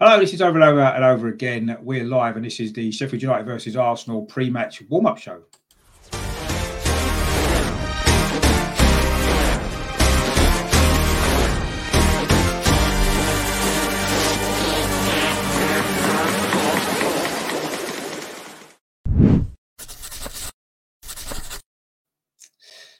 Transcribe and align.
Hello, 0.00 0.20
this 0.20 0.32
is 0.32 0.40
over 0.40 0.60
and 0.60 0.62
over 0.62 0.80
and 0.80 1.02
over 1.02 1.26
again. 1.26 1.76
We're 1.82 2.04
live, 2.04 2.36
and 2.36 2.44
this 2.44 2.60
is 2.60 2.72
the 2.72 2.92
Sheffield 2.92 3.20
United 3.20 3.46
versus 3.46 3.76
Arsenal 3.76 4.22
pre-match 4.22 4.80
warm-up 4.88 5.18
show. 5.18 5.42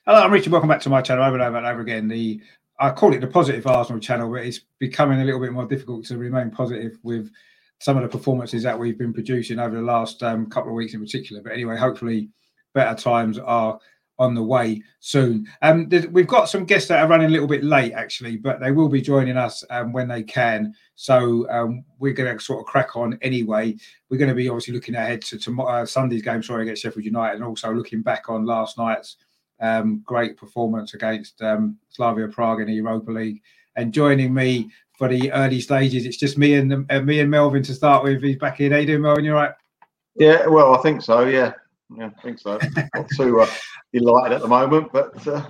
Hello, 0.04 0.20
I'm 0.20 0.32
Richard. 0.32 0.50
Welcome 0.50 0.68
back 0.68 0.80
to 0.80 0.88
my 0.88 1.00
channel 1.00 1.22
over 1.22 1.36
and 1.36 1.44
over 1.44 1.58
and 1.58 1.66
over 1.68 1.80
again. 1.80 2.08
The 2.08 2.42
I 2.80 2.90
call 2.90 3.12
it 3.12 3.20
the 3.20 3.26
positive 3.26 3.66
Arsenal 3.66 4.00
channel, 4.00 4.30
but 4.30 4.44
it's 4.44 4.60
becoming 4.78 5.20
a 5.20 5.24
little 5.24 5.40
bit 5.40 5.52
more 5.52 5.66
difficult 5.66 6.04
to 6.06 6.18
remain 6.18 6.50
positive 6.50 6.98
with 7.02 7.30
some 7.80 7.96
of 7.96 8.02
the 8.02 8.08
performances 8.08 8.62
that 8.62 8.78
we've 8.78 8.98
been 8.98 9.12
producing 9.12 9.58
over 9.58 9.76
the 9.76 9.82
last 9.82 10.22
um, 10.22 10.48
couple 10.48 10.70
of 10.70 10.76
weeks 10.76 10.94
in 10.94 11.00
particular. 11.00 11.42
But 11.42 11.52
anyway, 11.52 11.76
hopefully, 11.76 12.30
better 12.74 13.00
times 13.00 13.38
are 13.38 13.78
on 14.18 14.34
the 14.34 14.42
way 14.42 14.82
soon. 15.00 15.46
Um, 15.62 15.88
we've 16.10 16.26
got 16.26 16.48
some 16.48 16.64
guests 16.64 16.88
that 16.88 17.00
are 17.00 17.08
running 17.08 17.28
a 17.28 17.30
little 17.30 17.46
bit 17.46 17.62
late 17.62 17.92
actually, 17.92 18.36
but 18.36 18.58
they 18.58 18.72
will 18.72 18.88
be 18.88 19.00
joining 19.00 19.36
us 19.36 19.64
um, 19.70 19.92
when 19.92 20.08
they 20.08 20.24
can. 20.24 20.74
So 20.96 21.48
um, 21.50 21.84
we're 21.98 22.12
going 22.12 22.36
to 22.36 22.44
sort 22.44 22.60
of 22.60 22.66
crack 22.66 22.96
on 22.96 23.18
anyway. 23.22 23.76
We're 24.10 24.18
going 24.18 24.30
to 24.30 24.34
be 24.34 24.48
obviously 24.48 24.74
looking 24.74 24.96
ahead 24.96 25.22
to 25.22 25.38
tomorrow, 25.38 25.84
Sunday's 25.84 26.22
game, 26.22 26.42
sorry, 26.42 26.62
against 26.62 26.82
Sheffield 26.82 27.04
United, 27.04 27.36
and 27.36 27.44
also 27.44 27.72
looking 27.72 28.02
back 28.02 28.28
on 28.28 28.44
last 28.44 28.76
night's 28.76 29.16
um, 29.60 30.02
great 30.04 30.36
performance 30.36 30.94
against 30.94 31.40
um, 31.42 31.76
Slavia 31.88 32.28
Prague 32.28 32.60
in 32.60 32.66
the 32.66 32.74
Europa 32.74 33.10
League. 33.10 33.42
And 33.76 33.92
joining 33.92 34.34
me 34.34 34.70
for 34.96 35.08
the 35.08 35.30
early 35.32 35.60
stages, 35.60 36.04
it's 36.04 36.16
just 36.16 36.36
me 36.36 36.54
and 36.54 36.86
uh, 36.90 37.00
me 37.00 37.20
and 37.20 37.30
Melvin 37.30 37.62
to 37.64 37.74
start 37.74 38.02
with. 38.02 38.22
He's 38.22 38.36
back 38.36 38.60
in. 38.60 38.72
How 38.72 38.78
you 38.78 38.86
doing, 38.86 39.02
Melvin? 39.02 39.24
You 39.24 39.34
right? 39.34 39.52
Yeah, 40.16 40.46
well, 40.46 40.74
I 40.74 40.82
think 40.82 41.00
so. 41.02 41.26
Yeah, 41.26 41.52
yeah, 41.96 42.10
I 42.16 42.22
think 42.22 42.40
so. 42.40 42.58
Not 42.94 43.08
too 43.16 43.40
uh, 43.40 43.46
delighted 43.92 44.32
at 44.32 44.42
the 44.42 44.48
moment, 44.48 44.90
but 44.92 45.26
uh, 45.26 45.48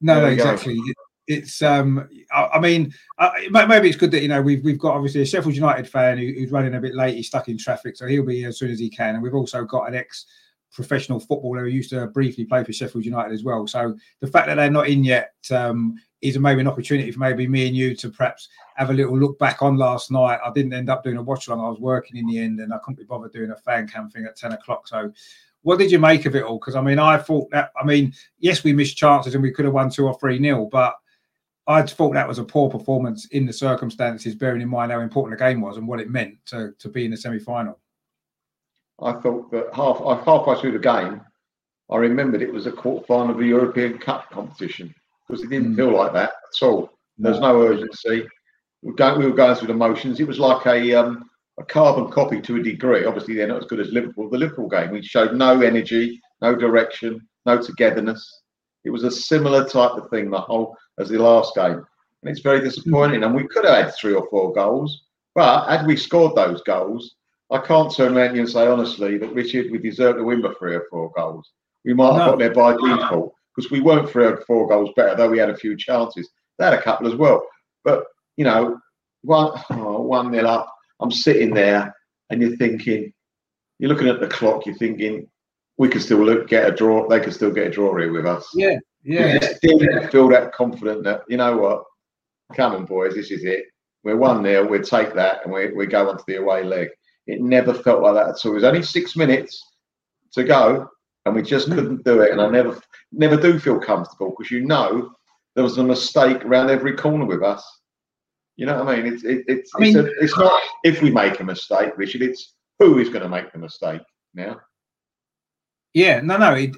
no, 0.00 0.20
no, 0.20 0.26
exactly. 0.26 0.76
Go. 0.76 0.82
It's 1.28 1.62
um, 1.62 2.08
I, 2.32 2.46
I 2.54 2.60
mean, 2.60 2.92
uh, 3.18 3.30
maybe 3.50 3.88
it's 3.88 3.96
good 3.96 4.10
that 4.10 4.22
you 4.22 4.28
know 4.28 4.42
we've 4.42 4.64
we've 4.64 4.78
got 4.78 4.94
obviously 4.94 5.22
a 5.22 5.26
Sheffield 5.26 5.54
United 5.54 5.88
fan 5.88 6.18
who, 6.18 6.26
who's 6.26 6.50
running 6.50 6.74
a 6.74 6.80
bit 6.80 6.94
late. 6.94 7.16
He's 7.16 7.28
stuck 7.28 7.48
in 7.48 7.56
traffic, 7.56 7.96
so 7.96 8.06
he'll 8.06 8.24
be 8.24 8.38
here 8.38 8.48
as 8.48 8.58
soon 8.58 8.70
as 8.70 8.80
he 8.80 8.90
can. 8.90 9.14
And 9.14 9.22
we've 9.22 9.34
also 9.34 9.64
got 9.64 9.88
an 9.88 9.94
ex 9.94 10.26
professional 10.72 11.20
footballer 11.20 11.64
who 11.64 11.70
used 11.70 11.90
to 11.90 12.06
briefly 12.08 12.44
play 12.44 12.64
for 12.64 12.72
Sheffield 12.72 13.04
United 13.04 13.32
as 13.32 13.44
well. 13.44 13.66
So 13.66 13.96
the 14.20 14.26
fact 14.26 14.46
that 14.46 14.56
they're 14.56 14.70
not 14.70 14.88
in 14.88 15.04
yet 15.04 15.34
um, 15.50 15.96
is 16.20 16.38
maybe 16.38 16.60
an 16.60 16.68
opportunity 16.68 17.10
for 17.10 17.20
maybe 17.20 17.46
me 17.46 17.66
and 17.66 17.76
you 17.76 17.94
to 17.96 18.10
perhaps 18.10 18.48
have 18.76 18.90
a 18.90 18.94
little 18.94 19.18
look 19.18 19.38
back 19.38 19.62
on 19.62 19.76
last 19.76 20.10
night. 20.10 20.40
I 20.44 20.52
didn't 20.52 20.72
end 20.72 20.90
up 20.90 21.02
doing 21.02 21.16
a 21.16 21.22
watch 21.22 21.48
along. 21.48 21.64
I 21.64 21.68
was 21.68 21.80
working 21.80 22.16
in 22.16 22.26
the 22.26 22.38
end, 22.38 22.60
and 22.60 22.72
I 22.72 22.78
couldn't 22.78 22.98
be 22.98 23.04
bothered 23.04 23.32
doing 23.32 23.50
a 23.50 23.56
fan 23.56 23.88
cam 23.88 24.10
thing 24.10 24.24
at 24.24 24.36
ten 24.36 24.52
o'clock. 24.52 24.88
So. 24.88 25.12
What 25.62 25.80
did 25.80 25.90
you 25.90 25.98
make 25.98 26.24
of 26.24 26.36
it 26.36 26.44
all? 26.44 26.60
Because 26.60 26.76
I 26.76 26.80
mean, 26.80 27.00
I 27.00 27.18
thought 27.18 27.50
that. 27.50 27.72
I 27.78 27.84
mean, 27.84 28.14
yes, 28.38 28.62
we 28.62 28.72
missed 28.72 28.96
chances 28.96 29.34
and 29.34 29.42
we 29.42 29.50
could 29.50 29.64
have 29.64 29.74
won 29.74 29.90
two 29.90 30.06
or 30.06 30.16
three 30.18 30.38
nil, 30.38 30.68
but 30.70 30.94
I 31.68 31.82
thought 31.82 32.14
that 32.14 32.26
was 32.26 32.38
a 32.38 32.44
poor 32.44 32.70
performance 32.70 33.26
in 33.26 33.44
the 33.44 33.52
circumstances, 33.52 34.34
bearing 34.34 34.62
in 34.62 34.68
mind 34.68 34.90
how 34.90 35.00
important 35.00 35.38
the 35.38 35.44
game 35.44 35.60
was 35.60 35.76
and 35.76 35.86
what 35.86 36.00
it 36.00 36.08
meant 36.08 36.34
to, 36.46 36.72
to 36.78 36.88
be 36.88 37.04
in 37.04 37.10
the 37.10 37.16
semi 37.16 37.38
final. 37.38 37.78
I 39.00 39.12
thought 39.12 39.50
that 39.52 39.74
half 39.74 39.98
halfway 40.24 40.60
through 40.60 40.72
the 40.72 40.78
game, 40.78 41.20
I 41.90 41.96
remembered 41.96 42.42
it 42.42 42.52
was 42.52 42.66
a 42.66 42.72
quarter 42.72 43.06
final 43.06 43.30
of 43.30 43.38
the 43.38 43.46
European 43.46 43.98
Cup 43.98 44.30
competition 44.30 44.94
because 45.26 45.42
it 45.42 45.50
didn't 45.50 45.74
mm. 45.74 45.76
feel 45.76 45.96
like 45.96 46.12
that 46.12 46.30
at 46.30 46.66
all. 46.66 46.90
There's 47.16 47.40
no 47.40 47.60
urgency. 47.62 48.26
We, 48.82 48.94
don't, 48.94 49.18
we 49.18 49.26
were 49.26 49.36
going 49.36 49.56
through 49.56 49.68
the 49.68 49.74
motions. 49.74 50.20
It 50.20 50.28
was 50.28 50.38
like 50.38 50.66
a 50.66 50.94
um, 50.94 51.28
a 51.58 51.64
carbon 51.64 52.10
copy 52.10 52.40
to 52.40 52.56
a 52.56 52.62
degree. 52.62 53.04
Obviously, 53.04 53.34
they're 53.34 53.48
not 53.48 53.62
as 53.62 53.68
good 53.68 53.80
as 53.80 53.90
Liverpool. 53.90 54.30
The 54.30 54.38
Liverpool 54.38 54.68
game, 54.68 54.90
we 54.90 55.02
showed 55.02 55.34
no 55.34 55.60
energy, 55.60 56.20
no 56.40 56.54
direction, 56.54 57.26
no 57.46 57.60
togetherness. 57.60 58.42
It 58.84 58.90
was 58.90 59.04
a 59.04 59.10
similar 59.10 59.68
type 59.68 59.92
of 59.92 60.08
thing 60.10 60.30
the 60.30 60.40
whole 60.40 60.76
as 60.98 61.08
the 61.08 61.18
last 61.18 61.54
game, 61.54 61.84
and 62.22 62.30
it's 62.30 62.40
very 62.40 62.60
disappointing. 62.60 63.24
And 63.24 63.34
we 63.34 63.48
could 63.48 63.64
have 63.64 63.84
had 63.84 63.94
three 63.94 64.14
or 64.14 64.28
four 64.30 64.52
goals, 64.52 65.04
but 65.34 65.68
had 65.68 65.86
we 65.86 65.96
scored 65.96 66.36
those 66.36 66.62
goals, 66.62 67.16
I 67.50 67.58
can't 67.58 67.94
turn 67.94 68.16
around 68.16 68.34
you 68.34 68.42
and 68.42 68.50
say 68.50 68.66
honestly 68.66 69.18
that 69.18 69.32
Richard, 69.32 69.70
we 69.70 69.78
deserve 69.78 70.16
to 70.16 70.24
win 70.24 70.42
by 70.42 70.52
three 70.58 70.74
or 70.74 70.86
four 70.90 71.10
goals. 71.16 71.50
We 71.84 71.94
might 71.94 72.12
have 72.12 72.16
no. 72.16 72.30
got 72.30 72.38
there 72.38 72.52
by 72.52 72.72
default 72.72 73.34
because 73.54 73.70
we 73.70 73.80
weren't 73.80 74.10
three 74.10 74.26
or 74.26 74.42
four 74.46 74.68
goals 74.68 74.90
better, 74.96 75.16
though 75.16 75.30
we 75.30 75.38
had 75.38 75.50
a 75.50 75.56
few 75.56 75.76
chances. 75.76 76.28
They 76.58 76.64
had 76.66 76.74
a 76.74 76.82
couple 76.82 77.08
as 77.08 77.14
well. 77.14 77.46
But 77.84 78.04
you 78.36 78.44
know, 78.44 78.78
one 79.22 79.52
oh, 79.70 80.02
one 80.02 80.30
nil 80.30 80.46
up. 80.46 80.72
I'm 81.00 81.10
sitting 81.10 81.54
there, 81.54 81.94
and 82.30 82.42
you're 82.42 82.56
thinking, 82.56 83.12
you're 83.78 83.88
looking 83.88 84.08
at 84.08 84.20
the 84.20 84.28
clock. 84.28 84.66
You're 84.66 84.74
thinking, 84.74 85.28
we 85.78 85.88
could 85.88 86.02
still 86.02 86.24
look, 86.24 86.48
get 86.48 86.68
a 86.68 86.74
draw. 86.74 87.08
They 87.08 87.20
could 87.20 87.32
still 87.32 87.52
get 87.52 87.68
a 87.68 87.70
draw 87.70 87.96
here 87.96 88.12
with 88.12 88.26
us. 88.26 88.48
Yeah, 88.54 88.76
yeah. 89.04 89.38
didn't 89.62 90.10
feel 90.10 90.28
that 90.28 90.52
confident 90.52 91.04
that 91.04 91.22
you 91.28 91.36
know 91.36 91.56
what. 91.56 91.84
Come 92.54 92.74
on, 92.74 92.84
boys, 92.86 93.14
this 93.14 93.30
is 93.30 93.44
it. 93.44 93.66
We're 94.04 94.16
one 94.16 94.42
nil. 94.42 94.68
We'll 94.68 94.82
take 94.82 95.14
that, 95.14 95.44
and 95.44 95.52
we 95.52 95.72
we 95.72 95.86
go 95.86 96.08
on 96.08 96.18
to 96.18 96.24
the 96.26 96.36
away 96.36 96.64
leg. 96.64 96.88
It 97.28 97.42
never 97.42 97.74
felt 97.74 98.02
like 98.02 98.14
that 98.14 98.30
at 98.30 98.44
all. 98.44 98.52
It 98.52 98.54
was 98.54 98.64
only 98.64 98.82
six 98.82 99.14
minutes 99.14 99.62
to 100.32 100.42
go, 100.42 100.88
and 101.26 101.34
we 101.34 101.42
just 101.42 101.68
couldn't 101.68 102.04
do 102.04 102.22
it. 102.22 102.32
And 102.32 102.40
I 102.40 102.48
never, 102.48 102.80
never 103.12 103.36
do 103.36 103.58
feel 103.58 103.78
comfortable 103.78 104.30
because 104.30 104.50
you 104.50 104.64
know 104.64 105.12
there 105.54 105.62
was 105.62 105.76
a 105.76 105.84
mistake 105.84 106.44
around 106.44 106.70
every 106.70 106.96
corner 106.96 107.26
with 107.26 107.42
us. 107.42 107.62
You 108.56 108.66
know 108.66 108.82
what 108.82 108.94
I 108.94 109.02
mean? 109.02 109.12
It's 109.12 109.24
it, 109.24 109.44
it's 109.46 109.70
I 109.76 109.78
mean, 109.78 109.96
it's, 109.96 110.08
a, 110.08 110.24
it's 110.24 110.38
not 110.38 110.60
if 110.84 111.02
we 111.02 111.10
make 111.10 111.38
a 111.38 111.44
mistake, 111.44 111.92
Richard. 111.96 112.22
It's 112.22 112.54
who 112.78 112.98
is 112.98 113.10
going 113.10 113.22
to 113.22 113.28
make 113.28 113.52
the 113.52 113.58
mistake 113.58 114.00
now. 114.34 114.60
Yeah, 115.92 116.20
no, 116.20 116.38
no. 116.38 116.54
It, 116.54 116.74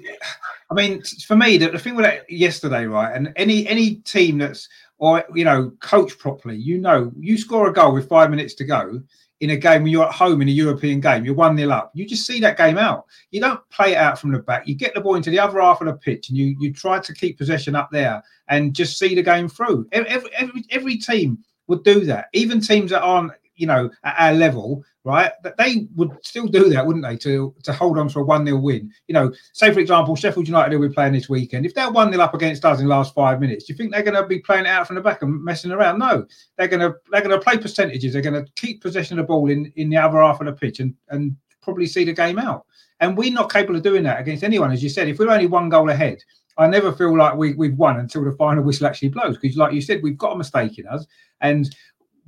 I 0.69 0.73
mean, 0.73 1.01
for 1.25 1.35
me, 1.35 1.57
the, 1.57 1.69
the 1.69 1.79
thing 1.79 1.95
with 1.95 2.05
that 2.05 2.29
yesterday, 2.29 2.85
right, 2.85 3.15
and 3.15 3.31
any 3.35 3.67
any 3.67 3.95
team 3.95 4.39
that's 4.39 4.67
or 4.97 5.23
you 5.33 5.45
know 5.45 5.71
coached 5.79 6.19
properly, 6.19 6.57
you 6.57 6.77
know, 6.77 7.11
you 7.17 7.37
score 7.37 7.69
a 7.69 7.73
goal 7.73 7.93
with 7.93 8.09
five 8.09 8.29
minutes 8.29 8.53
to 8.55 8.63
go, 8.63 9.01
in 9.41 9.49
a 9.49 9.57
game 9.57 9.81
when 9.81 9.91
you're 9.91 10.05
at 10.05 10.13
home 10.13 10.41
in 10.41 10.47
a 10.47 10.51
European 10.51 10.99
game, 10.99 11.25
you're 11.25 11.33
1 11.33 11.57
0 11.57 11.71
up. 11.71 11.91
You 11.95 12.07
just 12.07 12.27
see 12.27 12.39
that 12.39 12.57
game 12.57 12.77
out. 12.77 13.05
You 13.31 13.41
don't 13.41 13.59
play 13.69 13.93
it 13.93 13.97
out 13.97 14.19
from 14.19 14.31
the 14.31 14.39
back. 14.39 14.67
You 14.67 14.75
get 14.75 14.93
the 14.93 15.01
ball 15.01 15.15
into 15.15 15.31
the 15.31 15.39
other 15.39 15.59
half 15.59 15.81
of 15.81 15.87
the 15.87 15.93
pitch 15.93 16.29
and 16.29 16.37
you 16.37 16.55
you 16.59 16.71
try 16.71 16.99
to 16.99 17.13
keep 17.13 17.39
possession 17.39 17.75
up 17.75 17.89
there 17.91 18.23
and 18.47 18.73
just 18.73 18.99
see 18.99 19.15
the 19.15 19.23
game 19.23 19.49
through. 19.49 19.87
Every, 19.91 20.31
every, 20.35 20.63
every 20.69 20.97
team 20.97 21.39
would 21.67 21.83
do 21.83 22.01
that. 22.01 22.27
Even 22.33 22.61
teams 22.61 22.91
that 22.91 23.01
aren't 23.01 23.31
you 23.61 23.67
know, 23.67 23.91
at 24.03 24.15
our 24.17 24.33
level, 24.33 24.83
right? 25.03 25.31
That 25.43 25.55
they 25.55 25.87
would 25.95 26.11
still 26.25 26.47
do 26.47 26.67
that, 26.69 26.85
wouldn't 26.85 27.05
they, 27.05 27.15
to 27.17 27.53
to 27.61 27.71
hold 27.71 27.99
on 27.99 28.09
to 28.09 28.19
a 28.19 28.23
1 28.23 28.45
0 28.45 28.57
win? 28.57 28.91
You 29.07 29.13
know, 29.13 29.31
say, 29.53 29.71
for 29.71 29.79
example, 29.79 30.15
Sheffield 30.15 30.47
United, 30.47 30.73
who 30.73 30.79
we're 30.79 30.89
playing 30.89 31.13
this 31.13 31.29
weekend, 31.29 31.67
if 31.67 31.75
they're 31.75 31.91
1 31.91 32.11
0 32.11 32.23
up 32.23 32.33
against 32.33 32.65
us 32.65 32.79
in 32.79 32.85
the 32.85 32.89
last 32.89 33.13
five 33.13 33.39
minutes, 33.39 33.65
do 33.65 33.73
you 33.73 33.77
think 33.77 33.91
they're 33.91 34.01
going 34.01 34.19
to 34.21 34.25
be 34.25 34.39
playing 34.39 34.65
it 34.65 34.69
out 34.69 34.87
from 34.87 34.95
the 34.95 35.01
back 35.01 35.21
and 35.21 35.43
messing 35.43 35.71
around? 35.71 35.99
No, 35.99 36.25
they're 36.57 36.67
going 36.67 36.79
to 36.79 36.95
they're 37.11 37.21
going 37.21 37.39
to 37.39 37.39
play 37.39 37.59
percentages. 37.59 38.13
They're 38.13 38.23
going 38.23 38.43
to 38.43 38.51
keep 38.55 38.81
possession 38.81 39.19
of 39.19 39.23
the 39.25 39.27
ball 39.27 39.47
in, 39.47 39.71
in 39.75 39.91
the 39.91 39.97
other 39.97 40.21
half 40.21 40.41
of 40.41 40.47
the 40.47 40.53
pitch 40.53 40.79
and, 40.79 40.95
and 41.09 41.35
probably 41.61 41.85
see 41.85 42.03
the 42.03 42.13
game 42.13 42.39
out. 42.39 42.65
And 42.99 43.15
we're 43.15 43.31
not 43.31 43.53
capable 43.53 43.75
of 43.75 43.83
doing 43.83 44.03
that 44.03 44.19
against 44.19 44.43
anyone. 44.43 44.71
As 44.71 44.81
you 44.81 44.89
said, 44.89 45.07
if 45.07 45.19
we're 45.19 45.29
only 45.29 45.47
one 45.47 45.69
goal 45.69 45.89
ahead, 45.89 46.17
I 46.57 46.67
never 46.67 46.91
feel 46.91 47.15
like 47.15 47.35
we, 47.35 47.53
we've 47.53 47.77
won 47.77 47.99
until 47.99 48.23
the 48.23 48.31
final 48.33 48.63
whistle 48.63 48.87
actually 48.87 49.09
blows. 49.09 49.37
Because, 49.37 49.57
like 49.57 49.73
you 49.73 49.81
said, 49.81 50.01
we've 50.03 50.17
got 50.17 50.33
a 50.33 50.37
mistake 50.37 50.77
in 50.79 50.87
us. 50.87 51.05
And 51.41 51.73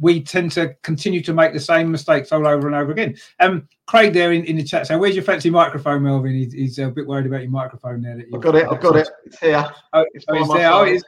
we 0.03 0.21
tend 0.21 0.51
to 0.51 0.75
continue 0.83 1.21
to 1.21 1.33
make 1.33 1.53
the 1.53 1.59
same 1.59 1.89
mistakes 1.89 2.33
all 2.33 2.45
over 2.45 2.67
and 2.67 2.75
over 2.75 2.91
again. 2.91 3.15
Um, 3.39 3.69
Craig 3.87 4.11
there 4.11 4.33
in, 4.33 4.43
in 4.43 4.57
the 4.57 4.63
chat 4.63 4.85
saying, 4.85 4.99
"Where's 4.99 5.15
your 5.15 5.23
fancy 5.23 5.49
microphone, 5.49 6.03
Melvin?" 6.03 6.33
He's, 6.33 6.51
he's 6.51 6.79
a 6.79 6.89
bit 6.89 7.07
worried 7.07 7.25
about 7.25 7.41
your 7.41 7.51
microphone 7.51 8.01
there. 8.01 8.17
That 8.17 8.25
I've 8.33 8.41
got 8.41 8.55
it. 8.55 8.67
I've 8.69 8.81
got 8.81 8.97
it. 8.97 9.09
It's 9.25 9.39
here. 9.39 9.65
Oh, 9.93 10.05
it's, 10.13 10.25
oh, 10.27 10.35
it's 10.35 10.53
there. 10.53 10.71
Oh, 10.71 10.83
it's, 10.83 11.03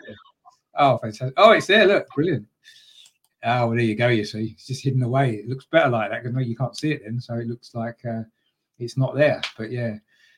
oh, 0.77 0.97
fantastic. 0.99 1.33
Oh, 1.35 1.51
it's 1.51 1.67
there. 1.67 1.85
Look, 1.85 2.07
brilliant. 2.15 2.47
Oh, 3.43 3.67
well, 3.67 3.75
there 3.75 3.81
you 3.81 3.95
go. 3.95 4.07
You 4.07 4.23
see, 4.23 4.53
it's 4.53 4.65
just 4.65 4.83
hidden 4.83 5.03
away. 5.03 5.31
It 5.31 5.49
looks 5.49 5.65
better 5.65 5.89
like 5.89 6.09
that 6.09 6.23
because 6.23 6.47
you 6.47 6.55
can't 6.55 6.77
see 6.77 6.93
it 6.93 7.01
then, 7.03 7.19
so 7.19 7.35
it 7.35 7.47
looks 7.47 7.75
like 7.75 7.99
uh, 8.09 8.21
it's 8.79 8.97
not 8.97 9.13
there. 9.13 9.41
But 9.57 9.71
yeah. 9.71 9.97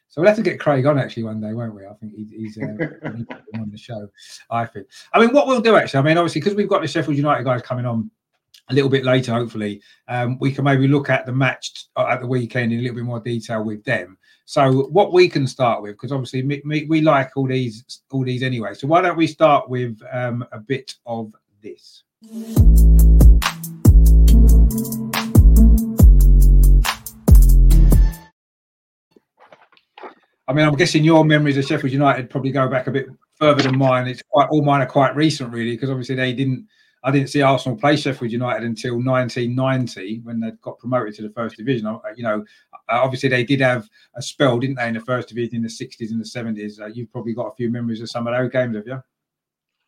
So 0.09 0.21
we'll 0.21 0.29
have 0.29 0.37
to 0.37 0.43
get 0.43 0.59
Craig 0.59 0.85
on 0.87 0.97
actually 0.97 1.23
one 1.23 1.41
day, 1.41 1.53
won't 1.53 1.75
we? 1.75 1.85
I 1.85 1.93
think 1.93 2.15
he, 2.15 2.25
he's 2.25 2.57
uh, 2.57 2.63
on 3.03 3.69
the 3.69 3.77
show. 3.77 4.07
I 4.49 4.65
think. 4.65 4.87
I 5.13 5.19
mean, 5.19 5.31
what 5.31 5.45
we'll 5.45 5.61
do 5.61 5.75
actually. 5.75 5.99
I 5.99 6.03
mean, 6.03 6.17
obviously, 6.17 6.41
because 6.41 6.55
we've 6.55 6.67
got 6.69 6.81
the 6.81 6.87
Sheffield 6.87 7.17
United 7.17 7.43
guys 7.43 7.61
coming 7.61 7.85
on 7.85 8.09
a 8.69 8.73
little 8.73 8.89
bit 8.89 9.05
later, 9.05 9.31
hopefully, 9.33 9.81
um, 10.07 10.37
we 10.39 10.51
can 10.51 10.65
maybe 10.65 10.87
look 10.87 11.09
at 11.09 11.25
the 11.25 11.31
match 11.31 11.85
at 11.97 12.19
the 12.19 12.27
weekend 12.27 12.73
in 12.73 12.79
a 12.79 12.81
little 12.81 12.95
bit 12.95 13.05
more 13.05 13.19
detail 13.19 13.63
with 13.63 13.83
them. 13.83 14.17
So, 14.45 14.87
what 14.87 15.13
we 15.13 15.29
can 15.29 15.47
start 15.47 15.81
with, 15.81 15.93
because 15.93 16.11
obviously 16.11 16.43
me, 16.43 16.61
me, 16.65 16.85
we 16.89 17.01
like 17.01 17.35
all 17.35 17.47
these, 17.47 18.01
all 18.11 18.23
these 18.23 18.43
anyway. 18.43 18.73
So, 18.73 18.87
why 18.87 19.01
don't 19.01 19.17
we 19.17 19.27
start 19.27 19.69
with 19.69 19.99
um, 20.11 20.45
a 20.51 20.59
bit 20.59 20.95
of 21.05 21.33
this? 21.61 22.03
I 30.49 30.53
mean, 30.53 30.65
I'm 30.65 30.75
guessing 30.75 31.03
your 31.03 31.25
memories 31.25 31.57
of 31.57 31.65
Sheffield 31.65 31.91
United 31.91 32.29
probably 32.29 32.51
go 32.51 32.69
back 32.69 32.87
a 32.87 32.91
bit 32.91 33.07
further 33.35 33.63
than 33.63 33.77
mine. 33.77 34.07
It's 34.07 34.23
quite 34.29 34.47
all 34.49 34.63
mine 34.63 34.81
are 34.81 34.85
quite 34.85 35.15
recent, 35.15 35.51
really, 35.51 35.71
because 35.71 35.89
obviously 35.89 36.15
they 36.15 36.33
didn't 36.33 36.67
I 37.07 37.11
didn't 37.11 37.29
see 37.29 37.41
Arsenal 37.41 37.77
play 37.77 37.95
Sheffield 37.95 38.33
United 38.33 38.65
until 38.65 38.95
1990 38.95 40.19
when 40.25 40.41
they 40.41 40.51
got 40.61 40.77
promoted 40.77 41.15
to 41.15 41.21
the 41.21 41.29
first 41.29 41.55
division. 41.55 41.97
You 42.17 42.23
know, 42.23 42.43
obviously 42.89 43.29
they 43.29 43.45
did 43.45 43.61
have 43.61 43.87
a 44.17 44.21
spell, 44.21 44.59
didn't 44.59 44.75
they, 44.75 44.89
in 44.89 44.95
the 44.95 44.99
first 44.99 45.29
division 45.29 45.55
in 45.55 45.61
the 45.61 45.69
60s 45.69 46.11
and 46.11 46.19
the 46.19 46.25
70s. 46.25 46.81
Uh, 46.81 46.87
you've 46.87 47.09
probably 47.09 47.33
got 47.33 47.47
a 47.47 47.55
few 47.55 47.71
memories 47.71 48.01
of 48.01 48.09
some 48.09 48.27
of 48.27 48.35
those 48.35 48.51
games, 48.51 48.75
have 48.75 48.85
you? 48.85 49.01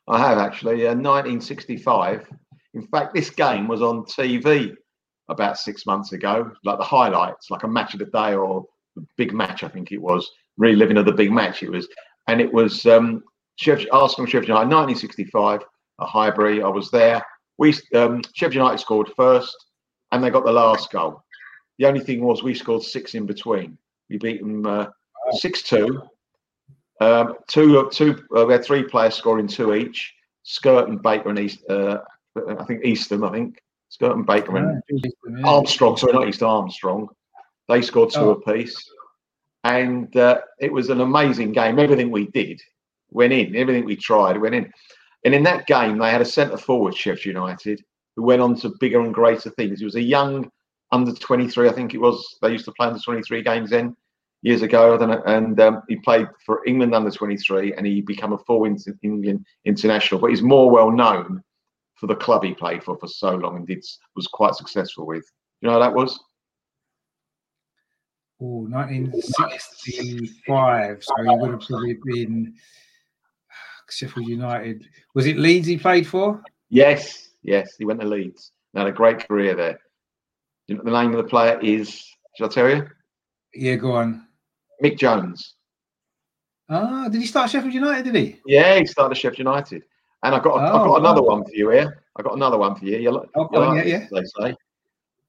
I 0.08 0.18
have 0.18 0.38
actually. 0.38 0.88
Uh, 0.88 0.96
1965. 0.96 2.26
In 2.74 2.88
fact, 2.88 3.14
this 3.14 3.30
game 3.30 3.68
was 3.68 3.82
on 3.82 4.06
TV 4.06 4.74
about 5.28 5.58
six 5.58 5.86
months 5.86 6.14
ago, 6.14 6.50
like 6.64 6.78
the 6.78 6.86
highlights, 6.86 7.52
like 7.52 7.64
a 7.64 7.68
match 7.68 7.96
of 7.96 8.00
the 8.00 8.06
day 8.06 8.34
or 8.34 8.64
the 8.96 9.06
big 9.18 9.34
match, 9.34 9.66
I 9.66 9.68
think 9.68 9.92
it 9.92 10.02
was. 10.02 10.32
Reliving 10.58 10.96
of 10.96 11.06
the 11.06 11.12
big 11.12 11.34
match, 11.34 11.64
it 11.64 11.70
was, 11.70 11.86
and 12.30 12.40
it 12.40 12.54
was 12.54 12.86
um, 12.86 13.24
Arsenal 13.92 14.26
Sheffield 14.26 14.48
United, 14.48 14.74
1965 14.74 15.60
at 15.62 15.68
Highbury. 16.06 16.62
I 16.62 16.68
was 16.68 16.92
there. 16.92 17.22
We 17.58 17.76
um, 17.94 18.22
Sheffield 18.34 18.56
United 18.56 18.80
scored 18.80 19.12
first, 19.16 19.56
and 20.12 20.24
they 20.24 20.30
got 20.30 20.46
the 20.46 20.52
last 20.52 20.92
goal. 20.92 21.24
The 21.78 21.86
only 21.86 22.02
thing 22.02 22.22
was 22.22 22.44
we 22.44 22.54
scored 22.54 22.84
six 22.84 23.16
in 23.16 23.26
between. 23.26 23.78
We 24.10 24.18
beat 24.18 24.42
them 24.42 24.66
uh, 24.66 24.88
six 25.32 25.64
two. 25.64 26.02
Um, 27.02 27.36
two, 27.48 27.90
two. 27.92 28.22
Uh, 28.36 28.46
we 28.46 28.54
had 28.54 28.66
three 28.66 28.84
players 28.84 29.16
scoring 29.16 29.48
two 29.48 29.74
each. 29.74 30.14
Skirton 30.46 30.90
and 30.90 31.02
Baker 31.02 31.30
and 31.30 31.40
East. 31.40 31.64
Uh, 31.70 32.00
I 32.58 32.64
think 32.66 32.84
Eastham. 32.84 33.24
I 33.24 33.32
think 33.32 33.60
Skirton 33.92 34.14
and 34.14 34.26
Baker 34.26 34.58
and 34.58 34.82
yeah, 34.90 35.10
Armstrong. 35.44 35.98
Sorry, 35.98 36.14
not 36.14 36.28
East 36.28 36.44
Armstrong. 36.44 37.08
They 37.68 37.82
scored 37.82 38.12
two 38.12 38.20
oh. 38.20 38.30
apiece, 38.32 38.84
and 39.64 40.16
uh, 40.18 40.42
it 40.60 40.74
was 40.74 40.90
an 40.90 41.02
amazing 41.02 41.52
game. 41.52 41.80
Everything 41.80 42.10
we 42.10 42.28
did 42.28 42.62
went 43.12 43.34
in. 43.34 43.56
Everything 43.56 43.86
we 43.86 43.96
tried 43.96 44.38
went 44.38 44.56
in. 44.56 44.72
And 45.26 45.36
in 45.36 45.44
that 45.44 45.68
game, 45.68 45.98
they 45.98 46.12
had 46.12 46.22
a 46.22 46.26
centre 46.26 46.58
forward, 46.58 46.96
Sheffield 46.96 47.36
United, 47.36 47.84
who 48.16 48.24
went 48.24 48.42
on 48.42 48.56
to 48.58 48.74
bigger 48.80 49.02
and 49.02 49.14
greater 49.14 49.50
things. 49.52 49.80
He 49.80 49.86
was 49.86 49.96
a 49.96 50.02
young 50.02 50.50
under 50.92 51.14
23, 51.14 51.70
I 51.70 51.72
think 51.72 51.94
it 51.94 52.00
was. 52.00 52.38
They 52.42 52.52
used 52.52 52.66
to 52.66 52.72
play 52.72 52.88
under 52.88 53.00
23 53.00 53.44
games 53.44 53.70
then 53.70 53.96
years 54.42 54.62
ago. 54.62 54.98
And 55.26 55.60
um, 55.60 55.82
he 55.88 55.96
played 55.98 56.28
for 56.46 56.62
England 56.66 56.96
under 56.96 57.12
23, 57.12 57.74
and 57.74 57.86
he 57.86 58.00
became 58.02 58.32
a 58.34 58.38
full 58.40 58.66
England 58.66 59.46
international. 59.66 60.20
But 60.20 60.32
he's 60.32 60.42
more 60.42 60.72
well 60.72 60.92
known 60.92 61.44
for 61.96 62.08
the 62.08 62.16
club 62.16 62.44
he 62.44 62.54
played 62.54 62.84
for 62.84 62.98
for 62.98 63.08
so 63.08 63.36
long 63.36 63.56
and 63.58 63.68
did 63.68 63.86
was 64.16 64.28
quite 64.28 64.56
successful 64.56 65.06
with. 65.06 65.26
You 65.62 65.68
know 65.68 65.74
how 65.74 65.80
that 65.80 65.94
was? 65.94 66.18
Oh, 68.42 68.66
1965. 68.70 71.04
So 71.04 71.14
he 71.18 71.24
would 71.28 71.52
have 71.52 71.60
probably 71.60 71.98
been 72.06 72.56
Sheffield 73.92 74.28
United. 74.28 74.86
Was 75.16 75.26
it 75.26 75.38
Leeds 75.38 75.68
he 75.68 75.78
played 75.78 76.08
for? 76.08 76.42
Yes, 76.70 77.30
yes, 77.44 77.76
he 77.78 77.86
went 77.86 78.00
to 78.02 78.08
Leeds. 78.08 78.52
Had 78.76 78.88
a 78.88 78.92
great 78.92 79.28
career 79.28 79.56
there. 79.56 79.80
You 80.68 80.76
know, 80.76 80.84
the 80.84 80.92
name 80.92 81.12
of 81.12 81.18
the 81.18 81.30
player 81.30 81.60
is. 81.62 82.06
Shall 82.36 82.48
I 82.48 82.50
tell 82.50 82.70
you? 82.70 82.88
Yeah, 83.54 83.76
go 83.76 83.94
on. 83.94 84.28
Mick 84.84 84.98
Jones. 84.98 85.56
Ah, 86.70 87.10
did 87.10 87.22
he 87.22 87.28
start 87.28 87.50
Sheffield 87.50 87.74
United? 87.74 88.04
Did 88.06 88.16
he? 88.16 88.40
Yeah, 88.46 88.78
he 88.80 88.86
started 88.86 89.16
Sheffield 89.16 89.40
United. 89.40 89.84
And 90.24 90.36
I 90.36 90.40
got, 90.40 90.54
oh, 90.54 90.78
I've 90.78 90.88
got 90.88 91.00
another 91.00 91.24
one 91.24 91.44
for 91.44 91.52
you 91.54 91.70
here. 91.70 92.04
I've 92.16 92.26
got 92.26 92.36
another 92.36 92.58
one 92.58 92.76
for 92.76 92.86
you. 92.86 92.98
you 92.98 93.10
oh, 93.36 93.50
like 93.52 93.86
yeah, 93.86 94.00
yeah. 94.00 94.08
They 94.12 94.24
say 94.38 94.56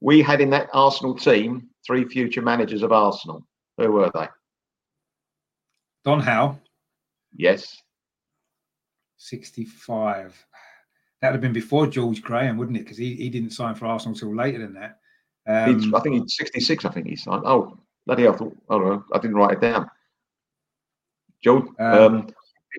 we 0.00 0.20
had 0.20 0.40
in 0.40 0.50
that 0.50 0.68
Arsenal 0.72 1.14
team 1.14 1.68
three 1.86 2.04
future 2.04 2.42
managers 2.42 2.82
of 2.82 2.92
Arsenal. 2.92 3.46
Who 3.78 3.92
were 3.92 4.10
they? 4.12 4.26
Don 6.04 6.20
Howe. 6.20 6.58
Yes. 7.34 7.76
65. 9.20 10.46
That 11.20 11.28
would 11.28 11.34
have 11.34 11.40
been 11.42 11.52
before 11.52 11.86
George 11.86 12.22
Graham, 12.22 12.56
wouldn't 12.56 12.78
it? 12.78 12.84
Because 12.84 12.96
he, 12.96 13.14
he 13.14 13.28
didn't 13.28 13.50
sign 13.50 13.74
for 13.74 13.86
Arsenal 13.86 14.14
until 14.14 14.34
later 14.34 14.58
than 14.58 14.74
that. 14.74 14.98
Um, 15.46 15.94
I 15.94 16.00
think 16.00 16.22
he's 16.22 16.36
66, 16.36 16.84
I 16.84 16.90
think 16.90 17.06
he 17.06 17.16
signed. 17.16 17.42
Oh, 17.44 17.78
bloody 18.06 18.22
hell. 18.22 18.34
I, 18.34 18.36
thought, 18.36 18.56
I 18.70 18.74
don't 18.74 18.86
know. 18.86 19.04
I 19.12 19.18
didn't 19.18 19.36
write 19.36 19.52
it 19.52 19.60
down. 19.60 19.90
George. 21.44 21.66
Um, 21.78 22.14
um, 22.14 22.28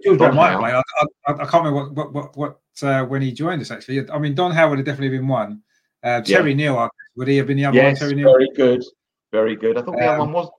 George 0.03 0.17
Graham 0.17 0.35
might 0.35 0.57
play. 0.57 0.71
I, 0.71 0.81
I, 1.27 1.33
I, 1.33 1.45
can't 1.45 1.65
remember 1.65 1.89
what, 1.91 2.13
what, 2.13 2.13
what, 2.13 2.38
what 2.38 2.89
uh, 2.89 3.05
when 3.05 3.21
he 3.21 3.31
joined 3.31 3.61
us, 3.61 3.69
actually. 3.69 4.09
I 4.09 4.17
mean, 4.17 4.33
Don 4.33 4.51
Howe 4.51 4.69
would 4.69 4.79
have 4.79 4.85
definitely 4.85 5.17
been 5.17 5.27
one. 5.27 5.61
Uh, 6.03 6.21
Terry 6.21 6.51
yeah. 6.51 6.57
Neill, 6.57 6.89
would 7.17 7.27
he 7.27 7.37
have 7.37 7.47
been 7.47 7.57
the 7.57 7.65
other 7.65 7.77
yes, 7.77 8.01
one? 8.01 8.09
Terry 8.09 8.21
Neill? 8.21 8.33
Very 8.33 8.49
good. 8.55 8.83
Very 9.31 9.55
good. 9.55 9.77
I 9.77 9.81
thought 9.81 9.97
the 9.97 10.03
um, 10.03 10.09
other 10.09 10.19
one 10.19 10.31
was 10.33 10.49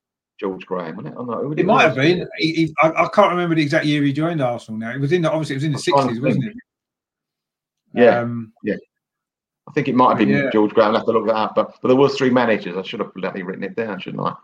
George 0.42 0.66
Graham, 0.66 0.96
wasn't 0.96 1.14
it? 1.14 1.18
I 1.20 1.24
know. 1.24 1.52
It 1.56 1.64
might 1.64 1.82
have 1.84 1.94
been. 1.94 2.26
He, 2.36 2.52
he, 2.52 2.74
I, 2.82 2.88
I, 2.88 3.08
can't 3.14 3.30
remember 3.30 3.54
the 3.54 3.62
exact 3.62 3.86
year 3.86 4.02
he 4.02 4.12
joined 4.12 4.42
Arsenal. 4.42 4.80
Now 4.80 4.90
it 4.90 4.98
was 4.98 5.12
in 5.12 5.22
the 5.22 5.30
obviously 5.30 5.54
it 5.54 5.58
was 5.58 5.64
in 5.64 5.72
the 5.72 5.78
sixties, 5.78 6.20
wasn't 6.20 6.46
it? 6.46 6.56
Yeah, 7.94 8.18
um, 8.18 8.52
yeah. 8.64 8.74
I 9.68 9.72
think 9.72 9.86
it 9.86 9.94
might 9.94 10.08
have 10.08 10.18
been 10.18 10.30
yeah. 10.30 10.50
George 10.52 10.72
Graham. 10.72 10.96
I 10.96 10.98
have 10.98 11.06
to 11.06 11.12
look 11.12 11.26
that 11.26 11.36
up. 11.36 11.54
But 11.54 11.76
but 11.80 11.86
there 11.86 11.96
was 11.96 12.16
three 12.16 12.30
managers. 12.30 12.76
I 12.76 12.82
should 12.82 12.98
have 12.98 13.14
bloody 13.14 13.44
written 13.44 13.62
it 13.62 13.76
down, 13.76 14.00
shouldn't 14.00 14.26
I? 14.26 14.34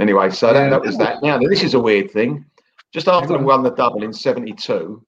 Anyway, 0.00 0.28
so 0.30 0.48
yeah, 0.48 0.64
that, 0.64 0.70
that 0.70 0.82
was 0.82 0.98
that. 0.98 1.22
Now 1.22 1.38
this 1.38 1.62
is 1.62 1.74
a 1.74 1.80
weird 1.80 2.10
thing. 2.10 2.44
Just 2.92 3.06
after 3.06 3.38
we 3.38 3.44
won 3.44 3.62
the 3.62 3.70
double 3.70 4.02
in 4.02 4.12
'72, 4.12 5.06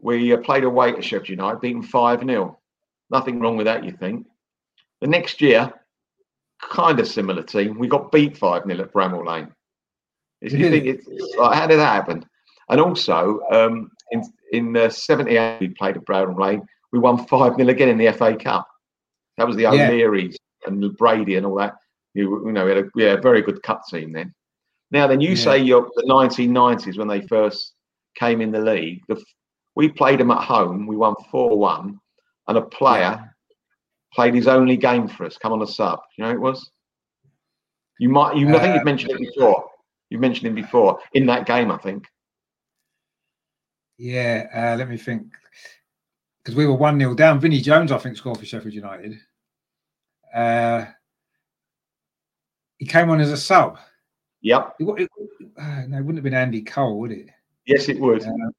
we 0.00 0.32
uh, 0.32 0.38
played 0.38 0.64
away 0.64 0.92
to 0.92 1.02
Sheffield 1.02 1.28
United, 1.28 1.60
beaten 1.60 1.82
five 1.82 2.20
0 2.20 2.58
Nothing 3.10 3.38
wrong 3.38 3.58
with 3.58 3.66
that, 3.66 3.84
you 3.84 3.92
think? 3.92 4.26
The 5.02 5.08
next 5.08 5.42
year, 5.42 5.72
kind 6.68 7.00
of 7.00 7.08
similar 7.08 7.42
team. 7.42 7.78
We 7.78 7.88
got 7.88 8.12
beat 8.12 8.36
5 8.36 8.64
0 8.66 8.80
at 8.80 8.92
Bramall 8.92 9.26
Lane. 9.26 9.52
You 10.42 10.70
think 10.70 10.86
it's 10.86 11.06
like, 11.36 11.54
how 11.54 11.66
did 11.66 11.78
that 11.78 11.92
happen? 11.92 12.24
And 12.70 12.80
also, 12.80 13.40
um, 13.50 13.90
in 14.10 14.22
in 14.52 14.72
the 14.72 14.88
78, 14.88 15.60
we 15.60 15.68
played 15.68 15.96
at 15.96 16.04
Bramall 16.04 16.38
Lane. 16.38 16.62
We 16.92 16.98
won 16.98 17.26
5 17.26 17.56
0 17.56 17.68
again 17.68 17.88
in 17.88 17.98
the 17.98 18.12
FA 18.12 18.36
Cup. 18.36 18.66
That 19.36 19.46
was 19.46 19.56
the 19.56 19.66
O'Learys 19.66 20.36
yeah. 20.62 20.68
and 20.68 20.96
Brady 20.96 21.36
and 21.36 21.46
all 21.46 21.56
that. 21.56 21.74
You, 22.14 22.46
you 22.46 22.52
know, 22.52 22.64
we 22.64 22.70
had, 22.72 22.84
a, 22.84 22.90
we 22.94 23.02
had 23.04 23.18
a 23.18 23.22
very 23.22 23.40
good 23.40 23.62
cup 23.62 23.82
team 23.88 24.12
then. 24.12 24.34
Now, 24.90 25.06
then 25.06 25.20
you 25.20 25.30
yeah. 25.30 25.36
say 25.36 25.58
you're 25.58 25.88
the 25.94 26.02
1990s 26.02 26.98
when 26.98 27.06
they 27.08 27.20
first 27.22 27.74
came 28.16 28.40
in 28.40 28.50
the 28.50 28.60
league. 28.60 29.02
The, 29.08 29.22
we 29.76 29.88
played 29.88 30.18
them 30.18 30.32
at 30.32 30.42
home. 30.42 30.86
We 30.86 30.96
won 30.96 31.14
4 31.30 31.56
1, 31.56 31.98
and 32.48 32.58
a 32.58 32.62
player 32.62 33.29
played 34.12 34.34
his 34.34 34.48
only 34.48 34.76
game 34.76 35.08
for 35.08 35.24
us. 35.24 35.36
Come 35.36 35.52
on 35.52 35.62
a 35.62 35.66
sub. 35.66 36.00
You 36.16 36.24
know 36.24 36.30
it 36.30 36.40
was. 36.40 36.70
You 37.98 38.08
might. 38.08 38.36
You. 38.36 38.48
Uh, 38.48 38.56
I 38.56 38.60
think 38.60 38.74
you've 38.74 38.84
mentioned 38.84 39.12
it 39.12 39.18
before. 39.18 39.64
You've 40.08 40.20
mentioned 40.20 40.48
him 40.48 40.54
before 40.54 40.98
in 41.12 41.26
that 41.26 41.46
game. 41.46 41.70
I 41.70 41.76
think. 41.78 42.06
Yeah. 43.98 44.46
Uh, 44.54 44.76
let 44.76 44.88
me 44.88 44.96
think. 44.96 45.26
Because 46.42 46.56
we 46.56 46.66
were 46.66 46.74
one 46.74 46.98
0 46.98 47.14
down. 47.14 47.38
Vinnie 47.38 47.60
Jones, 47.60 47.92
I 47.92 47.98
think, 47.98 48.16
scored 48.16 48.38
for 48.38 48.46
Sheffield 48.46 48.72
United. 48.72 49.14
Uh, 50.34 50.86
he 52.78 52.86
came 52.86 53.10
on 53.10 53.20
as 53.20 53.30
a 53.30 53.36
sub. 53.36 53.78
Yep. 54.40 54.76
It, 54.80 55.02
it, 55.02 55.10
uh, 55.58 55.82
no, 55.86 55.98
it 55.98 56.00
wouldn't 56.00 56.16
have 56.16 56.24
been 56.24 56.32
Andy 56.32 56.62
Cole, 56.62 56.98
would 57.00 57.12
it? 57.12 57.28
Yes, 57.66 57.90
it 57.90 58.00
would. 58.00 58.22
Uh, 58.24 58.50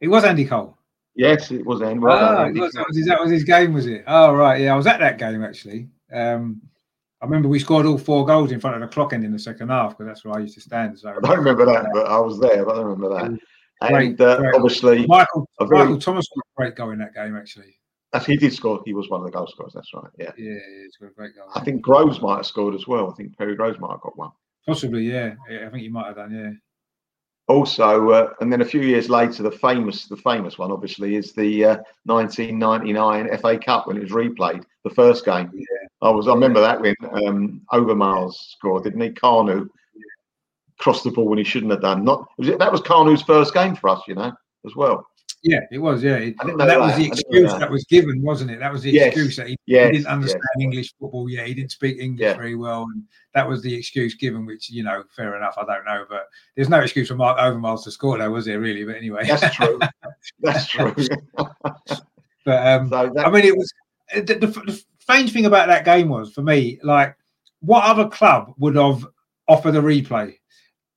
it 0.00 0.08
was 0.08 0.24
Andy 0.24 0.44
Cole. 0.44 0.76
Yes, 1.14 1.50
it 1.50 1.64
was 1.64 1.80
then. 1.80 2.00
Well, 2.00 2.16
ah, 2.16 2.44
that, 2.44 2.54
was, 2.54 2.72
that, 2.72 2.86
was 2.86 2.96
his, 2.96 3.06
that 3.06 3.20
was 3.20 3.30
his 3.30 3.44
game, 3.44 3.74
was 3.74 3.86
it? 3.86 4.04
Oh, 4.06 4.32
right. 4.32 4.60
Yeah, 4.60 4.72
I 4.72 4.76
was 4.76 4.86
at 4.86 5.00
that 5.00 5.18
game 5.18 5.44
actually. 5.44 5.88
Um, 6.12 6.62
I 7.20 7.24
remember 7.24 7.48
we 7.48 7.58
scored 7.58 7.86
all 7.86 7.98
four 7.98 8.24
goals 8.24 8.50
in 8.50 8.60
front 8.60 8.76
of 8.76 8.82
the 8.82 8.92
clock 8.92 9.12
end 9.12 9.24
in 9.24 9.32
the 9.32 9.38
second 9.38 9.68
half 9.68 9.90
because 9.90 10.06
that's 10.06 10.24
where 10.24 10.34
I 10.34 10.40
used 10.40 10.54
to 10.54 10.60
stand. 10.60 10.98
So 10.98 11.10
I 11.10 11.20
don't 11.20 11.38
remember 11.38 11.66
that, 11.66 11.86
but 11.92 12.06
I 12.06 12.18
was 12.18 12.40
there. 12.40 12.64
But 12.64 12.72
I 12.72 12.76
don't 12.76 12.86
remember 12.86 13.14
that. 13.14 13.24
And 13.82 14.20
uh, 14.20 14.38
great. 14.38 14.54
obviously, 14.54 15.06
Michael, 15.06 15.48
very, 15.60 15.84
Michael 15.84 15.98
Thomas 15.98 16.26
got 16.28 16.40
a 16.40 16.56
great 16.56 16.76
goal 16.76 16.90
in 16.90 16.98
that 16.98 17.14
game 17.14 17.36
actually. 17.36 17.76
he 18.26 18.36
did 18.36 18.52
score. 18.52 18.80
He 18.84 18.94
was 18.94 19.08
one 19.10 19.20
of 19.20 19.26
the 19.26 19.32
goal 19.32 19.46
scorers. 19.46 19.72
That's 19.74 19.92
right. 19.92 20.10
Yeah. 20.18 20.30
Yeah, 20.38 20.58
he's 20.82 20.96
got 20.96 21.10
a 21.10 21.14
great 21.14 21.36
goal. 21.36 21.48
I 21.54 21.60
think 21.60 21.82
Groves 21.82 22.20
might 22.20 22.36
have 22.36 22.46
scored 22.46 22.74
as 22.74 22.86
well. 22.86 23.10
I 23.10 23.14
think 23.14 23.36
Perry 23.36 23.54
Groves 23.54 23.78
might 23.80 23.90
have 23.90 24.00
got 24.00 24.16
one. 24.16 24.30
Possibly, 24.66 25.02
yeah. 25.02 25.34
yeah 25.50 25.66
I 25.66 25.70
think 25.70 25.82
he 25.82 25.88
might 25.88 26.06
have 26.06 26.16
done. 26.16 26.32
Yeah 26.32 26.52
also, 27.52 28.10
uh, 28.10 28.32
and 28.40 28.52
then 28.52 28.62
a 28.62 28.64
few 28.64 28.80
years 28.80 29.08
later, 29.08 29.42
the 29.42 29.50
famous, 29.50 30.06
the 30.06 30.16
famous 30.16 30.58
one, 30.58 30.72
obviously, 30.72 31.16
is 31.16 31.32
the 31.32 31.64
uh, 31.64 31.76
1999 32.04 33.38
FA 33.38 33.58
Cup 33.58 33.86
when 33.86 33.96
it 33.96 34.02
was 34.02 34.10
replayed, 34.10 34.64
the 34.84 34.90
first 34.90 35.24
game. 35.24 35.50
Yeah. 35.54 35.66
I 36.02 36.10
was, 36.10 36.26
I 36.26 36.34
remember 36.34 36.60
that 36.60 36.80
when 36.80 36.96
um, 37.12 37.62
Overmars 37.72 38.34
scored, 38.34 38.84
didn't 38.84 39.00
he? 39.00 39.10
Kanu 39.10 39.68
crossed 40.78 41.04
the 41.04 41.10
ball 41.12 41.28
when 41.28 41.38
he 41.38 41.44
shouldn't 41.44 41.70
have 41.70 41.80
done. 41.80 42.04
Not 42.04 42.26
was 42.38 42.48
it, 42.48 42.58
that 42.58 42.72
was 42.72 42.80
Kanu's 42.80 43.22
first 43.22 43.54
game 43.54 43.76
for 43.76 43.88
us, 43.88 44.02
you 44.08 44.16
know, 44.16 44.32
as 44.66 44.74
well. 44.74 45.06
Yeah, 45.42 45.60
it 45.72 45.78
was. 45.78 46.04
Yeah, 46.04 46.18
that, 46.18 46.56
that, 46.56 46.78
was 46.78 46.96
the 46.96 47.06
excuse 47.06 47.50
that. 47.50 47.60
that. 47.60 47.70
was 47.70 47.84
given, 47.84 48.22
wasn't 48.22 48.52
it? 48.52 48.60
That 48.60 48.72
was 48.72 48.82
the 48.82 48.92
yes. 48.92 49.08
excuse 49.08 49.36
that 49.36 49.48
he, 49.48 49.56
yes. 49.66 49.86
he 49.86 49.92
didn't 49.98 50.06
understand 50.06 50.42
yes. 50.56 50.62
English 50.64 50.94
football. 51.00 51.28
Yeah, 51.28 51.44
he 51.44 51.54
didn't 51.54 51.72
speak 51.72 51.98
English 51.98 52.20
yeah. 52.20 52.34
very 52.34 52.54
well, 52.54 52.84
and 52.84 53.02
that 53.34 53.48
was 53.48 53.60
the 53.60 53.74
excuse 53.74 54.14
given. 54.14 54.46
Which 54.46 54.70
you 54.70 54.84
know, 54.84 55.02
fair 55.16 55.36
enough. 55.36 55.54
I 55.58 55.64
don't 55.64 55.84
know, 55.84 56.04
but 56.08 56.28
there's 56.54 56.68
no 56.68 56.80
excuse 56.80 57.08
for 57.08 57.16
Marc 57.16 57.38
Overmars 57.38 57.82
to 57.84 57.90
score, 57.90 58.18
though, 58.18 58.30
was 58.30 58.44
there? 58.44 58.60
Really? 58.60 58.84
But 58.84 58.96
anyway, 58.96 59.26
that's 59.26 59.54
true. 59.54 59.80
that's 60.40 60.66
true. 60.68 60.94
but 62.44 62.66
um, 62.66 62.88
so 62.88 63.12
I 63.18 63.30
mean, 63.30 63.44
it 63.44 63.56
was 63.56 63.72
the, 64.14 64.34
the, 64.34 64.46
the 64.46 64.84
strange 65.00 65.32
thing 65.32 65.46
about 65.46 65.66
that 65.66 65.84
game 65.84 66.08
was 66.08 66.32
for 66.32 66.42
me, 66.42 66.78
like, 66.84 67.16
what 67.60 67.84
other 67.84 68.08
club 68.08 68.54
would 68.58 68.76
have 68.76 69.04
offered 69.48 69.74
a 69.74 69.82
replay? 69.82 70.36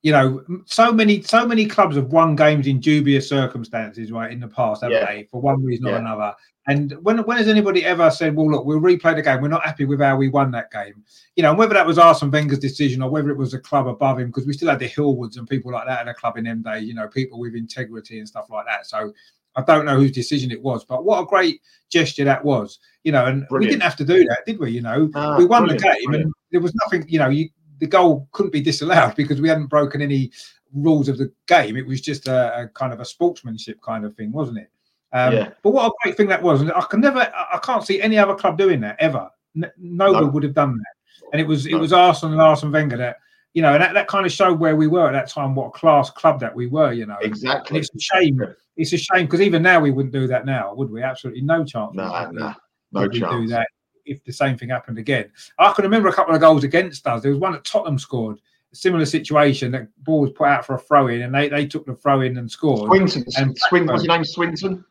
You 0.06 0.12
know, 0.12 0.44
so 0.66 0.92
many 0.92 1.20
so 1.24 1.48
many 1.48 1.66
clubs 1.66 1.96
have 1.96 2.12
won 2.12 2.36
games 2.36 2.68
in 2.68 2.80
dubious 2.80 3.28
circumstances, 3.28 4.12
right, 4.12 4.32
in 4.32 4.40
the 4.40 4.48
past, 4.48 4.84
haven't 4.84 5.00
Yeah. 5.00 5.06
they? 5.12 5.24
For 5.32 5.42
one 5.42 5.64
reason 5.64 5.88
or 5.88 5.94
Yeah. 5.94 5.98
another. 5.98 6.36
And 6.68 6.92
when 7.02 7.18
when 7.24 7.38
has 7.38 7.48
anybody 7.48 7.84
ever 7.84 8.12
said, 8.12 8.36
"Well, 8.36 8.52
look, 8.52 8.66
we'll 8.68 8.80
replay 8.80 9.16
the 9.16 9.24
game. 9.24 9.42
We're 9.42 9.48
not 9.48 9.66
happy 9.66 9.86
with 9.86 10.00
how 10.00 10.16
we 10.16 10.30
won 10.30 10.52
that 10.52 10.70
game," 10.70 11.04
you 11.36 11.42
know, 11.42 11.56
whether 11.56 11.74
that 11.74 11.88
was 11.88 11.98
Arsene 11.98 12.30
Wenger's 12.30 12.60
decision 12.60 13.02
or 13.02 13.10
whether 13.10 13.32
it 13.32 13.38
was 13.38 13.56
a 13.56 13.60
club 13.60 13.88
above 13.88 14.20
him, 14.20 14.28
because 14.28 14.46
we 14.46 14.54
still 14.54 14.70
had 14.70 14.78
the 14.78 14.88
Hillwoods 14.88 15.38
and 15.38 15.50
people 15.50 15.72
like 15.72 15.88
that 15.88 16.04
in 16.04 16.08
a 16.08 16.14
club 16.14 16.38
in 16.38 16.44
them 16.44 16.62
days, 16.62 16.84
you 16.88 16.94
know, 16.94 17.08
people 17.08 17.40
with 17.40 17.56
integrity 17.56 18.20
and 18.20 18.28
stuff 18.28 18.46
like 18.52 18.68
that. 18.68 18.86
So 18.86 19.12
I 19.56 19.64
don't 19.64 19.86
know 19.86 19.96
whose 19.98 20.12
decision 20.12 20.52
it 20.52 20.62
was, 20.62 20.86
but 20.86 21.04
what 21.04 21.20
a 21.20 21.26
great 21.26 21.62
gesture 21.90 22.26
that 22.26 22.46
was, 22.46 22.78
you 23.04 23.12
know. 23.12 23.26
And 23.26 23.48
we 23.50 23.66
didn't 23.66 23.82
have 23.82 23.96
to 23.96 24.06
do 24.06 24.24
that, 24.26 24.46
did 24.46 24.60
we? 24.60 24.70
You 24.70 24.82
know, 24.82 25.10
Ah, 25.16 25.36
we 25.36 25.46
won 25.46 25.68
the 25.68 25.74
game, 25.78 25.94
brilliant. 26.06 26.26
and 26.26 26.34
there 26.52 26.62
was 26.62 26.76
nothing, 26.76 27.06
you 27.08 27.18
know, 27.18 27.30
you, 27.30 27.50
the 27.86 27.92
goal 27.92 28.28
couldn't 28.32 28.52
be 28.52 28.62
disallowed 28.62 29.16
because 29.22 29.40
we 29.42 29.50
hadn't 29.50 29.68
broken 29.68 30.02
any 30.02 30.32
rules 30.74 31.08
of 31.08 31.18
the 31.18 31.32
game. 31.48 31.78
It 31.78 31.86
was 31.86 32.02
just 32.02 32.28
a, 32.28 32.62
a 32.64 32.68
kind 32.70 32.92
of 32.92 33.00
a 33.00 33.06
sportsmanship 33.06 33.80
kind 33.82 34.04
of 34.06 34.16
thing, 34.16 34.32
wasn't 34.32 34.58
it? 34.60 34.72
Um, 35.14 35.34
Yeah. 35.34 35.50
But 35.64 35.72
what 35.72 35.88
a 35.88 35.92
great 36.04 36.18
thing 36.18 36.28
that 36.28 36.42
was, 36.42 36.62
and 36.62 36.72
I 36.72 36.82
can 36.82 37.00
never, 37.02 37.20
I 37.20 37.60
can't 37.64 37.86
see 37.86 38.02
any 38.02 38.18
other 38.18 38.36
club 38.36 38.58
doing 38.58 38.82
that 38.82 38.98
ever. 39.00 39.30
N- 39.56 39.72
no, 39.78 40.12
No. 40.12 40.24
one 40.24 40.34
would 40.34 40.44
have 40.44 40.54
done 40.54 40.76
that, 40.78 40.96
and 41.32 41.42
it 41.42 41.48
was 41.48 41.66
it 41.66 41.76
was 41.76 41.94
Arsenal 41.94 42.34
and 42.34 42.42
Arsene 42.42 42.72
Wenger 42.72 42.98
that, 42.98 43.18
you 43.54 43.62
know, 43.62 43.74
and 43.74 43.82
that, 43.82 43.94
that 43.94 44.08
kind 44.08 44.26
of 44.26 44.32
showed 44.34 44.60
where 44.60 44.76
we 44.76 44.88
were 44.88 45.08
at 45.08 45.14
that 45.14 45.30
time, 45.30 45.56
what 45.56 45.68
a 45.68 45.72
class 45.72 46.10
club 46.10 46.40
that 46.42 46.54
we 46.54 46.68
were, 46.68 46.92
you 46.92 47.06
know. 47.06 47.16
And 47.22 47.26
Exactly. 47.26 47.80
it's 47.80 47.90
a 47.96 48.00
shame. 48.00 48.42
It's 48.76 48.92
a 48.92 48.98
shame 48.98 49.26
because 49.28 49.40
even 49.40 49.62
now 49.64 49.80
we 49.80 49.92
wouldn't 49.92 50.12
do 50.14 50.28
that 50.28 50.46
now, 50.46 50.74
would 50.76 50.92
we? 50.92 51.02
Absolutely 51.02 51.42
no 51.44 51.64
chance. 51.64 51.94
No, 51.94 52.30
no, 52.32 52.54
no 52.92 53.02
we 53.04 53.08
do 53.10 53.20
chance. 53.22 53.50
that 53.52 53.68
if 54.06 54.24
the 54.24 54.34
same 54.34 54.58
thing 54.58 54.70
happened 54.70 54.98
again. 54.98 55.32
I 55.60 55.72
can 55.74 55.84
remember 55.84 56.10
a 56.10 56.14
couple 56.14 56.34
of 56.36 56.42
goals 56.42 56.64
against 56.64 57.06
us. 57.08 57.22
There 57.22 57.32
was 57.32 57.40
one 57.40 57.54
that 57.54 57.66
Tottenham 57.66 58.00
scored, 58.00 58.40
a 58.72 58.76
similar 58.76 59.06
situation. 59.06 59.72
That 59.72 59.88
ball 60.04 60.22
was 60.22 60.32
put 60.32 60.48
out 60.48 60.66
for 60.66 60.76
a 60.76 60.80
throw 60.80 61.08
in, 61.08 61.24
and 61.24 61.34
they, 61.34 61.50
they 61.50 61.66
took 61.66 61.86
the 61.86 61.96
throw 61.96 62.22
in 62.22 62.38
and 62.38 62.50
scored. 62.50 62.88
Swinton, 62.88 63.26
And 63.38 63.58
Swinton, 63.70 63.92
what's 63.92 64.04
your 64.06 64.16
name? 64.16 64.26
Swinton? 64.26 64.86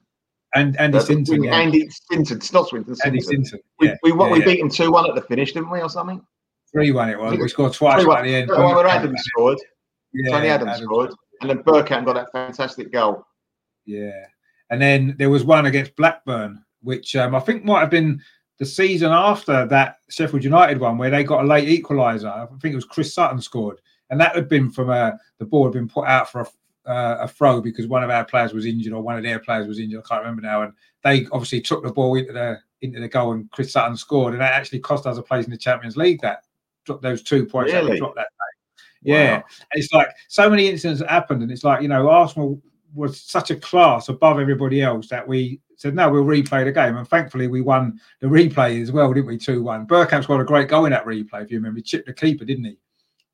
And 0.55 0.77
Andy 0.79 0.99
Uh, 0.99 1.01
Sinton, 1.01 1.43
yeah. 1.45 1.57
Andy 1.57 1.89
Stinton. 1.91 2.37
It's 2.37 2.53
not 2.53 2.69
Swinton. 2.69 2.95
Andy 3.05 3.21
Sinton, 3.21 3.59
We, 3.81 3.89
yeah. 3.89 3.97
we, 4.05 4.13
what, 4.13 4.31
we 4.31 4.39
yeah, 4.39 4.45
beat 4.45 4.61
them 4.61 4.69
2 4.71 4.91
1 4.93 5.09
at 5.09 5.15
the 5.17 5.23
finish, 5.23 5.53
didn't 5.53 5.71
we, 5.71 5.81
or 5.81 5.89
something? 5.91 6.25
three 6.73 6.91
one 6.91 7.09
it 7.09 7.19
was. 7.19 7.39
We 7.39 7.49
scored 7.49 7.73
twice 7.73 8.05
at 8.05 8.23
the 8.25 8.35
end. 8.35 8.49
Well, 8.51 8.85
Adams 8.85 9.23
scored. 9.27 9.59
yeah, 10.13 10.31
Tony 10.33 10.49
Adams 10.49 10.79
scored. 10.83 11.13
And 11.41 11.49
then 11.51 11.63
Bergkamp 11.63 12.05
got 12.05 12.15
that 12.15 12.33
fantastic 12.33 12.93
goal. 12.93 13.25
Yeah, 13.87 14.25
and 14.71 14.81
then 14.83 15.15
there 15.19 15.31
was 15.31 15.45
one 15.45 15.67
against 15.67 15.95
Blackburn, 15.95 16.65
which 16.83 17.15
um, 17.17 17.35
I 17.35 17.41
think 17.41 17.65
might 17.65 17.81
have 17.81 17.91
been 17.91 18.21
the 18.59 18.67
season 18.67 19.11
after 19.13 19.67
that 19.67 19.99
Sheffield 20.09 20.45
United 20.45 20.79
one, 20.79 20.97
where 20.99 21.11
they 21.11 21.25
got 21.25 21.45
a 21.45 21.47
late 21.47 21.69
equaliser. 21.83 22.27
I 22.33 22.47
think 22.61 22.73
it 22.73 22.77
was 22.77 22.85
Chris 22.85 23.13
Sutton 23.13 23.41
scored, 23.41 23.81
and 24.11 24.21
that 24.21 24.35
had 24.35 24.49
been 24.49 24.71
from 24.71 24.91
a 24.91 25.19
the 25.39 25.45
ball 25.45 25.65
had 25.65 25.73
been 25.73 25.89
put 25.89 26.07
out 26.07 26.31
for 26.31 26.43
a, 26.43 26.91
uh, 26.91 27.17
a 27.23 27.29
throw 27.29 27.61
because 27.61 27.87
one 27.87 28.05
of 28.05 28.11
our 28.11 28.25
players 28.25 28.53
was 28.53 28.67
injured 28.67 28.93
or 28.93 29.03
one 29.03 29.17
of 29.17 29.23
their 29.25 29.39
players 29.39 29.67
was 29.67 29.79
injured. 29.81 30.03
I 30.05 30.09
can't 30.09 30.21
remember 30.23 30.43
now, 30.43 30.63
and 30.63 30.73
they 31.03 31.27
obviously 31.33 31.61
took 31.61 31.83
the 31.83 31.93
ball 31.93 32.15
into 32.15 32.33
the 32.33 32.59
into 32.83 33.01
the 33.01 33.09
goal, 33.09 33.33
and 33.33 33.51
Chris 33.51 33.73
Sutton 33.73 33.97
scored, 33.97 34.35
and 34.35 34.43
that 34.43 34.53
actually 34.53 34.81
cost 34.81 35.07
us 35.07 35.19
a 35.19 35.23
place 35.23 35.47
in 35.47 35.51
the 35.51 35.59
Champions 35.59 35.97
League. 35.97 36.21
That 36.21 36.45
dropped 36.85 37.03
those 37.03 37.23
two 37.23 37.47
points 37.47 37.73
that 37.73 37.83
we 37.83 37.89
Really? 37.89 37.99
dropped 37.99 38.17
that 38.17 38.29
day. 38.29 38.83
Yeah, 39.13 39.37
Wow. 39.39 39.45
it's 39.73 39.93
like 39.93 40.09
so 40.29 40.49
many 40.49 40.69
incidents 40.69 41.01
that 41.01 41.11
happened, 41.11 41.43
and 41.43 41.51
it's 41.51 41.65
like 41.65 41.83
you 41.83 41.89
know 41.89 42.09
Arsenal 42.09 42.61
was 42.95 43.21
such 43.21 43.51
a 43.51 43.57
class 43.57 44.09
above 44.09 44.39
everybody 44.39 44.83
else 44.83 45.09
that 45.09 45.27
we 45.27 45.61
said 45.77 45.95
no, 45.95 46.09
we'll 46.11 46.25
replay 46.25 46.65
the 46.65 46.73
game, 46.73 46.97
and 46.97 47.07
thankfully 47.09 47.49
we 47.49 47.61
won 47.61 48.01
the 48.21 48.27
replay 48.27 48.81
as 48.81 48.93
well, 48.93 49.13
didn't 49.13 49.27
we? 49.27 49.37
Two 49.37 49.63
one. 49.63 49.87
Bergkamp's 49.87 50.27
got 50.27 50.41
a 50.41 50.45
great 50.45 50.69
goal 50.69 50.85
in 50.87 50.93
that 50.93 51.05
replay. 51.05 51.43
If 51.43 51.51
you 51.51 51.59
remember, 51.59 51.79
he 51.79 51.83
chipped 51.83 52.07
the 52.07 52.13
keeper, 52.15 52.45
didn't 52.45 52.65
he? 52.65 52.79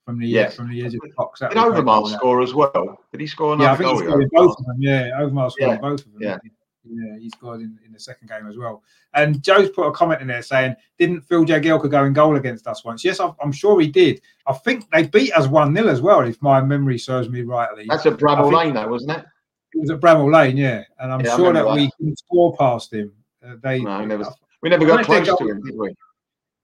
From 0.07 0.19
the 0.19 0.27
Yes. 0.27 0.57
from 0.57 0.71
the 0.71 0.81
edge 0.85 0.95
of 0.95 1.01
the 1.03 1.13
box. 1.17 1.41
That 1.41 1.51
Did 1.51 1.59
was 1.59 1.67
a 1.67 1.71
great 1.73 1.85
goal, 1.85 2.05
Overmars 2.07 2.17
score 2.17 2.43
as 2.43 2.55
well? 2.55 2.99
Did 3.13 3.21
he 3.21 3.27
score 3.27 3.53
another 3.55 3.65
Yeah, 3.65 3.73
I 3.73 3.77
think 3.77 3.91
he 4.03 4.07
scored 4.09 4.23
in 4.23 4.29
both 4.33 4.59
of 4.59 4.65
them. 4.67 4.77
Yeah, 4.81 5.11
Overmars 5.21 5.53
scored 5.53 5.71
Yeah. 5.71 5.79
both 5.79 6.07
of 6.07 6.13
them. 6.13 6.23
Yeah. 6.23 6.39
Yeah, 6.85 7.19
he 7.19 7.29
scored 7.29 7.61
in, 7.61 7.79
in 7.87 7.93
the 7.93 8.01
second 8.01 8.29
game 8.31 8.47
as 8.49 8.57
well. 8.57 8.83
And 9.13 9.43
Joe's 9.43 9.69
put 9.71 9.87
a 9.87 9.93
comment 9.93 10.23
in 10.23 10.29
there 10.29 10.41
saying, 10.43 10.75
didn't 10.99 11.21
Phil 11.21 11.45
Jagielka 11.45 11.91
go 11.91 12.05
in 12.05 12.15
goal 12.15 12.37
against 12.37 12.67
us 12.67 12.83
once? 12.85 13.05
Yes, 13.05 13.21
I- 13.21 13.31
I'm 13.43 13.53
sure 13.53 13.79
he 13.81 13.87
did. 13.87 14.23
I 14.47 14.55
think 14.55 14.91
they 14.91 15.07
beat 15.07 15.33
us 15.35 15.47
1 15.47 15.77
0 15.77 15.87
as 15.89 16.01
well, 16.01 16.21
if 16.23 16.41
my 16.41 16.63
memory 16.63 16.99
serves 16.99 17.29
me 17.29 17.43
rightly. 17.43 17.85
That's 17.87 18.07
a 18.07 18.11
Bramall 18.13 18.51
Lane, 18.53 18.73
though, 18.75 18.89
wasn't 18.89 19.19
it? 19.19 19.27
It 19.75 19.81
was 19.81 19.91
at 19.91 20.01
Bramall 20.01 20.33
Lane, 20.33 20.57
yeah. 20.57 20.83
And 20.99 21.13
I'm 21.13 21.21
Yeah, 21.21 21.37
sure 21.37 21.49
remember 21.49 21.71
that 21.71 21.75
we 21.77 21.85
that. 21.87 21.93
couldn't 21.97 22.19
score 22.19 22.57
past 22.57 22.93
him. 22.93 23.13
Uh, 23.45 23.55
they 23.63 23.81
No, 23.81 24.05
never- 24.05 24.27
We 24.63 24.69
never 24.69 24.85
got 24.87 25.05
close 25.05 25.27
got- 25.27 25.39
to 25.39 25.49
him, 25.49 25.63
did 25.63 25.77
we? 25.77 25.95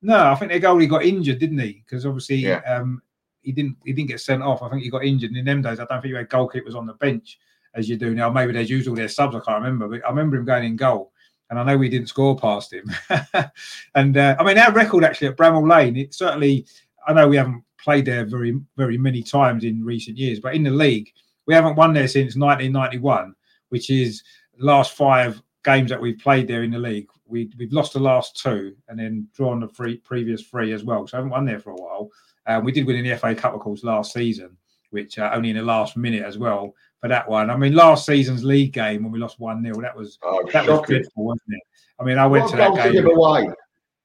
No, 0.02 0.26
I 0.30 0.34
think 0.34 0.50
their 0.50 0.60
goalie 0.60 0.88
got 0.88 1.04
injured, 1.04 1.38
didn't 1.38 1.58
he? 1.58 1.82
Because 1.84 2.04
obviously 2.04 2.36
Yeah. 2.36 2.60
um, 2.66 3.00
he 3.42 3.52
didn't 3.52 3.76
he 3.84 3.92
didn't 3.92 4.08
get 4.08 4.20
sent 4.20 4.42
off. 4.42 4.62
I 4.62 4.68
think 4.68 4.82
he 4.82 4.90
got 4.90 5.04
injured. 5.04 5.30
And 5.30 5.38
in 5.38 5.44
them 5.46 5.62
days, 5.62 5.80
I 5.80 5.84
don't 5.86 6.02
think 6.02 6.10
you 6.10 6.16
had 6.16 6.28
goalkeepers 6.28 6.74
on 6.74 6.86
the 6.86 6.94
bench 6.94 7.38
as 7.74 7.88
you 7.88 7.96
do 7.96 8.14
now. 8.14 8.28
Maybe 8.30 8.52
they'd 8.52 8.68
use 8.68 8.86
all 8.88 8.94
their 8.94 9.08
subs. 9.08 9.34
I 9.34 9.40
can't 9.40 9.62
remember, 9.62 9.88
but 9.88 10.04
I 10.04 10.10
remember 10.10 10.36
him 10.36 10.44
going 10.44 10.64
in 10.64 10.76
goal. 10.76 11.12
And 11.48 11.58
I 11.58 11.64
know 11.64 11.76
we 11.78 11.88
didn't 11.88 12.08
score 12.08 12.36
past 12.36 12.72
him. 12.72 12.90
and 13.94 14.16
uh, 14.16 14.36
I 14.38 14.44
mean, 14.44 14.58
our 14.58 14.72
record 14.72 15.04
actually 15.04 15.28
at 15.28 15.36
Bramall 15.36 15.68
Lane, 15.68 15.96
it 15.96 16.12
certainly, 16.12 16.66
I 17.06 17.12
know 17.12 17.28
we 17.28 17.36
haven't 17.36 17.62
played 17.78 18.04
there 18.04 18.24
very, 18.24 18.58
very 18.76 18.98
many 18.98 19.22
times 19.22 19.62
in 19.64 19.84
recent 19.84 20.18
years, 20.18 20.40
but 20.40 20.54
in 20.54 20.64
the 20.64 20.70
league, 20.70 21.12
we 21.46 21.54
haven't 21.54 21.76
won 21.76 21.92
there 21.92 22.08
since 22.08 22.36
1991, 22.36 23.34
which 23.70 23.90
is 23.90 24.22
the 24.58 24.64
last 24.64 24.92
five 24.92 25.40
games 25.64 25.90
that 25.90 26.00
we've 26.00 26.18
played 26.18 26.48
there 26.48 26.62
in 26.62 26.70
the 26.70 26.78
league. 26.78 27.08
We, 27.26 27.50
we've 27.58 27.72
lost 27.72 27.92
the 27.92 28.00
last 28.00 28.40
two 28.40 28.76
and 28.88 28.98
then 28.98 29.28
drawn 29.34 29.60
the 29.60 29.68
three, 29.68 29.96
previous 29.98 30.42
three 30.42 30.72
as 30.72 30.84
well. 30.84 31.06
So 31.06 31.16
I 31.16 31.18
haven't 31.18 31.30
won 31.30 31.44
there 31.44 31.58
for 31.58 31.70
a 31.70 31.74
while. 31.76 32.10
Um, 32.46 32.64
we 32.64 32.70
did 32.72 32.86
win 32.86 32.96
in 32.96 33.04
the 33.08 33.16
FA 33.16 33.34
Cup, 33.34 33.54
of 33.54 33.60
course, 33.60 33.82
last 33.82 34.12
season, 34.12 34.56
which 34.90 35.18
uh, 35.18 35.30
only 35.34 35.50
in 35.50 35.56
the 35.56 35.62
last 35.62 35.96
minute 35.96 36.22
as 36.22 36.38
well 36.38 36.74
for 37.00 37.08
that 37.08 37.28
one. 37.28 37.50
I 37.50 37.56
mean, 37.56 37.74
last 37.74 38.06
season's 38.06 38.44
league 38.44 38.72
game 38.72 39.02
when 39.02 39.10
we 39.12 39.18
lost 39.18 39.40
1 39.40 39.62
0, 39.62 39.80
that 39.82 39.96
was 39.96 40.18
Oh, 40.22 40.42
that 40.52 40.66
was 40.66 40.78
shocking. 40.78 40.96
dreadful, 40.98 41.24
wasn't 41.24 41.42
it? 41.48 41.62
I 41.98 42.04
mean, 42.04 42.18
I 42.18 42.26
went 42.26 42.44
What 42.44 42.50
to 42.52 42.56
that 42.58 42.74
game. 42.76 42.92
give 42.92 43.06
away. 43.06 43.48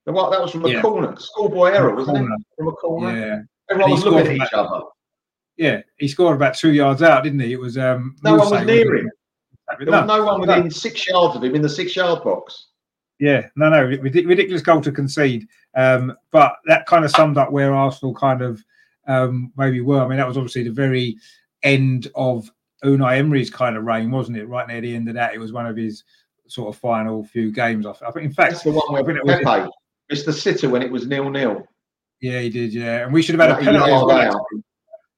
The 0.06 0.12
what- 0.12 0.32
That 0.32 0.42
was 0.42 0.52
from 0.52 0.66
a 0.66 0.70
Yeah. 0.70 0.82
corner, 0.82 1.16
schoolboy 1.18 1.68
error, 1.74 1.94
wasn't 1.96 2.18
corner. 2.18 2.36
it? 2.36 2.42
From 2.58 2.68
a 2.68 2.72
corner. 2.72 3.16
Yeah, 3.28 3.42
Everyone 3.70 3.92
was 3.92 4.04
looking 4.04 4.32
at 4.42 4.48
each 4.48 4.54
other. 4.54 4.82
Yeah. 5.58 5.82
He 5.98 6.08
scored 6.08 6.36
about 6.36 6.56
two 6.56 6.72
yards 6.74 7.02
out, 7.02 7.24
didn't 7.24 7.40
he? 7.40 7.54
It 7.54 7.60
was 7.60 7.78
um. 7.78 8.16
No 8.24 8.36
one 8.36 8.50
was 8.50 8.66
near 8.66 8.96
him. 8.96 9.10
There 9.80 9.88
was 9.92 10.08
No, 10.08 10.26
one 10.26 10.42
no. 10.42 10.56
within 10.56 10.70
six 10.72 11.08
yards 11.08 11.36
of 11.36 11.44
him 11.44 11.56
in 11.56 11.62
the 11.62 11.70
six-yard 11.70 12.24
box. 12.24 12.68
Yeah, 13.20 13.48
no, 13.56 13.70
no, 13.70 13.84
ridiculous 13.84 14.64
goal 14.64 14.82
to 14.82 14.92
concede. 14.92 15.48
Um, 15.76 16.14
but 16.32 16.56
that 16.66 16.88
kind 16.88 17.06
of 17.06 17.12
summed 17.12 17.38
up 17.38 17.52
where 17.52 17.74
Arsenal 17.74 18.14
kind 18.16 18.42
of 18.42 18.64
um, 19.08 19.54
maybe 19.56 19.80
were. 19.80 20.02
I 20.04 20.08
mean, 20.08 20.18
that 20.18 20.28
was 20.28 20.38
obviously 20.38 20.64
the 20.64 20.72
very 20.72 21.16
end 21.64 22.08
of 22.16 22.50
Unai 22.84 23.18
Emery's 23.20 23.50
kind 23.52 23.78
of 23.78 23.84
reign, 23.86 24.10
wasn't 24.12 24.38
it? 24.38 24.46
Right 24.48 24.68
near 24.68 24.82
the 24.82 24.96
end 24.96 25.08
of 25.08 25.14
that, 25.14 25.34
it 25.36 25.38
was 25.38 25.54
one 25.54 25.68
of 25.68 25.78
his 25.78 26.04
sort 26.48 26.74
of 26.74 26.82
final 26.82 27.24
few 27.24 27.52
games. 27.52 27.86
I 27.86 27.94
think, 27.94 28.26
in 28.26 28.34
That's 28.36 28.56
fact, 28.56 28.64
the 28.64 28.72
one 28.72 28.92
where 28.92 29.04
was- 29.24 29.70
missed 30.10 30.26
the 30.26 30.34
sitter 30.34 30.68
when 30.68 30.82
it 30.82 30.92
was 30.92 31.08
nil-nil. 31.08 31.64
yeah, 32.20 32.40
he 32.40 32.50
did. 32.50 32.74
Yeah, 32.74 33.04
and 33.04 33.14
we 33.14 33.22
should 33.22 33.40
have 33.40 33.50
had 33.50 33.62
a 33.62 33.64
penalty 33.64 33.92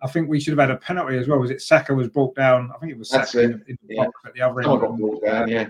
I 0.03 0.07
think 0.07 0.27
we 0.29 0.39
should 0.39 0.51
have 0.57 0.69
had 0.69 0.75
a 0.75 0.79
penalty 0.79 1.17
as 1.17 1.27
well. 1.27 1.39
Was 1.39 1.49
it 1.51 1.61
Saka 1.61 1.93
was 1.93 2.09
brought 2.09 2.35
down? 2.35 2.71
I 2.75 2.79
think 2.79 2.91
it 2.91 2.97
was 2.99 3.09
That's 3.09 3.31
Saka 3.31 3.45
in, 3.45 3.51
it, 3.53 3.65
the- 3.65 3.71
in 3.71 3.77
the 3.87 3.95
yeah. 3.95 4.03
box 4.05 4.19
at 4.25 4.33
the 4.33 4.41
other 4.41 4.63
Someone 4.63 4.79
got 4.81 4.89
end. 4.89 4.99
brought 4.99 5.23
down, 5.23 5.47
yeah. 5.49 5.67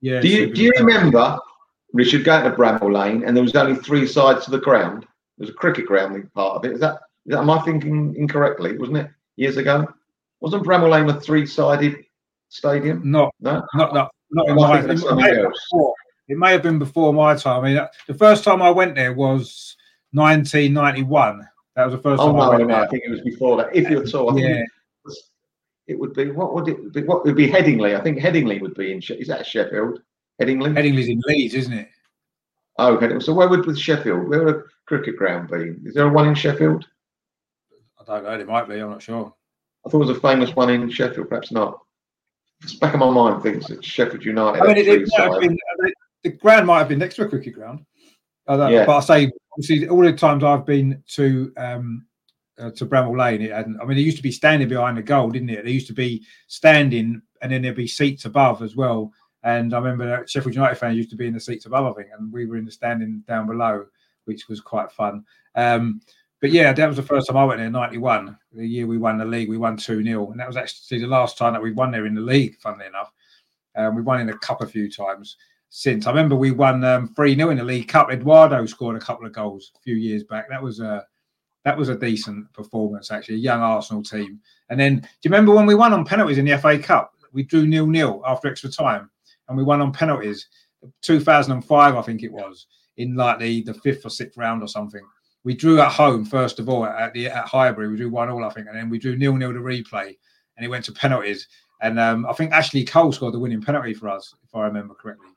Yeah. 0.00 0.20
Do 0.20 0.28
you 0.28 0.52
do 0.52 0.62
you 0.62 0.72
been 0.72 0.82
a 0.82 0.84
penalty. 0.86 0.98
remember 0.98 1.38
Richard 1.92 2.24
going 2.24 2.44
to 2.44 2.50
Bramall 2.56 2.92
Lane 2.92 3.24
and 3.24 3.36
there 3.36 3.44
was 3.44 3.54
only 3.54 3.76
three 3.80 4.06
sides 4.06 4.44
to 4.46 4.50
the 4.50 4.58
ground? 4.60 5.02
There 5.38 5.44
was 5.46 5.50
a 5.50 5.54
cricket 5.54 5.86
ground 5.86 6.32
part 6.32 6.56
of 6.56 6.64
it. 6.64 6.72
Is 6.72 6.80
that, 6.80 6.94
is 7.26 7.32
that 7.34 7.38
am 7.38 7.50
I 7.50 7.60
thinking 7.62 8.14
incorrectly? 8.16 8.76
Wasn't 8.78 8.96
it 8.98 9.08
years 9.36 9.56
ago? 9.56 9.86
Wasn't 10.40 10.64
Bramall 10.64 10.90
Lane 10.90 11.08
a 11.10 11.20
three-sided 11.20 11.96
stadium? 12.48 13.10
Not, 13.10 13.34
No, 13.40 13.62
not, 13.74 13.92
not, 13.94 14.10
not 14.30 14.48
in 14.48 14.56
my. 14.56 14.80
It 14.80 14.86
may, 15.16 15.28
have 15.28 15.42
been 15.42 15.50
before, 15.52 15.94
it 16.28 16.38
may 16.38 16.52
have 16.52 16.62
been 16.62 16.78
before 16.78 17.12
my 17.12 17.34
time. 17.36 17.62
I 17.64 17.68
mean, 17.74 17.86
the 18.06 18.14
first 18.14 18.42
time 18.42 18.62
I 18.62 18.70
went 18.70 18.94
there 18.94 19.12
was 19.12 19.76
1991. 20.12 21.46
That 21.76 21.84
was 21.86 21.94
the 21.94 22.02
first 22.02 22.20
Oh 22.20 22.32
time 22.32 22.40
I 22.40 22.58
no, 22.58 22.64
no. 22.64 22.74
I 22.74 22.86
think 22.88 23.04
it 23.06 23.10
was 23.10 23.20
before 23.20 23.56
that. 23.58 23.74
If 23.74 23.88
you're 23.88 24.04
tall, 24.04 24.38
Yeah. 24.38 24.64
it, 25.86 25.98
would 25.98 26.14
be 26.14 26.30
what 26.30 26.54
would 26.54 26.68
it 26.68 26.92
be? 26.92 27.02
What 27.04 27.24
would 27.24 27.36
be 27.36 27.48
Headingley? 27.48 27.98
I 27.98 28.02
think 28.02 28.18
Headingley 28.18 28.60
would 28.60 28.74
be 28.74 28.92
in. 28.92 29.02
Is 29.08 29.28
that 29.28 29.46
Sheffield? 29.46 30.00
Headingley. 30.40 30.72
Headingley's 30.74 31.08
in 31.08 31.20
Leeds, 31.26 31.54
isn't 31.54 31.72
it? 31.72 31.88
Oh, 32.78 32.94
okay. 32.96 33.18
So 33.20 33.32
where 33.32 33.48
would 33.48 33.78
Sheffield? 33.78 34.28
Where 34.28 34.44
would 34.44 34.56
a 34.56 34.62
cricket 34.86 35.16
ground 35.16 35.48
be? 35.50 35.74
Is 35.88 35.94
there 35.94 36.06
a 36.06 36.12
one 36.12 36.28
in 36.28 36.34
Sheffield? 36.34 36.86
I 38.00 38.04
don't 38.04 38.24
know. 38.24 38.30
It 38.40 38.46
might 38.48 38.68
be. 38.68 38.78
I'm 38.80 38.90
not 38.90 39.02
sure. 39.02 39.32
I 39.86 39.90
thought 39.90 40.02
it 40.02 40.06
was 40.06 40.16
a 40.16 40.20
famous 40.20 40.54
one 40.56 40.70
in 40.70 40.90
Sheffield. 40.90 41.28
Perhaps 41.28 41.52
not. 41.52 41.80
It's 42.62 42.74
back 42.74 42.94
of 42.94 43.00
my 43.00 43.10
mind 43.10 43.42
thinks 43.42 43.70
it's 43.70 43.86
Sheffield 43.86 44.24
United. 44.24 44.62
I 44.62 44.66
mean, 44.66 44.76
it, 44.76 44.88
it 44.88 45.08
might 45.16 45.30
have 45.32 45.40
been, 45.40 45.52
uh, 45.52 45.76
the- 45.78 45.94
the 46.22 46.30
ground 46.30 46.66
might 46.66 46.78
have 46.80 46.88
been 46.88 46.98
next 46.98 47.14
to 47.16 47.22
a 47.22 47.28
cricket 47.28 47.54
ground. 47.54 47.86
I 48.46 48.70
Yeah. 48.70 48.84
But 48.84 48.96
I 48.98 49.00
say, 49.00 49.32
obviously, 49.52 49.88
all 49.88 50.02
the 50.02 50.12
times 50.12 50.44
I've 50.44 50.66
been 50.66 51.02
to 51.14 51.52
um, 51.56 52.06
uh, 52.58 52.70
to 52.70 52.86
Bramall 52.86 53.18
Lane, 53.18 53.42
it 53.42 53.52
hadn't. 53.52 53.80
I 53.80 53.84
mean, 53.84 53.98
it 53.98 54.02
used 54.02 54.18
to 54.18 54.22
be 54.22 54.32
standing 54.32 54.68
behind 54.68 54.96
the 54.96 55.02
goal, 55.02 55.30
didn't 55.30 55.50
it? 55.50 55.64
There 55.64 55.72
used 55.72 55.86
to 55.88 55.92
be 55.92 56.24
standing, 56.46 57.22
and 57.42 57.52
then 57.52 57.62
there'd 57.62 57.76
be 57.76 57.86
seats 57.86 58.24
above 58.24 58.62
as 58.62 58.76
well. 58.76 59.12
And 59.42 59.72
I 59.72 59.78
remember 59.78 60.26
Sheffield 60.26 60.54
United 60.54 60.76
fans 60.76 60.96
used 60.96 61.10
to 61.10 61.16
be 61.16 61.26
in 61.26 61.34
the 61.34 61.40
seats 61.40 61.66
above, 61.66 61.86
I 61.86 61.92
think, 62.02 62.08
and 62.16 62.32
we 62.32 62.46
were 62.46 62.56
in 62.56 62.66
the 62.66 62.70
standing 62.70 63.24
down 63.26 63.46
below, 63.46 63.86
which 64.26 64.48
was 64.48 64.60
quite 64.60 64.92
fun. 64.92 65.24
Um, 65.54 66.02
but 66.40 66.52
yeah, 66.52 66.72
that 66.72 66.86
was 66.86 66.96
the 66.96 67.02
first 67.02 67.26
time 67.26 67.36
I 67.36 67.44
went 67.44 67.60
there, 67.60 67.70
91, 67.70 68.36
the 68.52 68.66
year 68.66 68.86
we 68.86 68.98
won 68.98 69.18
the 69.18 69.24
league. 69.24 69.48
We 69.48 69.58
won 69.58 69.76
2 69.76 70.02
0. 70.02 70.30
And 70.30 70.40
that 70.40 70.46
was 70.46 70.56
actually 70.56 71.00
the 71.00 71.06
last 71.06 71.36
time 71.36 71.52
that 71.52 71.62
we 71.62 71.72
won 71.72 71.90
there 71.90 72.06
in 72.06 72.14
the 72.14 72.20
league, 72.20 72.56
funnily 72.58 72.86
enough. 72.86 73.12
Um, 73.76 73.94
we 73.94 74.02
won 74.02 74.20
in 74.20 74.26
the 74.26 74.38
cup 74.38 74.62
a 74.62 74.66
few 74.66 74.90
times 74.90 75.36
since. 75.70 76.06
I 76.06 76.10
remember 76.10 76.36
we 76.36 76.50
won 76.50 76.84
um, 76.84 77.08
3 77.14 77.34
0 77.34 77.50
in 77.50 77.56
the 77.56 77.64
League 77.64 77.88
Cup. 77.88 78.10
Eduardo 78.10 78.66
scored 78.66 78.96
a 78.96 79.00
couple 79.00 79.24
of 79.24 79.32
goals 79.32 79.72
a 79.76 79.80
few 79.80 79.94
years 79.94 80.24
back. 80.24 80.48
That 80.50 80.62
was 80.62 80.80
a 80.80 81.04
that 81.64 81.76
was 81.76 81.88
a 81.88 81.98
decent 81.98 82.52
performance, 82.52 83.10
actually, 83.10 83.36
a 83.36 83.38
young 83.38 83.60
Arsenal 83.60 84.02
team. 84.02 84.40
And 84.70 84.80
then, 84.80 84.96
do 85.00 85.08
you 85.22 85.30
remember 85.30 85.54
when 85.54 85.66
we 85.66 85.74
won 85.74 85.92
on 85.92 86.04
penalties 86.04 86.38
in 86.38 86.44
the 86.44 86.58
FA 86.58 86.78
Cup? 86.78 87.14
We 87.32 87.42
drew 87.42 87.66
nil 87.66 87.86
nil 87.86 88.22
after 88.26 88.48
extra 88.48 88.70
time, 88.70 89.10
and 89.48 89.56
we 89.56 89.64
won 89.64 89.80
on 89.80 89.92
penalties. 89.92 90.48
2005, 91.02 91.96
I 91.96 92.02
think 92.02 92.22
it 92.22 92.32
was, 92.32 92.66
in 92.96 93.14
like 93.14 93.38
the, 93.38 93.62
the 93.62 93.74
fifth 93.74 94.06
or 94.06 94.10
sixth 94.10 94.38
round 94.38 94.62
or 94.62 94.68
something. 94.68 95.02
We 95.44 95.54
drew 95.54 95.80
at 95.80 95.92
home 95.92 96.24
first 96.24 96.58
of 96.58 96.68
all 96.68 96.84
at 96.84 97.12
the 97.12 97.28
at 97.28 97.46
Highbury. 97.46 97.88
We 97.88 97.96
drew 97.96 98.10
one 98.10 98.30
all, 98.30 98.44
I 98.44 98.50
think, 98.50 98.66
and 98.66 98.76
then 98.76 98.88
we 98.88 98.98
drew 98.98 99.16
nil 99.16 99.36
nil 99.36 99.52
to 99.52 99.60
replay, 99.60 100.16
and 100.56 100.64
it 100.64 100.68
went 100.68 100.84
to 100.86 100.92
penalties. 100.92 101.46
And 101.82 101.98
um, 102.00 102.26
I 102.26 102.32
think 102.32 102.52
Ashley 102.52 102.84
Cole 102.84 103.12
scored 103.12 103.34
the 103.34 103.38
winning 103.38 103.62
penalty 103.62 103.94
for 103.94 104.08
us, 104.08 104.34
if 104.44 104.54
I 104.54 104.64
remember 104.64 104.94
correctly. 104.94 105.29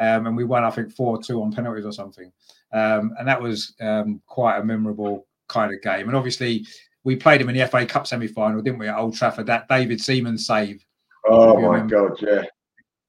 Um, 0.00 0.26
and 0.26 0.36
we 0.36 0.44
won, 0.44 0.64
I 0.64 0.70
think, 0.70 0.92
four 0.92 1.22
two 1.22 1.42
on 1.42 1.52
penalties 1.52 1.84
or 1.84 1.92
something. 1.92 2.32
Um, 2.72 3.12
and 3.18 3.28
that 3.28 3.40
was 3.40 3.74
um, 3.80 4.20
quite 4.26 4.58
a 4.58 4.64
memorable 4.64 5.26
kind 5.48 5.72
of 5.72 5.82
game. 5.82 6.08
And 6.08 6.16
obviously, 6.16 6.66
we 7.04 7.16
played 7.16 7.40
him 7.40 7.50
in 7.50 7.56
the 7.56 7.66
FA 7.66 7.84
Cup 7.86 8.06
semi 8.06 8.26
final, 8.26 8.62
didn't 8.62 8.78
we, 8.78 8.88
at 8.88 8.96
Old 8.96 9.14
Trafford? 9.14 9.46
That 9.46 9.68
David 9.68 10.00
Seaman 10.00 10.38
save. 10.38 10.84
Oh 11.28 11.54
my 11.60 11.68
remember. 11.68 12.08
God, 12.08 12.22
yeah. 12.22 12.44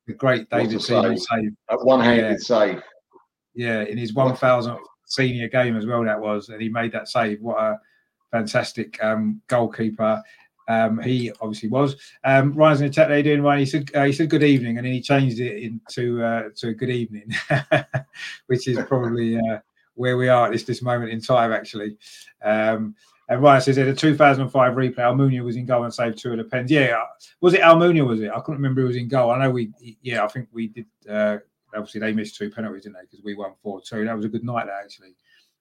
The 0.08 0.14
great 0.14 0.50
David 0.50 0.82
Seaman 0.82 1.18
save. 1.18 1.52
one 1.70 2.02
handed 2.02 2.32
yeah. 2.32 2.38
save. 2.38 2.84
Yeah, 3.54 3.82
in 3.84 3.98
his 3.98 4.14
1000th 4.14 4.80
senior 5.06 5.48
game 5.50 5.78
as 5.78 5.86
well, 5.86 6.04
that 6.04 6.20
was. 6.20 6.50
And 6.50 6.62
he 6.62 6.70
made 6.70 6.92
that 6.94 7.08
save. 7.08 7.42
What 7.42 7.58
a 7.58 7.80
fantastic 8.32 9.02
um, 9.04 9.42
goalkeeper. 9.48 10.22
Um, 10.68 11.00
he 11.00 11.32
obviously 11.42 11.70
was. 11.70 11.96
Um, 12.24 12.54
Ryan's 12.54 12.82
in 12.82 12.88
the 12.88 12.94
chat. 12.94 13.10
You 13.10 13.24
doing, 13.24 13.42
Ryan? 13.42 13.60
He 13.60 13.66
said 13.66 13.92
uh, 13.96 14.04
he 14.04 14.14
said 14.14 14.30
good 14.30 14.44
evening, 14.44 14.78
and 14.78 14.86
then 14.86 14.94
he 14.94 15.02
changed 15.02 15.40
it 15.40 15.64
into 15.64 16.24
uh, 16.24 16.50
to 16.58 16.74
good 16.74 16.90
evening, 16.90 17.34
which 18.48 18.68
is 18.68 18.78
probably 18.88 19.38
uh, 19.38 19.60
where 19.96 20.18
we 20.18 20.30
are 20.30 20.48
at 20.48 20.54
this 20.54 20.64
this 20.64 20.82
moment 20.82 21.12
in 21.12 21.22
time, 21.22 21.52
actually. 21.52 21.98
Um, 22.44 22.96
and 23.30 23.42
Ryan 23.42 23.62
says, 23.62 23.78
in 23.78 23.88
a 23.88 23.96
2005 23.96 24.74
replay, 24.74 24.96
Almunia 24.98 25.42
was 25.42 25.56
in 25.56 25.66
goal 25.66 25.86
and 25.86 25.94
saved 25.94 26.18
two 26.18 26.32
of 26.32 26.38
the 26.38 26.44
pens. 26.44 26.70
Yeah, 26.70 27.02
was 27.40 27.54
it 27.54 27.62
Almunia? 27.62 28.06
Was 28.06 28.20
it? 28.20 28.30
I 28.30 28.42
couldn't 28.42 28.56
remember 28.62 28.82
who 28.82 28.88
was 28.88 28.98
in 28.98 29.08
goal. 29.08 29.32
I 29.32 29.40
know 29.40 29.50
we, 29.50 29.72
yeah, 30.02 30.26
I 30.26 30.28
think 30.28 30.50
we 30.52 30.68
did. 30.68 30.86
Uh, 31.10 31.38
obviously, 31.74 32.02
they 32.02 32.12
missed 32.12 32.36
two 32.36 32.50
penalties, 32.50 32.84
didn't 32.84 32.96
they? 32.96 33.06
Because 33.10 33.24
we 33.24 33.36
won 33.36 33.54
four 33.64 33.82
two. 33.82 34.04
That 34.04 34.16
was 34.16 34.26
a 34.26 34.30
good 34.30 34.44
night, 34.44 34.68
actually. 34.70 35.16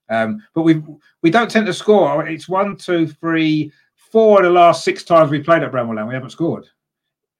Um, 0.09 0.43
but 0.53 0.63
we 0.63 0.83
we 1.21 1.31
don't 1.31 1.49
tend 1.49 1.65
to 1.67 1.73
score. 1.73 2.27
It's 2.27 2.49
one, 2.49 2.75
two, 2.75 3.07
three, 3.07 3.71
four 4.11 4.39
of 4.39 4.43
the 4.43 4.51
last 4.51 4.83
six 4.83 5.03
times 5.03 5.31
we 5.31 5.39
played 5.39 5.63
at 5.63 5.71
Bramall 5.71 5.95
Lane, 5.95 6.07
we 6.07 6.13
haven't 6.13 6.31
scored. 6.31 6.67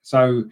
So 0.02 0.44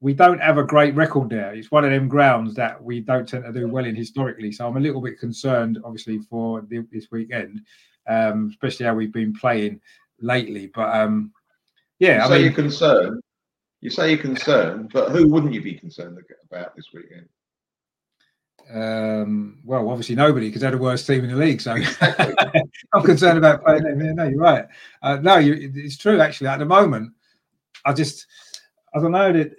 we 0.00 0.14
don't 0.14 0.40
have 0.40 0.58
a 0.58 0.64
great 0.64 0.94
record 0.94 1.30
there. 1.30 1.54
It's 1.54 1.70
one 1.70 1.84
of 1.84 1.90
them 1.90 2.08
grounds 2.08 2.54
that 2.54 2.82
we 2.82 3.00
don't 3.00 3.28
tend 3.28 3.44
to 3.44 3.52
do 3.52 3.68
well 3.68 3.84
in 3.84 3.94
historically. 3.94 4.52
So 4.52 4.66
I'm 4.66 4.76
a 4.76 4.80
little 4.80 5.00
bit 5.00 5.18
concerned, 5.18 5.78
obviously, 5.84 6.18
for 6.18 6.62
the, 6.62 6.86
this 6.92 7.10
weekend 7.10 7.62
um, 8.08 8.48
especially 8.50 8.86
how 8.86 8.94
we've 8.94 9.12
been 9.12 9.34
playing 9.34 9.80
lately. 10.20 10.70
But 10.74 10.94
um, 10.94 11.32
yeah, 11.98 12.16
you 12.16 12.22
I 12.22 12.36
mean, 12.36 12.44
you're 12.44 12.52
concerned. 12.52 13.20
You 13.80 13.90
say 13.90 14.10
you're 14.10 14.18
concerned, 14.18 14.90
but 14.92 15.10
who 15.10 15.28
wouldn't 15.28 15.52
you 15.52 15.62
be 15.62 15.74
concerned 15.74 16.18
about 16.50 16.74
this 16.74 16.86
weekend? 16.94 17.28
Um, 18.72 19.58
well, 19.64 19.88
obviously 19.90 20.16
nobody 20.16 20.48
because 20.48 20.62
they're 20.62 20.72
the 20.72 20.78
worst 20.78 21.06
team 21.06 21.24
in 21.24 21.30
the 21.30 21.36
league. 21.36 21.60
So 21.60 21.76
I'm 22.94 23.02
concerned 23.02 23.38
about 23.38 23.64
playing 23.64 23.84
them. 23.84 24.16
No, 24.16 24.24
you're 24.24 24.38
right. 24.38 24.66
Uh, 25.02 25.18
no, 25.22 25.36
you, 25.36 25.70
it's 25.74 25.96
true. 25.96 26.20
Actually, 26.20 26.48
at 26.48 26.58
the 26.58 26.64
moment, 26.64 27.12
I 27.84 27.92
just 27.92 28.26
I 28.94 29.00
don't 29.00 29.12
know 29.12 29.32
that 29.32 29.52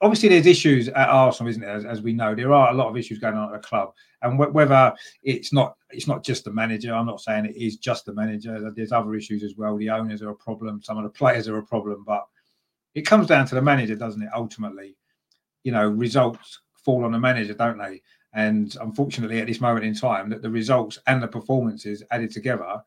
obviously 0.00 0.28
there's 0.28 0.46
issues 0.46 0.88
at 0.88 1.08
Arsenal, 1.08 1.50
isn't 1.50 1.62
there? 1.62 1.76
As, 1.76 1.84
as, 1.84 2.02
we 2.02 2.12
know, 2.12 2.34
there 2.34 2.52
are 2.52 2.70
a 2.70 2.74
lot 2.74 2.88
of 2.88 2.96
issues 2.96 3.18
going 3.18 3.34
on 3.34 3.54
at 3.54 3.60
the 3.60 3.66
club, 3.66 3.92
and 4.22 4.38
wh- 4.38 4.54
whether 4.54 4.92
it's 5.22 5.52
not 5.52 5.76
it's 5.90 6.08
not 6.08 6.24
just 6.24 6.44
the 6.44 6.52
manager. 6.52 6.94
I'm 6.94 7.06
not 7.06 7.20
saying 7.20 7.46
it 7.46 7.56
is 7.56 7.76
just 7.76 8.06
the 8.06 8.14
manager. 8.14 8.72
There's 8.74 8.92
other 8.92 9.14
issues 9.14 9.42
as 9.42 9.56
well. 9.56 9.76
The 9.76 9.90
owners 9.90 10.22
are 10.22 10.30
a 10.30 10.34
problem. 10.34 10.82
Some 10.82 10.98
of 10.98 11.04
the 11.04 11.10
players 11.10 11.48
are 11.48 11.58
a 11.58 11.66
problem, 11.66 12.04
but 12.06 12.26
it 12.94 13.02
comes 13.02 13.26
down 13.26 13.46
to 13.46 13.54
the 13.54 13.62
manager, 13.62 13.94
doesn't 13.94 14.22
it? 14.22 14.30
Ultimately, 14.34 14.96
you 15.62 15.72
know, 15.72 15.88
results 15.88 16.60
fall 16.84 17.04
on 17.04 17.12
the 17.12 17.18
manager, 17.18 17.54
don't 17.54 17.78
they? 17.78 18.02
And 18.32 18.76
unfortunately, 18.80 19.40
at 19.40 19.46
this 19.46 19.60
moment 19.60 19.84
in 19.84 19.94
time, 19.94 20.30
that 20.30 20.42
the 20.42 20.50
results 20.50 20.98
and 21.06 21.22
the 21.22 21.28
performances 21.28 22.02
added 22.10 22.30
together 22.30 22.82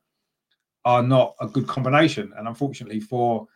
are 0.85 1.03
not 1.03 1.35
a 1.41 1.47
good 1.47 1.67
combination. 1.67 2.33
And 2.37 2.47
unfortunately, 2.47 2.99
for 2.99 3.47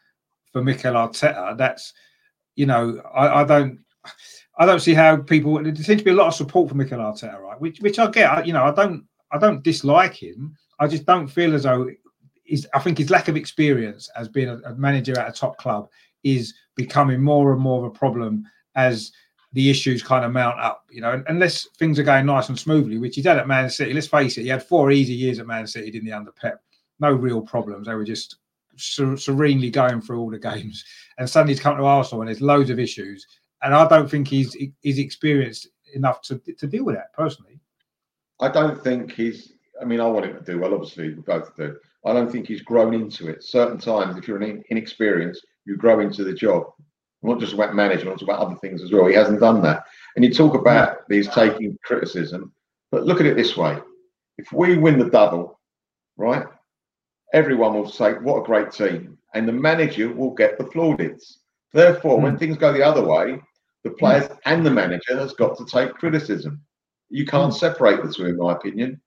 for 0.51 0.63
Mikel 0.63 0.93
Arteta, 0.93 1.57
that's 1.57 1.93
you 2.55 2.65
know, 2.65 3.01
I, 3.13 3.41
I 3.41 3.43
don't. 3.45 3.79
I 4.59 4.65
don't 4.65 4.79
see 4.79 4.95
how 4.95 5.17
people. 5.17 5.61
There 5.61 5.75
seems 5.75 6.01
to 6.01 6.05
be 6.05 6.11
a 6.11 6.15
lot 6.15 6.27
of 6.27 6.33
support 6.33 6.67
for 6.67 6.75
Mikel 6.75 6.97
Arteta, 6.97 7.39
right? 7.39 7.61
Which, 7.61 7.79
which 7.79 7.99
I 7.99 8.09
get. 8.09 8.47
You 8.47 8.53
know, 8.53 8.63
I 8.63 8.71
don't. 8.71 9.05
I 9.31 9.37
don't 9.37 9.63
dislike 9.63 10.15
him. 10.15 10.57
I 10.79 10.87
just 10.87 11.05
don't 11.05 11.27
feel 11.27 11.53
as 11.53 11.63
though. 11.63 11.89
is 12.45 12.67
I 12.73 12.79
think 12.79 12.97
his 12.97 13.09
lack 13.09 13.27
of 13.27 13.37
experience 13.37 14.09
as 14.15 14.27
being 14.27 14.49
a, 14.49 14.57
a 14.65 14.75
manager 14.75 15.17
at 15.17 15.29
a 15.29 15.31
top 15.31 15.57
club 15.57 15.89
is 16.23 16.53
becoming 16.75 17.21
more 17.21 17.53
and 17.53 17.61
more 17.61 17.85
of 17.85 17.91
a 17.91 17.97
problem 17.97 18.45
as 18.75 19.11
the 19.53 19.69
issues 19.69 20.03
kind 20.03 20.25
of 20.25 20.31
mount 20.31 20.59
up. 20.59 20.85
You 20.89 21.01
know, 21.01 21.23
unless 21.27 21.67
things 21.77 21.99
are 21.99 22.03
going 22.03 22.25
nice 22.25 22.49
and 22.49 22.59
smoothly, 22.59 22.97
which 22.97 23.15
he 23.15 23.21
did 23.21 23.37
at 23.37 23.47
Man 23.47 23.69
City. 23.69 23.93
Let's 23.93 24.07
face 24.07 24.37
it, 24.37 24.43
he 24.43 24.49
had 24.49 24.63
four 24.63 24.91
easy 24.91 25.13
years 25.13 25.39
at 25.39 25.47
Man 25.47 25.67
City, 25.67 25.91
didn't 25.91 26.07
he, 26.07 26.13
under 26.13 26.31
Pep? 26.31 26.61
No 26.99 27.11
real 27.11 27.41
problems. 27.41 27.87
They 27.87 27.95
were 27.95 28.03
just 28.03 28.37
serenely 28.75 29.69
going 29.69 30.01
through 30.01 30.19
all 30.19 30.29
the 30.29 30.39
games. 30.51 30.83
And 31.17 31.29
suddenly 31.29 31.53
he's 31.53 31.61
come 31.61 31.77
to 31.77 31.85
Arsenal 31.85 32.21
and 32.21 32.27
there's 32.27 32.41
loads 32.41 32.69
of 32.69 32.79
issues. 32.79 33.25
And 33.63 33.73
I 33.73 33.87
don't 33.87 34.09
think 34.09 34.27
he's 34.27 34.55
he's 34.81 34.99
experienced 34.99 35.67
enough 35.93 36.21
to 36.23 36.37
to 36.37 36.67
deal 36.67 36.85
with 36.85 36.95
that 36.95 37.13
personally. 37.13 37.59
I 38.39 38.49
don't 38.49 38.81
think 38.83 39.11
he's. 39.11 39.53
I 39.81 39.85
mean, 39.85 39.99
I 39.99 40.07
want 40.07 40.25
him 40.25 40.35
to 40.35 40.43
do 40.43 40.59
well. 40.59 40.73
Obviously, 40.73 41.13
we 41.13 41.21
both 41.21 41.55
do. 41.55 41.75
I 42.05 42.13
don't 42.13 42.31
think 42.31 42.47
he's 42.47 42.61
grown 42.61 42.93
into 42.93 43.27
it. 43.27 43.43
Certain 43.43 43.77
times, 43.77 44.17
if 44.17 44.27
you're 44.27 44.41
an 44.41 44.63
inexperienced, 44.69 45.45
you 45.65 45.75
grow 45.75 45.99
into 45.99 46.23
the 46.23 46.33
job. 46.33 46.71
Not 47.27 47.39
just 47.39 47.53
about 47.53 47.75
management, 47.75 48.21
about 48.21 48.39
other 48.39 48.55
things 48.55 48.81
as 48.81 48.91
well. 48.91 49.05
He 49.05 49.13
hasn't 49.13 49.41
done 49.41 49.61
that. 49.61 49.85
And 50.15 50.23
you 50.23 50.33
talk 50.33 50.55
about 50.55 51.07
these 51.09 51.27
taking 51.27 51.77
criticism, 51.83 52.53
but 52.91 53.03
look 53.03 53.19
at 53.19 53.25
it 53.25 53.35
this 53.35 53.57
way: 53.57 53.77
if 54.37 54.51
we 54.53 54.77
win 54.77 54.97
the 54.97 55.09
double, 55.09 55.59
right, 56.15 56.45
everyone 57.33 57.73
will 57.73 57.89
say, 57.89 58.13
What 58.13 58.39
a 58.39 58.45
great 58.45 58.71
team. 58.71 59.17
And 59.33 59.47
the 59.47 59.53
manager 59.53 60.11
will 60.11 60.31
get 60.31 60.57
the 60.57 60.63
plaudits. 60.63 61.39
Therefore, 61.73 62.17
mm. 62.17 62.23
when 62.23 62.33
hmm. 62.33 62.39
things 62.39 62.57
go 62.57 62.71
the 62.71 62.85
other 62.85 63.03
way, 63.05 63.39
the 63.83 63.91
players 63.91 64.27
mm. 64.27 64.37
and 64.45 64.65
the 64.65 64.71
manager 64.71 65.17
has 65.17 65.33
got 65.33 65.57
to 65.57 65.65
take 65.65 65.93
criticism. 65.93 66.61
You 67.09 67.25
can't 67.25 67.53
mm. 67.53 67.57
separate 67.57 68.03
the 68.03 68.11
two, 68.11 68.25
in 68.25 68.37
my 68.37 68.53
opinion. 68.53 69.01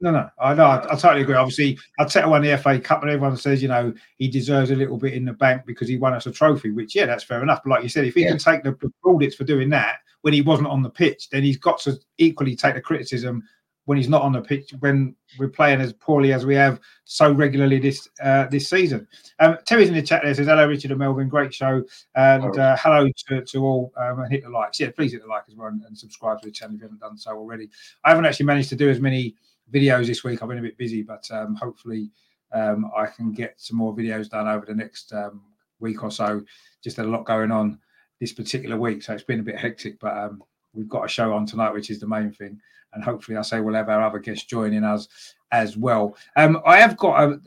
No, 0.00 0.10
no, 0.10 0.28
I 0.38 0.54
know. 0.54 0.64
I, 0.64 0.92
I, 0.92 0.96
totally 0.96 1.22
agree. 1.22 1.34
Obviously, 1.34 1.78
I 1.98 2.04
Arteta 2.04 2.28
won 2.28 2.42
the 2.42 2.56
FA 2.58 2.78
Cup, 2.78 3.02
and 3.02 3.10
everyone 3.10 3.36
says, 3.36 3.62
you 3.62 3.68
know, 3.68 3.94
he 4.18 4.28
deserves 4.28 4.70
a 4.70 4.76
little 4.76 4.98
bit 4.98 5.14
in 5.14 5.24
the 5.24 5.32
bank 5.32 5.62
because 5.64 5.88
he 5.88 5.96
won 5.96 6.12
us 6.12 6.26
a 6.26 6.32
trophy. 6.32 6.70
Which, 6.70 6.94
yeah, 6.94 7.06
that's 7.06 7.24
fair 7.24 7.42
enough. 7.42 7.62
But 7.64 7.70
like 7.70 7.82
you 7.82 7.88
said, 7.88 8.04
if 8.04 8.14
he 8.14 8.22
yeah. 8.22 8.28
can 8.28 8.38
take 8.38 8.62
the 8.62 8.76
plaudits 9.02 9.36
for 9.36 9.44
doing 9.44 9.70
that 9.70 10.00
when 10.20 10.34
he 10.34 10.42
wasn't 10.42 10.68
on 10.68 10.82
the 10.82 10.90
pitch, 10.90 11.30
then 11.30 11.42
he's 11.42 11.56
got 11.56 11.80
to 11.80 11.98
equally 12.18 12.54
take 12.54 12.74
the 12.74 12.80
criticism 12.80 13.42
when 13.86 13.96
he's 13.96 14.08
not 14.08 14.22
on 14.22 14.32
the 14.32 14.40
pitch 14.40 14.74
when 14.80 15.14
we're 15.38 15.48
playing 15.48 15.80
as 15.80 15.92
poorly 15.92 16.32
as 16.32 16.44
we 16.44 16.54
have 16.54 16.80
so 17.04 17.32
regularly 17.32 17.78
this 17.78 18.08
uh, 18.22 18.46
this 18.48 18.68
season. 18.68 19.06
Um, 19.38 19.56
Terry's 19.64 19.88
in 19.88 19.94
the 19.94 20.02
chat 20.02 20.22
there 20.22 20.34
says 20.34 20.46
hello 20.46 20.68
Richard 20.68 20.90
and 20.90 20.98
Melvin, 20.98 21.28
great 21.28 21.54
show, 21.54 21.82
and 22.14 22.58
uh, 22.58 22.76
hello 22.76 23.08
to, 23.28 23.44
to 23.44 23.64
all 23.64 23.92
um, 23.96 24.20
and 24.20 24.32
hit 24.32 24.42
the 24.42 24.50
likes. 24.50 24.78
Yeah, 24.78 24.90
please 24.90 25.12
hit 25.12 25.22
the 25.22 25.28
like 25.28 25.44
as 25.48 25.54
well 25.54 25.68
and, 25.68 25.82
and, 25.84 25.96
subscribe 25.96 26.40
to 26.40 26.46
the 26.46 26.52
channel 26.52 26.74
if 26.74 26.80
you 26.80 26.84
haven't 26.84 27.00
done 27.00 27.16
so 27.16 27.30
already. 27.30 27.70
I 28.04 28.10
haven't 28.10 28.26
actually 28.26 28.46
managed 28.46 28.68
to 28.70 28.76
do 28.76 28.90
as 28.90 29.00
many 29.00 29.36
videos 29.72 30.06
this 30.06 30.24
week. 30.24 30.42
I've 30.42 30.48
been 30.48 30.58
a 30.58 30.62
bit 30.62 30.78
busy, 30.78 31.02
but 31.02 31.28
um, 31.30 31.54
hopefully 31.54 32.10
um, 32.52 32.90
I 32.96 33.06
can 33.06 33.32
get 33.32 33.54
some 33.56 33.76
more 33.76 33.94
videos 33.94 34.28
done 34.28 34.48
over 34.48 34.66
the 34.66 34.74
next 34.74 35.12
um, 35.12 35.42
week 35.80 36.02
or 36.02 36.10
so. 36.10 36.42
Just 36.82 36.98
a 36.98 37.04
lot 37.04 37.24
going 37.24 37.50
on 37.50 37.78
this 38.20 38.32
particular 38.32 38.78
week, 38.78 39.02
so 39.02 39.12
it's 39.12 39.22
been 39.22 39.40
a 39.40 39.44
bit 39.44 39.58
hectic, 39.58 40.00
but 40.00 40.16
um, 40.16 40.42
we've 40.72 40.88
got 40.88 41.04
a 41.04 41.08
show 41.08 41.32
on 41.32 41.44
tonight, 41.46 41.72
which 41.72 41.90
is 41.90 42.00
the 42.00 42.06
main 42.06 42.32
thing 42.32 42.60
and 42.96 43.04
hopefully, 43.04 43.36
I 43.36 43.42
say 43.42 43.60
we'll 43.60 43.74
have 43.74 43.90
our 43.90 44.02
other 44.02 44.18
guests 44.18 44.46
joining 44.46 44.82
us 44.82 45.34
as 45.52 45.76
well. 45.76 46.16
Um, 46.34 46.60
I 46.66 46.78
have 46.78 46.96
got 46.96 47.22
a. 47.22 47.40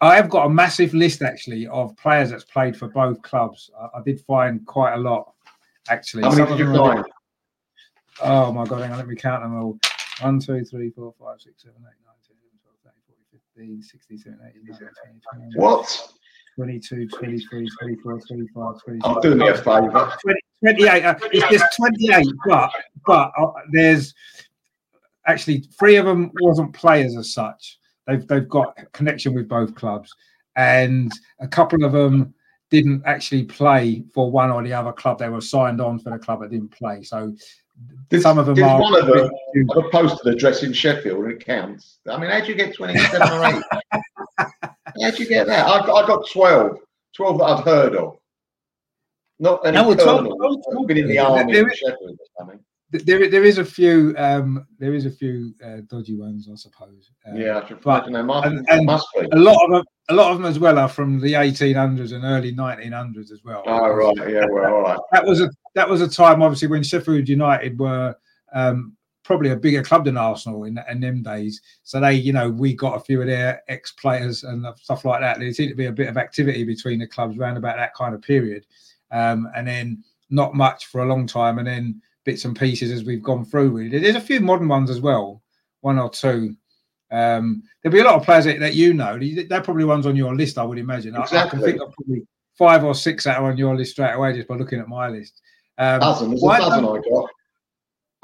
I 0.00 0.14
have 0.14 0.30
got 0.30 0.46
a 0.46 0.48
massive 0.48 0.94
list 0.94 1.22
actually 1.22 1.66
of 1.66 1.96
players 1.96 2.30
that's 2.30 2.44
played 2.44 2.76
for 2.76 2.88
both 2.88 3.20
clubs. 3.22 3.70
I, 3.78 3.98
I 3.98 4.02
did 4.02 4.20
find 4.20 4.64
quite 4.64 4.94
a 4.94 4.98
lot 4.98 5.32
actually. 5.88 6.22
How 6.22 6.30
many 6.30 6.46
did 6.46 6.58
you 6.60 6.74
find? 6.74 7.04
Oh 8.22 8.52
my 8.52 8.64
god, 8.64 8.82
hang 8.82 8.92
on, 8.92 8.98
let 8.98 9.08
me 9.08 9.16
count 9.16 9.42
them 9.42 9.60
all. 9.60 9.78
1, 10.20 10.40
2, 10.40 10.64
3, 10.64 10.90
4, 10.90 11.14
5, 11.18 11.40
6, 11.40 11.62
7, 11.62 11.74
8, 11.78 11.82
9, 11.82 11.92
10, 12.26 12.36
11, 12.42 12.58
12, 12.62 12.78
13, 12.84 13.02
14, 13.06 13.78
15, 13.78 13.82
16, 13.82 14.18
17, 14.18 14.46
18, 14.48 14.64
19, 14.66 14.88
20, 15.32 15.50
21. 15.54 15.62
What? 15.62 16.12
22, 16.56 17.08
23, 17.08 17.68
24, 17.78 18.20
25, 18.20 18.82
26. 18.82 19.06
I'm 19.06 19.20
doing 19.20 19.38
me 19.38 19.48
a 19.48 19.56
favour. 19.56 20.12
28. 20.60 21.04
Uh, 21.04 21.14
it's 21.30 21.48
just 21.48 21.76
28, 21.76 22.26
but 22.46 22.70
but 23.06 23.30
uh, 23.38 23.52
there's 23.70 24.12
actually 25.26 25.60
three 25.78 25.96
of 25.96 26.06
them 26.06 26.32
wasn't 26.40 26.74
players 26.74 27.16
as 27.16 27.32
such. 27.32 27.78
they've 28.08 28.26
they've 28.26 28.48
got 28.48 28.76
connection 28.92 29.34
with 29.34 29.48
both 29.48 29.76
clubs, 29.76 30.12
and 30.56 31.12
a 31.38 31.46
couple 31.46 31.84
of 31.84 31.92
them 31.92 32.34
didn't 32.70 33.02
actually 33.06 33.44
play 33.44 34.02
for 34.12 34.28
one 34.30 34.50
or 34.50 34.62
the 34.64 34.72
other 34.72 34.92
club. 34.92 35.18
They 35.18 35.28
were 35.28 35.40
signed 35.40 35.80
on 35.80 36.00
for 36.00 36.10
the 36.10 36.18
club 36.18 36.40
that 36.40 36.50
didn't 36.50 36.72
play. 36.72 37.04
So 37.04 37.34
Did- 38.10 38.22
some 38.22 38.38
of 38.38 38.46
them 38.46 38.62
are. 38.64 38.80
one 38.80 38.94
of 38.98 39.06
them 39.06 39.30
have 39.74 39.84
a 39.84 39.88
posted 39.90 40.32
address 40.34 40.62
in 40.62 40.72
Sheffield 40.72 41.24
and 41.24 41.32
it 41.32 41.44
counts. 41.44 41.98
I 42.08 42.16
mean, 42.18 42.30
how 42.30 42.40
do 42.40 42.46
you 42.46 42.54
get 42.54 42.74
27 42.74 43.20
or 43.32 43.44
8? 43.44 43.62
How 44.38 45.10
do 45.10 45.22
you 45.22 45.28
get 45.28 45.46
that? 45.46 45.66
I, 45.66 45.80
I 45.80 46.06
got 46.06 46.28
12. 46.30 46.78
12 47.14 47.38
that 47.38 47.44
I'd 47.44 47.64
heard 47.64 47.96
of. 47.96 48.16
Not 49.40 49.64
any 49.66 49.76
No, 49.76 49.88
well, 49.88 49.96
12 49.96 50.18
colonels. 50.22 50.64
12 50.66 50.80
I've 50.80 50.86
been 50.88 50.98
in 50.98 51.06
the 51.08 51.14
there- 51.16 51.26
army 51.26 51.52
there 51.52 51.68
in 51.68 51.74
Sheffield 51.76 52.18
or 52.18 52.26
something. 52.38 52.60
there 52.90 53.28
there 53.28 53.44
is 53.44 53.58
a 53.58 53.64
few 53.64 54.14
um, 54.16 54.66
there 54.78 54.94
is 54.94 55.04
a 55.06 55.10
few 55.10 55.54
uh, 55.64 55.78
dodgy 55.88 56.16
ones, 56.16 56.48
I 56.50 56.56
suppose. 56.56 57.10
Um, 57.26 57.36
Yeah, 57.36 57.58
I 57.58 57.60
but- 57.74 58.08
imagine 58.08 58.12
there 58.14 58.24
must, 58.24 58.46
and- 58.46 58.66
and- 58.70 59.32
a 59.34 59.36
lot 59.38 59.62
of 59.64 59.70
them, 59.70 59.84
a 60.08 60.14
lot 60.14 60.32
of 60.32 60.38
them 60.38 60.46
as 60.46 60.58
well 60.58 60.78
are 60.78 60.88
from 60.88 61.20
the 61.20 61.34
1800s 61.34 62.12
and 62.14 62.24
early 62.24 62.52
1900s 62.54 63.30
as 63.30 63.42
well. 63.44 63.62
Oh, 63.66 63.88
right. 63.90 64.30
Yeah, 64.30 64.46
well, 64.50 64.74
all 64.74 64.82
right. 64.82 64.98
That 65.12 65.24
was 65.26 65.40
a 65.42 65.50
that 65.74 65.88
was 65.88 66.00
a 66.00 66.08
time, 66.08 66.42
obviously, 66.42 66.68
when 66.68 66.82
Sheffield 66.82 67.28
United 67.28 67.78
were 67.78 68.14
um, 68.52 68.96
probably 69.24 69.50
a 69.50 69.56
bigger 69.56 69.82
club 69.82 70.06
than 70.06 70.16
Arsenal 70.16 70.64
in, 70.64 70.80
in 70.90 71.00
them 71.00 71.22
days. 71.22 71.60
So 71.82 72.00
they, 72.00 72.14
you 72.14 72.32
know, 72.32 72.48
we 72.48 72.74
got 72.74 72.96
a 72.96 73.00
few 73.00 73.20
of 73.20 73.26
their 73.26 73.62
ex 73.68 73.92
players 73.92 74.44
and 74.44 74.66
stuff 74.76 75.04
like 75.04 75.20
that. 75.20 75.38
There 75.38 75.52
seemed 75.52 75.70
to 75.70 75.76
be 75.76 75.86
a 75.86 75.92
bit 75.92 76.08
of 76.08 76.16
activity 76.16 76.64
between 76.64 76.98
the 76.98 77.06
clubs 77.06 77.38
around 77.38 77.58
about 77.58 77.76
that 77.76 77.94
kind 77.94 78.14
of 78.14 78.22
period, 78.22 78.66
um, 79.10 79.48
and 79.54 79.68
then 79.68 80.02
not 80.30 80.54
much 80.54 80.86
for 80.86 81.02
a 81.02 81.06
long 81.06 81.26
time, 81.26 81.58
and 81.58 81.66
then 81.66 82.02
bits 82.24 82.44
and 82.44 82.58
pieces 82.58 82.90
as 82.90 83.04
we've 83.04 83.22
gone 83.22 83.44
through. 83.44 83.70
Really, 83.70 83.98
there's 83.98 84.16
a 84.16 84.20
few 84.20 84.40
modern 84.40 84.68
ones 84.68 84.90
as 84.90 85.00
well, 85.00 85.42
one 85.82 85.98
or 85.98 86.10
two. 86.10 86.56
Um, 87.10 87.62
there'll 87.82 87.94
be 87.94 88.00
a 88.00 88.04
lot 88.04 88.16
of 88.16 88.24
players 88.24 88.44
that, 88.46 88.60
that 88.60 88.74
you 88.74 88.94
know. 88.94 89.18
They're 89.18 89.62
probably 89.62 89.84
ones 89.84 90.06
on 90.06 90.16
your 90.16 90.34
list, 90.34 90.58
I 90.58 90.64
would 90.64 90.78
imagine. 90.78 91.14
I- 91.14 91.22
I, 91.22 91.26
can 91.26 91.36
Exactly. 91.36 91.60
think 91.72 91.82
of 91.82 91.92
probably 91.94 92.26
five 92.56 92.84
or 92.84 92.94
six 92.94 93.24
that 93.24 93.38
are 93.38 93.50
on 93.50 93.56
your 93.56 93.76
list 93.76 93.92
straight 93.92 94.12
away 94.12 94.34
just 94.34 94.48
by 94.48 94.56
looking 94.56 94.80
at 94.80 94.88
my 94.88 95.08
list. 95.08 95.40
Um, 95.78 96.00
dozen. 96.00 96.30
There's 96.30 96.42
a 96.42 96.46
dozen 96.46 96.84
I 96.84 97.00
got. 97.08 97.30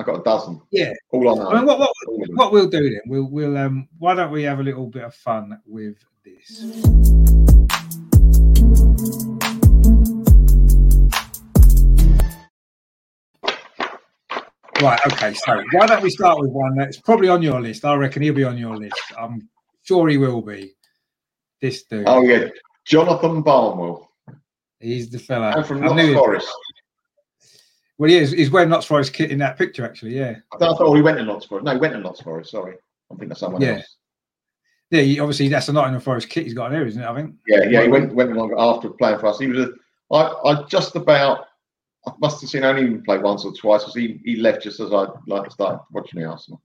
I 0.00 0.02
got 0.02 0.20
a 0.20 0.24
dozen. 0.24 0.60
Yeah. 0.72 0.92
All 1.12 1.28
on. 1.28 1.54
I 1.54 1.58
mean, 1.58 1.66
what, 1.66 1.78
what, 1.78 1.90
All 2.08 2.20
of 2.20 2.26
them. 2.26 2.36
what 2.36 2.52
we'll 2.52 2.68
do 2.68 2.82
then, 2.82 3.00
we'll, 3.06 3.30
we'll 3.30 3.56
um, 3.56 3.88
why 3.98 4.14
don't 4.14 4.32
we 4.32 4.42
have 4.42 4.58
a 4.58 4.62
little 4.62 4.88
bit 4.88 5.04
of 5.04 5.14
fun 5.14 5.56
with 5.64 5.96
this? 6.24 6.64
Right, 14.82 15.00
okay, 15.06 15.32
so 15.34 15.62
why 15.72 15.86
don't 15.86 16.02
we 16.02 16.10
start 16.10 16.40
with 16.40 16.50
one 16.50 16.74
that's 16.76 16.98
probably 16.98 17.28
on 17.28 17.40
your 17.40 17.60
list? 17.60 17.84
I 17.84 17.94
reckon 17.94 18.22
he'll 18.22 18.34
be 18.34 18.42
on 18.42 18.58
your 18.58 18.76
list. 18.76 19.00
I'm 19.16 19.48
sure 19.84 20.08
he 20.08 20.16
will 20.16 20.42
be. 20.42 20.74
This 21.62 21.84
dude. 21.84 22.04
Oh, 22.08 22.22
yeah. 22.22 22.48
Jonathan 22.84 23.42
Barnwell. 23.42 24.10
He's 24.80 25.08
the 25.08 25.20
fella. 25.20 25.52
I'm 25.56 25.62
from 25.62 25.80
Notts 25.80 26.12
Forest. 26.12 26.48
Well, 27.98 28.10
he 28.10 28.16
is. 28.16 28.32
He's 28.32 28.50
wearing 28.50 28.70
Notts 28.70 28.86
Forest 28.86 29.12
kit 29.12 29.30
in 29.30 29.38
that 29.38 29.56
picture, 29.56 29.84
actually. 29.84 30.16
Yeah. 30.16 30.36
I 30.52 30.58
thought, 30.58 30.80
I 30.80 30.96
he 30.96 31.02
went 31.02 31.18
to 31.18 31.24
Notts 31.24 31.46
Forest. 31.46 31.64
No, 31.64 31.72
he 31.72 31.78
went 31.78 31.92
to 31.94 32.00
Notts 32.00 32.20
Forest. 32.20 32.50
Sorry. 32.50 32.74
I'm 33.10 33.16
thinking 33.16 33.32
of 33.32 33.38
someone 33.38 33.62
Yeah. 33.62 33.76
else. 33.76 33.96
Yeah, 34.90 35.00
he, 35.02 35.18
obviously 35.20 35.48
that's 35.48 35.68
a 35.68 35.72
Nottingham 35.72 36.00
Forest 36.00 36.28
kit 36.28 36.44
he's 36.44 36.54
got 36.54 36.66
on 36.66 36.72
there, 36.72 36.86
isn't 36.86 37.00
it? 37.02 37.06
I 37.06 37.14
think. 37.14 37.34
Yeah, 37.48 37.62
yeah, 37.68 37.82
he 37.82 37.88
went 37.88 38.14
went 38.14 38.30
along 38.32 38.54
after 38.58 38.90
playing 38.90 39.18
for 39.18 39.26
us. 39.26 39.38
He 39.38 39.46
was 39.48 39.58
a, 39.68 40.14
I, 40.14 40.50
I 40.50 40.62
just 40.68 40.94
about 40.94 41.46
I 42.06 42.12
must 42.20 42.40
have 42.42 42.50
seen 42.50 42.64
only 42.64 42.82
him 42.82 43.02
play 43.02 43.18
once 43.18 43.44
or 43.44 43.52
twice 43.54 43.82
because 43.82 43.94
he, 43.94 44.20
he 44.24 44.36
left 44.36 44.62
just 44.62 44.78
as 44.80 44.92
I 44.92 45.06
like 45.26 45.50
started 45.50 45.80
watching 45.90 46.20
the 46.20 46.26
Arsenal. 46.26 46.60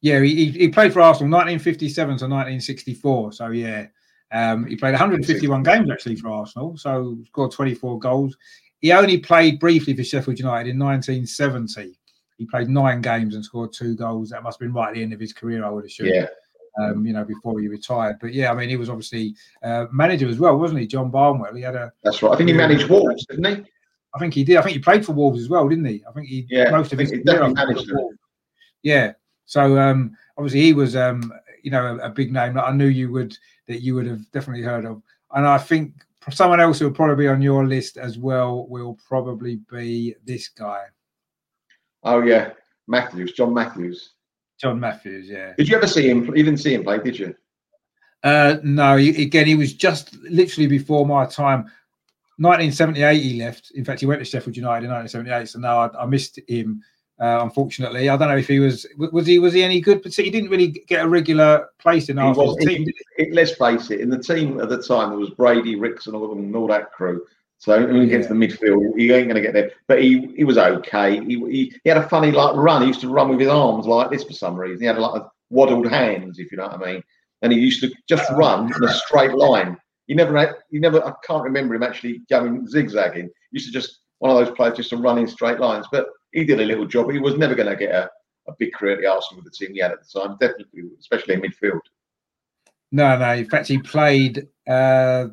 Yeah, 0.00 0.20
he, 0.20 0.34
he- 0.50 0.58
he 0.58 0.68
played 0.68 0.92
for 0.92 1.00
Arsenal 1.00 1.30
1957 1.30 2.06
to 2.18 2.24
1964. 2.26 3.32
So 3.32 3.48
yeah, 3.48 3.86
um, 4.30 4.66
he 4.66 4.76
played 4.76 4.92
151 4.92 5.62
games 5.62 5.90
actually 5.90 6.16
for 6.16 6.28
Arsenal. 6.28 6.76
So 6.76 7.16
scored 7.26 7.50
24 7.52 7.98
goals. 7.98 8.36
He 8.80 8.92
only 8.92 9.18
played 9.18 9.58
briefly 9.58 9.94
for 9.94 10.04
Sheffield 10.04 10.38
United 10.38 10.70
in 10.70 10.78
1970. 10.78 11.98
He 12.36 12.46
played 12.46 12.68
nine 12.68 13.00
games 13.00 13.34
and 13.34 13.44
scored 13.44 13.72
two 13.72 13.96
goals. 13.96 14.30
That 14.30 14.42
must 14.42 14.60
have 14.60 14.66
been 14.68 14.74
right 14.74 14.88
at 14.88 14.94
the 14.94 15.02
end 15.02 15.12
of 15.12 15.20
his 15.20 15.32
career, 15.32 15.64
I 15.64 15.70
would 15.70 15.84
assume. 15.84 16.06
Yeah, 16.06 16.26
Um, 16.78 17.04
you 17.04 17.12
know, 17.12 17.24
before 17.24 17.58
he 17.60 17.66
retired. 17.66 18.18
But 18.20 18.32
yeah, 18.32 18.52
I 18.52 18.54
mean, 18.54 18.68
he 18.68 18.76
was 18.76 18.88
obviously 18.88 19.34
uh, 19.64 19.86
manager 19.90 20.28
as 20.28 20.38
well, 20.38 20.56
wasn't 20.56 20.80
he? 20.80 20.86
John 20.86 21.10
Barnwell. 21.10 21.54
He 21.54 21.62
had 21.62 21.74
a, 21.74 21.92
that's 22.04 22.22
right. 22.22 22.32
I 22.32 22.36
think 22.36 22.50
he 22.50 22.54
managed 22.54 22.88
Wolves, 22.88 23.26
didn't 23.26 23.44
he? 23.44 23.64
I 24.14 24.18
think 24.20 24.34
he 24.34 24.44
did. 24.44 24.56
I 24.56 24.62
think 24.62 24.74
he 24.74 24.80
played 24.80 25.04
for 25.04 25.12
Wolves 25.12 25.40
as 25.40 25.48
well, 25.48 25.68
didn't 25.68 25.84
he? 25.84 26.04
I 26.08 26.12
think 26.12 26.28
he 26.28 26.46
Yeah, 26.48 26.70
most 26.70 26.92
of 26.92 27.00
his 27.00 27.10
career, 27.10 27.22
I 27.42 27.52
definitely 27.52 27.74
think, 27.74 27.88
managed. 27.88 28.18
Yeah. 28.82 29.12
So 29.46 29.78
um, 29.78 30.16
obviously 30.36 30.60
he 30.60 30.72
was 30.72 30.94
um, 30.94 31.32
you 31.62 31.70
know 31.70 31.96
a, 31.96 32.06
a 32.06 32.10
big 32.10 32.32
name 32.32 32.54
that 32.54 32.64
I 32.64 32.72
knew 32.72 32.86
you 32.86 33.10
would 33.12 33.36
that 33.66 33.82
you 33.82 33.94
would 33.94 34.06
have 34.06 34.30
definitely 34.30 34.62
heard 34.62 34.84
of, 34.84 35.02
and 35.34 35.46
I 35.46 35.58
think 35.58 35.94
someone 36.34 36.60
else 36.60 36.78
who 36.78 36.86
will 36.86 36.94
probably 36.94 37.24
be 37.24 37.28
on 37.28 37.42
your 37.42 37.66
list 37.66 37.96
as 37.96 38.18
well 38.18 38.66
will 38.68 38.98
probably 39.08 39.60
be 39.70 40.14
this 40.24 40.48
guy, 40.48 40.84
Oh 42.02 42.22
yeah, 42.22 42.52
Matthews, 42.86 43.32
John 43.32 43.52
Matthews. 43.52 44.14
John 44.60 44.80
Matthews. 44.80 45.28
Yeah. 45.28 45.52
Did 45.56 45.68
you 45.68 45.76
ever 45.76 45.86
see 45.86 46.08
him? 46.08 46.24
You 46.24 46.42
didn't 46.42 46.58
see 46.58 46.74
him 46.74 46.82
play, 46.82 46.98
did 46.98 47.18
you? 47.18 47.34
Uh, 48.22 48.56
no, 48.62 48.96
he, 48.96 49.22
again, 49.22 49.46
he 49.46 49.54
was 49.54 49.74
just 49.74 50.14
literally 50.16 50.66
before 50.66 51.06
my 51.06 51.24
time. 51.26 51.70
1978, 52.38 53.22
he 53.22 53.38
left. 53.40 53.72
In 53.72 53.84
fact, 53.84 54.00
he 54.00 54.06
went 54.06 54.20
to 54.20 54.24
Sheffield 54.24 54.56
United 54.56 54.86
in 54.86 54.92
1978. 54.92 55.48
So 55.48 55.58
now 55.58 55.80
I, 55.80 56.02
I 56.02 56.06
missed 56.06 56.40
him. 56.48 56.82
Uh, 57.20 57.40
unfortunately, 57.42 58.08
I 58.08 58.16
don't 58.16 58.28
know 58.28 58.36
if 58.36 58.46
he 58.46 58.60
was 58.60 58.86
was 58.96 59.26
he 59.26 59.40
was 59.40 59.52
he 59.52 59.64
any 59.64 59.80
good, 59.80 60.02
but 60.02 60.14
he 60.14 60.30
didn't 60.30 60.50
really 60.50 60.68
get 60.68 61.04
a 61.04 61.08
regular 61.08 61.68
place 61.78 62.08
in 62.08 62.16
was- 62.16 62.56
team. 62.64 62.84
he? 62.84 62.94
It, 63.16 63.32
let's 63.34 63.54
face 63.56 63.90
it, 63.90 64.00
in 64.00 64.08
the 64.08 64.18
team 64.18 64.60
at 64.60 64.68
the 64.68 64.80
time 64.80 65.10
there 65.10 65.18
was 65.18 65.30
Brady, 65.30 65.74
Rix, 65.74 66.06
and 66.06 66.14
all, 66.14 66.24
of 66.24 66.30
them, 66.30 66.44
and 66.46 66.54
all 66.54 66.68
that 66.68 66.92
crew. 66.92 67.26
So 67.58 67.84
when 67.84 68.02
he 68.02 68.06
gets 68.06 68.22
Yeah. 68.22 68.28
to 68.28 68.34
the 68.34 68.46
midfield, 68.46 68.96
he 68.96 69.10
ain't 69.12 69.26
going 69.26 69.34
to 69.34 69.40
get 69.40 69.52
there. 69.52 69.72
But 69.88 70.00
he, 70.00 70.32
he 70.36 70.44
was 70.44 70.58
okay. 70.58 71.18
He, 71.24 71.34
he 71.50 71.74
he 71.82 71.88
had 71.88 71.98
a 71.98 72.08
funny 72.08 72.30
like 72.30 72.54
run. 72.54 72.82
He 72.82 72.88
used 72.88 73.00
to 73.00 73.08
run 73.08 73.28
with 73.30 73.40
his 73.40 73.48
arms 73.48 73.86
like 73.86 74.10
this 74.10 74.22
for 74.22 74.32
some 74.32 74.54
reason. 74.54 74.80
He 74.80 74.86
had 74.86 74.96
like 74.98 75.22
waddled 75.50 75.88
hands, 75.88 76.38
if 76.38 76.52
you 76.52 76.58
know 76.58 76.68
what 76.68 76.80
I 76.80 76.92
mean. 76.92 77.02
And 77.42 77.52
he 77.52 77.58
used 77.58 77.80
to 77.82 77.90
just 78.08 78.30
run 78.30 78.72
in 78.76 78.84
a 78.84 78.92
straight 78.92 79.32
line. 79.32 79.76
He 80.06 80.14
never 80.14 80.36
had. 80.38 80.54
He 80.70 80.78
never. 80.78 81.04
I 81.04 81.12
can't 81.26 81.42
remember 81.42 81.74
him 81.74 81.82
actually 81.82 82.22
going 82.30 82.64
zigzagging. 82.68 83.24
He 83.26 83.56
used 83.56 83.66
to 83.66 83.72
just 83.72 83.98
one 84.20 84.30
of 84.30 84.36
those 84.36 84.54
players 84.56 84.76
just 84.76 84.90
to 84.90 84.96
run 84.96 85.18
in 85.18 85.26
straight 85.26 85.58
lines. 85.58 85.86
But 85.90 86.06
he 86.32 86.44
did 86.44 86.60
a 86.60 86.64
little 86.64 86.86
job. 86.86 87.06
But 87.06 87.14
he 87.14 87.20
was 87.20 87.36
never 87.36 87.54
going 87.54 87.68
to 87.68 87.76
get 87.76 87.94
a, 87.94 88.10
a 88.48 88.52
big 88.58 88.72
career 88.72 88.94
at 88.94 89.00
the 89.00 89.06
Arsenal 89.06 89.42
with 89.42 89.52
the 89.52 89.56
team 89.66 89.74
he 89.74 89.80
had 89.80 89.92
at 89.92 89.98
the 90.00 90.20
time. 90.20 90.36
Definitely, 90.40 90.82
especially 90.98 91.34
in 91.34 91.40
midfield. 91.42 91.80
No, 92.92 93.18
no. 93.18 93.32
In 93.34 93.48
fact, 93.48 93.68
he 93.68 93.78
played 93.78 94.48
uh, 94.66 95.26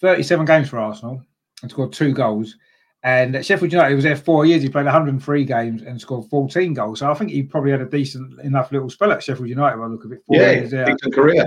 37 0.00 0.44
games 0.46 0.68
for 0.68 0.78
Arsenal 0.78 1.22
and 1.62 1.70
scored 1.70 1.92
two 1.92 2.12
goals. 2.12 2.56
And 3.02 3.34
at 3.34 3.46
Sheffield 3.46 3.72
United, 3.72 3.90
he 3.90 3.94
was 3.94 4.04
there 4.04 4.16
four 4.16 4.44
years. 4.44 4.62
He 4.62 4.68
played 4.68 4.84
103 4.84 5.44
games 5.46 5.80
and 5.82 5.98
scored 5.98 6.28
14 6.28 6.74
goals. 6.74 6.98
So 6.98 7.10
I 7.10 7.14
think 7.14 7.30
he 7.30 7.42
probably 7.42 7.70
had 7.70 7.80
a 7.80 7.86
decent 7.86 8.38
enough 8.40 8.70
little 8.72 8.90
spell 8.90 9.10
at 9.12 9.22
Sheffield 9.22 9.48
United 9.48 9.78
by 9.78 9.84
the 9.84 9.88
look 9.94 10.04
of 10.04 10.12
it. 10.12 10.22
Four 10.26 10.36
Yeah, 10.36 10.50
years 10.50 10.70
there. 10.70 10.84
decent 10.84 11.14
career. 11.14 11.46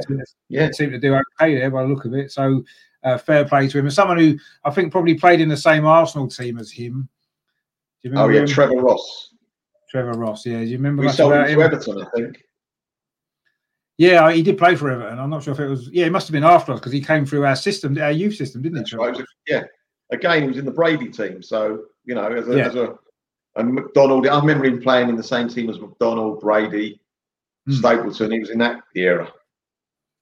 Yeah. 0.49 0.69
seemed 0.71 0.93
to 0.93 0.99
do 0.99 1.13
okay 1.39 1.54
there 1.56 1.69
by 1.69 1.84
the 1.84 1.89
look 1.89 2.06
of 2.06 2.15
it. 2.15 2.32
So 2.32 2.63
uh, 3.04 3.19
fair 3.19 3.45
play 3.45 3.67
to 3.67 3.78
him. 3.78 3.86
And 3.86 3.93
someone 3.93 4.17
who 4.17 4.36
I 4.65 4.71
think 4.71 4.91
probably 4.91 5.13
played 5.13 5.41
in 5.41 5.49
the 5.49 5.58
same 5.58 5.86
Arsenal 5.86 6.28
team 6.28 6.58
as 6.58 6.71
him. 6.71 7.08
Do 8.04 8.10
you 8.10 8.16
Oh 8.18 8.28
yeah, 8.30 8.42
him? 8.42 8.48
Trevor 8.48 8.76
Ross. 8.82 9.34
Trevor 9.89 10.13
Ross. 10.13 10.46
Yeah, 10.46 10.60
do 10.60 10.66
you 10.66 10.78
remember 10.78 11.04
We 11.04 11.10
sold 11.10 11.34
about 11.34 11.50
him 11.50 11.60
to 11.60 11.66
him? 11.66 11.72
Everton, 11.74 12.02
I 12.02 12.06
think. 12.16 12.44
Yeah, 13.98 14.32
he 14.32 14.42
did 14.42 14.58
play 14.58 14.76
for 14.76 14.89
Everton. 14.89 15.20
I'm 15.20 15.30
not 15.30 15.44
sure 15.44 15.54
if 15.54 15.60
it 15.60 15.68
was. 15.68 15.88
Yeah, 15.89 16.06
it 16.08 16.12
must 16.12 16.28
have 16.28 16.34
been 16.34 16.44
after 16.44 16.74
us 16.74 16.80
because 16.80 16.92
he 16.92 17.02
came 17.02 17.26
through 17.26 17.46
our 17.46 17.56
system, 17.56 17.98
our 18.02 18.12
youth 18.12 18.36
system, 18.36 18.62
didn't 18.62 18.78
he? 18.78 18.82
That's 18.82 18.94
right. 18.94 19.26
Yeah. 19.48 19.63
Again, 20.12 20.42
he 20.44 20.48
was 20.48 20.58
in 20.58 20.66
the 20.66 20.72
Brady 20.72 21.10
team. 21.10 21.42
So, 21.44 21.86
you 22.06 22.16
know, 22.16 22.26
as 22.26 22.48
a, 22.48 22.58
Yeah. 22.58 22.68
as 22.68 22.76
a 22.76 22.96
and 23.56 23.72
McDonald, 23.72 24.28
I 24.28 24.39
remember 24.39 24.66
him 24.66 24.82
playing 24.82 25.10
in 25.10 25.16
the 25.16 25.24
same 25.24 25.48
team 25.48 25.70
as 25.70 25.80
McDonald, 25.80 26.39
Brady, 26.42 27.00
Hmm. 27.68 27.74
Stapleton. 27.74 28.32
He 28.32 28.39
was 28.39 28.50
in 28.50 28.58
that 28.58 28.82
era. 28.96 29.32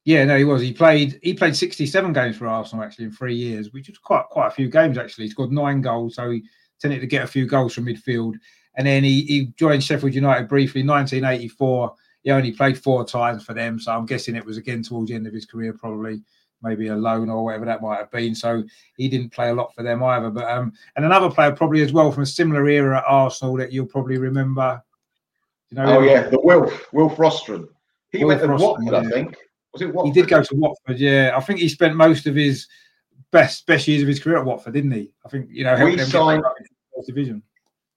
Yeah, 0.03 0.25
no, 0.25 0.37
he 0.37 0.43
was. 0.43 0.61
He 0.61 0.73
played. 0.73 1.19
He 1.23 1.33
played 1.33 1.55
67 1.55 2.11
games 2.13 2.35
for 2.37 2.47
Arsenal 2.47 2.83
actually 2.83 3.05
in 3.05 3.11
three 3.11 3.35
years, 3.35 3.71
which 3.71 3.87
is 3.89 3.97
quite 3.97 4.25
quite 4.29 4.47
a 4.47 4.51
few 4.51 4.69
games 4.69 4.97
actually. 4.97 5.25
He 5.25 5.31
scored 5.31 5.51
nine 5.51 5.81
goals, 5.81 6.15
so 6.15 6.29
he 6.29 6.43
tended 6.81 7.01
to 7.01 7.07
get 7.07 7.23
a 7.23 7.27
few 7.27 7.45
goals 7.45 7.73
from 7.73 7.85
midfield. 7.85 8.35
And 8.75 8.87
then 8.87 9.03
he, 9.03 9.21
he 9.23 9.45
joined 9.57 9.83
Sheffield 9.83 10.13
United 10.13 10.47
briefly, 10.47 10.81
in 10.81 10.87
1984. 10.87 11.93
He 12.23 12.31
only 12.31 12.51
played 12.51 12.77
four 12.77 13.03
times 13.05 13.43
for 13.43 13.53
them, 13.53 13.79
so 13.79 13.91
I'm 13.91 14.05
guessing 14.05 14.35
it 14.35 14.45
was 14.45 14.57
again 14.57 14.83
towards 14.83 15.09
the 15.09 15.15
end 15.15 15.27
of 15.27 15.33
his 15.33 15.45
career, 15.45 15.73
probably 15.73 16.21
maybe 16.61 16.87
a 16.87 16.95
loan 16.95 17.29
or 17.29 17.43
whatever 17.43 17.65
that 17.65 17.81
might 17.81 17.97
have 17.97 18.11
been. 18.11 18.35
So 18.35 18.63
he 18.95 19.09
didn't 19.09 19.31
play 19.33 19.49
a 19.49 19.53
lot 19.53 19.73
for 19.73 19.83
them 19.83 20.03
either. 20.03 20.29
But 20.29 20.49
um, 20.49 20.73
and 20.95 21.05
another 21.05 21.31
player 21.31 21.51
probably 21.51 21.81
as 21.81 21.91
well 21.91 22.11
from 22.11 22.23
a 22.23 22.27
similar 22.27 22.67
era 22.67 22.99
at 22.99 23.03
Arsenal 23.07 23.57
that 23.57 23.71
you'll 23.71 23.87
probably 23.87 24.17
remember. 24.17 24.81
You 25.69 25.77
know, 25.77 25.97
Oh 25.97 26.01
yeah, 26.01 26.29
the 26.29 26.39
Wilf, 26.39 26.93
Wilf 26.93 27.15
Rostron. 27.15 27.67
He 28.11 28.23
went 28.23 28.41
to 28.41 28.47
Watford, 28.47 28.93
I 28.93 29.09
think. 29.09 29.35
Was 29.73 29.81
it 29.81 29.93
Watford? 29.93 30.13
He 30.13 30.21
did 30.21 30.29
go 30.29 30.43
to 30.43 30.55
Watford, 30.55 30.99
yeah. 30.99 31.31
I 31.35 31.39
think 31.39 31.59
he 31.59 31.69
spent 31.69 31.95
most 31.95 32.27
of 32.27 32.35
his 32.35 32.67
best 33.31 33.65
best 33.65 33.87
years 33.87 34.01
of 34.01 34.07
his 34.07 34.19
career 34.19 34.37
at 34.37 34.45
Watford, 34.45 34.73
didn't 34.73 34.91
he? 34.91 35.11
I 35.25 35.29
think 35.29 35.47
you 35.49 35.63
know 35.63 35.83
We 35.83 35.97
signed- 35.97 36.43
get 37.05 37.15
back 37.15 37.17
into 37.17 37.33
the 37.33 37.41
first 37.41 37.41
division. 37.41 37.43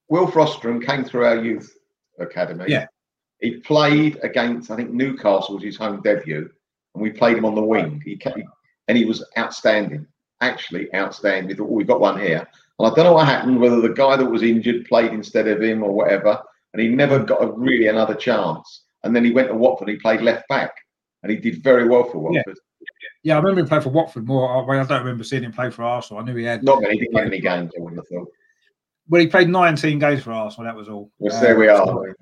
Wilf 0.09 0.33
Rostron 0.33 0.85
came 0.85 1.03
through 1.03 1.25
our 1.25 1.43
youth 1.43 1.75
academy. 2.19 2.65
Yeah. 2.67 2.87
He 3.41 3.57
played 3.57 4.19
against, 4.23 4.71
I 4.71 4.75
think, 4.75 4.91
Newcastle 4.91 5.55
was 5.55 5.63
his 5.63 5.77
home 5.77 6.01
debut, 6.01 6.49
and 6.93 7.03
we 7.03 7.09
played 7.11 7.37
him 7.37 7.45
on 7.45 7.55
the 7.55 7.61
wing. 7.61 8.01
He 8.03 8.15
kept, 8.15 8.39
and 8.87 8.97
he 8.97 9.05
was 9.05 9.23
outstanding, 9.37 10.07
actually 10.41 10.93
outstanding. 10.95 11.47
We 11.49 11.55
thought, 11.55 11.69
oh, 11.69 11.73
we 11.73 11.83
got 11.83 11.99
one 11.99 12.19
here. 12.19 12.47
And 12.79 12.87
I 12.87 12.93
don't 12.93 13.05
know 13.05 13.13
what 13.13 13.27
happened, 13.27 13.59
whether 13.59 13.81
the 13.81 13.89
guy 13.89 14.15
that 14.15 14.25
was 14.25 14.43
injured 14.43 14.85
played 14.85 15.11
instead 15.11 15.47
of 15.47 15.61
him 15.61 15.83
or 15.83 15.91
whatever, 15.91 16.41
and 16.73 16.81
he 16.81 16.89
never 16.89 17.19
got 17.19 17.43
a, 17.43 17.51
really 17.51 17.87
another 17.87 18.15
chance. 18.15 18.83
And 19.03 19.15
then 19.15 19.25
he 19.25 19.31
went 19.31 19.49
to 19.49 19.55
Watford, 19.55 19.89
he 19.89 19.97
played 19.97 20.21
left 20.21 20.47
back, 20.47 20.71
and 21.23 21.31
he 21.31 21.37
did 21.37 21.63
very 21.63 21.87
well 21.87 22.05
for 22.05 22.19
Watford. 22.19 22.57
Yeah, 22.79 22.85
yeah 23.23 23.33
I 23.35 23.37
remember 23.37 23.61
him 23.61 23.67
play 23.67 23.81
for 23.81 23.89
Watford 23.89 24.25
more. 24.25 24.49
I 24.49 24.83
don't 24.83 24.99
remember 24.99 25.23
seeing 25.23 25.43
him 25.43 25.51
play 25.51 25.69
for 25.69 25.83
Arsenal. 25.83 26.21
I 26.21 26.25
knew 26.25 26.35
he 26.35 26.45
had. 26.45 26.63
Not 26.63 26.81
many, 26.81 26.99
didn't 26.99 27.17
any 27.17 27.39
games, 27.39 27.71
I 27.77 27.81
wouldn't 27.81 27.99
have 27.99 28.07
thought. 28.07 28.29
Well, 29.07 29.21
he 29.21 29.27
played 29.27 29.49
19 29.49 29.99
games 29.99 30.23
for 30.23 30.31
Arsenal, 30.31 30.65
that 30.65 30.75
was 30.75 30.89
all. 30.89 31.11
Yes, 31.19 31.35
um, 31.35 31.41
there 31.41 31.57
we 31.57 31.67
are. 31.67 32.15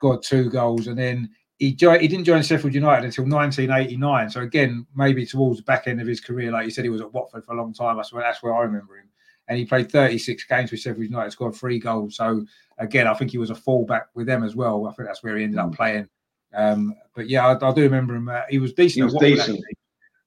Got 0.00 0.22
two 0.22 0.48
goals, 0.48 0.86
and 0.86 0.98
then 0.98 1.30
he 1.60 1.74
joined, 1.74 2.00
he 2.00 2.08
didn't 2.08 2.24
join 2.24 2.42
Sheffield 2.42 2.74
United 2.74 3.04
until 3.04 3.24
1989. 3.24 4.30
So 4.30 4.40
again, 4.40 4.86
maybe 4.96 5.26
towards 5.26 5.58
the 5.58 5.64
back 5.64 5.86
end 5.86 6.00
of 6.00 6.06
his 6.06 6.20
career, 6.20 6.50
like 6.50 6.64
you 6.64 6.70
said, 6.70 6.84
he 6.84 6.90
was 6.90 7.02
at 7.02 7.12
Watford 7.12 7.44
for 7.44 7.52
a 7.52 7.56
long 7.56 7.74
time. 7.74 7.98
That's 7.98 8.12
where 8.12 8.22
that's 8.22 8.42
where 8.42 8.54
I 8.54 8.62
remember 8.62 8.96
him. 8.96 9.08
And 9.46 9.58
he 9.58 9.66
played 9.66 9.92
36 9.92 10.44
games 10.44 10.70
with 10.70 10.80
Sheffield 10.80 11.04
United, 11.04 11.32
scored 11.32 11.54
three 11.54 11.78
goals. 11.78 12.16
So 12.16 12.46
again, 12.78 13.06
I 13.06 13.14
think 13.14 13.30
he 13.30 13.38
was 13.38 13.50
a 13.50 13.54
fallback 13.54 14.04
with 14.14 14.26
them 14.26 14.42
as 14.42 14.56
well. 14.56 14.86
I 14.86 14.92
think 14.94 15.08
that's 15.08 15.22
where 15.22 15.36
he 15.36 15.44
ended 15.44 15.58
up 15.58 15.68
hmm. 15.68 15.74
playing. 15.74 16.08
Um, 16.54 16.94
but 17.14 17.28
yeah, 17.28 17.46
I, 17.46 17.68
I, 17.68 17.72
do 17.72 17.82
remember 17.82 18.16
him. 18.16 18.28
Uh, 18.28 18.40
he 18.48 18.58
was 18.58 18.72
decent. 18.72 18.96
He 18.96 19.02
was 19.02 19.14
Watford, 19.14 19.28
decent. 19.28 19.58
Actually. 19.58 19.76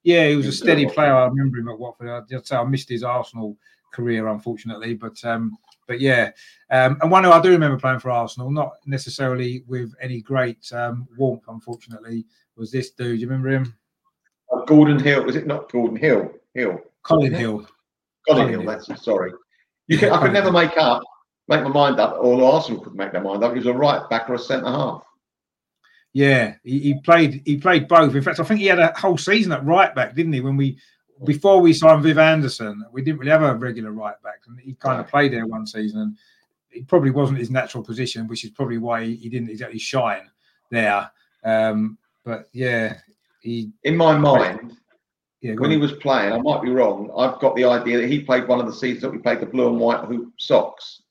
Yeah, 0.04 0.28
he 0.28 0.36
was, 0.36 0.44
he 0.44 0.48
was 0.48 0.54
a 0.54 0.64
steady 0.64 0.86
player. 0.86 1.14
I 1.14 1.26
remember 1.26 1.58
him 1.58 1.68
at 1.68 1.78
Watford. 1.78 2.08
I 2.08 2.20
just 2.30 2.46
say 2.46 2.56
I 2.56 2.64
missed 2.64 2.88
his 2.88 3.02
Arsenal 3.02 3.56
career, 3.92 4.28
unfortunately. 4.28 4.94
But 4.94 5.22
um, 5.24 5.56
but 5.86 6.00
yeah, 6.00 6.30
um, 6.70 6.98
and 7.00 7.10
one 7.10 7.24
who 7.24 7.30
I 7.30 7.40
do 7.40 7.50
remember 7.50 7.78
playing 7.78 8.00
for 8.00 8.10
Arsenal, 8.10 8.50
not 8.50 8.72
necessarily 8.86 9.64
with 9.66 9.94
any 10.00 10.20
great 10.20 10.72
um, 10.72 11.06
warmth, 11.16 11.44
unfortunately, 11.48 12.26
was 12.56 12.70
this 12.70 12.90
dude. 12.90 13.20
You 13.20 13.26
remember 13.26 13.50
him? 13.50 13.74
Uh, 14.52 14.64
Gordon 14.64 14.98
Hill. 14.98 15.24
Was 15.24 15.36
it 15.36 15.46
not 15.46 15.70
Gordon 15.70 15.96
Hill? 15.96 16.32
Hill. 16.54 16.80
Colin 17.02 17.34
Hill. 17.34 17.58
Colin, 17.58 17.68
Colin 18.26 18.48
Hill. 18.48 18.64
That's 18.64 18.88
it. 18.88 18.98
Sorry. 18.98 19.32
You 19.86 19.98
can, 19.98 20.10
I 20.10 20.20
could 20.20 20.32
never 20.32 20.50
make 20.50 20.76
up, 20.78 21.02
make 21.48 21.62
my 21.62 21.68
mind 21.68 22.00
up, 22.00 22.16
or 22.18 22.42
Arsenal 22.42 22.80
could 22.80 22.94
make 22.94 23.12
their 23.12 23.20
mind 23.20 23.44
up. 23.44 23.52
He 23.52 23.58
was 23.58 23.66
a 23.66 23.72
right 23.72 24.08
back 24.08 24.30
or 24.30 24.34
a 24.34 24.38
centre 24.38 24.66
half. 24.66 25.04
Yeah, 26.14 26.54
he, 26.62 26.78
he, 26.78 26.94
played. 27.00 27.42
He 27.44 27.56
played 27.58 27.88
both. 27.88 28.14
In 28.14 28.22
fact, 28.22 28.40
I 28.40 28.44
think 28.44 28.60
he 28.60 28.66
had 28.66 28.78
a 28.78 28.94
whole 28.96 29.18
season 29.18 29.52
at 29.52 29.64
right 29.64 29.94
back, 29.94 30.14
didn't 30.14 30.32
he? 30.32 30.40
When 30.40 30.56
we 30.56 30.78
before 31.22 31.60
we 31.60 31.72
signed 31.72 32.02
Viv 32.02 32.18
Anderson, 32.18 32.84
we 32.92 33.02
didn't 33.02 33.20
really 33.20 33.30
have 33.30 33.42
a 33.42 33.54
regular 33.54 33.92
right 33.92 34.20
back, 34.22 34.40
and 34.46 34.58
he 34.58 34.74
kind 34.74 35.00
of 35.00 35.08
played 35.08 35.32
there 35.32 35.46
one 35.46 35.66
season. 35.66 36.00
And 36.00 36.16
it 36.72 36.88
probably 36.88 37.10
wasn't 37.10 37.38
his 37.38 37.50
natural 37.50 37.84
position, 37.84 38.26
which 38.26 38.44
is 38.44 38.50
probably 38.50 38.78
why 38.78 39.04
he, 39.04 39.28
didn't 39.28 39.50
exactly 39.50 39.78
shine 39.78 40.28
there. 40.70 41.10
Um, 41.44 41.98
but 42.24 42.48
yeah, 42.52 42.98
he. 43.40 43.70
In 43.84 43.96
my 43.96 44.18
mind, 44.18 44.76
yeah, 45.40 45.54
when 45.54 45.66
on. 45.66 45.70
he 45.70 45.76
was 45.76 45.92
playing, 45.92 46.32
I 46.32 46.38
might 46.38 46.62
be 46.62 46.70
wrong. 46.70 47.12
I've 47.16 47.38
got 47.38 47.54
the 47.54 47.64
idea 47.64 47.98
that 47.98 48.08
he 48.08 48.20
played 48.20 48.48
one 48.48 48.60
of 48.60 48.66
the 48.66 48.72
seasons 48.72 49.02
that 49.02 49.10
we 49.12 49.18
played 49.18 49.40
the 49.40 49.46
blue 49.46 49.68
and 49.68 49.78
white 49.78 50.04
hoop 50.04 50.32
socks. 50.38 51.02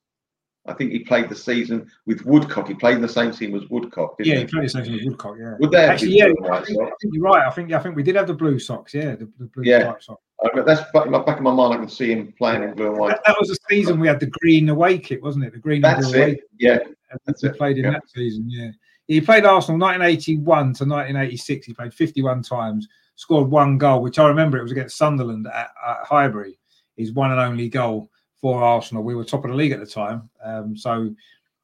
I 0.66 0.72
think 0.72 0.92
he 0.92 1.00
played 1.00 1.28
the 1.28 1.34
season 1.34 1.90
with 2.06 2.24
Woodcock. 2.24 2.68
He 2.68 2.74
played 2.74 2.96
in 2.96 3.02
the 3.02 3.08
same 3.08 3.32
team 3.32 3.54
as 3.54 3.68
Woodcock. 3.68 4.16
yeah, 4.20 4.36
he? 4.36 4.40
he 4.40 4.46
played 4.46 4.64
the 4.64 4.68
same 4.70 4.84
team 4.84 4.98
as 4.98 5.04
Woodcock. 5.04 5.36
Yeah. 5.38 5.56
Would 5.58 5.70
there 5.70 5.90
actually? 5.90 6.16
Yeah, 6.16 6.24
I 6.50 6.60
think, 6.62 6.80
I 6.80 6.90
think, 7.00 7.14
you're 7.14 7.22
right. 7.22 7.46
I 7.46 7.50
think 7.50 7.72
I 7.72 7.78
think 7.80 7.96
we 7.96 8.02
did 8.02 8.16
have 8.16 8.26
the 8.26 8.34
blue 8.34 8.58
socks. 8.58 8.94
Yeah, 8.94 9.14
the, 9.14 9.28
the 9.38 9.46
blue 9.46 9.64
yeah. 9.64 9.92
socks. 10.00 10.08
Uh, 10.08 10.62
that's 10.62 10.90
back 10.92 11.06
in, 11.06 11.12
my, 11.12 11.22
back 11.22 11.36
in 11.38 11.44
my 11.44 11.52
mind. 11.52 11.74
I 11.74 11.76
can 11.76 11.88
see 11.88 12.12
him 12.12 12.32
playing 12.38 12.62
in 12.62 12.74
blue 12.74 12.88
and 12.88 12.98
white. 12.98 13.10
That, 13.10 13.22
that 13.26 13.36
was 13.38 13.50
the 13.50 13.58
season 13.68 14.00
we 14.00 14.08
had 14.08 14.20
the 14.20 14.26
green 14.40 14.68
away 14.70 14.98
kit, 14.98 15.22
wasn't 15.22 15.44
it? 15.44 15.52
The 15.52 15.58
green. 15.58 15.82
That's 15.82 16.12
it. 16.12 16.16
Away 16.16 16.40
yeah, 16.58 16.78
that's 17.26 17.42
he 17.42 17.48
it. 17.48 17.58
played 17.58 17.76
in 17.76 17.84
yeah. 17.84 17.90
that 17.92 18.08
season. 18.08 18.48
Yeah, 18.48 18.70
he 19.06 19.20
played 19.20 19.44
Arsenal 19.44 19.78
1981 19.78 20.46
to 20.46 20.84
1986. 20.84 21.66
He 21.66 21.74
played 21.74 21.92
51 21.92 22.42
times, 22.42 22.88
scored 23.16 23.50
one 23.50 23.76
goal, 23.76 24.00
which 24.00 24.18
I 24.18 24.26
remember 24.28 24.56
it 24.58 24.62
was 24.62 24.72
against 24.72 24.96
Sunderland 24.96 25.46
at, 25.46 25.70
at 25.86 26.06
Highbury. 26.06 26.58
His 26.96 27.12
one 27.12 27.32
and 27.32 27.40
only 27.40 27.68
goal 27.68 28.08
for 28.44 28.62
Arsenal. 28.62 29.02
We 29.02 29.14
were 29.14 29.24
top 29.24 29.46
of 29.46 29.50
the 29.50 29.56
league 29.56 29.72
at 29.72 29.80
the 29.80 29.86
time, 29.86 30.28
um, 30.44 30.76
so 30.76 31.14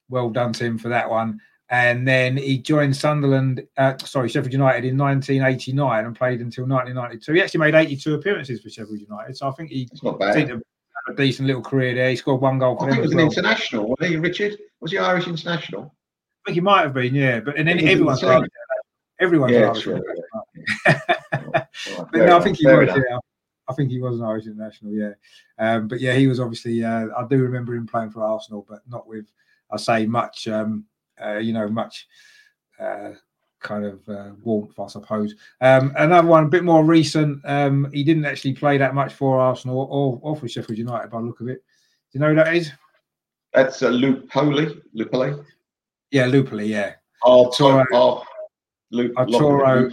well 0.08 0.30
done 0.30 0.50
to 0.54 0.64
him 0.64 0.78
for 0.78 0.88
that 0.88 1.10
one. 1.10 1.38
And 1.68 2.08
then 2.08 2.38
he 2.38 2.56
joined 2.56 2.96
Sunderland, 2.96 3.66
uh, 3.76 3.98
sorry, 3.98 4.30
Sheffield 4.30 4.54
United 4.54 4.86
in 4.86 4.96
1989 4.96 6.06
and 6.06 6.16
played 6.16 6.40
until 6.40 6.64
1992. 6.64 7.34
He 7.34 7.42
actually 7.42 7.60
made 7.60 7.74
82 7.74 8.14
appearances 8.14 8.62
for 8.62 8.70
Sheffield 8.70 8.98
United, 8.98 9.36
so 9.36 9.46
I 9.46 9.50
think 9.50 9.68
he 9.68 9.90
bad. 10.18 10.48
had 10.48 10.62
a 11.06 11.14
decent 11.14 11.48
little 11.48 11.60
career 11.60 11.94
there. 11.94 12.08
He 12.08 12.16
scored 12.16 12.40
one 12.40 12.58
goal. 12.58 12.78
For 12.78 12.84
I 12.84 12.86
think 12.86 12.94
he 12.94 13.02
was 13.02 13.12
an 13.12 13.18
well. 13.18 13.26
international, 13.26 13.88
was 13.88 14.08
he, 14.08 14.16
Richard? 14.16 14.56
Was 14.80 14.90
he 14.90 14.96
Irish 14.96 15.28
international? 15.28 15.94
I 16.46 16.48
think 16.48 16.54
he 16.54 16.60
might 16.62 16.80
have 16.80 16.94
been, 16.94 17.14
yeah. 17.14 17.40
But 17.40 17.58
and 17.58 17.68
then 17.68 17.86
everyone's 17.86 18.24
Irish. 18.24 18.48
Everyone's 19.20 19.52
yeah, 19.52 19.66
Irish. 19.66 19.86
Yeah. 19.86 21.00
but 21.84 22.14
no, 22.14 22.38
I 22.38 22.40
think 22.40 22.56
he 22.56 22.66
was. 22.66 22.88
Yeah. 22.88 23.18
I 23.70 23.72
think 23.74 23.90
he 23.90 24.00
was 24.00 24.18
an 24.18 24.26
Irish 24.26 24.46
international, 24.46 24.92
yeah. 24.92 25.12
Um, 25.58 25.88
but 25.88 26.00
yeah, 26.00 26.14
he 26.14 26.26
was 26.26 26.40
obviously. 26.40 26.84
Uh, 26.84 27.06
I 27.16 27.24
do 27.28 27.38
remember 27.38 27.74
him 27.74 27.86
playing 27.86 28.10
for 28.10 28.24
Arsenal, 28.24 28.66
but 28.68 28.80
not 28.88 29.06
with, 29.06 29.26
I 29.70 29.76
say, 29.76 30.06
much. 30.06 30.48
Um, 30.48 30.84
uh, 31.22 31.36
you 31.36 31.52
know, 31.52 31.68
much 31.68 32.08
uh, 32.78 33.10
kind 33.60 33.84
of 33.84 34.08
uh, 34.08 34.30
warmth, 34.42 34.78
I 34.78 34.86
suppose. 34.88 35.34
Um, 35.60 35.92
another 35.96 36.26
one, 36.26 36.44
a 36.44 36.48
bit 36.48 36.64
more 36.64 36.84
recent. 36.84 37.40
Um, 37.44 37.90
he 37.92 38.02
didn't 38.02 38.24
actually 38.24 38.54
play 38.54 38.78
that 38.78 38.94
much 38.94 39.12
for 39.12 39.38
Arsenal 39.38 39.88
or, 39.90 40.18
or 40.22 40.36
for 40.36 40.48
Sheffield 40.48 40.78
United, 40.78 41.10
by 41.10 41.20
the 41.20 41.26
look 41.26 41.40
of 41.40 41.48
it. 41.48 41.62
Do 42.12 42.18
you 42.18 42.20
know 42.20 42.30
who 42.30 42.36
that 42.36 42.54
is? 42.54 42.72
That's 43.52 43.82
uh, 43.82 43.90
Lupoli. 43.90 44.80
Lupoli. 44.96 45.44
Yeah, 46.10 46.26
Lupoli. 46.26 46.68
Yeah. 46.68 46.94
Arturo. 47.24 47.84
Oh, 47.92 48.24
Arturo 49.16 49.90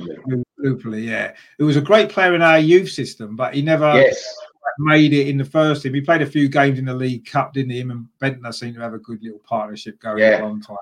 Lupoli, 0.63 1.05
yeah. 1.05 1.33
He 1.57 1.63
was 1.63 1.77
a 1.77 1.81
great 1.81 2.09
player 2.09 2.35
in 2.35 2.41
our 2.41 2.59
youth 2.59 2.89
system, 2.89 3.35
but 3.35 3.53
he 3.53 3.61
never 3.61 3.93
yes. 3.93 4.35
made 4.79 5.13
it 5.13 5.27
in 5.27 5.37
the 5.37 5.45
first 5.45 5.83
team. 5.83 5.93
He 5.93 6.01
played 6.01 6.21
a 6.21 6.25
few 6.25 6.49
games 6.49 6.79
in 6.79 6.85
the 6.85 6.93
League 6.93 7.25
Cup, 7.25 7.53
didn't 7.53 7.71
he? 7.71 7.79
Him 7.79 7.91
and 7.91 8.07
Bendtner 8.21 8.53
seemed 8.53 8.75
to 8.75 8.81
have 8.81 8.93
a 8.93 8.99
good 8.99 9.21
little 9.21 9.39
partnership 9.39 9.99
going 9.99 10.19
yeah. 10.19 10.41
a 10.41 10.43
long 10.43 10.61
time. 10.61 10.77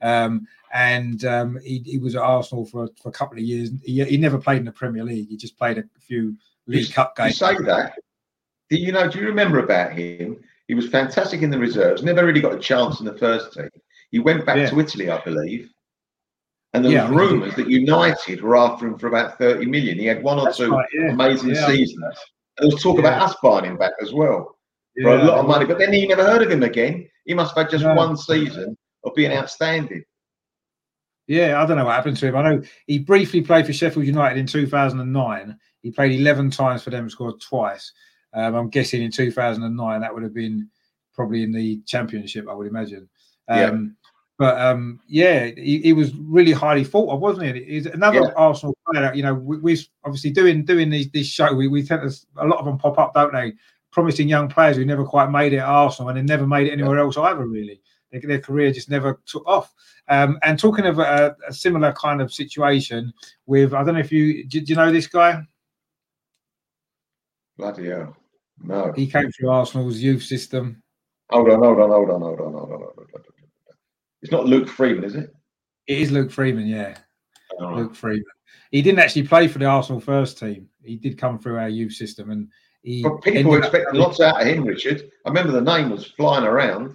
Um, 0.00 0.46
and 0.72 1.24
um, 1.24 1.58
he, 1.64 1.82
he, 1.84 1.98
was 1.98 2.14
at 2.14 2.22
Arsenal 2.22 2.64
for, 2.64 2.88
for 3.02 3.08
a 3.08 3.12
couple 3.12 3.38
of 3.38 3.44
years. 3.44 3.70
He, 3.82 4.04
he, 4.04 4.16
never 4.16 4.38
played 4.38 4.58
in 4.58 4.64
the 4.64 4.72
Premier 4.72 5.02
League. 5.02 5.28
He 5.28 5.36
just 5.36 5.58
played 5.58 5.78
a 5.78 5.84
few 5.98 6.36
League 6.66 6.88
you, 6.88 6.94
Cup 6.94 7.16
games. 7.16 7.40
You 7.40 7.46
say 7.48 7.56
that. 7.64 7.94
Do 8.70 8.76
you 8.76 8.92
know? 8.92 9.08
Do 9.08 9.18
you 9.18 9.26
remember 9.26 9.58
about 9.58 9.92
him? 9.92 10.40
He 10.68 10.74
was 10.74 10.88
fantastic 10.88 11.42
in 11.42 11.50
the 11.50 11.58
reserves. 11.58 12.02
Never 12.02 12.24
really 12.24 12.42
got 12.42 12.54
a 12.54 12.58
chance 12.58 13.00
in 13.00 13.06
the 13.06 13.16
first 13.16 13.54
team. 13.54 13.70
He 14.10 14.18
went 14.18 14.44
back 14.44 14.58
yeah. 14.58 14.68
to 14.70 14.78
Italy, 14.78 15.10
I 15.10 15.20
believe, 15.22 15.70
and 16.78 16.86
there 16.86 16.92
yeah, 16.92 17.08
was 17.08 17.16
rumours 17.16 17.54
that 17.56 17.68
United 17.68 18.40
were 18.40 18.56
after 18.56 18.86
him 18.86 18.98
for 18.98 19.08
about 19.08 19.36
30 19.38 19.66
million. 19.66 19.98
He 19.98 20.06
had 20.06 20.22
one 20.22 20.38
or 20.38 20.52
two 20.52 20.70
right, 20.70 20.88
yeah. 20.94 21.10
amazing 21.10 21.50
yeah. 21.50 21.66
seasons. 21.66 22.16
And 22.56 22.70
there 22.70 22.74
was 22.74 22.82
talk 22.82 22.98
about 22.98 23.20
us 23.20 23.36
buying 23.42 23.64
him 23.64 23.76
back 23.76 23.92
as 24.00 24.12
well 24.12 24.56
for 25.02 25.16
a 25.16 25.24
lot 25.24 25.38
of 25.38 25.46
money. 25.46 25.64
But 25.64 25.78
then 25.78 25.92
you 25.92 26.08
never 26.08 26.24
heard 26.24 26.42
of 26.42 26.50
him 26.50 26.62
again. 26.62 27.08
He 27.24 27.34
must 27.34 27.54
have 27.54 27.66
had 27.66 27.70
just 27.70 27.84
no. 27.84 27.94
one 27.94 28.16
season 28.16 28.76
of 29.04 29.14
being 29.14 29.32
outstanding. 29.32 30.04
Yeah, 31.26 31.60
I 31.60 31.66
don't 31.66 31.76
know 31.76 31.84
what 31.84 31.94
happened 31.94 32.16
to 32.18 32.26
him. 32.28 32.36
I 32.36 32.42
know 32.42 32.62
he 32.86 32.98
briefly 32.98 33.42
played 33.42 33.66
for 33.66 33.72
Sheffield 33.72 34.06
United 34.06 34.38
in 34.38 34.46
2009. 34.46 35.58
He 35.82 35.90
played 35.90 36.18
11 36.18 36.50
times 36.50 36.82
for 36.82 36.90
them, 36.90 37.10
scored 37.10 37.40
twice. 37.40 37.92
Um, 38.32 38.54
I'm 38.54 38.70
guessing 38.70 39.02
in 39.02 39.10
2009 39.10 40.00
that 40.00 40.14
would 40.14 40.22
have 40.22 40.34
been 40.34 40.70
probably 41.12 41.42
in 41.42 41.52
the 41.52 41.82
Championship, 41.86 42.46
I 42.48 42.54
would 42.54 42.66
imagine. 42.66 43.08
Um, 43.48 43.58
yeah. 43.58 43.70
But 44.38 44.60
um, 44.60 45.00
yeah, 45.08 45.46
he, 45.46 45.80
he, 45.80 45.92
was 45.92 46.14
really 46.14 46.52
highly 46.52 46.84
thought 46.84 47.12
of, 47.12 47.18
wasn't 47.18 47.56
he? 47.56 47.64
He's 47.64 47.86
another 47.86 48.20
yeah. 48.20 48.32
Arsenal 48.36 48.76
player. 48.86 49.12
You 49.12 49.24
know, 49.24 49.34
we, 49.34 49.74
are 49.74 49.78
obviously 50.04 50.30
doing 50.30 50.64
doing 50.64 50.90
these 50.90 51.10
this 51.10 51.26
show. 51.26 51.52
We, 51.52 51.66
we 51.66 51.82
tend 51.82 52.08
to 52.08 52.16
a 52.36 52.46
lot 52.46 52.60
of 52.60 52.64
them 52.64 52.78
pop 52.78 52.98
up, 53.00 53.14
don't 53.14 53.32
they? 53.32 53.54
Promising 53.90 54.28
young 54.28 54.48
players 54.48 54.76
who 54.76 54.84
never 54.84 55.04
quite 55.04 55.30
made 55.30 55.54
it 55.54 55.58
at 55.58 55.68
Arsenal 55.68 56.10
and 56.10 56.18
they 56.18 56.22
never 56.22 56.46
made 56.46 56.68
it 56.68 56.72
anywhere 56.72 56.98
yeah. 56.98 57.02
else 57.02 57.16
either. 57.16 57.44
Really, 57.46 57.80
their, 58.12 58.20
their 58.20 58.38
career 58.38 58.70
just 58.70 58.88
never 58.88 59.20
took 59.26 59.44
off. 59.44 59.74
Um, 60.06 60.38
and 60.42 60.56
talking 60.56 60.86
of 60.86 61.00
a, 61.00 61.36
a, 61.48 61.52
similar 61.52 61.92
kind 61.92 62.22
of 62.22 62.32
situation 62.32 63.12
with, 63.46 63.74
I 63.74 63.82
don't 63.82 63.94
know 63.94 64.00
if 64.00 64.12
you 64.12 64.46
do, 64.46 64.60
do 64.60 64.70
you 64.70 64.76
know 64.76 64.90
this 64.90 65.06
guy? 65.06 65.42
Bloody 67.58 67.88
hell. 67.88 68.16
No. 68.62 68.92
He 68.92 69.06
came 69.06 69.30
through 69.32 69.50
Arsenal's 69.50 69.98
youth 69.98 70.22
system. 70.22 70.82
Hold 71.30 71.50
on, 71.50 71.62
hold 71.62 71.80
on, 71.80 71.90
hold 71.90 72.10
on, 72.10 72.20
hold 72.22 72.40
on, 72.40 72.52
hold 72.52 72.67
on. 72.67 72.67
It's 74.22 74.32
not 74.32 74.46
Luke 74.46 74.68
Freeman, 74.68 75.04
is 75.04 75.14
it? 75.14 75.32
It 75.86 75.98
is 75.98 76.10
Luke 76.10 76.30
Freeman, 76.30 76.66
yeah. 76.66 76.96
Luke 77.60 77.94
Freeman. 77.94 78.24
He 78.70 78.82
didn't 78.82 78.98
actually 79.00 79.26
play 79.26 79.48
for 79.48 79.58
the 79.58 79.64
Arsenal 79.64 80.00
first 80.00 80.38
team. 80.38 80.68
He 80.82 80.96
did 80.96 81.16
come 81.16 81.38
through 81.38 81.58
our 81.58 81.68
youth 81.68 81.94
system, 81.94 82.30
and 82.30 82.48
he. 82.82 83.02
But 83.02 83.22
people 83.22 83.52
were 83.52 83.58
expecting 83.58 83.98
lots 83.98 84.20
out 84.20 84.40
of 84.40 84.46
him, 84.46 84.64
Richard. 84.64 85.10
I 85.24 85.30
remember 85.30 85.52
the 85.52 85.60
name 85.60 85.90
was 85.90 86.06
flying 86.06 86.44
around 86.44 86.94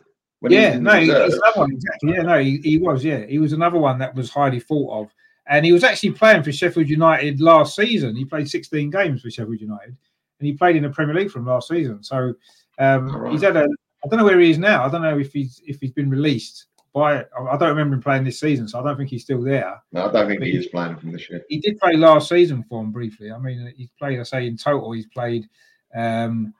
yeah, 0.52 0.78
no, 0.78 1.00
he's 1.00 1.10
another 1.10 1.40
one 1.56 1.72
exactly. 1.72 2.14
Yeah, 2.14 2.22
no, 2.24 2.40
he, 2.40 2.58
he 2.58 2.78
was. 2.78 3.04
Yeah, 3.04 3.26
he 3.26 3.40
was 3.40 3.54
another 3.54 3.78
one 3.78 3.98
that 4.00 4.14
was 4.14 4.30
highly 4.30 4.60
thought 4.60 5.02
of, 5.02 5.14
and 5.48 5.66
he 5.66 5.72
was 5.72 5.84
actually 5.84 6.12
playing 6.12 6.44
for 6.44 6.52
Sheffield 6.52 6.90
United 6.90 7.40
last 7.40 7.76
season. 7.76 8.16
He 8.16 8.26
played 8.26 8.50
16 8.50 8.90
games 8.90 9.22
for 9.22 9.30
Sheffield 9.30 9.62
United, 9.62 9.96
and 10.40 10.48
he 10.48 10.54
played 10.54 10.76
in 10.76 10.84
the 10.84 10.90
Premier 10.90 11.16
League 11.16 11.32
from 11.32 11.46
last 11.46 11.70
season. 11.70 12.04
So 12.04 12.34
um, 12.80 13.16
right. 13.16 13.32
he's 13.32 13.42
had 13.42 13.56
a. 13.56 13.68
I 14.04 14.10
don't 14.10 14.20
know 14.20 14.26
where 14.26 14.40
he 14.40 14.52
is 14.52 14.58
now. 14.58 14.84
I 14.84 14.90
don't 14.90 15.02
know 15.02 15.18
if 15.18 15.32
he's 15.32 15.62
if 15.66 15.80
he's 15.80 15.92
been 15.92 16.10
released 16.10 16.66
by. 16.94 17.26
I 17.38 17.58
don't 17.58 17.70
remember 17.70 17.96
him 17.96 18.02
playing 18.02 18.24
this 18.24 18.40
season, 18.40 18.68
so 18.68 18.80
I 18.80 18.84
don't 18.84 18.98
think 18.98 19.10
he's 19.10 19.24
still 19.24 19.42
there. 19.42 19.82
No, 19.92 20.08
I 20.08 20.12
don't 20.12 20.28
think 20.28 20.40
but 20.40 20.48
he 20.48 20.58
is 20.58 20.68
playing 20.68 20.98
from 20.98 21.12
this 21.12 21.30
year. 21.30 21.44
He 21.50 21.60
did 21.60 21.80
play 21.80 21.96
last 21.96 22.30
season 22.30 22.64
for 22.70 22.82
him 22.82 22.92
briefly. 22.92 23.32
I 23.32 23.38
mean, 23.38 23.74
he's 23.76 23.90
played. 23.98 24.20
I 24.20 24.24
say 24.24 24.48
in 24.48 24.58
total, 24.58 24.92
he's 24.92 25.08
played 25.08 25.50
um, 25.96 26.54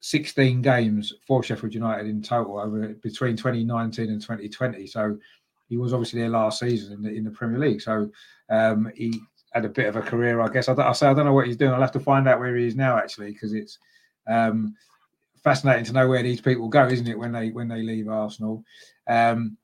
16 0.00 0.62
games 0.62 1.12
for 1.26 1.42
Sheffield 1.42 1.74
United 1.74 2.06
in 2.06 2.22
total 2.22 2.58
over 2.58 2.88
between 3.02 3.36
2019 3.36 4.10
and 4.10 4.20
2020. 4.20 4.86
So 4.86 5.18
he 5.68 5.76
was 5.76 5.92
obviously 5.92 6.20
there 6.20 6.28
last 6.28 6.60
season 6.60 6.92
in 6.92 7.02
the, 7.02 7.10
in 7.10 7.24
the 7.24 7.30
Premier 7.30 7.58
League. 7.58 7.80
So 7.80 8.10
um, 8.50 8.92
he 8.94 9.20
had 9.52 9.64
a 9.64 9.68
bit 9.68 9.86
of 9.86 9.96
a 9.96 10.02
career, 10.02 10.40
I 10.40 10.48
guess. 10.48 10.68
I, 10.68 10.74
I 10.74 10.92
say 10.92 11.06
I 11.06 11.14
don't 11.14 11.24
know 11.24 11.32
what 11.32 11.46
he's 11.46 11.56
doing. 11.56 11.72
I'll 11.72 11.80
have 11.80 11.92
to 11.92 12.00
find 12.00 12.28
out 12.28 12.38
where 12.38 12.56
he 12.56 12.66
is 12.66 12.76
now, 12.76 12.96
actually, 12.96 13.32
because 13.32 13.54
it's 13.54 13.78
um, 14.28 14.74
fascinating 15.42 15.84
to 15.84 15.92
know 15.92 16.08
where 16.08 16.22
these 16.22 16.40
people 16.40 16.68
go, 16.68 16.86
isn't 16.86 17.08
it, 17.08 17.18
when 17.18 17.32
they 17.32 17.50
when 17.50 17.68
they 17.68 17.82
leave 17.82 18.08
Arsenal? 18.08 18.64
Um, 19.08 19.56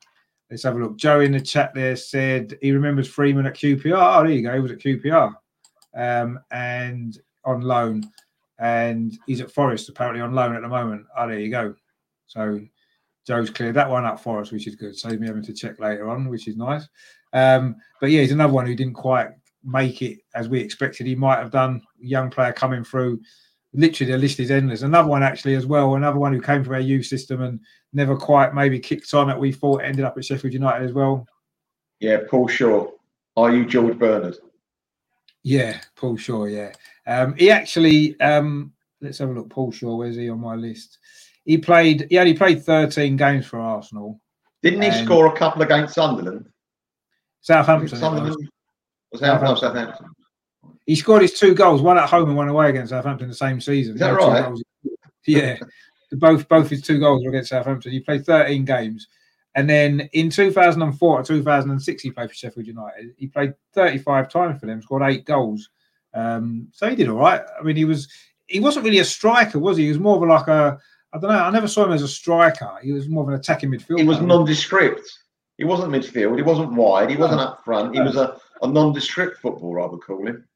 let's 0.51 0.63
have 0.65 0.77
a 0.77 0.79
look. 0.79 0.97
Joe 0.97 1.21
in 1.21 1.33
the 1.33 1.41
chat 1.41 1.73
there 1.75 1.97
said 1.97 2.59
he 2.61 2.73
remembers 2.73 3.09
Freeman 3.09 3.47
at 3.47 3.55
QPR. 3.55 4.19
Oh, 4.21 4.23
there 4.23 4.33
you 4.33 4.43
go. 4.43 4.55
He 4.55 4.61
was 4.61 4.73
at 4.73 4.79
QPR 4.79 5.35
um, 5.95 6.41
and 6.51 7.19
on 7.45 7.63
loan, 7.63 8.11
and 8.59 9.17
he's 9.27 9.41
at 9.41 9.53
Forest 9.53 9.89
apparently 9.89 10.21
on 10.21 10.35
loan 10.35 10.55
at 10.55 10.63
the 10.63 10.69
moment. 10.69 11.07
Oh, 11.17 11.29
there 11.29 11.39
you 11.39 11.51
go. 11.51 11.75
So 12.27 12.61
Joe's 13.27 13.51
cleared 13.51 13.77
that 13.77 13.91
one 13.91 14.05
up 14.05 14.21
for 14.21 14.41
us, 14.41 14.51
which 14.51 14.67
is 14.67 14.77
good. 14.77 14.97
Saves 14.97 15.21
me 15.21 15.27
having 15.27 15.43
to 15.45 15.53
check 15.53 15.79
later 15.79 16.09
on, 16.11 16.29
which 16.29 16.49
is 16.49 16.57
nice. 16.57 16.89
Um, 17.33 17.77
but 18.01 18.11
yeah, 18.11 18.23
he's 18.23 18.33
another 18.33 18.53
one 18.53 18.67
who 18.67 18.75
didn't 18.75 18.95
quite 18.95 19.29
make 19.63 20.03
it 20.03 20.19
as 20.35 20.49
we 20.49 20.61
expected 20.61 21.07
he 21.07 21.15
might 21.15 21.39
have 21.39 21.51
done. 21.51 21.83
Young 21.99 22.31
player 22.31 22.53
coming 22.53 22.83
through. 22.83 23.21
Literally, 23.73 24.13
the 24.13 24.19
list 24.19 24.41
is 24.41 24.51
endless. 24.51 24.83
Another 24.83 25.09
one 25.09 25.23
actually 25.23 25.55
as 25.55 25.65
well. 25.65 25.95
Another 25.95 26.19
one 26.19 26.33
who 26.33 26.41
came 26.41 26.65
from 26.65 26.75
our 26.75 26.81
youth 26.81 27.07
system 27.07 27.43
and 27.43 27.61
never 27.93 28.17
quite 28.17 28.55
maybe 28.55 28.81
kicked 28.81 29.15
on 29.15 29.31
at 29.31 29.39
we 29.39 29.53
thought 29.53 29.85
ended 29.85 30.05
up 30.05 30.19
at 30.19 30.25
Sheffield 30.25 30.53
United 30.55 30.85
as 30.85 30.93
well. 30.93 31.27
Yeah, 32.01 32.19
Paul 32.29 32.49
Shaw. 32.49 32.89
Are 33.37 33.55
you 33.55 33.65
George 33.65 33.97
Bernard? 33.97 34.37
Yeah, 35.45 35.81
Paul 35.95 36.17
Shaw. 36.17 36.47
Yeah, 36.47 36.73
um, 37.07 37.35
he 37.35 37.51
actually. 37.51 38.19
Um, 38.21 38.73
let's 39.01 39.19
have 39.19 39.31
a 39.31 39.33
look. 39.33 39.51
Paul 39.51 39.71
Shaw. 39.71 39.97
Where's 39.97 40.17
he 40.17 40.29
on 40.31 40.41
my 40.41 40.57
list? 40.57 40.99
He 41.45 41.57
played. 41.57 42.07
He 42.11 42.19
only 42.19 42.35
played 42.35 42.65
13 42.65 43.17
games 43.17 43.47
for 43.47 43.61
Arsenal. 43.61 44.21
Didn't 44.63 44.83
he 44.83 45.05
score 45.05 45.27
a 45.27 45.37
couple 45.37 45.63
against 45.63 45.95
Sunderland? 45.95 46.49
Southampton. 47.41 47.99
Sunderland. 47.99 48.37
Was 49.13 49.21
Southampton. 49.21 49.57
Southampton. 49.57 50.07
He 50.91 50.97
scored 50.97 51.23
his 51.23 51.35
two 51.35 51.55
goals, 51.55 51.83
one 51.83 51.99
at 51.99 52.09
home 52.09 52.31
and 52.31 52.37
one 52.37 52.49
away 52.49 52.69
against 52.69 52.91
Southampton 52.91 53.29
the 53.29 53.35
same 53.35 53.61
season. 53.61 53.95
Is 53.95 54.01
that 54.01 54.11
right? 54.11 54.53
Yeah, 55.25 55.57
both 56.11 56.49
both 56.49 56.69
his 56.69 56.83
two 56.83 56.99
goals 56.99 57.23
were 57.23 57.31
against 57.31 57.51
Southampton. 57.51 57.93
He 57.93 58.01
played 58.01 58.27
13 58.27 58.65
games, 58.65 59.07
and 59.55 59.71
then 59.71 60.09
in 60.15 60.31
2004 60.31 61.21
or 61.21 61.23
2006 61.23 62.03
he 62.03 62.11
played 62.11 62.29
for 62.29 62.35
Sheffield 62.35 62.67
United. 62.67 63.15
He 63.17 63.29
played 63.29 63.55
35 63.73 64.29
times 64.29 64.59
for 64.59 64.67
them, 64.67 64.83
scored 64.83 65.05
eight 65.05 65.25
goals. 65.25 65.71
Um, 66.13 66.67
so 66.73 66.91
he 66.91 66.97
did 66.97 67.09
all 67.09 67.19
right. 67.19 67.43
I 67.57 67.63
mean, 67.63 67.77
he 67.77 67.85
was 67.85 68.09
he 68.49 68.59
wasn't 68.59 68.85
really 68.85 68.99
a 68.99 69.05
striker, 69.05 69.61
was 69.61 69.77
he? 69.77 69.85
He 69.85 69.91
was 69.91 70.01
more 70.01 70.17
of 70.17 70.29
like 70.29 70.49
a 70.49 70.77
I 71.13 71.19
don't 71.19 71.31
know. 71.31 71.39
I 71.39 71.51
never 71.51 71.69
saw 71.69 71.85
him 71.85 71.93
as 71.93 72.03
a 72.03 72.09
striker. 72.09 72.69
He 72.83 72.91
was 72.91 73.09
more 73.09 73.23
of 73.23 73.29
an 73.29 73.37
attacking 73.37 73.71
midfielder. 73.71 74.01
He 74.01 74.07
was 74.07 74.21
nondescript. 74.21 75.09
He 75.57 75.63
wasn't 75.63 75.93
midfield. 75.93 76.35
He 76.35 76.43
wasn't 76.43 76.73
wide. 76.73 77.11
He 77.11 77.17
wasn't 77.17 77.43
up 77.43 77.65
front. 77.65 77.95
He 77.95 78.01
was 78.01 78.17
a, 78.17 78.41
a 78.63 78.67
nondescript 78.67 79.39
footballer, 79.39 79.83
I 79.83 79.87
would 79.87 80.01
call 80.01 80.27
him. 80.27 80.47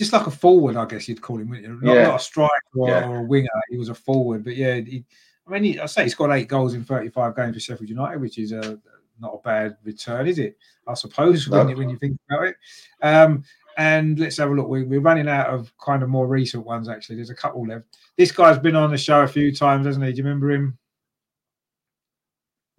Just 0.00 0.14
like 0.14 0.26
a 0.26 0.30
forward, 0.30 0.76
I 0.76 0.86
guess 0.86 1.06
you'd 1.10 1.20
call 1.20 1.36
him. 1.36 1.50
Not, 1.82 1.94
yeah. 1.94 2.04
not 2.04 2.20
a 2.20 2.24
striker 2.24 2.50
or, 2.74 2.88
yeah. 2.88 3.06
or, 3.06 3.18
a 3.18 3.22
winger. 3.22 3.50
He 3.68 3.76
was 3.76 3.90
a 3.90 3.94
forward. 3.94 4.42
But 4.42 4.56
yeah, 4.56 4.76
he, 4.76 5.04
I 5.46 5.50
mean, 5.50 5.62
he, 5.62 5.78
I 5.78 5.84
say 5.84 6.04
he's 6.04 6.14
got 6.14 6.32
eight 6.32 6.48
goals 6.48 6.72
in 6.72 6.84
35 6.84 7.36
games 7.36 7.54
for 7.54 7.60
Sheffield 7.60 7.90
United, 7.90 8.18
which 8.18 8.38
is 8.38 8.52
a 8.52 8.80
not 9.20 9.34
a 9.34 9.38
bad 9.44 9.76
return, 9.84 10.26
is 10.26 10.38
it? 10.38 10.56
I 10.88 10.94
suppose 10.94 11.46
no. 11.48 11.58
when, 11.58 11.68
you, 11.68 11.76
when 11.76 11.90
you 11.90 11.98
think 11.98 12.16
about 12.30 12.46
it. 12.46 12.56
Um, 13.02 13.44
and 13.76 14.18
let's 14.18 14.38
have 14.38 14.48
a 14.48 14.54
look. 14.54 14.68
We, 14.68 14.96
are 14.96 15.00
running 15.00 15.28
out 15.28 15.48
of 15.48 15.70
kind 15.76 16.02
of 16.02 16.08
more 16.08 16.26
recent 16.26 16.64
ones, 16.64 16.88
actually. 16.88 17.16
There's 17.16 17.28
a 17.28 17.34
couple 17.34 17.66
left. 17.66 17.84
This 18.16 18.32
guy's 18.32 18.58
been 18.58 18.76
on 18.76 18.90
the 18.90 18.96
show 18.96 19.20
a 19.20 19.28
few 19.28 19.54
times, 19.54 19.84
hasn't 19.84 20.02
he? 20.06 20.12
Do 20.12 20.16
you 20.16 20.24
remember 20.24 20.50
him? 20.50 20.78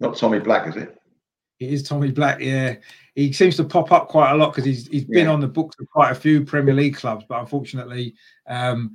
Not 0.00 0.16
Tommy 0.16 0.40
Black, 0.40 0.66
is 0.66 0.74
it? 0.74 1.00
It 1.62 1.72
is 1.72 1.82
Tommy 1.82 2.10
Black, 2.10 2.40
yeah. 2.40 2.76
He 3.14 3.32
seems 3.32 3.56
to 3.56 3.64
pop 3.64 3.92
up 3.92 4.08
quite 4.08 4.32
a 4.32 4.36
lot 4.36 4.50
because 4.50 4.64
he's 4.64 4.86
he's 4.88 5.04
been 5.04 5.26
yeah. 5.26 5.32
on 5.32 5.40
the 5.40 5.48
books 5.48 5.76
of 5.78 5.88
quite 5.90 6.10
a 6.10 6.14
few 6.14 6.44
Premier 6.44 6.74
League 6.74 6.96
clubs, 6.96 7.24
but 7.28 7.40
unfortunately, 7.40 8.14
um, 8.46 8.92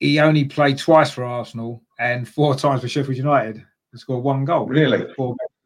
he 0.00 0.20
only 0.20 0.44
played 0.44 0.78
twice 0.78 1.10
for 1.10 1.24
Arsenal 1.24 1.82
and 1.98 2.28
four 2.28 2.54
times 2.54 2.80
for 2.80 2.88
Sheffield 2.88 3.16
United 3.16 3.56
and 3.92 4.00
scored 4.00 4.24
one 4.24 4.44
goal. 4.44 4.66
Really? 4.66 5.06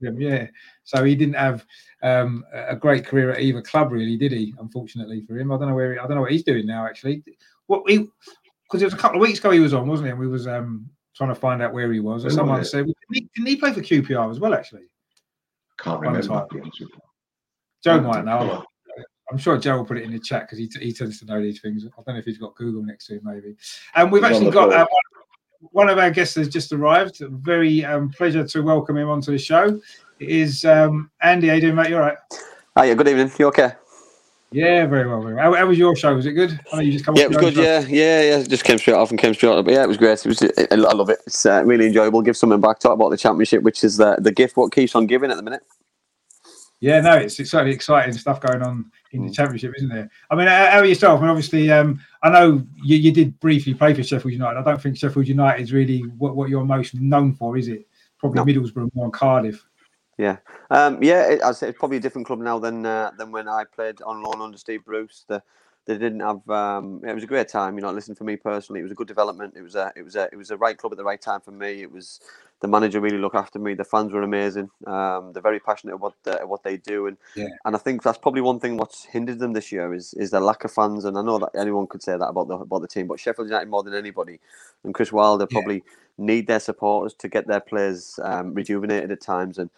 yeah. 0.01 0.47
So 0.85 1.05
he 1.05 1.15
didn't 1.15 1.37
have 1.37 1.65
um, 2.03 2.45
a 2.53 2.75
great 2.75 3.07
career 3.07 3.31
at 3.31 3.41
either 3.41 3.63
club, 3.63 3.93
really, 3.93 4.17
did 4.17 4.33
he? 4.33 4.55
Unfortunately 4.59 5.21
for 5.21 5.39
him, 5.39 5.53
I 5.53 5.59
don't 5.59 5.69
know 5.69 5.75
where 5.75 5.93
he, 5.93 5.99
I 5.99 6.07
don't 6.07 6.17
know 6.17 6.23
what 6.23 6.33
he's 6.33 6.45
doing 6.45 6.67
now. 6.67 6.87
Actually, 6.87 7.23
what 7.67 7.89
he 7.89 8.09
because 8.65 8.83
it 8.83 8.87
was 8.87 8.95
a 8.95 8.99
couple 8.99 9.19
of 9.19 9.23
weeks 9.23 9.39
ago 9.39 9.51
he 9.51 9.61
was 9.61 9.75
on, 9.75 9.87
wasn't 9.87 10.07
he? 10.07 10.11
And 10.11 10.19
we 10.19 10.27
was 10.27 10.47
um, 10.47 10.89
trying 11.15 11.29
to 11.29 11.35
find 11.35 11.63
out 11.63 11.73
where 11.73 11.93
he 11.93 12.01
was. 12.01 12.25
And 12.25 12.33
someone 12.33 12.65
said, 12.65 12.87
didn't 12.87 12.97
he, 13.13 13.29
didn't 13.35 13.49
he, 13.49 13.57
play 13.57 13.73
for 13.73 13.83
QPR 13.83 14.31
as 14.31 14.41
well? 14.41 14.55
Actually, 14.55 14.85
can't 15.83 16.01
remember. 16.01 16.47
Joe 17.83 18.01
might 18.01 18.25
know. 18.25 18.65
I'm 19.31 19.39
sure 19.39 19.57
Joe 19.57 19.79
will 19.79 19.85
put 19.85 19.97
it 19.97 20.05
in 20.05 20.13
the 20.13 20.19
chat 20.19 20.43
because 20.43 20.59
he, 20.59 20.71
he 20.81 20.93
tends 20.93 21.19
to 21.21 21.25
know 21.25 21.41
these 21.41 21.61
things. 21.61 21.85
I 21.87 22.03
don't 22.05 22.15
know 22.15 22.19
if 22.19 22.25
he's 22.25 22.39
got 22.39 22.55
Google 22.55 22.83
next 22.83 23.07
to 23.07 23.15
him, 23.15 23.23
maybe. 23.25 23.57
And 23.95 24.13
we've 24.13 24.23
he's 24.23 24.33
actually 24.33 24.51
got 24.51 24.73
uh, 24.73 24.87
one 25.71 25.89
of 25.89 25.99
our 25.99 26.11
guests 26.11 26.35
has 26.35 26.49
just 26.49 26.73
arrived. 26.73 27.19
Very 27.21 27.85
um, 27.85 28.11
pleasure 28.11 28.47
to 28.47 28.61
welcome 28.63 28.99
him 28.99 29.09
onto 29.09 29.33
the 29.33 29.39
show. 29.39 29.81
It 30.21 30.29
is 30.29 30.65
um, 30.65 31.11
Andy. 31.23 31.49
How 31.49 31.55
you 31.55 31.61
doing, 31.63 31.77
mate? 31.77 31.89
You 31.89 31.97
all 31.97 32.03
right? 32.03 32.19
Hi, 32.77 32.85
yeah, 32.85 32.95
good 32.95 33.09
evening. 33.09 33.33
You 33.39 33.47
okay? 33.47 33.73
Yeah, 34.53 34.87
very 34.87 35.09
well, 35.09 35.23
very 35.23 35.35
well. 35.35 35.53
How, 35.53 35.55
how, 35.55 35.67
was 35.67 35.79
your 35.79 35.97
show? 35.97 36.15
Was 36.15 36.27
it 36.27 36.33
good? 36.33 36.59
I 36.73 36.77
know 36.77 36.83
you 36.83 36.93
just 36.93 37.05
come. 37.05 37.17
Yeah, 37.17 37.25
it 37.25 37.29
was 37.29 37.39
good. 37.39 37.57
Yeah, 37.57 37.81
yeah, 37.89 38.23
yeah. 38.23 38.43
Just 38.43 38.65
came 38.65 38.79
straight 38.79 38.95
off 38.95 39.11
and 39.11 39.19
came 39.19 39.35
straight 39.35 39.51
off. 39.51 39.65
But 39.65 39.75
yeah, 39.75 39.85
it 39.85 39.89
was 39.89 39.97
great. 39.97 40.25
It 40.25 40.29
was. 40.29 40.43
I 40.43 40.75
love 40.75 41.11
it. 41.11 41.21
It's 41.27 41.47
uh, 41.47 41.63
really 41.65 41.87
enjoyable. 41.87 42.23
Give 42.23 42.37
something 42.37 42.61
back. 42.61 42.79
Talk 42.79 42.93
about 42.93 43.11
the 43.11 43.17
championship, 43.17 43.63
which 43.63 43.83
is 43.85 43.97
the 43.97 44.17
the 44.21 44.33
gift 44.33 44.57
what 44.57 44.73
keeps 44.73 44.95
on 44.95 45.07
giving 45.07 45.31
at 45.31 45.37
the 45.37 45.43
minute. 45.43 45.63
Yeah, 46.83 47.01
no, 47.01 47.15
it's, 47.15 47.39
it's 47.39 47.53
certainly 47.53 47.73
exciting 47.73 48.13
stuff 48.13 48.41
going 48.41 48.61
on 48.61 48.91
in 49.13 49.23
the 49.23 49.31
mm. 49.31 49.35
championship, 49.35 49.73
isn't 49.77 49.89
there? 49.89 50.11
I 50.33 50.35
mean, 50.35 50.49
how 50.49 50.81
are 50.81 50.85
yourself? 50.85 51.21
I 51.21 51.23
mean, 51.23 51.31
obviously, 51.31 51.71
um, 51.71 52.01
I 52.25 52.31
know 52.31 52.67
you, 52.83 52.97
you 52.97 53.13
did 53.13 53.39
briefly 53.39 53.73
play 53.73 53.95
for 53.95 54.03
Sheffield 54.03 54.33
United. 54.33 54.59
I 54.59 54.65
don't 54.65 54.83
think 54.83 54.97
Sheffield 54.97 55.29
United 55.29 55.63
is 55.63 55.73
really 55.73 56.01
what, 56.19 56.35
what 56.35 56.49
you're 56.49 56.65
most 56.65 56.97
known 56.97 57.35
for, 57.35 57.57
is 57.57 57.69
it? 57.69 57.87
Probably 58.19 58.53
no. 58.53 58.61
Middlesbrough 58.63 58.93
more 58.97 59.13
Cardiff. 59.13 59.65
Yeah, 60.19 60.37
um, 60.71 61.03
yeah. 61.03 61.23
It, 61.31 61.43
I'd 61.43 61.57
say 61.57 61.69
it's 61.69 61.79
probably 61.79 61.97
a 61.97 62.01
different 62.01 62.27
club 62.27 62.39
now 62.39 62.59
than 62.59 62.85
uh, 62.85 63.13
than 63.17 63.33
when 63.33 63.49
I 63.49 63.65
played 63.65 64.03
on 64.03 64.23
loan 64.23 64.41
under 64.41 64.59
Steve 64.59 64.85
Bruce. 64.85 65.25
The, 65.27 65.43
they 65.85 65.99
didn't 65.99 66.21
have. 66.21 66.49
Um, 66.49 67.03
it 67.05 67.15
was 67.15 67.25
a 67.25 67.27
great 67.27 67.49
time, 67.49 67.77
you 67.77 67.83
know. 67.83 67.91
Listen 67.91 68.15
for 68.15 68.25
me 68.25 68.37
personally, 68.37 68.81
it 68.81 68.85
was 68.85 68.93
a 68.93 68.95
good 68.95 69.09
development. 69.09 69.55
It 69.57 69.63
was 69.63 69.75
a, 69.75 69.93
it 69.97 70.03
was 70.03 70.15
a, 70.15 70.29
it 70.33 70.37
was 70.37 70.51
a 70.51 70.57
right 70.57 70.79
club 70.79 70.93
at 70.93 70.99
the 70.99 71.05
right 71.05 71.21
time 71.21 71.41
for 71.41 71.51
me. 71.51 71.83
It 71.83 71.91
was 71.91 72.21
the 72.61 72.69
manager 72.69 73.01
really 73.01 73.19
looked 73.19 73.35
after 73.35 73.59
me. 73.59 73.75
The 73.75 73.85
fans 73.85 74.13
were 74.13 74.23
amazing. 74.23 74.71
Um, 74.87 75.33
they're 75.33 75.43
very 75.43 75.59
passionate 75.59 75.97
about 75.97 76.15
what 76.25 76.49
what 76.49 76.63
they 76.63 76.77
do, 76.77 77.09
and 77.09 77.17
yeah. 77.35 77.49
and 77.65 77.75
I 77.75 77.79
think 77.79 78.03
that's 78.05 78.19
probably 78.19 78.43
one 78.43 78.61
thing 78.61 78.77
what's 78.77 79.05
hindered 79.05 79.41
them 79.41 79.55
this 79.55 79.73
year 79.73 79.93
is 79.93 80.15
is 80.15 80.31
the 80.31 80.41
lack 80.41 80.63
of 80.65 80.73
fans. 80.73 81.05
And 81.05 81.19
I 81.19 81.23
know 81.23 81.39
that 81.39 81.51
anyone 81.59 81.89
could 81.89 82.03
say 82.03 82.17
that 82.17 82.29
about 82.29 82.47
the 82.47 82.59
about 82.59 82.83
the 82.83 82.89
team, 82.89 83.09
but 83.09 83.19
Sheffield 83.19 83.49
United 83.49 83.69
more 83.69 83.83
than 83.83 83.95
anybody, 83.95 84.39
and 84.85 84.95
Chris 84.95 85.11
Wilder 85.11 85.49
yeah. 85.51 85.55
probably 85.55 85.83
need 86.17 86.47
their 86.47 86.61
supporters 86.61 87.15
to 87.15 87.29
get 87.29 87.49
their 87.49 87.61
players 87.61 88.21
um, 88.23 88.55
rejuvenated 88.55 89.11
at 89.11 89.21
times, 89.21 89.59
and 89.59 89.69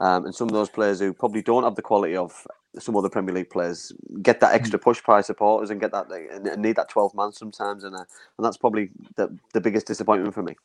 um, 0.00 0.26
and 0.26 0.34
some 0.34 0.48
of 0.48 0.54
those 0.54 0.68
players 0.68 1.00
who 1.00 1.12
probably 1.12 1.42
don't 1.42 1.64
have 1.64 1.74
the 1.74 1.82
quality 1.82 2.16
of 2.16 2.46
some 2.78 2.96
other 2.96 3.08
Premier 3.08 3.34
League 3.34 3.50
players 3.50 3.92
get 4.22 4.40
that 4.40 4.54
extra 4.54 4.78
mm. 4.78 4.82
push 4.82 5.02
by 5.06 5.20
supporters 5.20 5.70
and 5.70 5.80
get 5.80 5.92
that 5.92 6.10
and 6.10 6.62
need 6.62 6.76
that 6.76 6.88
twelve 6.88 7.14
man 7.14 7.32
sometimes, 7.32 7.84
and 7.84 7.94
uh, 7.96 7.98
and 7.98 8.44
that's 8.44 8.56
probably 8.56 8.90
the 9.16 9.36
the 9.54 9.60
biggest 9.60 9.86
disappointment 9.86 10.34
for 10.34 10.42
me. 10.42 10.56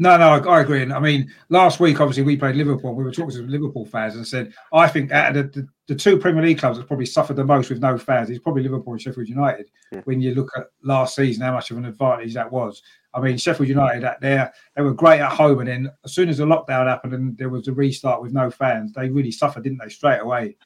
No, 0.00 0.16
no, 0.16 0.30
I, 0.30 0.38
I, 0.56 0.60
agree. 0.62 0.80
And 0.80 0.94
I 0.94 0.98
mean, 0.98 1.30
last 1.50 1.78
week, 1.78 2.00
obviously, 2.00 2.22
we 2.22 2.34
played 2.34 2.56
Liverpool. 2.56 2.94
We 2.94 3.04
were 3.04 3.12
talking 3.12 3.36
to 3.36 3.42
Liverpool 3.42 3.84
fans 3.84 4.16
and 4.16 4.26
said, 4.26 4.54
I 4.72 4.88
think 4.88 5.12
out 5.12 5.36
of 5.36 5.52
the, 5.52 5.60
the, 5.60 5.68
the, 5.88 5.94
two 5.94 6.16
Premier 6.16 6.42
League 6.42 6.58
clubs 6.58 6.78
that 6.78 6.86
probably 6.86 7.04
suffered 7.04 7.36
the 7.36 7.44
most 7.44 7.68
with 7.68 7.82
no 7.82 7.98
fans 7.98 8.30
is 8.30 8.38
probably 8.38 8.62
Liverpool 8.62 8.94
and 8.94 9.02
Sheffield 9.02 9.28
United. 9.28 9.70
Yeah. 9.92 10.00
When 10.04 10.22
you 10.22 10.34
look 10.34 10.50
at 10.56 10.68
last 10.82 11.16
season, 11.16 11.42
how 11.42 11.52
much 11.52 11.70
of 11.70 11.76
an 11.76 11.84
advantage 11.84 12.32
that 12.32 12.50
was. 12.50 12.82
I 13.12 13.20
mean, 13.20 13.36
Sheffield 13.36 13.68
United, 13.68 14.02
at 14.04 14.22
there, 14.22 14.50
they 14.74 14.80
were 14.80 14.94
great 14.94 15.20
at 15.20 15.32
home. 15.32 15.58
And 15.58 15.68
then 15.68 15.92
as 16.02 16.14
soon 16.14 16.30
as 16.30 16.38
the 16.38 16.46
lockdown 16.46 16.86
happened 16.86 17.12
and 17.12 17.36
there 17.36 17.50
was 17.50 17.68
a 17.68 17.72
restart 17.74 18.22
with 18.22 18.32
no 18.32 18.50
fans, 18.50 18.94
they 18.94 19.10
really 19.10 19.32
suffered, 19.32 19.64
didn't 19.64 19.80
they, 19.82 19.90
straight 19.90 20.20
away? 20.20 20.56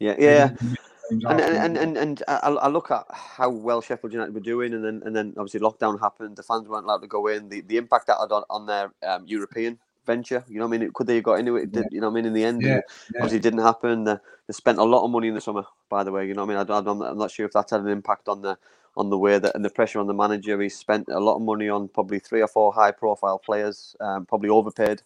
Yeah, 0.00 0.16
yeah 0.18 0.50
and, 1.12 1.40
and, 1.40 1.76
and, 1.76 1.96
and, 1.96 2.22
I, 2.28 2.48
I, 2.48 2.68
look 2.68 2.90
at 2.90 3.04
how 3.10 3.50
well 3.50 3.80
Sheffield 3.80 4.12
United 4.12 4.34
were 4.34 4.40
doing, 4.40 4.74
and 4.74 4.84
then 4.84 5.02
and 5.04 5.14
then 5.14 5.34
obviously 5.36 5.60
lockdown 5.60 6.00
happened. 6.00 6.36
The 6.36 6.42
fans 6.42 6.68
weren't 6.68 6.84
allowed 6.84 7.02
to 7.02 7.06
go 7.06 7.26
in. 7.26 7.48
The 7.48 7.60
the 7.62 7.76
impact 7.76 8.06
that 8.06 8.18
had 8.20 8.32
on, 8.32 8.44
on 8.50 8.66
their 8.66 8.92
um, 9.06 9.26
European 9.26 9.78
venture, 10.06 10.44
you 10.48 10.58
know, 10.58 10.66
what 10.66 10.74
I 10.74 10.78
mean, 10.78 10.90
could 10.94 11.06
they 11.06 11.16
have 11.16 11.24
got 11.24 11.38
into 11.38 11.56
it? 11.56 11.70
Yeah. 11.72 11.82
You 11.90 12.00
know, 12.00 12.08
what 12.08 12.14
I 12.14 12.16
mean, 12.16 12.26
in 12.26 12.32
the 12.32 12.44
end, 12.44 12.62
yeah. 12.62 12.80
yeah. 13.14 13.20
obviously 13.22 13.38
didn't 13.38 13.60
happen. 13.60 14.04
They, 14.04 14.16
they, 14.46 14.52
spent 14.52 14.78
a 14.78 14.84
lot 14.84 15.04
of 15.04 15.10
money 15.10 15.28
in 15.28 15.34
the 15.34 15.40
summer, 15.40 15.64
by 15.88 16.02
the 16.04 16.12
way. 16.12 16.26
You 16.26 16.34
know, 16.34 16.44
what 16.44 16.56
I 16.56 16.64
mean, 16.64 16.70
I, 16.70 16.78
I'm, 16.78 17.02
I'm 17.02 17.18
not 17.18 17.30
sure 17.30 17.46
if 17.46 17.52
that 17.52 17.70
had 17.70 17.80
an 17.80 17.88
impact 17.88 18.28
on 18.28 18.42
the 18.42 18.58
on 18.96 19.08
the 19.08 19.18
way 19.18 19.38
that 19.38 19.54
and 19.54 19.64
the 19.64 19.70
pressure 19.70 20.00
on 20.00 20.06
the 20.06 20.14
manager. 20.14 20.60
He 20.60 20.68
spent 20.68 21.08
a 21.08 21.20
lot 21.20 21.36
of 21.36 21.42
money 21.42 21.68
on 21.68 21.88
probably 21.88 22.18
three 22.18 22.42
or 22.42 22.48
four 22.48 22.72
high 22.72 22.90
profile 22.90 23.38
players, 23.38 23.96
um, 24.00 24.26
probably 24.26 24.50
overpaid 24.50 25.02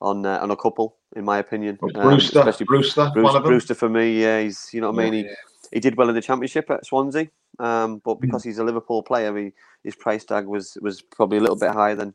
on 0.00 0.24
uh, 0.26 0.38
on 0.38 0.50
a 0.50 0.56
couple, 0.56 0.96
in 1.16 1.24
my 1.24 1.38
opinion. 1.38 1.78
Well, 1.80 1.92
Brewster, 1.92 2.40
um, 2.40 2.48
especially 2.48 2.66
Brewster, 2.66 3.10
Bruce, 3.12 3.24
one 3.24 3.36
of 3.36 3.42
them. 3.42 3.50
Brewster 3.50 3.74
for 3.74 3.88
me, 3.88 4.20
yeah, 4.20 4.40
he's 4.40 4.70
you 4.72 4.80
know 4.80 4.90
what 4.90 5.00
I 5.04 5.10
mean. 5.10 5.24
He, 5.24 5.30
he 5.72 5.80
did 5.80 5.96
well 5.96 6.08
in 6.08 6.14
the 6.14 6.22
championship 6.22 6.70
at 6.70 6.86
Swansea, 6.86 7.28
um, 7.58 8.00
but 8.04 8.20
because 8.20 8.44
he's 8.44 8.58
a 8.58 8.64
Liverpool 8.64 9.02
player, 9.02 9.36
he, 9.36 9.52
his 9.84 9.94
price 9.94 10.24
tag 10.24 10.46
was 10.46 10.76
was 10.80 11.02
probably 11.02 11.38
a 11.38 11.40
little 11.40 11.56
bit 11.58 11.70
higher 11.70 11.94
than 11.94 12.14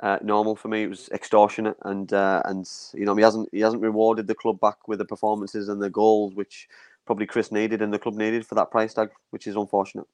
uh, 0.00 0.18
normal 0.22 0.56
for 0.56 0.68
me. 0.68 0.84
It 0.84 0.90
was 0.90 1.08
extortionate, 1.10 1.76
and 1.84 2.12
uh, 2.12 2.42
and 2.44 2.68
you 2.94 3.04
know 3.04 3.16
he 3.16 3.22
hasn't 3.22 3.48
he 3.52 3.60
hasn't 3.60 3.82
rewarded 3.82 4.26
the 4.26 4.34
club 4.34 4.60
back 4.60 4.88
with 4.88 4.98
the 4.98 5.04
performances 5.04 5.68
and 5.68 5.80
the 5.80 5.90
goals 5.90 6.34
which 6.34 6.68
probably 7.06 7.26
Chris 7.26 7.50
needed 7.50 7.82
and 7.82 7.92
the 7.92 7.98
club 7.98 8.14
needed 8.14 8.46
for 8.46 8.54
that 8.54 8.70
price 8.70 8.94
tag, 8.94 9.10
which 9.30 9.46
is 9.46 9.56
unfortunate. 9.56 10.06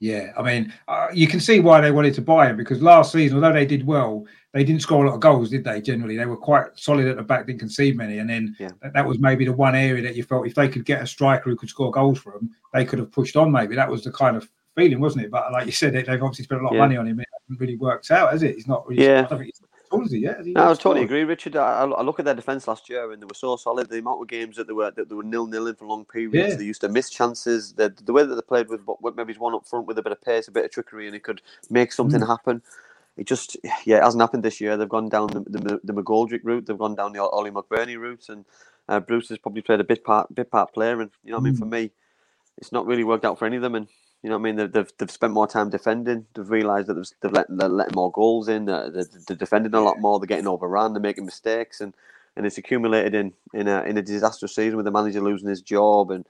Yeah, 0.00 0.32
I 0.36 0.42
mean, 0.42 0.72
uh, 0.88 1.08
you 1.12 1.28
can 1.28 1.40
see 1.40 1.60
why 1.60 1.82
they 1.82 1.90
wanted 1.90 2.14
to 2.14 2.22
buy 2.22 2.48
him 2.48 2.56
because 2.56 2.80
last 2.80 3.12
season, 3.12 3.36
although 3.36 3.52
they 3.52 3.66
did 3.66 3.86
well, 3.86 4.24
they 4.54 4.64
didn't 4.64 4.80
score 4.80 5.04
a 5.04 5.08
lot 5.08 5.14
of 5.14 5.20
goals, 5.20 5.50
did 5.50 5.62
they? 5.62 5.82
Generally, 5.82 6.16
they 6.16 6.24
were 6.24 6.38
quite 6.38 6.66
solid 6.74 7.06
at 7.06 7.16
the 7.16 7.22
back, 7.22 7.46
didn't 7.46 7.60
concede 7.60 7.98
many, 7.98 8.18
and 8.18 8.28
then 8.28 8.56
yeah. 8.58 8.70
that, 8.82 8.94
that, 8.94 9.06
was 9.06 9.18
maybe 9.18 9.44
the 9.44 9.52
one 9.52 9.74
area 9.74 10.02
that 10.02 10.16
you 10.16 10.22
felt 10.22 10.46
if 10.46 10.54
they 10.54 10.68
could 10.68 10.86
get 10.86 11.02
a 11.02 11.06
striker 11.06 11.50
who 11.50 11.56
could 11.56 11.68
score 11.68 11.90
goals 11.90 12.18
for 12.18 12.32
them, 12.32 12.50
they 12.72 12.84
could 12.84 12.98
have 12.98 13.12
pushed 13.12 13.36
on. 13.36 13.52
Maybe 13.52 13.76
that 13.76 13.90
was 13.90 14.02
the 14.02 14.10
kind 14.10 14.38
of 14.38 14.48
feeling, 14.74 15.00
wasn't 15.00 15.26
it? 15.26 15.30
But 15.30 15.52
like 15.52 15.66
you 15.66 15.72
said, 15.72 15.92
they've 15.92 16.08
obviously 16.08 16.44
spent 16.44 16.62
a 16.62 16.64
lot 16.64 16.72
yeah. 16.72 16.78
of 16.78 16.88
money 16.88 16.96
on 16.96 17.06
him. 17.06 17.20
It 17.20 17.28
hasn't 17.42 17.60
really 17.60 17.76
worked 17.76 18.10
out, 18.10 18.32
has 18.32 18.42
it? 18.42 18.54
He's 18.54 18.66
not 18.66 18.88
really. 18.88 19.04
Yeah. 19.04 19.28
Tall, 19.90 20.04
is? 20.04 20.14
Yeah, 20.14 20.36
no, 20.44 20.70
I 20.70 20.74
totally 20.74 21.02
agree, 21.02 21.24
Richard. 21.24 21.56
I, 21.56 21.82
I, 21.84 22.02
look 22.02 22.18
at 22.18 22.24
their 22.24 22.34
defence 22.34 22.68
last 22.68 22.88
year, 22.88 23.10
and 23.10 23.20
they 23.20 23.26
were 23.26 23.34
so 23.34 23.56
solid. 23.56 23.88
The 23.88 23.98
amount 23.98 24.22
of 24.22 24.28
games 24.28 24.56
that 24.56 24.66
they 24.66 24.72
were 24.72 24.90
that 24.92 25.08
they 25.08 25.14
were 25.14 25.24
nil 25.24 25.46
nil 25.46 25.66
in 25.66 25.74
for 25.74 25.86
long 25.86 26.04
periods. 26.04 26.52
Yeah. 26.52 26.56
They 26.56 26.64
used 26.64 26.80
to 26.82 26.88
miss 26.88 27.10
chances. 27.10 27.72
The, 27.72 27.94
the 28.04 28.12
way 28.12 28.24
that 28.24 28.34
they 28.34 28.42
played 28.42 28.68
with, 28.68 28.82
with 29.00 29.16
maybe 29.16 29.34
one 29.34 29.54
up 29.54 29.66
front 29.66 29.86
with 29.86 29.98
a 29.98 30.02
bit 30.02 30.12
of 30.12 30.22
pace, 30.22 30.48
a 30.48 30.52
bit 30.52 30.64
of 30.64 30.70
trickery, 30.70 31.06
and 31.06 31.16
it 31.16 31.24
could 31.24 31.42
make 31.70 31.92
something 31.92 32.20
mm. 32.20 32.26
happen. 32.26 32.62
It 33.16 33.26
just, 33.26 33.56
yeah, 33.84 33.98
it 33.98 34.04
hasn't 34.04 34.20
happened 34.20 34.44
this 34.44 34.60
year. 34.60 34.76
They've 34.76 34.88
gone 34.88 35.08
down 35.08 35.28
the 35.28 35.40
the, 35.40 35.80
the 35.82 35.92
McGoldrick 35.92 36.40
route. 36.44 36.66
They've 36.66 36.78
gone 36.78 36.94
down 36.94 37.12
the 37.12 37.22
Ollie 37.22 37.50
McBurnie 37.50 37.98
route, 37.98 38.28
and 38.28 38.44
uh, 38.88 39.00
Bruce 39.00 39.28
has 39.30 39.38
probably 39.38 39.62
played 39.62 39.80
a 39.80 39.84
bit 39.84 40.04
part 40.04 40.32
bit 40.34 40.50
part 40.50 40.72
player. 40.72 41.00
And 41.00 41.10
you 41.24 41.32
know, 41.32 41.38
mm. 41.38 41.42
I 41.42 41.44
mean, 41.44 41.56
for 41.56 41.66
mm. 41.66 41.70
me, 41.70 41.90
it's 42.58 42.72
not 42.72 42.86
really 42.86 43.04
worked 43.04 43.24
out 43.24 43.38
for 43.38 43.46
any 43.46 43.56
of 43.56 43.62
them. 43.62 43.74
And 43.74 43.88
you 44.22 44.28
know 44.28 44.36
what 44.36 44.42
I 44.48 44.52
mean? 44.52 44.56
They've, 44.56 44.72
they've, 44.72 44.92
they've 44.98 45.10
spent 45.10 45.32
more 45.32 45.46
time 45.46 45.70
defending. 45.70 46.26
They've 46.34 46.48
realised 46.48 46.88
that 46.88 46.94
they've, 46.94 47.10
they've 47.20 47.32
let, 47.32 47.46
they're 47.48 47.68
letting 47.68 47.94
more 47.94 48.12
goals 48.12 48.48
in. 48.48 48.66
They're, 48.66 48.90
they're, 48.90 49.06
they're 49.26 49.36
defending 49.36 49.74
a 49.74 49.80
lot 49.80 50.00
more. 50.00 50.18
They're 50.18 50.26
getting 50.26 50.46
overrun. 50.46 50.92
They're 50.92 51.00
making 51.00 51.24
mistakes. 51.24 51.80
And, 51.80 51.94
and 52.36 52.46
it's 52.46 52.58
accumulated 52.58 53.14
in, 53.14 53.32
in, 53.54 53.66
a, 53.66 53.82
in 53.82 53.96
a 53.96 54.02
disastrous 54.02 54.54
season 54.54 54.76
with 54.76 54.84
the 54.84 54.90
manager 54.90 55.20
losing 55.20 55.48
his 55.48 55.62
job 55.62 56.10
and 56.10 56.26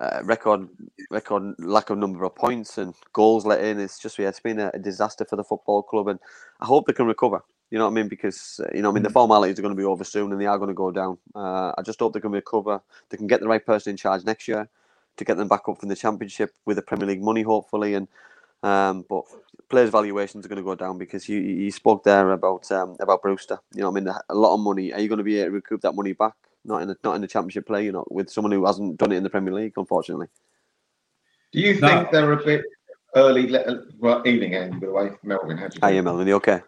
uh, 0.00 0.20
record 0.24 0.68
record 1.10 1.54
lack 1.58 1.88
of 1.88 1.96
number 1.96 2.22
of 2.24 2.34
points 2.34 2.76
and 2.78 2.94
goals 3.12 3.46
let 3.46 3.64
in. 3.64 3.80
It's 3.80 3.98
just, 3.98 4.18
yeah, 4.18 4.28
it's 4.28 4.40
been 4.40 4.58
a, 4.58 4.70
a 4.74 4.78
disaster 4.78 5.24
for 5.24 5.36
the 5.36 5.44
football 5.44 5.82
club. 5.82 6.08
And 6.08 6.18
I 6.60 6.66
hope 6.66 6.86
they 6.86 6.92
can 6.92 7.06
recover. 7.06 7.42
You 7.70 7.78
know 7.78 7.84
what 7.84 7.92
I 7.92 7.94
mean? 7.94 8.08
Because 8.08 8.60
uh, 8.62 8.70
you 8.74 8.82
know, 8.82 8.90
I 8.90 8.92
mean, 8.92 9.02
the 9.02 9.08
mm. 9.08 9.14
formalities 9.14 9.58
are 9.58 9.62
going 9.62 9.74
to 9.74 9.80
be 9.80 9.84
over 9.84 10.04
soon, 10.04 10.30
and 10.32 10.40
they 10.40 10.46
are 10.46 10.58
going 10.58 10.68
to 10.68 10.74
go 10.74 10.90
down. 10.90 11.18
Uh, 11.34 11.72
I 11.76 11.82
just 11.82 11.98
hope 11.98 12.12
they 12.12 12.20
can 12.20 12.30
recover. 12.30 12.80
They 13.10 13.16
can 13.16 13.26
get 13.26 13.40
the 13.40 13.48
right 13.48 13.64
person 13.64 13.90
in 13.90 13.96
charge 13.96 14.24
next 14.24 14.46
year, 14.46 14.68
to 15.16 15.24
get 15.24 15.36
them 15.36 15.48
back 15.48 15.68
up 15.68 15.78
from 15.78 15.88
the 15.88 15.96
championship 15.96 16.54
with 16.64 16.76
the 16.76 16.82
Premier 16.82 17.06
League 17.06 17.22
money, 17.22 17.42
hopefully. 17.42 17.94
And 17.94 18.08
um, 18.62 19.04
but 19.08 19.24
players' 19.68 19.90
valuations 19.90 20.44
are 20.44 20.48
going 20.48 20.56
to 20.56 20.62
go 20.64 20.74
down 20.74 20.98
because 20.98 21.28
you 21.28 21.38
you 21.38 21.70
spoke 21.70 22.04
there 22.04 22.32
about 22.32 22.70
um, 22.72 22.96
about 23.00 23.22
Brewster. 23.22 23.58
You 23.74 23.82
know, 23.82 23.88
I 23.88 23.92
mean, 23.92 24.08
a 24.08 24.34
lot 24.34 24.54
of 24.54 24.60
money. 24.60 24.92
Are 24.92 25.00
you 25.00 25.08
going 25.08 25.18
to 25.18 25.24
be 25.24 25.38
able 25.38 25.50
to 25.50 25.54
recoup 25.54 25.80
that 25.82 25.94
money 25.94 26.12
back? 26.12 26.34
Not 26.64 26.82
in 26.82 26.88
the 26.88 26.96
not 27.04 27.14
in 27.14 27.20
the 27.20 27.28
championship 27.28 27.66
play. 27.66 27.84
You 27.84 27.92
know, 27.92 28.04
with 28.10 28.30
someone 28.30 28.52
who 28.52 28.66
hasn't 28.66 28.98
done 28.98 29.12
it 29.12 29.16
in 29.16 29.22
the 29.22 29.30
Premier 29.30 29.54
League, 29.54 29.74
unfortunately. 29.76 30.28
Do 31.52 31.60
you 31.60 31.78
no. 31.80 31.88
think 31.88 32.10
they're 32.10 32.32
a 32.32 32.44
bit 32.44 32.64
early? 33.14 33.54
Well, 33.98 34.26
evening, 34.26 34.54
Andy. 34.54 34.78
By 34.78 34.86
the 34.86 34.92
way, 34.92 35.10
Melvin, 35.22 35.58
how 35.58 35.68
do 35.68 35.76
you? 35.76 35.80
Are 35.82 35.92
you, 35.92 36.02
Melvin? 36.02 36.26
You 36.26 36.34
okay? 36.34 36.60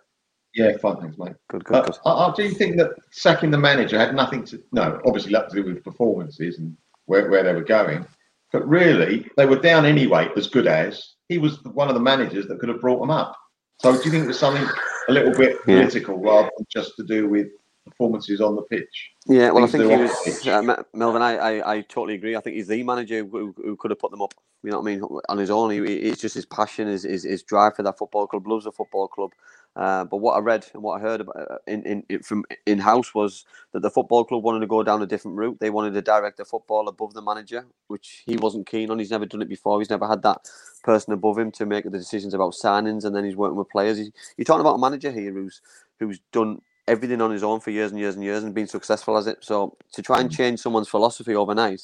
Yeah, 0.55 0.77
fine, 0.79 0.97
thanks, 0.97 1.19
mate. 1.19 1.35
Good, 1.49 1.65
good, 1.65 1.77
uh, 1.77 1.83
good. 1.83 1.99
I, 2.05 2.11
I, 2.11 2.35
do 2.35 2.49
think 2.51 2.79
that 2.79 2.91
sacking 3.11 3.51
the 3.51 3.59
manager 3.59 3.99
had 3.99 4.15
nothing 4.15 4.45
to 4.47 4.63
no, 4.73 5.01
obviously, 5.05 5.33
nothing 5.33 5.51
to 5.51 5.63
do 5.63 5.75
with 5.75 5.85
performances 5.85 6.59
and 6.59 6.77
where, 7.05 7.31
where 7.31 7.43
they 7.43 7.53
were 7.53 7.63
going. 7.63 8.07
But 8.53 8.67
really, 8.67 9.27
they 9.37 9.47
were 9.47 9.59
down 9.59 9.85
anyway, 9.85 10.29
as 10.37 10.49
good 10.49 10.67
as 10.67 11.15
he 11.29 11.39
was 11.39 11.63
one 11.65 11.89
of 11.89 11.95
the 11.95 12.01
managers 12.01 12.47
that 12.47 12.59
could 12.59 12.71
have 12.71 12.81
brought 12.81 13.01
them 13.01 13.11
up. 13.11 13.37
So, 13.81 13.93
do 13.93 14.03
you 14.05 14.11
think 14.11 14.25
it 14.25 14.29
was 14.29 14.39
something 14.39 14.67
a 15.09 15.13
little 15.13 15.33
bit 15.33 15.63
political 15.65 16.21
yeah. 16.23 16.31
rather 16.31 16.51
than 16.57 16.67
just 16.73 16.97
to 16.97 17.05
do 17.05 17.29
with 17.29 17.49
performances 17.89 18.41
on 18.41 18.57
the 18.57 18.63
pitch? 18.63 19.13
Yeah, 19.27 19.51
well, 19.51 19.65
I 19.65 19.67
think 19.67 19.91
he 19.91 19.97
was 19.97 20.47
uh, 20.47 20.85
Melvin. 20.95 21.23
I, 21.23 21.37
I, 21.37 21.75
I 21.75 21.81
totally 21.83 22.15
agree. 22.15 22.37
I 22.37 22.41
think 22.41 22.57
he's 22.57 22.69
the 22.69 22.83
manager 22.83 23.25
who, 23.25 23.55
who 23.57 23.77
could 23.77 23.91
have 23.91 23.99
put 23.99 24.11
them 24.11 24.23
up. 24.23 24.35
You 24.63 24.71
know 24.71 24.81
what 24.81 24.91
I 24.91 24.95
mean? 24.97 25.03
On 25.29 25.39
his 25.39 25.51
own, 25.51 25.71
he, 25.71 25.79
it's 25.79 26.21
just 26.21 26.35
his 26.35 26.47
passion, 26.47 26.89
his, 26.89 27.05
his, 27.05 27.25
his 27.25 27.43
drive 27.43 27.77
for 27.77 27.83
that 27.83 27.99
football 27.99 28.27
club, 28.27 28.47
loves 28.47 28.65
the 28.65 28.73
football 28.73 29.07
club, 29.07 29.31
uh, 29.79 30.05
but 30.05 30.17
what 30.17 30.33
I 30.33 30.41
read 30.41 30.67
and 30.75 30.83
what 30.83 30.99
I 30.99 31.01
heard 31.01 31.21
about 31.21 31.37
uh, 31.37 31.59
in, 31.69 32.05
in 32.09 32.23
from 32.25 32.45
in 32.67 32.81
house 32.81 33.15
was 33.15 33.45
that 33.73 33.81
the 33.81 33.91
football 33.91 34.25
club 34.25 34.43
wanted 34.43 34.59
to 34.61 34.67
go 34.67 34.83
down 34.83 35.03
a 35.03 35.07
different 35.07 35.37
route. 35.37 35.59
They 35.61 35.71
wanted 35.71 35.95
to 35.95 36.03
direct 36.03 36.39
the 36.39 36.45
football 36.45 36.89
above 36.89 37.15
the 37.15 37.23
manager, 37.23 37.65
which 37.87 38.25
he 38.27 38.37
wasn't 38.37 38.67
keen 38.67 38.91
on. 38.91 38.99
He's 38.99 39.13
never 39.13 39.25
done 39.25 39.41
it 39.41 39.49
before. 39.49 39.79
He's 39.79 39.91
never 39.91 40.09
had 40.09 40.23
that 40.23 40.51
person 40.83 41.13
above 41.13 41.39
him 41.39 41.53
to 41.53 41.67
make 41.67 41.85
the 41.85 41.91
decisions 41.91 42.35
about 42.35 42.55
signings, 42.55 43.05
and 43.05 43.15
then 43.15 43.25
he's 43.25 43.37
working 43.37 43.57
with 43.57 43.69
players. 43.69 43.99
He, 43.99 44.13
you're 44.37 44.45
talking 44.45 44.63
about 44.63 44.75
a 44.75 44.81
manager 44.81 45.13
here 45.13 45.33
who's 45.33 45.63
who's 46.01 46.19
done 46.33 46.61
everything 46.89 47.21
on 47.21 47.31
his 47.31 47.43
own 47.43 47.61
for 47.61 47.71
years 47.71 47.91
and 47.93 48.01
years 48.01 48.15
and 48.15 48.25
years 48.25 48.43
and 48.43 48.55
been 48.55 48.67
successful 48.67 49.17
as 49.17 49.27
it. 49.27 49.39
So 49.41 49.77
to 49.93 50.03
try 50.03 50.21
and 50.21 50.31
mm. 50.31 50.37
change 50.37 50.61
someone's 50.61 50.89
philosophy 50.89 51.35
overnight, 51.35 51.83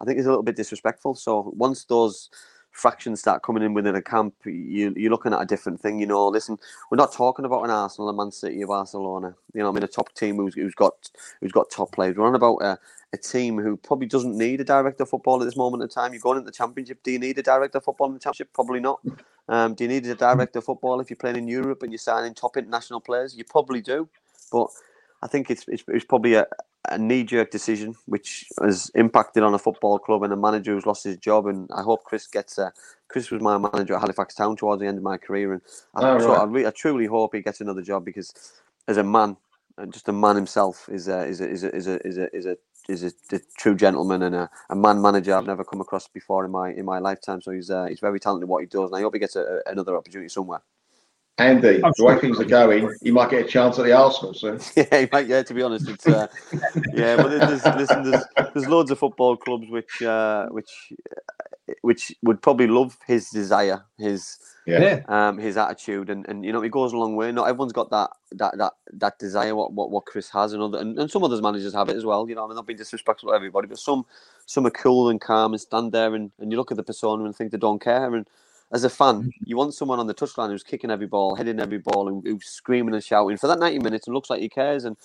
I 0.00 0.04
think 0.04 0.18
is 0.18 0.26
a 0.26 0.28
little 0.28 0.42
bit 0.42 0.56
disrespectful. 0.56 1.14
So 1.14 1.52
once 1.56 1.84
those 1.84 2.30
fractions 2.70 3.20
start 3.20 3.42
coming 3.42 3.62
in 3.62 3.74
within 3.74 3.94
a 3.94 4.02
camp, 4.02 4.34
you, 4.44 4.92
you're 4.96 5.10
looking 5.10 5.32
at 5.32 5.42
a 5.42 5.46
different 5.46 5.80
thing. 5.80 6.00
You 6.00 6.06
know, 6.06 6.28
listen, 6.28 6.58
we're 6.90 6.96
not 6.96 7.12
talking 7.12 7.44
about 7.44 7.64
an 7.64 7.70
Arsenal, 7.70 8.08
a 8.08 8.12
Man 8.12 8.32
City, 8.32 8.62
a 8.62 8.66
Barcelona. 8.66 9.34
You 9.54 9.62
know, 9.62 9.68
I 9.68 9.72
mean, 9.72 9.82
a 9.82 9.88
top 9.88 10.12
team 10.14 10.36
who's, 10.36 10.54
who's 10.54 10.74
got 10.74 11.10
who's 11.40 11.52
got 11.52 11.70
top 11.70 11.92
players. 11.92 12.16
We're 12.16 12.26
on 12.26 12.34
about 12.34 12.56
a, 12.56 12.78
a 13.12 13.18
team 13.18 13.58
who 13.58 13.76
probably 13.76 14.06
doesn't 14.06 14.36
need 14.36 14.60
a 14.60 14.64
director 14.64 15.04
of 15.04 15.10
football 15.10 15.40
at 15.40 15.44
this 15.44 15.56
moment 15.56 15.82
in 15.82 15.88
time. 15.88 16.12
You're 16.12 16.22
going 16.22 16.38
into 16.38 16.50
the 16.50 16.56
championship. 16.56 17.02
Do 17.02 17.12
you 17.12 17.18
need 17.18 17.38
a 17.38 17.42
director 17.42 17.78
of 17.78 17.84
football 17.84 18.08
in 18.08 18.14
the 18.14 18.20
championship? 18.20 18.52
Probably 18.52 18.80
not. 18.80 19.00
Um, 19.48 19.74
do 19.74 19.84
you 19.84 19.88
need 19.88 20.06
a 20.06 20.14
director 20.14 20.60
of 20.60 20.64
football 20.64 21.00
if 21.00 21.10
you're 21.10 21.16
playing 21.16 21.36
in 21.36 21.48
Europe 21.48 21.82
and 21.82 21.92
you're 21.92 21.98
signing 21.98 22.32
top 22.32 22.56
international 22.56 23.00
players? 23.00 23.36
You 23.36 23.44
probably 23.44 23.82
do, 23.82 24.08
but 24.52 24.68
I 25.22 25.26
think 25.26 25.50
it's 25.50 25.64
it's, 25.68 25.84
it's 25.88 26.04
probably 26.04 26.34
a, 26.34 26.46
a 26.90 26.98
knee 26.98 27.24
jerk 27.24 27.50
decision 27.50 27.94
which 28.06 28.46
has 28.60 28.90
impacted 28.94 29.42
on 29.42 29.54
a 29.54 29.58
football 29.58 29.98
club 29.98 30.22
and 30.22 30.32
a 30.32 30.36
manager 30.36 30.74
who's 30.74 30.86
lost 30.86 31.04
his 31.04 31.16
job. 31.16 31.46
And 31.46 31.70
I 31.74 31.82
hope 31.82 32.04
Chris 32.04 32.26
gets 32.26 32.58
a. 32.58 32.72
Chris 33.08 33.30
was 33.30 33.42
my 33.42 33.58
manager 33.58 33.94
at 33.94 34.00
Halifax 34.00 34.34
Town 34.34 34.56
towards 34.56 34.80
the 34.80 34.86
end 34.86 34.98
of 34.98 35.04
my 35.04 35.18
career, 35.18 35.52
and 35.52 35.62
I, 35.94 36.10
oh, 36.10 36.18
so 36.18 36.32
I, 36.32 36.44
re- 36.44 36.66
I, 36.66 36.70
truly 36.70 37.06
hope 37.06 37.34
he 37.34 37.42
gets 37.42 37.60
another 37.60 37.82
job 37.82 38.06
because, 38.06 38.32
as 38.88 38.96
a 38.96 39.02
man, 39.02 39.36
and 39.76 39.92
just 39.92 40.08
a 40.08 40.12
man 40.12 40.34
himself, 40.34 40.88
is 40.90 41.08
a, 41.08 41.24
is 41.26 41.42
a, 41.42 41.50
is 41.50 41.62
a, 41.62 41.76
is 41.76 41.86
a, 41.86 42.06
is 42.06 42.16
a, 42.16 42.34
is 42.34 42.46
a 42.46 42.56
is 42.88 43.04
a, 43.04 43.12
a, 43.36 43.40
true 43.58 43.76
gentleman 43.76 44.22
and 44.22 44.34
a, 44.34 44.50
a, 44.70 44.74
man 44.74 45.00
manager 45.00 45.36
I've 45.36 45.46
never 45.46 45.62
come 45.62 45.80
across 45.80 46.08
before 46.08 46.44
in 46.44 46.50
my 46.50 46.72
in 46.72 46.84
my 46.84 46.98
lifetime. 46.98 47.42
So 47.42 47.50
he's 47.50 47.70
uh, 47.70 47.84
he's 47.84 48.00
very 48.00 48.18
talented 48.18 48.48
what 48.48 48.60
he 48.60 48.66
does, 48.66 48.90
and 48.90 48.96
I 48.96 49.02
hope 49.02 49.14
he 49.14 49.20
gets 49.20 49.36
a, 49.36 49.60
another 49.66 49.96
opportunity 49.96 50.28
somewhere. 50.28 50.62
Andy, 51.46 51.78
the 51.78 52.04
way 52.04 52.18
things 52.18 52.40
are 52.40 52.44
going, 52.44 52.94
you 53.02 53.12
might 53.12 53.30
get 53.30 53.44
a 53.44 53.48
chance 53.48 53.78
at 53.78 53.84
the 53.84 53.92
Arsenal 53.92 54.34
soon. 54.34 54.60
yeah, 54.76 55.00
he 55.00 55.08
might. 55.10 55.26
Yeah, 55.26 55.42
to 55.42 55.54
be 55.54 55.62
honest, 55.62 55.88
it's 55.88 56.06
uh, 56.06 56.26
yeah. 56.94 57.16
But 57.16 57.28
there's, 57.28 57.64
listen, 57.64 58.10
there's, 58.10 58.24
there's 58.54 58.68
loads 58.68 58.90
of 58.90 58.98
football 58.98 59.36
clubs 59.36 59.68
which 59.68 60.02
uh, 60.02 60.46
which 60.48 60.92
uh, 61.10 61.72
which 61.82 62.14
would 62.22 62.42
probably 62.42 62.66
love 62.66 62.96
his 63.06 63.30
desire, 63.30 63.84
his 63.98 64.38
yeah, 64.66 65.02
um, 65.08 65.38
his 65.38 65.56
attitude, 65.56 66.10
and, 66.10 66.26
and 66.28 66.44
you 66.44 66.52
know, 66.52 66.60
he 66.60 66.68
goes 66.68 66.92
a 66.92 66.96
long 66.96 67.16
way. 67.16 67.32
Not 67.32 67.48
everyone's 67.48 67.72
got 67.72 67.90
that 67.90 68.10
that 68.32 68.56
that 68.58 68.72
that 68.92 69.18
desire. 69.18 69.54
What 69.54 69.72
what, 69.72 69.90
what 69.90 70.06
Chris 70.06 70.30
has, 70.30 70.52
and 70.52 70.62
other, 70.62 70.78
and, 70.78 70.98
and 70.98 71.10
some 71.10 71.24
others 71.24 71.42
managers 71.42 71.74
have 71.74 71.88
it 71.88 71.96
as 71.96 72.04
well. 72.04 72.28
You 72.28 72.34
know, 72.34 72.44
I 72.44 72.48
mean, 72.48 72.56
not 72.56 72.66
being 72.66 72.78
disrespectful 72.78 73.30
to 73.30 73.34
everybody, 73.34 73.68
but 73.68 73.78
some 73.78 74.04
some 74.46 74.66
are 74.66 74.70
cool 74.70 75.08
and 75.08 75.20
calm 75.20 75.52
and 75.52 75.60
stand 75.60 75.92
there 75.92 76.14
and, 76.14 76.30
and 76.38 76.50
you 76.50 76.58
look 76.58 76.70
at 76.70 76.76
the 76.76 76.82
persona 76.82 77.24
and 77.24 77.34
think 77.34 77.52
they 77.52 77.58
don't 77.58 77.80
care 77.80 78.14
and 78.14 78.26
as 78.72 78.84
a 78.84 78.90
fan, 78.90 79.16
mm-hmm. 79.16 79.28
you 79.44 79.56
want 79.56 79.74
someone 79.74 80.00
on 80.00 80.06
the 80.06 80.14
touchline 80.14 80.48
who's 80.48 80.62
kicking 80.62 80.90
every 80.90 81.06
ball, 81.06 81.34
hitting 81.34 81.60
every 81.60 81.78
ball, 81.78 82.08
and 82.08 82.22
who's 82.26 82.46
screaming 82.46 82.94
and 82.94 83.04
shouting 83.04 83.36
for 83.36 83.46
that 83.46 83.58
90 83.58 83.80
minutes 83.80 84.06
and 84.06 84.14
looks 84.14 84.30
like 84.30 84.40
he 84.40 84.48
cares. 84.48 84.84
And 84.84 84.96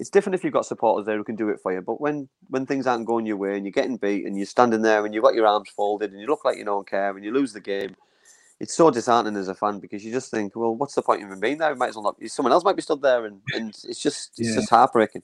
it's 0.00 0.10
different 0.10 0.34
if 0.34 0.42
you've 0.42 0.52
got 0.52 0.66
supporters 0.66 1.06
there 1.06 1.16
who 1.16 1.24
can 1.24 1.36
do 1.36 1.48
it 1.48 1.60
for 1.60 1.72
you. 1.72 1.80
But 1.80 2.00
when 2.00 2.28
when 2.48 2.66
things 2.66 2.86
aren't 2.86 3.06
going 3.06 3.26
your 3.26 3.36
way 3.36 3.56
and 3.56 3.64
you're 3.64 3.72
getting 3.72 3.96
beat 3.96 4.26
and 4.26 4.36
you're 4.36 4.46
standing 4.46 4.82
there 4.82 5.04
and 5.04 5.14
you've 5.14 5.22
got 5.22 5.34
your 5.34 5.46
arms 5.46 5.70
folded 5.70 6.10
and 6.10 6.20
you 6.20 6.26
look 6.26 6.44
like 6.44 6.58
you 6.58 6.64
don't 6.64 6.88
care 6.88 7.14
and 7.14 7.24
you 7.24 7.32
lose 7.32 7.52
the 7.52 7.60
game, 7.60 7.94
it's 8.58 8.74
so 8.74 8.90
disheartening 8.90 9.38
as 9.38 9.48
a 9.48 9.54
fan 9.54 9.78
because 9.78 10.04
you 10.04 10.12
just 10.12 10.30
think, 10.30 10.56
well, 10.56 10.74
what's 10.74 10.94
the 10.94 11.02
point 11.02 11.22
of 11.22 11.28
even 11.28 11.40
being 11.40 11.58
there? 11.58 11.74
might 11.76 11.90
as 11.90 11.96
well 11.96 12.04
not. 12.04 12.30
Someone 12.30 12.52
else 12.52 12.64
might 12.64 12.76
be 12.76 12.82
stood 12.82 13.02
there, 13.02 13.26
and, 13.26 13.40
and 13.54 13.68
it's 13.84 14.02
just 14.02 14.38
it's 14.38 14.50
yeah. 14.50 14.54
just 14.56 14.70
heartbreaking. 14.70 15.22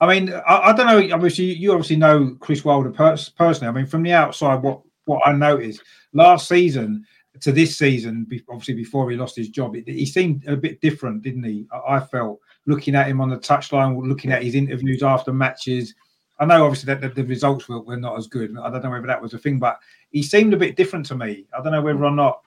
I 0.00 0.06
mean, 0.06 0.32
I, 0.32 0.70
I, 0.70 0.72
don't 0.74 0.86
know. 0.86 1.14
Obviously, 1.14 1.44
you 1.44 1.72
obviously 1.72 1.96
know 1.96 2.36
Chris 2.40 2.64
Wilder 2.64 2.90
pers- 2.90 3.30
personally. 3.30 3.68
I 3.68 3.72
mean, 3.72 3.86
from 3.86 4.02
the 4.02 4.12
outside, 4.12 4.62
what 4.62 4.82
what 5.06 5.26
I 5.26 5.32
noticed 5.32 5.82
last 6.12 6.48
season 6.48 7.04
to 7.40 7.52
this 7.52 7.76
season, 7.76 8.26
obviously 8.48 8.74
before 8.74 9.10
he 9.10 9.16
lost 9.16 9.36
his 9.36 9.48
job, 9.48 9.74
he 9.74 10.06
seemed 10.06 10.46
a 10.46 10.56
bit 10.56 10.80
different, 10.80 11.22
didn't 11.22 11.44
he? 11.44 11.66
I 11.86 12.00
felt 12.00 12.40
looking 12.66 12.94
at 12.94 13.08
him 13.08 13.20
on 13.20 13.30
the 13.30 13.38
touchline, 13.38 14.06
looking 14.06 14.32
at 14.32 14.42
his 14.42 14.54
interviews 14.54 15.02
after 15.02 15.32
matches. 15.32 15.94
I 16.38 16.44
know 16.44 16.64
obviously 16.64 16.94
that 16.94 17.14
the, 17.14 17.24
results 17.24 17.68
were, 17.68 17.80
were 17.80 17.96
not 17.96 18.18
as 18.18 18.26
good. 18.26 18.54
I 18.58 18.70
don't 18.70 18.82
know 18.82 18.90
whether 18.90 19.06
that 19.06 19.22
was 19.22 19.34
a 19.34 19.38
thing, 19.38 19.58
but 19.58 19.78
he 20.10 20.22
seemed 20.22 20.54
a 20.54 20.58
bit 20.58 20.76
different 20.76 21.06
to 21.06 21.16
me. 21.16 21.46
I 21.56 21.62
don't 21.62 21.72
know 21.72 21.82
whether 21.82 22.04
or 22.04 22.10
not 22.10 22.42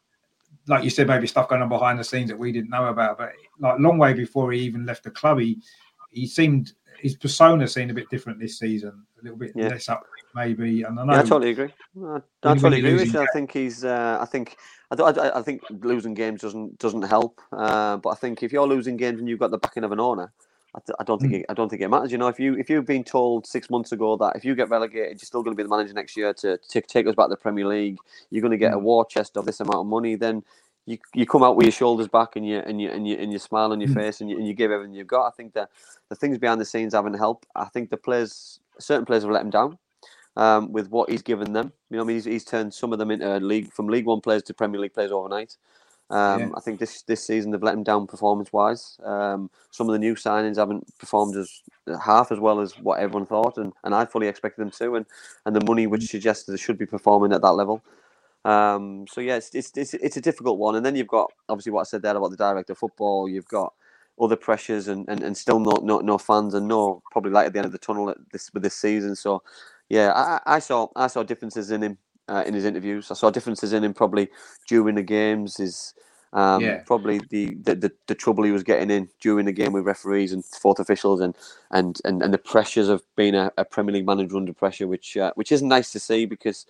like 0.67 0.83
you 0.83 0.89
said, 0.89 1.07
maybe 1.07 1.25
stuff 1.25 1.49
going 1.49 1.61
on 1.61 1.69
behind 1.69 1.97
the 1.97 2.03
scenes 2.03 2.29
that 2.29 2.37
we 2.37 2.51
didn't 2.51 2.69
know 2.69 2.87
about. 2.87 3.17
But 3.17 3.31
like 3.59 3.79
long 3.79 3.97
way 3.97 4.13
before 4.13 4.51
he 4.51 4.59
even 4.61 4.85
left 4.85 5.03
the 5.03 5.11
club, 5.11 5.39
he 5.39 5.61
he 6.11 6.27
seemed 6.27 6.73
his 6.99 7.15
persona 7.15 7.67
seemed 7.67 7.91
a 7.91 7.93
bit 7.93 8.09
different 8.09 8.39
this 8.39 8.59
season, 8.59 9.05
a 9.19 9.23
little 9.23 9.37
bit 9.37 9.53
yeah. 9.55 9.69
less 9.69 9.89
up 9.89 10.03
maybe. 10.39 10.83
And 10.83 10.99
I 10.99 11.03
know. 11.03 11.13
Yeah, 11.13 11.19
I 11.19 11.23
totally 11.23 11.51
agree. 11.51 11.73
I, 12.03 12.15
I 12.43 12.55
totally 12.55 12.79
agree 12.79 12.93
with 12.95 13.13
you. 13.13 13.21
I 13.21 13.27
think 13.33 13.51
he's. 13.51 13.83
Uh, 13.83 14.17
I 14.19 14.25
think. 14.25 14.57
I, 14.91 14.95
I, 14.95 15.39
I 15.39 15.41
think 15.41 15.61
losing 15.69 16.13
games 16.13 16.41
doesn't 16.41 16.79
doesn't 16.79 17.03
help. 17.03 17.41
Uh, 17.51 17.97
but 17.97 18.09
I 18.09 18.15
think 18.15 18.43
if 18.43 18.51
you're 18.51 18.67
losing 18.67 18.97
games 18.97 19.19
and 19.19 19.29
you've 19.29 19.39
got 19.39 19.51
the 19.51 19.57
backing 19.57 19.83
of 19.83 19.91
an 19.91 19.99
owner, 19.99 20.31
I, 20.75 20.79
I 20.99 21.03
don't 21.03 21.19
think 21.21 21.33
mm. 21.33 21.39
it, 21.41 21.45
I 21.49 21.53
don't 21.53 21.69
think 21.69 21.81
it 21.81 21.89
matters. 21.89 22.11
You 22.11 22.17
know, 22.17 22.27
if 22.27 22.39
you 22.39 22.55
if 22.57 22.69
you've 22.69 22.85
been 22.85 23.03
told 23.03 23.45
six 23.45 23.69
months 23.69 23.91
ago 23.91 24.17
that 24.17 24.35
if 24.35 24.45
you 24.45 24.55
get 24.55 24.69
relegated, 24.69 25.21
you're 25.21 25.27
still 25.27 25.43
going 25.43 25.55
to 25.55 25.57
be 25.57 25.63
the 25.63 25.69
manager 25.69 25.93
next 25.93 26.17
year 26.17 26.33
to, 26.35 26.57
to 26.57 26.81
take 26.81 27.07
us 27.07 27.15
back 27.15 27.27
to 27.27 27.31
the 27.31 27.37
Premier 27.37 27.67
League, 27.67 27.97
you're 28.29 28.41
going 28.41 28.51
to 28.51 28.57
get 28.57 28.73
a 28.73 28.79
war 28.79 29.05
chest 29.05 29.37
of 29.37 29.45
this 29.45 29.59
amount 29.59 29.77
of 29.77 29.85
money, 29.85 30.15
then 30.15 30.43
you, 30.85 30.97
you 31.13 31.25
come 31.25 31.43
out 31.43 31.55
with 31.55 31.65
your 31.65 31.71
shoulders 31.71 32.07
back 32.07 32.35
and 32.35 32.47
you 32.47 32.59
and 32.59 32.81
you 32.81 32.89
and 32.89 33.07
you 33.07 33.15
and 33.17 33.31
you 33.31 33.39
smile 33.39 33.71
on 33.71 33.79
your 33.79 33.89
mm. 33.89 33.95
face 33.95 34.21
and 34.21 34.29
you, 34.29 34.37
and 34.37 34.47
you 34.47 34.53
give 34.53 34.71
everything 34.71 34.95
you've 34.95 35.07
got. 35.07 35.27
I 35.27 35.31
think 35.31 35.53
that 35.53 35.69
the 36.09 36.15
things 36.15 36.37
behind 36.39 36.59
the 36.59 36.65
scenes 36.65 36.93
haven't 36.93 37.13
helped. 37.13 37.45
I 37.55 37.65
think 37.65 37.89
the 37.89 37.97
players, 37.97 38.59
certain 38.79 39.05
players, 39.05 39.23
have 39.23 39.31
let 39.31 39.43
him 39.43 39.51
down 39.51 39.77
um, 40.39 40.71
with 40.71 40.89
what 40.89 41.09
he's 41.09 41.21
given 41.21 41.51
them. 41.51 41.73
You 41.89 41.97
know, 41.97 42.03
I 42.03 42.07
mean, 42.07 42.15
he's, 42.15 42.25
he's 42.25 42.45
turned 42.45 42.73
some 42.73 42.93
of 42.93 42.99
them 42.99 43.11
into 43.11 43.39
league 43.39 43.71
from 43.73 43.87
League 43.87 44.05
One 44.05 44.21
players 44.21 44.43
to 44.43 44.53
Premier 44.53 44.79
League 44.79 44.93
players 44.93 45.11
overnight. 45.11 45.57
Um, 46.09 46.39
yeah. 46.39 46.49
I 46.55 46.61
think 46.61 46.79
this 46.79 47.03
this 47.03 47.23
season 47.23 47.51
they've 47.51 47.61
let 47.61 47.75
him 47.75 47.83
down 47.83 48.07
performance 48.07 48.51
wise. 48.51 48.97
Um, 49.03 49.51
some 49.69 49.87
of 49.87 49.93
the 49.93 49.99
new 49.99 50.15
signings 50.15 50.55
haven't 50.55 50.97
performed 50.97 51.35
as 51.35 51.61
half 52.03 52.31
as 52.31 52.39
well 52.39 52.61
as 52.61 52.71
what 52.79 52.99
everyone 52.99 53.27
thought, 53.27 53.57
and, 53.57 53.73
and 53.83 53.93
I 53.93 54.05
fully 54.05 54.27
expected 54.27 54.61
them 54.61 54.71
to. 54.71 54.95
And, 54.95 55.05
and 55.45 55.55
the 55.55 55.65
money 55.65 55.85
which 55.87 56.05
suggested 56.05 56.51
they 56.51 56.57
should 56.57 56.79
be 56.79 56.85
performing 56.85 57.33
at 57.33 57.41
that 57.41 57.51
level. 57.51 57.83
Um, 58.45 59.05
so 59.07 59.19
yeah, 59.19 59.35
it's, 59.35 59.53
it's, 59.53 59.71
it's 59.75 59.93
it's 59.93 60.17
a 60.17 60.21
difficult 60.21 60.57
one. 60.57 60.75
And 60.77 60.85
then 60.85 60.95
you've 60.95 61.07
got 61.07 61.31
obviously 61.49 61.73
what 61.73 61.81
I 61.81 61.83
said 61.83 62.01
there 62.01 62.15
about 62.15 62.31
the 62.31 62.37
director 62.37 62.71
of 62.71 62.79
football. 62.79 63.27
You've 63.27 63.47
got 63.49 63.73
other 64.19 64.35
pressures 64.35 64.87
and, 64.87 65.07
and, 65.09 65.21
and 65.21 65.35
still 65.37 65.59
no, 65.59 65.73
no 65.83 65.99
no 65.99 66.17
fans 66.17 66.53
and 66.53 66.67
no 66.67 67.03
probably 67.11 67.31
light 67.31 67.45
at 67.45 67.53
the 67.53 67.59
end 67.59 67.65
of 67.65 67.71
the 67.71 67.77
tunnel 67.77 68.09
at 68.09 68.17
this 68.31 68.49
with 68.53 68.63
this 68.63 68.75
season. 68.75 69.15
So 69.15 69.43
yeah, 69.89 70.13
I, 70.13 70.55
I 70.55 70.59
saw 70.59 70.87
I 70.95 71.07
saw 71.07 71.23
differences 71.23 71.71
in 71.71 71.83
him 71.83 71.97
uh, 72.27 72.43
in 72.45 72.53
his 72.53 72.65
interviews. 72.65 73.09
I 73.11 73.15
saw 73.15 73.29
differences 73.29 73.73
in 73.73 73.83
him 73.83 73.93
probably 73.93 74.29
during 74.67 74.95
the 74.95 75.03
games. 75.03 75.59
Is 75.59 75.93
um, 76.31 76.61
yeah. 76.61 76.83
probably 76.85 77.19
the, 77.29 77.55
the, 77.63 77.73
the, 77.73 77.91
the, 78.05 78.13
trouble 78.13 78.43
he 78.43 78.51
was 78.51 78.61
getting 78.61 78.91
in 78.91 79.09
during 79.19 79.47
the 79.47 79.51
game 79.51 79.73
with 79.73 79.83
referees 79.85 80.31
and 80.31 80.45
fourth 80.45 80.79
officials 80.79 81.21
and 81.21 81.35
and, 81.71 81.99
and, 82.05 82.21
and 82.21 82.31
the 82.31 82.37
pressures 82.37 82.87
of 82.87 83.01
being 83.15 83.33
a, 83.33 83.51
a 83.57 83.65
Premier 83.65 83.95
League 83.95 84.05
manager 84.05 84.37
under 84.37 84.53
pressure, 84.53 84.87
which 84.87 85.17
uh, 85.17 85.31
which 85.35 85.51
isn't 85.51 85.67
nice 85.67 85.91
to 85.91 85.99
see 85.99 86.25
because 86.25 86.67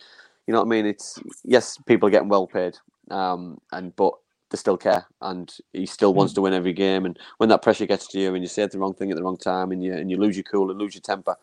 you 0.47 0.53
know 0.53 0.59
what 0.59 0.67
I 0.67 0.69
mean. 0.69 0.85
It's 0.85 1.19
yes, 1.43 1.77
people 1.85 2.07
are 2.07 2.11
getting 2.11 2.29
well 2.29 2.47
paid, 2.47 2.77
um, 3.11 3.59
and 3.73 3.93
but 3.97 4.13
they 4.49 4.57
still 4.57 4.77
care 4.77 5.05
and 5.21 5.53
he 5.73 5.85
still 5.85 6.13
wants 6.13 6.31
mm. 6.33 6.35
to 6.35 6.41
win 6.41 6.53
every 6.53 6.73
game. 6.73 7.05
And 7.05 7.19
when 7.37 7.49
that 7.49 7.61
pressure 7.61 7.85
gets 7.85 8.07
to 8.07 8.19
you 8.19 8.33
and 8.33 8.43
you 8.43 8.47
say 8.47 8.65
the 8.65 8.79
wrong 8.79 8.93
thing 8.93 9.11
at 9.11 9.17
the 9.17 9.23
wrong 9.23 9.37
time 9.37 9.71
and 9.71 9.83
you 9.83 9.93
and 9.93 10.09
you 10.09 10.17
lose 10.17 10.35
your 10.35 10.43
cool 10.43 10.71
and 10.71 10.79
lose 10.79 10.95
your 10.95 11.01
temper, 11.01 11.35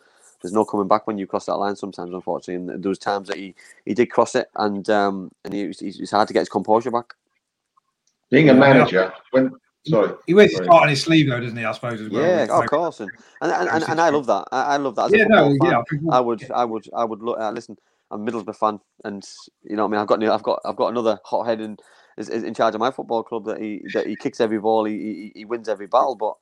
there's 0.43 0.53
no 0.53 0.65
coming 0.65 0.89
back 0.89 1.07
when 1.07 1.19
you 1.19 1.27
cross 1.27 1.47
that 1.47 1.57
line. 1.57 1.77
Sometimes, 1.77 2.13
unfortunately, 2.13 2.73
and 2.75 2.83
there 2.83 2.89
was 2.89 2.99
times 2.99 3.29
that 3.29 3.37
he, 3.37 3.55
he 3.85 3.95
did 3.95 4.07
cross 4.07 4.35
it, 4.35 4.49
and 4.57 4.89
um, 4.91 5.31
and 5.45 5.55
he, 5.55 5.63
it's 5.63 6.11
hard 6.11 6.29
to 6.29 6.35
get 6.35 6.41
his 6.41 6.49
composure 6.49 6.91
back. 6.91 7.15
Being 8.31 8.51
a 8.51 8.55
manager, 8.55 9.13
when 9.31 9.53
sorry, 9.87 10.15
he 10.27 10.35
wears 10.35 10.57
his 10.57 10.67
heart 10.67 10.83
on 10.83 10.89
his 10.89 11.03
sleeve 11.03 11.29
though, 11.29 11.41
doesn't 11.41 11.57
he? 11.57 11.65
I 11.65 11.73
suppose 11.73 12.01
as 12.01 12.11
well. 12.11 12.23
Yeah, 12.23 12.47
of 12.51 12.67
course, 12.67 13.01
and 13.01 13.11
and, 13.41 13.53
and, 13.53 13.69
and, 13.69 13.85
and 13.89 14.01
I 14.01 14.09
love 14.09 14.27
that. 14.27 14.49
I, 14.53 14.63
I 14.63 14.77
love 14.77 14.97
that. 14.97 15.11
yeah, 15.13 15.25
no, 15.25 15.57
yeah. 15.63 15.83
I 16.11 16.21
would, 16.21 16.51
I 16.51 16.65
would, 16.65 16.89
I 16.95 17.05
would 17.05 17.23
look. 17.23 17.39
Uh, 17.39 17.51
listen, 17.51 17.77
I'm 18.11 18.27
a 18.27 18.31
Middlesbrough 18.31 18.57
fan, 18.57 18.81
and 19.05 19.27
you 19.65 19.77
know, 19.77 19.87
what 19.87 19.89
I 19.89 19.93
mean, 19.93 20.01
I've 20.01 20.07
got, 20.07 20.23
I've 20.25 20.43
got, 20.43 20.61
I've 20.65 20.77
got 20.77 20.89
another 20.89 21.19
hothead 21.25 21.61
in, 21.61 21.77
is, 22.19 22.29
is 22.29 22.43
in 22.43 22.55
charge 22.55 22.75
of 22.75 22.81
my 22.81 22.91
football 22.91 23.23
club 23.23 23.45
that 23.47 23.61
he 23.61 23.83
that 23.95 24.07
he 24.07 24.17
kicks 24.17 24.41
every 24.41 24.59
ball, 24.59 24.85
he 24.85 24.99
he, 24.99 25.33
he 25.35 25.45
wins 25.45 25.69
every 25.69 25.87
battle, 25.87 26.15
but 26.15 26.27
you 26.29 26.31
know, 26.31 26.37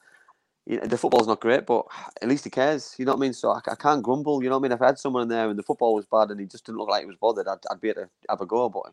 the 0.67 0.97
football's 0.97 1.27
not 1.27 1.41
great, 1.41 1.67
but 1.67 1.85
at 2.23 2.29
least 2.29 2.45
he 2.45 2.51
cares. 2.51 2.95
You 2.99 3.05
know 3.05 3.12
what 3.12 3.19
I 3.19 3.21
mean? 3.21 3.33
So 3.35 3.51
I, 3.51 3.61
I, 3.71 3.75
can't 3.75 4.03
grumble. 4.03 4.43
You 4.43 4.49
know 4.49 4.57
what 4.59 4.62
I 4.62 4.69
mean? 4.69 4.73
If 4.73 4.83
I 4.83 4.87
had 4.87 4.99
someone 4.99 5.23
in 5.23 5.29
there 5.29 5.49
and 5.49 5.59
the 5.59 5.62
football 5.62 5.95
was 5.95 6.07
bad 6.07 6.31
and 6.31 6.41
he 6.41 6.47
just 6.47 6.65
didn't 6.65 6.79
look 6.79 6.89
like 6.89 7.03
he 7.03 7.07
was 7.07 7.17
bothered, 7.17 7.47
I'd, 7.47 7.59
I'd 7.71 7.81
be 7.81 7.91
able 7.91 8.03
to 8.03 8.11
have 8.31 8.41
a 8.41 8.47
go. 8.47 8.71
But 8.71 8.93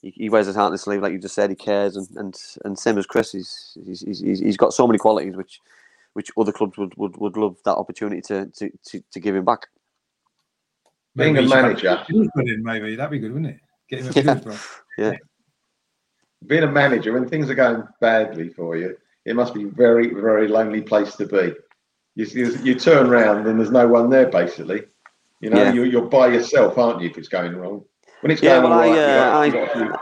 he, 0.00 0.10
he 0.10 0.28
wears 0.28 0.46
his 0.46 0.54
heart 0.54 0.66
on 0.66 0.72
his 0.72 0.82
sleeve, 0.82 1.02
like 1.02 1.12
you 1.12 1.18
just 1.18 1.34
said. 1.34 1.50
He 1.50 1.56
cares, 1.56 1.96
and 1.96 2.08
and, 2.16 2.36
and 2.64 2.78
same 2.78 2.98
as 2.98 3.06
Chris, 3.06 3.32
he's, 3.32 3.76
he's 3.84 4.00
he's 4.00 4.38
he's 4.38 4.56
got 4.56 4.72
so 4.72 4.86
many 4.86 4.98
qualities 4.98 5.34
which 5.34 5.60
which 6.12 6.30
other 6.36 6.52
clubs 6.52 6.76
would, 6.78 6.96
would, 6.96 7.16
would 7.16 7.36
love 7.36 7.56
that 7.64 7.76
opportunity 7.76 8.20
to, 8.20 8.46
to, 8.46 8.70
to, 8.84 9.00
to 9.12 9.20
give 9.20 9.36
him 9.36 9.44
back. 9.44 9.68
Being 11.14 11.34
maybe 11.34 11.46
a 11.46 11.48
manager, 11.48 12.04
maybe 12.10 12.96
that'd 12.96 13.10
be 13.10 13.18
good, 13.18 13.32
wouldn't 13.32 13.54
it? 13.54 13.60
Get 13.88 14.16
him 14.16 14.28
a 14.28 14.42
yeah. 14.98 15.10
yeah. 15.10 15.16
Being 16.46 16.64
a 16.64 16.70
manager 16.72 17.12
when 17.12 17.28
things 17.28 17.48
are 17.50 17.54
going 17.54 17.84
badly 18.00 18.48
for 18.48 18.76
you 18.76 18.96
it 19.28 19.36
must 19.36 19.54
be 19.54 19.64
very, 19.64 20.14
very 20.14 20.48
lonely 20.48 20.80
place 20.80 21.14
to 21.16 21.26
be. 21.26 21.54
You, 22.14 22.26
you, 22.26 22.58
you 22.62 22.74
turn 22.74 23.06
around 23.08 23.46
and 23.46 23.58
there's 23.58 23.70
no 23.70 23.86
one 23.86 24.10
there, 24.10 24.28
basically. 24.28 24.84
You 25.40 25.50
know, 25.50 25.62
yeah. 25.62 25.72
you, 25.72 25.84
you're 25.84 26.06
by 26.06 26.28
yourself, 26.28 26.78
aren't 26.78 27.02
you, 27.02 27.10
if 27.10 27.18
it's 27.18 27.28
going 27.28 27.54
wrong? 27.54 27.84
When 28.22 28.32
it's 28.32 28.42
yeah, 28.42 28.60
going 28.60 28.70
well, 28.70 28.80
right, 28.80 29.54
I, 29.54 29.60
uh, 29.60 29.96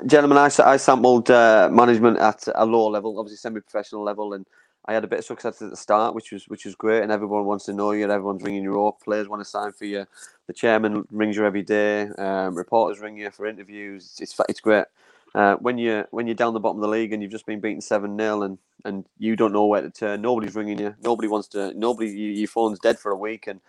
I, 0.00 0.06
gentlemen, 0.06 0.38
I, 0.38 0.50
I 0.64 0.76
sampled 0.76 1.30
uh, 1.30 1.70
management 1.72 2.18
at 2.18 2.46
a 2.54 2.66
lower 2.66 2.90
level, 2.90 3.18
obviously 3.18 3.36
semi-professional 3.36 4.02
level, 4.02 4.34
and 4.34 4.44
I 4.86 4.92
had 4.92 5.04
a 5.04 5.06
bit 5.06 5.20
of 5.20 5.24
success 5.24 5.62
at 5.62 5.70
the 5.70 5.76
start, 5.76 6.14
which 6.14 6.32
was 6.32 6.48
which 6.48 6.64
was 6.64 6.74
great, 6.74 7.02
and 7.02 7.12
everyone 7.12 7.44
wants 7.44 7.66
to 7.66 7.72
know 7.72 7.92
you. 7.92 8.02
and 8.04 8.12
Everyone's 8.12 8.42
ringing 8.42 8.62
you 8.62 8.86
up. 8.86 9.00
Players 9.00 9.28
want 9.28 9.40
to 9.40 9.48
sign 9.48 9.72
for 9.72 9.84
you. 9.84 10.06
The 10.46 10.52
chairman 10.52 11.06
rings 11.10 11.36
you 11.36 11.46
every 11.46 11.62
day. 11.62 12.08
Um, 12.18 12.54
reporters 12.54 13.00
ring 13.00 13.16
you 13.16 13.30
for 13.30 13.46
interviews. 13.46 14.18
It's 14.20 14.34
it's 14.48 14.60
great. 14.60 14.86
Uh, 15.34 15.56
when 15.56 15.78
you 15.78 16.04
when 16.10 16.26
you're 16.26 16.34
down 16.34 16.54
the 16.54 16.60
bottom 16.60 16.78
of 16.78 16.82
the 16.82 16.88
league 16.88 17.12
and 17.12 17.22
you've 17.22 17.30
just 17.30 17.46
been 17.46 17.60
beaten 17.60 17.80
seven 17.80 18.16
0 18.18 18.42
and 18.42 18.58
and 18.84 19.04
you 19.18 19.36
don't 19.36 19.52
know 19.52 19.66
where 19.66 19.82
to 19.82 19.90
turn, 19.90 20.22
nobody's 20.22 20.54
ringing 20.54 20.78
you. 20.78 20.94
Nobody 21.02 21.28
wants 21.28 21.48
to. 21.48 21.72
Nobody. 21.74 22.10
You, 22.10 22.30
your 22.30 22.48
phone's 22.48 22.78
dead 22.78 22.98
for 22.98 23.10
a 23.10 23.16
week, 23.16 23.46
and 23.46 23.60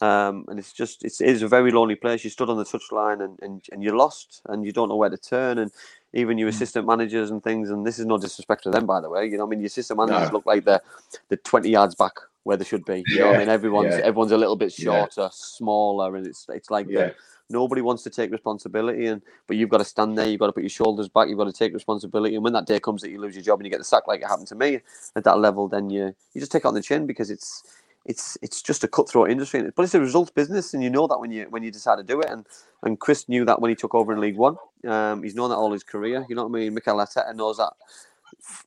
um, 0.00 0.44
and 0.48 0.58
it's 0.58 0.72
just 0.72 1.04
it's 1.04 1.20
it 1.20 1.28
is 1.28 1.42
a 1.42 1.48
very 1.48 1.70
lonely 1.70 1.94
place. 1.94 2.24
You 2.24 2.30
stood 2.30 2.50
on 2.50 2.56
the 2.56 2.64
touchline 2.64 3.22
and, 3.24 3.38
and 3.40 3.64
and 3.70 3.82
you're 3.82 3.96
lost, 3.96 4.42
and 4.46 4.64
you 4.64 4.72
don't 4.72 4.88
know 4.88 4.96
where 4.96 5.10
to 5.10 5.16
turn, 5.16 5.58
and 5.58 5.70
even 6.12 6.38
your 6.38 6.48
hmm. 6.48 6.54
assistant 6.54 6.86
managers 6.86 7.30
and 7.30 7.42
things. 7.42 7.70
And 7.70 7.86
this 7.86 7.98
is 7.98 8.06
no 8.06 8.18
disrespect 8.18 8.64
to 8.64 8.70
them, 8.70 8.86
by 8.86 9.00
the 9.00 9.10
way. 9.10 9.26
You 9.26 9.38
know, 9.38 9.46
I 9.46 9.48
mean, 9.48 9.60
your 9.60 9.66
assistant 9.66 9.98
managers 9.98 10.28
no. 10.28 10.34
look 10.34 10.46
like 10.46 10.64
they're 10.64 10.82
the 11.28 11.36
20 11.36 11.70
yards 11.70 11.94
back 11.94 12.14
where 12.42 12.56
they 12.56 12.64
should 12.64 12.84
be. 12.84 13.04
You 13.06 13.16
yeah. 13.16 13.24
know, 13.24 13.32
I 13.32 13.38
mean, 13.38 13.48
everyone's 13.48 13.94
yeah. 13.96 14.04
everyone's 14.04 14.32
a 14.32 14.38
little 14.38 14.56
bit 14.56 14.72
shorter, 14.72 15.22
yeah. 15.22 15.28
smaller, 15.32 16.16
and 16.16 16.26
it's 16.26 16.46
it's 16.48 16.70
like 16.70 16.86
yeah. 16.88 17.10
Nobody 17.50 17.82
wants 17.82 18.02
to 18.04 18.10
take 18.10 18.32
responsibility, 18.32 19.06
and 19.06 19.22
but 19.46 19.56
you've 19.56 19.70
got 19.70 19.78
to 19.78 19.84
stand 19.84 20.18
there. 20.18 20.28
You've 20.28 20.40
got 20.40 20.46
to 20.48 20.52
put 20.52 20.64
your 20.64 20.70
shoulders 20.70 21.08
back. 21.08 21.28
You've 21.28 21.38
got 21.38 21.44
to 21.44 21.52
take 21.52 21.74
responsibility. 21.74 22.34
And 22.34 22.44
when 22.44 22.54
that 22.54 22.66
day 22.66 22.80
comes 22.80 23.02
that 23.02 23.10
you 23.10 23.20
lose 23.20 23.34
your 23.36 23.44
job 23.44 23.60
and 23.60 23.66
you 23.66 23.70
get 23.70 23.78
the 23.78 23.84
sack, 23.84 24.08
like 24.08 24.22
it 24.22 24.26
happened 24.26 24.48
to 24.48 24.56
me 24.56 24.80
at 25.16 25.24
that 25.24 25.38
level, 25.38 25.68
then 25.68 25.90
you 25.90 26.14
you 26.34 26.40
just 26.40 26.52
take 26.52 26.64
it 26.64 26.68
on 26.68 26.74
the 26.74 26.82
chin 26.82 27.06
because 27.06 27.30
it's 27.30 27.62
it's 28.04 28.38
it's 28.42 28.62
just 28.62 28.84
a 28.84 28.88
cutthroat 28.88 29.30
industry. 29.30 29.62
But 29.76 29.84
it's 29.84 29.94
a 29.94 30.00
results 30.00 30.30
business, 30.32 30.74
and 30.74 30.82
you 30.82 30.90
know 30.90 31.06
that 31.06 31.20
when 31.20 31.30
you 31.30 31.46
when 31.50 31.62
you 31.62 31.70
decide 31.70 31.96
to 31.96 32.04
do 32.04 32.20
it. 32.20 32.30
And 32.30 32.46
and 32.82 32.98
Chris 33.00 33.28
knew 33.28 33.44
that 33.44 33.60
when 33.60 33.70
he 33.70 33.76
took 33.76 33.94
over 33.94 34.12
in 34.12 34.20
League 34.20 34.36
One. 34.36 34.56
Um, 34.86 35.22
he's 35.22 35.34
known 35.34 35.50
that 35.50 35.56
all 35.56 35.72
his 35.72 35.84
career. 35.84 36.26
You 36.28 36.36
know 36.36 36.46
what 36.46 36.58
I 36.58 36.60
mean? 36.62 36.74
Mikel 36.74 36.96
Arteta 36.96 37.34
knows 37.34 37.58
that 37.58 37.72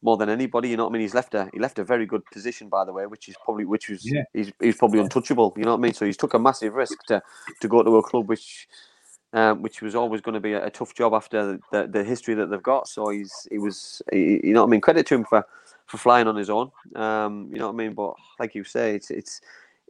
more 0.01 0.17
than 0.17 0.29
anybody. 0.29 0.69
You 0.69 0.77
know 0.77 0.85
what 0.85 0.91
I 0.91 0.93
mean? 0.93 1.01
He's 1.01 1.13
left 1.13 1.33
a 1.35 1.49
he 1.53 1.59
left 1.59 1.79
a 1.79 1.83
very 1.83 2.05
good 2.05 2.25
position, 2.31 2.69
by 2.69 2.85
the 2.85 2.93
way, 2.93 3.05
which 3.05 3.29
is 3.29 3.35
probably 3.43 3.65
which 3.65 3.89
was 3.89 4.09
yeah. 4.09 4.23
he's, 4.33 4.51
he's 4.59 4.77
probably 4.77 4.99
untouchable. 4.99 5.53
You 5.57 5.63
know 5.63 5.71
what 5.71 5.79
I 5.79 5.81
mean? 5.81 5.93
So 5.93 6.05
he's 6.05 6.17
took 6.17 6.33
a 6.33 6.39
massive 6.39 6.73
risk 6.73 7.03
to 7.07 7.21
to 7.61 7.67
go 7.67 7.83
to 7.83 7.97
a 7.97 8.03
club 8.03 8.27
which 8.27 8.67
um, 9.33 9.61
which 9.61 9.81
was 9.81 9.95
always 9.95 10.21
going 10.21 10.33
to 10.33 10.39
be 10.39 10.53
a, 10.53 10.65
a 10.65 10.69
tough 10.71 10.95
job 10.95 11.13
after 11.13 11.59
the, 11.71 11.87
the, 11.87 12.03
history 12.03 12.33
that 12.33 12.49
they've 12.49 12.63
got. 12.63 12.87
So 12.87 13.09
he's 13.09 13.47
he 13.51 13.59
was 13.59 14.01
he, 14.11 14.39
you 14.43 14.53
know 14.53 14.61
what 14.61 14.69
I 14.69 14.71
mean. 14.71 14.81
Credit 14.81 15.05
to 15.07 15.15
him 15.15 15.25
for 15.25 15.45
for 15.85 15.97
flying 15.97 16.27
on 16.27 16.35
his 16.35 16.49
own. 16.49 16.71
Um, 16.95 17.49
you 17.51 17.59
know 17.59 17.67
what 17.67 17.73
I 17.73 17.77
mean. 17.77 17.93
But 17.93 18.15
like 18.39 18.55
you 18.55 18.63
say, 18.63 18.95
it's 18.95 19.11
it's. 19.11 19.41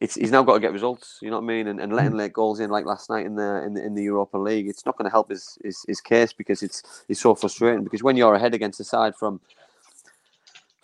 It's, 0.02 0.16
he's 0.16 0.32
now 0.32 0.44
got 0.44 0.54
to 0.54 0.62
get 0.62 0.72
results, 0.72 1.20
you 1.22 1.30
know 1.30 1.36
what 1.36 1.44
I 1.44 1.48
mean, 1.48 1.68
and, 1.68 1.82
and 1.82 1.92
letting 1.92 2.14
mm. 2.14 2.20
late 2.20 2.32
goals 2.32 2.62
in 2.62 2.70
like 2.70 2.86
last 2.86 3.10
night 3.10 3.26
in 3.26 3.36
the 3.36 3.62
in 3.66 3.74
the, 3.74 3.84
in 3.84 3.96
the 3.96 4.04
Europa 4.04 4.38
League, 4.38 4.70
it's 4.70 4.86
not 4.86 4.98
going 4.98 5.04
to 5.04 5.12
help 5.12 5.30
his, 5.30 5.58
his, 5.62 5.84
his 5.90 6.00
case 6.00 6.32
because 6.32 6.64
it's 6.64 7.04
it's 7.10 7.20
so 7.20 7.36
frustrating. 7.36 7.84
Because 7.84 8.02
when 8.02 8.16
you're 8.16 8.34
ahead 8.34 8.54
against 8.54 8.80
a 8.80 8.86
side 8.86 9.14
from 9.14 9.42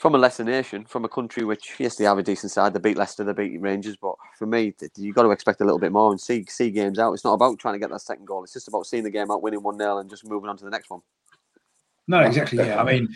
from 0.06 0.14
a 0.14 0.20
lesser 0.20 0.44
nation, 0.44 0.86
from 0.86 1.04
a 1.04 1.10
country 1.10 1.44
which 1.44 1.74
yes 1.80 1.96
they 1.96 2.04
have 2.04 2.20
a 2.20 2.22
decent 2.22 2.52
side, 2.52 2.72
they 2.72 2.80
beat 2.80 2.96
Leicester, 2.96 3.24
they 3.24 3.34
beat 3.34 3.60
Rangers, 3.60 3.96
but 3.96 4.14
for 4.38 4.46
me 4.46 4.72
you've 4.98 5.16
got 5.16 5.24
to 5.24 5.32
expect 5.32 5.62
a 5.62 5.64
little 5.64 5.80
bit 5.80 5.92
more 5.92 6.12
and 6.12 6.22
see 6.22 6.46
see 6.48 6.70
games 6.70 7.00
out. 7.00 7.12
It's 7.14 7.24
not 7.24 7.34
about 7.34 7.58
trying 7.58 7.74
to 7.74 7.80
get 7.80 7.90
that 7.90 8.02
second 8.02 8.28
goal; 8.28 8.44
it's 8.44 8.54
just 8.54 8.68
about 8.68 8.86
seeing 8.86 9.04
the 9.04 9.10
game 9.10 9.32
out, 9.32 9.42
winning 9.42 9.64
one 9.64 9.80
0 9.80 9.98
and 9.98 10.08
just 10.08 10.24
moving 10.24 10.48
on 10.48 10.58
to 10.58 10.64
the 10.64 10.70
next 10.70 10.92
one. 10.92 11.02
No, 12.08 12.20
exactly. 12.20 12.60
Yeah, 12.60 12.80
I 12.80 12.84
mean 12.84 13.10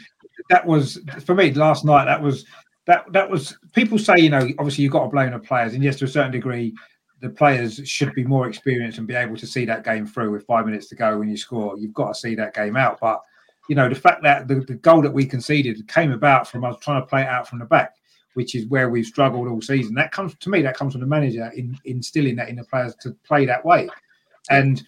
that 0.49 0.65
was 0.65 0.99
for 1.27 1.35
me 1.35 1.53
last 1.53 1.85
night. 1.85 2.05
That 2.05 2.23
was 2.23 2.47
that 2.87 3.05
that 3.13 3.29
was 3.29 3.55
people 3.75 3.99
say 3.99 4.15
you 4.17 4.31
know 4.31 4.49
obviously 4.57 4.83
you've 4.83 4.93
got 4.93 5.03
to 5.03 5.09
blame 5.09 5.31
the 5.31 5.37
players, 5.37 5.75
and 5.75 5.83
yes, 5.83 5.97
to 5.97 6.05
a 6.05 6.07
certain 6.07 6.31
degree, 6.31 6.73
the 7.21 7.29
players 7.29 7.79
should 7.87 8.15
be 8.15 8.23
more 8.23 8.47
experienced 8.47 8.97
and 8.97 9.05
be 9.05 9.13
able 9.13 9.37
to 9.37 9.45
see 9.45 9.63
that 9.63 9.83
game 9.83 10.07
through 10.07 10.31
with 10.31 10.43
five 10.47 10.65
minutes 10.65 10.87
to 10.87 10.95
go 10.95 11.19
when 11.19 11.29
you 11.29 11.37
score. 11.37 11.77
You've 11.77 11.93
got 11.93 12.15
to 12.15 12.19
see 12.19 12.33
that 12.33 12.55
game 12.55 12.75
out, 12.75 12.97
but 12.99 13.21
you 13.69 13.75
know, 13.75 13.87
the 13.87 13.95
fact 13.95 14.23
that 14.23 14.47
the, 14.47 14.55
the 14.55 14.73
goal 14.73 15.01
that 15.03 15.13
we 15.13 15.25
conceded 15.25 15.87
came 15.87 16.11
about 16.11 16.47
from 16.47 16.65
us 16.65 16.75
trying 16.81 17.01
to 17.01 17.07
play 17.07 17.21
it 17.21 17.27
out 17.27 17.47
from 17.47 17.59
the 17.59 17.65
back, 17.65 17.95
which 18.33 18.55
is 18.55 18.65
where 18.65 18.89
we've 18.89 19.05
struggled 19.05 19.47
all 19.47 19.61
season. 19.61 19.93
That 19.93 20.11
comes 20.11 20.35
to 20.35 20.49
me, 20.49 20.63
that 20.63 20.75
comes 20.75 20.93
from 20.93 21.01
the 21.01 21.07
manager 21.07 21.51
in 21.55 21.77
instilling 21.85 22.35
that 22.37 22.49
in 22.49 22.55
the 22.55 22.63
players 22.63 22.95
to 23.01 23.15
play 23.23 23.45
that 23.45 23.63
way. 23.63 23.87
And 24.49 24.83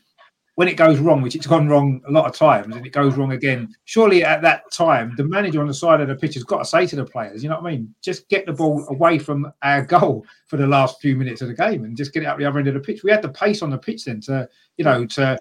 when 0.56 0.68
it 0.68 0.78
goes 0.78 1.00
wrong, 1.00 1.22
which 1.22 1.36
it's 1.36 1.48
gone 1.48 1.70
wrong 1.70 2.02
a 2.08 2.12
lot 2.12 2.26
of 2.26 2.36
times, 2.36 2.76
and 2.76 2.86
it 2.86 2.92
goes 2.92 3.16
wrong 3.16 3.34
again, 3.34 3.74
surely 3.86 4.24
at 4.24 4.42
that 4.42 4.64
time, 4.72 5.14
the 5.16 5.24
manager 5.24 5.62
on 5.62 5.68
the 5.68 5.74
side 5.74 6.02
of 6.02 6.08
the 6.08 6.16
pitch 6.16 6.34
has 6.34 6.44
got 6.44 6.58
to 6.58 6.66
say 6.66 6.88
to 6.88 6.96
the 6.96 7.06
players, 7.06 7.44
you 7.44 7.50
know 7.50 7.60
what 7.62 7.68
I 7.68 7.72
mean? 7.72 7.94
Just 8.02 8.28
get 8.30 8.48
the 8.48 8.54
ball 8.54 8.86
away 8.90 9.20
from 9.20 9.52
our 9.62 9.86
goal 9.86 10.26
for 10.48 10.58
the 10.58 10.68
last 10.68 11.00
few 11.00 11.16
minutes 11.16 11.42
of 11.42 11.50
the 11.50 11.54
game 11.54 11.84
and 11.84 11.96
just 11.96 12.14
get 12.14 12.24
it 12.24 12.26
up 12.26 12.40
the 12.40 12.46
other 12.46 12.60
end 12.60 12.68
of 12.68 12.74
the 12.74 12.80
pitch. 12.80 13.04
We 13.04 13.12
had 13.12 13.22
the 13.22 13.30
pace 13.30 13.62
on 13.62 13.70
the 13.70 13.78
pitch 13.78 14.06
then 14.06 14.22
to, 14.22 14.50
you 14.78 14.86
know, 14.86 15.06
to 15.06 15.38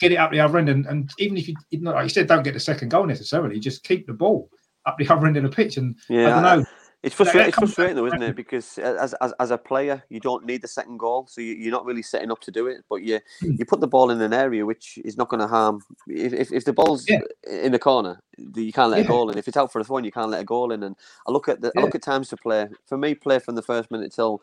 get 0.00 0.12
it 0.12 0.16
up 0.16 0.32
the 0.32 0.40
other 0.40 0.58
end. 0.58 0.68
And, 0.68 0.86
and 0.86 1.10
even 1.18 1.36
if 1.36 1.48
you, 1.48 1.54
like 1.82 2.04
you 2.04 2.08
said, 2.08 2.26
don't 2.26 2.42
get 2.42 2.54
the 2.54 2.60
second 2.60 2.90
goal 2.90 3.06
necessarily, 3.06 3.60
just 3.60 3.84
keep 3.84 4.06
the 4.06 4.12
ball 4.12 4.48
up 4.86 4.96
the 4.98 5.08
other 5.10 5.26
end 5.26 5.36
of 5.36 5.42
the 5.42 5.48
pitch. 5.48 5.76
And 5.76 5.96
yeah, 6.08 6.26
I 6.26 6.42
don't 6.42 6.60
know. 6.60 6.66
It's 7.04 7.14
frustrating, 7.14 7.50
it's 7.50 7.58
frustrating 7.58 7.96
though, 7.96 8.06
isn't 8.06 8.22
it? 8.22 8.34
Because 8.34 8.78
as, 8.78 9.12
as, 9.20 9.34
as 9.38 9.50
a 9.50 9.58
player, 9.58 10.02
you 10.08 10.20
don't 10.20 10.46
need 10.46 10.62
the 10.62 10.68
second 10.68 10.96
goal, 10.96 11.26
so 11.28 11.42
you, 11.42 11.68
are 11.68 11.70
not 11.70 11.84
really 11.84 12.00
setting 12.00 12.30
up 12.30 12.40
to 12.40 12.50
do 12.50 12.66
it. 12.66 12.78
But 12.88 13.02
you 13.02 13.20
hmm. 13.40 13.56
you 13.58 13.66
put 13.66 13.80
the 13.80 13.86
ball 13.86 14.10
in 14.10 14.22
an 14.22 14.32
area 14.32 14.64
which 14.64 14.98
is 15.04 15.18
not 15.18 15.28
going 15.28 15.40
to 15.40 15.46
harm. 15.46 15.82
If, 16.06 16.32
if, 16.32 16.50
if 16.50 16.64
the 16.64 16.72
ball's 16.72 17.04
yeah. 17.06 17.20
in 17.46 17.72
the 17.72 17.78
corner, 17.78 18.22
you 18.38 18.72
can't 18.72 18.90
let 18.90 19.00
yeah. 19.00 19.04
a 19.04 19.08
goal 19.08 19.28
in. 19.28 19.36
If 19.36 19.48
it's 19.48 19.56
out 19.58 19.70
for 19.70 19.80
a 19.80 19.84
throw, 19.84 19.98
you 19.98 20.12
can't 20.12 20.30
let 20.30 20.40
a 20.40 20.44
goal 20.44 20.72
in. 20.72 20.82
And 20.82 20.96
I 21.28 21.30
look 21.30 21.46
at 21.46 21.60
the 21.60 21.72
yeah. 21.74 21.82
I 21.82 21.84
look 21.84 21.94
at 21.94 22.02
times 22.02 22.30
to 22.30 22.38
play. 22.38 22.68
For 22.86 22.96
me, 22.96 23.14
play 23.14 23.38
from 23.38 23.54
the 23.54 23.62
first 23.62 23.90
minute 23.90 24.14
till 24.14 24.40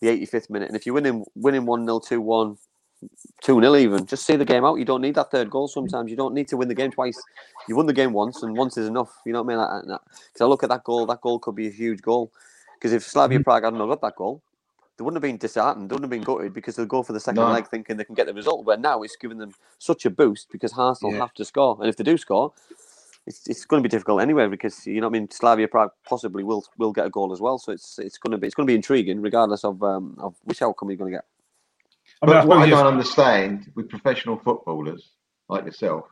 the 0.00 0.06
85th 0.06 0.50
minute. 0.50 0.68
And 0.68 0.76
if 0.76 0.86
you're 0.86 0.94
winning 0.94 1.24
winning 1.34 1.66
one 1.66 1.84
0 1.84 1.98
two 1.98 2.20
one, 2.20 2.58
2 3.44 3.60
0 3.60 3.76
even. 3.76 4.06
Just 4.06 4.26
see 4.26 4.36
the 4.36 4.44
game 4.44 4.64
out. 4.64 4.78
You 4.78 4.86
don't 4.86 5.02
need 5.02 5.14
that 5.16 5.30
third 5.30 5.50
goal 5.50 5.68
sometimes. 5.68 6.10
You 6.10 6.16
don't 6.16 6.34
need 6.34 6.48
to 6.48 6.56
win 6.56 6.68
the 6.68 6.74
game 6.74 6.90
twice. 6.90 7.20
You 7.68 7.76
won 7.76 7.86
the 7.86 7.92
game 7.92 8.12
once, 8.14 8.42
and 8.42 8.56
once 8.56 8.78
is 8.78 8.88
enough. 8.88 9.14
You 9.26 9.34
know 9.34 9.42
what 9.42 9.54
I 9.54 9.80
mean? 9.82 9.98
Because 10.32 10.40
I 10.40 10.46
look 10.46 10.62
at 10.62 10.70
that 10.70 10.82
goal, 10.82 11.04
that 11.06 11.20
goal 11.20 11.38
could 11.38 11.54
be 11.54 11.68
a 11.68 11.70
huge 11.70 12.00
goal. 12.00 12.32
Because 12.74 12.94
if 12.94 13.02
Slavia 13.02 13.38
mm. 13.38 13.44
Prague 13.44 13.64
hadn't 13.64 13.78
got 13.78 14.00
that 14.00 14.16
goal, 14.16 14.42
they 14.96 15.04
wouldn't 15.04 15.22
have 15.22 15.28
been 15.28 15.36
disheartened, 15.36 15.90
they 15.90 15.94
wouldn't 15.94 16.10
have 16.10 16.10
been 16.10 16.22
gutted 16.22 16.54
because 16.54 16.76
they'll 16.76 16.86
go 16.86 17.02
for 17.02 17.12
the 17.12 17.20
second 17.20 17.42
no. 17.42 17.50
leg 17.50 17.68
thinking 17.68 17.96
they 17.96 18.04
can 18.04 18.14
get 18.14 18.26
the 18.26 18.32
result. 18.32 18.64
Where 18.64 18.78
now 18.78 19.02
it's 19.02 19.16
giving 19.16 19.38
them 19.38 19.52
such 19.78 20.06
a 20.06 20.10
boost 20.10 20.48
because 20.50 20.72
Arsenal 20.72 21.12
yeah. 21.12 21.20
have 21.20 21.34
to 21.34 21.44
score. 21.44 21.76
And 21.80 21.88
if 21.88 21.96
they 21.96 22.04
do 22.04 22.16
score, 22.16 22.52
it's, 23.26 23.46
it's 23.46 23.66
going 23.66 23.82
to 23.82 23.86
be 23.86 23.90
difficult 23.90 24.22
anyway 24.22 24.46
because 24.48 24.86
you 24.86 25.00
know 25.00 25.08
what 25.08 25.16
I 25.16 25.20
mean 25.20 25.30
Slavia 25.30 25.68
Prague 25.68 25.90
possibly 26.06 26.44
will 26.44 26.64
will 26.78 26.92
get 26.92 27.06
a 27.06 27.10
goal 27.10 27.32
as 27.32 27.40
well. 27.40 27.58
So 27.58 27.72
it's 27.72 27.98
it's 27.98 28.16
going 28.16 28.32
to 28.32 28.38
be 28.38 28.46
it's 28.46 28.54
going 28.54 28.66
to 28.66 28.70
be 28.70 28.76
intriguing 28.76 29.20
regardless 29.20 29.64
of 29.64 29.82
um, 29.82 30.16
of 30.18 30.34
which 30.44 30.62
outcome 30.62 30.90
you're 30.90 30.96
going 30.96 31.12
to 31.12 31.18
get. 31.18 31.24
But 32.26 32.46
what 32.46 32.58
I 32.58 32.68
don't 32.68 32.86
understand 32.86 33.70
with 33.74 33.88
professional 33.88 34.38
footballers 34.38 35.10
like 35.48 35.64
yourself 35.64 36.04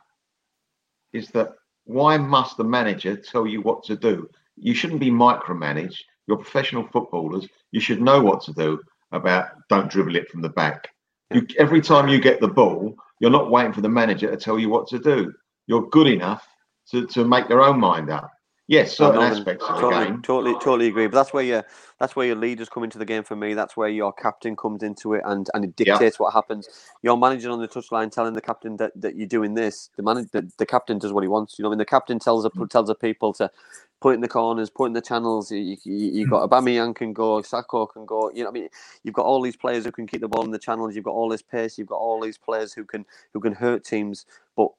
is 1.11 1.29
that 1.29 1.53
why 1.85 2.17
must 2.17 2.57
the 2.57 2.63
manager 2.63 3.15
tell 3.15 3.45
you 3.45 3.61
what 3.61 3.83
to 3.85 3.95
do? 3.95 4.29
You 4.55 4.73
shouldn't 4.73 4.99
be 4.99 5.11
micromanaged. 5.11 5.99
You're 6.27 6.37
professional 6.37 6.87
footballers. 6.87 7.47
You 7.71 7.79
should 7.79 8.01
know 8.01 8.21
what 8.21 8.41
to 8.43 8.53
do 8.53 8.79
about 9.11 9.49
don't 9.69 9.89
dribble 9.89 10.15
it 10.15 10.29
from 10.29 10.41
the 10.41 10.49
back. 10.49 10.89
You, 11.31 11.45
every 11.57 11.81
time 11.81 12.07
you 12.07 12.19
get 12.19 12.39
the 12.39 12.47
ball, 12.47 12.95
you're 13.19 13.31
not 13.31 13.51
waiting 13.51 13.73
for 13.73 13.81
the 13.81 13.89
manager 13.89 14.29
to 14.29 14.37
tell 14.37 14.57
you 14.57 14.69
what 14.69 14.87
to 14.87 14.99
do. 14.99 15.33
You're 15.67 15.89
good 15.89 16.07
enough 16.07 16.47
to, 16.91 17.05
to 17.07 17.25
make 17.25 17.49
your 17.49 17.61
own 17.61 17.79
mind 17.79 18.09
up. 18.09 18.31
Yes, 18.67 18.95
certain 18.95 19.21
aspects 19.21 19.65
of 19.65 19.79
totally, 19.79 20.05
the 20.05 20.11
game. 20.11 20.21
Totally, 20.21 20.53
totally 20.53 20.87
agree. 20.87 21.07
But 21.07 21.15
that's 21.15 21.33
where 21.33 21.43
your 21.43 21.65
that's 21.99 22.15
where 22.15 22.25
your 22.25 22.37
leaders 22.37 22.69
come 22.69 22.83
into 22.83 22.97
the 22.97 23.05
game 23.05 23.23
for 23.23 23.35
me. 23.35 23.53
That's 23.53 23.75
where 23.75 23.89
your 23.89 24.13
captain 24.13 24.55
comes 24.55 24.83
into 24.83 25.13
it 25.13 25.21
and, 25.25 25.49
and 25.53 25.65
it 25.65 25.75
dictates 25.75 26.17
what 26.17 26.33
happens. 26.33 26.69
You're 27.01 27.17
managing 27.17 27.51
on 27.51 27.59
the 27.59 27.67
touchline, 27.67 28.09
telling 28.09 28.33
the 28.33 28.41
captain 28.41 28.77
that, 28.77 28.93
that 28.95 29.15
you're 29.15 29.27
doing 29.27 29.53
this. 29.53 29.89
The 29.97 30.03
man, 30.03 30.29
the, 30.31 30.49
the 30.57 30.65
captain 30.65 30.97
does 30.97 31.11
what 31.11 31.23
he 31.23 31.27
wants. 31.27 31.59
You 31.59 31.63
know, 31.63 31.69
I 31.69 31.71
mean, 31.71 31.77
the 31.77 31.85
captain 31.85 32.19
tells 32.19 32.43
the 32.43 32.51
mm. 32.51 32.69
tells 32.69 32.87
the 32.87 32.95
people 32.95 33.33
to 33.33 33.51
put 33.99 34.15
in 34.15 34.21
the 34.21 34.29
corners, 34.29 34.69
put 34.69 34.85
in 34.85 34.93
the 34.93 35.01
channels. 35.01 35.51
You, 35.51 35.75
you, 35.83 35.93
you 35.93 36.27
got 36.27 36.49
mm. 36.49 36.49
Aubameyang 36.49 36.95
can 36.95 37.11
go, 37.11 37.41
Saka 37.41 37.85
can 37.87 38.05
go. 38.05 38.31
You 38.33 38.43
know, 38.43 38.49
I 38.49 38.53
mean, 38.53 38.69
you've 39.03 39.15
got 39.15 39.25
all 39.25 39.41
these 39.41 39.57
players 39.57 39.83
who 39.83 39.91
can 39.91 40.07
keep 40.07 40.21
the 40.21 40.29
ball 40.29 40.45
in 40.45 40.51
the 40.51 40.59
channels. 40.59 40.95
You've 40.95 41.05
got 41.05 41.11
all 41.15 41.27
this 41.27 41.41
pace. 41.41 41.77
You've 41.77 41.87
got 41.87 41.99
all 41.99 42.21
these 42.21 42.37
players 42.37 42.71
who 42.71 42.85
can 42.85 43.05
who 43.33 43.41
can 43.41 43.53
hurt 43.53 43.83
teams. 43.83 44.25
But 44.55 44.69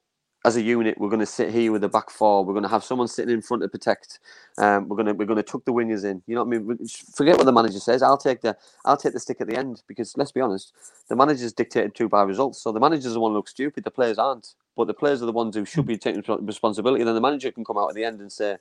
as 0.45 0.57
a 0.57 0.62
unit, 0.62 0.99
we're 0.99 1.09
going 1.09 1.20
to 1.20 1.26
sit 1.26 1.51
here 1.51 1.72
with 1.72 1.80
the 1.80 1.88
back 1.88 2.11
four. 2.11 2.45
We're 2.45 2.53
going 2.53 2.64
to 2.64 2.68
have 2.68 2.84
someone 2.84 3.09
sitting 3.09 3.32
in 3.32 3.40
front 3.40 3.62
to 3.62 3.68
protect. 3.68 4.18
Um, 4.59 4.88
we're 4.88 4.97
going 4.97 5.07
to 5.07 5.14
we're 5.14 5.24
going 5.24 5.38
to 5.38 5.42
tuck 5.42 5.64
the 5.64 5.72
wingers 5.72 6.05
in. 6.05 6.22
You 6.26 6.34
know 6.34 6.45
what 6.45 6.55
I 6.55 6.61
mean? 6.61 6.78
Forget 7.14 7.38
what 7.38 7.47
the 7.47 7.53
manager 7.53 7.78
says. 7.78 8.03
I'll 8.03 8.18
take 8.18 8.42
the 8.42 8.55
I'll 8.84 8.99
take 8.99 9.14
the 9.14 9.20
stick 9.20 9.40
at 9.40 9.47
the 9.47 9.57
end 9.57 9.82
because 9.88 10.16
let's 10.18 10.32
be 10.32 10.42
honest, 10.42 10.74
the 11.09 11.16
manager's 11.16 11.55
dictated 11.55 11.95
to 11.95 12.09
by 12.11 12.22
results. 12.22 12.61
So 12.61 12.72
the 12.72 12.80
manager's 12.80 13.14
the 13.14 13.20
one 13.20 13.30
who 13.30 13.36
looks 13.36 13.53
stupid. 13.53 13.84
The 13.84 13.90
players 13.90 14.18
aren't, 14.18 14.55
but 14.76 14.86
the 14.86 14.95
players 14.95 15.22
are 15.22 15.26
the 15.26 15.32
ones 15.32 15.57
who 15.57 15.64
should 15.64 15.86
be 15.86 15.97
taking 15.97 16.22
responsibility. 16.45 17.01
And 17.01 17.09
then 17.09 17.14
the 17.14 17.22
manager 17.22 17.51
can 17.51 17.64
come 17.64 17.78
out 17.78 17.88
at 17.88 17.95
the 17.95 18.05
end 18.05 18.20
and 18.20 18.30
say. 18.30 18.57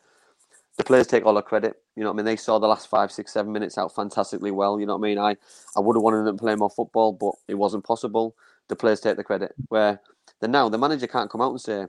The 0.76 0.84
players 0.84 1.06
take 1.06 1.24
all 1.24 1.36
the 1.36 1.44
credit. 1.44 1.80
You 1.96 2.02
know 2.02 2.10
what 2.10 2.16
I 2.16 2.18
mean? 2.18 2.26
They 2.26 2.36
saw 2.36 2.58
the 2.58 2.66
last 2.66 2.90
five, 2.90 3.12
six, 3.12 3.32
seven 3.32 3.52
minutes 3.52 3.78
out 3.78 3.94
fantastically 3.94 4.50
well. 4.50 4.80
You 4.80 4.88
know 4.88 4.98
what 4.98 5.06
I 5.06 5.10
mean? 5.10 5.20
I, 5.20 5.36
I 5.78 5.80
would 5.80 5.96
have 5.96 6.02
wanted 6.02 6.26
them 6.26 6.36
to 6.36 6.42
play 6.42 6.56
more 6.56 6.72
football, 6.72 7.12
but 7.12 7.36
it 7.48 7.54
wasn't 7.54 7.84
possible. 7.84 8.36
The 8.70 8.76
players 8.76 9.00
take 9.00 9.16
the 9.16 9.24
credit. 9.24 9.54
Where 9.68 10.02
then 10.44 10.52
now 10.52 10.70
the 10.70 10.78
manager 10.78 11.08
can't 11.08 11.30
come 11.30 11.42
out 11.42 11.52
and 11.52 11.62
say 11.62 11.86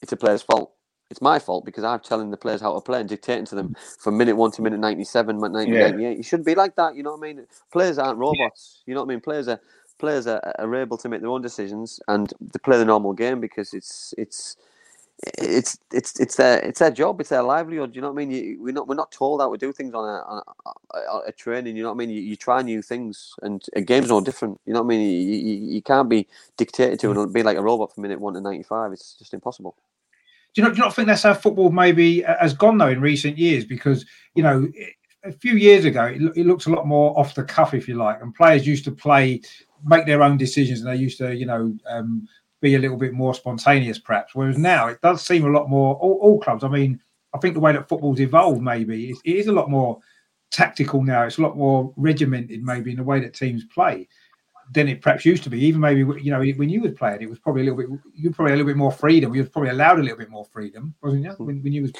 it's 0.00 0.12
a 0.12 0.16
player's 0.16 0.42
fault. 0.42 0.72
It's 1.10 1.22
my 1.22 1.38
fault 1.38 1.64
because 1.64 1.84
I'm 1.84 2.00
telling 2.00 2.30
the 2.30 2.36
players 2.36 2.60
how 2.60 2.74
to 2.74 2.80
play 2.80 3.00
and 3.00 3.08
dictating 3.08 3.46
to 3.46 3.54
them 3.54 3.74
from 3.98 4.18
minute 4.18 4.36
one 4.36 4.50
to 4.52 4.62
minute 4.62 4.78
97, 4.78 5.38
98. 5.38 5.98
Yeah. 5.98 6.10
You 6.10 6.22
shouldn't 6.22 6.46
be 6.46 6.54
like 6.54 6.76
that. 6.76 6.96
You 6.96 7.02
know 7.02 7.12
what 7.12 7.26
I 7.26 7.32
mean? 7.32 7.46
Players 7.72 7.98
aren't 7.98 8.18
robots. 8.18 8.82
You 8.86 8.94
know 8.94 9.00
what 9.00 9.10
I 9.10 9.14
mean? 9.14 9.20
Players 9.20 9.48
are 9.48 9.60
players 9.98 10.26
are, 10.26 10.40
are 10.58 10.74
able 10.76 10.96
to 10.96 11.08
make 11.08 11.20
their 11.20 11.30
own 11.30 11.42
decisions 11.42 11.98
and 12.08 12.32
to 12.52 12.58
play 12.58 12.78
the 12.78 12.84
normal 12.84 13.14
game 13.14 13.40
because 13.40 13.74
it's 13.74 14.14
it's 14.16 14.56
it's 15.20 15.78
it's 15.92 16.18
it's 16.20 16.36
their 16.36 16.58
it's 16.60 16.78
their 16.78 16.92
job, 16.92 17.20
it's 17.20 17.30
their 17.30 17.42
livelihood. 17.42 17.94
You 17.94 18.02
know 18.02 18.12
what 18.12 18.22
I 18.22 18.24
mean? 18.24 18.30
You, 18.30 18.62
we're 18.62 18.72
not 18.72 18.86
we're 18.86 18.94
not 18.94 19.10
told 19.10 19.40
how 19.40 19.50
to 19.50 19.58
do 19.58 19.72
things 19.72 19.92
on 19.94 20.04
a, 20.04 20.22
on 20.22 20.42
a, 20.94 21.28
a 21.28 21.32
training. 21.32 21.76
You 21.76 21.82
know 21.82 21.88
what 21.88 21.96
I 21.96 22.06
mean? 22.06 22.10
You, 22.10 22.22
you, 22.22 22.36
try 22.36 22.62
new 22.62 22.82
things, 22.82 23.34
and 23.42 23.64
a 23.74 23.80
game's 23.80 24.10
no 24.10 24.20
different. 24.20 24.60
You 24.64 24.74
know 24.74 24.82
what 24.82 24.94
I 24.94 24.96
mean? 24.96 25.10
You, 25.10 25.36
you, 25.36 25.72
you 25.74 25.82
can't 25.82 26.08
be 26.08 26.28
dictated 26.56 27.00
to 27.00 27.10
and 27.10 27.32
be 27.32 27.42
like 27.42 27.56
a 27.56 27.62
robot 27.62 27.92
from 27.92 28.02
minute 28.02 28.20
one 28.20 28.34
to 28.34 28.40
ninety 28.40 28.62
five. 28.62 28.92
It's 28.92 29.14
just 29.14 29.34
impossible. 29.34 29.74
Do 30.54 30.62
you 30.62 30.68
not 30.68 30.74
do 30.74 30.78
you 30.78 30.84
not 30.84 30.94
think 30.94 31.08
that's 31.08 31.24
how 31.24 31.34
football 31.34 31.70
maybe 31.70 32.24
uh, 32.24 32.36
has 32.40 32.54
gone 32.54 32.78
though 32.78 32.88
in 32.88 33.00
recent 33.00 33.38
years? 33.38 33.64
Because 33.64 34.06
you 34.34 34.42
know. 34.42 34.68
A 35.24 35.32
few 35.32 35.56
years 35.56 35.84
ago, 35.84 36.04
it, 36.04 36.22
it 36.36 36.46
looks 36.46 36.66
a 36.66 36.70
lot 36.70 36.86
more 36.86 37.12
off 37.18 37.34
the 37.34 37.42
cuff, 37.42 37.74
if 37.74 37.88
you 37.88 37.96
like, 37.96 38.22
and 38.22 38.32
players 38.32 38.64
used 38.64 38.84
to 38.84 38.92
play, 38.92 39.42
make 39.84 40.06
their 40.06 40.22
own 40.22 40.36
decisions, 40.36 40.80
and 40.80 40.88
they 40.88 40.94
used 40.94 41.18
to, 41.18 41.34
you 41.34 41.44
know, 41.44 41.76
um, 41.90 42.28
be 42.60 42.74
a 42.74 42.78
little 42.78 42.96
bit 42.96 43.12
more 43.12 43.34
spontaneous, 43.34 43.98
perhaps. 43.98 44.34
Whereas 44.34 44.58
now 44.58 44.88
it 44.88 45.00
does 45.00 45.24
seem 45.24 45.44
a 45.44 45.50
lot 45.50 45.68
more. 45.68 45.96
All, 45.96 46.18
all 46.20 46.40
clubs. 46.40 46.64
I 46.64 46.68
mean, 46.68 47.00
I 47.34 47.38
think 47.38 47.54
the 47.54 47.60
way 47.60 47.72
that 47.72 47.88
football's 47.88 48.20
evolved, 48.20 48.62
maybe 48.62 49.10
it, 49.10 49.18
it 49.24 49.36
is 49.36 49.46
a 49.46 49.52
lot 49.52 49.70
more 49.70 49.98
tactical 50.50 51.02
now. 51.02 51.24
It's 51.24 51.38
a 51.38 51.42
lot 51.42 51.56
more 51.56 51.92
regimented, 51.96 52.62
maybe 52.62 52.90
in 52.90 52.96
the 52.96 53.04
way 53.04 53.20
that 53.20 53.34
teams 53.34 53.64
play 53.64 54.08
than 54.72 54.88
it 54.88 55.00
perhaps 55.00 55.24
used 55.24 55.42
to 55.44 55.50
be. 55.50 55.60
Even 55.64 55.80
maybe 55.80 56.00
you 56.20 56.30
know 56.30 56.40
when 56.40 56.68
you 56.68 56.80
was 56.80 56.92
playing, 56.92 57.22
it 57.22 57.30
was 57.30 57.38
probably 57.38 57.62
a 57.62 57.64
little 57.72 57.78
bit. 57.78 58.00
You 58.14 58.30
probably 58.30 58.52
a 58.52 58.56
little 58.56 58.70
bit 58.70 58.76
more 58.76 58.92
freedom. 58.92 59.34
You 59.34 59.42
was 59.42 59.50
probably 59.50 59.70
allowed 59.70 59.98
a 59.98 60.02
little 60.02 60.18
bit 60.18 60.30
more 60.30 60.44
freedom, 60.44 60.94
wasn't 61.02 61.24
you? 61.24 61.30
When, 61.38 61.62
when 61.62 61.72
you 61.72 61.82
was. 61.82 61.92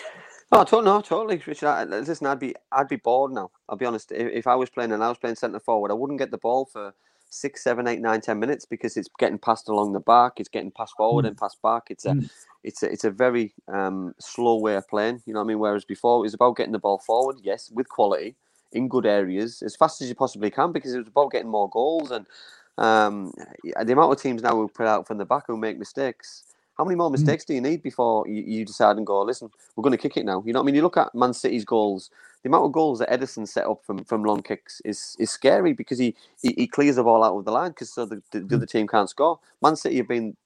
Oh, 0.50 0.64
totally, 0.64 1.02
totally, 1.02 1.42
Richard. 1.46 1.90
Listen, 1.90 2.26
I'd 2.26 2.38
be, 2.38 2.54
I'd 2.72 2.88
be 2.88 2.96
bored 2.96 3.32
now. 3.32 3.50
I'll 3.68 3.76
be 3.76 3.84
honest. 3.84 4.12
If, 4.12 4.32
if 4.32 4.46
I 4.46 4.54
was 4.54 4.70
playing 4.70 4.92
and 4.92 5.04
I 5.04 5.08
was 5.10 5.18
playing 5.18 5.36
centre 5.36 5.60
forward, 5.60 5.90
I 5.90 5.94
wouldn't 5.94 6.18
get 6.18 6.30
the 6.30 6.38
ball 6.38 6.64
for 6.64 6.94
six, 7.30 7.62
seven, 7.62 7.86
eight, 7.86 8.00
nine, 8.00 8.20
ten 8.20 8.38
minutes 8.38 8.64
because 8.64 8.96
it's 8.96 9.08
getting 9.18 9.38
passed 9.38 9.68
along 9.68 9.92
the 9.92 10.00
back, 10.00 10.34
it's 10.36 10.48
getting 10.48 10.70
passed 10.70 10.94
forward 10.96 11.24
mm. 11.24 11.28
and 11.28 11.36
passed 11.36 11.60
back. 11.62 11.84
It's 11.90 12.04
a 12.04 12.10
mm. 12.10 12.30
it's 12.64 12.82
a 12.82 12.90
it's 12.90 13.04
a 13.04 13.10
very 13.10 13.54
um, 13.68 14.14
slow 14.18 14.58
way 14.58 14.76
of 14.76 14.88
playing. 14.88 15.22
You 15.26 15.34
know 15.34 15.40
what 15.40 15.46
I 15.46 15.48
mean? 15.48 15.58
Whereas 15.58 15.84
before 15.84 16.18
it 16.18 16.22
was 16.22 16.34
about 16.34 16.56
getting 16.56 16.72
the 16.72 16.78
ball 16.78 16.98
forward, 16.98 17.36
yes, 17.42 17.70
with 17.70 17.88
quality 17.88 18.34
in 18.72 18.88
good 18.88 19.06
areas 19.06 19.62
as 19.62 19.74
fast 19.74 20.02
as 20.02 20.08
you 20.08 20.14
possibly 20.14 20.50
can 20.50 20.72
because 20.72 20.92
it 20.92 20.98
was 20.98 21.08
about 21.08 21.30
getting 21.30 21.48
more 21.48 21.70
goals 21.70 22.10
and 22.10 22.26
um, 22.76 23.32
the 23.64 23.92
amount 23.92 24.12
of 24.12 24.20
teams 24.20 24.42
now 24.42 24.54
who 24.54 24.68
put 24.68 24.86
out 24.86 25.06
from 25.06 25.18
the 25.18 25.24
back 25.24 25.44
who 25.46 25.56
make 25.56 25.78
mistakes. 25.78 26.44
How 26.76 26.84
many 26.84 26.94
more 26.94 27.08
mm. 27.08 27.12
mistakes 27.12 27.44
mm. 27.44 27.48
do 27.48 27.54
you 27.54 27.60
need 27.60 27.82
before 27.82 28.28
you, 28.28 28.42
you 28.46 28.64
decide 28.64 28.96
and 28.96 29.06
go, 29.06 29.22
listen, 29.22 29.50
we're 29.74 29.82
going 29.82 29.96
to 29.96 29.98
kick 29.98 30.16
it 30.16 30.24
now? 30.24 30.42
You 30.46 30.52
know 30.52 30.60
what 30.60 30.64
I 30.64 30.66
mean? 30.66 30.74
You 30.76 30.82
look 30.82 30.96
at 30.96 31.14
Man 31.14 31.34
City's 31.34 31.64
goals 31.64 32.10
the 32.42 32.48
amount 32.48 32.66
of 32.66 32.72
goals 32.72 33.00
that 33.00 33.10
Ederson 33.10 33.46
set 33.46 33.66
up 33.66 33.84
from, 33.84 34.04
from 34.04 34.22
long 34.22 34.42
kicks 34.42 34.80
is 34.84 35.16
is 35.18 35.30
scary 35.30 35.72
because 35.72 35.98
he, 35.98 36.14
he, 36.40 36.54
he 36.56 36.66
clears 36.66 36.96
the 36.96 37.02
ball 37.02 37.24
out 37.24 37.36
of 37.36 37.44
the 37.44 37.50
line 37.50 37.70
because 37.70 37.92
so 37.92 38.06
the, 38.06 38.22
the, 38.30 38.40
the 38.40 38.56
other 38.56 38.66
team 38.66 38.86
can't 38.86 39.10
score. 39.10 39.40
Man 39.62 39.76
City 39.76 39.96
have 39.96 40.08
been 40.08 40.36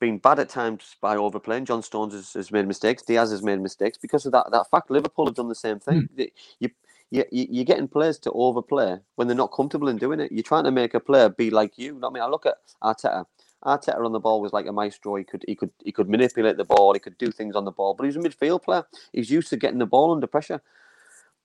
been 0.00 0.18
bad 0.18 0.38
at 0.38 0.48
times 0.48 0.96
by 1.00 1.16
overplaying. 1.16 1.64
John 1.64 1.82
Stones 1.82 2.14
has, 2.14 2.32
has 2.34 2.52
made 2.52 2.68
mistakes. 2.68 3.02
Dias 3.02 3.30
has 3.30 3.42
made 3.42 3.60
mistakes 3.60 3.98
because 3.98 4.26
of 4.26 4.32
that 4.32 4.50
that 4.52 4.70
fact. 4.70 4.90
Liverpool 4.90 5.26
have 5.26 5.34
done 5.34 5.48
the 5.48 5.54
same 5.54 5.80
thing. 5.80 6.08
Mm. 6.16 6.30
You, 6.60 6.70
you, 7.10 7.24
you're 7.30 7.64
getting 7.64 7.88
players 7.88 8.18
to 8.20 8.30
overplay 8.32 8.98
when 9.16 9.28
they're 9.28 9.36
not 9.36 9.52
comfortable 9.52 9.88
in 9.88 9.96
doing 9.96 10.20
it. 10.20 10.30
You're 10.30 10.42
trying 10.42 10.64
to 10.64 10.70
make 10.70 10.92
a 10.92 11.00
player 11.00 11.30
be 11.30 11.50
like 11.50 11.78
you. 11.78 11.98
I 12.04 12.10
mean, 12.10 12.22
I 12.22 12.26
look 12.26 12.44
at 12.44 12.56
Arteta. 12.82 13.24
Arteta 13.64 14.04
on 14.04 14.12
the 14.12 14.20
ball 14.20 14.42
was 14.42 14.52
like 14.52 14.66
a 14.66 14.72
maestro. 14.72 15.16
He 15.16 15.24
could 15.24 15.42
he 15.48 15.54
could 15.54 15.70
he 15.82 15.90
could 15.90 16.08
manipulate 16.10 16.58
the 16.58 16.64
ball. 16.64 16.92
He 16.92 17.00
could 17.00 17.16
do 17.16 17.30
things 17.32 17.56
on 17.56 17.64
the 17.64 17.72
ball. 17.72 17.94
But 17.94 18.04
he's 18.04 18.16
a 18.16 18.20
midfield 18.20 18.62
player. 18.62 18.84
He's 19.12 19.30
used 19.30 19.48
to 19.50 19.56
getting 19.56 19.78
the 19.78 19.86
ball 19.86 20.12
under 20.12 20.26
pressure 20.26 20.60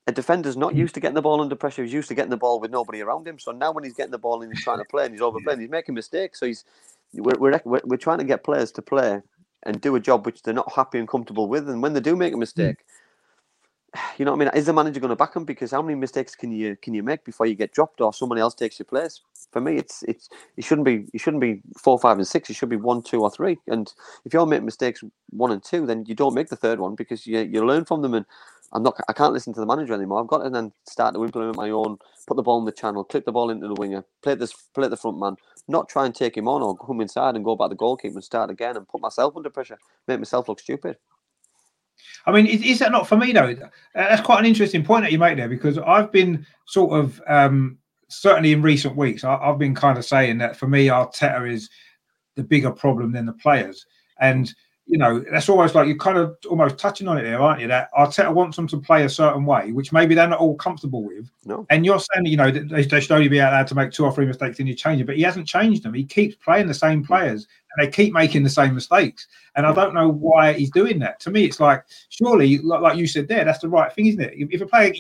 a 0.08 0.12
defender's 0.12 0.58
not 0.58 0.74
hmm. 0.74 0.80
used 0.80 0.94
to 0.96 1.00
getting 1.00 1.16
the 1.16 1.22
ball 1.22 1.42
under 1.42 1.56
pressure. 1.56 1.84
He's 1.84 1.94
used 1.94 2.10
to 2.10 2.16
getting 2.16 2.30
the 2.30 2.38
ball 2.38 2.60
with 2.60 2.72
nobody 2.72 3.02
around 3.02 3.28
him. 3.28 3.40
So 3.40 3.52
now 3.52 3.72
when 3.72 3.84
he's 3.84 3.94
getting 3.94 4.12
the 4.12 4.18
ball 4.18 4.42
and 4.42 4.52
he's 4.52 4.64
trying 4.64 4.80
to 4.80 4.86
play 4.86 5.06
and 5.06 5.14
he's 5.14 5.22
overplaying, 5.22 5.60
he's 5.60 5.70
making 5.70 5.96
mistakes. 5.96 6.40
So 6.40 6.46
he's 6.46 6.66
we're, 7.14 7.38
we're, 7.38 7.82
we're 7.86 7.98
trying 7.98 8.18
to 8.18 8.24
get 8.24 8.44
players 8.44 8.72
to 8.74 8.82
play 8.82 9.22
and 9.64 9.80
do 9.80 9.96
a 9.96 10.00
job 10.00 10.26
which 10.26 10.42
they're 10.42 10.54
not 10.54 10.72
happy 10.74 11.00
and 11.00 11.08
comfortable 11.08 11.48
with. 11.48 11.70
And 11.70 11.82
when 11.82 11.94
they 11.94 12.00
do 12.00 12.16
make 12.16 12.34
a 12.34 12.36
hmm. 12.36 12.42
mistake, 12.42 12.78
you 14.18 14.26
know 14.26 14.32
what 14.32 14.42
I 14.42 14.46
mean? 14.46 14.52
Is 14.56 14.66
the 14.66 14.74
manager 14.74 15.00
going 15.00 15.10
to 15.10 15.16
back 15.16 15.36
him? 15.36 15.46
Because 15.46 15.72
how 15.72 15.82
many 15.82 15.96
mistakes 15.96 16.36
can 16.36 16.52
you 16.52 16.76
can 16.82 16.94
you 16.94 17.04
make 17.04 17.24
before 17.26 17.46
you 17.46 17.56
get 17.56 17.72
dropped 17.74 18.02
or 18.02 18.14
someone 18.14 18.40
else 18.40 18.56
takes 18.56 18.80
your 18.80 18.86
place? 18.86 19.22
For 19.52 19.62
me, 19.62 19.78
it's 19.78 20.04
it's 20.04 20.30
it 20.58 20.64
shouldn't 20.64 20.86
be 20.86 21.06
it 21.14 21.22
shouldn't 21.22 21.42
be 21.42 21.62
four, 21.78 22.00
five, 22.00 22.18
and 22.18 22.28
six. 22.28 22.50
It 22.50 22.56
should 22.56 22.70
be 22.70 22.76
one, 22.78 23.02
two, 23.04 23.22
or 23.22 23.32
three. 23.32 23.58
And 23.68 23.92
if 24.26 24.34
you're 24.34 24.46
making 24.46 24.66
mistakes 24.66 25.04
one 25.30 25.52
and 25.52 25.64
two, 25.64 25.86
then 25.86 26.06
you 26.08 26.16
don't 26.16 26.34
make 26.36 26.50
the 26.50 26.56
third 26.56 26.80
one 26.80 26.96
because 26.96 27.28
you 27.28 27.40
you 27.40 27.66
learn 27.66 27.86
from 27.86 28.02
them. 28.02 28.14
And 28.14 28.26
I'm 28.74 28.84
not 28.84 28.96
I 29.08 29.14
can't 29.14 29.34
listen 29.34 29.54
to 29.54 29.60
the 29.60 29.66
manager 29.68 29.94
anymore. 29.94 30.22
I've 30.22 30.28
got 30.28 30.44
to 30.44 30.50
then 30.50 30.74
start 30.88 31.16
to 31.16 31.24
implement 31.24 31.58
my 31.58 31.70
own. 31.70 31.98
Put 32.28 32.38
the 32.38 32.44
ball 32.44 32.60
in 32.60 32.66
the 32.66 32.72
channel, 32.72 33.04
clip 33.04 33.26
the 33.26 33.32
ball 33.34 33.50
into 33.52 33.68
the 33.68 33.76
winger, 33.76 34.06
play 34.24 34.36
this 34.36 34.54
play 34.74 34.88
the 34.88 34.98
front 34.98 35.20
man. 35.20 35.36
Not 35.68 35.90
try 35.90 36.06
and 36.06 36.16
take 36.16 36.38
him 36.38 36.48
on 36.48 36.62
or 36.62 36.76
come 36.78 37.02
inside 37.02 37.36
and 37.36 37.46
go 37.46 37.56
back 37.56 37.70
the 37.70 37.76
goalkeeper 37.76 38.16
and 38.16 38.24
start 38.24 38.50
again 38.50 38.78
and 38.78 38.88
put 38.88 39.02
myself 39.02 39.36
under 39.38 39.50
pressure, 39.50 39.78
make 40.08 40.20
myself 40.20 40.50
look 40.50 40.60
stupid. 40.60 40.98
I 42.26 42.32
mean, 42.32 42.46
is, 42.46 42.62
is, 42.62 42.80
that 42.80 42.92
not 42.92 43.08
for 43.08 43.18
me 43.18 43.32
though? 43.32 43.56
That's 43.94 44.22
quite 44.22 44.40
an 44.40 44.46
interesting 44.46 44.84
point 44.84 45.04
that 45.04 45.12
you 45.12 45.20
make 45.20 45.38
there 45.38 45.50
because 45.50 45.78
I've 45.78 46.12
been 46.12 46.46
sort 46.68 47.00
of 47.00 47.22
um, 47.28 47.78
certainly 48.10 48.54
in 48.54 48.62
recent 48.62 48.96
weeks, 48.96 49.24
I, 49.24 49.38
have 49.46 49.60
been 49.60 49.76
kind 49.76 49.98
of 49.98 50.06
saying 50.06 50.38
that 50.40 50.56
for 50.56 50.68
me, 50.68 50.88
Arteta 50.88 51.52
is 51.52 51.70
the 52.36 52.44
bigger 52.44 52.72
problem 52.72 53.12
than 53.12 53.26
the 53.26 53.34
players, 53.34 53.86
and 54.20 54.54
you 54.94 55.00
know, 55.00 55.26
that's 55.32 55.50
almost 55.50 55.74
like 55.74 55.88
you're 55.88 55.98
kind 55.98 56.20
of 56.20 56.38
almost 56.48 56.78
touching 56.78 57.08
on 57.08 57.18
it 57.18 57.24
there, 57.24 57.42
aren't 57.42 57.60
you? 57.60 57.68
That 57.68 57.92
Arteta 57.94 58.32
wants 58.32 58.58
them 58.58 58.68
to 58.68 58.78
play 58.78 59.06
a 59.06 59.10
certain 59.10 59.44
way, 59.44 59.72
which 59.72 59.92
maybe 59.92 60.14
they're 60.14 60.28
not 60.28 60.38
all 60.38 60.56
comfortable 60.56 61.02
with. 61.02 61.32
No. 61.46 61.66
And 61.72 61.84
you're 61.84 61.98
saying, 61.98 62.28
you 62.28 62.38
know, 62.38 62.52
they, 62.52 62.84
they 62.84 63.02
should 63.02 63.12
only 63.12 63.28
be 63.28 63.40
allowed 63.40 63.66
to 63.66 63.74
make 63.74 63.92
two 63.92 64.06
or 64.06 64.14
three 64.14 64.28
mistakes 64.28 64.60
and 64.60 64.68
you 64.68 64.76
change 64.76 65.02
it, 65.02 65.06
but 65.06 65.16
he 65.16 65.24
hasn't 65.24 65.48
changed 65.48 65.82
them. 65.82 65.96
He 65.96 66.04
keeps 66.04 66.36
playing 66.36 66.68
the 66.68 66.76
same 66.76 67.04
players 67.04 67.48
and 67.76 67.84
they 67.84 67.90
keep 67.90 68.14
making 68.14 68.44
the 68.44 68.52
same 68.52 68.76
mistakes. 68.76 69.28
And 69.56 69.66
I 69.66 69.74
don't 69.74 69.96
know 69.96 70.10
why 70.10 70.54
he's 70.54 70.70
doing 70.70 71.00
that. 71.00 71.20
To 71.22 71.32
me, 71.32 71.44
it's 71.46 71.60
like, 71.60 71.84
surely, 72.10 72.60
like 72.60 72.96
you 72.96 73.08
said 73.08 73.28
there, 73.28 73.46
that's 73.46 73.62
the 73.62 73.70
right 73.70 73.92
thing, 73.92 74.06
isn't 74.06 74.22
it? 74.22 74.34
If 74.38 74.62
a 74.62 74.68
player, 74.68 74.94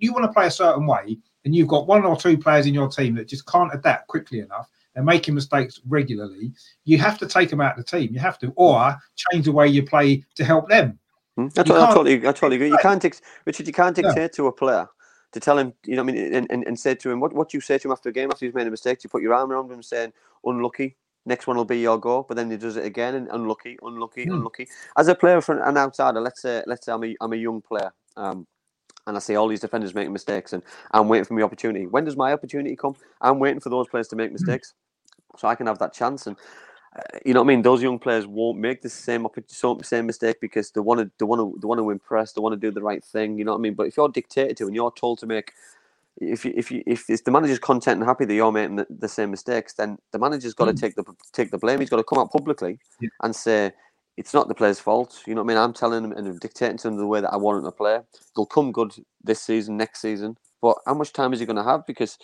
you 0.00 0.12
want 0.12 0.24
to 0.24 0.32
play 0.32 0.48
a 0.48 0.50
certain 0.50 0.88
way 0.88 1.18
and 1.44 1.54
you've 1.54 1.68
got 1.68 1.86
one 1.86 2.04
or 2.04 2.16
two 2.16 2.36
players 2.36 2.66
in 2.66 2.74
your 2.74 2.88
team 2.88 3.14
that 3.14 3.28
just 3.28 3.46
can't 3.46 3.72
adapt 3.72 4.08
quickly 4.08 4.40
enough, 4.40 4.68
they're 4.96 5.04
making 5.04 5.34
mistakes 5.34 5.78
regularly. 5.86 6.52
You 6.84 6.96
have 6.98 7.18
to 7.18 7.28
take 7.28 7.50
them 7.50 7.60
out 7.60 7.78
of 7.78 7.84
the 7.84 7.98
team. 7.98 8.14
You 8.14 8.18
have 8.18 8.38
to, 8.38 8.50
or 8.56 8.96
change 9.14 9.44
the 9.44 9.52
way 9.52 9.68
you 9.68 9.82
play 9.82 10.24
to 10.36 10.44
help 10.44 10.70
them. 10.70 10.98
Hmm? 11.36 11.48
I, 11.58 11.62
totally, 11.62 12.16
I 12.26 12.32
totally 12.32 12.56
agree. 12.56 12.70
You 12.70 12.78
can't, 12.78 13.04
Richard. 13.44 13.66
You 13.66 13.74
can't 13.74 13.94
dictate 13.94 14.16
yeah. 14.16 14.28
to 14.28 14.46
a 14.46 14.52
player 14.52 14.88
to 15.32 15.40
tell 15.40 15.58
him, 15.58 15.74
you 15.84 15.96
know, 15.96 16.02
I 16.02 16.06
mean, 16.06 16.16
and, 16.34 16.46
and, 16.50 16.66
and 16.66 16.80
say 16.80 16.94
to 16.94 17.10
him 17.10 17.20
what 17.20 17.34
what 17.34 17.52
you 17.52 17.60
say 17.60 17.76
to 17.76 17.88
him 17.88 17.92
after 17.92 18.08
a 18.08 18.12
game 18.12 18.30
after 18.32 18.46
he's 18.46 18.54
made 18.54 18.66
a 18.66 18.70
mistake. 18.70 19.04
You 19.04 19.10
put 19.10 19.20
your 19.20 19.34
arm 19.34 19.52
around 19.52 19.70
him, 19.70 19.82
saying, 19.82 20.14
"Unlucky." 20.44 20.96
Next 21.26 21.46
one 21.46 21.56
will 21.56 21.66
be 21.66 21.80
your 21.80 21.98
goal, 21.98 22.24
but 22.26 22.36
then 22.36 22.50
he 22.50 22.56
does 22.56 22.76
it 22.76 22.86
again, 22.86 23.16
and 23.16 23.28
unlucky, 23.32 23.76
unlucky, 23.82 24.24
hmm. 24.24 24.32
unlucky. 24.32 24.68
As 24.96 25.08
a 25.08 25.14
player 25.14 25.42
from 25.42 25.60
an 25.60 25.76
outsider, 25.76 26.20
let's 26.20 26.40
say, 26.40 26.62
let's 26.66 26.86
say 26.86 26.92
I'm 26.92 27.04
a, 27.04 27.16
I'm 27.20 27.32
a 27.32 27.36
young 27.36 27.60
player, 27.60 27.92
um, 28.16 28.46
and 29.08 29.16
I 29.16 29.20
see 29.20 29.34
all 29.34 29.48
these 29.48 29.60
defenders 29.60 29.92
making 29.92 30.12
mistakes, 30.12 30.52
and 30.52 30.62
I'm 30.92 31.08
waiting 31.08 31.24
for 31.24 31.34
my 31.34 31.42
opportunity. 31.42 31.86
When 31.86 32.04
does 32.04 32.16
my 32.16 32.32
opportunity 32.32 32.76
come? 32.76 32.94
I'm 33.20 33.40
waiting 33.40 33.60
for 33.60 33.70
those 33.70 33.88
players 33.88 34.08
to 34.08 34.16
make 34.16 34.32
mistakes 34.32 34.72
so 35.36 35.48
I 35.48 35.54
can 35.54 35.66
have 35.66 35.78
that 35.78 35.92
chance. 35.92 36.26
And 36.26 36.36
uh, 36.96 37.18
you 37.24 37.34
know 37.34 37.40
what 37.40 37.46
I 37.46 37.54
mean? 37.54 37.62
Those 37.62 37.82
young 37.82 37.98
players 37.98 38.26
won't 38.26 38.58
make 38.58 38.82
the 38.82 38.88
same 38.88 39.26
same 39.82 40.06
mistake 40.06 40.40
because 40.40 40.70
they 40.70 40.80
want 40.80 41.00
to 41.00 41.10
they 41.18 41.24
want 41.24 41.40
to 41.40 41.58
they 41.60 41.66
want 41.66 41.78
to 41.78 41.90
impress, 41.90 42.32
they 42.32 42.40
want 42.40 42.52
to 42.54 42.60
do 42.60 42.70
the 42.70 42.82
right 42.82 43.04
thing. 43.04 43.38
You 43.38 43.44
know 43.44 43.52
what 43.52 43.58
I 43.58 43.62
mean? 43.62 43.74
But 43.74 43.86
if 43.86 43.96
you're 43.96 44.08
dictated 44.08 44.56
to 44.58 44.66
and 44.66 44.74
you're 44.74 44.92
told 44.92 45.18
to 45.20 45.26
make 45.26 45.52
if 46.18 46.44
you, 46.44 46.52
if 46.56 46.70
you, 46.70 46.82
if 46.86 47.10
it's 47.10 47.22
the 47.22 47.30
manager's 47.30 47.58
content 47.58 48.00
and 48.00 48.08
happy 48.08 48.24
that 48.24 48.34
you're 48.34 48.52
making 48.52 48.76
the, 48.76 48.86
the 48.88 49.08
same 49.08 49.30
mistakes, 49.30 49.74
then 49.74 49.98
the 50.12 50.18
manager's 50.18 50.54
got 50.54 50.68
mm. 50.68 50.74
to 50.74 50.80
take 50.80 50.96
the 50.96 51.04
take 51.32 51.50
the 51.50 51.58
blame. 51.58 51.80
He's 51.80 51.90
got 51.90 51.96
to 51.96 52.04
come 52.04 52.18
out 52.18 52.32
publicly 52.32 52.78
yeah. 53.00 53.10
and 53.22 53.36
say 53.36 53.72
it's 54.16 54.32
not 54.32 54.48
the 54.48 54.54
player's 54.54 54.80
fault. 54.80 55.22
You 55.26 55.34
know 55.34 55.42
what 55.42 55.52
I 55.52 55.54
mean? 55.54 55.62
I'm 55.62 55.74
telling 55.74 56.02
them 56.02 56.12
and 56.12 56.40
dictating 56.40 56.78
to 56.78 56.88
them 56.88 56.96
the 56.96 57.06
way 57.06 57.20
that 57.20 57.32
I 57.32 57.36
want 57.36 57.62
them 57.62 57.70
to 57.70 57.76
play. 57.76 58.00
They'll 58.34 58.46
come 58.46 58.72
good 58.72 58.94
this 59.22 59.42
season, 59.42 59.76
next 59.76 60.00
season, 60.00 60.38
but 60.62 60.78
how 60.86 60.94
much 60.94 61.12
time 61.12 61.34
is 61.34 61.40
he 61.40 61.46
going 61.46 61.56
to 61.56 61.64
have? 61.64 61.86
Because 61.86 62.18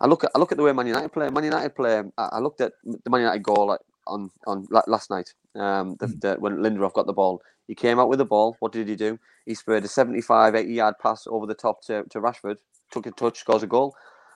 I 0.00 0.06
look 0.06 0.24
at 0.24 0.30
I 0.34 0.38
look 0.38 0.52
at 0.52 0.58
the 0.58 0.64
way 0.64 0.72
Man 0.72 0.86
United 0.86 1.12
play. 1.12 1.30
Man 1.30 1.44
United 1.44 1.74
play. 1.74 2.02
I, 2.18 2.38
looked 2.38 2.60
at 2.60 2.72
the 2.84 3.10
Man 3.10 3.22
United 3.22 3.42
goal 3.42 3.76
on 4.06 4.30
on 4.46 4.66
last 4.86 5.10
night. 5.10 5.32
Um, 5.54 5.96
the, 6.00 6.06
mm. 6.06 6.20
the, 6.20 6.34
when 6.38 6.56
Lindelof 6.56 6.92
got 6.92 7.06
the 7.06 7.12
ball, 7.12 7.40
he 7.66 7.74
came 7.74 7.98
out 7.98 8.08
with 8.08 8.18
the 8.18 8.24
ball. 8.24 8.56
What 8.60 8.72
did 8.72 8.88
he 8.88 8.96
do? 8.96 9.18
He 9.46 9.54
sprayed 9.54 9.84
a 9.84 9.88
75, 9.88 10.54
80 10.54 10.72
yard 10.72 10.94
pass 11.00 11.26
over 11.26 11.46
the 11.46 11.54
top 11.54 11.82
to, 11.84 12.04
to 12.10 12.20
Rashford. 12.20 12.56
Took 12.90 13.06
a 13.06 13.10
touch, 13.12 13.40
scores 13.40 13.62
a 13.62 13.66
goal. 13.66 13.94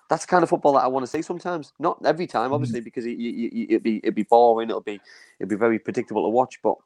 That's 0.08 0.24
the 0.24 0.30
kind 0.30 0.42
of 0.42 0.48
football 0.48 0.72
that 0.74 0.84
I 0.84 0.86
want 0.86 1.04
to 1.04 1.10
see 1.10 1.22
sometimes. 1.22 1.72
Not 1.78 1.98
every 2.04 2.26
time, 2.26 2.52
obviously, 2.52 2.80
mm. 2.80 2.84
because 2.84 3.04
it, 3.04 3.18
it, 3.18 3.70
it'd 3.70 3.82
be 3.82 3.98
it'd 3.98 4.14
be 4.14 4.22
boring. 4.22 4.70
It'll 4.70 4.80
be 4.80 5.00
it'd 5.38 5.50
be 5.50 5.56
very 5.56 5.78
predictable 5.78 6.24
to 6.24 6.30
watch, 6.30 6.60
but 6.62 6.76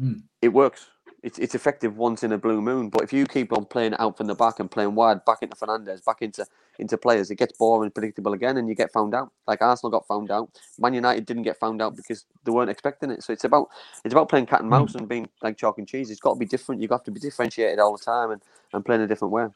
mm. 0.00 0.22
it 0.40 0.48
works 0.48 0.86
it's, 1.22 1.38
it's 1.38 1.54
effective 1.54 1.96
once 1.96 2.22
in 2.22 2.32
a 2.32 2.38
blue 2.38 2.62
moon. 2.62 2.88
But 2.88 3.02
if 3.02 3.12
you 3.12 3.26
keep 3.26 3.52
on 3.52 3.64
playing 3.66 3.94
out 3.98 4.16
from 4.16 4.26
the 4.26 4.34
back 4.34 4.60
and 4.60 4.70
playing 4.70 4.94
wide 4.94 5.24
back 5.24 5.38
into 5.42 5.56
Fernandes, 5.56 6.04
back 6.04 6.22
into 6.22 6.46
into 6.78 6.96
players, 6.96 7.30
it 7.30 7.36
gets 7.36 7.56
boring, 7.58 7.90
predictable 7.90 8.32
again, 8.32 8.56
and 8.56 8.68
you 8.68 8.74
get 8.74 8.92
found 8.92 9.14
out. 9.14 9.30
Like 9.46 9.60
Arsenal 9.60 9.90
got 9.90 10.06
found 10.06 10.30
out. 10.30 10.50
Man 10.78 10.94
United 10.94 11.26
didn't 11.26 11.42
get 11.42 11.58
found 11.58 11.82
out 11.82 11.94
because 11.94 12.24
they 12.44 12.52
weren't 12.52 12.70
expecting 12.70 13.10
it. 13.10 13.22
So 13.22 13.32
it's 13.32 13.44
about 13.44 13.68
it's 14.04 14.14
about 14.14 14.28
playing 14.28 14.46
cat 14.46 14.60
and 14.60 14.70
mouse 14.70 14.94
and 14.94 15.08
being 15.08 15.28
like 15.42 15.58
chalk 15.58 15.78
and 15.78 15.86
cheese. 15.86 16.10
It's 16.10 16.20
got 16.20 16.34
to 16.34 16.38
be 16.38 16.46
different. 16.46 16.80
You've 16.80 16.90
got 16.90 17.04
to 17.04 17.10
be 17.10 17.20
differentiated 17.20 17.78
all 17.78 17.96
the 17.96 18.02
time 18.02 18.30
and, 18.30 18.42
and 18.72 18.84
playing 18.84 19.02
a 19.02 19.06
different 19.06 19.32
way. 19.32 19.48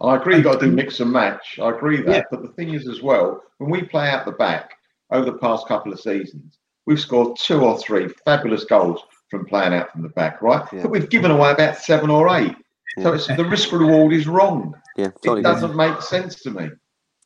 I 0.00 0.16
agree. 0.16 0.36
You've 0.36 0.44
got 0.44 0.58
to 0.60 0.66
do 0.66 0.72
mix 0.72 0.98
and 0.98 1.12
match. 1.12 1.60
I 1.62 1.70
agree 1.70 2.02
that. 2.02 2.08
Yeah. 2.08 2.22
But 2.30 2.42
the 2.42 2.48
thing 2.48 2.74
is, 2.74 2.88
as 2.88 3.02
well, 3.02 3.40
when 3.58 3.70
we 3.70 3.82
play 3.82 4.08
out 4.08 4.24
the 4.24 4.32
back 4.32 4.72
over 5.10 5.24
the 5.24 5.38
past 5.38 5.68
couple 5.68 5.92
of 5.92 6.00
seasons, 6.00 6.58
we've 6.86 6.98
scored 6.98 7.36
two 7.38 7.60
or 7.60 7.78
three 7.78 8.08
fabulous 8.24 8.64
goals 8.64 9.04
from 9.32 9.46
playing 9.46 9.72
out 9.72 9.90
from 9.90 10.02
the 10.02 10.10
back, 10.10 10.42
right? 10.42 10.62
Yeah. 10.72 10.82
But 10.82 10.90
we've 10.90 11.08
given 11.08 11.30
away 11.30 11.50
about 11.52 11.78
seven 11.78 12.10
or 12.10 12.28
eight. 12.36 12.54
Yeah. 12.98 13.04
So 13.04 13.12
it's, 13.14 13.26
the 13.26 13.46
risk 13.46 13.72
reward 13.72 14.12
is 14.12 14.26
wrong. 14.26 14.74
Yeah, 14.96 15.08
totally 15.24 15.40
it 15.40 15.44
doesn't 15.44 15.70
agree. 15.70 15.88
make 15.88 16.02
sense 16.02 16.42
to 16.42 16.50
me. 16.50 16.68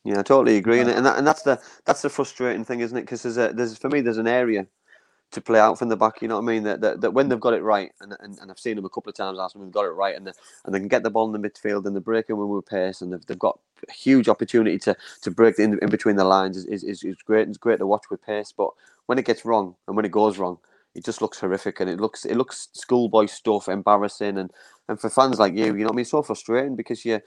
Yeah, 0.05 0.19
I 0.19 0.23
totally 0.23 0.55
agree, 0.55 0.79
and 0.79 0.89
uh, 0.89 0.93
and, 0.93 1.05
that, 1.05 1.17
and 1.17 1.27
that's 1.27 1.41
the 1.41 1.59
that's 1.85 2.01
the 2.01 2.09
frustrating 2.09 2.63
thing, 2.63 2.79
isn't 2.79 2.97
it? 2.97 3.01
Because 3.01 3.23
there's 3.23 3.35
a 3.35 3.51
there's 3.53 3.77
for 3.77 3.89
me 3.89 3.99
there's 3.99 4.17
an 4.17 4.27
area 4.27 4.65
to 5.31 5.41
play 5.41 5.59
out 5.59 5.77
from 5.77 5.89
the 5.89 5.97
back. 5.97 6.21
You 6.21 6.29
know 6.29 6.35
what 6.35 6.49
I 6.49 6.53
mean? 6.53 6.63
That, 6.63 6.79
that, 6.79 7.01
that 7.01 7.11
when 7.11 7.27
they've 7.27 7.37
got 7.37 7.53
it 7.53 7.61
right, 7.61 7.91
and, 7.99 8.15
and, 8.21 8.39
and 8.39 8.49
I've 8.49 8.57
seen 8.57 8.77
them 8.77 8.85
a 8.85 8.89
couple 8.89 9.09
of 9.09 9.17
times 9.17 9.37
last 9.37 9.57
we've 9.57 9.69
got 9.69 9.83
it 9.83 9.89
right, 9.89 10.15
and 10.15 10.25
they, 10.25 10.31
and 10.63 10.73
they 10.73 10.79
can 10.79 10.87
get 10.87 11.03
the 11.03 11.09
ball 11.09 11.25
in 11.33 11.41
the 11.41 11.49
midfield 11.49 11.85
and 11.85 11.93
they're 11.93 12.01
breaking 12.01 12.37
when 12.37 12.47
we're 12.47 12.61
pace, 12.61 13.01
and 13.01 13.11
they've, 13.11 13.25
they've 13.25 13.37
got 13.37 13.59
a 13.89 13.91
huge 13.91 14.29
opportunity 14.29 14.77
to 14.79 14.95
to 15.23 15.29
break 15.29 15.59
in, 15.59 15.77
in 15.81 15.89
between 15.89 16.15
the 16.15 16.23
lines 16.23 16.55
is, 16.55 16.85
is, 16.85 17.03
is 17.03 17.17
great. 17.25 17.49
It's 17.49 17.57
great 17.57 17.79
to 17.79 17.87
watch 17.87 18.05
with 18.09 18.25
pace, 18.25 18.53
but 18.55 18.69
when 19.07 19.19
it 19.19 19.25
gets 19.25 19.43
wrong 19.43 19.75
and 19.87 19.97
when 19.97 20.05
it 20.05 20.11
goes 20.11 20.37
wrong, 20.37 20.59
it 20.97 21.05
just 21.05 21.21
looks 21.21 21.39
horrific 21.39 21.79
and 21.79 21.89
it 21.89 22.01
looks 22.01 22.25
it 22.25 22.35
looks 22.35 22.69
schoolboy 22.73 23.27
stuff, 23.27 23.69
embarrassing, 23.69 24.37
and 24.39 24.51
and 24.89 24.99
for 24.99 25.09
fans 25.09 25.39
like 25.39 25.53
you, 25.53 25.65
you 25.65 25.71
know, 25.73 25.85
what 25.85 25.91
I 25.91 25.95
mean, 25.95 26.01
it's 26.01 26.11
so 26.11 26.23
frustrating 26.23 26.75
because 26.75 27.05
you. 27.05 27.21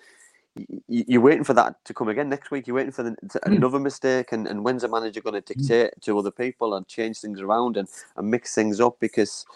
You're 0.88 1.20
waiting 1.20 1.44
for 1.44 1.54
that 1.54 1.76
to 1.84 1.94
come 1.94 2.08
again 2.08 2.28
next 2.28 2.50
week. 2.50 2.66
You're 2.66 2.74
waiting 2.74 2.90
for 2.90 3.04
the, 3.04 3.10
mm. 3.12 3.36
another 3.44 3.78
mistake, 3.78 4.32
and, 4.32 4.48
and 4.48 4.64
when's 4.64 4.82
the 4.82 4.88
manager 4.88 5.20
going 5.20 5.40
to 5.40 5.54
hmm. 5.54 5.60
dictate 5.60 5.92
mm. 5.94 6.02
to 6.02 6.18
other 6.18 6.32
people 6.32 6.74
and 6.74 6.88
change 6.88 7.20
things 7.20 7.40
around 7.40 7.76
and, 7.76 7.86
and 8.16 8.28
mix 8.28 8.52
things 8.52 8.80
up? 8.80 8.96
Because 8.98 9.46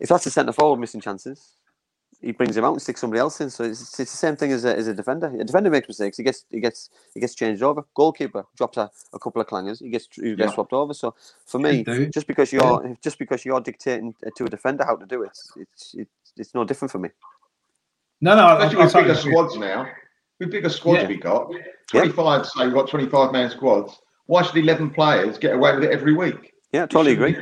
if 0.00 0.08
that's 0.08 0.26
a 0.26 0.32
centre 0.32 0.52
forward 0.52 0.80
missing 0.80 1.00
chances, 1.00 1.52
he 2.22 2.32
brings 2.32 2.56
him 2.56 2.64
out 2.64 2.72
and 2.72 2.80
sticks 2.80 3.00
somebody 3.00 3.20
else 3.20 3.40
in. 3.40 3.50
So 3.50 3.64
it's, 3.64 3.98
it's 4.00 4.12
the 4.12 4.16
same 4.16 4.36
thing 4.36 4.52
as 4.52 4.64
a, 4.64 4.76
as 4.76 4.86
a 4.86 4.94
defender. 4.94 5.26
A 5.38 5.44
defender 5.44 5.70
makes 5.70 5.88
mistakes. 5.88 6.16
He 6.16 6.22
gets 6.22 6.44
he 6.50 6.60
gets 6.60 6.90
he 7.12 7.20
gets 7.20 7.34
changed 7.34 7.62
over. 7.62 7.84
Goalkeeper 7.94 8.44
drops 8.56 8.76
a, 8.78 8.90
a 9.12 9.18
couple 9.18 9.42
of 9.42 9.48
clangers. 9.48 9.80
He 9.80 9.90
gets 9.90 10.08
he 10.14 10.36
gets 10.36 10.50
yeah. 10.50 10.54
swapped 10.54 10.72
over. 10.72 10.94
So 10.94 11.14
for 11.44 11.58
me, 11.58 11.84
just 12.10 12.26
because 12.26 12.52
you're 12.52 12.86
yeah. 12.86 12.94
just 13.02 13.18
because 13.18 13.44
you're 13.44 13.60
dictating 13.60 14.14
to 14.36 14.44
a 14.44 14.48
defender 14.48 14.84
how 14.84 14.96
to 14.96 15.06
do 15.06 15.24
it, 15.24 15.36
it's 15.56 15.94
it's, 15.94 16.32
it's 16.36 16.54
no 16.54 16.64
different 16.64 16.92
for 16.92 16.98
me. 16.98 17.10
No, 18.20 18.36
no. 18.36 18.56
Especially 18.58 18.78
I, 18.78 18.84
with 18.84 18.94
bigger 18.94 19.14
squads 19.14 19.56
now. 19.58 19.88
With 20.38 20.50
bigger 20.50 20.70
squads 20.70 21.02
yeah. 21.02 21.08
we 21.08 21.16
got, 21.16 21.50
twenty 21.88 22.10
five. 22.10 22.46
Say 22.46 22.64
we've 22.64 22.74
got 22.74 22.88
twenty 22.88 23.08
five 23.08 23.32
man 23.32 23.50
squads. 23.50 23.98
Why 24.26 24.42
should 24.42 24.56
eleven 24.56 24.90
players 24.90 25.38
get 25.38 25.54
away 25.54 25.74
with 25.74 25.84
it 25.84 25.90
every 25.90 26.14
week? 26.14 26.54
Yeah, 26.72 26.86
totally 26.86 27.12
agree. 27.12 27.36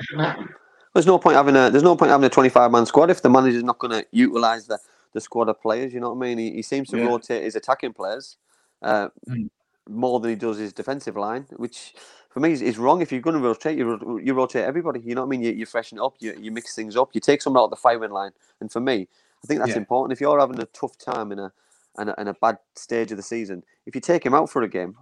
There's 0.94 1.06
no 1.06 1.18
point 1.18 1.36
having 1.36 1.56
a 1.56 1.70
there's 1.70 1.84
no 1.84 1.96
point 1.96 2.10
having 2.10 2.26
a 2.26 2.30
25 2.30 2.70
man 2.70 2.86
squad 2.86 3.10
if 3.10 3.22
the 3.22 3.30
manager's 3.30 3.62
not 3.62 3.78
going 3.78 3.92
to 3.92 4.06
utilize 4.10 4.66
the 4.66 4.78
the 5.12 5.20
squad 5.20 5.48
of 5.48 5.60
players. 5.60 5.92
You 5.92 6.00
know 6.00 6.12
what 6.12 6.24
I 6.24 6.28
mean? 6.28 6.38
He, 6.38 6.52
he 6.52 6.62
seems 6.62 6.88
to 6.90 6.98
yeah. 6.98 7.06
rotate 7.06 7.42
his 7.42 7.56
attacking 7.56 7.92
players 7.92 8.36
uh, 8.82 9.08
mm. 9.28 9.48
more 9.88 10.20
than 10.20 10.30
he 10.30 10.36
does 10.36 10.58
his 10.58 10.72
defensive 10.72 11.16
line, 11.16 11.46
which 11.56 11.94
for 12.30 12.40
me 12.40 12.52
is, 12.52 12.62
is 12.62 12.78
wrong. 12.78 13.02
If 13.02 13.10
you're 13.10 13.20
going 13.20 13.40
to 13.40 13.42
rotate, 13.42 13.76
you, 13.76 14.20
you 14.22 14.34
rotate 14.34 14.64
everybody. 14.64 15.00
You 15.00 15.14
know 15.14 15.22
what 15.22 15.28
I 15.28 15.30
mean? 15.30 15.42
You, 15.42 15.52
you 15.52 15.66
freshen 15.66 15.98
up, 15.98 16.14
you, 16.20 16.36
you 16.40 16.50
mix 16.50 16.74
things 16.74 16.96
up, 16.96 17.10
you 17.12 17.20
take 17.20 17.42
someone 17.42 17.60
out 17.60 17.64
of 17.64 17.70
the 17.70 17.76
firing 17.76 18.12
line. 18.12 18.30
And 18.60 18.70
for 18.70 18.80
me, 18.80 19.08
I 19.42 19.46
think 19.46 19.60
that's 19.60 19.72
yeah. 19.72 19.78
important. 19.78 20.12
If 20.12 20.20
you're 20.20 20.38
having 20.38 20.60
a 20.60 20.66
tough 20.66 20.96
time 20.98 21.32
in 21.32 21.38
a, 21.38 21.52
in 21.98 22.08
a 22.08 22.14
in 22.18 22.28
a 22.28 22.34
bad 22.34 22.58
stage 22.76 23.10
of 23.10 23.16
the 23.16 23.22
season, 23.22 23.64
if 23.86 23.94
you 23.94 24.00
take 24.00 24.24
him 24.24 24.34
out 24.34 24.48
for 24.48 24.62
a 24.62 24.68
game, 24.68 24.96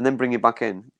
and 0.00 0.06
then 0.06 0.16
bring 0.16 0.32
him 0.32 0.40
back 0.40 0.62
in. 0.62 0.90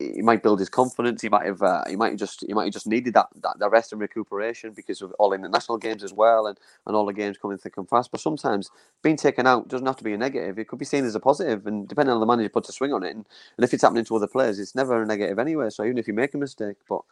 He 0.00 0.20
might 0.20 0.42
build 0.42 0.58
his 0.58 0.68
confidence. 0.68 1.22
He 1.22 1.28
might 1.28 1.46
have. 1.46 1.62
Uh, 1.62 1.84
he 1.88 1.94
might 1.94 2.16
just. 2.16 2.44
He 2.44 2.52
might 2.52 2.64
have 2.64 2.72
just 2.72 2.88
needed 2.88 3.14
that, 3.14 3.28
that 3.44 3.60
the 3.60 3.70
rest 3.70 3.92
and 3.92 4.00
recuperation 4.00 4.72
because 4.72 5.00
of 5.00 5.12
all 5.20 5.32
in 5.32 5.42
the 5.42 5.48
national 5.48 5.78
games 5.78 6.02
as 6.02 6.12
well, 6.12 6.48
and, 6.48 6.58
and 6.84 6.96
all 6.96 7.06
the 7.06 7.12
games 7.12 7.38
coming 7.38 7.56
thick 7.56 7.76
and 7.76 7.88
fast. 7.88 8.10
But 8.10 8.20
sometimes 8.20 8.68
being 9.00 9.16
taken 9.16 9.46
out 9.46 9.68
doesn't 9.68 9.86
have 9.86 9.98
to 9.98 10.02
be 10.02 10.12
a 10.12 10.18
negative. 10.18 10.58
It 10.58 10.66
could 10.66 10.80
be 10.80 10.84
seen 10.84 11.04
as 11.04 11.14
a 11.14 11.20
positive, 11.20 11.68
and 11.68 11.86
depending 11.86 12.12
on 12.12 12.18
the 12.18 12.26
manager 12.26 12.48
puts 12.48 12.68
a 12.68 12.72
swing 12.72 12.92
on 12.92 13.04
it, 13.04 13.14
and, 13.14 13.24
and 13.56 13.64
if 13.64 13.72
it's 13.72 13.84
happening 13.84 14.04
to 14.06 14.16
other 14.16 14.26
players, 14.26 14.58
it's 14.58 14.74
never 14.74 15.00
a 15.00 15.06
negative 15.06 15.38
anyway. 15.38 15.70
So 15.70 15.84
even 15.84 15.98
if 15.98 16.08
you 16.08 16.14
make 16.14 16.34
a 16.34 16.38
mistake, 16.38 16.78
but 16.88 17.02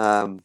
um, 0.00 0.42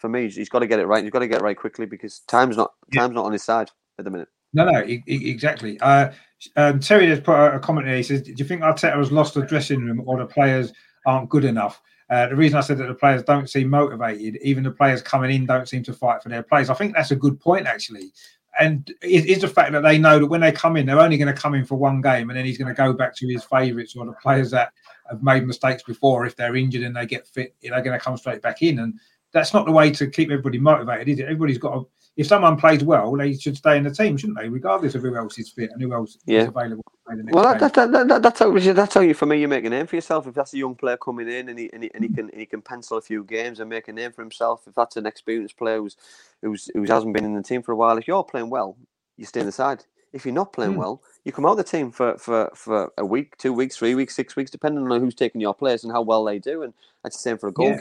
for 0.00 0.10
me, 0.10 0.28
he's 0.28 0.50
got 0.50 0.58
to 0.58 0.66
get 0.66 0.80
it 0.80 0.86
right. 0.86 1.02
He's 1.02 1.12
got 1.12 1.20
to 1.20 1.28
get 1.28 1.40
it 1.40 1.44
right 1.44 1.56
quickly 1.56 1.86
because 1.86 2.18
time's 2.20 2.58
not 2.58 2.74
time's 2.94 3.14
not 3.14 3.24
on 3.24 3.32
his 3.32 3.42
side 3.42 3.70
at 3.98 4.04
the 4.04 4.10
minute. 4.10 4.28
No, 4.52 4.64
no, 4.66 4.84
e- 4.84 5.02
exactly. 5.06 5.80
Uh, 5.80 6.10
um, 6.56 6.80
Terry 6.80 7.08
has 7.08 7.20
put 7.20 7.34
a, 7.34 7.58
comment 7.58 7.86
here. 7.86 7.96
He 7.96 8.02
says, 8.02 8.22
"Do 8.22 8.32
you 8.36 8.44
think 8.44 8.62
Arteta 8.62 8.96
has 8.96 9.12
lost 9.12 9.34
the 9.34 9.42
dressing 9.42 9.84
room, 9.84 10.02
or 10.06 10.18
the 10.18 10.26
players 10.26 10.72
aren't 11.06 11.28
good 11.28 11.44
enough?" 11.44 11.80
Uh, 12.10 12.26
the 12.28 12.36
reason 12.36 12.56
I 12.56 12.62
said 12.62 12.78
that 12.78 12.86
the 12.86 12.94
players 12.94 13.22
don't 13.22 13.50
seem 13.50 13.68
motivated, 13.68 14.38
even 14.42 14.64
the 14.64 14.70
players 14.70 15.02
coming 15.02 15.30
in 15.30 15.46
don't 15.46 15.68
seem 15.68 15.82
to 15.84 15.92
fight 15.92 16.22
for 16.22 16.30
their 16.30 16.42
place. 16.42 16.70
I 16.70 16.74
think 16.74 16.94
that's 16.94 17.10
a 17.10 17.16
good 17.16 17.38
point, 17.38 17.66
actually. 17.66 18.12
And 18.60 18.90
it 19.02 19.26
is 19.26 19.42
the 19.42 19.48
fact 19.48 19.72
that 19.72 19.82
they 19.82 19.98
know 19.98 20.18
that 20.18 20.26
when 20.26 20.40
they 20.40 20.50
come 20.50 20.76
in, 20.76 20.86
they're 20.86 20.98
only 20.98 21.18
going 21.18 21.32
to 21.32 21.40
come 21.40 21.54
in 21.54 21.64
for 21.64 21.76
one 21.76 22.00
game, 22.00 22.30
and 22.30 22.36
then 22.36 22.46
he's 22.46 22.58
going 22.58 22.74
to 22.74 22.74
go 22.74 22.92
back 22.92 23.14
to 23.16 23.28
his 23.28 23.44
favourites 23.44 23.94
or 23.94 24.06
the 24.06 24.14
players 24.22 24.50
that 24.52 24.72
have 25.08 25.22
made 25.22 25.46
mistakes 25.46 25.82
before. 25.82 26.24
If 26.24 26.34
they're 26.34 26.56
injured 26.56 26.82
and 26.82 26.96
they 26.96 27.06
get 27.06 27.26
fit, 27.26 27.54
they're 27.62 27.82
going 27.82 27.98
to 27.98 28.04
come 28.04 28.16
straight 28.16 28.42
back 28.42 28.62
in, 28.62 28.78
and 28.78 28.98
that's 29.32 29.52
not 29.52 29.66
the 29.66 29.72
way 29.72 29.90
to 29.90 30.06
keep 30.08 30.30
everybody 30.30 30.58
motivated, 30.58 31.08
is 31.08 31.18
it? 31.18 31.24
Everybody's 31.24 31.58
got 31.58 31.74
to 31.74 31.86
if 32.18 32.28
someone 32.28 32.58
plays 32.58 32.84
well, 32.84 33.12
they 33.16 33.34
should 33.36 33.58
stay 33.58 33.78
in 33.78 33.84
the 33.84 33.92
team, 33.92 34.18
shouldn't 34.18 34.38
they? 34.40 34.50
Regardless 34.50 34.96
of 34.96 35.02
who 35.02 35.16
else 35.16 35.38
is 35.38 35.50
fit 35.50 35.70
and 35.72 35.82
who 35.82 35.94
else 35.94 36.18
Yeah. 36.26 36.40
is 36.40 36.48
available. 36.48 36.84
to 36.84 36.98
play 37.08 37.16
the 37.18 37.24
next 37.24 37.32
Well, 37.32 37.44
that, 37.44 37.58
that, 37.74 37.74
that, 37.92 38.08
that, 38.08 38.22
that's 38.22 38.40
how 38.40 38.52
that's 38.74 38.94
how 38.94 39.02
you 39.02 39.14
for 39.14 39.26
me 39.26 39.40
you 39.40 39.48
make 39.48 39.64
a 39.66 39.70
name 39.70 39.86
for 39.86 39.96
yourself. 39.96 40.26
If 40.28 40.34
that's 40.34 40.54
a 40.54 40.58
young 40.58 40.76
player 40.76 40.96
coming 40.96 41.28
in 41.28 41.50
and 41.50 41.58
he 41.58 41.70
and 41.74 41.84
he, 41.84 41.90
and 41.94 42.04
he 42.04 42.10
can 42.10 42.30
and 42.30 42.40
he 42.40 42.46
can 42.46 42.62
pencil 42.62 42.98
a 42.98 43.02
few 43.02 43.24
games 43.24 43.60
and 43.60 43.70
make 43.70 43.88
a 43.88 43.92
name 43.92 44.12
for 44.12 44.22
himself. 44.22 44.62
If 44.66 44.76
that's 44.76 44.96
an 44.96 45.06
experienced 45.06 45.58
player 45.58 45.78
who's 45.78 45.96
who's 46.42 46.70
who 46.74 46.84
hasn't 46.84 47.14
been 47.14 47.26
in 47.26 47.34
the 47.34 47.42
team 47.42 47.62
for 47.62 47.72
a 47.72 47.76
while, 47.76 47.98
if 47.98 48.08
you're 48.08 48.24
playing 48.24 48.50
well, 48.50 48.78
you 49.18 49.26
stay 49.26 49.40
in 49.40 49.46
the 49.46 49.52
side. 49.52 49.84
If 50.14 50.24
you're 50.26 50.34
not 50.34 50.54
playing 50.54 50.74
Hmm. 50.74 50.76
well, 50.76 51.02
you 51.24 51.32
come 51.32 51.46
out 51.46 51.52
of 51.52 51.58
the 51.58 51.64
team 51.64 51.90
for, 51.92 52.18
for, 52.18 52.50
for 52.54 52.92
a 52.98 53.04
week, 53.06 53.36
two 53.38 53.52
weeks, 53.52 53.76
three 53.76 53.94
weeks, 53.94 54.16
six 54.16 54.36
weeks, 54.36 54.50
depending 54.50 54.90
on 54.90 55.00
who's 55.00 55.14
taking 55.14 55.40
your 55.40 55.54
place 55.54 55.84
and 55.84 55.92
how 55.92 56.02
well 56.02 56.24
they 56.24 56.38
do. 56.38 56.62
And 56.62 56.74
that's 57.04 57.16
the 57.16 57.22
same 57.22 57.38
for 57.38 57.48
a 57.48 57.52
Yeah. 57.56 57.80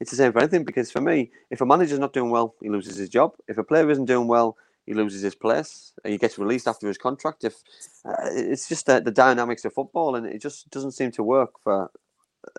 It's 0.00 0.10
the 0.12 0.16
same 0.18 0.32
for 0.32 0.40
anything 0.40 0.64
because 0.64 0.90
for 0.92 1.00
me, 1.00 1.30
if 1.50 1.60
a 1.60 1.66
manager's 1.66 1.98
not 2.00 2.12
doing 2.12 2.30
well, 2.30 2.54
he 2.62 2.68
loses 2.70 2.96
his 2.96 3.08
job. 3.08 3.34
If 3.48 3.58
a 3.58 3.64
player 3.64 3.90
isn't 3.90 4.06
doing 4.06 4.28
well, 4.28 4.56
he 4.86 4.94
loses 4.94 5.22
his 5.22 5.34
place. 5.34 5.92
He 6.04 6.18
gets 6.18 6.38
released 6.38 6.68
after 6.68 6.88
his 6.88 6.98
contract. 6.98 7.44
If 7.44 7.54
uh, 8.04 8.14
it's 8.32 8.68
just 8.68 8.86
the, 8.86 9.00
the 9.00 9.10
dynamics 9.10 9.64
of 9.64 9.74
football, 9.74 10.16
and 10.16 10.26
it 10.26 10.40
just 10.42 10.70
doesn't 10.70 10.92
seem 10.92 11.12
to 11.12 11.22
work 11.24 11.52
for 11.64 11.90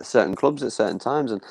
certain 0.04 0.36
clubs 0.36 0.64
at 0.64 0.74
certain 0.74 1.00
times. 1.00 1.32
And 1.32 1.44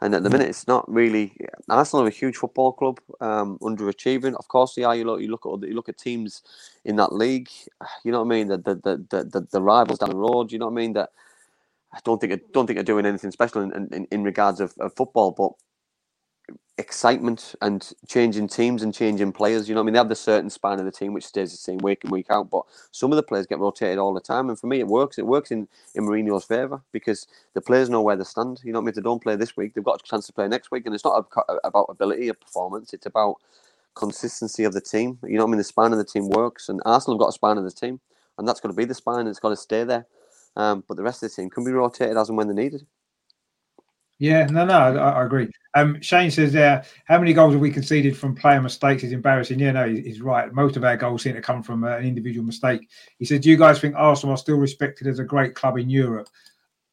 and 0.00 0.14
at 0.14 0.22
the 0.22 0.30
minute, 0.30 0.48
it's 0.50 0.68
not 0.68 0.90
really. 0.92 1.34
Arsenal 1.70 2.04
are 2.04 2.08
a 2.08 2.12
huge 2.12 2.36
football 2.36 2.72
club, 2.72 3.00
um, 3.20 3.58
underachieving. 3.62 4.34
Of 4.36 4.48
course, 4.48 4.74
they 4.74 4.84
are. 4.84 4.94
You 4.96 5.04
look, 5.06 5.22
you 5.22 5.28
look 5.30 5.46
at 5.46 5.50
other- 5.52 5.66
you 5.68 5.74
look 5.74 5.88
at 5.88 5.98
teams 5.98 6.42
in 6.84 6.96
that 6.96 7.14
league. 7.14 7.48
You 8.04 8.12
know 8.12 8.22
what 8.22 8.26
I 8.34 8.36
mean? 8.38 8.48
The 8.48 8.58
the 8.58 8.74
the, 8.74 9.24
the, 9.24 9.48
the 9.52 9.62
rivals 9.62 10.00
down 10.00 10.10
the 10.10 10.16
road. 10.16 10.52
You 10.52 10.58
know 10.60 10.66
what 10.66 10.72
I 10.74 10.82
mean? 10.82 10.92
That 10.94 11.10
I 11.92 12.00
don't 12.04 12.20
think 12.20 12.32
I 12.32 12.40
don't 12.52 12.66
think 12.66 12.76
they're 12.76 12.84
doing 12.84 13.06
anything 13.06 13.30
special 13.30 13.62
in, 13.62 13.72
in, 13.92 14.06
in 14.10 14.24
regards 14.24 14.60
of, 14.60 14.74
of 14.78 14.94
football, 14.94 15.32
but 15.32 15.52
excitement 16.78 17.54
and 17.62 17.92
changing 18.06 18.48
teams 18.48 18.82
and 18.82 18.92
changing 18.92 19.32
players. 19.32 19.68
You 19.68 19.74
know 19.74 19.80
I 19.80 19.84
mean? 19.84 19.94
They 19.94 19.98
have 19.98 20.08
the 20.08 20.14
certain 20.14 20.50
span 20.50 20.78
of 20.78 20.84
the 20.84 20.92
team 20.92 21.12
which 21.14 21.24
stays 21.24 21.50
the 21.50 21.56
same 21.56 21.78
week 21.78 22.04
in 22.04 22.10
week 22.10 22.26
out, 22.30 22.50
but 22.50 22.62
some 22.92 23.12
of 23.12 23.16
the 23.16 23.22
players 23.22 23.46
get 23.46 23.58
rotated 23.58 23.98
all 23.98 24.12
the 24.12 24.20
time. 24.20 24.48
And 24.48 24.58
for 24.58 24.66
me, 24.66 24.80
it 24.80 24.86
works. 24.86 25.18
It 25.18 25.26
works 25.26 25.50
in 25.50 25.68
in 25.94 26.04
Mourinho's 26.04 26.44
favour 26.44 26.82
because 26.92 27.26
the 27.54 27.60
players 27.62 27.88
know 27.88 28.02
where 28.02 28.16
they 28.16 28.24
stand. 28.24 28.60
You 28.64 28.72
know 28.72 28.80
I 28.80 28.82
mean? 28.82 28.88
If 28.90 28.96
they 28.96 29.02
don't 29.02 29.22
play 29.22 29.36
this 29.36 29.56
week, 29.56 29.74
they've 29.74 29.84
got 29.84 30.02
a 30.02 30.04
chance 30.04 30.26
to 30.26 30.32
play 30.32 30.48
next 30.48 30.70
week, 30.70 30.84
and 30.86 30.94
it's 30.94 31.04
not 31.04 31.26
about 31.64 31.86
ability 31.88 32.28
of 32.28 32.40
performance. 32.40 32.92
It's 32.92 33.06
about 33.06 33.36
consistency 33.94 34.64
of 34.64 34.74
the 34.74 34.80
team. 34.80 35.18
You 35.24 35.38
know 35.38 35.44
I 35.44 35.48
mean? 35.48 35.58
The 35.58 35.64
spine 35.64 35.92
of 35.92 35.98
the 35.98 36.04
team 36.04 36.28
works, 36.28 36.68
and 36.68 36.82
Arsenal 36.84 37.16
have 37.16 37.20
got 37.20 37.28
a 37.28 37.32
spine 37.32 37.58
of 37.58 37.64
the 37.64 37.70
team, 37.70 38.00
and 38.38 38.46
that's 38.46 38.60
got 38.60 38.68
to 38.68 38.74
be 38.74 38.84
the 38.84 38.94
spine. 38.94 39.20
And 39.20 39.28
it's 39.28 39.40
got 39.40 39.50
to 39.50 39.56
stay 39.56 39.84
there. 39.84 40.06
Um, 40.56 40.82
but 40.88 40.96
the 40.96 41.02
rest 41.02 41.22
of 41.22 41.30
the 41.30 41.36
team 41.36 41.50
can 41.50 41.64
be 41.64 41.70
rotated 41.72 42.16
as 42.16 42.28
and 42.28 42.38
when 42.38 42.46
they're 42.46 42.56
needed. 42.56 42.86
Yeah, 44.18 44.46
no, 44.46 44.64
no, 44.64 44.74
I, 44.74 45.10
I 45.10 45.24
agree. 45.26 45.50
Um, 45.74 46.00
Shane 46.00 46.30
says 46.30 46.50
there, 46.52 46.84
how 47.04 47.18
many 47.18 47.34
goals 47.34 47.52
have 47.52 47.60
we 47.60 47.70
conceded 47.70 48.16
from 48.16 48.34
player 48.34 48.62
mistakes? 48.62 49.02
Is 49.02 49.12
embarrassing. 49.12 49.60
Yeah, 49.60 49.72
no, 49.72 49.86
he- 49.86 50.00
he's 50.00 50.22
right. 50.22 50.50
Most 50.54 50.76
of 50.76 50.84
our 50.84 50.96
goals 50.96 51.22
seem 51.22 51.34
to 51.34 51.42
come 51.42 51.62
from 51.62 51.84
uh, 51.84 51.98
an 51.98 52.06
individual 52.06 52.46
mistake. 52.46 52.88
He 53.18 53.26
said, 53.26 53.42
"Do 53.42 53.50
you 53.50 53.58
guys 53.58 53.78
think 53.78 53.94
Arsenal 53.94 54.34
are 54.34 54.38
still 54.38 54.56
respected 54.56 55.06
as 55.06 55.18
a 55.18 55.24
great 55.24 55.54
club 55.54 55.76
in 55.76 55.90
Europe?" 55.90 56.28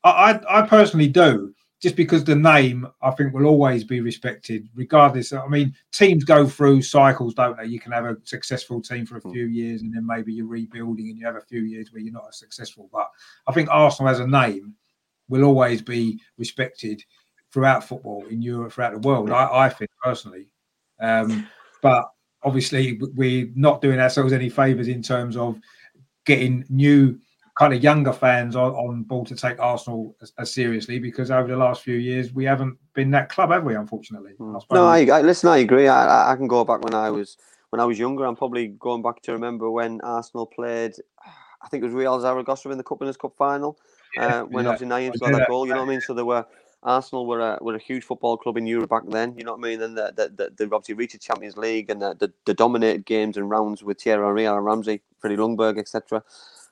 I, 0.04 0.10
I, 0.50 0.60
I 0.64 0.68
personally 0.68 1.08
do, 1.08 1.54
just 1.84 1.98
because 1.98 2.24
the 2.24 2.34
name 2.34 2.88
I 3.02 3.12
think 3.12 3.34
will 3.34 3.46
always 3.46 3.84
be 3.84 4.00
respected, 4.00 4.70
regardless. 4.74 5.34
I 5.34 5.46
mean, 5.48 5.76
teams 5.92 6.24
go 6.24 6.48
through 6.48 6.82
cycles, 6.82 7.34
don't 7.34 7.58
they? 7.58 7.66
You 7.66 7.78
can 7.78 7.92
have 7.92 8.06
a 8.06 8.16
successful 8.24 8.82
team 8.82 9.06
for 9.06 9.18
a 9.18 9.22
few 9.22 9.48
years, 9.48 9.82
and 9.82 9.94
then 9.94 10.08
maybe 10.08 10.32
you're 10.32 10.48
rebuilding, 10.48 11.10
and 11.10 11.20
you 11.20 11.26
have 11.26 11.36
a 11.36 11.42
few 11.42 11.64
years 11.64 11.92
where 11.92 12.02
you're 12.02 12.14
not 12.14 12.28
as 12.30 12.40
successful. 12.40 12.90
But 12.94 13.10
I 13.48 13.52
think 13.52 13.68
Arsenal 13.70 14.10
as 14.10 14.22
a 14.22 14.28
name 14.28 14.76
will 15.28 15.44
always 15.44 15.82
be 15.82 16.22
respected 16.38 17.04
throughout 17.52 17.84
football 17.84 18.24
in 18.30 18.42
Europe, 18.42 18.72
throughout 18.72 18.94
the 18.94 19.06
world. 19.06 19.32
I, 19.32 19.66
I 19.66 19.70
think 19.70 19.92
personally, 20.02 20.48
um, 21.02 21.50
but 21.82 22.10
obviously 22.44 22.98
we're 23.14 23.50
not 23.56 23.82
doing 23.82 24.00
ourselves 24.00 24.32
any 24.32 24.50
favors 24.50 24.88
in 24.88 25.04
terms 25.04 25.36
of 25.36 25.60
getting 26.26 26.64
new 26.70 27.20
kind 27.56 27.74
of 27.74 27.84
younger 27.84 28.12
fans 28.12 28.56
on, 28.56 28.72
on 28.74 29.04
board 29.04 29.28
to 29.28 29.36
take 29.36 29.60
Arsenal 29.60 30.16
as, 30.22 30.34
as 30.40 30.52
seriously 30.54 31.00
because 31.00 31.30
over 31.30 31.48
the 31.48 31.58
last 31.58 31.84
few 31.84 31.96
years 31.96 32.34
we 32.34 32.44
haven't 32.46 32.78
been 32.94 33.12
that 33.12 33.30
club, 33.30 33.52
have 33.52 33.64
we? 33.64 33.76
Unfortunately. 33.76 34.34
I. 34.40 34.60
No, 34.72 34.86
I, 34.86 35.06
I 35.06 35.22
listen. 35.22 35.50
I 35.50 35.58
agree. 35.58 35.88
I, 35.88 36.32
I- 36.32 36.36
can 36.36 36.48
go 36.48 36.64
back 36.66 36.82
when 36.84 36.94
I 36.96 37.10
was 37.12 37.38
when 37.70 37.80
I 37.80 37.86
was 37.86 38.00
younger. 38.00 38.26
I'm 38.26 38.36
probably 38.36 38.68
going 38.68 39.02
back 39.02 39.22
to 39.24 39.34
remember 39.34 39.70
when 39.70 40.02
Arsenal 40.02 40.48
played. 40.48 40.94
I 41.62 41.68
think 41.70 41.82
it 41.82 41.86
was 41.86 41.94
Real 41.94 42.20
Zaragoza 42.20 42.70
in 42.72 42.78
the 42.78 42.84
Cup 42.84 43.00
Winners' 43.00 43.18
Cup 43.18 43.34
final. 43.38 43.78
Yeah, 44.16 44.42
uh, 44.42 44.44
when 44.44 44.66
yeah. 44.66 44.70
obviously 44.70 44.96
Nayim 44.96 45.14
do 45.14 45.20
that 45.26 45.32
that. 45.32 45.48
goal. 45.48 45.66
You 45.66 45.74
know 45.74 45.80
what 45.80 45.88
I 45.88 45.90
mean? 45.90 46.02
So 46.02 46.14
there 46.14 46.24
were 46.24 46.46
Arsenal 46.84 47.26
were 47.26 47.40
a 47.40 47.58
were 47.62 47.74
a 47.74 47.80
huge 47.80 48.04
football 48.04 48.38
club 48.38 48.58
in 48.58 48.68
Europe 48.68 48.92
back 48.92 49.04
then. 49.08 49.36
You 49.36 49.44
know 49.44 49.56
what 49.56 49.66
I 49.66 49.70
mean? 49.70 49.82
And 49.82 49.98
the, 49.98 50.52
they 50.56 50.66
obviously 50.66 50.94
reached 50.94 51.14
the 51.14 51.20
Champions 51.20 51.58
League 51.58 51.90
and 51.90 52.00
the, 52.00 52.14
the, 52.20 52.32
the 52.46 52.54
dominated 52.54 53.08
games 53.08 53.38
and 53.38 53.50
rounds 53.50 53.82
with 53.82 54.00
Thierry 54.00 54.44
Henry, 54.44 54.62
Ramsey, 54.62 55.02
Freddie 55.18 55.38
Ljungberg, 55.38 55.80
etc. 55.80 56.22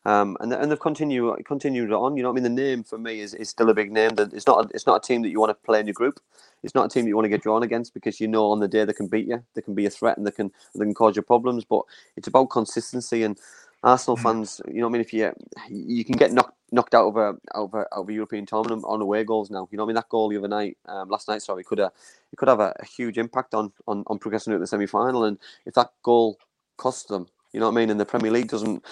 Um, 0.06 0.38
and 0.39 0.52
and 0.54 0.72
they've 0.72 0.80
continued 0.80 1.45
continued 1.45 1.91
on. 1.93 2.18
You 2.18 2.24
know 2.24 2.32
I 2.32 2.34
mean? 2.34 2.43
The 2.43 2.49
name 2.49 2.84
for 2.84 2.97
me 2.97 3.20
is, 3.22 3.36
is 3.36 3.49
still 3.49 3.70
a 3.70 3.74
big 3.76 3.91
name. 3.91 4.16
That 4.16 4.34
it's 4.34 4.47
not 4.47 4.66
a, 4.66 4.70
it's 4.76 4.88
not 4.88 5.04
a 5.04 5.08
team 5.08 5.22
that 5.24 5.30
you 5.30 5.39
want 5.39 5.52
to 5.52 5.56
play 5.66 5.80
in 5.80 5.88
your 5.88 5.93
group. 5.93 6.20
It's 6.64 6.76
not 6.76 6.88
a 6.88 6.89
team 6.89 7.06
that 7.06 7.10
you 7.10 7.16
want 7.16 7.26
to 7.26 7.30
get 7.30 7.43
drawn 7.43 7.64
against 7.64 7.93
because 7.93 8.20
you 8.20 8.28
know 8.28 8.52
on 8.52 8.60
the 8.60 8.68
day 8.68 8.86
they 8.86 8.93
can 8.93 9.08
beat 9.08 9.28
you, 9.28 9.43
they 9.56 9.62
can 9.62 9.76
be 9.76 9.86
a 9.86 9.91
threat 9.91 10.18
and 10.18 10.28
they 10.28 10.32
can 10.32 10.52
they 10.76 10.86
can 10.86 10.95
cause 10.95 11.16
you 11.16 11.22
problems. 11.22 11.66
But 11.66 11.84
it's 12.18 12.28
about 12.28 12.49
consistency 12.49 13.24
and 13.24 13.38
Arsenal 13.84 14.18
Mm. 14.18 14.24
fans. 14.24 14.62
You 14.68 14.82
know 14.82 14.88
I 14.88 14.91
mean? 14.91 15.02
If 15.02 15.14
you 15.14 15.34
you 15.70 16.06
can 16.06 16.18
get 16.18 16.34
knocked 16.34 16.58
knocked 16.72 16.95
out 16.95 17.08
of 17.08 17.18
a 17.18 17.30
out 17.56 17.66
of 17.66 17.74
a, 17.76 17.80
out 17.80 17.88
of 17.93 18.10
a 18.10 18.14
European 18.14 18.45
tournament 18.47 18.84
on 18.88 19.02
away 19.02 19.24
goals 19.24 19.52
now. 19.52 19.68
You 19.72 19.78
know 19.78 19.84
what 19.84 19.89
I 19.89 19.89
mean? 19.89 19.95
That 19.95 20.10
goal 20.10 20.30
the 20.30 20.38
other 20.38 20.47
night, 20.49 20.78
um, 20.88 21.10
last 21.10 21.28
night, 21.30 21.43
sorry, 21.43 21.64
could 21.64 21.80
have 21.80 21.91
it 22.34 22.38
could 22.38 22.49
have 22.49 22.60
a, 22.60 22.74
a 22.80 22.86
huge 22.86 23.20
impact 23.20 23.54
on 23.54 23.72
on 23.88 24.04
on 24.08 24.20
progressing 24.20 24.54
to 24.54 24.60
the 24.60 24.68
semi 24.68 24.88
final. 24.88 25.26
And 25.26 25.38
if 25.66 25.76
that 25.76 25.91
goal 26.04 26.39
costs 26.78 27.06
them, 27.06 27.28
you 27.54 27.60
know 27.60 27.68
what 27.68 27.74
I 27.74 27.82
mean, 27.82 27.91
and 27.91 27.99
the 27.99 28.06
Premier 28.06 28.32
League 28.32 28.49
doesn't 28.49 28.84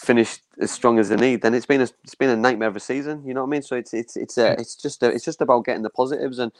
finish 0.00 0.38
as 0.60 0.70
strong 0.70 0.98
as 0.98 1.08
they 1.08 1.16
need, 1.16 1.42
then 1.42 1.54
it's 1.54 1.66
been 1.66 1.82
a 1.82 1.88
it's 2.04 2.14
been 2.16 2.30
a 2.30 2.36
nightmare 2.36 2.68
of 2.68 2.76
a 2.76 2.80
season. 2.80 3.22
You 3.26 3.34
know 3.34 3.42
what 3.44 3.50
I 3.50 3.50
mean? 3.50 3.62
So 3.62 3.76
it's 3.76 3.92
it's 3.94 4.16
it's 4.16 4.38
a, 4.38 4.52
it's 4.52 4.74
just 4.76 5.02
a, 5.02 5.08
it's 5.14 5.24
just 5.24 5.40
about 5.40 5.64
getting 5.64 5.82
the 5.82 5.90
positives 5.90 6.38
and. 6.38 6.52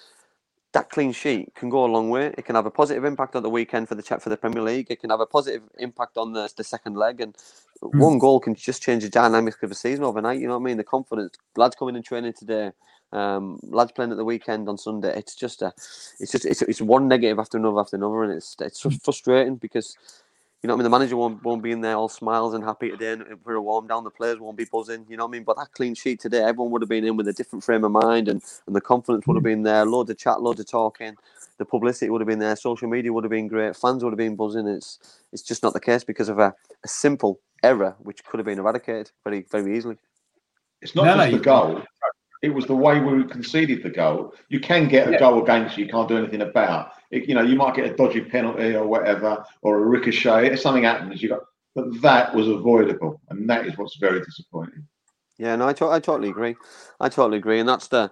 That 0.72 0.88
clean 0.88 1.10
sheet 1.10 1.52
can 1.56 1.68
go 1.68 1.84
a 1.84 1.90
long 1.90 2.10
way. 2.10 2.32
It 2.38 2.44
can 2.44 2.54
have 2.54 2.64
a 2.64 2.70
positive 2.70 3.04
impact 3.04 3.34
on 3.34 3.42
the 3.42 3.50
weekend 3.50 3.88
for 3.88 3.96
the 3.96 4.04
chat 4.04 4.22
for 4.22 4.28
the 4.28 4.36
Premier 4.36 4.62
League. 4.62 4.86
It 4.88 5.00
can 5.00 5.10
have 5.10 5.18
a 5.18 5.26
positive 5.26 5.62
impact 5.80 6.16
on 6.16 6.32
the, 6.32 6.48
the 6.56 6.62
second 6.62 6.96
leg, 6.96 7.20
and 7.20 7.34
mm. 7.82 7.98
one 7.98 8.20
goal 8.20 8.38
can 8.38 8.54
just 8.54 8.80
change 8.80 9.02
the 9.02 9.08
dynamics 9.08 9.58
of 9.64 9.72
a 9.72 9.74
season 9.74 10.04
overnight. 10.04 10.38
You 10.38 10.46
know 10.46 10.56
what 10.56 10.62
I 10.62 10.70
mean? 10.70 10.76
The 10.76 10.84
confidence, 10.84 11.34
lads 11.56 11.74
coming 11.74 11.96
in 11.96 12.04
training 12.04 12.34
today, 12.34 12.70
um, 13.10 13.58
lads 13.64 13.90
playing 13.90 14.12
at 14.12 14.16
the 14.16 14.24
weekend 14.24 14.68
on 14.68 14.78
Sunday. 14.78 15.12
It's 15.18 15.34
just 15.34 15.60
a, 15.60 15.72
it's 16.20 16.30
just 16.30 16.46
it's, 16.46 16.62
it's 16.62 16.80
one 16.80 17.08
negative 17.08 17.40
after 17.40 17.58
another 17.58 17.80
after 17.80 17.96
another, 17.96 18.22
and 18.22 18.32
it's 18.32 18.54
it's 18.60 18.86
frustrating 19.02 19.56
because 19.56 19.96
you 20.62 20.68
know 20.68 20.74
what 20.74 20.80
I 20.80 20.84
mean. 20.84 20.84
The 20.84 20.98
manager 20.98 21.16
won't 21.16 21.42
won't 21.42 21.62
be 21.62 21.72
in 21.72 21.80
there 21.80 21.94
all 21.96 22.08
smiles 22.08 22.52
and 22.54 22.62
happy 22.62 22.90
today 22.90 23.12
and 23.12 23.24
for 23.42 23.54
a 23.54 23.62
warm 23.62 23.86
down. 23.86 24.04
The 24.04 24.10
players 24.10 24.38
won't 24.38 24.56
be 24.58 24.66
buzzing. 24.66 25.06
You 25.08 25.16
know 25.16 25.24
what 25.24 25.30
I 25.30 25.32
mean? 25.32 25.44
But 25.44 25.56
that 25.56 25.72
clean 25.72 25.94
sheet 25.94 26.20
today, 26.20 26.42
everyone 26.42 26.70
would 26.72 26.82
have 26.82 26.88
been 26.88 27.04
in 27.04 27.16
with 27.16 27.28
a 27.28 27.32
different 27.32 27.64
frame 27.64 27.84
of 27.84 27.92
mind, 27.92 28.28
and 28.28 28.42
and 28.66 28.76
the 28.76 28.80
confidence 28.80 29.26
would 29.26 29.36
have 29.36 29.42
been 29.42 29.62
there. 29.62 29.84
Loads 29.86 30.10
of 30.10 30.18
chat, 30.18 30.42
loads 30.42 30.60
of 30.60 30.66
talking. 30.68 31.16
The 31.58 31.64
publicity 31.64 32.10
would 32.10 32.20
have 32.20 32.28
been 32.28 32.38
there. 32.38 32.56
Social 32.56 32.88
media 32.88 33.12
would 33.12 33.24
have 33.24 33.30
been 33.30 33.48
great. 33.48 33.76
Fans 33.76 34.02
would 34.04 34.10
have 34.12 34.18
been 34.18 34.36
buzzing. 34.36 34.66
It's 34.66 35.20
it's 35.32 35.42
just 35.42 35.62
not 35.62 35.72
the 35.72 35.80
case 35.80 36.04
because 36.04 36.28
of 36.28 36.38
a, 36.38 36.54
a 36.84 36.88
simple 36.88 37.40
error 37.62 37.94
which 37.98 38.24
could 38.24 38.38
have 38.38 38.46
been 38.46 38.58
eradicated 38.58 39.10
very 39.24 39.46
very 39.50 39.76
easily. 39.76 39.96
It's 40.82 40.94
not 40.94 41.04
No, 41.04 41.14
no, 41.16 41.22
just 41.22 41.30
the 41.32 41.36
you- 41.38 41.42
goal. 41.42 41.82
It 42.42 42.54
was 42.54 42.64
the 42.64 42.74
way 42.74 42.98
we 43.00 43.24
conceded 43.24 43.82
the 43.82 43.90
goal. 43.90 44.32
You 44.48 44.60
can 44.60 44.88
get 44.88 45.08
a 45.08 45.12
Yeah. 45.12 45.18
goal 45.18 45.42
against 45.42 45.76
you, 45.76 45.84
you 45.84 45.90
can't 45.90 46.08
do 46.08 46.16
anything 46.16 46.40
about. 46.40 46.92
You 47.10 47.34
know, 47.34 47.42
you 47.42 47.56
might 47.56 47.74
get 47.74 47.90
a 47.90 47.94
dodgy 47.94 48.20
penalty 48.20 48.74
or 48.74 48.86
whatever, 48.86 49.44
or 49.62 49.82
a 49.82 49.84
ricochet. 49.86 50.52
If 50.52 50.60
something 50.60 50.84
happens, 50.84 51.22
you 51.22 51.28
got. 51.28 51.40
But 51.74 52.00
that 52.02 52.34
was 52.34 52.48
avoidable, 52.48 53.20
and 53.30 53.48
that 53.48 53.66
is 53.66 53.76
what's 53.78 53.96
very 53.96 54.20
disappointing. 54.20 54.86
Yeah, 55.38 55.56
no, 55.56 55.68
I, 55.68 55.72
to- 55.74 55.88
I 55.88 56.00
totally 56.00 56.28
agree. 56.28 56.56
I 56.98 57.08
totally 57.08 57.38
agree, 57.38 57.60
and 57.60 57.68
that's 57.68 57.88
the, 57.88 58.10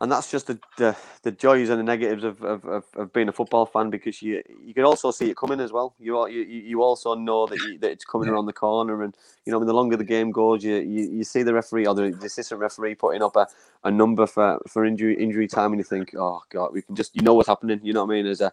and 0.00 0.10
that's 0.10 0.30
just 0.30 0.46
the 0.46 0.58
the, 0.78 0.96
the 1.22 1.30
joys 1.30 1.68
and 1.68 1.78
the 1.78 1.84
negatives 1.84 2.24
of, 2.24 2.42
of, 2.42 2.64
of, 2.64 2.84
of 2.96 3.12
being 3.12 3.28
a 3.28 3.32
football 3.32 3.66
fan 3.66 3.90
because 3.90 4.22
you 4.22 4.42
you 4.64 4.72
can 4.72 4.84
also 4.84 5.10
see 5.10 5.30
it 5.30 5.36
coming 5.36 5.60
as 5.60 5.72
well. 5.72 5.94
You 5.98 6.18
are, 6.18 6.28
you 6.28 6.42
you 6.42 6.82
also 6.82 7.14
know 7.14 7.46
that 7.46 7.58
you, 7.58 7.78
that 7.78 7.90
it's 7.90 8.04
coming 8.04 8.28
around 8.28 8.46
the 8.46 8.52
corner, 8.52 9.02
and 9.02 9.14
you 9.44 9.52
know, 9.52 9.58
I 9.58 9.60
mean, 9.60 9.66
the 9.66 9.74
longer 9.74 9.96
the 9.96 10.04
game 10.04 10.30
goes, 10.30 10.64
you, 10.64 10.76
you, 10.76 11.10
you 11.10 11.24
see 11.24 11.42
the 11.42 11.54
referee 11.54 11.86
or 11.86 11.94
the, 11.94 12.10
the 12.10 12.26
assistant 12.26 12.60
referee 12.60 12.94
putting 12.94 13.22
up 13.22 13.36
a, 13.36 13.46
a 13.84 13.90
number 13.90 14.26
for, 14.26 14.58
for 14.66 14.84
injury 14.84 15.22
injury 15.22 15.46
time, 15.46 15.72
and 15.72 15.80
you 15.80 15.84
think, 15.84 16.14
oh 16.16 16.42
god, 16.50 16.72
we 16.72 16.82
can 16.82 16.96
just 16.96 17.14
you 17.14 17.22
know 17.22 17.34
what's 17.34 17.48
happening. 17.48 17.80
You 17.82 17.92
know 17.92 18.04
what 18.04 18.12
I 18.12 18.16
mean? 18.16 18.26
As 18.26 18.40
a 18.40 18.52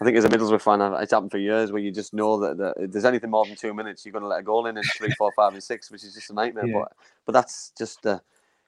I 0.00 0.04
think 0.04 0.16
as 0.16 0.24
a 0.24 0.28
Middlesbrough 0.28 0.62
fan, 0.62 0.80
it's 1.02 1.12
happened 1.12 1.32
for 1.32 1.38
years 1.38 1.72
where 1.72 1.82
you 1.82 1.90
just 1.90 2.14
know 2.14 2.38
that, 2.38 2.56
that 2.58 2.74
if 2.78 2.92
there's 2.92 3.04
anything 3.04 3.30
more 3.30 3.44
than 3.44 3.56
two 3.56 3.74
minutes, 3.74 4.06
you're 4.06 4.12
going 4.12 4.22
to 4.22 4.28
let 4.28 4.40
a 4.40 4.44
goal 4.44 4.66
in 4.66 4.76
in 4.76 4.84
three, 4.96 5.10
four, 5.18 5.32
five, 5.32 5.52
and 5.52 5.62
six, 5.62 5.90
which 5.90 6.04
is 6.04 6.14
just 6.14 6.30
a 6.30 6.34
nightmare. 6.34 6.66
Yeah. 6.66 6.78
But 6.78 6.92
but 7.26 7.32
that's 7.32 7.72
just 7.76 8.06
uh, 8.06 8.20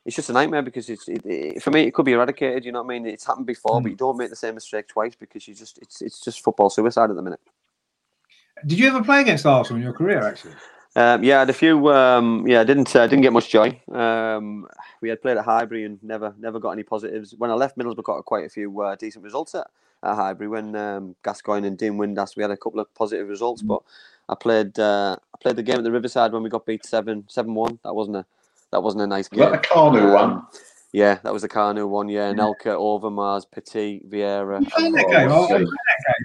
it's 0.05 0.17
just 0.17 0.31
a 0.31 0.33
nightmare 0.33 0.63
because 0.63 0.89
it's 0.89 1.09
it, 1.09 1.25
it, 1.27 1.63
for 1.63 1.71
me 1.71 1.83
it 1.83 1.95
could 1.95 2.05
be 2.05 2.13
eradicated. 2.13 2.65
You 2.65 2.73
know 2.73 2.83
what 2.83 2.95
I 2.95 2.99
mean? 2.99 3.07
It's 3.07 3.27
happened 3.27 3.47
before, 3.47 3.81
mm. 3.81 3.83
but 3.83 3.91
you 3.91 3.97
don't 3.97 4.17
make 4.17 4.31
the 4.31 4.37
same 4.37 4.55
mistake 4.55 4.89
twice 4.89 5.15
because 5.15 5.47
you 5.47 5.55
just 5.55 5.79
it's 5.79 6.01
it's 6.01 6.21
just 6.21 6.43
football 6.43 6.71
suicide 6.71 7.11
at 7.11 7.17
the 7.17 7.23
minute. 7.23 7.41
Did 8.67 8.79
you 8.79 8.89
ever 8.89 9.03
play 9.03 9.21
against 9.21 9.47
Arsenal 9.47 9.79
in 9.79 9.83
your 9.83 9.93
career? 9.93 10.23
Actually, 10.23 10.55
um, 10.97 11.23
yeah, 11.23 11.37
I 11.37 11.39
had 11.41 11.51
a 11.51 11.55
few. 11.55 11.91
Um, 11.91 12.47
yeah, 12.47 12.61
I 12.61 12.65
didn't 12.65 12.95
uh, 12.97 13.07
didn't 13.07 13.23
get 13.23 13.33
much 13.33 13.49
joy. 13.49 13.81
Um, 13.93 14.67
we 15.01 15.09
had 15.09 15.23
played 15.23 15.37
at 15.37 15.45
Highbury 15.45 15.85
and 15.85 16.03
never 16.03 16.35
never 16.39 16.59
got 16.59 16.73
any 16.73 16.83
positives. 16.83 17.35
When 17.37 17.51
I 17.51 17.55
left 17.55 17.79
Middlesbrough, 17.79 18.05
got 18.05 18.25
quite 18.25 18.47
a 18.47 18.51
few 18.51 18.81
uh, 18.81 18.97
decent 18.97 19.25
results 19.25 19.55
at, 19.55 19.67
at 20.03 20.15
Highbury. 20.15 20.49
When 20.49 20.75
um, 20.77 21.15
Gascoigne 21.23 21.67
and 21.67 21.79
Dean 21.79 21.93
Windass, 21.93 22.37
we 22.37 22.43
had 22.43 22.51
a 22.51 22.57
couple 22.57 22.81
of 22.81 22.93
positive 22.95 23.29
results. 23.29 23.63
Mm. 23.63 23.69
But 23.69 23.83
I 24.29 24.35
played 24.35 24.79
uh, 24.79 25.17
I 25.35 25.39
played 25.41 25.57
the 25.57 25.63
game 25.63 25.77
at 25.77 25.85
the 25.85 25.93
Riverside 25.93 26.33
when 26.33 26.43
we 26.43 26.51
got 26.51 26.67
beat 26.67 26.85
seven 26.85 27.25
seven 27.29 27.55
one. 27.55 27.79
That 27.85 27.95
wasn't 27.95 28.17
a 28.17 28.27
that 28.73 28.83
wasn't 28.83 29.03
a 29.03 29.07
nice 29.07 29.29
game. 29.29 29.41
Was 29.41 29.51
that 29.51 29.63
the 29.63 29.69
Kanu 29.69 30.03
um, 30.03 30.13
one? 30.13 30.43
Yeah, 30.93 31.19
that 31.23 31.33
was 31.33 31.43
the 31.43 31.49
Kanu 31.49 31.89
one. 31.89 32.09
Yeah, 32.09 32.33
Anelka, 32.33 32.75
Overmars, 32.77 33.45
Petit, 33.51 34.03
Vieira. 34.09 34.61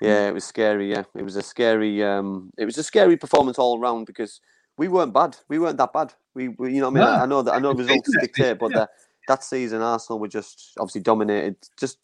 Yeah, 0.02 0.28
it 0.28 0.34
was 0.34 0.44
scary. 0.44 0.92
Yeah, 0.92 1.04
it 1.16 1.24
was 1.24 1.36
a 1.36 1.42
scary. 1.42 2.04
Um, 2.04 2.52
it 2.58 2.66
was 2.66 2.78
a 2.78 2.84
scary 2.84 3.18
performance 3.18 3.60
all 3.60 3.80
around 3.80 4.06
because 4.06 4.42
we 4.78 4.88
weren't 4.88 5.14
bad. 5.14 5.38
We 5.50 5.60
weren't 5.60 5.78
that 5.78 5.94
bad. 5.94 6.14
We, 6.34 6.50
we 6.50 6.74
you 6.74 6.82
know, 6.82 6.90
what 6.90 7.02
I 7.02 7.06
mean, 7.06 7.14
no. 7.14 7.20
I, 7.20 7.24
I 7.24 7.26
know 7.26 7.42
that 7.44 7.54
I 7.54 7.60
know 7.60 7.74
results 7.74 8.10
dictate, 8.20 8.60
but 8.60 8.72
the, 8.72 8.90
that 9.28 9.44
season 9.44 9.82
Arsenal 9.82 10.20
were 10.20 10.28
just 10.28 10.74
obviously 10.80 11.02
dominated. 11.02 11.56
Just 11.80 12.00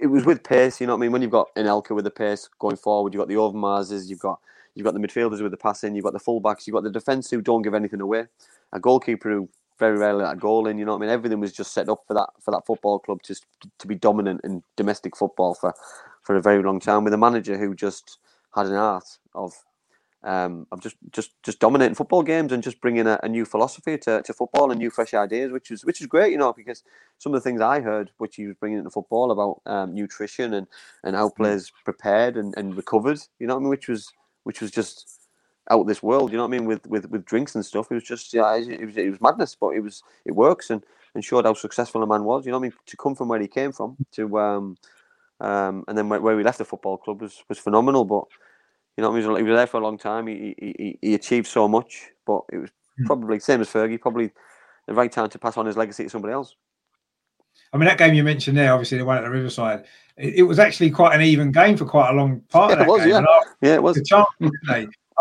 it 0.00 0.06
was 0.06 0.24
with 0.24 0.44
pace. 0.44 0.80
You 0.80 0.86
know 0.86 0.94
what 0.94 1.00
I 1.00 1.02
mean? 1.02 1.12
When 1.12 1.22
you've 1.22 1.30
got 1.30 1.54
Anelka 1.56 1.94
with 1.94 2.04
the 2.04 2.10
pace 2.10 2.48
going 2.58 2.76
forward, 2.76 3.12
you've 3.12 3.20
got 3.20 3.28
the 3.28 3.34
Overmarses, 3.34 4.08
you've 4.08 4.20
got 4.20 4.38
you've 4.74 4.84
got 4.84 4.94
the 4.94 5.00
midfielders 5.00 5.42
with 5.42 5.50
the 5.50 5.56
passing, 5.56 5.94
you've 5.94 6.04
got 6.04 6.12
the 6.12 6.20
fullbacks, 6.20 6.66
you've 6.66 6.74
got 6.74 6.84
the 6.84 6.90
defence 6.90 7.30
who 7.30 7.42
don't 7.42 7.62
give 7.62 7.74
anything 7.74 8.00
away, 8.00 8.26
a 8.72 8.78
goalkeeper 8.78 9.30
who 9.30 9.48
very 9.78 9.98
rarely 9.98 10.24
a 10.24 10.34
goal 10.34 10.66
in. 10.66 10.78
You 10.78 10.84
know 10.84 10.92
what 10.92 10.98
I 10.98 11.06
mean? 11.06 11.10
Everything 11.10 11.40
was 11.40 11.52
just 11.52 11.72
set 11.72 11.88
up 11.88 12.04
for 12.06 12.14
that 12.14 12.30
for 12.40 12.50
that 12.50 12.66
football 12.66 12.98
club 12.98 13.20
just 13.22 13.46
to 13.78 13.86
be 13.86 13.94
dominant 13.94 14.40
in 14.44 14.62
domestic 14.76 15.16
football 15.16 15.54
for 15.54 15.74
for 16.22 16.36
a 16.36 16.42
very 16.42 16.62
long 16.62 16.80
time 16.80 17.04
with 17.04 17.14
a 17.14 17.18
manager 17.18 17.56
who 17.56 17.74
just 17.74 18.18
had 18.54 18.66
an 18.66 18.74
art 18.74 19.18
of 19.34 19.52
um, 20.24 20.66
of 20.72 20.80
just 20.80 20.96
just 21.12 21.30
just 21.42 21.60
dominating 21.60 21.94
football 21.94 22.22
games 22.22 22.52
and 22.52 22.62
just 22.62 22.80
bringing 22.80 23.06
a, 23.06 23.20
a, 23.22 23.28
new 23.28 23.44
philosophy 23.44 23.96
to, 23.98 24.20
to 24.22 24.32
football 24.32 24.70
and 24.70 24.78
new 24.78 24.90
fresh 24.90 25.14
ideas, 25.14 25.52
which 25.52 25.70
is 25.70 25.84
which 25.84 26.00
is 26.00 26.06
great, 26.06 26.32
you 26.32 26.38
know, 26.38 26.52
because 26.52 26.82
some 27.18 27.32
of 27.32 27.40
the 27.40 27.48
things 27.48 27.60
I 27.60 27.80
heard, 27.80 28.10
which 28.18 28.36
he 28.36 28.46
was 28.46 28.56
bringing 28.56 28.78
into 28.78 28.90
football 28.90 29.30
about 29.30 29.60
um, 29.72 29.94
nutrition 29.94 30.54
and, 30.54 30.66
and 31.04 31.14
how 31.14 31.28
mm. 31.28 31.36
players 31.36 31.72
prepared 31.84 32.36
and, 32.36 32.52
and 32.56 32.76
recovered, 32.76 33.20
you 33.38 33.46
know, 33.46 33.56
I 33.56 33.58
mean, 33.60 33.68
which 33.68 33.88
was 33.88 34.12
which 34.42 34.60
was 34.60 34.70
just 34.70 35.17
out 35.70 35.80
of 35.80 35.86
this 35.86 36.02
world, 36.02 36.30
you 36.30 36.36
know 36.36 36.44
what 36.44 36.54
I 36.54 36.58
mean, 36.58 36.66
with 36.66 36.86
with, 36.86 37.10
with 37.10 37.24
drinks 37.24 37.54
and 37.54 37.64
stuff. 37.64 37.90
It 37.90 37.94
was 37.94 38.04
just 38.04 38.32
yeah, 38.32 38.56
it 38.56 38.84
was, 38.84 38.96
it 38.96 39.10
was 39.10 39.20
madness, 39.20 39.54
but 39.54 39.70
it 39.70 39.80
was 39.80 40.02
it 40.24 40.32
works 40.32 40.70
and, 40.70 40.82
and 41.14 41.24
showed 41.24 41.44
how 41.44 41.54
successful 41.54 42.02
a 42.02 42.06
man 42.06 42.24
was. 42.24 42.46
You 42.46 42.52
know 42.52 42.58
what 42.58 42.66
I 42.66 42.70
mean? 42.70 42.78
To 42.86 42.96
come 42.96 43.14
from 43.14 43.28
where 43.28 43.40
he 43.40 43.48
came 43.48 43.72
from 43.72 43.96
to 44.12 44.38
um 44.38 44.76
um 45.40 45.84
and 45.86 45.96
then 45.96 46.08
where, 46.08 46.20
where 46.20 46.36
we 46.36 46.42
left 46.42 46.58
the 46.58 46.64
football 46.64 46.96
club 46.96 47.20
was 47.22 47.42
was 47.48 47.58
phenomenal, 47.58 48.04
but 48.04 48.24
you 48.98 49.02
know, 49.02 49.14
he 49.14 49.24
was, 49.24 49.38
he 49.38 49.44
was 49.44 49.56
there 49.56 49.66
for 49.68 49.80
a 49.80 49.84
long 49.84 49.96
time. 49.96 50.26
He, 50.26 50.56
he, 50.58 50.98
he 51.00 51.14
achieved 51.14 51.46
so 51.46 51.68
much, 51.68 52.10
but 52.26 52.40
it 52.52 52.58
was 52.58 52.70
hmm. 52.98 53.06
probably 53.06 53.38
same 53.38 53.60
as 53.60 53.68
Fergie. 53.68 54.00
Probably 54.00 54.32
the 54.88 54.94
right 54.94 55.12
time 55.12 55.28
to 55.28 55.38
pass 55.38 55.56
on 55.56 55.66
his 55.66 55.76
legacy 55.76 56.02
to 56.02 56.10
somebody 56.10 56.34
else. 56.34 56.56
I 57.72 57.76
mean, 57.76 57.86
that 57.86 57.98
game 57.98 58.14
you 58.14 58.24
mentioned 58.24 58.56
there, 58.56 58.72
obviously 58.72 58.98
the 58.98 59.04
one 59.04 59.18
at 59.18 59.22
the 59.22 59.30
Riverside, 59.30 59.84
it, 60.16 60.34
it 60.36 60.42
was 60.42 60.58
actually 60.58 60.90
quite 60.90 61.14
an 61.14 61.22
even 61.22 61.52
game 61.52 61.76
for 61.76 61.84
quite 61.84 62.10
a 62.10 62.12
long 62.12 62.40
part 62.48 62.70
yeah, 62.70 62.72
of 62.72 62.78
that 62.80 62.88
was, 62.88 63.00
game. 63.02 63.10
Yeah. 63.10 63.24
yeah, 63.60 63.74
it 63.74 63.82
was. 63.82 63.96
The 63.96 64.04
chance? 64.04 64.26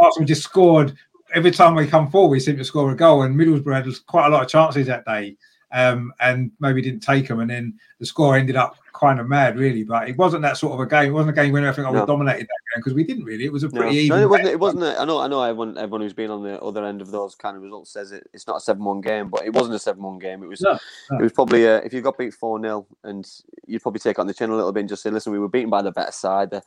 Arsenal 0.01 0.27
just 0.27 0.43
scored 0.43 0.95
every 1.33 1.51
time 1.51 1.75
we 1.75 1.87
come 1.87 2.09
forward. 2.09 2.29
We 2.29 2.39
seem 2.39 2.57
to 2.57 2.63
score 2.63 2.91
a 2.91 2.95
goal, 2.95 3.23
and 3.23 3.35
Middlesbrough 3.35 3.85
had 3.85 4.05
quite 4.05 4.27
a 4.27 4.29
lot 4.29 4.43
of 4.43 4.49
chances 4.49 4.87
that 4.87 5.05
day 5.05 5.37
um, 5.71 6.13
and 6.19 6.51
maybe 6.59 6.81
didn't 6.81 7.01
take 7.01 7.27
them. 7.27 7.39
And 7.39 7.49
then 7.49 7.79
the 7.99 8.05
score 8.05 8.37
ended 8.37 8.55
up 8.55 8.77
kind 8.93 9.19
of 9.19 9.27
mad, 9.27 9.57
really. 9.57 9.83
But 9.83 10.09
it 10.09 10.17
wasn't 10.17 10.41
that 10.43 10.57
sort 10.57 10.73
of 10.73 10.79
a 10.79 10.85
game. 10.85 11.09
It 11.09 11.13
wasn't 11.13 11.37
a 11.37 11.41
game 11.41 11.51
where 11.51 11.67
I 11.67 11.73
think 11.73 11.87
I 11.87 11.91
was 11.91 12.05
dominated 12.05 12.47
that 12.47 12.73
game 12.73 12.77
because 12.77 12.93
we 12.93 13.03
didn't 13.03 13.25
really. 13.25 13.45
It 13.45 13.51
was 13.51 13.63
a 13.63 13.69
pretty 13.69 13.85
no. 13.85 13.91
even. 13.91 14.17
No, 14.17 14.23
it 14.23 14.29
wasn't. 14.29 14.49
It 14.49 14.59
wasn't. 14.59 14.83
A, 14.83 15.01
I 15.01 15.05
know. 15.05 15.19
I 15.19 15.27
know. 15.27 15.41
Everyone, 15.41 15.77
everyone 15.77 16.01
who's 16.01 16.13
been 16.13 16.31
on 16.31 16.43
the 16.43 16.61
other 16.61 16.85
end 16.85 17.01
of 17.01 17.11
those 17.11 17.35
kind 17.35 17.57
of 17.57 17.63
results 17.63 17.91
says 17.91 18.11
it, 18.11 18.29
it's 18.33 18.47
not 18.47 18.57
a 18.57 18.61
seven-one 18.61 19.01
game, 19.01 19.29
but 19.29 19.45
it 19.45 19.53
wasn't 19.53 19.75
a 19.75 19.79
seven-one 19.79 20.19
game. 20.19 20.43
It 20.43 20.47
was. 20.47 20.61
No, 20.61 20.79
no. 21.11 21.19
It 21.19 21.23
was 21.23 21.33
probably 21.33 21.65
a, 21.65 21.79
if 21.79 21.93
you 21.93 22.01
got 22.01 22.17
beat 22.17 22.33
four 22.33 22.61
0 22.61 22.85
and 23.03 23.29
you'd 23.65 23.81
probably 23.81 23.99
take 23.99 24.19
on 24.19 24.27
the 24.27 24.33
chin 24.33 24.49
a 24.49 24.55
little 24.55 24.71
bit 24.71 24.81
and 24.81 24.89
just 24.89 25.03
say, 25.03 25.09
listen, 25.09 25.31
we 25.31 25.39
were 25.39 25.49
beaten 25.49 25.69
by 25.69 25.81
the 25.81 25.91
better 25.91 26.11
side. 26.11 26.51
They, 26.51 26.61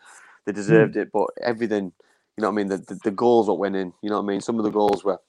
they 0.45 0.53
deserved 0.53 0.95
mm. 0.95 1.03
it, 1.03 1.12
but 1.12 1.28
everything. 1.43 1.93
You 2.41 2.47
know 2.47 2.53
what 2.53 2.61
I 2.61 2.64
mean? 2.64 2.68
The, 2.68 2.78
the, 2.78 3.01
the 3.05 3.11
goals 3.11 3.49
were 3.49 3.55
winning. 3.55 3.93
You 4.01 4.09
know 4.09 4.16
what 4.16 4.22
I 4.22 4.32
mean? 4.32 4.41
Some 4.41 4.57
of 4.59 4.64
the 4.64 4.70
goals 4.70 5.05
were 5.05 5.20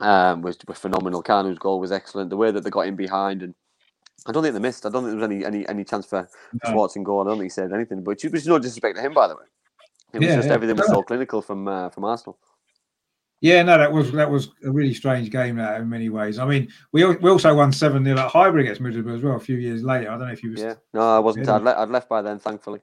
um, 0.00 0.42
was, 0.42 0.58
were 0.66 0.74
phenomenal. 0.74 1.22
Kanu's 1.22 1.60
goal 1.60 1.78
was 1.78 1.92
excellent. 1.92 2.28
The 2.28 2.36
way 2.36 2.50
that 2.50 2.64
they 2.64 2.70
got 2.70 2.88
in 2.88 2.96
behind 2.96 3.42
and 3.42 3.54
I 4.26 4.32
don't 4.32 4.42
think 4.42 4.54
they 4.54 4.60
missed. 4.60 4.84
I 4.84 4.88
don't 4.88 5.04
think 5.04 5.16
there 5.16 5.28
was 5.28 5.30
any 5.30 5.44
any, 5.44 5.68
any 5.68 5.84
chance 5.84 6.06
for 6.06 6.28
no. 6.64 6.70
Schwarzer 6.72 6.96
and 6.96 7.04
goal. 7.04 7.20
I 7.20 7.24
don't 7.26 7.34
think 7.34 7.44
he 7.44 7.50
said 7.50 7.72
anything. 7.72 8.02
But 8.02 8.22
it's 8.24 8.46
no 8.46 8.58
disrespect 8.58 8.96
to 8.96 9.02
him, 9.02 9.14
by 9.14 9.28
the 9.28 9.36
way. 9.36 9.44
It 10.12 10.18
was 10.18 10.26
yeah, 10.26 10.34
just 10.34 10.48
yeah. 10.48 10.54
everything 10.54 10.76
was 10.76 10.88
so 10.88 11.04
clinical 11.04 11.40
from 11.40 11.68
uh, 11.68 11.88
from 11.90 12.04
Arsenal. 12.04 12.36
Yeah, 13.40 13.62
no, 13.62 13.78
that 13.78 13.92
was 13.92 14.10
that 14.10 14.28
was 14.28 14.48
a 14.64 14.72
really 14.72 14.92
strange 14.92 15.30
game 15.30 15.54
that 15.56 15.80
in 15.80 15.88
many 15.88 16.08
ways. 16.08 16.40
I 16.40 16.46
mean, 16.46 16.68
we 16.90 17.04
we 17.04 17.30
also 17.30 17.54
won 17.54 17.72
seven 17.72 18.04
0 18.04 18.18
at 18.18 18.28
Highbury 18.28 18.62
against 18.62 18.82
Middlesbrough 18.82 19.18
as 19.18 19.22
well 19.22 19.36
a 19.36 19.40
few 19.40 19.56
years 19.56 19.84
later. 19.84 20.10
I 20.10 20.18
don't 20.18 20.26
know 20.26 20.32
if 20.32 20.42
you 20.42 20.50
was. 20.50 20.60
Yeah, 20.60 20.74
no, 20.92 21.16
I 21.16 21.20
wasn't. 21.20 21.48
I'd, 21.48 21.62
le- 21.62 21.76
I'd 21.80 21.90
left 21.90 22.08
by 22.08 22.22
then, 22.22 22.40
thankfully. 22.40 22.80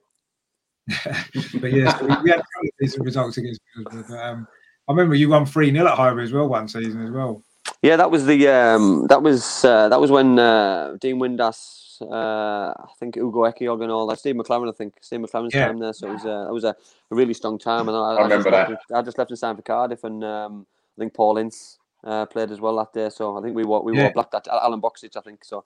but 1.60 1.72
yeah, 1.72 2.00
we, 2.02 2.22
we, 2.24 2.30
had 2.30 2.42
decent 2.80 3.04
results 3.04 3.36
against 3.36 3.60
Middlesbrough. 3.76 4.08
But, 4.08 4.18
um, 4.18 4.48
I 4.88 4.92
remember 4.92 5.14
you 5.14 5.28
won 5.28 5.44
three 5.44 5.70
0 5.70 5.86
at 5.86 5.96
Highbury 5.96 6.24
as 6.24 6.32
well 6.32 6.48
one 6.48 6.66
season 6.66 7.04
as 7.04 7.10
well. 7.10 7.42
Yeah, 7.82 7.96
that 7.96 8.10
was 8.10 8.24
the 8.26 8.48
um, 8.48 9.06
that 9.08 9.22
was 9.22 9.64
uh, 9.64 9.88
that 9.88 10.00
was 10.00 10.10
when 10.10 10.38
uh, 10.38 10.96
Dean 11.00 11.18
Windass, 11.18 12.00
uh, 12.00 12.72
I 12.72 12.88
think 12.98 13.16
Ugo 13.16 13.40
Ehiogu 13.40 13.82
and 13.82 13.92
all 13.92 14.06
that. 14.06 14.18
Steve 14.18 14.34
McClaren, 14.36 14.68
I 14.68 14.72
think 14.72 14.94
Steve 15.00 15.20
McClaren's 15.20 15.54
yeah. 15.54 15.66
time 15.66 15.78
there. 15.78 15.92
So 15.92 16.08
it 16.08 16.14
was 16.14 16.24
uh, 16.24 16.46
it 16.48 16.52
was 16.52 16.64
a, 16.64 16.74
a 17.10 17.14
really 17.14 17.34
strong 17.34 17.58
time. 17.58 17.88
And 17.88 17.96
I, 17.96 18.00
I, 18.00 18.14
I 18.14 18.22
remember 18.22 18.50
that. 18.50 18.70
Left, 18.70 18.92
I 18.92 19.02
just 19.02 19.18
left 19.18 19.30
in 19.30 19.36
time 19.36 19.56
for 19.56 19.62
Cardiff, 19.62 20.04
and 20.04 20.24
um, 20.24 20.66
I 20.96 21.02
think 21.02 21.14
Paul 21.14 21.38
Ince 21.38 21.78
uh, 22.02 22.26
played 22.26 22.50
as 22.50 22.60
well 22.60 22.76
that 22.78 22.92
day. 22.92 23.10
So 23.10 23.36
I 23.36 23.42
think 23.42 23.54
we 23.54 23.64
wore 23.64 23.82
we 23.82 23.94
yeah. 23.94 24.04
wore 24.04 24.12
black. 24.12 24.30
That 24.30 24.46
Alen 24.46 24.80
Boksic, 24.80 25.16
I 25.16 25.20
think. 25.20 25.44
So 25.44 25.64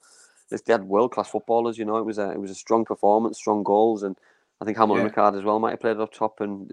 they 0.51 0.73
had 0.73 0.85
world 0.85 1.13
class 1.13 1.31
footballers. 1.31 1.79
You 1.79 1.85
know, 1.85 1.97
it 1.97 2.05
was 2.05 2.19
a 2.19 2.31
it 2.31 2.41
was 2.41 2.51
a 2.51 2.57
strong 2.57 2.85
performance, 2.85 3.39
strong 3.39 3.63
goals, 3.63 4.03
and 4.03 4.17
I 4.63 4.65
think 4.65 4.79
Hamilton 4.79 5.07
yeah. 5.07 5.11
Ricard 5.11 5.37
as 5.37 5.43
well 5.43 5.59
might 5.59 5.73
have 5.73 5.81
played 5.81 5.97
up 5.97 6.13
top. 6.13 6.41
And 6.41 6.71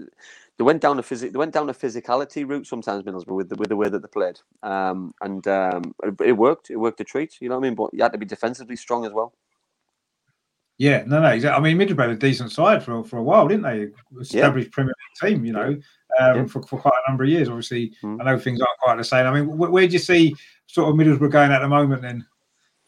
they 0.60 0.64
went 0.64 0.80
down 0.80 1.00
a 1.00 1.04
physic, 1.04 1.32
they 1.32 1.40
went 1.40 1.54
down 1.54 1.70
a 1.70 1.74
physicality 1.74 2.48
route 2.48 2.68
sometimes 2.68 3.04
Middlesbrough 3.04 3.36
with 3.36 3.50
the 3.50 3.56
with 3.56 3.70
the 3.70 3.76
way 3.76 3.90
that 3.90 4.04
they 4.04 4.08
played, 4.08 4.40
um, 4.62 5.12
and 5.22 5.48
um, 5.48 5.96
it, 6.24 6.34
worked. 6.34 6.70
It 6.70 6.76
worked 6.76 7.02
a 7.02 7.04
treat. 7.04 7.38
You 7.42 7.50
know 7.50 7.56
what 7.56 7.66
I 7.66 7.70
mean? 7.70 7.76
But 7.76 7.90
you 7.94 8.04
had 8.04 8.12
to 8.12 8.20
be 8.20 8.28
defensively 8.28 8.76
strong 8.76 9.06
as 9.06 9.12
well. 9.12 9.34
Yeah, 10.78 11.04
no, 11.08 11.20
no, 11.20 11.30
exactly. 11.30 11.58
I 11.58 11.62
mean, 11.62 11.78
Middlesbrough 11.80 12.02
had 12.02 12.10
a 12.12 12.16
decent 12.16 12.52
side 12.52 12.84
for 12.84 13.04
for 13.04 13.18
a 13.18 13.24
while, 13.24 13.48
didn't 13.48 13.64
they? 13.64 13.88
Established 14.22 14.68
yeah. 14.68 14.72
Premier 14.72 14.94
League 15.24 15.34
team, 15.34 15.46
you 15.46 15.54
know, 15.54 15.70
um, 16.20 16.36
yeah. 16.36 16.46
for, 16.46 16.62
for 16.62 16.80
quite 16.80 16.94
a 17.08 17.10
number 17.10 17.24
of 17.24 17.32
years. 17.32 17.50
Obviously, 17.50 17.96
mm. 18.04 18.22
I 18.22 18.26
know 18.26 18.38
things 18.38 18.62
aren't 18.62 18.80
quite 18.80 18.98
the 18.98 19.04
same. 19.04 19.26
I 19.26 19.32
mean, 19.32 19.58
where, 19.58 19.72
where 19.72 19.88
do 19.88 19.94
you 19.94 20.00
see 20.00 20.36
sort 20.68 20.90
of 20.90 20.96
Middlesbrough 20.96 21.32
going 21.32 21.52
at 21.52 21.60
the 21.60 21.68
moment? 21.68 22.04
Then, 22.04 22.20
do 22.20 22.26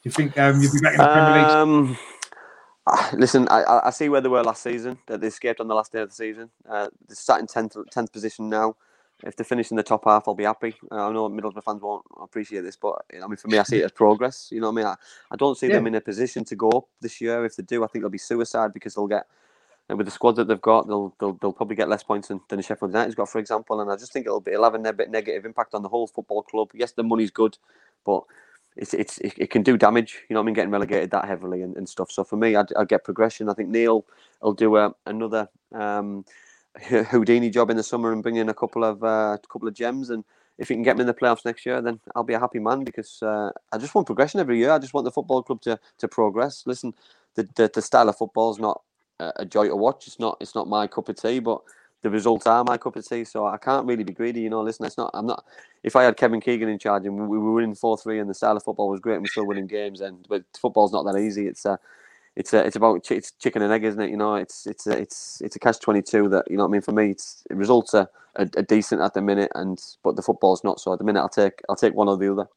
you 0.03 0.11
think 0.11 0.37
um, 0.37 0.61
you'll 0.61 0.71
be 0.71 0.79
back 0.79 0.93
in 0.93 0.99
the 0.99 1.07
Premier 1.07 1.87
League? 1.87 1.97
Listen, 3.13 3.47
I, 3.49 3.81
I 3.85 3.89
see 3.91 4.09
where 4.09 4.21
they 4.21 4.29
were 4.29 4.43
last 4.43 4.63
season. 4.63 4.97
That 5.07 5.21
they 5.21 5.27
escaped 5.27 5.59
on 5.59 5.67
the 5.67 5.75
last 5.75 5.91
day 5.91 6.01
of 6.01 6.09
the 6.09 6.15
season. 6.15 6.49
Uh, 6.67 6.87
they're 7.07 7.15
sat 7.15 7.39
in 7.39 7.47
tenth 7.47 7.75
tenth 7.91 8.11
position 8.11 8.49
now. 8.49 8.75
If 9.23 9.35
they 9.35 9.43
finish 9.43 9.69
in 9.69 9.77
the 9.77 9.83
top 9.83 10.05
half, 10.05 10.27
I'll 10.27 10.33
be 10.33 10.45
happy. 10.45 10.73
Uh, 10.91 11.09
I 11.09 11.13
know 11.13 11.29
Middlesbrough 11.29 11.63
fans 11.63 11.81
won't 11.81 12.03
appreciate 12.19 12.61
this, 12.61 12.75
but 12.75 13.05
I 13.13 13.27
mean, 13.27 13.37
for 13.37 13.49
me, 13.49 13.59
I 13.59 13.63
see 13.63 13.79
it 13.79 13.85
as 13.85 13.91
progress. 13.91 14.49
You 14.51 14.61
know 14.61 14.71
what 14.71 14.81
I 14.81 14.83
mean? 14.83 14.85
I, 14.87 14.95
I 15.31 15.35
don't 15.35 15.55
see 15.55 15.67
yeah. 15.67 15.73
them 15.75 15.85
in 15.85 15.93
a 15.93 16.01
position 16.01 16.43
to 16.45 16.55
go 16.55 16.69
up 16.69 16.85
this 17.01 17.21
year. 17.21 17.45
If 17.45 17.55
they 17.55 17.61
do, 17.61 17.83
I 17.83 17.87
think 17.87 18.01
it'll 18.01 18.09
be 18.09 18.17
suicide 18.17 18.73
because 18.73 18.95
they'll 18.95 19.05
get 19.05 19.27
and 19.89 19.97
with 19.97 20.07
the 20.07 20.11
squad 20.11 20.37
that 20.37 20.47
they've 20.47 20.61
got, 20.61 20.87
they'll 20.87 21.13
they'll, 21.19 21.33
they'll 21.33 21.51
probably 21.53 21.75
get 21.75 21.89
less 21.89 22.01
points 22.01 22.29
than, 22.29 22.39
than 22.47 22.57
the 22.57 22.63
Sheffield 22.63 22.91
United's 22.91 23.13
got, 23.13 23.27
for 23.29 23.39
example. 23.39 23.81
And 23.81 23.91
I 23.91 23.97
just 23.97 24.13
think 24.13 24.25
it'll 24.25 24.39
be 24.39 24.51
it'll 24.51 24.63
have 24.63 24.73
a 24.73 24.77
ne- 24.77 25.09
negative 25.09 25.45
impact 25.45 25.73
on 25.73 25.83
the 25.83 25.89
whole 25.89 26.07
football 26.07 26.43
club. 26.43 26.69
Yes, 26.73 26.93
the 26.93 27.03
money's 27.03 27.29
good, 27.29 27.57
but 28.05 28.23
it's, 28.77 28.93
it's 28.93 29.17
it, 29.19 29.51
can 29.51 29.63
do 29.63 29.77
damage. 29.77 30.23
You 30.29 30.33
know 30.33 30.39
what 30.39 30.45
I 30.45 30.47
mean? 30.47 30.55
Getting 30.55 30.71
relegated 30.71 31.11
that 31.11 31.25
heavily 31.25 31.61
and, 31.61 31.75
and 31.75 31.87
stuff. 31.87 32.11
So 32.11 32.23
for 32.23 32.37
me, 32.37 32.55
I'd, 32.55 32.73
I'd 32.77 32.87
get 32.87 33.03
progression. 33.03 33.49
I 33.49 33.53
think 33.53 33.69
Neil 33.69 34.05
will 34.41 34.53
do 34.53 34.77
a, 34.77 34.93
another 35.05 35.49
um, 35.73 36.25
Houdini 36.81 37.49
job 37.49 37.69
in 37.69 37.77
the 37.77 37.83
summer 37.83 38.13
and 38.13 38.23
bring 38.23 38.37
in 38.37 38.49
a 38.49 38.53
couple 38.53 38.83
of 38.83 39.03
uh, 39.03 39.37
couple 39.51 39.67
of 39.67 39.73
gems. 39.73 40.09
And 40.09 40.23
if 40.57 40.69
he 40.69 40.75
can 40.75 40.83
get 40.83 40.95
me 40.95 41.01
in 41.01 41.07
the 41.07 41.13
playoffs 41.13 41.45
next 41.45 41.65
year, 41.65 41.81
then 41.81 41.99
I'll 42.15 42.23
be 42.23 42.33
a 42.33 42.39
happy 42.39 42.59
man 42.59 42.83
because 42.83 43.21
uh, 43.21 43.51
I 43.71 43.77
just 43.77 43.93
want 43.93 44.07
progression 44.07 44.39
every 44.39 44.57
year. 44.57 44.71
I 44.71 44.79
just 44.79 44.93
want 44.93 45.05
the 45.05 45.11
football 45.11 45.43
club 45.43 45.61
to 45.61 45.79
to 45.99 46.07
progress. 46.07 46.63
Listen, 46.65 46.93
the 47.35 47.47
the, 47.55 47.69
the 47.73 47.81
style 47.81 48.09
of 48.09 48.17
football 48.17 48.51
is 48.51 48.59
not 48.59 48.81
a 49.19 49.45
joy 49.45 49.67
to 49.67 49.75
watch. 49.75 50.07
It's 50.07 50.19
not 50.19 50.37
it's 50.39 50.55
not 50.55 50.67
my 50.67 50.87
cup 50.87 51.09
of 51.09 51.15
tea, 51.15 51.39
but 51.39 51.61
the 52.01 52.09
results 52.09 52.47
are 52.47 52.63
my 52.63 52.77
cup 52.77 52.95
of 52.95 53.07
tea, 53.07 53.23
so 53.23 53.45
I 53.45 53.57
can't 53.57 53.85
really 53.85 54.03
be 54.03 54.13
greedy. 54.13 54.41
You 54.41 54.49
know, 54.49 54.61
listen, 54.61 54.85
it's 54.85 54.97
not. 54.97 55.11
I'm 55.13 55.27
not. 55.27 55.45
If 55.83 55.95
I 55.95 56.03
had 56.03 56.17
Kevin 56.17 56.41
Keegan 56.41 56.69
in 56.69 56.79
charge 56.79 57.05
and 57.05 57.29
we 57.29 57.37
were 57.37 57.53
winning 57.53 57.75
four 57.75 57.97
three 57.97 58.19
and 58.19 58.29
the 58.29 58.33
style 58.33 58.57
of 58.57 58.63
football 58.63 58.89
was 58.89 58.99
great 58.99 59.15
and 59.15 59.23
we're 59.23 59.27
still 59.27 59.47
winning 59.47 59.67
games, 59.67 60.01
and 60.01 60.25
but 60.27 60.43
football's 60.59 60.91
not 60.91 61.03
that 61.03 61.19
easy. 61.19 61.47
It's 61.47 61.65
uh, 61.65 61.77
it's 62.35 62.53
a, 62.53 62.65
it's 62.65 62.75
about 62.75 63.03
ch- 63.03 63.11
it's 63.11 63.31
chicken 63.33 63.61
and 63.61 63.71
egg, 63.71 63.83
isn't 63.83 64.01
it? 64.01 64.09
You 64.09 64.17
know, 64.17 64.35
it's 64.35 64.65
it's 64.65 64.87
a, 64.87 64.97
it's 64.97 65.41
it's 65.41 65.55
a 65.55 65.59
catch 65.59 65.79
twenty 65.79 66.01
two 66.01 66.29
that 66.29 66.49
you 66.49 66.57
know. 66.57 66.63
what 66.63 66.69
I 66.69 66.71
mean, 66.71 66.81
for 66.81 66.91
me, 66.91 67.11
it's 67.11 67.43
it 67.49 67.55
results 67.55 67.93
are, 67.93 68.09
are, 68.37 68.47
are 68.57 68.63
decent 68.63 69.01
at 69.01 69.13
the 69.13 69.21
minute, 69.21 69.51
and 69.55 69.79
but 70.03 70.15
the 70.15 70.21
football's 70.21 70.63
not. 70.63 70.79
So 70.79 70.93
at 70.93 70.99
the 70.99 71.05
minute, 71.05 71.21
I'll 71.21 71.29
take 71.29 71.61
I'll 71.69 71.75
take 71.75 71.93
one 71.93 72.07
or 72.07 72.17
the 72.17 72.31
other. 72.31 72.47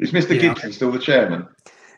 Is 0.00 0.12
Mr. 0.12 0.30
Yeah. 0.30 0.40
Gibson 0.54 0.72
still 0.72 0.92
the 0.92 0.98
chairman? 0.98 1.48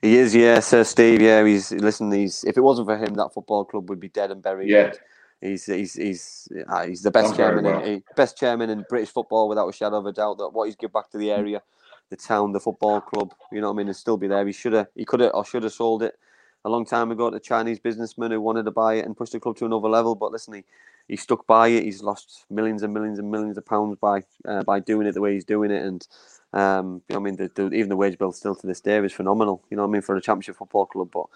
He 0.03 0.17
is, 0.17 0.35
yeah, 0.35 0.61
Sir 0.61 0.85
Steve. 0.85 1.21
Yeah, 1.21 1.45
he's 1.45 1.71
listen. 1.73 2.11
He's 2.11 2.43
if 2.45 2.57
it 2.57 2.63
wasn't 2.63 2.89
for 2.89 2.97
him, 2.97 3.15
that 3.15 3.35
football 3.35 3.65
club 3.65 3.91
would 3.91 4.01
be 4.01 4.09
dead 4.09 4.31
and 4.31 4.43
buried. 4.43 4.71
Yeah. 4.71 4.93
He's 5.41 5.65
he's 5.65 5.95
he's 5.95 6.49
uh, 6.69 6.87
he's 6.87 7.03
the 7.03 7.11
best 7.11 7.35
chairman, 7.35 7.65
well. 7.65 7.83
in, 7.83 8.03
best 8.15 8.37
chairman 8.37 8.69
in 8.69 8.85
British 8.89 9.09
football 9.09 9.49
without 9.49 9.69
a 9.69 9.73
shadow 9.73 9.97
of 9.97 10.07
a 10.07 10.13
doubt. 10.13 10.39
That 10.39 10.51
what 10.51 10.67
he's 10.67 10.77
give 10.77 10.93
back 10.93 11.11
to 11.11 11.19
the 11.19 11.31
area, 11.31 11.63
the 12.11 12.17
town, 12.17 12.53
the 12.53 12.61
football 12.61 13.01
club. 13.01 13.33
You 13.51 13.61
know 13.63 13.69
what 13.69 13.75
I 13.75 13.79
mean? 13.79 13.87
And 13.89 13.97
still 13.97 14.19
be 14.19 14.29
there. 14.29 14.47
He 14.47 14.53
should 14.53 14.75
have, 14.75 14.89
he 14.95 15.07
could 15.07 15.21
have, 15.21 15.31
or 15.33 15.45
should 15.45 15.63
have 15.63 15.73
sold 15.73 16.03
it 16.03 16.19
a 16.65 16.69
long 16.69 16.85
time 16.85 17.11
ago 17.11 17.31
to 17.31 17.37
a 17.37 17.41
Chinese 17.41 17.79
businessman 17.79 18.33
who 18.33 18.41
wanted 18.41 18.65
to 18.65 18.71
buy 18.71 18.95
it 18.95 19.07
and 19.07 19.17
push 19.17 19.31
the 19.31 19.41
club 19.41 19.57
to 19.57 19.65
another 19.65 19.89
level. 19.89 20.15
But 20.15 20.31
listen, 20.31 20.53
he, 20.53 20.65
he 21.09 21.17
stuck 21.17 21.47
by 21.47 21.69
it. 21.69 21.85
He's 21.85 22.03
lost 22.03 22.45
millions 22.51 22.83
and 22.83 22.93
millions 22.93 23.19
and 23.19 23.31
millions 23.31 23.57
of 23.57 23.65
pounds 23.65 23.97
by 23.99 24.25
uh, 24.47 24.63
by 24.65 24.79
doing 24.81 25.07
it 25.07 25.13
the 25.13 25.23
way 25.23 25.33
he's 25.33 25.45
doing 25.47 25.71
it. 25.71 25.83
And 25.83 26.07
um, 26.53 27.03
you 27.09 27.15
know, 27.15 27.21
I 27.21 27.23
mean, 27.23 27.37
the, 27.37 27.51
the, 27.55 27.73
even 27.73 27.89
the 27.89 27.97
wage 27.97 28.19
bill 28.19 28.33
still 28.33 28.55
to 28.55 28.67
this 28.67 28.81
day 28.81 28.99
is 28.99 29.13
phenomenal. 29.13 29.63
You 29.71 29.77
know, 29.77 29.85
I 29.85 29.87
mean, 29.87 30.03
for 30.03 30.17
a 30.17 30.21
championship 30.21 30.57
football 30.57 30.87
club, 30.87 31.11
but. 31.13 31.27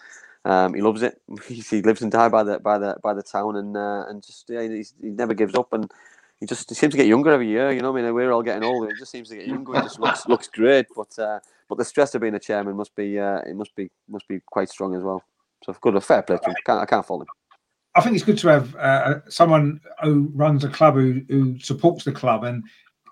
Um, 0.47 0.75
he 0.75 0.83
loves 0.83 1.01
it. 1.01 1.23
He, 1.49 1.81
lives 1.81 2.03
and 2.03 2.13
dies 2.13 2.31
by 2.31 2.43
the 2.43 2.59
by 2.59 2.77
the 2.77 2.99
by 3.03 3.15
the 3.15 3.23
town, 3.23 3.57
and 3.57 3.75
uh, 3.75 4.05
and 4.09 4.23
just 4.23 4.45
yeah, 4.51 4.61
he 4.61 4.85
never 5.01 5.33
gives 5.33 5.55
up, 5.55 5.73
and 5.73 5.91
he 6.39 6.47
just 6.47 6.69
he 6.69 6.75
seems 6.75 6.93
to 6.93 6.99
get 6.99 7.07
younger 7.07 7.33
every 7.33 7.49
year. 7.49 7.73
You 7.73 7.81
know, 7.81 7.97
I 7.97 8.03
mean, 8.03 8.15
we're 8.15 8.31
all 8.31 8.43
getting 8.43 8.65
older. 8.65 8.89
He 8.89 8.99
just 8.99 9.11
seems 9.11 9.31
to 9.31 9.37
get 9.37 9.47
younger. 9.47 9.73
He 9.73 9.81
just 9.81 9.99
looks 9.99 10.29
looks 10.29 10.49
great, 10.49 10.87
but 10.95 11.19
uh, 11.19 11.41
but 11.69 11.79
the 11.79 11.85
stress 11.85 12.15
of 12.15 12.21
being 12.21 12.35
a 12.35 12.39
chairman 12.39 12.77
must 12.77 12.95
be 12.95 13.19
uh, 13.19 13.39
it 13.47 13.57
must 13.57 13.75
be 13.75 13.91
must 14.09 14.29
be 14.29 14.41
quite 14.51 14.69
strong 14.69 14.95
as 14.95 15.03
well. 15.03 15.23
So 15.65 15.75
good, 15.81 15.97
a 15.97 16.01
fair 16.01 16.23
play 16.23 16.37
to 16.37 16.51
him. 16.51 16.57
Can't, 16.67 16.83
I 16.83 16.85
can't 16.85 17.07
fault 17.07 17.23
him. 17.23 17.29
I 17.95 18.01
think 18.01 18.17
it's 18.17 18.25
good 18.25 18.39
to 18.39 18.49
have 18.49 18.75
uh, 18.77 19.21
someone 19.29 19.81
who 20.03 20.31
runs 20.35 20.65
a 20.65 20.69
club 20.69 20.95
who, 20.95 21.23
who 21.29 21.59
supports 21.61 22.05
the 22.05 22.13
club 22.13 22.43
and 22.45 22.65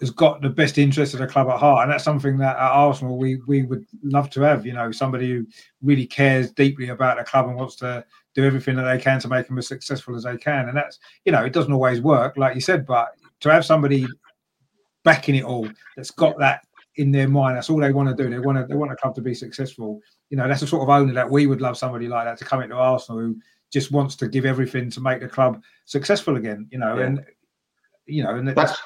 has 0.03 0.11
got 0.11 0.43
the 0.43 0.49
best 0.51 0.79
interest 0.79 1.15
of 1.15 1.21
the 1.21 1.27
club 1.29 1.49
at 1.49 1.61
heart, 1.61 1.85
and 1.85 1.93
that's 1.93 2.03
something 2.03 2.37
that 2.39 2.57
at 2.57 2.73
Arsenal 2.73 3.17
we 3.17 3.37
we 3.47 3.63
would 3.63 3.87
love 4.03 4.29
to 4.31 4.41
have. 4.41 4.67
You 4.67 4.73
know, 4.73 4.91
somebody 4.91 5.31
who 5.31 5.47
really 5.81 6.07
cares 6.07 6.51
deeply 6.51 6.89
about 6.89 7.19
the 7.19 7.25
club 7.25 7.47
and 7.47 7.57
wants 7.57 7.77
to 7.77 8.05
do 8.35 8.45
everything 8.45 8.75
that 8.77 8.83
they 8.83 8.99
can 8.99 9.21
to 9.21 9.29
make 9.29 9.47
them 9.47 9.59
as 9.59 9.69
successful 9.69 10.17
as 10.17 10.25
they 10.25 10.37
can. 10.37 10.69
And 10.69 10.77
that's 10.77 10.99
you 11.25 11.31
know, 11.31 11.45
it 11.45 11.53
doesn't 11.53 11.73
always 11.73 12.01
work, 12.01 12.37
like 12.37 12.57
you 12.57 12.61
said, 12.61 12.85
but 12.85 13.11
to 13.41 13.53
have 13.53 13.65
somebody 13.65 14.07
backing 15.05 15.37
it 15.37 15.45
all 15.45 15.69
that's 15.97 16.11
got 16.11 16.37
that 16.41 16.67
in 16.97 17.13
their 17.13 17.29
mind, 17.29 17.57
that's 17.57 17.71
all 17.71 17.79
they 17.81 17.93
want 17.93 18.09
to 18.09 18.23
do. 18.23 18.29
They 18.29 18.41
want 18.41 18.59
to 18.59 18.67
they 18.67 18.75
want 18.75 18.91
a 18.91 18.97
club 18.97 19.15
to 19.15 19.23
be 19.23 19.35
successful. 19.35 20.01
You 20.31 20.37
know, 20.37 20.49
that's 20.49 20.63
the 20.63 20.67
sort 20.67 20.83
of 20.83 20.89
owner 20.89 21.13
that 21.15 21.31
we 21.31 21.47
would 21.47 21.61
love 21.61 21.79
somebody 21.79 22.09
like 22.09 22.25
that 22.25 22.39
to 22.39 22.45
come 22.45 22.61
into 22.61 22.75
Arsenal 22.75 23.21
who 23.21 23.37
just 23.73 23.93
wants 23.93 24.17
to 24.17 24.29
give 24.29 24.45
everything 24.47 24.91
to 24.91 25.01
make 25.01 25.21
the 25.21 25.29
club 25.29 25.63
successful 25.85 26.37
again. 26.37 26.67
You 26.73 26.79
know, 26.81 26.99
Yeah. 26.99 27.07
and 27.07 27.25
you 28.07 28.25
know, 28.25 28.35
and 28.35 28.49
that's 28.49 28.57
That's 28.57 28.83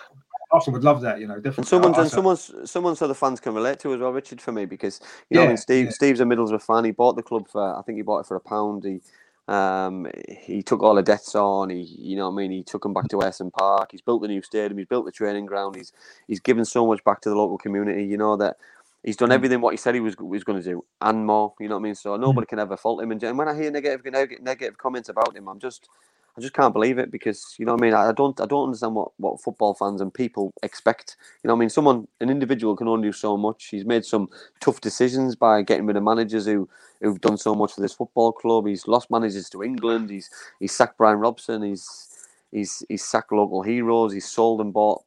Arsenal 0.52 0.74
would 0.74 0.84
love 0.84 1.00
that. 1.02 1.20
You 1.20 1.26
know, 1.26 1.36
definitely. 1.36 1.62
And 1.62 1.68
someone's 1.68 1.98
and 1.98 2.10
someone's 2.10 2.70
someone 2.70 2.96
so 2.96 3.08
the 3.08 3.14
fans 3.14 3.40
can 3.40 3.54
relate 3.54 3.78
to 3.80 3.92
as 3.94 4.00
well, 4.00 4.12
Richard, 4.12 4.40
for 4.40 4.52
me 4.52 4.64
because 4.64 5.00
you 5.30 5.38
know, 5.38 5.44
I 5.44 5.48
mean, 5.48 5.56
Steve 5.56 5.86
yeah. 5.86 5.90
Steve's 5.90 6.20
a 6.20 6.24
Middlesbrough 6.24 6.62
fan. 6.62 6.84
He 6.84 6.92
bought 6.92 7.16
the 7.16 7.22
club 7.22 7.48
for 7.48 7.76
I 7.76 7.82
think 7.82 7.96
he 7.96 8.02
bought 8.02 8.20
it 8.20 8.26
for 8.26 8.36
a 8.36 8.40
pound. 8.40 8.84
He 8.84 9.00
um 9.48 10.06
he 10.26 10.62
took 10.62 10.82
all 10.82 10.94
the 10.94 11.02
debts 11.02 11.34
on. 11.34 11.70
He 11.70 11.82
you 11.82 12.16
know 12.16 12.30
what 12.30 12.34
I 12.34 12.42
mean. 12.42 12.50
He 12.52 12.62
took 12.62 12.82
them 12.82 12.94
back 12.94 13.08
to 13.08 13.18
Western 13.18 13.50
Park. 13.50 13.90
He's 13.92 14.02
built 14.02 14.22
the 14.22 14.28
new 14.28 14.42
stadium. 14.42 14.78
He's 14.78 14.86
built 14.86 15.04
the 15.06 15.12
training 15.12 15.46
ground. 15.46 15.76
He's 15.76 15.92
he's 16.28 16.40
given 16.40 16.64
so 16.64 16.86
much 16.86 17.02
back 17.04 17.20
to 17.22 17.28
the 17.28 17.36
local 17.36 17.58
community. 17.58 18.04
You 18.04 18.16
know 18.16 18.36
that. 18.36 18.56
He's 19.02 19.16
done 19.16 19.28
Mm. 19.28 19.34
everything 19.34 19.60
what 19.60 19.72
he 19.72 19.76
said 19.76 19.94
he 19.94 20.00
was 20.00 20.16
was 20.18 20.42
going 20.42 20.60
to 20.60 20.68
do 20.68 20.84
and 21.00 21.24
more. 21.24 21.54
You 21.60 21.68
know 21.68 21.76
what 21.76 21.82
I 21.82 21.84
mean. 21.84 21.94
So 21.94 22.16
nobody 22.16 22.46
can 22.46 22.58
ever 22.58 22.76
fault 22.76 23.00
him. 23.00 23.12
And, 23.12 23.22
and 23.22 23.38
when 23.38 23.46
I 23.46 23.54
hear 23.54 23.70
negative 23.70 24.78
comments 24.78 25.08
about 25.08 25.36
him, 25.36 25.48
I'm 25.48 25.60
just 25.60 25.88
I 26.36 26.42
just 26.42 26.54
can't 26.54 26.74
believe 26.74 26.98
it 26.98 27.12
because 27.12 27.54
you 27.58 27.66
know 27.66 27.74
what 27.74 27.82
I 27.82 27.86
mean. 27.86 27.94
I 27.94 28.12
don't 28.12 28.40
I 28.40 28.46
don't 28.46 28.64
understand 28.66 28.96
what, 28.96 29.12
what 29.18 29.40
football 29.40 29.74
fans 29.74 30.02
and 30.02 30.12
people 30.12 30.52
expect. 30.64 31.16
You 31.44 31.48
know 31.48 31.54
what 31.54 31.58
I 31.58 31.60
mean. 31.60 31.70
Someone 31.70 32.08
an 32.20 32.30
individual 32.30 32.76
can 32.76 32.88
only 32.88 33.08
do 33.08 33.12
so 33.12 33.36
much. 33.38 33.68
He's 33.68 33.86
made 33.86 34.04
some 34.04 34.28
tough 34.60 34.82
decisions 34.82 35.36
by 35.36 35.62
getting 35.62 35.86
rid 35.86 35.96
of 35.96 36.02
managers 36.02 36.46
who 36.46 36.68
who've 37.02 37.22
done 37.22 37.38
so 37.38 37.54
much 37.54 37.74
for 37.74 37.82
this 37.82 37.94
football 37.94 38.32
club. 38.32 38.66
He's 38.66 38.88
lost 38.88 39.12
managers 39.12 39.48
to 39.50 39.62
England. 39.62 40.10
He's 40.10 40.30
he's 40.60 40.72
sacked 40.72 40.98
Brian 40.98 41.20
Robson. 41.20 41.62
He's 41.62 42.08
he's 42.52 42.84
he's 42.88 43.04
sacked 43.04 43.32
local 43.32 43.62
heroes. 43.62 44.12
He's 44.12 44.28
sold 44.28 44.60
and 44.60 44.74
bought 44.74 45.04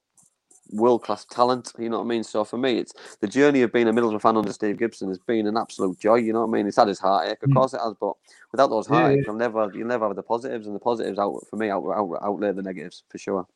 world 0.71 1.03
class 1.03 1.25
talent. 1.25 1.73
You 1.77 1.89
know 1.89 1.97
what 1.97 2.05
I 2.05 2.07
mean. 2.07 2.23
So 2.23 2.43
for 2.43 2.57
me, 2.57 2.77
it's 2.77 2.93
the 3.21 3.27
journey 3.27 3.61
of 3.61 3.71
being 3.73 3.87
a 3.87 3.93
Middlesbrough 3.93 4.21
fan 4.21 4.37
under 4.37 4.53
Steve 4.53 4.77
Gibson 4.77 5.07
has 5.09 5.17
been 5.19 5.47
an 5.47 5.57
absolute 5.57 5.99
joy. 5.99 6.15
You 6.15 6.33
know 6.33 6.41
what 6.45 6.49
I 6.49 6.57
mean. 6.57 6.67
It's 6.67 6.77
had 6.77 6.87
his 6.87 6.99
heartache, 6.99 7.41
of 7.43 7.49
Mm. 7.49 7.55
course 7.55 7.73
it 7.73 7.81
has, 7.83 7.93
but 7.99 8.13
without 8.51 8.67
those 8.69 8.89
Yeah, 8.89 9.09
yeah. 9.09 9.21
you'll 9.25 9.35
never 9.35 9.71
you'll 9.73 9.87
never 9.87 10.07
have 10.07 10.15
the 10.15 10.23
positives, 10.23 10.67
and 10.67 10.75
the 10.75 10.79
positives 10.79 11.19
out 11.19 11.33
for 11.49 11.55
me 11.57 11.69
out, 11.69 11.83
out 11.89 12.19
outweigh 12.21 12.51
the 12.51 12.61
negatives 12.61 13.03
for 13.09 13.17
sure. 13.17 13.47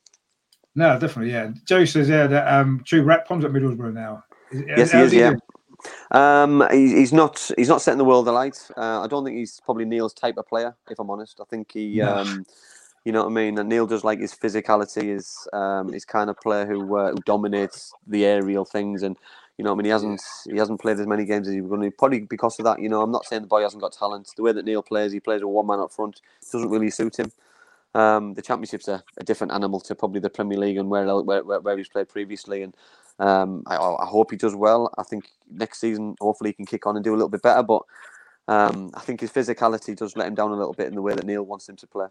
No, 0.76 0.98
definitely, 1.00 1.32
yeah. 1.32 1.52
Joe 1.66 1.86
says 1.86 2.10
yeah 2.10 2.26
that 2.28 2.48
um 2.52 2.82
Chuba 2.84 3.24
Akpom's 3.26 3.46
at 3.46 3.52
Middlesbrough 3.52 3.94
now. 3.94 4.24
Is- 4.52 4.64
Yes, 4.68 4.92
he 4.92 4.98
is. 5.00 5.14
Yeah. 5.14 5.30
doing? 5.30 5.42
Um, 6.12 6.66
he's, 6.72 6.92
he's 6.92 7.14
not 7.14 7.50
he's 7.58 7.68
not 7.68 7.82
setting 7.82 7.98
the 7.98 8.06
world 8.06 8.28
alight. 8.28 8.58
Uh, 8.78 9.02
I 9.02 9.08
don't 9.08 9.26
think 9.26 9.36
he's 9.38 9.60
probably 9.66 9.84
Neil's 9.86 10.14
type 10.14 10.38
of 10.38 10.48
player, 10.48 10.76
if 10.90 10.98
I'm 11.00 11.10
honest. 11.10 11.40
I 11.42 11.44
think 11.50 11.72
he, 11.74 11.98
No. 11.98 12.18
um, 12.20 12.46
you 13.06 13.12
know 13.12 13.24
what 13.24 13.32
I 13.32 13.34
mean. 13.34 13.58
And 13.58 13.70
Neil 13.70 13.86
does 13.86 14.04
like 14.04 14.20
his 14.20 14.34
physicality, 14.34 15.10
his 15.14 15.48
um, 15.54 15.92
his 15.92 16.06
kind 16.06 16.30
of 16.30 16.38
player 16.40 16.66
who 16.66 16.98
uh, 16.98 17.12
who 17.12 17.18
dominates 17.26 17.94
the 18.08 18.26
aerial 18.26 18.66
things, 18.66 19.04
and 19.04 19.18
you 19.58 19.66
know 19.66 19.72
I 19.72 19.76
mean. 19.76 19.86
He 19.86 19.92
hasn't 19.92 20.22
he 20.50 20.58
hasn't 20.58 20.82
played 20.82 21.00
as 21.00 21.08
many 21.08 21.26
games 21.26 21.48
as 21.48 21.54
he 21.54 21.62
was 21.62 21.70
going 21.70 21.82
to. 21.82 21.92
Probably 21.92 22.22
because 22.22 22.58
of 22.60 22.66
that. 22.66 22.80
You 22.82 22.90
know, 22.90 23.02
I'm 23.02 23.12
not 23.12 23.26
saying 23.26 23.42
the 23.42 23.48
boy 23.48 23.62
hasn't 23.62 23.82
got 23.82 23.94
talent. 23.94 24.30
The 24.36 24.44
way 24.44 24.54
that 24.54 24.66
Neil 24.66 24.82
plays, 24.82 25.12
he 25.12 25.20
plays 25.20 25.42
with 25.42 25.52
one 25.52 25.68
man 25.68 25.80
up 25.80 25.92
front. 25.92 26.22
Doesn't 26.52 26.70
really 26.70 26.90
suit 26.90 27.20
him. 27.20 27.32
Um, 27.96 28.34
the 28.34 28.42
Championship's 28.42 28.88
a, 28.88 29.04
a 29.18 29.24
different 29.24 29.54
animal 29.54 29.80
to 29.82 29.96
probably 29.96 30.20
the 30.20 30.30
Premier 30.30 30.58
League 30.58 30.78
and 30.78 30.90
where 30.90 31.06
where, 31.22 31.44
where, 31.44 31.60
where 31.60 31.78
he's 31.78 31.90
played 31.90 32.10
previously. 32.10 32.64
And 32.64 32.74
um, 33.20 33.64
I, 33.68 33.76
I 33.76 34.06
hope 34.06 34.32
he 34.32 34.38
does 34.38 34.56
well. 34.56 34.92
I 34.98 35.04
think 35.04 35.26
next 35.52 35.80
season, 35.80 36.16
hopefully, 36.20 36.52
he 36.52 36.54
can 36.54 36.66
kick 36.66 36.88
on 36.88 36.96
and 36.96 37.04
do 37.04 37.12
a 37.12 37.18
little 37.18 37.30
bit 37.30 37.42
better. 37.42 37.64
But 37.64 37.84
um, 38.48 38.92
I 38.94 39.02
think 39.02 39.22
his 39.22 39.32
physicality 39.32 39.96
does 39.96 40.16
let 40.16 40.28
him 40.28 40.36
down 40.36 40.52
a 40.52 40.56
little 40.56 40.74
bit 40.74 40.88
in 40.88 40.96
the 40.96 41.02
way 41.02 41.14
that 41.14 41.26
Neil 41.26 41.44
wants 41.44 41.70
him 41.70 41.76
to 41.76 41.88
play. 41.88 42.08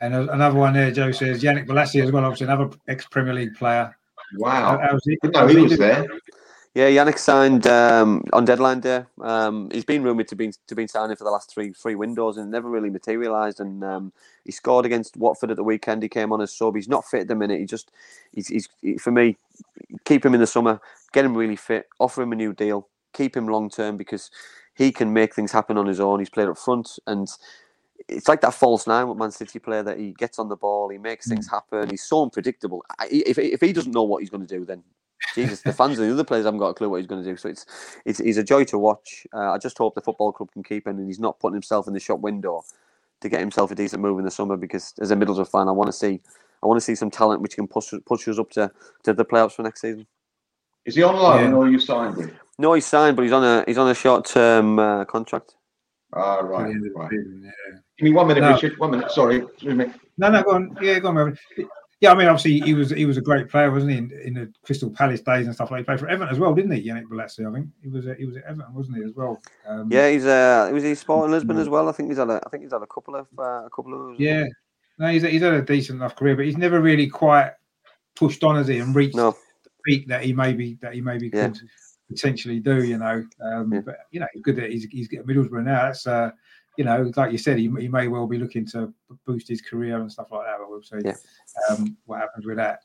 And 0.00 0.14
there's 0.14 0.28
another 0.28 0.58
one 0.58 0.72
there, 0.72 0.90
Joe 0.90 1.12
says 1.12 1.42
Yannick 1.42 1.66
Bolasie 1.66 2.02
as 2.02 2.10
well, 2.10 2.24
obviously 2.24 2.46
another 2.46 2.70
ex 2.88 3.06
Premier 3.06 3.34
League 3.34 3.54
player. 3.54 3.94
How- 4.32 4.38
wow. 4.38 4.78
how's 4.82 5.04
he? 5.04 5.16
Didn't 5.22 5.34
know 5.34 5.46
he 5.46 5.56
he 5.56 5.62
was 5.62 5.76
doing? 5.76 5.80
there. 5.80 6.06
Yeah, 6.72 6.88
Yannick 6.88 7.18
signed 7.18 7.66
um, 7.66 8.22
on 8.32 8.44
deadline 8.44 8.78
day. 8.78 9.04
Um, 9.20 9.68
he's 9.72 9.84
been 9.84 10.04
rumored 10.04 10.28
to 10.28 10.36
be 10.36 10.52
to 10.68 10.74
been 10.76 10.86
signing 10.86 11.16
for 11.16 11.24
the 11.24 11.30
last 11.30 11.52
three 11.52 11.72
three 11.72 11.96
windows 11.96 12.36
and 12.36 12.48
never 12.48 12.70
really 12.70 12.90
materialised. 12.90 13.58
And 13.58 13.82
um, 13.82 14.12
he 14.44 14.52
scored 14.52 14.86
against 14.86 15.16
Watford 15.16 15.50
at 15.50 15.56
the 15.56 15.64
weekend. 15.64 16.02
He 16.04 16.08
came 16.08 16.32
on 16.32 16.40
as 16.40 16.56
sub. 16.56 16.76
He's 16.76 16.88
not 16.88 17.04
fit 17.04 17.22
at 17.22 17.28
the 17.28 17.34
minute. 17.34 17.58
He 17.58 17.66
just 17.66 17.90
he's, 18.32 18.46
he's 18.46 18.68
he- 18.80 18.98
for 18.98 19.10
me. 19.10 19.36
Keep 20.04 20.24
him 20.24 20.32
in 20.32 20.40
the 20.40 20.46
summer. 20.46 20.80
Get 21.12 21.24
him 21.24 21.36
really 21.36 21.56
fit. 21.56 21.88
Offer 21.98 22.22
him 22.22 22.32
a 22.32 22.36
new 22.36 22.52
deal. 22.52 22.86
Keep 23.14 23.36
him 23.36 23.48
long 23.48 23.68
term 23.68 23.96
because 23.96 24.30
he 24.74 24.92
can 24.92 25.12
make 25.12 25.34
things 25.34 25.50
happen 25.50 25.76
on 25.76 25.86
his 25.86 25.98
own. 25.98 26.20
He's 26.20 26.30
played 26.30 26.48
up 26.48 26.56
front 26.56 26.98
and. 27.06 27.28
It's 28.08 28.28
like 28.28 28.40
that 28.42 28.54
false 28.54 28.86
nine 28.86 29.08
with 29.08 29.18
Man 29.18 29.30
City 29.30 29.58
player 29.58 29.82
that 29.82 29.98
he 29.98 30.12
gets 30.12 30.38
on 30.38 30.48
the 30.48 30.56
ball, 30.56 30.88
he 30.88 30.98
makes 30.98 31.28
things 31.28 31.48
happen. 31.48 31.90
He's 31.90 32.02
so 32.04 32.22
unpredictable. 32.22 32.84
I- 32.98 33.08
If, 33.10 33.38
if 33.38 33.60
he 33.60 33.72
doesn't 33.72 33.92
know 33.92 34.02
what 34.04 34.20
he's 34.22 34.30
going 34.30 34.46
to 34.46 34.58
do, 34.58 34.64
then 34.64 34.82
Jesus, 35.34 35.62
the 35.62 35.72
fans 35.72 35.98
of 35.98 36.06
the 36.06 36.12
other 36.12 36.24
players 36.24 36.44
haven't 36.44 36.60
got 36.60 36.68
a 36.70 36.74
clue 36.74 36.88
what 36.88 36.98
he's 36.98 37.06
going 37.06 37.22
to 37.22 37.30
do. 37.30 37.36
So 37.36 37.48
it's 37.48 37.66
it's 38.04 38.18
he's 38.18 38.38
a 38.38 38.44
joy 38.44 38.64
to 38.64 38.78
watch. 38.78 39.26
Uh, 39.34 39.52
I 39.52 39.58
just 39.58 39.78
hope 39.78 39.94
the 39.94 40.00
football 40.00 40.32
club 40.32 40.50
can 40.52 40.62
keep 40.62 40.86
him 40.86 40.98
and 40.98 41.06
he's 41.06 41.20
not 41.20 41.38
putting 41.40 41.54
himself 41.54 41.86
in 41.86 41.94
the 41.94 42.00
shop 42.00 42.20
window 42.20 42.62
to 43.20 43.28
get 43.28 43.40
himself 43.40 43.70
a 43.70 43.74
decent 43.74 44.02
move 44.02 44.18
in 44.18 44.24
the 44.24 44.30
summer. 44.30 44.56
Because 44.56 44.94
as 45.00 45.10
a 45.10 45.16
Middlesbrough 45.16 45.48
fan, 45.50 45.68
I 45.68 45.72
want 45.72 45.88
to 45.88 45.92
see 45.92 46.20
I 46.62 46.66
want 46.66 46.78
to 46.78 46.84
see 46.84 46.94
some 46.94 47.10
talent 47.10 47.42
which 47.42 47.54
can 47.56 47.66
push 47.68 47.92
push 48.06 48.26
us 48.28 48.38
up 48.38 48.50
to, 48.52 48.70
to 49.04 49.12
the 49.12 49.24
playoffs 49.24 49.52
for 49.52 49.62
next 49.62 49.82
season. 49.82 50.06
Is 50.86 50.96
he 50.96 51.02
on 51.02 51.14
loan 51.16 51.50
Yeah. 51.52 51.56
or 51.56 51.68
you 51.68 51.78
signed 51.78 52.16
him? 52.18 52.36
No, 52.58 52.72
he's 52.72 52.86
signed, 52.86 53.16
but 53.16 53.22
he's 53.22 53.32
on 53.32 53.44
a 53.44 53.64
he's 53.66 53.78
on 53.78 53.88
a 53.88 53.94
short 53.94 54.24
term 54.26 54.78
uh, 54.78 55.04
contract. 55.04 55.56
Ah, 56.12 56.38
right. 56.40 56.70
end 56.70 56.84
right. 56.94 57.10
yeah. 57.12 57.78
Give 58.00 58.06
me 58.06 58.12
one 58.12 58.28
minute, 58.28 58.40
No. 58.40 58.52
Richard. 58.54 58.78
One 58.78 58.92
minute. 58.92 59.10
Sorry. 59.10 59.36
Excuse 59.42 59.74
me. 59.74 59.84
No, 60.16 60.30
no, 60.30 60.42
go 60.42 60.52
on. 60.52 60.74
Yeah, 60.80 60.98
go 61.00 61.08
on, 61.08 61.14
Melvin. 61.16 61.38
Yeah, 62.00 62.12
I 62.12 62.14
mean, 62.14 62.28
obviously 62.28 62.60
he 62.60 62.72
was 62.72 62.88
he 62.88 63.04
was 63.04 63.18
a 63.18 63.20
great 63.20 63.50
player, 63.50 63.70
wasn't 63.70 63.92
he? 63.92 63.98
In, 63.98 64.10
in 64.24 64.32
the 64.32 64.50
Crystal 64.62 64.88
Palace 64.88 65.20
days 65.20 65.44
and 65.44 65.54
stuff 65.54 65.70
like. 65.70 65.84
That. 65.84 65.92
He 65.92 65.98
played 65.98 66.00
for 66.00 66.08
Everton 66.08 66.32
as 66.32 66.38
well, 66.38 66.54
didn't 66.54 66.70
he? 66.70 66.88
Yannick 66.88 67.04
Bolasie, 67.04 67.46
I 67.46 67.52
think 67.52 67.68
he 67.82 67.90
was. 67.90 68.06
At, 68.06 68.16
he 68.16 68.24
was 68.24 68.38
at 68.38 68.44
Everton, 68.44 68.72
wasn't 68.72 68.96
he, 68.96 69.02
as 69.02 69.12
well? 69.14 69.42
Um, 69.66 69.92
Yeah, 69.92 70.08
he's 70.08 70.24
uh 70.24 70.70
was 70.72 70.82
he 70.82 70.94
Sporting 70.94 71.30
Lisbon 71.30 71.58
as 71.58 71.68
well? 71.68 71.90
I 71.90 71.92
think 71.92 72.08
he's 72.08 72.16
had 72.16 72.30
a 72.30 72.40
I 72.46 72.48
think 72.48 72.62
he's 72.62 72.72
had 72.72 72.80
a 72.80 72.86
couple 72.86 73.16
of 73.16 73.26
uh, 73.38 73.66
a 73.66 73.70
couple 73.70 73.92
of 74.12 74.18
Yeah. 74.18 74.46
No, 74.98 75.08
he's 75.08 75.24
he's 75.24 75.42
had 75.42 75.52
a 75.52 75.60
decent 75.60 75.96
enough 75.98 76.16
career, 76.16 76.36
but 76.36 76.46
he's 76.46 76.56
never 76.56 76.80
really 76.80 77.06
quite 77.06 77.52
pushed 78.16 78.42
on, 78.44 78.56
as 78.56 78.68
he, 78.68 78.78
and 78.78 78.94
reached 78.94 79.16
No. 79.16 79.36
the 79.64 79.70
peak 79.84 80.08
that 80.08 80.24
he 80.24 80.32
maybe 80.32 80.78
that 80.80 80.94
he 80.94 81.02
maybe 81.02 81.30
Yeah. 81.30 81.48
could 81.48 81.58
potentially 82.08 82.60
do. 82.60 82.82
You 82.82 82.96
know, 82.96 83.26
um, 83.42 83.74
Yeah. 83.74 83.80
but 83.80 83.98
you 84.10 84.20
know, 84.20 84.26
good 84.42 84.56
that 84.56 84.70
he's 84.70 84.84
he's 84.84 85.08
getting 85.08 85.26
Middlesbrough 85.26 85.64
now. 85.64 85.82
That's 85.82 86.06
uh, 86.06 86.30
you 86.80 86.86
know, 86.86 87.12
like 87.14 87.30
you 87.30 87.36
said, 87.36 87.58
he, 87.58 87.68
he 87.78 87.88
may 87.88 88.08
well 88.08 88.26
be 88.26 88.38
looking 88.38 88.64
to 88.68 88.90
boost 89.26 89.46
his 89.46 89.60
career 89.60 90.00
and 90.00 90.10
stuff 90.10 90.28
like 90.32 90.46
that. 90.46 90.56
But 90.58 90.70
we'll 90.70 90.82
see 90.82 90.96
Yeah. 91.04 91.14
um, 91.68 91.94
what 92.06 92.20
happens 92.20 92.46
with 92.46 92.56
that 92.56 92.80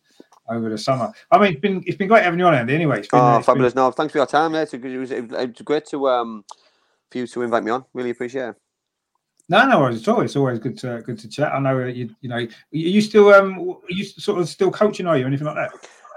over 0.50 0.68
the 0.70 0.78
summer. 0.78 1.14
I 1.32 1.38
mean, 1.40 1.54
it's 1.54 1.62
been 1.62 1.82
it's 1.88 1.96
been 1.96 2.10
great 2.10 2.24
having 2.24 2.38
you 2.40 2.46
on, 2.46 2.54
Andy. 2.56 2.76
Anyway, 2.76 3.00
it's 3.00 3.08
been, 3.08 3.22
Oh, 3.22 3.38
it's 3.38 3.46
been- 3.46 3.54
fabulous! 3.56 3.74
No, 3.74 3.90
thanks 3.92 4.12
for 4.12 4.18
your 4.18 4.28
time, 4.28 4.52
mate. 4.52 4.68
Because 4.70 5.12
it 5.12 5.22
was, 5.32 5.62
great 5.64 5.86
to 5.92 6.10
um 6.10 6.44
for 7.10 7.20
you 7.20 7.26
to 7.28 7.42
invite 7.44 7.64
me 7.64 7.72
on. 7.72 7.86
Really 7.94 8.10
appreciate 8.10 8.50
it. 8.50 8.56
No, 9.48 9.66
no 9.66 9.80
worries 9.80 10.02
at 10.02 10.08
all. 10.14 10.20
It's 10.22 10.36
always 10.36 10.60
good 10.60 10.78
to 10.80 11.02
good 11.06 11.18
to 11.20 11.30
chat. 11.30 11.54
I 11.54 11.60
know 11.60 11.86
you. 11.86 12.14
You 12.20 12.30
know, 12.30 12.36
are 12.36 12.48
you 12.72 13.00
still 13.00 13.30
um, 13.34 13.58
are 13.70 13.78
you 14.00 14.04
sort 14.04 14.42
of 14.42 14.50
still 14.50 14.72
coaching? 14.72 15.08
Are 15.08 15.18
you 15.18 15.26
anything 15.26 15.48
like 15.48 15.56
that? 15.56 15.72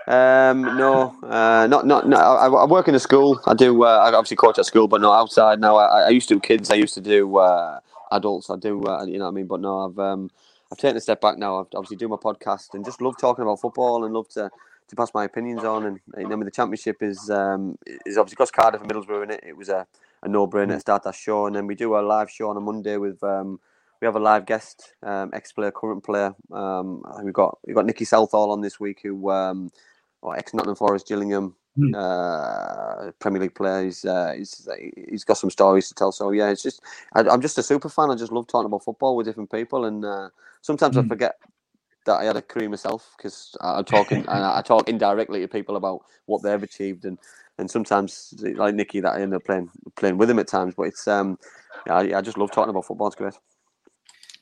Um, 0.08 0.62
no, 0.62 1.14
uh, 1.22 1.66
not 1.66 1.86
not 1.86 2.08
no. 2.08 2.16
I, 2.16 2.48
I 2.48 2.64
work 2.64 2.88
in 2.88 2.94
a 2.94 2.98
school. 2.98 3.42
I 3.46 3.52
do. 3.52 3.84
Uh, 3.84 3.88
I 3.88 4.14
obviously 4.14 4.38
coach 4.38 4.58
at 4.58 4.64
school, 4.64 4.88
but 4.88 5.02
not 5.02 5.14
outside. 5.14 5.60
Now 5.60 5.76
I, 5.76 6.04
I 6.04 6.08
used 6.08 6.28
to 6.28 6.34
do 6.36 6.40
kids. 6.40 6.70
I 6.70 6.76
used 6.76 6.94
to 6.94 7.02
do 7.02 7.36
uh, 7.36 7.80
adults. 8.10 8.48
I 8.48 8.56
do. 8.56 8.82
Uh, 8.86 9.04
you 9.04 9.18
know 9.18 9.26
what 9.26 9.32
I 9.32 9.34
mean? 9.34 9.46
But 9.46 9.60
no, 9.60 9.80
I've 9.80 9.98
um, 9.98 10.30
I've 10.72 10.78
taken 10.78 10.96
a 10.96 11.00
step 11.02 11.20
back 11.20 11.36
now. 11.36 11.60
I've 11.60 11.66
obviously 11.74 11.98
do 11.98 12.08
my 12.08 12.16
podcast 12.16 12.72
and 12.72 12.86
just 12.86 13.02
love 13.02 13.18
talking 13.18 13.42
about 13.42 13.60
football 13.60 14.06
and 14.06 14.14
love 14.14 14.30
to 14.30 14.50
to 14.88 14.96
pass 14.96 15.10
my 15.12 15.24
opinions 15.24 15.62
on. 15.62 15.84
And 15.84 16.00
you 16.16 16.22
know, 16.22 16.32
I 16.32 16.36
mean, 16.36 16.46
the 16.46 16.52
championship 16.52 17.02
is 17.02 17.28
um, 17.28 17.76
is 18.06 18.16
obviously 18.16 18.36
because 18.36 18.50
Cardiff 18.50 18.80
and 18.80 18.90
Middlesbrough 18.90 19.24
in 19.24 19.30
it. 19.30 19.44
It 19.46 19.58
was 19.58 19.68
a, 19.68 19.86
a 20.22 20.28
no 20.28 20.46
brainer 20.46 20.68
to 20.68 20.80
start 20.80 21.02
that 21.02 21.16
show, 21.16 21.44
and 21.44 21.54
then 21.54 21.66
we 21.66 21.74
do 21.74 21.96
a 21.96 22.00
live 22.00 22.30
show 22.30 22.48
on 22.48 22.56
a 22.56 22.60
Monday 22.60 22.96
with. 22.96 23.22
Um, 23.22 23.60
we 24.00 24.06
have 24.06 24.14
a 24.14 24.20
live 24.20 24.46
guest, 24.46 24.94
um, 25.02 25.30
ex-player, 25.32 25.72
current 25.72 26.04
player. 26.04 26.32
Um, 26.52 27.02
we've 27.24 27.34
got 27.34 27.58
we've 27.66 27.74
got 27.74 27.84
Nicky 27.84 28.04
Southall 28.04 28.52
on 28.52 28.60
this 28.60 28.78
week, 28.78 29.00
who 29.02 29.30
um, 29.30 29.72
or 30.22 30.36
ex 30.36 30.54
Nottingham 30.54 30.76
Forest, 30.76 31.08
Gillingham, 31.08 31.56
Mm. 31.78 31.94
uh, 31.94 33.12
Premier 33.20 33.42
League 33.42 33.54
player. 33.54 33.84
He's, 33.84 34.04
uh, 34.04 34.34
he's 34.36 34.68
he's 35.10 35.24
got 35.24 35.38
some 35.38 35.50
stories 35.50 35.88
to 35.88 35.94
tell. 35.94 36.12
So 36.12 36.32
yeah, 36.32 36.50
it's 36.50 36.62
just 36.62 36.82
I, 37.14 37.20
I'm 37.22 37.40
just 37.42 37.58
a 37.58 37.62
super 37.62 37.88
fan. 37.88 38.10
I 38.10 38.16
just 38.16 38.32
love 38.32 38.46
talking 38.48 38.66
about 38.66 38.84
football 38.84 39.16
with 39.16 39.26
different 39.26 39.50
people, 39.52 39.86
and 39.86 40.04
uh, 40.04 40.30
sometimes 40.62 40.98
I 40.98 41.02
Mm. 41.02 41.08
forget 41.08 41.36
that 42.06 42.20
I 42.20 42.24
had 42.24 42.36
a 42.36 42.42
career 42.42 42.68
myself 42.68 43.14
because 43.16 43.56
I'm 43.60 43.84
talking 43.84 44.18
and 44.28 44.44
I 44.44 44.62
talk 44.62 44.88
indirectly 44.88 45.40
to 45.40 45.48
people 45.48 45.76
about 45.76 46.02
what 46.26 46.42
they've 46.42 46.62
achieved, 46.62 47.04
and 47.06 47.18
and 47.58 47.70
sometimes 47.70 48.34
like 48.56 48.74
Nicky 48.74 49.00
that 49.00 49.14
I 49.14 49.22
end 49.22 49.34
up 49.34 49.44
playing 49.44 49.70
playing 49.96 50.18
with 50.18 50.30
him 50.30 50.40
at 50.40 50.48
times. 50.48 50.74
But 50.76 50.84
it's 50.88 51.08
um 51.08 51.38
yeah, 51.86 51.94
I, 51.96 52.18
I 52.18 52.22
just 52.22 52.38
love 52.38 52.52
talking 52.52 52.70
about 52.70 52.86
football. 52.86 53.08
It's 53.08 53.16
great. 53.16 53.34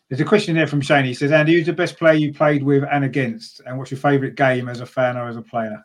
There's 0.09 0.21
a 0.21 0.25
question 0.25 0.55
there 0.55 0.67
from 0.69 0.81
Shane. 0.81 1.05
He 1.05 1.15
says, 1.15 1.33
Andy, 1.33 1.55
who's 1.55 1.67
the 1.67 1.73
best 1.73 1.99
player 1.99 2.15
you 2.15 2.33
played 2.33 2.63
with 2.63 2.85
and 2.91 3.05
against? 3.05 3.61
And 3.67 3.77
what's 3.77 3.91
your 3.91 3.99
favourite 3.99 4.37
game 4.37 4.69
as 4.69 4.81
a 4.81 4.87
fan 4.87 5.17
or 5.17 5.29
as 5.29 5.37
a 5.37 5.43
player? 5.43 5.83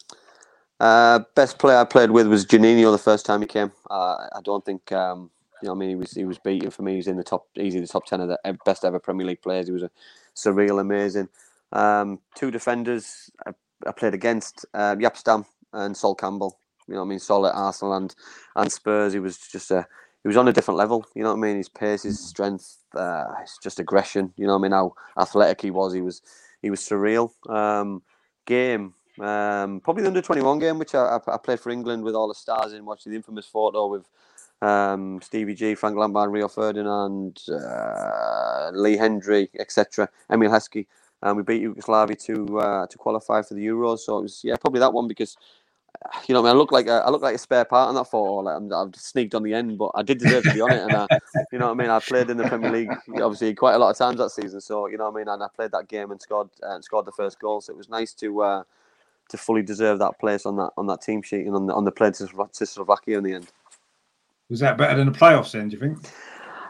Uh, 0.80 1.19
best 1.35 1.57
player 1.60 1.77
I 1.77 1.85
played 1.85 2.11
with 2.11 2.27
was 2.27 2.45
Juninho 2.45 2.91
the 2.91 2.98
first 2.98 3.26
time 3.26 3.41
he 3.41 3.48
came. 3.48 3.72
Uh, 3.89 4.27
I 4.34 4.41
don't 4.43 4.65
think 4.65 4.91
um, 4.91 5.30
you 5.61 5.68
know. 5.68 5.73
I 5.73 5.77
mean, 5.77 5.89
he 5.89 5.95
was 5.95 6.11
he 6.11 6.26
was 6.26 6.39
beaten 6.39 6.72
for 6.72 6.81
me. 6.81 6.95
He's 6.95 7.07
in 7.07 7.18
the 7.18 7.23
top, 7.23 7.45
easily 7.56 7.81
the 7.81 7.88
top 7.88 8.06
ten 8.07 8.19
of 8.19 8.30
the 8.30 8.39
best 8.65 8.84
ever 8.84 8.99
Premier 8.99 9.27
League 9.27 9.43
players. 9.43 9.68
He 9.68 9.73
was 9.73 9.84
a 9.84 9.91
surreal, 10.35 10.81
amazing. 10.81 11.30
Um, 11.72 12.19
two 12.35 12.49
defenders 12.49 13.30
I, 13.45 13.52
I 13.85 13.91
played 13.91 14.15
against 14.15 14.65
uh, 14.73 14.95
Jaap 14.95 15.18
Stam 15.18 15.45
and 15.73 15.95
Sol 15.95 16.15
Campbell. 16.15 16.57
You 16.88 16.95
know, 16.95 17.03
I 17.03 17.06
mean, 17.06 17.19
Sol 17.19 17.45
at 17.45 17.53
Arsenal 17.53 17.93
and 17.93 18.15
and 18.56 18.72
Spurs. 18.72 19.14
He 19.14 19.19
was 19.19 19.38
just 19.38 19.69
a 19.69 19.85
he 20.23 20.27
was 20.27 20.38
on 20.38 20.48
a 20.48 20.53
different 20.53 20.77
level. 20.77 21.06
You 21.15 21.23
know 21.23 21.30
what 21.30 21.38
I 21.38 21.41
mean? 21.41 21.57
His 21.57 21.69
pace, 21.69 22.03
his 22.03 22.19
strength, 22.19 22.77
uh, 22.95 23.26
his 23.41 23.57
just 23.61 23.80
aggression. 23.80 24.34
You 24.38 24.45
know 24.45 24.53
what 24.53 24.60
I 24.60 24.61
mean? 24.64 24.72
How 24.72 24.93
athletic 25.18 25.61
he 25.61 25.72
was. 25.72 25.93
He 25.93 26.02
was 26.02 26.22
he 26.61 26.69
was 26.69 26.80
surreal. 26.80 27.31
Um, 27.49 28.03
game. 28.45 28.93
Um, 29.19 29.81
probably 29.81 30.03
the 30.03 30.10
under 30.10 30.22
twenty 30.22 30.41
one 30.41 30.60
game, 30.60 30.80
which 30.80 30.95
I, 30.95 31.19
I, 31.27 31.38
played 31.38 31.60
for 31.60 31.69
England 31.69 32.03
with 32.03 32.15
all 32.15 32.27
the 32.27 32.35
stars 32.35 32.73
in. 32.73 32.85
Watched 32.85 33.06
the 33.06 33.15
infamous 33.15 33.45
photo 33.45 33.88
with 33.88 34.07
um, 34.61 35.22
Stevie 35.22 35.56
G, 35.56 35.76
Frank 35.76 35.98
Lampard, 35.98 36.31
Rio 36.31 36.48
Ferdinand, 36.48 37.41
uh, 37.49 38.72
Lee 38.73 38.98
Hendrie, 38.98 39.49
etc. 39.60 40.07
Emile 40.31 40.49
Heskey, 40.49 40.88
and 41.22 41.35
we 41.35 41.43
beat 41.43 41.61
Yugoslavia 41.61 42.15
to 42.15 42.60
uh, 42.60 42.88
to 42.88 42.98
qualify 42.98 43.41
for 43.41 43.53
the 43.53 43.65
Euros. 43.65 43.99
So 43.99 44.19
it 44.19 44.23
was 44.23 44.41
yeah, 44.43 44.56
probably 44.56 44.80
that 44.80 44.93
one 44.93 45.07
because 45.07 45.35
you 46.28 46.34
know, 46.34 46.41
I, 46.41 46.44
mean, 46.44 46.56
I 46.56 46.57
look 46.57 46.72
like 46.72 46.88
a, 46.88 47.03
I 47.06 47.10
look 47.10 47.22
like 47.22 47.36
a 47.36 47.38
spare 47.38 47.65
part 47.65 47.90
on 47.90 47.95
that 47.95 48.06
photo. 48.06 48.36
Like 48.36 48.57
I'm, 48.57 48.73
I've 48.73 48.95
sneaked 48.95 49.36
on 49.36 49.44
the 49.44 49.53
end, 49.53 49.78
but 49.78 49.91
I 49.94 50.02
did 50.02 50.18
deserve 50.18 50.44
to 50.44 50.53
be 50.53 50.61
on 50.61 50.72
it. 50.72 50.82
And 50.84 50.94
I, 50.94 51.07
you 51.52 51.60
know 51.60 51.68
what 51.68 51.73
I 51.73 51.76
mean. 51.76 51.90
I 51.90 51.99
played 51.99 52.30
in 52.30 52.38
the 52.38 52.48
Premier 52.48 52.72
League 52.72 52.91
obviously 53.22 53.53
quite 53.53 53.76
a 53.76 53.78
lot 53.78 53.91
of 53.91 53.98
times 53.98 54.18
that 54.18 54.32
season. 54.32 54.61
So 54.61 54.88
you 54.88 54.98
know 54.98 55.06
what 55.06 55.15
I 55.15 55.18
mean. 55.18 55.28
And 55.28 55.44
I 55.44 55.48
played 55.56 55.72
that 55.72 55.88
game 55.88 56.11
and 56.11 56.22
scored 56.22 56.49
uh, 56.64 56.76
and 56.76 56.84
scored 56.84 57.06
the 57.06 57.11
first 57.11 57.40
goal. 57.40 57.61
So 57.61 57.73
it 57.73 57.78
was 57.78 57.90
nice 57.90 58.14
to 58.15 58.41
uh, 58.41 58.64
to 59.30 59.38
fully 59.38 59.61
deserve 59.61 59.99
that 59.99 60.19
place 60.19 60.45
on 60.45 60.56
that 60.57 60.72
on 60.78 60.88
that 60.88 61.02
team 61.02 61.22
sheet 61.22 61.45
and 61.45 61.56
on 61.56 61.68
the 61.68 61.73
on 61.73 61.86
the 61.86 61.91
plane 61.91 62.14
to, 62.14 62.28
to 62.53 62.65
Slovakia 62.65 63.18
in 63.18 63.23
the 63.23 63.34
end. 63.34 63.52
Was 64.49 64.60
that 64.60 64.78
better 64.78 64.98
than 64.98 65.11
the 65.11 65.18
playoffs 65.18 65.53
then, 65.53 65.69
do 65.69 65.78
you 65.78 65.80
think? 65.80 65.98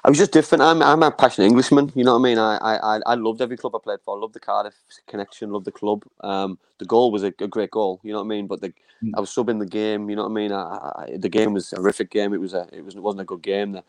I 0.03 0.09
was 0.09 0.17
just 0.17 0.31
different. 0.31 0.63
I'm, 0.63 0.81
I'm 0.81 1.03
a 1.03 1.11
passionate 1.11 1.47
Englishman. 1.47 1.91
You 1.93 2.03
know 2.03 2.13
what 2.13 2.21
I 2.21 2.29
mean. 2.29 2.39
I, 2.39 2.57
I, 2.57 2.99
I- 3.05 3.15
loved 3.15 3.41
every 3.41 3.55
club 3.57 3.75
I 3.75 3.79
played 3.83 3.99
for. 4.03 4.17
I 4.17 4.19
loved 4.19 4.33
the 4.33 4.39
Cardiff 4.39 4.73
connection. 5.07 5.51
Loved 5.51 5.65
the 5.65 5.71
club. 5.71 6.03
Um, 6.21 6.57
the 6.79 6.85
goal 6.85 7.11
was 7.11 7.23
a, 7.23 7.33
a 7.39 7.47
great 7.47 7.69
goal. 7.69 7.99
You 8.03 8.11
know 8.13 8.19
what 8.19 8.25
I 8.25 8.29
mean. 8.29 8.47
But 8.47 8.61
the 8.61 8.73
Mm. 9.03 9.11
I 9.15 9.19
was 9.19 9.29
subbing 9.29 9.59
the 9.59 9.65
game. 9.65 10.09
You 10.09 10.15
know 10.15 10.23
what 10.23 10.31
I 10.31 10.33
mean. 10.33 10.51
I, 10.51 10.91
I, 10.95 11.17
the 11.17 11.29
game 11.29 11.53
was 11.53 11.71
a 11.73 11.77
horrific 11.77 12.09
game. 12.09 12.33
It 12.33 12.39
was 12.39 12.53
a 12.53 12.67
it 12.71 12.83
was 12.83 12.95
it 12.95 13.01
wasn't 13.01 13.21
a 13.21 13.25
good 13.25 13.41
game. 13.41 13.73
The, 13.73 13.83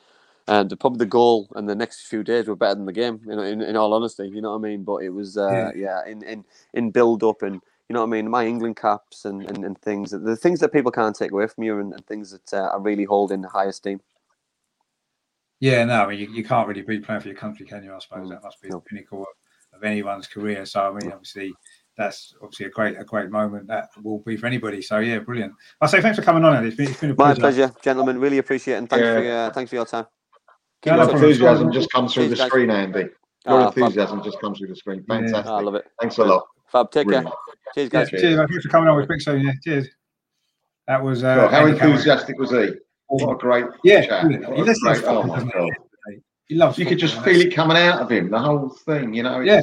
and 0.49 0.69
the, 0.69 0.77
probably 0.77 0.99
the 0.99 1.07
goal 1.07 1.49
and 1.55 1.69
the 1.69 1.75
next 1.75 2.07
few 2.07 2.25
days 2.25 2.49
were 2.49 2.57
better 2.57 2.75
than 2.75 2.87
the 2.87 2.93
game. 2.93 3.21
You 3.27 3.37
know, 3.37 3.43
in, 3.43 3.61
in 3.63 3.77
all 3.77 3.95
honesty, 3.95 4.29
you 4.29 4.41
know 4.41 4.51
what 4.51 4.67
I 4.67 4.69
mean. 4.71 4.83
But 4.83 5.03
it 5.05 5.11
was 5.11 5.37
uh, 5.37 5.71
yeah. 5.77 6.05
in 6.07 6.23
in 6.23 6.45
in 6.75 6.91
build 6.91 7.23
up 7.23 7.43
and 7.43 7.61
you 7.89 7.95
know 7.95 8.01
what 8.01 8.07
I 8.07 8.11
mean. 8.11 8.31
My 8.31 8.47
England 8.47 8.77
caps 8.77 9.25
and, 9.25 9.43
and, 9.49 9.65
and 9.65 9.79
things 9.79 10.11
the 10.11 10.37
things 10.37 10.61
that 10.61 10.73
people 10.73 10.91
can't 10.91 11.15
take 11.15 11.31
away 11.31 11.47
from 11.47 11.65
you 11.65 11.79
and, 11.79 11.93
and 11.93 12.07
things 12.07 12.33
that 12.33 12.55
uh, 12.55 12.71
I 12.75 12.79
really 12.79 13.05
hold 13.05 13.33
in 13.33 13.43
high 13.45 13.67
esteem. 13.67 14.01
Yeah, 15.63 15.85
no, 15.85 16.03
I 16.03 16.09
mean, 16.09 16.19
you, 16.19 16.29
you 16.33 16.43
can't 16.43 16.67
really 16.67 16.83
be 16.83 16.99
playing 16.99 17.21
for 17.21 17.29
your 17.29 17.37
country, 17.37 17.65
can 17.65 17.85
you? 17.85 17.95
I 17.95 17.99
suppose 18.01 18.27
Mm, 18.27 18.31
that 18.31 18.43
must 18.43 18.61
be 18.61 18.69
no. 18.69 18.79
the 18.79 18.81
pinnacle 18.81 19.21
of, 19.21 19.79
of 19.79 19.85
anyone's 19.85 20.27
career. 20.27 20.67
So, 20.67 20.81
I 20.81 20.91
mean, 20.91 21.13
obviously, 21.13 21.55
that's 21.97 22.35
obviously 22.43 22.67
a 22.67 22.71
great 22.71 22.99
a 22.99 23.05
great 23.05 23.31
moment 23.31 23.69
that 23.69 23.91
will 24.03 24.19
be 24.19 24.37
for 24.37 24.47
anybody. 24.47 24.83
So, 24.83 24.99
yeah, 24.99 25.21
brilliant. 25.21 25.53
I 25.81 25.87
say 25.87 26.01
thanks 26.01 26.19
for 26.19 26.25
coming 26.25 26.45
on, 26.45 26.57
Andy. 26.57 26.67
It's 26.71 26.77
been, 26.77 26.89
it's 26.91 26.99
been 27.01 27.11
a 27.13 27.15
My 27.15 27.33
pleasure. 27.35 27.69
pleasure, 27.69 27.75
gentlemen. 27.81 28.19
Really 28.19 28.39
appreciate 28.39 28.75
it. 28.75 28.79
And 28.79 28.91
thanks 28.91 29.05
Yeah. 29.05 29.15
for 29.15 29.23
your, 29.23 29.51
thanks 29.53 29.71
for 29.71 29.77
your 29.77 29.87
time. 29.87 30.07
Your 30.85 30.97
no 30.97 31.09
enthusiasm 31.09 31.71
just 31.73 31.93
comes 31.93 32.13
through 32.13 32.25
Cheers, 32.25 32.31
the 32.39 32.43
guys. 32.43 32.47
screen, 32.49 32.71
Andy. 32.71 32.99
Your 32.99 33.11
Ah, 33.47 33.71
fab. 33.71 33.79
enthusiasm 33.79 34.23
just 34.25 34.41
comes 34.41 34.59
through 34.59 34.67
the 34.67 34.75
screen. 34.77 35.05
Yeah. 35.09 35.15
Fantastic. 35.15 35.47
Ah, 35.47 35.59
I 35.59 35.61
love 35.61 35.77
it. 35.77 35.85
Thanks 36.01 36.19
a 36.19 36.25
lot. 36.25 36.43
Fab, 36.73 36.91
take 36.91 37.09
care. 37.09 37.23
Brilliant. 37.23 37.35
Cheers, 37.77 37.85
Yeah, 37.93 38.01
guys. 38.01 38.11
Cheers. 38.11 38.23
cheers. 38.23 38.37
Thanks 38.49 38.65
for 38.65 38.69
coming 38.69 38.89
on. 38.89 38.97
We'll 38.97 39.05
speak 39.07 39.21
soon. 39.21 39.43
Yeah, 39.43 39.53
cheers. 39.63 39.89
That 40.89 41.05
was 41.05 41.23
uh, 41.23 41.37
God, 41.37 41.51
how 41.53 41.59
Andy 41.67 41.79
Cameron. 41.79 41.93
enthusiastic 41.93 42.37
was 42.41 42.51
he? 42.51 42.71
Oh, 43.13 43.27
what 43.27 43.35
a 43.35 43.39
great 43.39 43.65
Yeah, 43.85 44.07
chat. 44.07 44.23
brilliant. 44.23 44.49
What 44.49 44.57
He 44.57 44.63
a 44.63 44.75
great, 44.75 45.05
oh 45.05 45.23
my 45.25 45.45
God. 45.45 45.71
He 46.47 46.55
loves. 46.57 46.79
You 46.79 46.87
could 46.87 46.99
just 46.99 47.23
feel 47.23 47.41
it 47.41 47.55
coming 47.55 47.77
out 47.77 48.01
of 48.01 48.11
him, 48.11 48.31
the 48.31 48.39
whole 48.39 48.69
thing, 48.87 49.15
you 49.15 49.23
know. 49.23 49.41
It's 49.41 49.47
Yeah. 49.49 49.61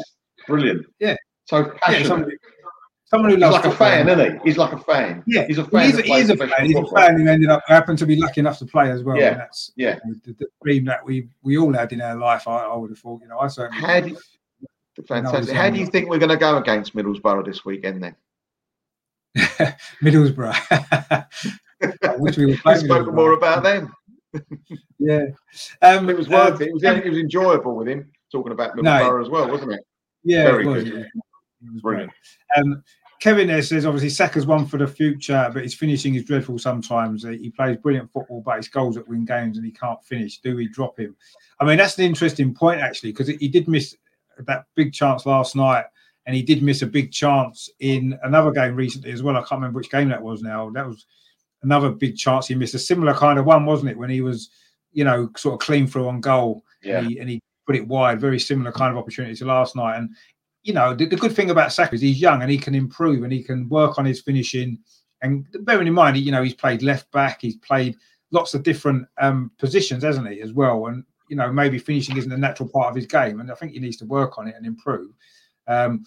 brilliant. 0.47 0.85
Yeah. 0.99 1.15
So 1.45 1.63
that's- 1.63 1.73
Yeah, 1.73 1.79
passionate. 1.87 2.07
somebody, 2.07 2.35
someone 3.05 3.29
who 3.31 3.35
He's 3.37 3.41
loves 3.41 3.55
like 3.55 3.65
a 3.65 3.71
fan, 3.75 4.07
isn't 4.09 4.33
he? 4.33 4.39
He's 4.45 4.57
like 4.57 4.73
a 4.73 4.77
fan. 4.77 5.23
Yeah, 5.27 5.45
He's 5.47 5.57
a 5.57 5.65
fan. 5.65 5.89
is, 5.89 5.95
that 5.97 6.05
he 6.05 6.13
is 6.13 6.29
a 6.29 6.37
fan. 6.37 6.65
He's 6.65 6.75
a 6.77 6.85
fan 6.95 7.19
who 7.19 7.27
ended 7.27 7.49
up 7.49 7.63
happened 7.67 7.97
to 7.99 8.05
be 8.05 8.15
lucky 8.15 8.39
enough 8.41 8.59
to 8.59 8.65
play 8.65 8.91
as 8.91 9.03
well. 9.03 9.17
Yeah. 9.17 9.31
And 9.31 9.39
that's 9.39 9.71
Yeah. 9.75 9.99
the, 10.25 10.33
the 10.33 10.45
dream 10.63 10.85
that 10.85 11.03
we 11.05 11.27
we 11.43 11.57
all 11.57 11.73
had 11.73 11.91
in 11.91 12.01
our 12.01 12.15
life. 12.15 12.47
I, 12.47 12.59
I 12.65 12.75
would 12.75 12.91
have 12.91 12.99
thought. 12.99 13.21
You 13.21 13.27
know, 13.29 13.39
I 13.39 13.47
certainly. 13.47 13.81
How 13.85 13.99
do 13.99 14.09
you, 14.09 14.17
fantastic. 15.07 15.55
How 15.55 15.69
do 15.69 15.79
you 15.79 15.85
think 15.87 16.09
we're 16.09 16.19
going 16.19 16.29
to 16.29 16.37
go 16.37 16.57
against 16.57 16.95
Middlesbrough 16.95 17.45
this 17.45 17.65
weekend 17.65 18.03
then? 18.03 18.15
Middlesbrough. 20.03 21.25
Wish 22.17 22.37
we 22.37 22.45
were 22.65 22.75
spoken 22.75 23.15
more 23.15 23.33
about 23.33 23.63
them. 23.63 23.93
Yeah. 24.99 25.27
Um, 25.81 26.09
It 26.09 26.17
was 26.17 26.27
uh, 26.27 26.31
worth 26.31 26.61
it. 26.61 26.67
It 26.67 26.73
was, 26.73 26.83
it 26.83 27.09
was 27.09 27.17
enjoyable 27.17 27.75
with 27.75 27.87
him 27.87 28.11
talking 28.31 28.51
about 28.51 28.75
No. 28.75 28.81
Middlesbrough 28.91 29.21
as 29.23 29.29
well, 29.29 29.49
wasn't 29.49 29.71
it? 29.71 29.79
Yeah, 30.23 30.43
Very 30.43 30.65
it 30.65 30.67
was. 30.67 30.83
good. 30.83 30.93
It 30.93 30.97
was, 30.99 31.05
it 31.77 31.81
Brilliant. 31.81 32.11
Um, 32.57 32.83
Kevin 33.21 33.47
there 33.47 33.61
says 33.61 33.85
obviously 33.85 34.09
Saka's 34.09 34.45
one 34.45 34.65
for 34.65 34.77
the 34.77 34.87
future, 34.87 35.49
but 35.53 35.63
his 35.63 35.73
finishing 35.73 36.15
is 36.15 36.25
dreadful 36.25 36.59
sometimes. 36.59 37.25
Uh, 37.25 37.29
He 37.29 37.49
plays 37.49 37.77
brilliant 37.77 38.11
football, 38.11 38.41
but 38.41 38.57
his 38.57 38.67
goals 38.67 38.95
that 38.95 39.07
win 39.07 39.25
games 39.25 39.57
and 39.57 39.65
he 39.65 39.71
can't 39.71 40.03
finish. 40.03 40.39
Do 40.39 40.55
we 40.55 40.67
drop 40.67 40.99
him? 40.99 41.15
I 41.59 41.65
mean, 41.65 41.77
that's 41.77 41.97
an 41.97 42.05
interesting 42.05 42.53
point 42.53 42.81
actually, 42.81 43.11
because 43.13 43.29
he 43.29 43.47
did 43.47 43.67
miss 43.67 43.95
that 44.47 44.65
big 44.75 44.93
chance 44.93 45.25
last 45.25 45.55
night, 45.55 45.85
and 46.25 46.35
he 46.35 46.43
did 46.43 46.61
miss 46.61 46.81
a 46.81 46.87
big 46.87 47.11
chance 47.11 47.69
in 47.79 48.19
another 48.23 48.51
game 48.51 48.75
recently 48.75 49.11
as 49.11 49.23
well. 49.23 49.35
I 49.37 49.39
can't 49.39 49.53
remember 49.61 49.77
which 49.77 49.89
game 49.91 50.09
that 50.09 50.21
was 50.21 50.41
now. 50.41 50.69
That 50.69 50.85
was 50.87 51.05
another 51.63 51.89
big 51.91 52.15
chance 52.17 52.47
he 52.47 52.55
missed. 52.55 52.73
A 52.75 52.79
similar 52.79 53.13
kind 53.13 53.39
of 53.39 53.45
one, 53.45 53.65
wasn't 53.65 53.91
it? 53.91 53.97
When 53.97 54.09
he 54.09 54.21
was, 54.21 54.49
you 54.91 55.03
know, 55.03 55.29
sort 55.37 55.53
of 55.53 55.65
clean 55.65 55.87
through 55.87 56.07
on 56.07 56.21
goal 56.21 56.63
Yeah. 56.83 56.99
and, 56.99 57.07
he, 57.07 57.19
and 57.19 57.29
he 57.29 57.39
put 57.67 57.75
it 57.75 57.87
wide. 57.87 58.19
Very 58.19 58.39
similar 58.39 58.71
kind 58.71 58.91
of 58.91 58.97
opportunity 58.97 59.35
to 59.35 59.45
last 59.45 59.75
night. 59.75 59.97
And 59.97 60.09
you 60.63 60.73
know, 60.73 60.93
the, 60.93 61.05
the 61.05 61.15
good 61.15 61.33
thing 61.33 61.51
about 61.51 61.71
Saka 61.71 61.95
is 61.95 62.01
he's 62.01 62.21
young 62.21 62.41
and 62.41 62.51
he 62.51 62.57
can 62.57 62.75
improve 62.75 63.23
and 63.23 63.31
he 63.31 63.41
can 63.43 63.69
work 63.69 63.97
on 63.97 64.05
his 64.05 64.21
finishing. 64.21 64.77
And 65.21 65.45
bearing 65.61 65.87
in 65.87 65.93
mind, 65.93 66.17
you 66.17 66.31
know, 66.31 66.43
he's 66.43 66.53
played 66.53 66.81
left 66.83 67.09
back, 67.11 67.41
he's 67.41 67.55
played 67.57 67.95
lots 68.31 68.53
of 68.53 68.63
different 68.63 69.07
um, 69.19 69.51
positions, 69.57 70.03
hasn't 70.03 70.29
he, 70.29 70.41
as 70.41 70.53
well? 70.53 70.87
And 70.87 71.03
you 71.29 71.35
know, 71.35 71.51
maybe 71.51 71.77
finishing 71.77 72.17
isn't 72.17 72.31
a 72.31 72.37
natural 72.37 72.67
part 72.69 72.89
of 72.89 72.95
his 72.95 73.05
game, 73.05 73.39
and 73.39 73.51
I 73.51 73.55
think 73.55 73.71
he 73.73 73.79
needs 73.79 73.97
to 73.97 74.05
work 74.05 74.37
on 74.37 74.47
it 74.47 74.55
and 74.57 74.65
improve. 74.65 75.11
Um, 75.67 76.03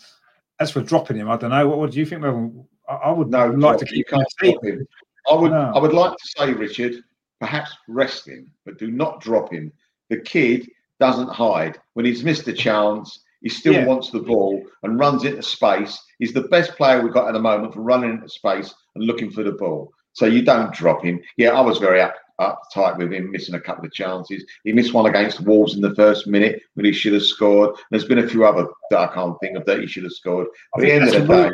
as 0.60 0.70
for 0.70 0.82
dropping 0.82 1.16
him, 1.16 1.30
I 1.30 1.36
don't 1.36 1.50
know. 1.50 1.68
What, 1.68 1.78
what 1.78 1.90
do 1.92 1.98
you 1.98 2.06
think? 2.06 2.22
Well, 2.22 2.66
I, 2.88 2.94
I 2.94 3.10
would 3.10 3.28
No, 3.30 3.46
like 3.48 3.78
to 3.78 3.86
you 3.86 4.04
keep 4.04 4.08
can't 4.08 4.26
the 4.40 4.46
team. 4.46 4.52
drop 4.54 4.64
him. 4.64 4.86
I 5.30 5.34
would, 5.34 5.50
No. 5.52 5.72
I 5.74 5.78
would 5.78 5.92
like 5.92 6.12
to 6.12 6.28
say, 6.36 6.52
Richard, 6.52 7.02
perhaps 7.40 7.76
rest 7.88 8.28
him, 8.28 8.50
but 8.64 8.78
do 8.78 8.90
not 8.90 9.20
drop 9.20 9.52
him. 9.52 9.72
The 10.10 10.18
kid 10.18 10.68
doesn't 11.00 11.28
hide. 11.28 11.78
When 11.94 12.04
he's 12.06 12.24
missed 12.24 12.46
a 12.48 12.52
chance, 12.52 13.20
he 13.40 13.48
still 13.48 13.74
Yeah. 13.74 13.86
wants 13.86 14.10
the 14.10 14.20
ball 14.20 14.62
and 14.82 14.98
runs 14.98 15.24
into 15.24 15.42
space. 15.42 16.00
He's 16.18 16.32
the 16.32 16.42
best 16.42 16.76
player 16.76 17.02
we've 17.02 17.12
got 17.12 17.28
at 17.28 17.32
the 17.34 17.40
moment 17.40 17.74
for 17.74 17.80
running 17.80 18.10
into 18.10 18.28
space 18.28 18.72
and 18.94 19.04
looking 19.04 19.30
for 19.30 19.42
the 19.42 19.52
ball. 19.52 19.92
So 20.12 20.26
you 20.26 20.42
don't 20.42 20.72
drop 20.72 21.02
him. 21.02 21.20
Yeah, 21.36 21.50
I 21.50 21.60
was 21.62 21.78
very 21.78 22.00
up, 22.00 22.14
uptight 22.40 22.98
with 22.98 23.12
him, 23.12 23.30
missing 23.30 23.54
a 23.54 23.60
couple 23.60 23.84
of 23.86 23.92
chances. 23.92 24.44
He 24.62 24.72
missed 24.72 24.92
one 24.94 25.06
against 25.06 25.40
Wolves 25.40 25.74
in 25.74 25.80
the 25.80 25.94
first 25.94 26.26
minute 26.26 26.60
when 26.74 26.84
he 26.84 26.92
should 26.92 27.14
have 27.14 27.22
scored. 27.24 27.74
There's 27.90 28.04
been 28.04 28.18
a 28.18 28.28
few 28.28 28.44
other 28.44 28.66
that 28.90 28.98
I 28.98 29.12
can't 29.12 29.38
think 29.40 29.56
of 29.56 29.64
that 29.66 29.80
he 29.80 29.86
should 29.86 30.04
have 30.04 30.12
scored. 30.12 30.48
But 30.74 30.84
at 30.84 30.86
the 30.86 30.92
end 30.92 31.04
of 31.04 31.26
the 31.26 31.34
day, 31.34 31.46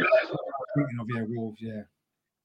of 1.01 1.07
yeah, 1.15 1.23
Wolves, 1.29 1.59
yeah. 1.61 1.83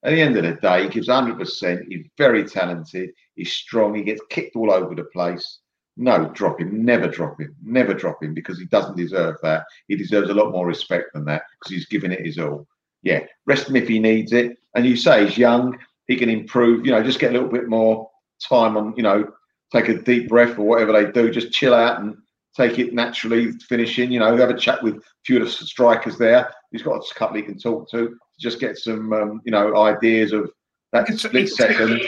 At 0.03 0.11
the 0.11 0.21
end 0.21 0.35
of 0.37 0.43
the 0.43 0.53
day, 0.53 0.83
he 0.83 0.89
gives 0.89 1.07
100%. 1.07 1.87
He's 1.87 2.05
very 2.17 2.43
talented. 2.43 3.11
He's 3.35 3.53
strong. 3.53 3.95
He 3.95 4.03
gets 4.03 4.21
kicked 4.29 4.55
all 4.55 4.71
over 4.71 4.93
the 4.95 5.05
place. 5.05 5.59
No, 5.95 6.29
drop 6.33 6.59
him. 6.59 6.83
Never 6.83 7.07
drop 7.07 7.39
him. 7.39 7.55
Never 7.63 7.93
drop 7.93 8.21
him 8.21 8.33
because 8.33 8.59
he 8.59 8.65
doesn't 8.65 8.97
deserve 8.97 9.37
that. 9.43 9.63
He 9.87 9.95
deserves 9.95 10.29
a 10.29 10.33
lot 10.33 10.51
more 10.51 10.67
respect 10.67 11.13
than 11.13 11.23
that 11.25 11.43
because 11.51 11.73
he's 11.73 11.85
given 11.85 12.11
it 12.11 12.25
his 12.25 12.37
all. 12.37 12.67
Yeah, 13.01 13.21
rest 13.45 13.69
him 13.69 13.75
if 13.75 13.87
he 13.87 13.99
needs 13.99 14.33
it. 14.33 14.57
And 14.75 14.85
you 14.85 14.97
say 14.97 15.25
he's 15.25 15.37
young. 15.37 15.77
He 16.07 16.15
can 16.15 16.29
improve. 16.29 16.85
You 16.85 16.91
know, 16.91 17.03
just 17.03 17.19
get 17.19 17.29
a 17.29 17.33
little 17.33 17.49
bit 17.49 17.69
more 17.69 18.09
time 18.41 18.75
on. 18.75 18.93
You 18.97 19.03
know, 19.03 19.31
take 19.71 19.87
a 19.87 20.01
deep 20.01 20.27
breath 20.27 20.57
or 20.57 20.63
whatever 20.63 20.91
they 20.91 21.11
do. 21.11 21.31
Just 21.31 21.53
chill 21.53 21.73
out 21.73 22.01
and 22.01 22.17
take 22.57 22.79
it 22.79 22.93
naturally. 22.93 23.51
Finishing. 23.69 24.11
You 24.11 24.19
know, 24.19 24.35
have 24.35 24.49
a 24.49 24.57
chat 24.57 24.83
with 24.83 24.95
a 24.95 25.01
few 25.25 25.37
of 25.37 25.43
the 25.45 25.49
strikers 25.49 26.17
there. 26.17 26.51
He's 26.71 26.83
got 26.83 26.95
a 26.95 27.13
couple 27.13 27.37
he 27.37 27.43
can 27.43 27.59
talk 27.59 27.89
to. 27.91 28.17
Just 28.43 28.59
get 28.59 28.77
some, 28.77 29.13
um, 29.13 29.41
you 29.45 29.51
know, 29.51 29.75
ideas 29.77 30.33
of 30.33 30.51
that 30.91 31.03
It's- 31.03 31.19
split 31.23 31.43
it's- 31.45 31.55
second. 31.55 32.01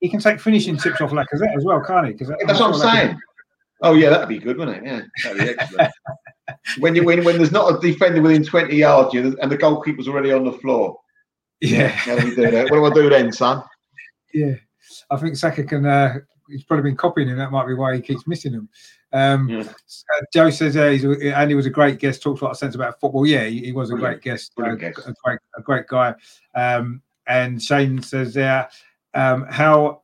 He 0.00 0.08
can 0.08 0.18
take 0.20 0.40
finishing 0.40 0.76
tips 0.76 1.00
off 1.00 1.10
Lacazette 1.12 1.56
as 1.56 1.64
well, 1.64 1.80
can't 1.82 2.06
he? 2.08 2.14
'Cause 2.14 2.28
that- 2.28 2.38
That's 2.46 2.60
what 2.60 2.74
I'm 2.74 2.80
saying. 2.80 3.20
Oh 3.82 3.92
yeah, 3.94 4.08
that'd 4.10 4.28
be 4.28 4.38
good, 4.38 4.56
wouldn't 4.56 4.78
it? 4.78 4.84
Yeah, 4.84 5.02
that'd 5.22 5.38
be 5.38 5.62
excellent. 5.62 5.92
when 6.78 6.94
you 6.96 7.04
when 7.04 7.24
when 7.24 7.36
there's 7.36 7.52
not 7.52 7.74
a 7.74 7.78
defender 7.78 8.22
within 8.22 8.42
20 8.44 8.74
yards, 8.76 9.12
you 9.12 9.36
and 9.40 9.50
the 9.52 9.56
goalkeeper's 9.58 10.08
already 10.08 10.32
on 10.32 10.44
the 10.44 10.52
floor. 10.52 10.98
Yeah, 11.60 11.88
How 11.88 12.16
do 12.18 12.26
we 12.28 12.34
do 12.34 12.50
that? 12.50 12.70
What 12.70 12.78
do 12.78 12.84
I 12.86 12.90
do 13.04 13.08
then, 13.10 13.32
son? 13.32 13.62
yeah. 14.32 14.54
I 15.10 15.16
think 15.16 15.36
Saka 15.36 15.64
can. 15.64 15.84
Uh, 15.86 16.18
he's 16.48 16.64
probably 16.64 16.84
been 16.90 16.96
copying 16.96 17.28
him. 17.28 17.36
That 17.38 17.50
might 17.52 17.66
be 17.66 17.74
why 17.74 17.94
he 17.94 18.00
keeps 18.02 18.26
missing 18.26 18.52
him. 18.52 18.68
Um, 19.14 19.48
Yeah. 19.48 19.60
uh, 19.60 20.20
Joe 20.32 20.50
says 20.50 20.76
uh, 20.76 20.88
he's, 20.90 21.04
Andy 21.04 21.54
was 21.54 21.66
a 21.66 21.70
great 21.70 21.98
guest. 22.00 22.22
Talks 22.22 22.40
a 22.40 22.44
lot 22.44 22.50
of 22.50 22.56
sense 22.58 22.74
about 22.74 23.00
football. 23.00 23.24
Yeah, 23.26 23.44
he, 23.44 23.60
he 23.66 23.72
was 23.72 23.90
a 23.90 23.94
great 23.94 24.20
guest. 24.20 24.52
Uh, 24.62 24.74
guest. 24.74 24.98
A 25.06 25.14
great, 25.24 25.38
a 25.56 25.62
great 25.62 25.86
guy. 25.86 26.14
Um, 26.54 27.00
and 27.26 27.62
Shane 27.62 28.02
says 28.02 28.34
there, 28.34 28.68
um, 29.14 29.46
how 29.48 30.02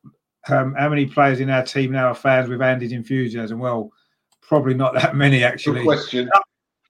um, 0.49 0.75
how 0.79 0.89
many 0.89 1.05
players 1.05 1.41
in 1.41 1.51
our 1.51 1.63
team 1.65 1.93
now 1.93 2.07
are 2.09 2.15
fans 2.15 2.49
with 2.49 2.63
Andy's 2.63 2.93
enthusiasm? 2.93 3.59
Well, 3.59 3.93
probably 4.41 4.75
not 4.75 4.95
that 4.95 5.15
many 5.15 5.41
Good 5.41 5.45
actually. 5.45 5.83
question. 5.83 6.31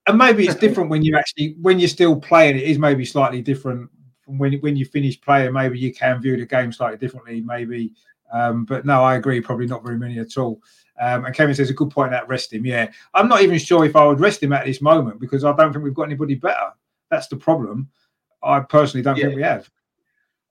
and 0.07 0.19
maybe 0.19 0.47
it's 0.47 0.55
different 0.55 0.89
when 0.91 1.03
you 1.03 1.17
actually 1.17 1.57
when 1.61 1.79
you're 1.79 1.89
still 1.89 2.19
playing 2.19 2.57
it 2.57 2.63
is 2.63 2.79
maybe 2.79 3.05
slightly 3.05 3.43
different 3.43 3.91
from 4.23 4.39
when 4.39 4.55
when 4.61 4.77
you 4.77 4.85
finish 4.87 5.21
playing 5.21 5.53
maybe 5.53 5.79
you 5.79 5.93
can 5.93 6.21
view 6.23 6.37
the 6.39 6.47
game 6.47 6.73
slightly 6.73 6.97
differently 6.97 7.43
maybe 7.43 7.93
um 8.33 8.65
but 8.65 8.87
no 8.87 9.03
i 9.03 9.17
agree 9.17 9.43
probably 9.43 9.67
not 9.67 9.85
very 9.85 9.99
many 9.99 10.19
at 10.19 10.39
all 10.39 10.59
um 11.01 11.25
and 11.25 11.35
kevin 11.35 11.55
says 11.55 11.71
a 11.71 11.75
good 11.75 11.91
point 11.91 12.11
that 12.11 12.29
rest 12.29 12.53
him 12.53 12.65
yeah 12.67 12.91
i'm 13.15 13.29
not 13.29 13.43
even 13.43 13.59
sure 13.59 13.85
if 13.85 13.97
i 13.97 14.05
would 14.07 14.21
rest 14.21 14.43
him 14.43 14.53
at 14.53 14.65
this 14.67 14.81
moment 14.81 15.19
because 15.21 15.45
i 15.45 15.53
don't 15.53 15.73
think 15.73 15.85
we've 15.85 15.95
got 15.95 16.05
anybody 16.05 16.35
better 16.35 16.71
that's 17.11 17.29
the 17.29 17.37
problem 17.37 17.89
i 18.43 18.61
personally 18.61 19.03
don't 19.03 19.17
think 19.17 19.37
we 19.37 19.43
have 19.43 19.71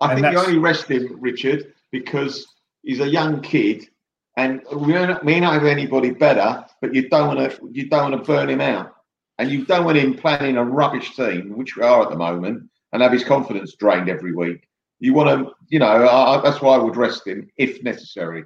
I 0.02 0.14
And 0.14 0.22
think 0.22 0.34
you 0.34 0.40
only 0.40 0.60
rest 0.60 0.88
him, 0.88 1.18
Richard, 1.20 1.74
because 1.92 2.48
he's 2.84 3.00
a 3.02 3.08
young 3.08 3.42
kid, 3.42 3.90
and 4.38 4.62
we 4.74 4.94
may 5.24 5.40
not 5.40 5.54
have 5.54 5.66
anybody 5.66 6.12
better. 6.12 6.66
But 6.82 6.96
you 6.96 7.10
don't 7.10 7.36
want 7.36 7.52
to 7.52 7.70
you 7.72 7.90
don't 7.90 8.12
want 8.12 8.24
to 8.24 8.32
burn 8.32 8.50
him 8.50 8.62
out, 8.62 8.96
and 9.38 9.52
you 9.52 9.66
don't 9.66 9.86
want 9.86 9.98
him 9.98 10.14
playing 10.16 10.52
in 10.52 10.58
a 10.58 10.64
rubbish 10.64 11.16
team, 11.16 11.58
which 11.58 11.76
we 11.76 11.84
are 11.84 12.02
at 12.04 12.10
the 12.10 12.16
moment, 12.16 12.70
and 12.94 13.02
have 13.02 13.12
his 13.12 13.24
confidence 13.24 13.76
drained 13.76 14.10
every 14.10 14.34
week. 14.34 14.68
You 15.00 15.14
want 15.14 15.30
to, 15.30 15.54
you 15.70 15.80
know, 15.80 16.08
I- 16.08 16.42
that's 16.42 16.62
why 16.62 16.76
I 16.76 16.78
would 16.78 16.96
rest 16.98 17.28
him 17.28 17.50
if 17.58 17.84
necessary. 17.84 18.46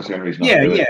That's 0.00 0.08
the 0.08 0.14
only 0.14 0.26
reason. 0.26 0.44
Yeah 0.44 0.62
yeah 0.78 0.84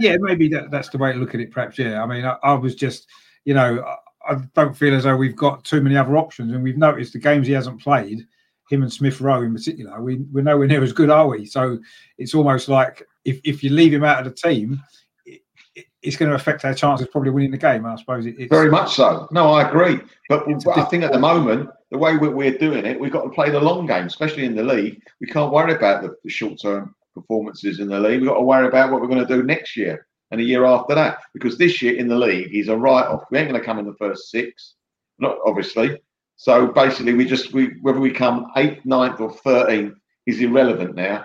yeah 0.00 0.16
maybe 0.20 0.48
that, 0.48 0.70
that's 0.70 0.88
the 0.88 0.98
way 0.98 1.12
to 1.12 1.18
look 1.18 1.34
at 1.34 1.40
it 1.40 1.50
perhaps 1.50 1.78
yeah 1.78 2.02
i 2.02 2.06
mean 2.06 2.24
i, 2.24 2.36
I 2.42 2.52
was 2.54 2.74
just 2.74 3.08
you 3.44 3.54
know 3.54 3.82
I, 4.28 4.32
I 4.34 4.36
don't 4.54 4.76
feel 4.76 4.94
as 4.94 5.04
though 5.04 5.16
we've 5.16 5.34
got 5.36 5.64
too 5.64 5.80
many 5.80 5.96
other 5.96 6.16
options 6.16 6.52
and 6.52 6.62
we've 6.62 6.76
noticed 6.78 7.12
the 7.14 7.18
games 7.18 7.46
he 7.46 7.52
hasn't 7.52 7.80
played 7.82 8.26
him 8.70 8.82
and 8.82 8.92
smith 8.92 9.20
rowe 9.20 9.42
in 9.42 9.52
particular 9.54 10.00
we, 10.00 10.16
we're 10.32 10.42
nowhere 10.44 10.66
near 10.68 10.82
as 10.84 10.92
good 10.92 11.10
are 11.10 11.26
we 11.26 11.46
so 11.46 11.78
it's 12.18 12.34
almost 12.34 12.68
like 12.68 13.02
if, 13.24 13.40
if 13.44 13.64
you 13.64 13.70
leave 13.70 13.92
him 13.92 14.04
out 14.04 14.24
of 14.24 14.24
the 14.24 14.48
team 14.48 14.80
it, 15.26 15.40
it- 15.74 15.86
it's 16.02 16.16
going 16.16 16.28
to 16.30 16.36
affect 16.36 16.64
our 16.64 16.74
chances 16.74 17.04
of 17.06 17.10
probably 17.12 17.30
winning 17.30 17.50
the 17.50 17.58
game 17.58 17.84
i 17.86 17.96
suppose 17.96 18.24
it, 18.26 18.36
it's 18.38 18.50
Very 18.50 18.70
much 18.70 18.94
so. 18.94 19.26
No, 19.32 19.50
I 19.50 19.68
agree. 19.68 19.98
But, 20.28 20.44
but 20.64 20.78
I 20.78 20.84
think 20.84 21.02
at 21.02 21.10
the 21.12 21.18
moment, 21.18 21.70
the 21.90 21.98
way 21.98 22.16
we're, 22.16 22.30
we're 22.30 22.56
doing 22.56 22.84
it, 22.86 23.00
we've 23.00 23.10
got 23.10 23.22
to 23.22 23.30
play 23.30 23.50
the 23.50 23.58
long 23.58 23.86
game, 23.86 24.04
especially 24.06 24.44
in 24.44 24.54
the 24.54 24.62
league. 24.62 25.02
We 25.20 25.26
can't 25.26 25.50
worry 25.52 25.72
about 25.74 26.02
the 26.02 26.30
short 26.30 26.60
term 26.60 26.94
performances 27.20 27.80
in 27.80 27.88
the 27.88 28.00
league. 28.00 28.20
We've 28.20 28.30
got 28.30 28.38
to 28.38 28.44
worry 28.44 28.66
about 28.66 28.90
what 28.90 29.00
we're 29.00 29.08
going 29.08 29.26
to 29.26 29.36
do 29.36 29.42
next 29.42 29.76
year 29.76 30.06
and 30.30 30.40
a 30.40 30.44
year 30.44 30.64
after 30.64 30.94
that. 30.94 31.18
Because 31.34 31.58
this 31.58 31.80
year 31.82 31.96
in 31.96 32.08
the 32.08 32.16
league, 32.16 32.50
he's 32.50 32.68
a 32.68 32.76
write 32.76 33.06
off. 33.06 33.24
We 33.30 33.38
ain't 33.38 33.48
going 33.48 33.60
to 33.60 33.66
come 33.66 33.78
in 33.78 33.86
the 33.86 33.94
first 33.94 34.30
six, 34.30 34.74
not 35.18 35.38
obviously. 35.44 36.00
So 36.36 36.68
basically, 36.68 37.14
we 37.14 37.24
just, 37.24 37.52
we 37.52 37.76
whether 37.82 38.00
we 38.00 38.12
come 38.12 38.46
eighth, 38.56 38.84
ninth, 38.84 39.20
or 39.20 39.32
13th 39.32 39.94
is 40.26 40.40
irrelevant 40.40 40.94
now. 40.94 41.24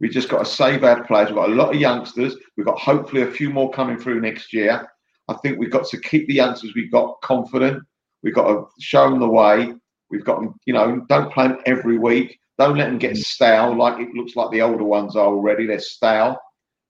We 0.00 0.08
just 0.08 0.28
got 0.28 0.38
to 0.38 0.44
save 0.44 0.84
our 0.84 1.04
players. 1.04 1.28
We've 1.28 1.36
got 1.36 1.50
a 1.50 1.54
lot 1.54 1.74
of 1.74 1.80
youngsters. 1.80 2.36
We've 2.56 2.66
got 2.66 2.78
hopefully 2.78 3.22
a 3.22 3.30
few 3.30 3.50
more 3.50 3.70
coming 3.70 3.98
through 3.98 4.20
next 4.20 4.52
year. 4.52 4.88
I 5.28 5.34
think 5.34 5.58
we've 5.58 5.70
got 5.70 5.86
to 5.88 6.00
keep 6.00 6.26
the 6.26 6.34
youngsters 6.34 6.72
we've 6.74 6.90
got 6.90 7.20
confident. 7.22 7.82
We've 8.22 8.34
got 8.34 8.48
to 8.48 8.66
show 8.80 9.08
them 9.08 9.20
the 9.20 9.28
way. 9.28 9.74
We've 10.10 10.24
got 10.24 10.40
them, 10.40 10.54
you 10.66 10.74
know, 10.74 11.04
don't 11.08 11.32
play 11.32 11.48
them 11.48 11.58
every 11.66 11.98
week. 11.98 12.38
Don't 12.60 12.76
let 12.76 12.88
them 12.88 12.98
get 12.98 13.16
stale 13.16 13.74
like 13.74 13.98
it 14.00 14.12
looks 14.14 14.36
like 14.36 14.50
the 14.50 14.60
older 14.60 14.84
ones 14.84 15.16
are 15.16 15.24
already. 15.24 15.66
They're 15.66 15.78
stale. 15.80 16.36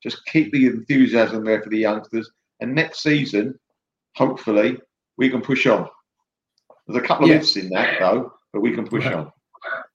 Just 0.02 0.26
keep 0.26 0.50
the 0.52 0.66
enthusiasm 0.66 1.44
there 1.44 1.62
for 1.62 1.68
the 1.70 1.78
youngsters. 1.78 2.28
And 2.58 2.74
next 2.74 3.04
season, 3.04 3.56
hopefully, 4.16 4.78
we 5.16 5.30
can 5.30 5.40
push 5.40 5.68
on. 5.68 5.88
There's 6.88 7.00
a 7.00 7.06
couple 7.06 7.26
of 7.26 7.30
Yeah. 7.30 7.36
ifs 7.36 7.54
in 7.56 7.68
that, 7.68 8.00
though, 8.00 8.32
but 8.52 8.62
we 8.62 8.74
can 8.74 8.84
push 8.84 9.04
Right. 9.04 9.14
on. 9.14 9.30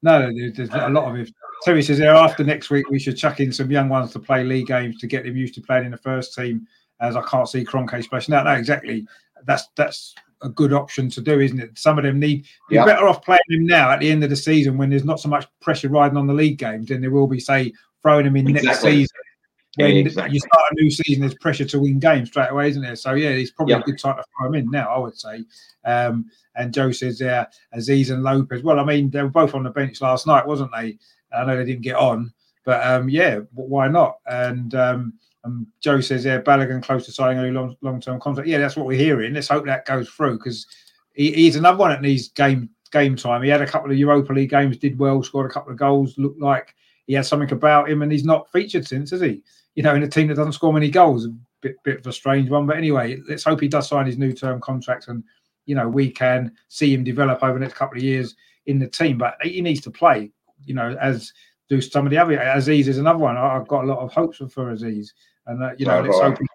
No, 0.01 0.31
there's, 0.33 0.69
a 0.69 0.87
lot 0.87 1.09
of 1.11 1.17
it. 1.19 1.29
Terry 1.63 1.83
says 1.83 1.99
after 1.99 2.45
next 2.45 2.69
week 2.69 2.89
we 2.89 2.97
should 2.97 3.17
chuck 3.17 3.41
in 3.41 3.51
some 3.51 3.69
young 3.69 3.89
ones 3.89 4.13
to 4.13 4.19
play 4.19 4.45
league 4.45 4.67
games 4.67 4.97
to 4.99 5.07
get 5.07 5.25
them 5.25 5.35
used 5.35 5.55
to 5.55 5.61
playing 5.61 5.83
in 5.83 5.91
the 5.91 5.97
first 5.97 6.33
team. 6.33 6.65
As 7.01 7.17
I 7.17 7.21
can't 7.23 7.49
see 7.49 7.65
Kroenke 7.65 8.01
splashing 8.01 8.33
out. 8.33 8.45
No, 8.45 8.53
exactly. 8.53 9.05
That's 9.43 9.67
that's 9.75 10.15
a 10.45 10.49
good 10.49 10.73
option 10.73 11.09
to 11.09 11.21
do, 11.21 11.39
isn't 11.39 11.59
it? 11.59 11.77
Some 11.77 11.97
of 11.97 12.03
them 12.03 12.19
need. 12.19 12.45
You're 12.69 12.81
Yeah. 12.81 12.85
better 12.85 13.07
off 13.07 13.23
playing 13.25 13.39
them 13.49 13.65
now 13.65 13.91
at 13.91 13.99
the 13.99 14.09
end 14.09 14.23
of 14.23 14.29
the 14.29 14.35
season 14.35 14.77
when 14.77 14.89
there's 14.89 15.03
not 15.05 15.19
so 15.19 15.29
much 15.29 15.45
pressure 15.61 15.89
riding 15.89 16.17
on 16.17 16.27
the 16.27 16.33
league 16.33 16.57
games 16.59 16.87
than 16.87 17.01
there 17.01 17.11
will 17.11 17.27
be, 17.27 17.39
say, 17.39 17.73
throwing 18.01 18.25
them 18.25 18.35
in 18.37 18.45
next 18.45 18.81
season. 18.81 19.17
When 19.77 19.97
Exactly. 19.97 20.35
you 20.35 20.39
start 20.39 20.63
a 20.71 20.75
new 20.75 20.89
season, 20.89 21.19
there's 21.21 21.35
pressure 21.35 21.65
to 21.65 21.79
win 21.81 21.99
games 21.99 22.29
straight 22.29 22.49
away, 22.49 22.69
isn't 22.69 22.81
there? 22.81 22.95
So 22.95 23.13
yeah, 23.13 23.29
it's 23.29 23.51
probably 23.51 23.73
Yeah. 23.73 23.81
a 23.81 23.83
good 23.83 23.99
time 23.99 24.15
to 24.15 24.23
throw 24.37 24.47
them 24.49 24.55
in 24.55 24.71
now, 24.71 24.87
I 24.87 24.97
would 24.99 25.17
say. 25.17 25.43
Um, 25.83 26.25
and 26.55 26.73
Joe 26.73 26.91
says 26.91 27.19
there, 27.19 27.47
Azeez 27.75 28.09
and 28.09 28.23
Lopez. 28.23 28.63
Well, 28.63 28.79
I 28.79 28.85
mean, 28.85 29.09
they 29.09 29.21
were 29.21 29.27
both 29.29 29.53
on 29.53 29.63
the 29.63 29.69
bench 29.71 29.99
last 29.99 30.27
night, 30.27 30.47
wasn't 30.47 30.71
they? 30.71 30.97
I 31.35 31.43
know 31.43 31.57
they 31.57 31.65
didn't 31.65 31.81
get 31.81 31.97
on, 31.97 32.31
but 32.63 32.85
um, 32.87 33.09
yeah, 33.09 33.39
why 33.53 33.89
not? 33.89 34.19
And 34.25 34.73
um, 34.75 35.13
um, 35.45 35.67
Joe 35.79 36.01
says 36.01 36.23
there, 36.23 36.41
Balogun 36.41 36.81
close 36.81 37.05
to 37.05 37.11
signing 37.11 37.43
a 37.43 37.51
long 37.51 37.75
long 37.81 38.01
term 38.01 38.19
contract. 38.19 38.49
Yeah, 38.49 38.57
that's 38.57 38.75
what 38.75 38.87
we're 38.87 38.97
hearing. 38.97 39.33
Let's 39.33 39.47
hope 39.47 39.65
that 39.65 39.85
goes 39.85 40.09
through 40.09 40.39
because 40.39 40.65
he, 41.13 41.31
he's 41.31 41.55
another 41.55 41.77
one 41.77 41.91
that 41.91 42.01
needs 42.01 42.29
game 42.29 42.69
game 42.91 43.15
time. 43.15 43.43
He 43.43 43.49
had 43.49 43.61
a 43.61 43.67
couple 43.67 43.91
of 43.91 43.97
Europa 43.97 44.33
League 44.33 44.49
games, 44.49 44.77
did 44.77 44.97
well, 44.97 45.21
scored 45.23 45.49
a 45.49 45.53
couple 45.53 45.71
of 45.71 45.77
goals, 45.77 46.17
looked 46.17 46.41
like 46.41 46.75
he 47.07 47.13
had 47.13 47.25
something 47.25 47.51
about 47.51 47.89
him, 47.89 48.01
and 48.01 48.11
he's 48.11 48.25
not 48.25 48.51
featured 48.51 48.87
since, 48.87 49.11
has 49.11 49.21
he? 49.21 49.43
You 49.75 49.83
know, 49.83 49.93
in 49.93 50.03
a 50.03 50.07
team 50.07 50.27
that 50.27 50.35
doesn't 50.35 50.53
score 50.53 50.73
many 50.73 50.89
goals, 50.89 51.25
a 51.25 51.33
bit 51.61 51.75
bit 51.83 51.99
of 51.99 52.07
a 52.07 52.13
strange 52.13 52.49
one. 52.49 52.65
But 52.65 52.77
anyway, 52.77 53.21
let's 53.29 53.43
hope 53.43 53.61
he 53.61 53.67
does 53.67 53.87
sign 53.87 54.07
his 54.07 54.17
new 54.17 54.33
term 54.33 54.59
contract, 54.59 55.07
and 55.07 55.23
you 55.65 55.75
know 55.75 55.87
we 55.87 56.09
can 56.09 56.53
see 56.69 56.93
him 56.93 57.03
develop 57.03 57.43
over 57.43 57.53
the 57.53 57.59
next 57.59 57.75
couple 57.75 57.97
of 57.97 58.03
years 58.03 58.35
in 58.65 58.79
the 58.79 58.87
team. 58.87 59.19
But 59.19 59.35
he 59.43 59.61
needs 59.61 59.81
to 59.81 59.91
play, 59.91 60.31
you 60.65 60.73
know, 60.73 60.97
as 60.99 61.31
do 61.69 61.81
some 61.81 62.05
of 62.05 62.11
the 62.11 62.17
other. 62.17 62.37
Azeez 62.37 62.87
is 62.87 62.97
another 62.97 63.19
one. 63.19 63.37
I've 63.37 63.67
got 63.67 63.83
a 63.83 63.87
lot 63.87 63.99
of 63.99 64.13
hopes 64.13 64.37
for, 64.37 64.47
for 64.47 64.73
Azeez, 64.73 65.09
and 65.47 65.63
uh, 65.63 65.71
you 65.77 65.85
know, 65.85 66.01
So 66.03 66.07
let's 66.07 66.19
I. 66.19 66.23
hope 66.29 66.37
he, 66.39 66.45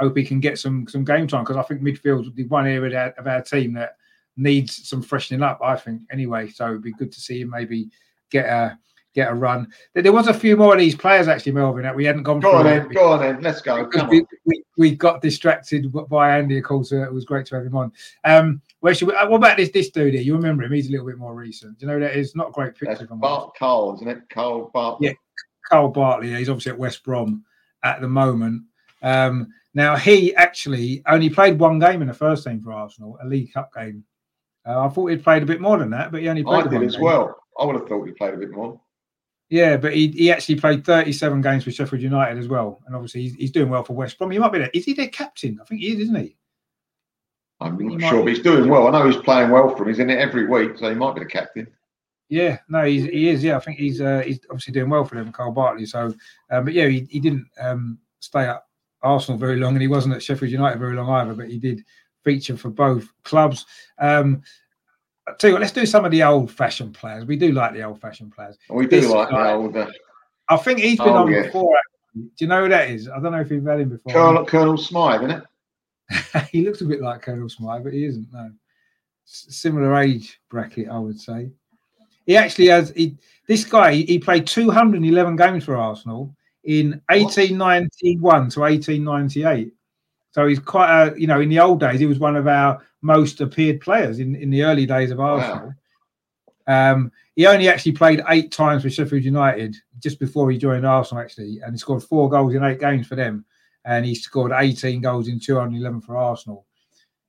hope 0.00 0.16
he 0.16 0.24
can 0.24 0.40
get 0.40 0.58
some 0.58 0.86
some 0.88 1.04
game 1.04 1.26
time 1.26 1.44
because 1.44 1.56
I 1.56 1.62
think 1.62 1.80
midfield's 1.82 2.32
the 2.34 2.44
one 2.44 2.66
area 2.66 2.90
that- 2.90 3.18
of 3.18 3.26
our 3.26 3.42
team 3.42 3.72
that 3.74 3.96
needs 4.36 4.88
some 4.88 5.02
freshening 5.02 5.42
up. 5.42 5.60
I 5.62 5.76
think 5.76 6.02
anyway, 6.10 6.48
so 6.48 6.66
it'd 6.68 6.82
be 6.82 6.92
good 6.92 7.12
to 7.12 7.20
see 7.20 7.40
him 7.40 7.50
maybe 7.50 7.88
get 8.30 8.46
a 8.46 8.78
get 9.14 9.30
a 9.30 9.34
run. 9.34 9.66
There, 9.94 10.12
was 10.12 10.28
a 10.28 10.34
few 10.34 10.58
more 10.58 10.74
of 10.74 10.78
these 10.78 10.94
players 10.94 11.26
actually, 11.26 11.52
Melvin, 11.52 11.84
that 11.84 11.96
we 11.96 12.04
hadn't 12.04 12.24
gone 12.24 12.38
Go 12.40 12.60
through. 12.60 12.70
on. 12.70 12.88
Go 12.90 13.12
on 13.12 13.20
then. 13.20 13.40
Let's 13.40 13.62
go. 13.62 13.88
We, 14.10 14.26
we, 14.44 14.62
we 14.76 14.94
got 14.94 15.22
distracted 15.22 15.90
by 16.10 16.36
Andy, 16.36 16.58
of 16.58 16.64
course. 16.64 16.92
It 16.92 17.10
was 17.10 17.24
great 17.24 17.46
to 17.46 17.54
have 17.56 17.64
him 17.64 17.74
on. 17.78 17.90
Um, 18.24 18.60
where 18.80 18.94
should 18.94 19.08
we, 19.08 19.14
uh, 19.14 19.26
what 19.26 19.38
about 19.38 19.56
this 19.56 19.70
this 19.70 19.88
dude 19.88 20.12
here? 20.12 20.22
You 20.22 20.36
remember 20.36 20.64
him? 20.64 20.72
He's 20.72 20.88
a 20.88 20.92
little 20.92 21.06
bit 21.06 21.16
more 21.16 21.34
recent. 21.34 21.78
Do 21.78 21.86
you 21.86 21.92
know 21.92 21.98
that 22.00 22.14
is 22.14 22.36
not 22.36 22.48
a 22.50 22.52
great 22.52 22.74
picture 22.74 22.94
That's 22.94 23.10
him. 23.10 23.18
Bart 23.18 23.54
Cole, 23.58 23.94
isn't 23.94 24.06
it? 24.08 24.28
Cole 24.28 24.70
Bart. 24.74 24.98
Yeah. 25.00 25.12
Kyle 25.70 25.88
Bartley. 25.88 26.30
yeah, 26.32 26.38
He's 26.38 26.50
obviously 26.50 26.72
at 26.72 26.78
West 26.78 27.02
Brom 27.02 27.42
at 27.94 28.00
the 28.00 28.08
moment. 28.08 28.62
Um, 29.02 29.48
now 29.74 29.96
he 29.96 30.34
actually 30.34 31.02
only 31.06 31.30
played 31.30 31.58
one 31.58 31.78
game 31.78 32.02
in 32.02 32.08
the 32.08 32.14
first 32.14 32.44
team 32.44 32.62
for 32.62 32.72
Arsenal, 32.72 33.18
a 33.22 33.26
League 33.26 33.52
Cup 33.52 33.72
game. 33.74 34.04
Uh, 34.66 34.84
I 34.84 34.88
thought 34.88 35.06
he'd 35.06 35.22
played 35.22 35.42
a 35.42 35.46
bit 35.46 35.60
more 35.60 35.78
than 35.78 35.90
that, 35.90 36.10
but 36.10 36.22
he 36.22 36.28
only 36.28 36.42
played. 36.42 36.60
I 36.60 36.62
did 36.62 36.72
one 36.72 36.84
as 36.84 36.96
game. 36.96 37.04
well. 37.04 37.36
I 37.58 37.64
would 37.64 37.76
have 37.76 37.88
thought 37.88 38.06
he 38.06 38.12
played 38.12 38.34
a 38.34 38.38
bit 38.38 38.50
more. 38.50 38.80
Yeah, 39.48 39.76
but 39.76 39.94
he, 39.94 40.08
he 40.08 40.30
actually 40.30 40.56
played 40.56 40.84
37 40.84 41.40
games 41.40 41.62
for 41.62 41.70
Sheffield 41.70 42.02
United 42.02 42.36
as 42.36 42.48
well, 42.48 42.82
and 42.86 42.96
obviously 42.96 43.22
he's, 43.22 43.34
he's 43.34 43.50
doing 43.52 43.68
well 43.68 43.84
for 43.84 43.92
West 43.92 44.18
Brom. 44.18 44.32
He 44.32 44.38
might 44.38 44.52
be 44.52 44.58
there. 44.58 44.70
Is 44.74 44.84
he 44.84 44.92
their 44.92 45.08
captain? 45.08 45.58
I 45.60 45.64
think 45.64 45.82
he 45.82 45.92
is, 45.92 46.00
isn't 46.00 46.16
he? 46.16 46.36
I'm 47.60 47.78
not 47.78 48.00
might 48.00 48.10
sure, 48.10 48.24
but 48.24 48.34
he's 48.34 48.42
doing 48.42 48.68
well. 48.68 48.88
I 48.88 48.90
know 48.90 49.06
he's 49.06 49.22
playing 49.22 49.50
well 49.50 49.74
for 49.74 49.82
him. 49.82 49.88
He's 49.88 50.00
in 50.00 50.10
it 50.10 50.18
every 50.18 50.48
week, 50.48 50.78
so 50.78 50.88
he 50.88 50.96
might 50.96 51.14
be 51.14 51.20
the 51.20 51.26
captain. 51.26 51.68
Yeah, 52.28 52.58
no, 52.68 52.84
he's, 52.84 53.04
he 53.04 53.28
is. 53.28 53.42
Yeah, 53.44 53.56
I 53.56 53.60
think 53.60 53.78
he's 53.78 54.00
uh, 54.00 54.22
he's 54.26 54.40
obviously 54.50 54.72
doing 54.72 54.90
well 54.90 55.04
for 55.04 55.14
them, 55.14 55.30
Kyle 55.32 55.52
Bartley. 55.52 55.86
So, 55.86 56.12
um, 56.50 56.64
but 56.64 56.72
yeah, 56.74 56.86
he, 56.88 57.06
he 57.10 57.20
didn't 57.20 57.46
um, 57.60 57.98
stay 58.20 58.44
at 58.44 58.64
Arsenal 59.02 59.38
very 59.38 59.56
long, 59.56 59.74
and 59.74 59.82
he 59.82 59.88
wasn't 59.88 60.14
at 60.14 60.22
Sheffield 60.22 60.50
United 60.50 60.78
very 60.80 60.96
long 60.96 61.08
either. 61.10 61.34
But 61.34 61.48
he 61.48 61.58
did 61.58 61.84
feature 62.24 62.56
for 62.56 62.70
both 62.70 63.08
clubs. 63.22 63.64
Um, 63.98 64.42
tell 65.38 65.50
you 65.50 65.54
what, 65.54 65.60
let's 65.60 65.72
do 65.72 65.86
some 65.86 66.04
of 66.04 66.10
the 66.10 66.22
old-fashioned 66.24 66.94
players. 66.94 67.24
We 67.26 67.36
do 67.36 67.52
like 67.52 67.72
the 67.74 67.82
old-fashioned 67.84 68.32
players. 68.32 68.56
We 68.70 68.86
do 68.86 69.00
This 69.00 69.10
like 69.10 69.28
the 69.28 69.34
guy- 69.36 69.52
old 69.52 69.76
uh, 69.76 69.86
I 70.48 70.56
think 70.56 70.80
he's 70.80 70.98
been 70.98 71.08
Oh, 71.10 71.16
on 71.18 71.32
yeah. 71.32 71.42
before. 71.42 71.76
Do 72.14 72.28
you 72.38 72.46
know 72.48 72.62
who 72.62 72.68
that 72.70 72.90
is? 72.90 73.08
I 73.08 73.20
don't 73.20 73.32
know 73.32 73.40
if 73.40 73.50
you've 73.50 73.66
had 73.66 73.80
him 73.80 73.90
before. 73.90 74.12
Colonel, 74.12 74.44
Colonel 74.46 74.76
Smythe, 74.78 75.22
isn't 75.24 75.42
it? 76.10 76.48
he 76.50 76.64
looks 76.64 76.80
a 76.80 76.84
bit 76.84 77.00
like 77.00 77.22
Colonel 77.22 77.48
Smythe, 77.48 77.84
but 77.84 77.92
he 77.92 78.04
isn't. 78.06 78.26
No, 78.32 78.50
S- 79.28 79.46
similar 79.50 79.96
age 79.96 80.40
bracket, 80.48 80.88
I 80.88 80.98
would 80.98 81.20
say. 81.20 81.50
He 82.26 82.36
actually 82.36 82.66
has. 82.66 82.90
He, 82.90 83.16
this 83.48 83.64
guy, 83.64 83.94
he, 83.94 84.18
played 84.18 84.46
211 84.46 85.36
games 85.36 85.64
for 85.64 85.76
Arsenal 85.76 86.34
in 86.64 87.00
1891 87.08 88.50
to 88.50 88.60
1898. 88.60 89.72
So 90.32 90.46
he's 90.46 90.58
quite 90.58 90.90
a, 90.90 91.18
you 91.18 91.28
know, 91.28 91.40
in 91.40 91.48
the 91.48 91.60
old 91.60 91.80
days, 91.80 92.00
he 92.00 92.06
was 92.06 92.18
one 92.18 92.36
of 92.36 92.48
our 92.48 92.84
most 93.02 93.40
appeared 93.40 93.80
players 93.80 94.18
in, 94.18 94.34
in 94.34 94.50
the 94.50 94.64
early 94.64 94.84
days 94.84 95.12
of 95.12 95.20
Arsenal. 95.20 95.72
Um, 96.66 97.12
he 97.36 97.46
only 97.46 97.68
actually 97.68 97.92
played 97.92 98.22
eight 98.28 98.50
times 98.50 98.82
for 98.82 98.90
Sheffield 98.90 99.22
United 99.22 99.76
just 100.00 100.18
before 100.18 100.50
he 100.50 100.58
joined 100.58 100.84
Arsenal, 100.84 101.22
actually, 101.22 101.60
and 101.62 101.72
he 101.72 101.78
scored 101.78 102.02
four 102.02 102.28
goals 102.28 102.54
in 102.54 102.64
eight 102.64 102.80
games 102.80 103.06
for 103.06 103.14
them. 103.14 103.44
And 103.84 104.04
he 104.04 104.16
scored 104.16 104.52
18 104.52 105.00
goals 105.00 105.28
in 105.28 105.38
211 105.38 106.00
for 106.00 106.16
Arsenal. 106.16 106.66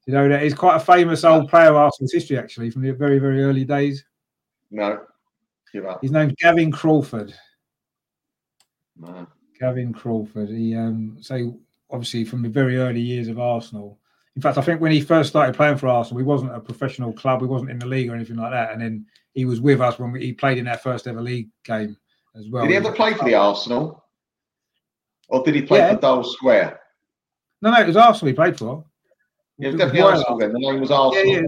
You 0.07 0.13
know, 0.13 0.27
that 0.29 0.41
he's 0.41 0.55
quite 0.55 0.77
a 0.77 0.79
famous 0.79 1.23
old 1.23 1.49
player 1.49 1.69
of 1.69 1.75
Arsenal's 1.75 2.13
history, 2.13 2.39
actually, 2.39 2.71
from 2.71 2.81
the 2.81 2.91
very, 2.93 3.19
very 3.19 3.43
early 3.43 3.63
days. 3.63 4.03
No, 4.71 5.01
give 5.73 5.85
up. 5.85 6.01
His 6.01 6.11
name's 6.11 6.33
Gavin 6.41 6.71
Crawford. 6.71 7.33
No. 8.97 9.27
Gavin 9.59 9.93
Crawford. 9.93 10.49
He 10.49 10.75
um 10.75 11.17
so 11.21 11.57
obviously 11.89 12.25
from 12.25 12.41
the 12.41 12.49
very 12.49 12.77
early 12.77 12.99
years 13.01 13.27
of 13.27 13.39
Arsenal. 13.39 13.97
In 14.35 14.41
fact, 14.41 14.57
I 14.57 14.61
think 14.61 14.81
when 14.81 14.91
he 14.91 15.01
first 15.01 15.29
started 15.29 15.55
playing 15.55 15.77
for 15.77 15.87
Arsenal, 15.87 16.19
he 16.19 16.23
wasn't 16.25 16.55
a 16.55 16.59
professional 16.59 17.11
club, 17.11 17.41
he 17.41 17.47
wasn't 17.47 17.71
in 17.71 17.79
the 17.79 17.87
league 17.87 18.09
or 18.09 18.15
anything 18.15 18.35
like 18.35 18.51
that. 18.51 18.71
And 18.71 18.79
then 18.81 19.05
he 19.33 19.45
was 19.45 19.59
with 19.61 19.81
us 19.81 19.97
when 19.97 20.11
we, 20.11 20.23
he 20.23 20.33
played 20.33 20.59
in 20.59 20.67
our 20.67 20.77
first 20.77 21.07
ever 21.07 21.21
league 21.21 21.49
game 21.63 21.97
as 22.35 22.47
well. 22.49 22.63
Did 22.63 22.71
he 22.71 22.77
ever 22.77 22.91
play 22.91 23.13
for 23.15 23.25
the 23.25 23.33
Arsenal? 23.33 24.03
Or 25.29 25.43
did 25.43 25.55
he 25.55 25.63
play 25.63 25.79
Yeah. 25.79 25.95
for 25.95 26.01
Dial 26.01 26.23
Square? 26.23 26.79
No, 27.63 27.71
no, 27.71 27.81
it 27.81 27.87
was 27.87 27.97
Arsenal 27.97 28.27
he 28.27 28.33
played 28.35 28.57
for. 28.57 28.85
It 29.59 29.67
was 29.67 29.75
definitely 29.75 30.01
Arsenal 30.01 30.37
then. 30.37 30.53
The 30.53 30.59
name 30.59 30.79
was 30.81 30.89
Yeah, 30.91 30.95
Arsenal. 30.97 31.25
yeah. 31.33 31.41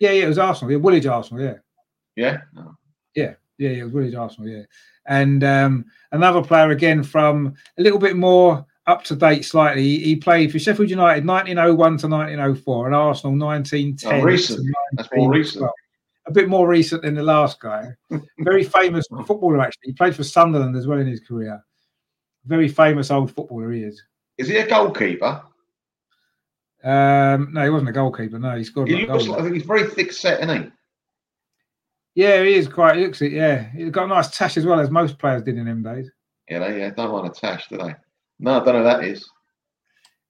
Yeah, 0.00 0.10
yeah, 0.10 0.24
it 0.24 0.28
was 0.28 0.38
Arsenal. 0.38 0.72
Yeah, 0.72 0.78
Woolwich 0.78 1.06
Arsenal, 1.06 1.44
yeah. 1.44 1.54
Yeah? 2.16 2.38
No. 2.54 2.76
Yeah, 3.14 3.34
yeah, 3.58 3.70
it 3.70 3.84
was 3.84 3.92
Woolwich 3.92 4.14
Arsenal, 4.14 4.48
yeah. 4.48 4.62
And 5.06 5.44
um, 5.44 5.84
another 6.12 6.42
player 6.42 6.70
again 6.70 7.02
from 7.02 7.54
a 7.78 7.82
little 7.82 7.98
bit 7.98 8.16
more 8.16 8.66
up 8.86 9.04
to 9.04 9.16
date 9.16 9.44
slightly. 9.44 9.82
He, 9.82 9.98
he 10.00 10.16
played 10.16 10.52
for 10.52 10.58
Sheffield 10.58 10.90
United 10.90 11.26
1901 11.26 11.76
to 11.98 12.08
1904 12.08 12.86
and 12.86 12.94
Arsenal 12.94 13.38
1910. 13.38 14.20
Oh, 14.20 14.24
recent. 14.24 14.66
That's 14.92 15.08
more 15.14 15.30
recent. 15.30 15.62
1912. 15.62 15.72
A 16.26 16.32
bit 16.32 16.48
more 16.48 16.66
recent 16.66 17.02
than 17.02 17.14
the 17.14 17.22
last 17.22 17.60
guy. 17.60 17.88
Very 18.38 18.64
famous 18.64 19.06
footballer, 19.26 19.60
actually. 19.60 19.88
He 19.88 19.92
played 19.92 20.16
for 20.16 20.24
Sunderland 20.24 20.74
as 20.74 20.86
well 20.86 20.98
in 20.98 21.06
his 21.06 21.20
career. 21.20 21.62
Very 22.46 22.68
famous 22.68 23.10
old 23.10 23.30
footballer 23.30 23.72
he 23.72 23.82
is. 23.82 24.02
Is 24.38 24.48
he 24.48 24.56
a 24.56 24.66
goalkeeper? 24.66 25.42
Um, 26.82 27.52
no, 27.52 27.64
he 27.64 27.70
wasn't 27.70 27.90
a 27.90 27.92
goalkeeper. 27.92 28.38
No, 28.38 28.56
he 28.56 28.64
scored. 28.64 28.88
He 28.88 28.96
like 28.96 29.08
goals. 29.08 29.28
like 29.28 29.52
he's 29.52 29.62
very 29.62 29.84
thick 29.84 30.12
set, 30.12 30.42
isn't 30.42 30.62
he? 30.62 30.70
Yeah, 32.14 32.42
he 32.42 32.54
is 32.54 32.68
quite. 32.68 32.96
He 32.96 33.04
looks 33.04 33.22
it. 33.22 33.32
Yeah, 33.32 33.70
he's 33.70 33.90
got 33.90 34.04
a 34.04 34.08
nice 34.08 34.36
tash 34.36 34.56
as 34.56 34.64
well 34.64 34.80
as 34.80 34.90
most 34.90 35.18
players 35.18 35.42
did 35.42 35.58
in 35.58 35.66
them 35.66 35.82
days. 35.82 36.10
Yeah, 36.48 36.60
they 36.60 36.80
yeah, 36.80 36.90
don't 36.90 37.12
want 37.12 37.26
a 37.26 37.40
tash, 37.40 37.68
do 37.68 37.76
they? 37.78 37.94
No, 38.38 38.60
I 38.60 38.64
don't 38.64 38.66
know 38.66 38.78
who 38.78 38.84
that 38.84 39.04
is. 39.04 39.28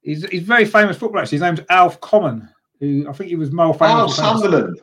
He's 0.01 0.25
he's 0.27 0.43
a 0.43 0.47
very 0.47 0.65
famous 0.65 0.97
footballer. 0.97 1.23
Actually, 1.23 1.37
his 1.37 1.43
name's 1.43 1.61
Alf 1.69 2.01
Common, 2.01 2.49
who 2.81 3.07
I 3.09 3.13
think 3.13 3.29
he 3.29 3.37
was 3.37 3.53
more 3.53 3.75
famous. 3.75 3.95
Oh, 3.95 4.09
for 4.09 4.15
Sunderland. 4.15 4.81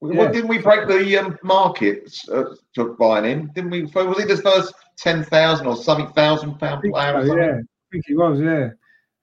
Well, 0.00 0.30
didn't 0.30 0.48
we 0.48 0.58
break 0.58 0.86
the 0.86 1.16
um, 1.16 1.38
market 1.42 2.14
uh, 2.30 2.44
to 2.74 2.94
buying 2.98 3.24
him? 3.24 3.50
Didn't 3.54 3.70
we? 3.70 3.82
Was 3.84 4.18
he 4.18 4.24
the 4.26 4.36
first 4.42 4.74
ten 4.98 5.24
thousand 5.24 5.66
or 5.66 5.76
something 5.76 6.08
thousand 6.08 6.58
pound 6.58 6.82
player? 6.82 7.26
so, 7.26 7.36
yeah, 7.36 7.52
I 7.52 7.86
think 7.90 8.04
he 8.06 8.14
was. 8.14 8.38
Yeah, 8.38 8.70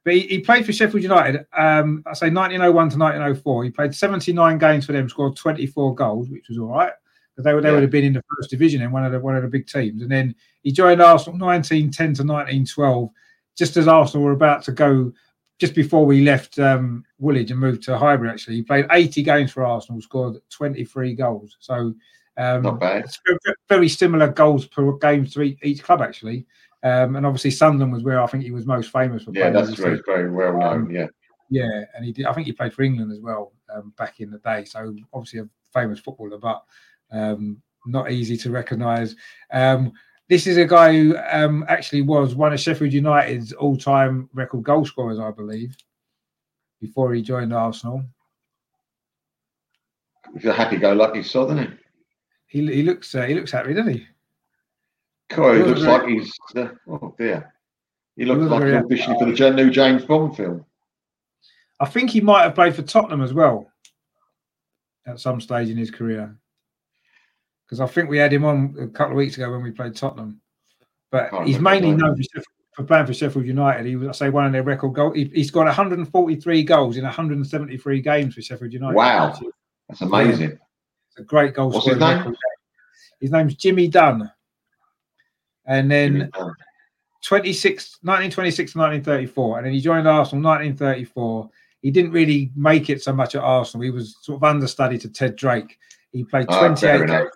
but 0.03 0.13
he, 0.13 0.21
he 0.21 0.39
played 0.39 0.65
for 0.65 0.73
Sheffield 0.73 1.03
United. 1.03 1.45
Um, 1.55 2.03
I 2.07 2.13
say 2.13 2.31
1901 2.31 2.73
to 2.89 2.97
1904. 2.97 3.63
He 3.63 3.69
played 3.69 3.93
79 3.93 4.57
games 4.57 4.85
for 4.85 4.93
them, 4.93 5.07
scored 5.07 5.35
24 5.35 5.93
goals, 5.93 6.29
which 6.29 6.49
was 6.49 6.57
all 6.57 6.69
right. 6.69 6.93
Because 7.41 7.45
they 7.45 7.53
would 7.53 7.63
they 7.63 7.69
Yeah. 7.69 7.73
would 7.75 7.81
have 7.83 7.91
been 7.91 8.05
in 8.05 8.13
the 8.13 8.23
first 8.37 8.49
division 8.49 8.81
in 8.81 8.91
one 8.91 9.05
of 9.05 9.11
the 9.11 9.19
one 9.19 9.35
of 9.35 9.41
the 9.43 9.49
big 9.49 9.67
teams. 9.67 10.01
And 10.01 10.11
then 10.11 10.35
he 10.63 10.71
joined 10.71 11.01
Arsenal 11.01 11.39
1910 11.39 12.13
to 12.15 12.23
1912, 12.23 13.09
just 13.57 13.77
as 13.77 13.87
Arsenal 13.87 14.25
were 14.25 14.31
about 14.33 14.63
to 14.63 14.71
go. 14.71 15.11
Just 15.59 15.75
before 15.75 16.05
we 16.07 16.21
left 16.21 16.57
um, 16.57 17.03
Woolwich 17.19 17.51
and 17.51 17.59
moved 17.59 17.83
to 17.83 17.95
Highbury, 17.97 18.29
actually, 18.31 18.55
he 18.55 18.63
played 18.63 18.87
80 18.91 19.21
games 19.21 19.51
for 19.51 19.63
Arsenal, 19.63 20.01
scored 20.01 20.37
23 20.49 21.13
goals. 21.13 21.55
So 21.59 21.93
um, 22.37 22.63
Not 22.63 22.79
bad. 22.79 23.03
it's 23.03 23.19
ve- 23.27 23.37
ve- 23.45 23.53
very 23.69 23.87
similar 23.87 24.27
goals 24.29 24.65
per 24.65 24.91
game 24.93 25.25
to 25.27 25.41
each, 25.43 25.59
each 25.61 25.83
club, 25.83 26.01
actually. 26.01 26.47
Um, 26.81 27.15
and 27.15 27.27
obviously, 27.27 27.51
Sunderland 27.51 27.93
was 27.93 28.01
where 28.01 28.19
I 28.19 28.25
think 28.25 28.43
he 28.43 28.49
was 28.49 28.65
most 28.65 28.91
famous 28.91 29.23
for. 29.23 29.31
Yeah, 29.35 29.51
playing, 29.51 29.65
that's 29.67 29.79
very, 29.79 30.01
very 30.03 30.31
well 30.31 30.57
known. 30.57 30.89
Yeah. 30.89 31.07
Yeah, 31.51 31.83
and 31.95 32.05
he 32.05 32.11
did. 32.11 32.25
I 32.25 32.33
think 32.33 32.47
he 32.47 32.53
played 32.53 32.73
for 32.73 32.81
England 32.81 33.11
as 33.11 33.19
well 33.19 33.51
um, 33.71 33.93
back 33.97 34.19
in 34.19 34.31
the 34.31 34.39
day. 34.39 34.63
So 34.65 34.95
obviously 35.13 35.41
a 35.41 35.49
famous 35.73 35.99
footballer, 35.99 36.39
but 36.39 36.63
um, 37.11 37.61
not 37.85 38.11
easy 38.11 38.37
to 38.37 38.51
recognise. 38.51 39.15
Um, 39.51 39.91
this 40.29 40.47
is 40.47 40.57
a 40.57 40.65
guy 40.65 40.93
who 40.93 41.17
um, 41.31 41.65
actually 41.67 42.03
was 42.03 42.35
one 42.35 42.53
of 42.53 42.59
Sheffield 42.59 42.93
United's 42.93 43.51
all-time 43.53 44.29
record 44.33 44.63
goal 44.63 44.85
scorers, 44.85 45.19
I 45.19 45.31
believe, 45.31 45.75
before 46.79 47.13
he 47.13 47.21
joined 47.21 47.53
Arsenal. 47.53 48.03
He's 50.33 50.45
a 50.45 50.53
happy-go-lucky 50.53 51.23
sod, 51.23 51.51
isn't 51.51 51.71
he? 51.71 51.77
He, 52.59 52.75
he 52.75 52.83
looks 52.83 53.13
uh, 53.15 53.23
he 53.23 53.33
looks 53.33 53.51
happy, 53.51 53.73
doesn't 53.73 53.93
he? 53.93 54.07
Cool, 55.29 55.53
he 55.53 55.59
He 55.59 55.63
looks 55.65 55.81
like 55.81 56.05
he's. 56.05 56.31
Uh, 56.55 56.69
oh 56.87 57.15
dear. 57.17 57.53
He 58.17 58.25
looks 58.25 58.43
like 58.43 58.63
he's 58.63 58.73
auditioning 58.73 59.19
for 59.19 59.25
the 59.25 59.51
new 59.51 59.69
James 59.69 60.05
Bond 60.05 60.35
film. 60.35 60.65
I 61.79 61.85
think 61.85 62.09
he 62.09 62.21
might 62.21 62.43
have 62.43 62.55
played 62.55 62.75
for 62.75 62.83
Tottenham 62.83 63.21
as 63.21 63.33
well 63.33 63.71
at 65.07 65.19
some 65.19 65.41
stage 65.41 65.69
in 65.69 65.77
his 65.77 65.89
career. 65.89 66.37
Because 67.71 67.79
I 67.79 67.87
think 67.87 68.09
we 68.09 68.17
had 68.17 68.33
him 68.33 68.43
on 68.43 68.75
a 68.77 68.87
couple 68.87 69.13
of 69.13 69.17
weeks 69.17 69.37
ago 69.37 69.49
when 69.49 69.63
we 69.63 69.71
played 69.71 69.95
Tottenham. 69.95 70.41
But 71.09 71.29
he's 71.45 71.57
mainly 71.57 71.91
known 71.93 72.21
for, 72.33 72.41
for 72.75 72.83
playing 72.83 73.05
for 73.05 73.13
Sheffield 73.13 73.45
United. 73.45 73.85
He 73.85 73.95
was, 73.95 74.09
I 74.09 74.11
say, 74.11 74.29
one 74.29 74.45
of 74.45 74.51
their 74.51 74.61
record 74.63 74.93
goals. 74.93 75.15
He, 75.15 75.31
he's 75.33 75.51
got 75.51 75.67
143 75.67 76.63
goals 76.63 76.97
in 76.97 77.05
173 77.05 78.01
games 78.01 78.35
for 78.35 78.41
Sheffield 78.41 78.73
United. 78.73 78.93
Wow. 78.93 79.33
That's 79.87 80.01
amazing. 80.01 80.51
It's 80.51 81.19
a 81.19 81.23
great 81.23 81.53
goal 81.53 81.69
What's 81.69 81.87
his 81.87 81.97
name? 81.97 82.17
record. 82.17 82.35
His 83.21 83.31
name's 83.31 83.55
Jimmy 83.55 83.87
Dunne. 83.87 84.29
And 85.65 85.89
then 85.89 86.29
26, 87.23 87.99
1926 88.01 88.73
to 88.73 88.79
1934, 88.79 89.57
and 89.59 89.65
then 89.65 89.73
he 89.73 89.79
joined 89.79 90.09
Arsenal 90.09 90.43
1934. 90.43 91.49
He 91.81 91.89
didn't 91.89 92.11
really 92.11 92.51
make 92.53 92.89
it 92.89 93.01
so 93.01 93.13
much 93.13 93.33
at 93.35 93.43
Arsenal. 93.43 93.85
He 93.85 93.91
was 93.91 94.17
sort 94.21 94.35
of 94.37 94.43
understudy 94.43 94.97
to 94.97 95.07
Ted 95.09 95.37
Drake. 95.37 95.77
He 96.11 96.25
played 96.25 96.47
Ah, 96.49 96.67
28 96.67 96.79
fair 96.79 97.05
games. 97.05 97.31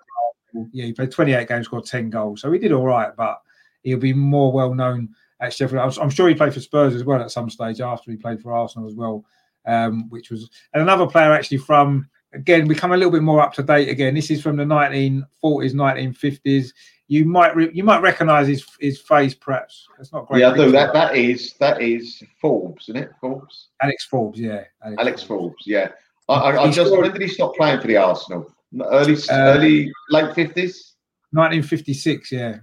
Yeah, 0.72 0.86
he 0.86 0.94
played 0.94 1.12
28 1.12 1.48
games, 1.48 1.66
scored 1.66 1.86
10 1.86 2.10
goals. 2.10 2.42
So 2.42 2.52
he 2.52 2.60
did 2.60 2.72
all 2.72 2.86
right, 2.86 3.16
but 3.16 3.42
he'll 3.84 4.00
be 4.00 4.14
more 4.14 4.52
well 4.52 4.74
known 4.74 5.10
at 5.40 5.54
Sheffield. 5.54 5.82
I'm, 5.82 6.02
I'm 6.04 6.10
sure 6.10 6.28
he 6.28 6.36
played 6.36 6.54
for 6.54 6.60
Spurs 6.60 6.96
as 6.96 7.04
well 7.04 7.22
at 7.22 7.32
some 7.32 7.50
stage 7.50 7.82
after 7.82 8.12
he 8.12 8.18
played 8.18 8.42
for 8.42 8.54
Arsenal 8.54 8.88
as 8.88 8.96
well, 8.96 9.26
um, 9.66 10.10
which 10.10 10.30
was 10.32 10.50
and 10.74 10.82
another 10.82 11.08
player 11.08 11.32
actually 11.32 11.58
from 11.58 12.10
again 12.34 12.68
become 12.68 12.92
a 12.92 12.98
little 12.98 13.12
bit 13.12 13.24
more 13.24 13.42
up 13.42 13.54
to 13.54 13.64
date 13.64 13.90
again. 13.90 14.14
This 14.14 14.32
is 14.32 14.42
from 14.42 14.58
the 14.58 14.64
1940s, 14.64 15.26
1950s. 15.74 16.74
You 17.08 17.26
might 17.26 17.56
re- 17.56 17.72
you 17.74 17.84
might 17.84 18.02
recognise 18.02 18.48
his 18.48 18.66
his 18.80 19.00
face, 19.00 19.36
perhaps. 19.36 19.88
That's 19.98 20.12
not 20.12 20.28
great. 20.28 20.40
Yeah, 20.42 20.52
I 20.52 20.58
do. 20.58 20.72
That 20.72 20.92
that 20.94 21.16
is 21.16 21.54
that 21.60 21.82
is 21.82 22.24
Forbes, 22.42 22.90
isn't 22.90 22.98
it? 23.04 23.12
Forbes. 23.22 23.70
Alex 23.82 24.06
Forbes, 24.06 24.40
yeah. 24.40 24.64
Alex 24.98 25.22
Forbes. 25.22 25.64
Yeah. 25.68 25.90
I, 26.28 26.34
I, 26.34 26.64
I 26.64 26.72
just 26.72 26.88
scored- 26.88 27.04
when 27.04 27.12
did 27.12 27.22
he 27.22 27.28
stop 27.28 27.56
playing 27.56 27.80
for 27.80 27.88
the 27.88 27.98
Arsenal? 27.98 28.52
Early, 28.80 29.14
Uh, 29.16 29.18
early, 29.32 29.92
late 30.10 30.34
fifties. 30.36 30.96
1956, 31.32 32.32
yeah. 32.32 32.60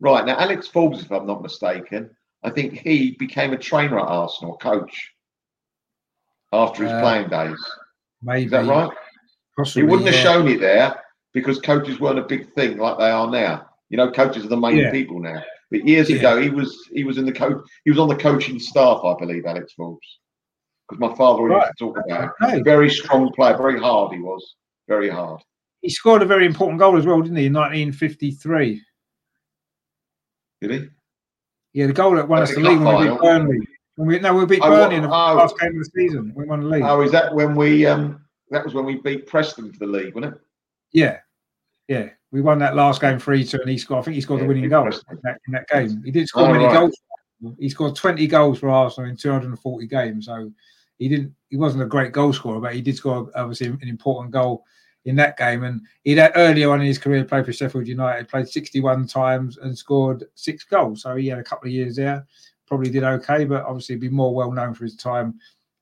Right 0.00 0.24
now, 0.24 0.38
Alex 0.38 0.66
Forbes, 0.68 1.02
if 1.02 1.10
I'm 1.12 1.26
not 1.26 1.42
mistaken, 1.42 2.10
I 2.42 2.50
think 2.50 2.74
he 2.78 3.12
became 3.18 3.52
a 3.52 3.58
trainer 3.58 3.98
at 3.98 4.06
Arsenal, 4.06 4.56
coach, 4.56 5.12
after 6.52 6.84
his 6.84 6.92
Uh, 6.92 7.00
playing 7.00 7.28
days. 7.28 7.58
Maybe. 8.22 8.44
Is 8.46 8.50
that 8.52 8.66
right? 8.66 8.90
He 9.74 9.82
wouldn't 9.82 10.06
have 10.08 10.14
shown 10.14 10.48
it 10.48 10.60
there 10.60 10.94
because 11.34 11.60
coaches 11.60 12.00
weren't 12.00 12.18
a 12.18 12.22
big 12.24 12.52
thing 12.54 12.78
like 12.78 12.98
they 12.98 13.10
are 13.10 13.30
now. 13.30 13.66
You 13.90 13.96
know, 13.98 14.10
coaches 14.10 14.44
are 14.44 14.48
the 14.48 14.56
main 14.56 14.78
Yeah. 14.78 14.90
people 14.90 15.20
now. 15.20 15.42
But 15.70 15.86
years 15.86 16.08
Yeah. 16.08 16.16
ago, 16.18 16.40
he 16.40 16.48
was 16.50 16.88
he 16.92 17.04
was 17.04 17.18
in 17.18 17.26
the 17.26 17.32
coach. 17.32 17.58
He 17.84 17.90
was 17.90 17.98
on 17.98 18.08
the 18.08 18.16
coaching 18.16 18.58
staff, 18.58 19.04
I 19.04 19.14
believe, 19.18 19.44
Alex 19.46 19.72
Forbes. 19.74 20.18
Because 20.88 21.00
my 21.00 21.14
father 21.14 21.42
always 21.42 21.62
used 21.66 21.78
to 21.78 21.84
talk 21.84 21.98
about 22.06 22.54
him. 22.54 22.64
Very 22.64 22.90
strong 22.90 23.30
player, 23.32 23.56
very 23.56 23.78
hard. 23.78 24.12
He 24.12 24.20
was 24.20 24.56
very 24.90 25.08
hard. 25.08 25.40
He 25.82 25.88
scored 25.88 26.20
a 26.20 26.26
very 26.26 26.44
important 26.44 26.80
goal 26.80 26.96
as 26.98 27.06
well, 27.06 27.22
didn't 27.22 27.36
he, 27.36 27.46
in 27.46 27.54
1953? 27.54 28.82
Did 30.60 30.70
he? 30.70 30.88
Yeah, 31.72 31.86
the 31.86 31.92
goal 31.92 32.16
that 32.16 32.28
won 32.28 32.40
Oh, 32.40 32.42
us 32.42 32.54
the 32.54 32.60
league 32.60 32.80
when 32.80 32.98
we 32.98 33.08
beat 33.08 33.20
Burnley. 33.20 33.58
When 33.94 34.08
we, 34.08 34.18
no, 34.18 34.34
we 34.34 34.44
beat 34.46 34.60
Oh, 34.62 34.68
Burnley 34.68 34.96
in 34.96 35.02
the 35.02 35.08
oh. 35.08 35.12
last 35.12 35.58
game 35.58 35.70
of 35.70 35.78
the 35.78 35.90
season. 35.94 36.32
We 36.34 36.44
won 36.44 36.60
the 36.62 36.66
league. 36.66 36.82
Oh, 36.82 37.00
is 37.02 37.12
that 37.12 37.32
when 37.32 37.54
we? 37.54 37.86
um 37.86 38.20
That 38.50 38.64
was 38.64 38.74
when 38.74 38.84
we 38.84 38.96
beat 38.96 39.26
Preston 39.28 39.72
for 39.72 39.78
the 39.78 39.86
league, 39.86 40.14
wasn't 40.14 40.34
it? 40.34 40.40
Yeah, 40.92 41.18
yeah. 41.86 42.10
We 42.32 42.40
won 42.40 42.58
that 42.58 42.74
last 42.74 43.00
game 43.00 43.20
three 43.20 43.44
two, 43.44 43.60
and 43.60 43.70
he 43.70 43.78
scored. 43.78 44.00
I 44.00 44.02
think 44.02 44.16
he 44.16 44.20
scored 44.20 44.40
Yeah, 44.40 44.48
the 44.48 44.54
winning 44.54 44.68
goal 44.68 44.86
in 44.86 45.18
that, 45.22 45.38
in 45.46 45.52
that 45.52 45.68
game. 45.68 46.02
He 46.04 46.10
didn't 46.10 46.28
score 46.28 46.48
Oh, 46.48 46.52
many 46.52 46.64
right. 46.64 46.74
goals. 46.74 47.00
He 47.58 47.68
scored 47.68 47.94
twenty 47.94 48.26
goals 48.26 48.58
for 48.58 48.68
Arsenal 48.68 49.08
in 49.08 49.16
two 49.16 49.30
hundred 49.30 49.48
and 49.50 49.58
forty 49.60 49.86
games. 49.86 50.26
So 50.26 50.50
he 50.98 51.08
didn't. 51.08 51.32
He 51.48 51.56
wasn't 51.56 51.84
a 51.84 51.86
great 51.86 52.12
goal 52.12 52.32
scorer, 52.32 52.60
but 52.60 52.74
he 52.74 52.82
did 52.82 52.96
score 52.96 53.30
obviously 53.36 53.68
an 53.68 53.78
important 53.88 54.32
goal 54.32 54.64
in 55.04 55.16
that 55.16 55.36
game. 55.36 55.64
And 55.64 55.80
he 56.04 56.14
would 56.14 56.32
earlier 56.34 56.70
on 56.70 56.80
in 56.80 56.86
his 56.86 56.98
career 56.98 57.24
played 57.24 57.46
for 57.46 57.52
Sheffield 57.52 57.86
United, 57.86 58.28
played 58.28 58.48
sixty-one 58.48 59.06
times 59.06 59.58
and 59.58 59.76
scored 59.76 60.24
six 60.34 60.64
goals. 60.64 61.02
So 61.02 61.16
he 61.16 61.28
had 61.28 61.38
a 61.38 61.44
couple 61.44 61.68
of 61.68 61.72
years 61.72 61.96
there. 61.96 62.26
Probably 62.66 62.90
did 62.90 63.02
okay, 63.02 63.44
but 63.44 63.64
obviously 63.64 63.96
be 63.96 64.08
more 64.08 64.34
well 64.34 64.52
known 64.52 64.74
for 64.74 64.84
his 64.84 64.96
time 64.96 65.38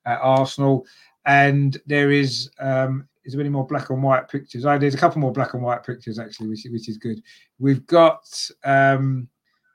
at 0.06 0.20
Arsenal. 0.22 0.86
And 1.26 1.76
there 1.86 2.10
is 2.10 2.50
um, 2.58 3.06
is 3.24 3.32
there 3.32 3.40
any 3.42 3.50
more 3.50 3.66
black 3.66 3.90
and 3.90 4.02
white 4.02 4.28
pictures? 4.28 4.64
Oh, 4.64 4.78
there's 4.78 4.94
a 4.94 4.98
couple 4.98 5.20
more 5.20 5.32
black 5.32 5.52
and 5.52 5.62
white 5.62 5.84
pictures 5.84 6.18
actually, 6.18 6.48
which 6.48 6.66
which 6.70 6.88
is 6.88 6.96
good. 6.96 7.22
We've 7.58 7.86
got 7.86 8.24
um, 8.64 9.28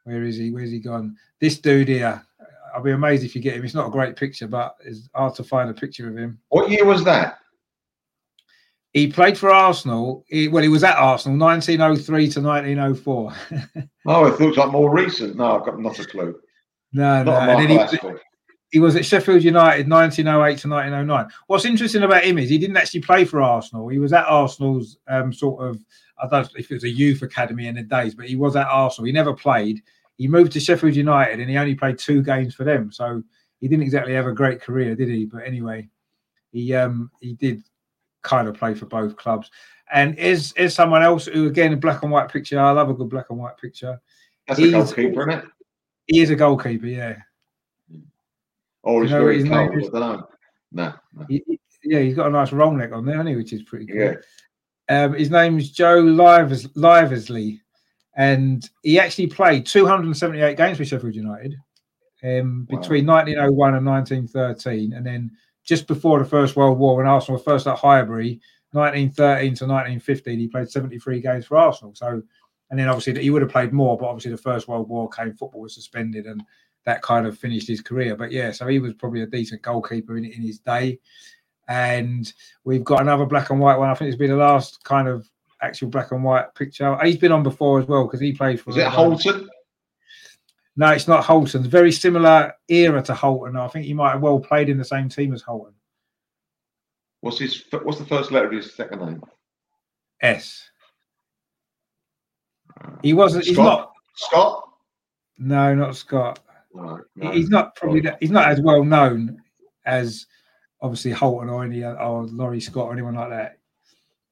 where 0.06 0.24
is 0.24 0.38
he? 0.38 0.52
Where's 0.52 0.72
he 0.72 0.80
gone? 0.80 1.16
This 1.40 1.60
dude 1.60 1.90
here. 1.90 2.26
I'll 2.76 2.82
be 2.82 2.90
amazed 2.90 3.24
if 3.24 3.36
you 3.36 3.42
get 3.42 3.54
him. 3.54 3.64
It's 3.64 3.76
not 3.76 3.90
a 3.90 3.92
great 3.92 4.16
picture, 4.16 4.48
but 4.48 4.78
it's 4.84 5.08
hard 5.14 5.36
to 5.36 5.44
find 5.44 5.70
a 5.70 5.74
picture 5.76 6.10
of 6.10 6.18
him. 6.18 6.40
What 6.50 6.72
year 6.72 6.86
was 6.86 7.04
that? 7.04 7.38
He 8.94 9.08
played 9.08 9.38
for 9.38 9.50
Arsenal. 9.50 10.24
He, 10.28 10.48
well, 10.48 10.62
he 10.62 10.70
was 10.70 10.84
at 10.84 10.96
Arsenal 10.98 11.38
1903 11.40 12.30
to 12.30 12.42
1904. 12.42 13.34
Oh, 14.06 14.26
it 14.28 14.40
looks 14.40 14.58
like 14.58 14.72
more 14.72 14.94
recent. 14.94 15.36
No, 15.36 15.58
I've 15.58 15.66
got 15.66 15.80
not 15.80 15.98
a 15.98 16.06
clue. 16.06 16.40
no, 16.94 17.24
no. 17.24 17.32
Not 17.32 17.58
then 17.58 17.70
he, 17.70 17.78
Aspel. 17.78 18.20
he 18.72 18.80
was 18.80 18.96
at 18.96 19.04
Sheffield 19.04 19.44
United 19.44 19.90
1908 19.90 20.60
to 20.60 20.70
1909. 20.70 21.28
What's 21.48 21.66
interesting 21.66 22.04
about 22.04 22.24
him 22.24 22.38
is 22.38 22.50
he 22.50 22.60
didn't 22.60 22.78
actually 22.78 23.02
play 23.02 23.26
for 23.26 23.42
Arsenal. 23.42 23.88
He 23.88 23.98
was 23.98 24.14
at 24.14 24.28
Arsenal's 24.28 24.98
um, 25.08 25.34
sort 25.34 25.68
of, 25.68 25.84
I 26.20 26.28
don't 26.28 26.44
know 26.44 26.50
if 26.60 26.70
it 26.70 26.76
was 26.76 26.84
a 26.84 26.90
youth 26.90 27.24
academy 27.24 27.66
in 27.66 27.76
the 27.76 27.84
days, 27.84 28.14
but 28.14 28.28
he 28.28 28.36
was 28.36 28.56
at 28.56 28.68
Arsenal. 28.68 29.08
He 29.08 29.12
never 29.12 29.34
played. 29.34 29.82
He 30.18 30.28
moved 30.28 30.52
to 30.52 30.60
Sheffield 30.60 30.96
United 30.96 31.40
and 31.40 31.50
he 31.50 31.58
only 31.58 31.74
played 31.74 31.98
two 31.98 32.22
games 32.22 32.54
for 32.54 32.64
them. 32.64 32.92
So 32.92 33.24
he 33.60 33.68
didn't 33.68 33.84
exactly 33.84 34.14
have 34.14 34.28
a 34.28 34.34
great 34.34 34.62
career, 34.62 34.94
did 34.94 35.10
he? 35.10 35.26
But 35.26 35.48
anyway, 35.48 35.90
he 36.52 36.76
um 36.76 37.10
he 37.20 37.34
did 37.34 37.64
kind 38.24 38.48
of 38.48 38.56
play 38.56 38.74
for 38.74 38.86
both 38.88 39.16
clubs. 39.16 39.50
And 39.94 40.18
is 40.18 40.54
is 40.54 40.74
someone 40.74 41.04
else 41.04 41.26
who 41.28 41.48
again 41.48 41.74
a 41.74 41.78
black 41.78 42.02
and 42.04 42.12
white 42.12 42.30
picture. 42.30 42.60
I 42.60 42.72
love 42.72 42.90
a 42.90 42.94
good 42.94 43.10
black 43.10 43.28
and 43.30 43.38
white 43.40 43.58
picture. 43.58 44.00
That's 44.48 44.60
a 44.60 44.72
goalkeeper, 44.72 45.30
isn't 45.30 45.44
it? 45.44 45.46
He 46.08 46.22
is 46.22 46.30
a 46.32 46.36
goalkeeper, 46.36 46.88
yeah. 46.88 47.18
Or 48.84 49.04
he's 49.04 49.12
You 49.12 49.18
know 49.18 49.24
very 49.24 49.38
cold. 49.44 49.72
name 49.72 49.80
is? 49.80 49.90
I 49.94 50.00
don't 50.00 50.18
know. 50.20 50.28
No, 50.72 50.94
no. 51.14 51.26
He- 51.30 51.60
yeah, 51.86 52.00
he's 52.00 52.16
got 52.16 52.28
a 52.28 52.32
nice 52.32 52.54
roll 52.54 52.72
neck 52.72 52.94
on 52.94 53.06
there, 53.06 53.16
hasn't 53.16 53.30
he? 53.30 53.36
Which 53.36 53.52
is 53.54 53.64
pretty 53.64 53.86
cool. 53.88 53.98
Yeah. 53.98 54.14
Um, 54.90 55.14
his 55.14 55.30
name's 55.30 55.70
Joe 55.70 56.00
Livers, 56.00 56.66
Lievesley, 56.70 57.60
and 58.16 58.68
he 58.84 59.00
actually 59.00 59.28
played 59.28 59.66
278 59.66 60.56
games 60.56 60.78
for 60.78 60.86
Sheffield 60.86 61.14
United 61.16 61.56
um, 62.24 62.66
Wow. 62.70 62.80
between 62.80 63.06
1901 63.06 63.76
and 63.76 63.86
1913. 63.86 64.94
And 64.94 65.06
then 65.06 65.32
just 65.64 65.88
before 65.88 66.20
the 66.20 66.26
First 66.26 66.56
World 66.56 66.78
War, 66.78 66.98
when 66.98 67.08
Arsenal 67.08 67.38
were 67.38 67.44
first 67.44 67.68
at 67.68 67.78
Highbury, 67.78 68.40
1913 68.72 69.56
to 69.56 69.66
1915, 69.66 70.40
he 70.40 70.48
played 70.48 70.70
73 70.70 71.22
games 71.22 71.46
for 71.46 71.58
Arsenal. 71.58 71.94
So, 71.96 72.22
and 72.70 72.80
then 72.80 72.90
obviously 72.90 73.22
he 73.22 73.30
would 73.30 73.42
have 73.42 73.52
played 73.52 73.72
more, 73.72 73.98
but 73.98 74.08
obviously 74.08 74.32
the 74.32 74.38
First 74.38 74.68
World 74.68 74.90
War 74.90 75.10
came, 75.10 75.34
football 75.34 75.62
was 75.62 75.76
suspended, 75.76 76.26
and 76.26 76.44
that 76.86 77.02
kind 77.02 77.26
of 77.26 77.38
finished 77.38 77.68
his 77.68 77.82
career. 77.82 78.16
But 78.16 78.32
yeah, 78.32 78.52
so 78.52 78.68
he 78.68 78.80
was 78.80 78.94
probably 78.94 79.22
a 79.22 79.28
decent 79.28 79.62
goalkeeper 79.62 80.18
in, 80.18 80.26
in 80.26 80.42
his 80.42 80.60
day. 80.60 81.00
And 81.70 82.32
we've 82.66 82.84
got 82.84 83.02
another 83.02 83.26
black 83.26 83.50
and 83.50 83.60
white 83.60 83.78
one. 83.78 83.90
I 83.90 83.94
think 83.94 84.10
it's 84.10 84.18
been 84.18 84.32
the 84.32 84.36
last 84.36 84.84
kind 84.84 85.08
of 85.08 85.30
actual 85.62 85.90
black 85.90 86.12
and 86.12 86.24
white 86.24 86.54
picture. 86.56 86.98
He's 87.04 87.18
been 87.18 87.32
on 87.32 87.44
before 87.44 87.80
as 87.80 87.88
well 87.88 88.06
because 88.06 88.20
he 88.20 88.34
played 88.34 88.60
for. 88.60 88.72
Is 88.72 88.78
it 88.78 88.86
um, 88.86 88.92
Holton? 88.92 89.50
No, 90.76 90.88
it's 90.90 91.08
not 91.08 91.24
Holton. 91.24 91.64
Very 91.64 91.92
similar 91.92 92.54
era 92.68 93.02
to 93.04 93.14
Holton. 93.14 93.56
I 93.56 93.68
think 93.68 93.86
he 93.86 93.94
might 93.94 94.12
have 94.14 94.22
well 94.22 94.40
played 94.40 94.70
in 94.70 94.78
the 94.78 94.84
same 94.86 95.08
team 95.08 95.34
as 95.34 95.42
Holton. 95.42 95.74
What's 97.22 97.40
his? 97.40 97.64
What's 97.84 98.00
the 98.00 98.06
first 98.06 98.32
letter 98.32 98.48
of 98.48 98.54
his 98.54 98.74
second 98.76 99.00
name? 99.06 99.22
S. 100.22 100.70
He 103.02 103.14
wasn't. 103.14 103.46
He's 103.46 103.58
not. 103.58 103.92
Scott. 104.16 104.70
No, 105.38 105.74
not 105.76 105.96
Scott. 105.96 106.40
No, 106.74 107.02
no. 107.16 107.32
He's 107.32 107.50
not 107.50 107.76
probably. 107.76 108.02
that- 108.02 108.18
He's 108.20 108.32
not 108.32 108.48
as 108.50 108.60
well 108.62 108.84
known 108.84 109.42
as 109.86 110.26
obviously 110.82 111.12
Holton 111.12 111.50
or 111.50 111.64
any 111.64 111.84
or 111.84 112.26
Laurie 112.28 112.60
Scott 112.60 112.88
or 112.88 112.94
anyone 112.94 113.16
like 113.16 113.30
that. 113.30 113.60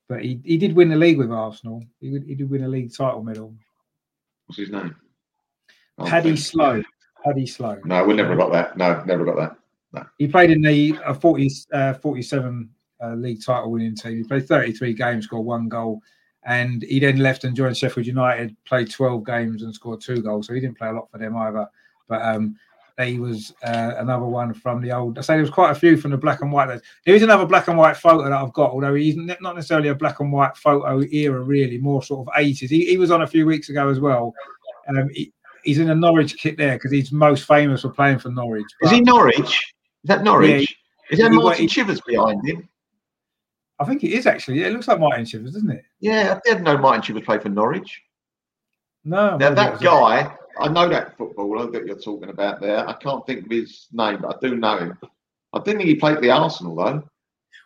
But 0.10 0.24
he, 0.24 0.42
he 0.44 0.58
did 0.58 0.76
win 0.76 0.90
the 0.90 0.96
league 0.98 1.18
with 1.18 1.32
Arsenal. 1.32 1.84
He, 2.00 2.10
he 2.28 2.36
did 2.36 2.50
win 2.50 2.64
a 2.64 2.68
league 2.68 2.94
title 2.94 3.24
medal. 3.24 3.56
What's 4.48 4.58
his 4.60 4.70
name? 4.70 4.96
Oh, 6.02 6.06
Paddy. 6.06 6.36
Sloan. 6.36 6.86
Paddy 7.24 7.46
Sloan. 7.46 7.82
No, 7.86 8.04
we 8.04 8.14
never 8.14 8.36
got 8.36 8.52
that. 8.52 8.78
No, 8.78 9.04
never 9.06 9.26
got 9.26 9.36
that. 9.38 10.08
He 10.18 10.28
played 10.28 10.52
in 10.52 10.62
the 10.62 10.98
uh, 11.06 11.14
40, 11.14 11.52
uh, 11.74 11.94
47 11.96 12.70
uh, 13.04 13.14
league 13.16 13.44
title 13.44 13.72
winning 13.72 13.96
team. 13.96 14.18
He 14.18 14.24
played 14.24 14.48
33 14.48 14.94
games, 14.94 15.26
scored 15.26 15.46
one 15.46 15.68
goal, 15.68 16.02
and 16.44 16.84
he 16.84 17.00
then 17.00 17.18
left 17.18 17.44
and 17.44 17.56
joined 17.56 17.78
Sheffield 17.78 18.08
United, 18.08 18.56
played 18.66 18.90
12 18.90 19.26
games 19.26 19.64
and 19.64 19.74
scored 19.74 20.02
two 20.02 20.22
goals. 20.22 20.48
So 20.48 20.54
he 20.54 20.62
didn't 20.62 20.78
play 20.78 20.90
a 20.90 20.94
lot 20.94 21.12
for 21.12 21.18
them 21.18 21.36
either. 21.36 21.68
But 22.08 22.22
um, 22.22 22.56
he 23.00 23.20
was 23.20 23.54
uh, 23.64 23.94
another 23.98 24.26
one 24.26 24.54
from 24.54 24.82
the 24.82 24.92
old. 24.92 25.18
I 25.18 25.22
say 25.22 25.34
there 25.34 25.42
was 25.42 25.50
quite 25.50 25.72
a 25.72 25.76
few 25.76 25.98
from 25.98 26.12
the 26.12 26.18
black 26.18 26.42
and 26.42 26.52
white. 26.52 26.68
There 27.06 27.16
is 27.16 27.24
another 27.24 27.46
black 27.46 27.68
and 27.68 27.78
white 27.78 27.98
photo 27.98 28.24
that 28.24 28.32
I've 28.32 28.54
got, 28.54 28.72
although 28.72 28.94
he's 28.94 29.16
not 29.16 29.56
necessarily 29.56 29.90
a 29.90 29.96
black 29.96 30.20
and 30.20 30.32
white 30.32 30.56
photo 30.58 31.02
era, 31.12 31.42
really, 31.42 31.78
more 31.78 32.04
sort 32.04 32.28
of 32.28 32.34
80s. 32.34 32.70
He, 32.70 32.86
he 32.86 32.98
was 32.98 33.12
on 33.12 33.22
a 33.22 33.28
few 33.28 33.46
weeks 33.46 33.70
ago 33.70 33.90
as 33.90 34.00
well. 34.00 34.34
Um, 34.88 35.10
he, 35.10 35.34
he's 35.64 35.80
in 35.80 35.90
a 35.90 35.96
Norwich 35.96 36.38
kit 36.38 36.58
there 36.58 36.76
because 36.76 36.92
he's 36.92 37.12
most 37.12 37.46
famous 37.46 37.82
for 37.82 37.90
playing 37.90 38.20
for 38.20 38.30
Norwich. 38.30 38.66
Is 38.82 38.92
he 38.92 39.02
Norwich? 39.02 39.40
Is 39.40 40.08
that 40.08 40.24
Norwich? 40.24 40.76
Is 41.10 41.20
that 41.20 41.32
Martin 41.32 41.64
he- 41.64 41.68
Chivers 41.68 42.02
behind 42.02 42.48
him? 42.48 42.68
I 43.80 43.86
think 43.86 44.04
it 44.04 44.12
is 44.12 44.28
actually. 44.28 44.60
Yeah, 44.60 44.68
it 44.68 44.74
looks 44.74 44.88
like 44.88 45.00
Martin 45.00 45.26
Chivers, 45.26 45.54
doesn't 45.54 45.72
it? 45.72 45.84
Yeah, 46.00 46.36
I 46.38 46.40
didn't 46.48 46.64
know 46.64 46.78
Martin 46.78 47.02
Chivers 47.02 47.24
played 47.24 47.42
for 47.42 47.50
Norwich. 47.50 48.02
No. 49.04 49.38
Now 49.38 49.54
that 49.54 49.82
guy, 49.82 50.36
I 50.60 50.68
know 50.68 50.88
that 50.88 51.18
footballer 51.18 51.72
that 51.72 51.88
you're 51.88 51.98
talking 51.98 52.30
about 52.30 52.62
there. 52.62 52.88
I 52.88 52.94
can't 52.94 53.26
think 53.26 53.46
of 53.46 53.52
his 53.52 53.88
name, 53.92 54.20
but 54.22 54.36
I 54.36 54.48
do 54.48 54.56
know 54.56 54.78
him. 54.78 54.98
I 55.54 55.60
didn't 55.60 55.80
think 55.80 55.90
he 55.90 55.96
played 55.96 56.16
for 56.16 56.22
the 56.22 56.32
Arsenal 56.32 56.76
though. 56.76 57.04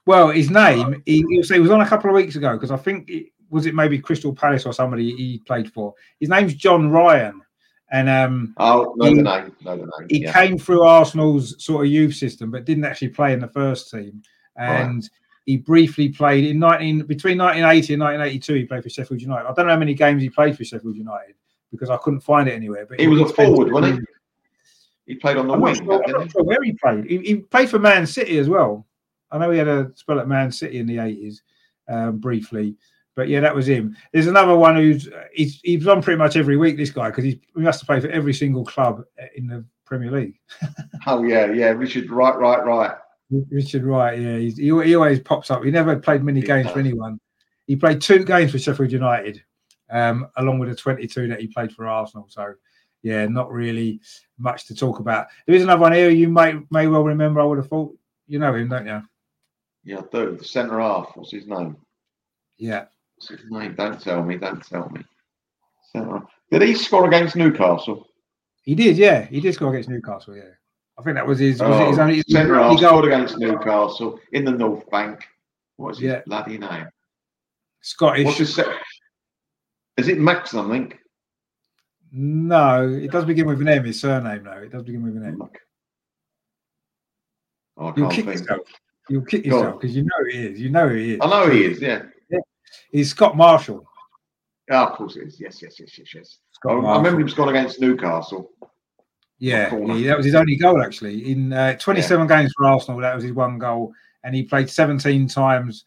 Well, 0.06 0.30
his 0.30 0.50
name. 0.50 1.02
He, 1.06 1.26
he 1.28 1.60
was 1.60 1.72
on 1.72 1.82
a 1.82 1.88
couple 1.88 2.10
of 2.10 2.16
weeks 2.16 2.36
ago 2.36 2.54
because 2.54 2.72
I 2.72 2.78
think 2.78 3.10
it, 3.10 3.28
was 3.50 3.66
it 3.66 3.76
maybe 3.76 4.00
Crystal 4.00 4.34
Palace 4.34 4.66
or 4.66 4.74
somebody 4.74 5.16
he 5.16 5.42
played 5.46 5.72
for. 5.72 5.94
His 6.20 6.30
name's 6.30 6.54
John 6.54 6.90
Ryan, 6.90 7.42
and 7.92 8.10
um, 8.10 8.54
Oh, 8.58 8.94
know 8.98 9.10
He- 9.10 9.16
the 9.16 9.22
name. 9.22 9.56
Know 9.64 9.78
the 9.78 9.84
name. 10.00 10.08
he 10.10 10.24
yeah. 10.24 10.34
came 10.34 10.58
through 10.58 10.84
Arsenal's 10.84 11.64
sort 11.64 11.86
of 11.86 11.92
youth 11.92 12.16
system, 12.16 12.52
but 12.52 12.66
didn't 12.66 12.86
actually 12.86 13.10
play 13.10 13.34
in 13.34 13.40
the 13.40 13.48
first 13.48 13.92
team. 13.92 14.22
And 14.58 15.08
he 15.46 15.58
briefly 15.58 16.10
played 16.10 16.46
in 16.46 16.58
19 16.60 17.06
between 17.06 17.38
1980 17.38 17.94
and 17.94 18.02
1982. 18.02 18.54
He 18.56 18.66
played 18.66 18.84
for 18.84 18.90
Sheffield 18.90 19.22
United. 19.22 19.48
I 19.48 19.54
don't 19.54 19.68
know 19.68 19.74
how 19.74 19.80
many 19.80 19.94
games 19.94 20.22
he 20.24 20.30
played 20.30 20.58
for 20.58 20.64
Sheffield 20.64 20.96
United 20.96 21.36
because 21.72 21.90
I 21.90 21.98
couldn't 21.98 22.22
find 22.22 22.48
it 22.48 22.54
anywhere. 22.54 22.86
But 22.86 23.00
He 23.00 23.08
was 23.08 23.20
a 23.22 23.34
forward, 23.34 23.72
wasn't 23.72 24.00
he? 24.00 25.14
He 25.14 25.16
played 25.20 25.38
on 25.38 25.48
the 25.48 25.54
I'm 25.54 25.60
not, 25.60 25.66
wing, 25.66 25.76
sure, 25.76 26.04
I'm 26.04 26.12
not 26.12 26.32
sure 26.32 26.44
where 26.44 26.64
he 26.64 26.74
played. 26.74 27.06
He, 27.06 27.18
he 27.20 27.36
played 27.36 27.70
for 27.70 27.78
Man 27.78 28.08
City 28.08 28.40
as 28.40 28.50
well. 28.50 28.88
I 29.30 29.38
know 29.38 29.52
he 29.52 29.60
had 29.60 29.68
a 29.68 29.92
spell 29.96 30.20
at 30.20 30.28
Man 30.28 30.52
City 30.52 30.80
in 30.80 30.88
the 30.88 30.98
80s 30.98 31.42
um, 31.90 32.18
briefly. 32.18 32.76
But 33.16 33.30
yeah, 33.30 33.40
that 33.40 33.56
was 33.56 33.68
him. 33.68 33.96
There's 34.12 34.28
another 34.28 34.56
one 34.56 34.76
who's 34.76 35.08
he's, 35.34 35.62
he's 35.64 35.88
on 35.88 36.02
pretty 36.02 36.18
much 36.18 36.36
every 36.36 36.58
week, 36.58 36.76
this 36.78 36.92
guy, 36.92 37.10
because 37.10 37.24
he 37.24 37.40
must 37.56 37.82
have 37.82 37.88
played 37.88 38.02
for 38.02 38.10
every 38.10 38.34
single 38.34 38.66
club 38.66 39.04
in 39.36 39.48
the 39.48 39.66
Premier 39.86 40.12
League. 40.12 40.40
Oh 41.08 41.22
yeah, 41.22 41.52
yeah. 41.52 41.68
Richard, 41.68 42.10
right, 42.10 42.36
right, 42.36 42.66
right. 42.66 42.98
Richard 43.30 43.84
Wright, 43.84 44.20
yeah. 44.20 44.38
He's, 44.38 44.58
he, 44.58 44.66
he 44.66 44.96
always 44.96 45.20
pops 45.20 45.52
up. 45.52 45.64
He 45.64 45.70
never 45.70 45.98
played 46.00 46.24
many 46.24 46.42
games 46.42 46.72
for 46.72 46.80
anyone. 46.80 47.20
He 47.68 47.76
played 47.76 48.02
two 48.02 48.24
games 48.24 48.52
for 48.52 48.60
Sheffield 48.60 48.92
United, 48.92 49.44
um, 49.92 50.28
along 50.38 50.60
with 50.60 50.70
the 50.70 50.76
22 50.76 51.28
that 51.28 51.40
he 51.40 51.48
played 51.48 51.72
for 51.72 51.88
Arsenal. 51.88 52.26
So, 52.30 52.54
yeah, 53.04 53.28
not 53.28 53.52
really 53.52 54.00
much 54.38 54.66
to 54.68 54.76
talk 54.76 55.00
about. 55.00 55.28
There 55.46 55.56
is 55.56 55.64
another 55.64 55.82
one 55.82 55.94
here 55.94 56.10
you 56.10 56.30
may 56.30 56.56
may 56.72 56.88
well 56.88 57.04
remember. 57.04 57.40
I 57.40 57.46
would 57.46 57.58
have 57.58 57.68
thought 57.68 57.96
you 58.28 58.40
know 58.40 58.54
him, 58.54 58.70
don't 58.70 58.88
you? 58.88 59.02
Yeah, 59.84 60.00
I 60.00 60.04
do. 60.12 60.38
The 60.38 60.44
centre 60.44 60.80
half. 60.80 61.12
What's 61.16 61.32
his 61.32 61.48
name? 61.48 61.78
Yeah, 62.58 62.86
What's 63.16 63.30
his 63.30 63.40
name? 63.50 63.76
Don't 63.76 64.00
tell 64.00 64.24
me. 64.24 64.38
Don't 64.38 64.64
tell 64.64 64.90
me. 64.90 65.02
Did 66.52 66.62
he 66.62 66.74
score 66.76 67.08
against 67.08 67.36
Newcastle? 67.36 68.08
He 68.64 68.76
did, 68.76 68.98
yeah. 68.98 69.26
He 69.26 69.40
did 69.40 69.54
score 69.54 69.70
against 69.70 69.90
Newcastle, 69.90 70.36
yeah. 70.36 70.44
I 70.98 71.04
think 71.04 71.16
that 71.16 71.28
was 71.28 71.40
his. 71.40 71.62
Was 71.62 71.70
oh, 71.72 71.84
it 71.84 71.90
his 71.90 72.00
only 72.00 72.16
his 72.16 72.26
centre 72.30 72.56
half 72.56 72.70
goal? 72.70 72.78
scored 72.78 73.06
against 73.06 73.38
Newcastle 73.38 74.20
in 74.32 74.46
the 74.46 74.52
North 74.52 74.90
Bank. 74.90 75.26
What's 75.78 76.00
his 76.00 76.08
Yeah. 76.08 76.22
bloody 76.26 76.58
name? 76.58 76.88
Scottish. 77.82 78.26
What's 78.26 78.38
his? 78.38 78.60
Is 79.98 80.08
it 80.08 80.20
Max 80.20 80.52
something? 80.52 80.94
No, 82.12 82.88
it 82.90 83.12
does 83.12 83.26
begin 83.26 83.46
with 83.48 83.60
an 83.62 83.68
M. 83.68 83.84
His 83.84 84.00
surname, 84.00 84.44
though. 84.44 84.52
It 84.54 84.72
does 84.72 84.84
begin 84.84 85.04
with 85.04 85.18
an 85.18 85.26
M. 85.26 85.42
Oh, 87.78 87.88
I 87.88 87.94
You'll 87.98 88.10
kick 88.10 88.26
think. 88.26 88.40
yourself. 88.40 88.68
You'll 89.10 89.26
kick 89.26 89.46
yourself 89.46 89.82
because 89.82 89.96
you 89.96 90.04
know 90.04 90.10
who 90.20 90.26
he 90.32 90.46
is. 90.48 90.60
You 90.62 90.70
know 90.70 90.88
who 90.88 90.96
he 90.96 91.14
is. 91.16 91.20
I 91.22 91.28
know 91.30 91.50
he 91.50 91.66
is. 91.66 91.82
Yeah. 91.82 92.04
He's 92.92 93.10
Scott 93.10 93.36
Marshall. 93.38 93.86
Yeah, 94.70 94.86
of 94.88 94.94
course 94.94 95.16
it 95.16 95.28
is. 95.28 95.40
Yes, 95.40 95.62
yes, 95.62 95.80
yes, 95.80 95.98
yes, 95.98 96.14
yes. 96.14 96.38
I, 96.66 96.70
I 96.72 96.98
remember 96.98 97.20
him 97.22 97.30
scoring 97.30 97.56
against 97.56 97.80
Newcastle. 97.80 98.52
Yeah, 99.38 99.70
he- 99.96 100.04
that 100.08 100.18
was 100.18 100.26
his 100.26 100.36
only 100.36 100.56
goal 100.56 100.82
actually. 100.82 101.32
In 101.32 101.54
uh, 101.54 101.74
27 101.78 102.26
games 102.28 102.52
for 102.58 102.66
Arsenal, 102.66 103.00
that 103.02 103.14
was 103.16 103.24
his 103.24 103.34
one 103.34 103.60
goal, 103.60 103.94
and 104.24 104.34
he 104.34 104.44
played 104.44 104.70
17 104.70 105.28
times 105.28 105.86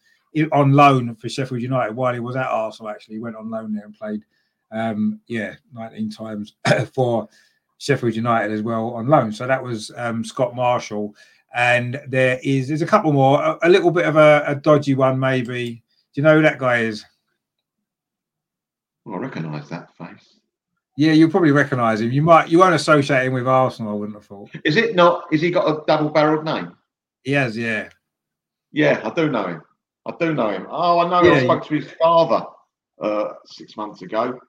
on 0.51 0.73
loan 0.73 1.15
for 1.15 1.27
Sheffield 1.27 1.61
United 1.61 1.95
while 1.95 2.13
he 2.13 2.19
was 2.19 2.35
at 2.35 2.45
Arsenal. 2.47 2.91
Actually, 2.91 3.15
he 3.15 3.19
went 3.21 3.35
on 3.35 3.49
loan 3.49 3.73
there 3.73 3.83
and 3.85 3.93
played, 3.97 4.21
um, 4.71 5.19
yeah, 5.27 5.55
19 5.73 6.11
times 6.11 6.55
for 6.93 7.27
Sheffield 7.79 8.15
United 8.15 8.51
as 8.53 8.61
well 8.61 8.91
on 8.91 9.07
loan. 9.07 9.31
So 9.31 9.47
that 9.47 9.61
was 9.61 9.91
um, 9.97 10.23
Scott 10.23 10.55
Marshall, 10.55 11.15
and 11.55 11.99
there 12.07 12.39
is 12.43 12.67
there's 12.67 12.83
a 12.83 12.87
couple 12.87 13.11
more, 13.11 13.41
a, 13.43 13.57
a 13.63 13.69
little 13.69 13.91
bit 13.91 14.05
of 14.05 14.15
a, 14.15 14.43
a 14.45 14.55
dodgy 14.55 14.93
one 14.93 15.19
maybe. 15.19 15.81
Do 16.13 16.21
you 16.21 16.23
know 16.23 16.35
who 16.37 16.41
that 16.43 16.57
guy 16.59 16.79
is? 16.79 17.05
Oh, 19.05 19.13
I 19.13 19.17
recognise 19.17 19.69
that 19.69 19.95
face. 19.97 20.39
Yeah, 20.97 21.13
you'll 21.13 21.31
probably 21.31 21.51
recognise 21.51 22.01
him. 22.01 22.11
You 22.11 22.21
might, 22.21 22.49
you 22.49 22.59
won't 22.59 22.75
associate 22.75 23.25
him 23.25 23.33
with 23.33 23.47
Arsenal. 23.47 23.93
I 23.93 23.95
wouldn't 23.95 24.17
have 24.17 24.25
thought. 24.25 24.49
Is 24.65 24.75
it 24.75 24.95
not? 24.95 25.25
Is 25.31 25.41
he 25.41 25.49
got 25.49 25.67
a 25.69 25.81
double-barreled 25.87 26.43
name? 26.43 26.75
He 27.23 27.31
has, 27.31 27.55
yeah. 27.55 27.89
Yeah, 28.71 29.01
I 29.03 29.09
do 29.11 29.29
know 29.29 29.47
him. 29.47 29.61
I 30.05 30.13
do 30.19 30.33
know 30.33 30.49
him. 30.49 30.67
Oh, 30.69 30.99
I 30.99 31.09
know. 31.09 31.23
Yeah, 31.23 31.39
I 31.39 31.43
spoke 31.43 31.65
to 31.67 31.75
his 31.75 31.91
father 32.01 32.45
uh, 33.01 33.33
six 33.45 33.77
months 33.77 34.01
ago. 34.01 34.39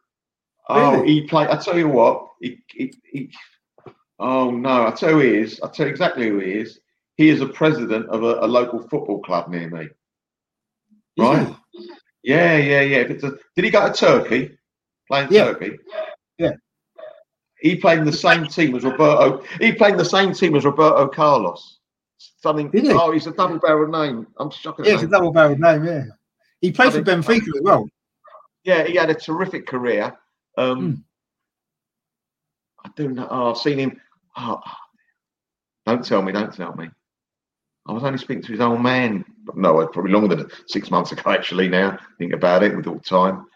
Oh, 0.69 0.93
Really? 0.93 1.07
he 1.07 1.23
played. 1.27 1.49
I 1.49 1.57
tell 1.57 1.79
you 1.79 1.89
what. 1.89 2.27
He, 2.41 2.59
he, 2.69 2.95
he, 3.05 3.33
oh 4.19 4.51
no, 4.51 4.87
I 4.87 4.91
tell 4.93 5.11
you 5.11 5.17
who 5.17 5.23
he 5.23 5.37
is. 5.39 5.61
I 5.63 5.69
tell 5.69 5.87
you 5.87 5.91
exactly 5.91 6.29
who 6.29 6.39
he 6.39 6.53
is. 6.53 6.81
He 7.17 7.29
is 7.29 7.41
a 7.41 7.47
president 7.47 8.09
of 8.09 8.23
a, 8.23 8.41
a 8.41 8.47
local 8.47 8.81
football 8.89 9.21
club 9.21 9.49
near 9.49 9.69
me. 9.69 9.89
Right. 11.21 11.57
Yeah, 12.23 12.57
yeah, 12.57 12.81
yeah. 12.83 12.99
A, 12.99 13.05
did 13.07 13.65
he 13.65 13.71
go 13.71 13.87
to 13.87 13.93
Turkey? 13.95 14.59
Playing 15.09 15.29
Yeah. 15.31 15.45
Turkey? 15.47 15.79
Yeah. 16.39 16.53
He 17.61 17.77
played 17.77 17.99
in 17.99 18.05
the 18.05 18.13
same 18.13 18.47
team 18.47 18.75
as 18.75 18.85
Roberto. 18.85 19.43
He 19.61 19.73
played 19.73 19.93
in 19.93 19.99
the 19.99 20.05
same 20.05 20.33
team 20.33 20.55
as 20.57 20.65
Roberto 20.65 21.09
Carlos. 21.09 21.79
Something. 22.43 22.71
Did 22.71 22.85
he? 22.85 22.91
Oh, 22.93 23.13
he's 23.13 23.27
a 23.27 23.33
double 23.33 23.59
barrel 23.59 23.89
name. 23.89 24.27
I'm 24.39 24.51
shocked. 24.51 24.81
at 24.81 24.87
Yeah, 24.87 24.95
it's 24.95 25.03
a 25.03 25.09
double 25.09 25.33
barreled 25.33 25.61
name, 25.61 25.85
yeah. 25.85 26.05
He 26.61 26.73
played 26.73 26.93
for 26.93 27.03
Benfica 27.03 27.37
as 27.55 27.61
well. 27.63 27.87
Yeah, 28.65 28.85
he 28.85 28.95
had 28.95 29.11
a 29.11 29.15
terrific 29.15 29.67
career. 29.67 30.17
Um, 30.59 30.79
Hmm. 30.79 30.95
I 32.85 32.91
do 32.97 33.09
know. 33.09 33.29
Oh, 33.31 33.51
I've 33.51 33.59
seen 33.59 33.79
him. 33.79 34.01
Oh, 34.37 34.61
don't 35.87 36.05
tell 36.05 36.23
me. 36.23 36.33
Don't 36.33 36.53
tell 36.55 36.75
me. 36.75 36.89
I 37.87 37.93
was 37.93 38.05
only 38.05 38.19
speaking 38.19 38.43
to 38.43 38.53
his 38.53 38.61
old 38.61 38.81
man. 38.81 39.25
But 39.51 39.61
no, 39.61 39.87
probably 39.89 40.13
longer 40.13 40.37
than 40.37 40.51
six 40.67 40.91
months 40.91 41.13
ago. 41.13 41.23
Actually, 41.31 41.69
now 41.69 41.99
think 42.19 42.33
about 42.33 42.63
it 42.63 42.77
with 42.77 42.87
all 42.87 43.01
time. 43.01 43.47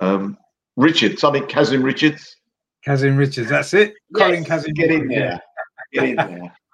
Um, 0.00 0.36
Richard, 0.76 1.18
something 1.18 1.46
Kazim 1.46 1.82
Richards. 1.82 2.36
Kazim 2.84 3.16
Richards, 3.16 3.50
that's 3.50 3.74
it. 3.74 3.94
Colin 4.16 4.44
Kazim 4.44 4.72
Get 4.74 4.90
in 4.90 5.10
yeah. 5.10 5.18
there. 5.18 5.42
Get 5.92 6.04
in 6.04 6.16
there. 6.16 6.56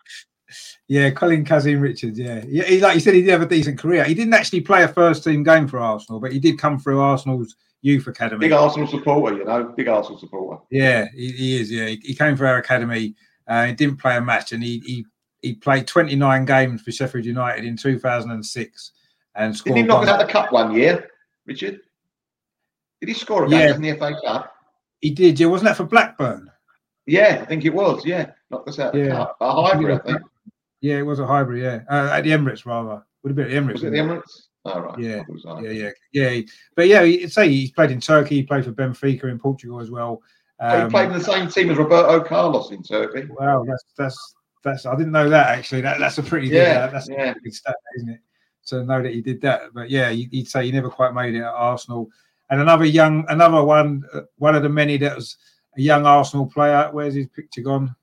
Yeah, 0.89 1.11
Colin 1.11 1.45
Kazim 1.45 1.81
Richards, 1.81 2.17
yeah. 2.17 2.45
yeah. 2.47 2.63
He, 2.63 2.81
like 2.81 2.95
you 2.95 3.01
said, 3.01 3.15
he 3.15 3.23
did 3.23 3.31
have 3.31 3.43
a 3.43 3.47
decent 3.47 3.77
career. 3.77 4.05
He 4.05 4.15
didn't 4.15 4.35
actually 4.35 4.61
play 4.61 4.85
a 4.85 4.89
first 4.89 5.25
team 5.25 5.43
game 5.43 5.67
for 5.67 5.81
Arsenal, 5.81 6.21
but 6.21 6.31
he 6.31 6.39
did 6.39 6.61
come 6.61 6.79
through 6.79 7.01
Arsenal's 7.01 7.57
youth 7.83 8.07
academy. 8.07 8.39
Big 8.39 8.53
Arsenal 8.53 8.87
supporter, 8.87 9.37
you 9.37 9.45
know. 9.45 9.65
Big 9.77 9.89
Arsenal 9.89 10.17
supporter. 10.17 10.63
Yeah, 10.71 11.09
he, 11.13 11.33
he 11.33 11.61
is. 11.61 11.73
Yeah, 11.73 11.87
he, 11.87 12.01
he 12.05 12.15
came 12.15 12.37
through 12.37 12.47
our 12.47 12.59
academy. 12.59 13.17
Uh, 13.49 13.67
he 13.67 13.73
didn't 13.73 13.97
play 13.97 14.17
a 14.17 14.21
match, 14.21 14.53
and 14.53 14.63
he 14.63 14.79
he, 14.87 15.07
he 15.47 15.55
played 15.55 15.87
29 15.87 16.45
games 16.45 16.83
for 16.83 16.91
Sheffield 16.91 17.25
United 17.25 17.65
in 17.65 17.77
2006 17.77 18.93
and 19.37 19.57
scored. 19.57 19.75
Didn't 19.77 19.85
he 19.85 19.89
knock 19.89 20.01
one- 20.01 20.09
out 20.09 20.19
the 20.27 20.33
cup 20.33 20.51
one 20.53 20.75
year, 20.75 21.09
Richard? 21.47 21.81
Did 23.01 23.09
he 23.09 23.15
score 23.15 23.45
a 23.45 23.49
Yeah. 23.49 23.75
in 23.75 23.83
the 23.83 23.91
FA 23.93 24.15
Cup? 24.25 24.53
He 25.01 25.11
did. 25.11 25.39
Yeah, 25.39 25.47
wasn't 25.47 25.69
that 25.69 25.77
for 25.77 25.85
Blackburn? 25.85 26.51
Yeah, 27.07 27.39
I 27.43 27.45
think 27.45 27.65
it 27.65 27.73
was. 27.73 28.05
Yeah, 28.05 28.31
knocked 28.51 28.69
us 28.69 28.79
out 28.81 28.93
the 28.93 29.01
Yeah. 29.01 29.11
cup. 29.11 29.37
A 29.41 29.63
hybrid, 29.63 30.01
I 30.01 30.03
think. 30.03 30.21
Yeah, 30.81 30.99
it 30.99 31.03
was 31.07 31.21
a 31.21 31.27
hybrid. 31.27 31.63
Yeah, 31.63 31.81
uh, 31.89 32.11
at 32.13 32.23
the 32.25 32.31
Emirates 32.31 32.67
rather. 32.67 33.03
Would 33.23 33.31
have 33.31 33.37
been 33.37 33.45
at 33.47 33.51
the 33.51 33.57
Emirates. 33.57 33.73
Was 33.75 33.85
it 33.85 33.91
the 33.91 33.99
Emirates? 33.99 34.43
Oh, 34.65 34.81
right. 34.81 34.99
Yeah, 34.99 35.23
was, 35.29 35.45
uh, 35.47 35.59
Yeah, 35.63 35.71
yeah, 35.71 35.91
yeah. 36.13 36.43
But 36.75 36.89
yeah, 36.89 37.03
you'd 37.03 37.31
say 37.31 37.49
he's 37.49 37.71
played 37.71 37.93
in 37.93 38.01
Turkey. 38.01 38.37
He 38.37 38.43
played 38.43 38.65
for 38.65 38.73
Benfica 38.73 39.25
in 39.31 39.39
Portugal 39.39 39.79
as 39.79 39.91
well. 39.93 40.23
Um, 40.59 40.87
he 40.87 40.91
played 40.91 41.07
in 41.09 41.13
the 41.13 41.23
same 41.23 41.49
team 41.49 41.71
as 41.71 41.77
Roberto 41.77 42.19
Carlos 42.25 42.71
in 42.73 42.83
Turkey. 42.83 43.29
Wow, 43.39 43.65
that's 43.69 43.85
that's 43.97 44.35
that's. 44.67 44.85
I 44.85 44.95
didn't 44.97 45.13
know 45.13 45.29
that 45.31 45.49
actually. 45.57 45.81
That 45.81 45.99
that's 45.99 46.19
a 46.19 46.23
pretty 46.23 46.49
good. 46.51 46.57
Yeah, 46.67 46.85
uh, 46.85 46.91
that's 46.91 47.09
yeah. 47.09 47.31
a 47.31 47.35
good 47.35 47.55
stat, 47.55 47.77
isn't 47.97 48.11
it? 48.11 48.21
To 48.67 48.85
know 48.85 49.01
that 49.03 49.15
he 49.15 49.23
did 49.23 49.41
that. 49.43 49.73
But 49.73 49.89
yeah, 49.91 50.11
you- 50.11 50.29
you'd 50.31 50.49
say 50.49 50.65
he 50.67 50.73
never 50.73 50.91
quite 50.91 51.15
made 51.15 51.35
it 51.35 51.41
at 51.41 51.53
Arsenal. 51.55 52.11
And 52.51 52.61
another 52.61 52.85
young, 52.85 53.25
another 53.29 53.65
one, 53.65 54.05
uh, 54.13 54.23
one 54.39 54.55
of 54.55 54.63
the 54.63 54.69
many 54.69 54.97
that 54.99 55.17
was 55.17 55.37
a 55.77 55.81
young 55.81 56.05
Arsenal 56.07 56.47
player. 56.47 56.89
Where's 56.93 57.15
his 57.15 57.29
picture 57.29 57.63
gone? 57.63 57.95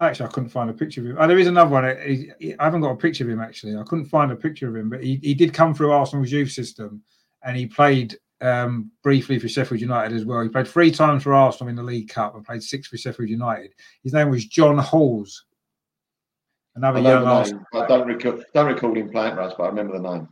Actually, 0.00 0.26
I 0.28 0.32
couldn't 0.32 0.48
find 0.48 0.68
a 0.70 0.72
picture 0.72 1.00
of 1.00 1.06
him. 1.06 1.16
Oh, 1.20 1.28
there 1.28 1.38
is 1.38 1.46
another 1.46 1.70
one. 1.70 1.84
uh, 1.84 1.96
He, 1.96 2.32
he- 2.40 2.58
I 2.58 2.64
haven't 2.64 2.80
got 2.80 2.90
a 2.90 2.96
picture 2.96 3.24
of 3.24 3.30
him 3.30 3.40
actually. 3.40 3.76
I 3.76 3.84
couldn't 3.84 4.06
find 4.06 4.32
a 4.32 4.36
picture 4.36 4.68
of 4.68 4.74
him, 4.76 4.88
but 4.90 5.02
he, 5.02 5.20
he 5.22 5.34
did 5.34 5.54
come 5.54 5.74
through 5.74 5.92
Arsenal's 5.92 6.32
youth 6.32 6.50
system, 6.50 7.02
and 7.44 7.56
he 7.56 7.66
played 7.66 8.16
um, 8.42 8.90
briefly 9.02 9.38
for 9.38 9.48
Sheffield 9.48 9.80
United 9.80 10.14
as 10.14 10.24
well. 10.24 10.42
He 10.42 10.48
played 10.48 10.68
three 10.68 10.90
times 10.90 11.22
for 11.22 11.32
Arsenal 11.32 11.70
in 11.70 11.76
the 11.76 11.82
League 11.82 12.08
Cup 12.08 12.34
and 12.34 12.44
played 12.44 12.62
six 12.62 12.88
for 12.88 12.96
Sheffield 12.96 13.28
United. 13.28 13.72
His 14.02 14.12
name 14.12 14.30
was 14.30 14.46
John 14.46 14.78
Halls. 14.78 15.44
Another 16.74 16.98
I 16.98 17.02
young 17.02 17.26
Arsenal. 17.26 17.62
I 17.74 17.86
don't 17.86 18.06
recall, 18.06 18.42
don't 18.54 18.66
recall 18.66 18.94
him 18.94 19.10
playing 19.10 19.34
for 19.34 19.42
us, 19.42 19.54
but 19.56 19.64
I 19.64 19.68
remember 19.68 19.98
the 19.98 20.10
name. 20.10 20.28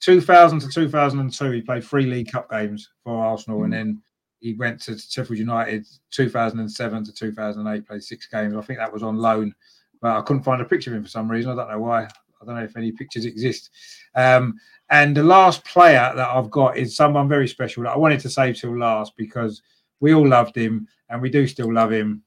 2000 0.00 0.60
to 0.60 0.68
2002, 0.68 1.50
he 1.50 1.60
played 1.62 1.84
three 1.84 2.06
League 2.06 2.30
Cup 2.30 2.50
games 2.50 2.88
for 3.02 3.24
Arsenal, 3.24 3.64
and 3.64 3.72
Mm. 3.72 3.76
then 3.76 4.02
he 4.40 4.54
went 4.54 4.80
to 4.82 4.96
Sheffield 4.96 5.38
United 5.38 5.86
2007 6.10 7.04
to 7.04 7.12
2008, 7.12 7.86
played 7.86 8.02
six 8.02 8.26
games. 8.28 8.54
I 8.54 8.60
think 8.60 8.78
that 8.78 8.92
was 8.92 9.02
on 9.02 9.16
loan, 9.16 9.54
but 10.00 10.16
I 10.16 10.20
couldn't 10.20 10.44
find 10.44 10.62
a 10.62 10.64
picture 10.64 10.90
of 10.90 10.98
him 10.98 11.02
for 11.02 11.08
some 11.10 11.28
reason. 11.30 11.50
I 11.50 11.56
don't 11.56 11.70
know 11.70 11.80
why. 11.80 12.04
I 12.04 12.44
don't 12.44 12.54
know 12.54 12.62
if 12.62 12.76
any 12.76 12.92
pictures 12.92 13.24
exist. 13.24 13.70
Um, 14.14 14.54
and 14.90 15.16
the 15.16 15.22
last 15.22 15.64
player 15.64 16.12
that 16.14 16.28
I've 16.28 16.50
got 16.50 16.76
is 16.76 16.96
someone 16.96 17.28
very 17.28 17.48
special 17.48 17.82
that 17.82 17.92
I 17.92 17.98
wanted 17.98 18.20
to 18.20 18.30
save 18.30 18.58
till 18.58 18.76
last 18.78 19.16
because 19.16 19.62
we 20.00 20.14
all 20.14 20.26
loved 20.26 20.56
him 20.56 20.88
and 21.10 21.20
we 21.20 21.30
do 21.30 21.46
still 21.46 21.72
love 21.72 21.92
him. 21.92 22.22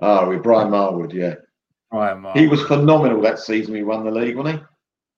Oh, 0.00 0.28
with 0.28 0.42
Brian 0.42 0.68
Marwood, 0.68 1.12
yeah. 1.12 1.34
Brian 1.90 2.20
Marr. 2.20 2.36
He 2.36 2.48
was 2.48 2.62
phenomenal 2.62 3.20
that 3.22 3.38
season 3.38 3.74
we 3.74 3.82
won 3.82 4.04
the 4.04 4.10
league, 4.10 4.36
wasn't 4.36 4.60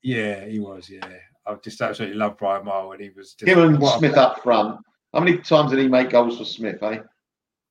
he? 0.02 0.14
yeah, 0.14 0.44
he 0.44 0.58
was. 0.58 0.90
Yeah, 0.90 1.06
I 1.46 1.54
just 1.54 1.80
absolutely 1.80 2.18
love 2.18 2.36
Brian 2.36 2.66
Marwood. 2.66 3.00
he 3.00 3.10
was 3.10 3.34
just 3.34 3.48
Him 3.48 3.60
and 3.60 3.86
Smith 3.88 4.16
up 4.16 4.42
front. 4.42 4.78
How 5.12 5.20
many 5.20 5.38
times 5.38 5.70
did 5.70 5.78
he 5.78 5.88
make 5.88 6.10
goals 6.10 6.38
for 6.38 6.44
Smith, 6.44 6.82
eh? 6.82 6.98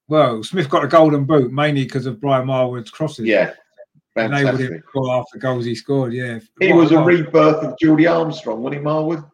Well, 0.08 0.44
Smith 0.44 0.70
got 0.70 0.84
a 0.84 0.88
golden 0.88 1.26
boot 1.26 1.52
mainly 1.52 1.84
because 1.84 2.06
of 2.06 2.20
Brian 2.20 2.48
Marwood's 2.48 2.90
crosses. 2.90 3.26
Yeah. 3.26 3.54
Enabled 4.16 4.38
him 4.38 4.46
Fantastic. 4.46 4.84
to 4.84 4.88
score 4.90 5.16
after 5.16 5.38
goals 5.40 5.66
he 5.66 5.74
scored. 5.76 6.14
Yeah, 6.14 6.40
He 6.60 6.72
What 6.72 6.78
was 6.82 6.92
a 6.92 6.96
goal. 6.96 7.06
rebirth 7.06 7.64
of 7.64 7.80
Geordie 7.80 8.06
Armstrong, 8.08 8.62
wasn't 8.62 8.82
he, 8.82 8.86
Marwood? 8.88 9.30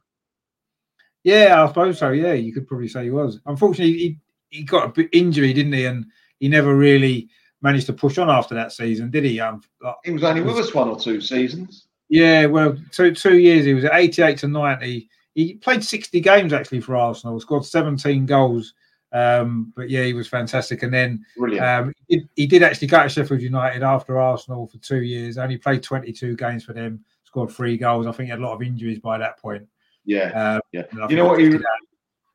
Yeah, 1.23 1.63
I 1.63 1.67
suppose 1.67 1.99
so. 1.99 2.11
Yeah, 2.11 2.33
you 2.33 2.53
could 2.53 2.67
probably 2.67 2.87
say 2.87 3.03
he 3.03 3.09
was. 3.11 3.39
Unfortunately, 3.45 3.93
he 3.97 4.19
he 4.51 4.63
got 4.63 4.85
a 4.85 4.91
bit 4.91 5.09
injury, 5.11 5.53
didn't 5.53 5.73
he? 5.73 5.85
And 5.85 6.05
he 6.39 6.47
never 6.47 6.75
really 6.75 7.29
managed 7.61 7.85
to 7.87 7.93
push 7.93 8.17
on 8.17 8.29
after 8.29 8.55
that 8.55 8.71
season, 8.71 9.11
did 9.11 9.23
he? 9.25 9.39
Um, 9.39 9.61
like- 9.83 9.95
He 10.05 10.11
was 10.11 10.23
only 10.23 10.41
with 10.41 10.57
us 10.57 10.73
one 10.73 10.87
or 10.87 10.97
two 10.99 11.19
seasons. 11.21 11.87
yeah, 12.07 12.45
well, 12.45 12.75
two 12.91 13.13
two 13.13 13.37
years 13.37 13.65
he 13.65 13.73
was 13.73 13.83
at 13.83 13.93
eighty-eight 13.95 14.37
to 14.39 14.47
ninety. 14.47 15.09
He 15.35 15.55
played 15.55 15.83
sixty 15.83 16.21
games 16.21 16.53
actually 16.53 16.79
for 16.79 16.95
Arsenal, 16.95 17.39
scored 17.41 17.65
seventeen 17.65 18.25
goals. 18.25 18.73
Um, 19.11 19.73
but 19.75 19.89
yeah, 19.89 20.03
he 20.03 20.13
was 20.13 20.27
fantastic. 20.27 20.83
And 20.83 20.93
then 20.93 21.25
Um, 21.59 21.93
he, 22.07 22.17
did, 22.17 22.29
he 22.35 22.47
did 22.47 22.63
actually 22.63 22.87
go 22.87 23.01
to 23.03 23.09
Sheffield 23.09 23.41
United 23.41 23.81
after 23.83 24.19
Arsenal 24.19 24.67
for 24.67 24.77
two 24.77 25.01
years. 25.01 25.37
Only 25.37 25.57
played 25.57 25.81
22 25.81 26.35
games 26.35 26.63
for 26.63 26.73
them, 26.73 27.03
scored 27.23 27.49
three 27.51 27.77
goals. 27.77 28.05
I 28.05 28.11
think 28.11 28.25
he 28.27 28.29
had 28.31 28.39
a 28.39 28.43
lot 28.43 28.53
of 28.53 28.61
injuries 28.61 28.99
by 28.99 29.17
that 29.17 29.39
point. 29.39 29.67
yeah. 30.05 30.55
Um, 30.55 30.61
Yeah. 30.71 30.83
You 31.09 31.15
know 31.15 31.25
what 31.27 31.39
he 31.39 31.51
he- 31.51 31.59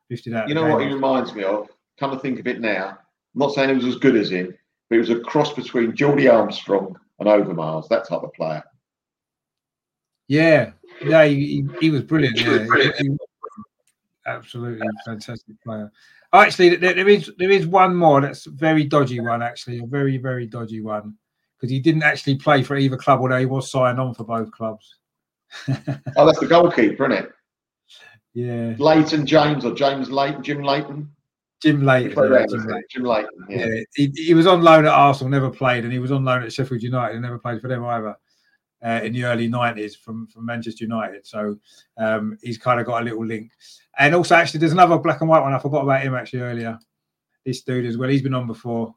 50 0.09 0.35
out, 0.35 0.43
out 0.43 0.49
You 0.49 0.55
know 0.55 0.67
what 0.67 0.83
he 0.83 0.93
reminds 0.93 1.33
me 1.35 1.45
of? 1.45 1.69
Come 1.99 2.11
to 2.11 2.19
think 2.19 2.41
of 2.41 2.47
it 2.47 2.61
now. 2.61 2.89
I'm 2.89 2.99
not 3.35 3.53
saying 3.55 3.69
he 3.71 3.75
was 3.77 3.85
as 3.87 3.97
good 3.97 4.17
as 4.17 4.31
him, 4.31 4.47
but 4.89 4.95
he 4.97 4.99
was 4.99 5.11
a 5.11 5.21
cross 5.21 5.53
between 5.53 5.95
Geordie 5.95 6.29
Armstrong 6.29 6.97
and 7.21 7.29
Overmars, 7.29 7.89
that 7.89 8.07
type 8.09 8.23
of 8.23 8.33
player. 8.35 8.63
Yeah, 10.29 10.73
yeah, 11.05 11.25
he, 11.27 11.35
he, 11.37 11.67
he 11.81 11.91
was 11.91 12.03
brilliant. 12.03 12.39
Yeah, 12.41 12.67
absolutely 14.27 14.87
fantastic 15.05 15.61
player. 15.63 15.91
Actually, 16.35 16.77
there, 16.77 16.95
there 16.95 17.09
is 17.09 17.31
there 17.39 17.51
is 17.51 17.67
one 17.67 17.95
more 17.95 18.21
that's 18.21 18.47
a 18.47 18.51
very 18.51 18.85
dodgy 18.85 19.21
one. 19.21 19.43
Actually, 19.43 19.79
a 19.79 19.87
very 19.87 20.17
very 20.17 20.47
dodgy 20.47 20.81
one 20.81 21.17
because 21.57 21.71
he 21.71 21.79
didn't 21.79 22.03
actually 22.03 22.37
play 22.37 22.63
for 22.63 22.77
either 22.77 22.97
club, 22.97 23.21
although 23.21 23.39
he 23.39 23.47
was 23.47 23.71
signed 23.71 24.01
on 24.01 24.15
for 24.15 24.25
both 24.25 24.51
clubs. 24.51 24.97
oh, 26.17 26.27
that's 26.27 26.41
the 26.41 26.47
goalkeeper, 26.47 27.11
isn't 27.11 27.25
it? 27.25 27.33
Yeah. 28.35 28.75
Leighton 28.79 29.25
James 29.25 29.65
or 29.65 29.73
James 29.75 30.11
Leighton, 30.11 30.43
Jim 30.43 30.63
Leighton. 30.63 31.09
Jim 31.63 31.85
Leighton. 31.85 32.11
Yeah, 32.11 32.45
Jim, 32.51 32.67
Leighton. 32.67 32.83
Jim 32.91 33.05
Leighton. 33.05 33.47
Yeah. 33.49 33.67
yeah. 33.67 33.81
He, 33.95 34.13
he, 34.15 34.35
was 34.35 34.47
on 34.47 34.63
loan 34.63 34.85
at 34.85 34.93
Arsenal, 34.93 35.31
never 35.31 35.49
played, 35.49 35.85
and 35.85 35.93
he 35.93 36.01
was 36.01 36.13
on 36.13 36.25
loan 36.25 36.43
at 36.43 36.53
Sheffield 36.53 36.83
United 36.83 37.15
and 37.15 37.23
never 37.23 37.39
played 37.39 37.61
for 37.61 37.69
them 37.69 37.85
either. 37.85 38.17
Uh, 38.85 39.01
in 39.03 39.15
the 39.15 39.25
early 39.25 39.49
90s 39.49 39.97
from, 39.97 40.27
from 40.27 40.45
Manchester 40.45 40.85
United. 40.85 41.27
So 41.27 41.59
um, 41.97 42.37
he's 42.43 42.59
kind 42.59 42.79
of 42.79 42.85
got 42.85 43.01
a 43.01 43.05
little 43.05 43.25
link. 43.25 43.51
And 43.99 44.15
also, 44.15 44.35
actually, 44.35 44.61
there's 44.61 44.73
another 44.73 44.99
black 44.99 45.23
and 45.23 45.31
white 45.31 45.41
one. 45.41 45.55
I 45.55 45.59
forgot 45.59 45.85
about 45.85 46.03
him 46.03 46.15
actually 46.15 46.41
earlier. 46.41 46.79
This 47.47 47.63
dude 47.63 47.87
as 47.87 47.97
well. 47.97 48.11
He's 48.11 48.21
been 48.21 48.35
on 48.35 48.47
before. 48.47 48.95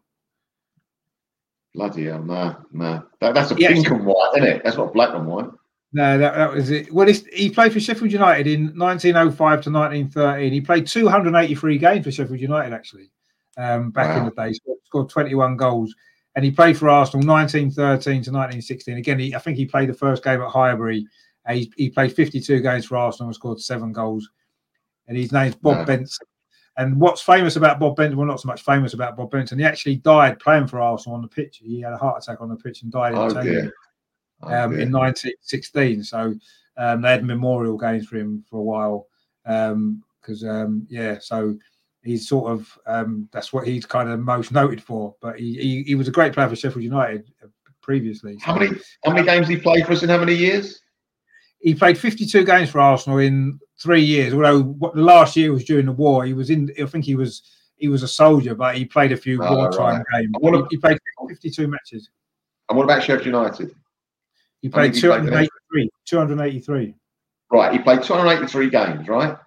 Bloody 1.74 2.06
hell, 2.06 2.22
no, 2.22 2.58
no. 2.74 3.04
That, 3.22 3.34
that's 3.34 3.52
a 3.52 3.56
yeah, 3.58 3.70
pink 3.70 3.88
and 3.90 4.06
white, 4.06 4.32
isn't 4.36 4.50
it? 4.50 4.62
That's 4.64 4.76
not 4.76 4.94
black 4.94 5.14
and 5.14 5.26
white. 5.26 5.50
No, 5.94 6.18
that, 6.18 6.36
that 6.36 6.54
was 6.54 6.70
it. 6.70 6.92
Well, 6.92 7.08
he 7.08 7.50
played 7.50 7.72
for 7.72 7.80
Sheffield 7.80 8.12
United 8.12 8.48
in 8.48 8.78
1905 8.78 9.38
to 9.62 9.72
1913. 9.72 10.52
He 10.52 10.60
played 10.60 10.86
283 10.88 11.78
games 11.78 12.06
for 12.06 12.12
Sheffield 12.12 12.42
United, 12.42 12.74
actually, 12.74 13.10
um, 13.58 13.92
back 13.92 14.10
wow. 14.10 14.20
in 14.20 14.26
the 14.26 14.32
day. 14.32 14.54
Scored, 14.54 14.78
scored 14.86 15.10
21 15.10 15.56
goals 15.56 15.96
and 16.38 16.46
he 16.46 16.52
played 16.52 16.78
for 16.78 16.88
Arsenal 16.88 17.26
1913 17.26 18.04
to 18.12 18.32
1916. 18.32 18.96
Again, 18.96 19.18
he, 19.18 19.34
I 19.34 19.40
think 19.40 19.58
he 19.58 19.66
played 19.66 19.90
the 19.90 19.94
first 19.96 20.24
game 20.24 20.40
at 20.40 20.52
Highbury. 20.52 21.04
He, 21.50 21.74
he, 21.76 21.90
played 21.90 22.14
52 22.14 22.60
games 22.60 22.86
for 22.86 22.96
Arsenal 22.96 23.30
and 23.30 23.36
scored 23.36 23.60
seven 23.60 23.92
goals. 23.92 24.30
And 25.08 25.18
his 25.18 25.32
name's 25.32 25.56
Bob 25.56 25.78
yeah. 25.78 25.86
Benson. 25.86 26.28
And 26.78 27.02
what's 27.02 27.24
famous 27.24 27.56
about 27.56 27.80
Bob 27.80 27.96
Benson? 27.96 28.18
Well, 28.18 28.28
not 28.28 28.40
so 28.40 28.50
much 28.50 28.62
famous 28.62 28.94
about 28.94 29.18
Bob 29.18 29.32
Benson. 29.32 29.58
He 29.58 29.66
actually 29.66 29.96
died 29.96 30.38
playing 30.38 30.68
for 30.68 30.80
Arsenal 30.80 31.16
on 31.16 31.24
the 31.24 31.28
pitch. 31.28 31.58
He 31.58 31.82
had 31.82 31.94
a 31.94 31.98
heart 31.98 32.22
attack 32.22 32.40
on 32.40 32.50
the 32.50 32.56
pitch 32.56 32.84
and 32.84 32.92
died 32.92 33.16
oh, 33.16 33.30
in, 33.40 33.72
oh, 34.44 34.48
um, 34.48 34.74
in 34.80 34.92
1916. 34.92 36.04
So 36.04 36.36
um, 36.78 37.02
they 37.02 37.10
had 37.10 37.26
memorial 37.26 37.80
games 37.80 38.06
for 38.06 38.18
him 38.18 38.46
for 38.48 38.60
a 38.60 38.62
while. 38.62 39.08
Because 39.44 40.44
um, 40.44 40.50
um, 40.50 40.88
yeah, 40.88 41.18
so 41.20 41.58
he's 42.08 42.28
sort 42.28 42.52
of 42.52 42.80
um, 42.86 43.30
that's 43.32 43.54
what 43.54 43.68
he's 43.68 43.86
kind 43.86 44.10
of 44.10 44.20
most 44.20 44.52
noted 44.52 44.82
for. 44.82 45.16
But 45.22 45.40
he, 45.40 45.54
he, 45.56 45.84
he 45.84 45.96
was 45.96 46.08
a 46.08 46.12
great 46.12 46.34
player 46.34 46.50
for 46.50 46.56
Sheffield 46.56 46.84
United 46.84 47.32
uh, 47.44 47.48
previously. 47.82 48.38
So. 48.40 48.46
How 48.46 48.58
many 48.58 48.72
how 49.04 49.14
many 49.14 49.26
games 49.26 49.48
he 49.48 49.58
played 49.58 49.86
for 49.86 49.94
us 49.94 50.04
in 50.04 50.10
how 50.10 50.18
many 50.18 50.34
years? 50.34 50.82
He 51.60 51.74
played 51.74 51.98
52 51.98 52.46
games 52.46 52.70
for 52.70 52.80
Arsenal 52.80 53.18
in 53.20 53.60
three 53.82 54.02
years. 54.02 54.34
Although 54.34 54.64
what 54.64 54.96
the 54.96 55.02
last 55.02 55.36
year 55.36 55.52
was 55.52 55.66
during 55.66 55.86
the 55.86 55.92
war, 55.92 56.26
he 56.26 56.34
was 56.34 56.50
in. 56.50 56.72
I 56.80 56.86
think 56.86 57.06
he 57.06 57.16
was 57.16 57.44
he 57.78 57.88
was 57.88 58.04
a 58.04 58.08
soldier, 58.08 58.56
but 58.56 58.76
he 58.76 58.86
played 58.86 59.12
a 59.12 59.18
few 59.18 59.42
oh, 59.44 59.56
wartime 59.56 60.04
right. 60.12 60.22
games. 60.22 60.66
He, 60.70 60.76
he, 60.76 60.78
played 60.78 60.98
52 61.30 61.68
matches. 61.68 62.10
And 62.70 62.78
what 62.78 62.84
about 62.84 63.04
Sheffield 63.04 63.26
United? 63.26 63.76
He 64.62 64.70
played 64.70 64.94
283. 64.94 65.90
283. 66.06 66.96
Right, 67.52 67.72
he 67.72 67.80
played 67.80 68.04
283 68.04 68.70
games. 68.70 69.08
Right. 69.08 69.38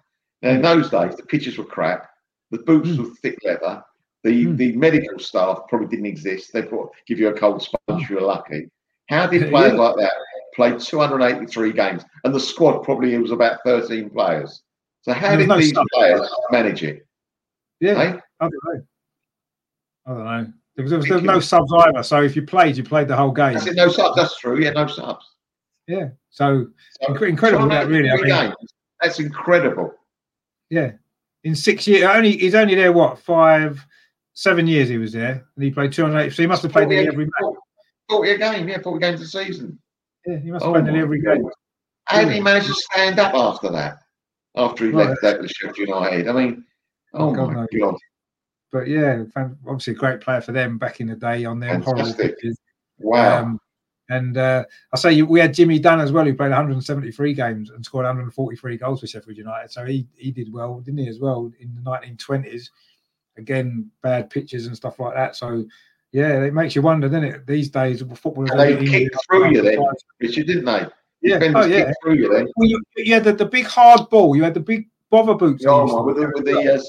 Now 0.41 0.49
in 0.49 0.61
those 0.61 0.89
days, 0.89 1.15
the 1.15 1.23
pitches 1.23 1.57
were 1.57 1.65
crap. 1.65 2.10
The 2.51 2.59
boots 2.59 2.89
mm. 2.89 2.97
were 2.97 3.15
thick 3.15 3.39
leather. 3.43 3.83
The 4.23 4.45
mm. 4.45 4.57
the 4.57 4.75
medical 4.75 5.17
staff 5.19 5.61
probably 5.67 5.87
didn't 5.87 6.05
exist. 6.05 6.53
They 6.53 6.61
put 6.61 6.89
give 7.07 7.19
you 7.19 7.29
a 7.29 7.37
cold 7.37 7.61
sponge 7.63 8.03
if 8.03 8.09
you 8.09 8.17
were 8.17 8.21
lucky. 8.21 8.69
How 9.09 9.25
did 9.27 9.49
players 9.49 9.73
yeah. 9.73 9.79
like 9.79 9.95
that 9.97 10.13
play 10.53 10.77
283 10.77 11.71
games? 11.71 12.03
And 12.23 12.35
the 12.35 12.39
squad 12.39 12.79
probably 12.83 13.17
was 13.17 13.31
about 13.31 13.59
13 13.65 14.09
players. 14.09 14.61
So 15.01 15.13
how 15.13 15.35
did 15.35 15.47
no 15.47 15.57
these 15.57 15.73
players 15.93 16.29
manage 16.51 16.83
it? 16.83 17.07
Yeah, 17.79 17.95
hey? 17.95 18.19
I 18.39 18.49
don't 18.49 18.53
know. 18.65 18.81
I 20.05 20.09
don't 20.09 20.25
know. 20.25 20.53
There 20.75 20.83
was, 20.83 20.91
there 20.91 20.99
was, 20.99 21.07
there 21.07 21.15
was 21.15 21.23
no 21.23 21.39
subs 21.39 21.73
either. 21.73 22.03
So 22.03 22.21
if 22.21 22.35
you 22.35 22.43
played, 22.43 22.77
you 22.77 22.83
played 22.83 23.07
the 23.07 23.15
whole 23.15 23.31
game. 23.31 23.55
That's 23.55 23.65
it, 23.65 23.75
no 23.75 23.89
subs. 23.89 24.15
That's 24.15 24.37
true. 24.37 24.61
Yeah, 24.61 24.71
no 24.71 24.87
subs. 24.87 25.25
Yeah. 25.87 26.09
So, 26.29 26.67
so 27.01 27.23
incredible 27.23 27.67
that 27.69 27.87
really. 27.87 28.09
I 28.09 28.15
mean, 28.17 28.25
games, 28.27 28.55
that's 29.01 29.19
incredible. 29.19 29.93
Yeah 30.69 30.91
in 31.43 31.55
six 31.55 31.87
years. 31.87 32.03
Only 32.03 32.37
he's 32.37 32.55
only 32.55 32.75
there 32.75 32.91
what 32.91 33.19
five, 33.19 33.85
seven 34.33 34.67
years 34.67 34.89
he 34.89 34.97
was 34.97 35.13
there, 35.13 35.45
and 35.55 35.63
he 35.63 35.71
played 35.71 35.93
280. 35.93 36.35
So 36.35 36.43
he 36.43 36.47
must 36.47 36.63
have 36.63 36.71
played 36.71 36.89
nearly 36.89 37.07
every 37.07 37.25
match. 37.25 37.55
40 38.09 38.31
a 38.31 38.37
game, 38.37 38.67
yeah, 38.67 38.81
40 38.81 38.99
games 38.99 39.21
a 39.21 39.27
season. 39.27 39.79
Yeah, 40.25 40.37
he 40.39 40.51
must 40.51 40.63
have 40.63 40.69
oh 40.69 40.73
played 40.73 40.85
nearly 40.85 41.01
every 41.01 41.21
game. 41.21 41.49
How 42.05 42.23
did 42.23 42.33
he 42.33 42.41
manage 42.41 42.67
to 42.67 42.73
stand 42.73 43.19
up 43.19 43.33
after 43.33 43.71
that? 43.71 43.99
After 44.55 44.85
he 44.85 44.91
right. 44.91 45.09
left 45.09 45.21
that 45.21 45.41
with 45.41 45.51
Sheffield 45.51 45.77
United, 45.77 46.27
I 46.27 46.33
mean, 46.33 46.65
oh, 47.13 47.29
oh 47.29 47.33
God, 47.33 47.53
my 47.53 47.65
no. 47.71 47.91
God. 47.91 47.95
But 48.71 48.87
yeah, 48.87 49.23
obviously 49.67 49.93
a 49.93 49.97
great 49.97 50.21
player 50.21 50.41
for 50.41 50.51
them 50.51 50.77
back 50.77 50.99
in 50.99 51.07
the 51.07 51.15
day 51.15 51.45
on 51.45 51.59
their 51.59 51.79
horrible 51.79 52.13
pitches. 52.13 52.57
Wow. 52.99 53.41
Um, 53.43 53.59
and 54.11 54.37
uh, 54.37 54.65
I 54.93 54.97
say 54.97 55.21
we 55.21 55.39
had 55.39 55.53
Jimmy 55.53 55.79
Dunne 55.79 56.01
as 56.01 56.11
well, 56.11 56.25
who 56.25 56.33
played 56.33 56.49
173 56.49 57.33
games 57.33 57.69
and 57.69 57.83
scored 57.83 58.05
143 58.05 58.77
goals 58.77 58.99
for 58.99 59.07
Sheffield 59.07 59.37
United. 59.37 59.71
So 59.71 59.85
he 59.85 60.05
he 60.15 60.31
did 60.31 60.51
well, 60.51 60.81
didn't 60.81 60.99
he, 60.99 61.07
as 61.07 61.19
well 61.19 61.51
in 61.59 61.73
the 61.73 61.81
1920s? 61.81 62.69
Again, 63.37 63.89
bad 64.01 64.29
pitches 64.29 64.67
and 64.67 64.75
stuff 64.75 64.99
like 64.99 65.15
that. 65.15 65.35
So 65.35 65.65
yeah, 66.11 66.43
it 66.43 66.53
makes 66.53 66.75
you 66.75 66.81
wonder, 66.81 67.07
doesn't 67.07 67.23
it? 67.23 67.47
These 67.47 67.69
days, 67.69 68.01
football. 68.01 68.45
they 68.45 68.85
kicked 68.85 69.15
through 69.27 69.53
you 69.53 69.61
then, 69.61 69.79
Richard, 70.19 70.47
didn't 70.47 70.65
they? 70.65 70.85
Yeah, 71.21 71.39
oh, 71.55 71.65
yeah. 71.65 71.93
Through 72.03 72.15
you 72.15 72.33
then. 72.33 72.47
Well, 72.57 72.67
you, 72.67 72.81
you 72.97 73.13
had 73.13 73.23
the, 73.23 73.33
the 73.33 73.45
big 73.45 73.65
hard 73.65 74.09
ball. 74.09 74.35
You 74.35 74.43
had 74.43 74.55
the 74.55 74.59
big 74.59 74.89
bother 75.09 75.35
boots. 75.35 75.65
Oh, 75.67 76.03
with 76.03 76.17
the 76.17 76.31
with 76.33 76.45
the, 76.45 76.75
uh, 76.75 76.81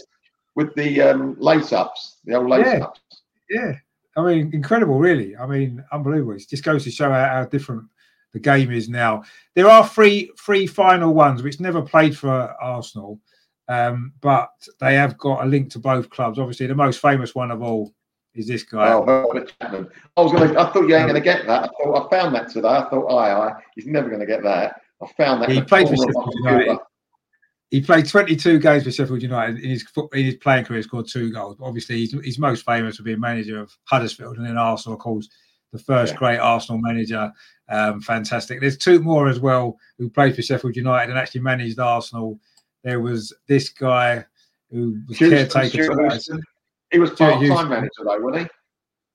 with 0.55 0.75
the 0.75 1.01
um, 1.03 1.37
lace 1.39 1.73
ups, 1.73 2.17
the 2.25 2.35
old 2.35 2.49
lace 2.49 2.67
yeah. 2.67 2.85
ups. 2.85 3.01
Yeah, 3.49 3.75
I 4.17 4.23
mean, 4.23 4.51
incredible, 4.53 4.99
really. 4.99 5.37
I 5.37 5.47
mean, 5.47 5.83
unbelievable. 5.93 6.33
It 6.33 6.49
just 6.49 6.65
goes 6.65 6.85
to 6.85 6.91
show 6.91 7.11
how, 7.11 7.25
how, 7.25 7.45
different 7.47 7.85
the 8.33 8.41
game 8.41 8.71
is 8.71 8.89
now. 8.89 9.23
There 9.55 9.69
are 9.69 9.87
three 9.87 10.31
three 10.39 10.67
final 10.67 11.15
ones 11.15 11.43
which 11.43 11.61
never 11.61 11.83
played 11.83 12.17
for 12.17 12.31
Arsenal, 12.31 13.21
um, 13.69 14.13
but 14.21 14.51
they 14.81 14.95
have 14.95 15.19
got 15.19 15.45
a 15.45 15.47
link 15.47 15.71
to 15.73 15.79
both 15.79 16.11
clubs. 16.11 16.39
Obviously, 16.39 16.67
the 16.67 16.75
most 16.75 17.01
famous 17.01 17.35
one 17.35 17.51
of 17.51 17.63
all 17.63 17.93
is 18.35 18.47
this 18.47 18.63
guy. 18.63 18.93
Oh, 18.93 19.45
Chapman. 19.61 19.89
I 20.17 20.21
was 20.21 20.33
going. 20.33 20.57
I 20.57 20.65
thought 20.71 20.89
you 20.89 20.97
ain't 20.97 21.09
going 21.09 21.15
to 21.15 21.21
get 21.21 21.47
that. 21.47 21.65
I 21.65 21.69
thought 21.69 22.07
I 22.07 22.11
found 22.11 22.35
that 22.35 22.49
today. 22.49 22.69
I 22.69 22.89
thought, 22.89 23.07
aye, 23.09 23.33
aye, 23.33 23.63
he's 23.75 23.87
never 23.87 24.09
going 24.09 24.21
to 24.21 24.27
get 24.27 24.43
that. 24.43 24.81
I 25.03 25.07
found 25.17 25.43
that. 25.43 25.51
He 25.51 25.61
played 25.61 25.89
for 25.89 25.97
Sheffield 25.97 26.35
United. 26.37 26.79
He 27.73 27.81
played 27.81 28.07
22 28.07 28.59
games 28.59 28.85
for 28.85 28.93
Sheffield 28.93 29.23
United 29.23 29.59
in 29.61 29.71
his 29.71 29.83
in 30.13 30.25
his 30.27 30.35
playing 30.37 30.67
career. 30.67 30.83
Scored 30.83 31.09
two 31.09 31.33
goals. 31.33 31.57
But 31.57 31.65
obviously, 31.65 31.97
he's, 31.97 32.13
he's 32.23 32.39
most 32.39 32.67
famous 32.67 32.99
for 32.99 33.03
being 33.03 33.19
manager 33.19 33.59
of 33.59 33.75
Huddersfield 33.85 34.37
and 34.37 34.47
then 34.47 34.59
Arsenal, 34.59 34.99
of 34.99 35.03
course, 35.03 35.31
the 35.73 35.79
first 35.79 36.13
yeah. 36.13 36.19
great 36.19 36.39
Arsenal 36.39 36.83
manager. 36.83 37.33
Um, 37.71 38.03
fantastic. 38.03 38.61
There's 38.61 38.77
two 38.77 39.01
more 39.01 39.27
as 39.27 39.41
well 39.41 39.79
who 39.97 40.11
played 40.11 40.37
for 40.37 40.43
Sheffield 40.43 40.77
United 40.77 41.09
and 41.09 41.19
actually 41.19 41.41
managed 41.41 41.79
Arsenal. 41.79 42.39
There 42.85 43.01
was 43.01 43.33
this 43.49 43.71
guy 43.71 44.27
who 44.71 45.01
was 45.09 45.17
caretaker. 45.17 45.89
He 46.91 46.99
was 46.99 47.11
part-time 47.13 47.71
manager 47.71 47.91
though, 48.05 48.21
wasn't 48.21 48.43
he? 48.43 48.49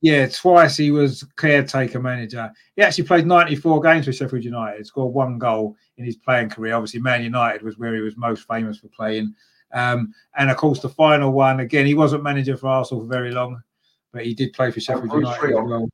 Yeah, 0.01 0.27
twice 0.27 0.77
he 0.77 0.91
was 0.91 1.25
caretaker 1.37 1.99
manager. 1.99 2.51
He 2.75 2.83
actually 2.83 3.05
played 3.05 3.25
94 3.25 3.81
games 3.81 4.05
for 4.05 4.13
Sheffield 4.13 4.43
United, 4.43 4.85
scored 4.85 5.13
one 5.13 5.39
goal 5.39 5.75
in 5.97 6.05
his 6.05 6.17
playing 6.17 6.49
career. 6.49 6.75
Obviously, 6.75 6.99
Man 6.99 7.23
United 7.23 7.63
was 7.63 7.79
where 7.79 7.95
he 7.95 8.01
was 8.01 8.15
most 8.15 8.47
famous 8.47 8.77
for 8.77 8.89
playing. 8.89 9.33
Um, 9.73 10.13
and 10.37 10.51
of 10.51 10.57
course, 10.57 10.79
the 10.79 10.89
final 10.89 11.31
one, 11.31 11.59
again, 11.61 11.85
he 11.85 11.95
wasn't 11.95 12.23
manager 12.23 12.55
for 12.57 12.67
Arsenal 12.67 13.03
for 13.03 13.07
very 13.07 13.31
long, 13.31 13.61
but 14.13 14.23
he 14.23 14.35
did 14.35 14.53
play 14.53 14.71
for 14.71 14.79
Sheffield 14.79 15.09
oh, 15.11 15.17
United 15.17 15.49
as 15.49 15.65
well. 15.65 15.89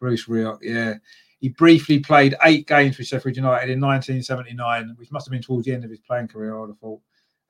Bruce 0.00 0.26
Rioch, 0.26 0.58
yeah. 0.62 0.94
He 1.40 1.48
briefly 1.50 1.98
played 1.98 2.36
eight 2.44 2.66
games 2.66 2.96
for 2.96 3.04
Sheffield 3.04 3.36
United 3.36 3.70
in 3.70 3.80
1979, 3.80 4.94
which 4.96 5.10
must 5.10 5.26
have 5.26 5.32
been 5.32 5.42
towards 5.42 5.66
the 5.66 5.74
end 5.74 5.84
of 5.84 5.90
his 5.90 6.00
playing 6.00 6.28
career, 6.28 6.56
I 6.56 6.60
would 6.60 6.70
have 6.70 6.78
thought, 6.78 7.00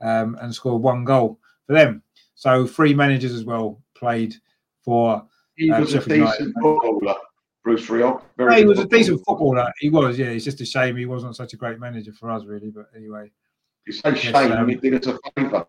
um, 0.01 0.37
and 0.41 0.53
scored 0.53 0.83
one 0.83 1.05
goal 1.05 1.39
for 1.67 1.75
them. 1.75 2.03
So 2.35 2.67
three 2.67 2.95
managers 2.95 3.33
as 3.33 3.45
well 3.45 3.81
played 3.95 4.35
for 4.83 5.25
he 5.57 5.71
um, 5.71 5.81
was 5.81 5.95
a 5.95 6.01
decent 6.01 6.55
footballer, 6.61 7.17
Bruce 7.63 7.87
Rioch. 7.87 8.23
Very 8.37 8.57
he 8.57 8.65
was 8.65 8.79
a 8.79 8.87
decent 8.87 9.23
footballer. 9.25 9.73
He 9.79 9.91
was, 9.91 10.19
yeah. 10.19 10.27
It's 10.27 10.45
just 10.45 10.61
a 10.61 10.67
shame 10.67 10.97
he 10.97 11.07
wasn't 11.07 11.37
such 11.37 11.53
a 11.53 11.57
great 11.57 11.79
manager 11.79 12.13
for 12.13 12.31
us, 12.31 12.45
really. 12.45 12.71
But 12.71 12.87
anyway. 12.97 13.31
You 13.87 13.93
say 13.93 14.15
shame, 14.15 14.33
yes, 14.33 14.59
um, 14.59 14.69
he 14.69 14.77
did 14.77 14.95
us 14.95 15.07
a 15.07 15.19
favour. 15.37 15.67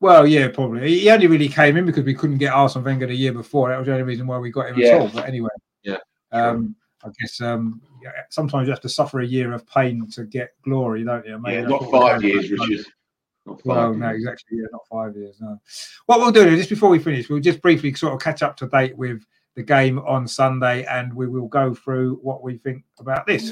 Well, 0.00 0.26
yeah, 0.26 0.48
probably. 0.48 1.00
He 1.00 1.10
only 1.10 1.26
really 1.26 1.48
came 1.48 1.76
in 1.76 1.86
because 1.86 2.04
we 2.04 2.14
couldn't 2.14 2.38
get 2.38 2.52
Arsene 2.52 2.84
Wenger 2.84 3.06
the 3.06 3.14
year 3.14 3.32
before. 3.32 3.70
That 3.70 3.78
was 3.78 3.86
the 3.86 3.92
only 3.92 4.04
reason 4.04 4.26
why 4.26 4.38
we 4.38 4.50
got 4.50 4.68
him 4.68 4.78
yeah. 4.78 4.88
at 4.88 5.00
all. 5.00 5.08
But 5.08 5.26
anyway, 5.26 5.50
yeah. 5.82 5.96
Um, 6.30 6.76
I 7.04 7.08
guess 7.20 7.40
um, 7.40 7.80
yeah, 8.02 8.10
sometimes 8.30 8.66
you 8.66 8.72
have 8.72 8.80
to 8.82 8.88
suffer 8.88 9.20
a 9.20 9.26
year 9.26 9.52
of 9.52 9.66
pain 9.66 10.08
to 10.12 10.24
get 10.24 10.50
glory, 10.62 11.04
don't 11.04 11.26
you? 11.26 11.38
Maybe 11.38 11.62
yeah, 11.62 11.68
not 11.68 11.90
five 11.90 12.22
years, 12.22 12.50
Richard. 12.50 12.86
Not 13.46 13.64
no, 13.66 13.92
no, 13.92 14.06
actually 14.06 14.58
Yeah, 14.58 14.66
not 14.72 14.86
five 14.90 15.16
years. 15.16 15.36
No. 15.40 15.60
What 16.06 16.20
we'll 16.20 16.32
do 16.32 16.56
just 16.56 16.70
before 16.70 16.88
we 16.88 16.98
finish, 16.98 17.28
we'll 17.28 17.40
just 17.40 17.60
briefly 17.60 17.92
sort 17.94 18.14
of 18.14 18.20
catch 18.20 18.42
up 18.42 18.56
to 18.58 18.66
date 18.66 18.96
with 18.96 19.22
the 19.54 19.62
game 19.62 19.98
on 20.00 20.26
Sunday, 20.26 20.84
and 20.84 21.12
we 21.12 21.28
will 21.28 21.48
go 21.48 21.74
through 21.74 22.18
what 22.22 22.42
we 22.42 22.56
think 22.58 22.84
about 22.98 23.26
this. 23.26 23.50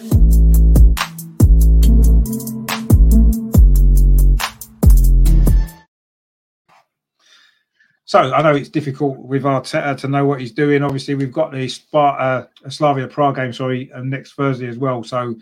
So 8.05 8.19
I 8.19 8.43
know 8.43 8.55
it's 8.55 8.69
difficult 8.69 9.19
with 9.19 9.45
Arteta 9.45 9.97
to 9.99 10.09
know 10.09 10.27
what 10.27 10.41
he's 10.41 10.53
doing. 10.53 10.83
Obviously, 10.83 11.15
we've 11.15 11.33
got 11.33 11.53
the 11.53 11.67
Sparta 11.69 12.49
uh, 12.65 12.69
Slavia 12.69 13.09
Prague 13.09 13.37
game, 13.37 13.53
sorry, 13.55 13.91
uh, 13.93 14.03
next 14.03 14.33
Thursday 14.33 14.69
as 14.69 14.77
well. 14.77 15.03
So 15.03 15.35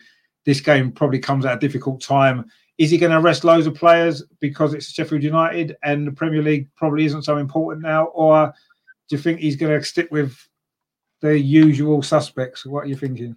this 0.45 0.61
game 0.61 0.93
probably 0.93 1.19
comes 1.19 1.45
at 1.45 1.57
a 1.57 1.59
difficult 1.59 2.01
time 2.01 2.51
is 2.81 2.91
he 2.91 2.97
going 2.97 3.13
to 3.13 3.21
rest 3.21 3.45
loads 3.45 3.67
of 3.67 3.75
players 3.75 4.23
because 4.41 4.73
it's 4.73 4.91
Sheffield 4.91 5.23
United 5.23 5.77
and 5.85 6.07
the 6.07 6.13
Premier 6.13 6.41
League 6.41 6.67
probably 6.77 7.05
isn't 7.05 7.25
so 7.25 7.37
important 7.37 7.83
now, 7.83 8.07
or 8.07 8.55
do 9.07 9.17
you 9.17 9.21
think 9.21 9.39
he's 9.39 9.57
going 9.57 9.79
to 9.79 9.87
stick 9.87 10.11
with 10.11 10.35
the 11.21 11.39
usual 11.39 12.03
suspects? 12.03 12.65
What 12.65 12.85
are 12.85 12.89
you 12.89 12.97
thinking? 12.97 13.37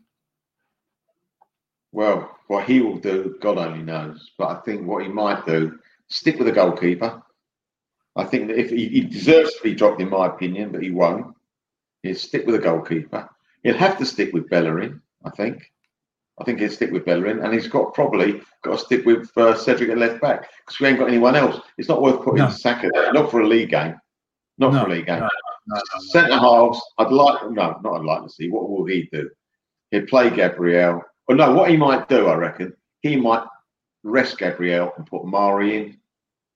Well, 1.91 2.33
what 2.47 2.63
he 2.63 2.79
will 2.79 2.95
do, 2.95 3.35
God 3.41 3.57
only 3.57 3.83
knows. 3.83 4.31
But 4.37 4.47
I 4.47 4.55
think 4.61 4.87
what 4.87 5.03
he 5.03 5.09
might 5.09 5.45
do, 5.45 5.77
stick 6.07 6.37
with 6.37 6.47
the 6.47 6.53
goalkeeper. 6.53 7.21
I 8.15 8.23
think 8.23 8.47
that 8.47 8.57
if 8.57 8.69
he, 8.69 8.87
he 8.87 9.01
deserves 9.01 9.53
to 9.55 9.63
be 9.63 9.75
dropped, 9.75 9.99
in 9.99 10.09
my 10.09 10.27
opinion, 10.27 10.71
but 10.71 10.81
he 10.81 10.91
won't. 10.91 11.35
He'll 12.01 12.15
stick 12.15 12.45
with 12.45 12.55
the 12.55 12.61
goalkeeper. 12.61 13.29
He'll 13.61 13.75
have 13.75 13.97
to 13.97 14.05
stick 14.05 14.31
with 14.31 14.49
Bellerin, 14.49 15.01
I 15.25 15.31
think. 15.31 15.72
I 16.43 16.45
think 16.45 16.59
he'll 16.59 16.69
stick 16.69 16.91
with 16.91 17.05
Bellerin, 17.05 17.39
and 17.39 17.53
he's 17.53 17.69
got 17.69 17.93
probably 17.93 18.41
got 18.63 18.77
to 18.77 18.77
stick 18.77 19.05
with 19.05 19.31
uh, 19.37 19.55
Cedric 19.55 19.89
at 19.91 19.97
left 19.97 20.19
back 20.19 20.49
because 20.65 20.77
we 20.77 20.87
ain't 20.87 20.99
got 20.99 21.07
anyone 21.07 21.37
else. 21.37 21.61
It's 21.77 21.87
not 21.87 22.01
worth 22.01 22.21
putting 22.21 22.43
no. 22.43 22.49
Saka 22.49 22.91
there, 22.93 23.13
not 23.13 23.31
for 23.31 23.39
a 23.39 23.47
league 23.47 23.69
game, 23.69 23.95
not 24.57 24.73
no, 24.73 24.81
for 24.81 24.87
a 24.87 24.89
league 24.89 25.05
game. 25.05 25.21
No, 25.21 25.29
no, 25.67 25.81
Centre 26.11 26.37
halves, 26.37 26.81
I'd 26.97 27.13
like 27.13 27.49
no, 27.49 27.79
not 27.81 27.95
I'd 27.95 28.03
like 28.03 28.23
to 28.23 28.29
see. 28.29 28.49
What 28.49 28.69
will 28.69 28.83
he 28.83 29.07
do? 29.13 29.29
He'd 29.91 30.09
play 30.09 30.29
Gabriel. 30.31 31.01
Or 31.29 31.35
no, 31.35 31.53
what 31.53 31.69
he 31.69 31.77
might 31.77 32.09
do, 32.09 32.27
I 32.27 32.35
reckon, 32.35 32.73
he 32.99 33.15
might 33.15 33.45
rest 34.03 34.37
Gabriel 34.37 34.91
and 34.97 35.07
put 35.07 35.23
Mari 35.23 35.77
in 35.77 35.97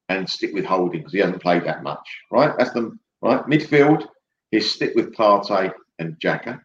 and 0.10 0.30
stick 0.30 0.54
with 0.54 0.66
Holding 0.66 1.00
because 1.00 1.14
he 1.14 1.20
hasn't 1.20 1.42
played 1.42 1.64
that 1.64 1.82
much. 1.82 2.06
Right, 2.30 2.52
that's 2.58 2.72
the 2.72 2.92
right 3.22 3.42
midfield. 3.46 4.06
He'll 4.52 4.62
stick 4.62 4.96
with 4.96 5.16
Partey 5.16 5.74
and 6.00 6.20
Xhaka, 6.20 6.60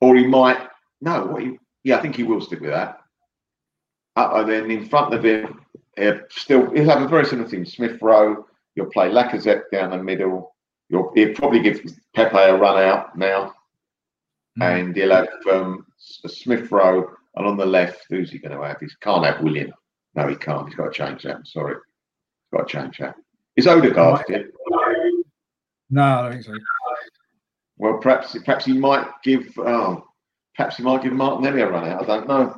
or 0.00 0.16
he 0.16 0.26
might 0.26 0.66
no. 1.00 1.26
What 1.26 1.42
he 1.42 1.58
yeah, 1.84 1.98
I 1.98 2.02
think 2.02 2.16
he 2.16 2.22
will 2.22 2.40
stick 2.40 2.60
with 2.60 2.70
that. 2.70 2.98
Uh, 4.16 4.30
and 4.36 4.48
then 4.48 4.70
in 4.70 4.88
front 4.88 5.14
of 5.14 5.24
him, 5.24 5.64
he'll 5.96 6.20
still 6.30 6.70
he'll 6.72 6.88
have 6.88 7.02
a 7.02 7.08
very 7.08 7.24
similar 7.24 7.48
thing. 7.48 7.64
Smith 7.64 8.00
Rowe, 8.00 8.46
you'll 8.74 8.90
play 8.90 9.08
Lacazette 9.08 9.64
down 9.72 9.90
the 9.90 10.02
middle. 10.02 10.54
You'll 10.88 11.12
he'll 11.14 11.34
probably 11.34 11.60
give 11.60 11.82
Pepe 12.14 12.36
a 12.36 12.56
run 12.56 12.82
out 12.82 13.16
now, 13.16 13.54
mm. 14.60 14.80
and 14.80 14.94
he'll 14.94 15.10
have 15.10 15.28
um, 15.50 15.86
Smith 15.98 16.70
Rowe, 16.70 17.10
and 17.36 17.46
on 17.46 17.56
the 17.56 17.66
left, 17.66 18.06
who's 18.10 18.30
he 18.30 18.38
going 18.38 18.56
to 18.56 18.64
have? 18.64 18.78
He 18.80 18.88
can't 19.00 19.24
have 19.24 19.42
Willian. 19.42 19.72
No, 20.14 20.28
he 20.28 20.36
can't. 20.36 20.68
He's 20.68 20.76
got 20.76 20.92
to 20.92 20.92
change 20.92 21.22
that. 21.22 21.46
sorry, 21.46 21.74
he's 21.74 22.58
got 22.58 22.68
to 22.68 22.72
change 22.72 22.98
that. 22.98 23.14
Is 23.56 23.66
Odegaard 23.66 24.24
still? 24.24 24.44
No, 25.90 26.02
I 26.02 26.22
don't 26.22 26.32
think 26.32 26.44
so. 26.44 26.54
Well, 27.78 27.98
perhaps 27.98 28.36
perhaps 28.44 28.64
he 28.64 28.74
might 28.74 29.06
give. 29.24 29.46
Oh, 29.58 30.04
Perhaps 30.56 30.76
he 30.76 30.82
might 30.82 31.02
give 31.02 31.12
Martinelli 31.12 31.62
a 31.62 31.70
run 31.70 31.88
out. 31.88 32.02
I 32.02 32.06
don't 32.06 32.28
know. 32.28 32.56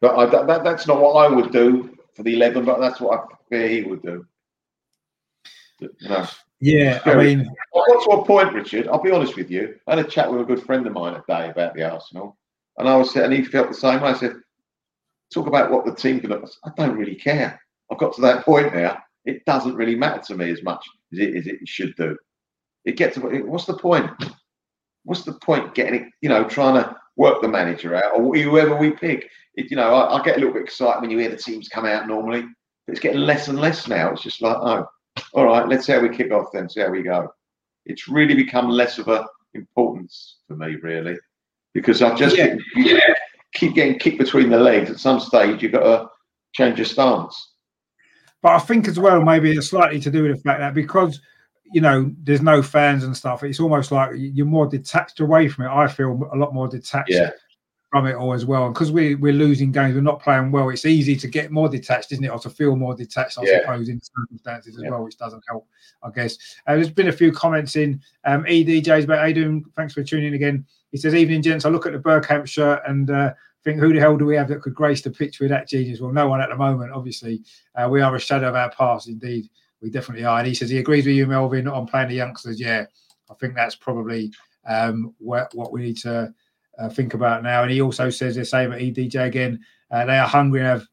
But 0.00 0.16
I, 0.16 0.26
that, 0.26 0.64
that's 0.64 0.86
not 0.86 1.00
what 1.00 1.14
I 1.14 1.28
would 1.28 1.52
do 1.52 1.96
for 2.14 2.22
the 2.22 2.34
11, 2.34 2.64
but 2.64 2.80
that's 2.80 3.00
what 3.00 3.20
I 3.20 3.34
fear 3.48 3.68
he 3.68 3.82
would 3.82 4.02
do. 4.02 4.24
Yeah, 6.60 7.00
I 7.04 7.14
mean. 7.14 7.48
I 7.74 7.84
got 7.88 8.04
to 8.04 8.10
a 8.10 8.24
point, 8.24 8.52
Richard, 8.52 8.88
I'll 8.88 9.02
be 9.02 9.12
honest 9.12 9.36
with 9.36 9.50
you. 9.50 9.76
I 9.86 9.96
had 9.96 10.04
a 10.04 10.08
chat 10.08 10.30
with 10.30 10.40
a 10.40 10.44
good 10.44 10.62
friend 10.62 10.86
of 10.86 10.92
mine 10.92 11.14
today 11.14 11.50
about 11.50 11.74
the 11.74 11.88
Arsenal, 11.88 12.36
and 12.78 12.88
I 12.88 12.96
was 12.96 13.14
and 13.14 13.32
he 13.32 13.44
felt 13.44 13.68
the 13.68 13.74
same 13.74 14.00
way. 14.00 14.10
I 14.10 14.14
said, 14.14 14.34
talk 15.32 15.46
about 15.46 15.70
what 15.70 15.84
the 15.84 15.94
team 15.94 16.20
can 16.20 16.30
look 16.30 16.50
I 16.64 16.70
don't 16.76 16.96
really 16.96 17.14
care. 17.14 17.60
I've 17.90 17.98
got 17.98 18.14
to 18.14 18.20
that 18.22 18.44
point 18.44 18.74
now. 18.74 18.98
It 19.24 19.44
doesn't 19.44 19.76
really 19.76 19.94
matter 19.94 20.22
to 20.26 20.34
me 20.34 20.50
as 20.50 20.62
much 20.62 20.84
as 21.12 21.18
it, 21.20 21.36
as 21.36 21.46
it 21.46 21.58
should 21.66 21.94
do. 21.96 22.16
It 22.84 22.96
gets 22.96 23.18
what's 23.18 23.66
the 23.66 23.76
point? 23.76 24.10
What's 25.04 25.22
the 25.22 25.34
point 25.34 25.74
getting 25.74 26.02
it, 26.02 26.08
you 26.20 26.28
know, 26.28 26.44
trying 26.44 26.74
to 26.74 26.96
work 27.18 27.42
the 27.42 27.48
manager 27.48 27.94
out 27.94 28.14
or 28.14 28.34
whoever 28.34 28.76
we 28.76 28.92
pick. 28.92 29.28
It, 29.56 29.70
you 29.70 29.76
know, 29.76 29.92
I, 29.92 30.18
I, 30.18 30.24
get 30.24 30.36
a 30.36 30.38
little 30.38 30.54
bit 30.54 30.62
excited 30.62 31.00
when 31.02 31.10
you 31.10 31.18
hear 31.18 31.28
the 31.28 31.36
teams 31.36 31.68
come 31.68 31.84
out 31.84 32.06
normally. 32.06 32.42
But 32.86 32.92
it's 32.92 33.00
getting 33.00 33.20
less 33.20 33.48
and 33.48 33.60
less 33.60 33.88
now. 33.88 34.12
It's 34.12 34.22
just 34.22 34.40
like, 34.40 34.56
oh, 34.56 34.86
all 35.34 35.44
right, 35.44 35.68
let's 35.68 35.84
see 35.84 35.92
how 35.92 36.00
we 36.00 36.16
kick 36.16 36.32
off 36.32 36.52
then, 36.52 36.70
see 36.70 36.80
how 36.80 36.90
we 36.90 37.02
go. 37.02 37.28
It's 37.84 38.08
really 38.08 38.34
become 38.34 38.70
less 38.70 38.98
of 38.98 39.08
a 39.08 39.26
importance 39.54 40.38
for 40.46 40.56
me, 40.56 40.76
really, 40.76 41.18
because 41.74 42.02
I 42.02 42.14
just 42.14 42.36
yeah. 42.36 42.54
keep, 42.74 42.98
keep 43.54 43.74
getting 43.74 43.98
kicked 43.98 44.18
between 44.18 44.48
the 44.48 44.58
legs. 44.58 44.90
At 44.90 45.00
some 45.00 45.18
stage, 45.18 45.62
you've 45.62 45.72
got 45.72 45.82
to 45.82 46.08
change 46.52 46.78
your 46.78 46.86
stance. 46.86 47.54
But 48.42 48.52
I 48.52 48.58
think 48.60 48.86
as 48.86 48.98
well, 48.98 49.22
maybe 49.22 49.50
it's 49.50 49.70
slightly 49.70 49.98
to 50.00 50.10
do 50.10 50.22
with 50.22 50.36
the 50.36 50.42
fact 50.42 50.60
that 50.60 50.74
because 50.74 51.20
you 51.72 51.80
know, 51.80 52.12
there's 52.22 52.42
no 52.42 52.62
fans 52.62 53.04
and 53.04 53.16
stuff. 53.16 53.42
It's 53.42 53.60
almost 53.60 53.92
like 53.92 54.12
you're 54.14 54.46
more 54.46 54.66
detached 54.66 55.20
away 55.20 55.48
from 55.48 55.66
it. 55.66 55.70
I 55.70 55.86
feel 55.86 56.28
a 56.32 56.36
lot 56.36 56.54
more 56.54 56.68
detached 56.68 57.10
yeah. 57.10 57.30
from 57.90 58.06
it 58.06 58.14
all 58.14 58.32
as 58.32 58.46
well. 58.46 58.66
And 58.66 58.74
because 58.74 58.90
we, 58.90 59.14
we're 59.14 59.32
losing 59.32 59.72
games, 59.72 59.94
we're 59.94 60.00
not 60.00 60.22
playing 60.22 60.50
well, 60.50 60.70
it's 60.70 60.86
easy 60.86 61.16
to 61.16 61.28
get 61.28 61.50
more 61.50 61.68
detached, 61.68 62.12
isn't 62.12 62.24
it? 62.24 62.30
Or 62.30 62.38
to 62.38 62.50
feel 62.50 62.76
more 62.76 62.94
detached, 62.94 63.38
I 63.38 63.42
yeah. 63.44 63.60
suppose, 63.60 63.88
in 63.88 64.00
circumstances 64.00 64.76
as 64.76 64.82
yeah. 64.84 64.90
well, 64.90 65.04
which 65.04 65.18
doesn't 65.18 65.42
help, 65.48 65.66
I 66.02 66.10
guess. 66.10 66.36
Uh, 66.66 66.76
there's 66.76 66.90
been 66.90 67.08
a 67.08 67.12
few 67.12 67.32
comments 67.32 67.76
in 67.76 68.00
um, 68.24 68.44
EDJ's 68.44 69.04
about 69.04 69.26
Aidan. 69.26 69.64
Thanks 69.76 69.94
for 69.94 70.02
tuning 70.02 70.28
in 70.28 70.34
again. 70.34 70.66
He 70.90 70.96
says, 70.96 71.14
Evening, 71.14 71.42
gents. 71.42 71.66
I 71.66 71.68
look 71.68 71.86
at 71.86 71.92
the 71.92 71.98
Bergkamp 71.98 72.48
shirt 72.48 72.82
and 72.86 73.10
uh, 73.10 73.34
think, 73.62 73.78
who 73.78 73.92
the 73.92 74.00
hell 74.00 74.16
do 74.16 74.24
we 74.24 74.36
have 74.36 74.48
that 74.48 74.62
could 74.62 74.74
grace 74.74 75.02
the 75.02 75.10
pitch 75.10 75.38
with 75.38 75.50
that 75.50 75.68
genius? 75.68 76.00
Well, 76.00 76.12
no 76.12 76.28
one 76.28 76.40
at 76.40 76.48
the 76.48 76.56
moment, 76.56 76.92
obviously. 76.92 77.42
Uh, 77.74 77.88
we 77.90 78.00
are 78.00 78.14
a 78.14 78.20
shadow 78.20 78.48
of 78.48 78.54
our 78.54 78.70
past, 78.70 79.08
indeed 79.08 79.50
we 79.82 79.90
definitely 79.90 80.24
are. 80.24 80.38
And 80.38 80.46
he 80.46 80.54
says 80.54 80.70
he 80.70 80.78
agrees 80.78 81.06
with 81.06 81.14
you, 81.14 81.26
Melvin, 81.26 81.68
on 81.68 81.86
playing 81.86 82.08
the 82.08 82.14
youngsters. 82.14 82.60
Yeah, 82.60 82.86
I 83.30 83.34
think 83.34 83.54
that's 83.54 83.76
probably 83.76 84.32
um, 84.66 85.14
what, 85.18 85.54
what 85.54 85.72
we 85.72 85.82
need 85.82 85.96
to 85.98 86.32
uh, 86.78 86.88
think 86.88 87.14
about 87.14 87.42
now. 87.42 87.62
And 87.62 87.70
he 87.70 87.80
also 87.80 88.10
says 88.10 88.36
the 88.36 88.44
same 88.44 88.72
at 88.72 88.80
EDJ 88.80 89.26
again. 89.26 89.60
Uh, 89.90 90.04
they 90.04 90.18
are 90.18 90.28
hungry 90.28 90.60
and 90.60 90.68
have 90.68 90.86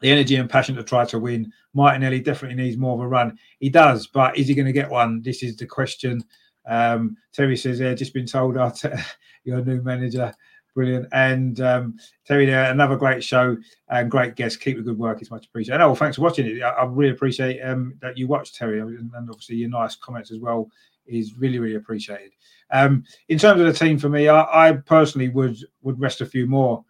the 0.00 0.10
energy 0.10 0.36
and 0.36 0.48
passion 0.48 0.76
to 0.76 0.82
try 0.82 1.04
to 1.06 1.18
win. 1.18 1.52
Martinelli 1.74 2.20
definitely 2.20 2.62
needs 2.62 2.76
more 2.76 2.94
of 2.94 3.00
a 3.00 3.08
run. 3.08 3.36
He 3.58 3.68
does, 3.68 4.06
but 4.06 4.36
is 4.36 4.48
he 4.48 4.54
going 4.54 4.66
to 4.66 4.72
get 4.72 4.90
one? 4.90 5.22
This 5.22 5.42
is 5.42 5.56
the 5.56 5.66
question. 5.66 6.22
Um, 6.66 7.16
Terry 7.32 7.56
says, 7.56 7.80
"Yeah, 7.80 7.94
just 7.94 8.14
been 8.14 8.26
told 8.26 8.54
your 9.44 9.64
new 9.64 9.82
manager 9.82 10.32
brilliant. 10.78 11.08
And 11.10 11.60
um, 11.60 11.98
Terry, 12.24 12.46
there, 12.46 12.70
another 12.70 12.96
great 12.96 13.24
show 13.24 13.56
and 13.88 14.08
great 14.08 14.36
guest. 14.36 14.60
Keep 14.60 14.76
the 14.76 14.82
good 14.84 14.96
work; 14.96 15.20
it's 15.20 15.30
much 15.32 15.46
appreciated. 15.46 15.82
Oh, 15.82 15.88
well, 15.88 15.96
thanks 15.96 16.14
for 16.14 16.22
watching 16.22 16.46
it. 16.46 16.62
I, 16.62 16.68
I 16.68 16.84
really 16.84 17.10
appreciate 17.10 17.60
um, 17.62 17.94
that 18.00 18.16
you 18.16 18.28
watched 18.28 18.54
Terry, 18.54 18.78
and, 18.78 19.10
and, 19.12 19.28
obviously 19.28 19.56
your 19.56 19.70
nice 19.70 19.96
comments 19.96 20.30
as 20.30 20.38
well 20.38 20.68
is 21.04 21.34
really, 21.36 21.58
really 21.58 21.74
appreciated. 21.74 22.30
Um, 22.70 23.02
in 23.28 23.38
terms 23.38 23.60
of 23.60 23.66
the 23.66 23.72
team, 23.72 23.98
for 23.98 24.08
me, 24.08 24.28
I, 24.28 24.68
I, 24.68 24.72
personally 24.72 25.30
would 25.30 25.56
would 25.82 25.98
rest 25.98 26.20
a 26.20 26.26
few 26.26 26.46
more. 26.46 26.84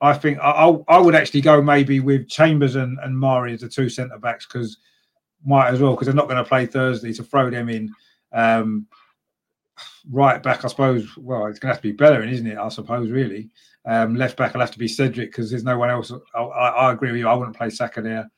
I 0.00 0.14
think 0.14 0.38
I, 0.38 0.74
I 0.88 0.98
would 0.98 1.14
actually 1.14 1.42
go 1.42 1.60
maybe 1.60 2.00
with 2.00 2.30
Chambers 2.30 2.76
and, 2.76 2.98
and 3.02 3.18
Mari 3.18 3.52
as 3.52 3.60
the 3.60 3.68
two 3.68 3.90
centre 3.90 4.18
backs 4.18 4.46
because 4.46 4.78
might 5.44 5.68
as 5.68 5.80
well 5.80 5.92
because 5.92 6.06
they're 6.06 6.14
not 6.14 6.28
going 6.28 6.42
to 6.42 6.48
play 6.48 6.64
Thursday 6.64 7.12
to 7.12 7.22
throw 7.22 7.50
them 7.50 7.68
in. 7.68 7.92
Um, 8.32 8.86
right 10.10 10.42
back, 10.42 10.64
I 10.64 10.68
suppose. 10.68 11.08
Well, 11.16 11.46
it's 11.46 11.58
going 11.58 11.70
to 11.70 11.74
have 11.74 11.82
to 11.82 11.88
be 11.88 11.92
Bellerin, 11.92 12.28
isn't 12.28 12.46
it? 12.46 12.58
I 12.58 12.68
suppose, 12.68 13.10
really. 13.10 13.50
Um, 13.86 14.16
left 14.16 14.36
back, 14.36 14.54
I'll 14.54 14.60
have 14.60 14.70
to 14.70 14.78
be 14.78 14.88
Cedric 14.88 15.30
because 15.30 15.50
there's 15.50 15.64
no 15.64 15.78
one 15.78 15.90
else. 15.90 16.12
I, 16.34 16.40
I, 16.40 16.68
I, 16.68 16.92
agree 16.92 17.10
with 17.10 17.20
you. 17.20 17.28
I 17.28 17.34
wouldn't 17.34 17.56
play 17.56 17.70
Saka 17.70 18.00
there. 18.00 18.30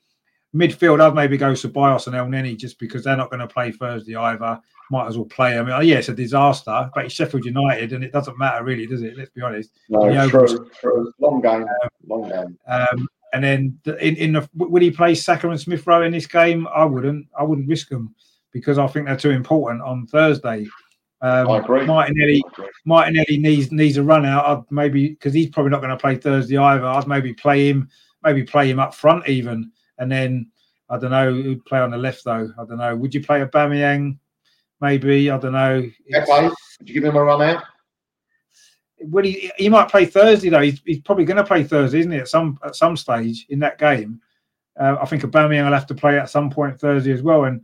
Midfield, 0.55 1.01
I'd 1.01 1.15
maybe 1.15 1.37
go 1.37 1.53
Ceballos 1.53 2.07
and 2.07 2.17
Elneny 2.17 2.57
just 2.57 2.79
because 2.79 3.05
they're 3.05 3.17
not 3.17 3.31
going 3.31 3.41
to 3.41 3.47
play 3.47 3.71
Thursday 3.71 4.17
either. 4.17 4.59
Might 4.91 5.07
as 5.07 5.17
well 5.17 5.27
play. 5.27 5.59
I 5.59 5.63
mean, 5.63 5.73
oh, 5.73 5.81
yeah, 5.81 5.97
it's 5.99 6.09
a 6.09 6.15
disaster, 6.15 6.89
but 6.95 7.05
it's 7.05 7.15
Sheffield 7.15 7.45
United, 7.45 7.93
and 7.93 8.03
it 8.03 8.13
doesn't 8.13 8.39
matter 8.39 8.65
really, 8.65 8.87
does 8.87 9.03
it? 9.03 9.17
Let's 9.17 9.31
be 9.31 9.43
honest. 9.43 9.71
No, 9.89 10.29
true, 10.29 10.71
true. 10.81 11.13
Long 11.21 11.41
game. 11.41 11.63
Um, 11.63 11.89
long 12.07 12.29
game. 12.29 12.59
Um, 12.67 13.09
and 13.33 13.45
then 13.45 13.79
in, 14.01 14.17
in 14.17 14.33
the 14.33 14.49
would 14.55 14.83
he 14.83 14.91
play 14.91 15.15
Saka 15.15 15.51
and 15.51 15.61
Smith 15.61 15.87
Rowe 15.87 16.03
in 16.03 16.13
this 16.13 16.27
game? 16.27 16.67
I 16.75 16.85
wouldn't. 16.85 17.27
I 17.39 17.43
wouldn't 17.43 17.69
risk 17.69 17.89
them 17.89 18.15
because 18.53 18.79
I 18.79 18.87
think 18.87 19.07
they're 19.07 19.17
too 19.17 19.31
important 19.31 19.83
on 19.83 20.07
Thursday. 20.07 20.67
Um, 21.23 21.49
I 21.49 21.59
agree. 21.59 21.87
Martinelli, 21.87 22.43
I 22.45 22.49
agree. 22.53 22.71
Martinelli 22.85 23.39
needs 23.39 23.73
needs 23.73 23.97
a 23.97 24.03
run 24.03 24.27
out. 24.27 24.45
I'd 24.45 24.65
maybe 24.71 25.11
because 25.11 25.33
he's 25.33 25.49
probably 25.49 25.71
not 25.71 25.81
going 25.81 25.91
to 25.91 25.97
play 25.97 26.17
Thursday 26.17 26.59
either. 26.59 26.85
I'd 26.87 27.09
maybe 27.09 27.33
play 27.33 27.69
him, 27.69 27.89
maybe 28.23 28.43
play 28.43 28.71
him 28.71 28.79
up 28.79 28.95
front 28.95 29.27
even, 29.29 29.73
and 29.99 30.13
then 30.13 30.51
I 30.91 30.99
don't 30.99 31.11
know 31.11 31.33
who'd 31.33 31.65
play 31.65 31.81
on 31.81 31.91
the 31.91 31.97
left 31.97 32.25
though. 32.25 32.53
I 32.59 32.65
don't 32.65 32.79
know. 32.79 32.95
Would 32.95 33.15
you 33.15 33.23
play 33.23 33.41
a 33.41 33.47
Aubameyang? 33.47 34.19
Maybe 34.81 35.31
I 35.31 35.39
don't 35.39 35.53
know. 35.53 35.91
Would 36.81 36.89
you 36.89 36.95
give 36.95 37.05
him 37.05 37.17
a 37.17 37.25
run 37.25 37.43
out? 37.43 37.65
Well, 39.01 39.25
he, 39.25 39.51
he 39.57 39.69
might 39.69 39.91
play 39.91 40.05
Thursday 40.05 40.49
though. 40.49 40.61
He's, 40.61 40.81
he's 40.85 41.01
probably 41.01 41.25
going 41.25 41.37
to 41.37 41.45
play 41.45 41.65
Thursday, 41.65 42.01
isn't 42.01 42.13
he? 42.13 42.19
At 42.19 42.29
some 42.29 42.59
at 42.65 42.77
some 42.77 42.97
stage 42.97 43.47
in 43.49 43.59
that 43.61 43.79
game, 43.79 44.21
uh, 44.79 44.97
I 45.01 45.07
think 45.07 45.23
Aubameyang 45.23 45.65
will 45.65 45.73
have 45.73 45.87
to 45.87 45.95
play 45.95 46.19
at 46.19 46.31
some 46.31 46.51
point 46.51 46.79
Thursday 46.79 47.13
as 47.13 47.23
well. 47.23 47.45
And 47.45 47.63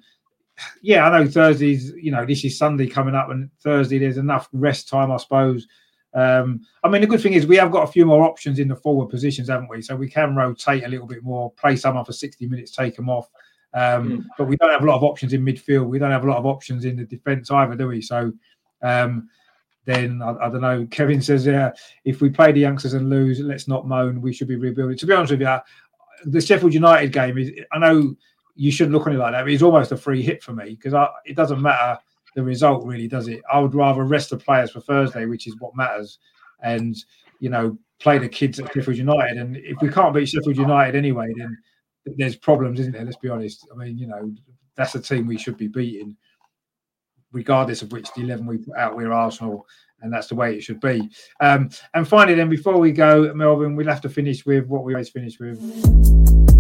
yeah, 0.83 1.07
I 1.07 1.19
know 1.19 1.31
Thursdays, 1.31 1.93
you 1.93 2.11
know, 2.11 2.25
this 2.25 2.45
is 2.45 2.59
Sunday 2.59 2.87
coming 2.87 3.15
up, 3.15 3.31
and 3.31 3.51
Thursday 3.61 3.99
there's 3.99 4.19
enough 4.19 4.49
rest 4.53 4.89
time, 4.89 5.11
I 5.11 5.17
suppose. 5.17 5.67
Um, 6.15 6.61
I 6.85 6.89
mean, 6.89 7.01
the 7.01 7.07
good 7.07 7.23
thing 7.23 7.33
is 7.33 7.47
we 7.47 7.57
have 7.57 7.71
got 7.71 7.89
a 7.89 7.93
few 7.93 8.05
more 8.05 8.25
options 8.25 8.59
in 8.59 8.69
the 8.69 8.77
forward 8.77 9.09
positions, 9.09 9.49
haven't 9.49 9.71
we? 9.71 9.81
So 9.81 9.97
we 9.97 10.09
can 10.09 10.37
rotate 10.37 10.85
a 10.85 10.89
little 10.89 11.07
bit 11.07 11.23
more, 11.23 11.51
play 11.53 11.77
someone 11.77 12.05
for 12.05 12.13
60 12.13 12.47
minutes, 12.47 12.73
take 12.73 12.97
them 12.97 13.09
off. 13.09 13.31
Um, 13.75 14.09
mm. 14.09 14.25
But 14.37 14.49
we 14.49 14.57
don't 14.57 14.71
have 14.71 14.83
a 14.83 14.87
lot 14.87 14.97
of 14.97 15.05
options 15.05 15.33
in 15.33 15.45
midfield. 15.45 15.87
We 15.87 15.99
don't 15.99 16.11
have 16.11 16.25
a 16.25 16.29
lot 16.29 16.37
of 16.37 16.47
options 16.47 16.85
in 16.85 16.97
the 16.97 17.05
defence 17.05 17.51
either, 17.51 17.75
do 17.75 17.89
we? 17.89 18.03
So 18.03 18.33
um, 18.83 19.31
then 19.87 20.21
I, 20.21 20.33
I, 20.33 20.51
don't 20.51 20.61
know. 20.61 20.87
Kevin 20.91 21.23
says, 21.23 21.47
yeah, 21.47 21.73
if 22.05 22.21
we 22.21 22.29
play 22.29 22.53
the 22.53 22.61
youngsters 22.61 22.95
and 22.95 23.09
lose, 23.09 23.41
let's 23.41 23.69
not 23.69 23.89
moan. 23.89 24.21
We 24.21 24.35
should 24.35 24.49
be 24.49 24.57
rebuilding. 24.57 24.99
To 24.99 25.07
be 25.07 25.15
honest 25.15 25.33
with 25.33 25.41
you, 25.41 25.57
the 26.27 26.41
Sheffield 26.41 26.75
United 26.75 27.13
game 27.13 27.39
is. 27.39 27.51
I 27.73 27.79
know 27.79 28.15
you 28.55 28.71
shouldn't 28.71 28.95
look 28.95 29.07
on 29.07 29.15
it 29.15 29.19
like 29.19 29.33
that, 29.33 29.43
but 29.43 29.53
it's 29.53 29.63
almost 29.63 29.93
a 29.93 29.97
free 29.97 30.23
hit 30.23 30.43
for 30.43 30.53
me 30.53 30.79
because 30.81 30.95
it 31.25 31.37
doesn't 31.37 31.63
matter 31.63 31.99
the 32.35 32.43
result, 32.43 32.85
really, 32.85 33.09
does 33.09 33.29
it? 33.29 33.43
I 33.53 33.59
would 33.59 33.75
rather 33.75 34.05
rest 34.05 34.31
the 34.31 34.37
players 34.37 34.71
for 34.71 34.81
Thursday, 34.81 35.27
which 35.27 35.47
is 35.47 35.57
what 35.59 35.77
matters, 35.77 36.19
and 36.63 36.97
you 37.41 37.51
know, 37.51 37.77
play 37.99 38.19
the 38.19 38.29
kids 38.29 38.59
at 38.59 38.73
Sheffield 38.73 38.97
United. 38.97 39.37
And 39.37 39.57
if 39.57 39.81
we 39.81 39.89
can't 39.89 40.15
beat 40.15 40.29
Sheffield 40.29 40.57
United 40.57 40.95
anyway, 40.95 41.33
then 41.37 41.57
there's 42.17 42.37
problems, 42.37 42.81
isn't 42.81 42.93
there? 42.93 43.05
Let's 43.05 43.17
be 43.17 43.29
honest. 43.29 43.67
I 43.73 43.77
mean, 43.77 43.99
you 43.99 44.07
know, 44.07 44.33
that's 44.77 44.95
a 44.95 45.01
team 45.01 45.27
we 45.27 45.39
should 45.39 45.57
be 45.57 45.69
beating, 45.69 46.17
regardless 47.33 47.83
of 47.83 47.93
which 47.93 48.13
the 48.15 48.23
11 48.23 48.47
we 48.47 48.59
put 48.59 48.77
out, 48.77 48.97
we're 48.97 49.13
Arsenal, 49.13 49.67
and 50.01 50.13
that's 50.13 50.29
the 50.29 50.35
way 50.35 50.55
it 50.55 50.63
should 50.63 50.81
be. 50.81 51.11
Um, 51.41 51.71
and 51.95 52.07
finally, 52.07 52.35
then, 52.35 52.49
before 52.49 52.79
we 52.79 52.93
go, 52.93 53.33
Melvin, 53.35 53.77
we'll 53.77 53.89
have 53.89 54.01
to 54.03 54.09
finish 54.09 54.47
with 54.47 54.67
what 54.67 54.85
we 54.85 54.95
always 54.95 55.11
finish 55.11 55.39
with. 55.39 56.52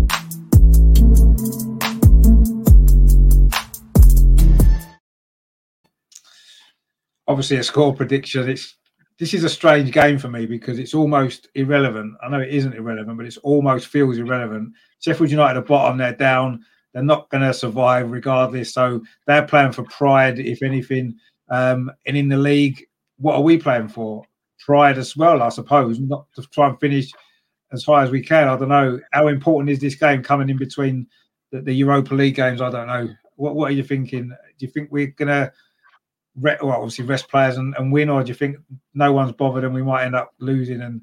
Obviously, 7.33 7.57
a 7.57 7.63
score 7.63 7.95
prediction. 7.95 8.47
It's 8.47 8.77
this 9.19 9.33
is 9.33 9.43
a 9.43 9.49
strange 9.49 9.91
game 9.91 10.19
for 10.19 10.29
me 10.29 10.45
because 10.45 10.79
it's 10.79 10.93
almost 10.93 11.49
irrelevant. 11.55 12.15
I 12.23 12.29
know 12.29 12.41
it 12.41 12.53
isn't 12.53 12.75
irrelevant, 12.75 13.17
but 13.17 13.25
it 13.25 13.39
almost 13.43 13.87
feels 13.87 14.19
irrelevant. 14.19 14.75
Sheffield 15.01 15.31
United 15.31 15.59
are 15.61 15.65
bottom, 15.65 15.97
they're 15.97 16.13
down. 16.13 16.63
They're 16.93 17.03
not 17.03 17.31
going 17.31 17.43
to 17.43 17.55
survive 17.55 18.11
regardless. 18.11 18.75
So 18.75 19.01
they're 19.27 19.47
playing 19.47 19.73
for 19.73 19.85
pride, 19.85 20.41
if 20.41 20.63
anything. 20.63 21.17
Um, 21.49 21.91
and 22.05 22.19
in 22.19 22.29
the 22.29 22.37
league, 22.37 22.85
what 23.17 23.35
are 23.35 23.41
we 23.41 23.57
playing 23.57 23.89
for? 23.89 24.27
Pride 24.61 24.99
as 24.99 25.17
well, 25.17 25.43
I 25.43 25.49
suppose, 25.49 26.01
not 26.01 26.27
to 26.35 26.43
try 26.53 26.69
and 26.69 26.79
finish 26.81 27.11
as 27.73 27.83
high 27.87 28.03
as 28.03 28.11
we 28.11 28.21
can. 28.21 28.47
I 28.47 28.59
don't 28.59 28.69
know. 28.69 29.01
How 29.15 29.29
important 29.29 29.71
is 29.71 29.79
this 29.79 29.95
game 29.95 30.23
coming 30.23 30.51
in 30.51 30.59
between 30.59 31.07
the, 31.51 31.63
the 31.63 31.73
Europa 31.73 32.15
League 32.15 32.35
games? 32.35 32.61
I 32.61 32.69
don't 32.69 32.89
know. 32.89 33.09
What, 33.37 33.55
what 33.55 33.71
are 33.71 33.75
you 33.75 33.85
thinking? 33.85 34.29
Do 34.59 34.67
you 34.67 34.71
think 34.71 34.93
we're 34.93 35.07
going 35.07 35.29
to 35.29 35.51
well, 36.37 36.73
obviously 36.73 37.05
rest 37.05 37.29
players 37.29 37.57
and, 37.57 37.75
and 37.77 37.93
win, 37.93 38.09
or 38.09 38.23
do 38.23 38.29
you 38.29 38.35
think 38.35 38.57
no 38.95 39.13
one's 39.13 39.33
bothered 39.33 39.65
and 39.65 39.75
we 39.75 39.83
might 39.83 40.05
end 40.05 40.15
up 40.15 40.33
losing? 40.39 40.81
And 40.81 41.03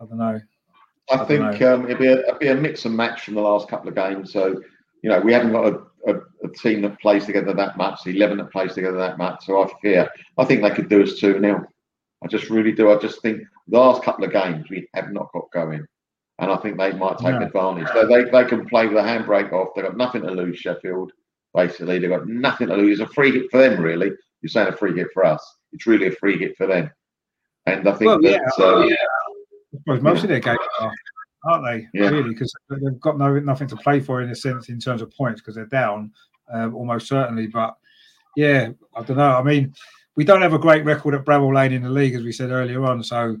I 0.00 0.04
don't 0.04 0.18
know. 0.18 0.40
I, 1.10 1.14
I 1.14 1.24
think 1.24 1.62
um, 1.62 1.84
it'd, 1.84 1.98
be 1.98 2.06
a, 2.06 2.20
it'd 2.20 2.38
be 2.38 2.48
a 2.48 2.54
mix 2.54 2.84
and 2.84 2.96
match 2.96 3.22
from 3.22 3.34
the 3.34 3.40
last 3.40 3.68
couple 3.68 3.88
of 3.88 3.94
games. 3.94 4.32
So, 4.32 4.60
you 5.02 5.10
know, 5.10 5.20
we 5.20 5.32
haven't 5.32 5.52
got 5.52 5.66
a, 5.66 5.80
a, 6.06 6.14
a, 6.44 6.48
team 6.62 6.82
that 6.82 7.00
plays 7.00 7.26
together 7.26 7.52
that 7.54 7.76
much, 7.76 8.04
the 8.04 8.14
11 8.14 8.38
that 8.38 8.52
plays 8.52 8.74
together 8.74 8.98
that 8.98 9.18
much. 9.18 9.46
So 9.46 9.62
I 9.62 9.70
fear, 9.80 10.10
I 10.38 10.44
think 10.44 10.62
they 10.62 10.70
could 10.70 10.88
do 10.88 11.02
us 11.02 11.18
2 11.18 11.40
0. 11.40 11.66
I 12.22 12.26
just 12.26 12.50
really 12.50 12.72
do. 12.72 12.90
I 12.90 12.98
just 12.98 13.22
think 13.22 13.42
the 13.68 13.78
last 13.78 14.02
couple 14.02 14.24
of 14.24 14.32
games 14.32 14.68
we 14.68 14.88
have 14.94 15.10
not 15.10 15.32
got 15.32 15.50
going. 15.52 15.86
And 16.38 16.50
I 16.50 16.56
think 16.56 16.78
they 16.78 16.92
might 16.92 17.18
take 17.18 17.38
no. 17.38 17.42
advantage. 17.42 17.88
So 17.92 18.06
they, 18.06 18.24
they 18.24 18.44
can 18.44 18.66
play 18.66 18.86
with 18.86 18.96
a 18.96 19.02
handbrake 19.02 19.52
off. 19.52 19.74
They've 19.74 19.84
got 19.84 19.96
nothing 19.96 20.22
to 20.22 20.30
lose, 20.30 20.58
Sheffield, 20.58 21.12
basically. 21.54 21.98
They've 21.98 22.08
got 22.08 22.28
nothing 22.28 22.68
to 22.68 22.76
lose. 22.76 23.00
It's 23.00 23.10
a 23.10 23.14
free 23.14 23.32
hit 23.32 23.50
for 23.50 23.58
them, 23.58 23.82
really. 23.82 24.12
You're 24.42 24.50
saying 24.50 24.68
a 24.68 24.76
free 24.76 24.94
hit 24.94 25.08
for 25.12 25.24
us. 25.24 25.44
It's 25.72 25.86
really 25.86 26.08
a 26.08 26.12
free 26.12 26.38
hit 26.38 26.56
for 26.56 26.66
them. 26.66 26.90
And 27.66 27.88
I 27.88 27.92
think 27.92 28.08
well, 28.08 28.20
that, 28.22 28.30
yeah, 28.30 28.64
uh, 28.64 28.80
yeah. 28.80 28.94
I 28.94 29.78
suppose 29.78 30.02
most 30.02 30.18
yeah. 30.18 30.22
of 30.22 30.28
their 30.28 30.40
games 30.40 30.58
are, 30.80 30.92
aren't 31.44 31.64
they? 31.64 32.00
Yeah. 32.00 32.08
Really, 32.08 32.30
because 32.30 32.52
they've 32.70 33.00
got 33.00 33.18
no 33.18 33.38
nothing 33.38 33.68
to 33.68 33.76
play 33.76 34.00
for 34.00 34.22
in 34.22 34.30
a 34.30 34.34
sense 34.34 34.68
in 34.68 34.80
terms 34.80 35.02
of 35.02 35.12
points 35.12 35.40
because 35.40 35.54
they're 35.54 35.66
down 35.66 36.12
um, 36.52 36.74
almost 36.74 37.06
certainly. 37.06 37.46
But 37.46 37.76
yeah, 38.36 38.70
I 38.94 39.02
don't 39.02 39.18
know. 39.18 39.36
I 39.36 39.42
mean, 39.42 39.74
we 40.16 40.24
don't 40.24 40.42
have 40.42 40.54
a 40.54 40.58
great 40.58 40.84
record 40.84 41.14
at 41.14 41.24
Bramall 41.24 41.54
Lane 41.54 41.72
in 41.72 41.82
the 41.82 41.90
league, 41.90 42.14
as 42.14 42.22
we 42.22 42.32
said 42.32 42.50
earlier 42.50 42.84
on. 42.84 43.02
So 43.02 43.36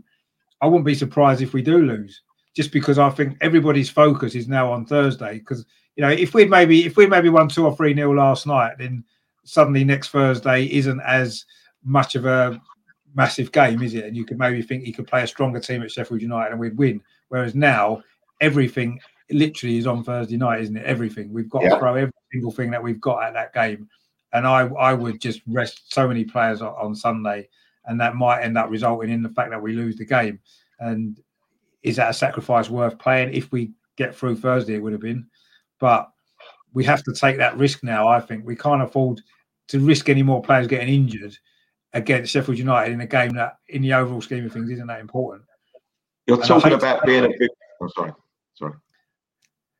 I 0.60 0.66
wouldn't 0.66 0.86
be 0.86 0.94
surprised 0.94 1.42
if 1.42 1.52
we 1.52 1.62
do 1.62 1.78
lose, 1.78 2.22
just 2.54 2.72
because 2.72 2.98
I 2.98 3.10
think 3.10 3.36
everybody's 3.40 3.90
focus 3.90 4.34
is 4.34 4.48
now 4.48 4.70
on 4.70 4.86
Thursday. 4.86 5.38
Because 5.38 5.64
you 5.96 6.02
know, 6.02 6.10
if 6.10 6.34
we'd 6.34 6.50
maybe 6.50 6.86
if 6.86 6.96
we 6.96 7.06
maybe 7.06 7.28
won 7.28 7.48
two 7.48 7.66
or 7.66 7.76
three 7.76 7.94
nil 7.94 8.14
last 8.14 8.46
night, 8.46 8.78
then 8.78 9.04
suddenly 9.50 9.82
next 9.82 10.10
Thursday 10.10 10.66
isn't 10.66 11.00
as 11.00 11.44
much 11.84 12.14
of 12.14 12.24
a 12.24 12.60
massive 13.14 13.50
game, 13.50 13.82
is 13.82 13.94
it? 13.94 14.04
And 14.04 14.16
you 14.16 14.24
could 14.24 14.38
maybe 14.38 14.62
think 14.62 14.84
he 14.84 14.92
could 14.92 15.08
play 15.08 15.24
a 15.24 15.26
stronger 15.26 15.58
team 15.58 15.82
at 15.82 15.90
Sheffield 15.90 16.22
United 16.22 16.52
and 16.52 16.60
we'd 16.60 16.78
win. 16.78 17.00
Whereas 17.28 17.56
now 17.56 18.02
everything 18.40 19.00
literally 19.28 19.78
is 19.78 19.88
on 19.88 20.04
Thursday 20.04 20.36
night, 20.36 20.60
isn't 20.60 20.76
it? 20.76 20.86
Everything 20.86 21.32
we've 21.32 21.50
got 21.50 21.62
yeah. 21.62 21.70
to 21.70 21.78
throw 21.78 21.96
every 21.96 22.12
single 22.32 22.52
thing 22.52 22.70
that 22.70 22.82
we've 22.82 23.00
got 23.00 23.24
at 23.24 23.32
that 23.34 23.52
game. 23.52 23.88
And 24.32 24.46
I, 24.46 24.68
I 24.68 24.94
would 24.94 25.20
just 25.20 25.40
rest 25.48 25.92
so 25.92 26.06
many 26.06 26.24
players 26.24 26.62
on, 26.62 26.72
on 26.74 26.94
Sunday, 26.94 27.48
and 27.86 28.00
that 28.00 28.14
might 28.14 28.42
end 28.42 28.56
up 28.56 28.70
resulting 28.70 29.10
in 29.10 29.22
the 29.22 29.28
fact 29.30 29.50
that 29.50 29.60
we 29.60 29.72
lose 29.72 29.96
the 29.96 30.04
game. 30.04 30.38
And 30.78 31.20
is 31.82 31.96
that 31.96 32.10
a 32.10 32.14
sacrifice 32.14 32.70
worth 32.70 32.98
playing? 33.00 33.34
If 33.34 33.50
we 33.50 33.72
get 33.96 34.14
through 34.14 34.36
Thursday, 34.36 34.74
it 34.74 34.82
would 34.82 34.92
have 34.92 35.00
been. 35.00 35.26
But 35.80 36.08
we 36.72 36.84
have 36.84 37.02
to 37.02 37.12
take 37.12 37.38
that 37.38 37.56
risk 37.56 37.82
now. 37.82 38.06
I 38.06 38.20
think 38.20 38.46
we 38.46 38.54
can't 38.54 38.82
afford 38.82 39.20
to 39.70 39.80
risk 39.80 40.08
any 40.08 40.22
more 40.22 40.42
players 40.42 40.66
getting 40.66 40.92
injured 40.92 41.36
against 41.92 42.32
Sheffield 42.32 42.58
United 42.58 42.92
in 42.92 43.00
a 43.00 43.06
game 43.06 43.30
that, 43.30 43.58
in 43.68 43.82
the 43.82 43.92
overall 43.92 44.20
scheme 44.20 44.44
of 44.44 44.52
things, 44.52 44.70
isn't 44.70 44.86
that 44.86 45.00
important. 45.00 45.42
You're 46.26 46.38
and 46.38 46.46
talking 46.46 46.72
about 46.72 47.04
being 47.06 47.24
a 47.24 47.28
big. 47.28 47.50
Oh, 47.80 47.88
sorry, 47.88 48.12
sorry. 48.54 48.74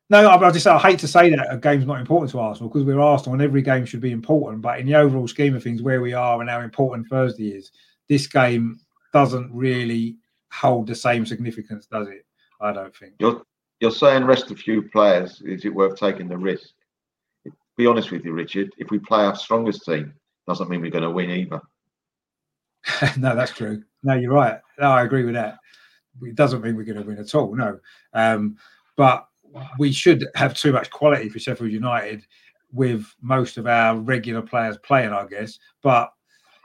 No, 0.09 0.29
I 0.29 0.51
just 0.51 0.67
I 0.67 0.79
hate 0.79 0.99
to 1.01 1.09
say 1.09 1.31
that 1.31 1.47
a 1.53 1.57
game's 1.57 1.87
not 1.87 2.01
important 2.01 2.33
to 2.33 2.41
Arsenal 2.41 2.69
because 2.69 2.85
we're 2.85 3.01
Arsenal 3.01 3.35
and 3.35 3.43
every 3.43 3.63
game 3.63 3.85
should 3.85 4.01
be 4.01 4.11
important. 4.11 4.63
But 4.63 4.81
in 4.81 4.87
the 4.87 4.95
overall 4.95 5.29
scheme 5.29 5.55
of 5.55 5.63
things, 5.63 5.83
where 5.83 6.01
we 6.01 6.13
are 6.13 6.41
and 6.41 6.51
how 6.51 6.61
important 6.61 7.07
Thursday 7.09 7.51
is, 7.51 7.71
this 8.09 8.27
game 8.27 8.81
doesn't 9.13 9.53
really 9.53 10.17
hold 10.53 10.89
the 10.89 10.95
same 10.95 11.25
significance, 11.27 11.87
does 11.87 12.09
it? 12.09 12.27
I 12.61 12.73
don't 12.73 12.95
think. 12.95 13.15
You're 13.21 13.43
you're 13.81 13.91
saying 13.91 14.25
rest 14.25 14.51
a 14.51 14.57
few 14.57 14.83
players. 14.83 15.43
Is 15.43 15.65
it 15.65 15.75
worth 15.75 15.99
taking 15.99 16.29
the 16.29 16.37
risk? 16.37 16.71
Be 17.81 17.87
honest 17.87 18.11
with 18.11 18.27
you, 18.27 18.33
Richard, 18.33 18.75
if 18.77 18.91
we 18.91 18.99
play 18.99 19.25
our 19.25 19.35
strongest 19.35 19.87
team, 19.87 20.13
doesn't 20.47 20.69
mean 20.69 20.83
we're 20.83 20.91
going 20.91 21.05
to 21.05 21.11
win 21.11 21.31
either. 21.31 21.61
no, 23.17 23.35
that's 23.35 23.53
true. 23.53 23.83
No, 24.03 24.15
you're 24.15 24.33
right. 24.33 24.61
No, 24.79 24.91
I 24.91 25.03
agree 25.03 25.25
with 25.25 25.35
that. 25.35 25.57
It 26.23 26.35
doesn't 26.35 26.63
mean 26.63 26.77
we're 26.77 26.85
going 26.85 27.01
to 27.01 27.07
win 27.07 27.19
at 27.19 27.35
all. 27.35 27.55
No, 27.55 27.79
um, 28.13 28.57
but 28.97 29.27
we 29.79 29.93
should 29.93 30.27
have 30.35 30.55
too 30.55 30.73
much 30.73 30.91
quality 30.91 31.31
for 31.31 31.39
Sheffield 31.39 31.73
United 31.73 32.27
with 32.71 33.07
most 33.23 33.57
of 33.57 33.67
our 33.67 33.97
regular 33.97 34.43
players 34.43 34.77
playing, 34.79 35.13
I 35.13 35.27
guess. 35.27 35.59
But 35.83 36.13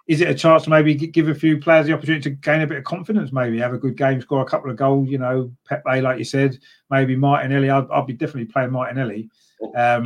is 0.08 0.20
it 0.20 0.30
a 0.30 0.36
chance 0.36 0.64
to 0.64 0.70
maybe 0.70 0.96
give 0.96 1.30
a 1.30 1.36
few 1.36 1.58
players 1.58 1.88
the 1.88 1.94
opportunity 1.94 2.24
to 2.24 2.30
gain 2.32 2.62
a 2.62 2.68
bit 2.68 2.80
of 2.80 2.84
confidence? 2.84 3.32
Maybe 3.32 3.58
have 3.60 3.74
a 3.74 3.78
good 3.78 3.96
game, 3.96 4.20
score 4.20 4.42
a 4.42 4.46
couple 4.46 4.70
of 4.70 4.76
goals. 4.76 5.10
You 5.10 5.20
know, 5.20 5.52
Pepe, 5.66 6.02
like 6.02 6.20
you 6.20 6.26
said, 6.26 6.60
maybe 6.90 7.16
Martinelli. 7.16 7.70
I'll, 7.70 7.88
I'll 7.92 8.06
be 8.06 8.14
definitely 8.14 8.52
playing 8.52 8.72
Martinelli. 8.72 9.30
Um, 9.76 10.04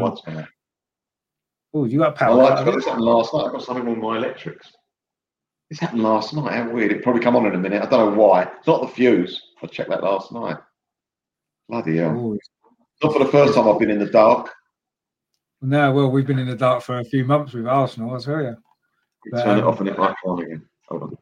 Oh, 1.74 1.86
you 1.86 2.00
got 2.00 2.16
power. 2.16 2.32
I, 2.42 2.50
like, 2.50 2.60
I 2.60 2.66
got 2.66 2.84
something 2.84 3.06
last 3.06 3.34
night. 3.34 3.46
I 3.46 3.52
got 3.52 3.64
something 3.64 3.88
on 3.88 4.00
my 4.00 4.18
electrics. 4.18 4.72
This 5.70 5.80
happened 5.80 6.02
last 6.02 6.34
night. 6.34 6.54
How 6.54 6.70
weird. 6.70 6.92
It 6.92 7.04
probably 7.04 7.22
come 7.22 7.36
on 7.36 7.46
in 7.46 7.54
a 7.54 7.60
minute. 7.60 7.84
I 7.84 7.86
don't 7.86 8.14
know 8.14 8.20
why. 8.20 8.44
It's 8.44 8.68
not 8.68 8.82
the 8.82 8.88
fuse. 8.88 9.40
I 9.62 9.68
checked 9.68 9.90
that 9.90 10.04
last 10.04 10.32
night. 10.32 10.58
Bloody 11.68 11.98
hell. 11.98 12.16
Ooh. 12.16 12.40
Not 13.04 13.14
for 13.14 13.20
the 13.20 13.32
first 13.32 13.54
time 13.54 13.68
I've 13.68 13.80
been 13.80 13.92
in 13.92 14.00
the 14.00 14.10
dark. 14.10 14.50
No, 15.62 15.92
well, 15.92 16.10
we've 16.10 16.26
been 16.26 16.40
in 16.40 16.48
the 16.48 16.56
dark 16.56 16.82
for 16.82 17.00
a 17.00 17.06
few 17.06 17.24
months 17.26 17.54
with 17.54 17.68
Arsenal, 17.68 18.16
I 18.16 18.20
tell 18.20 18.42
you. 18.42 18.58
But, 19.32 19.44
turn 19.44 19.52
um, 19.52 19.58
it 19.60 19.64
off 19.66 19.80
and 19.80 19.90
it 19.90 19.98
might 19.98 20.16
on 20.26 20.42
again. 20.42 20.66
Hold 20.88 21.04
on. 21.04 21.18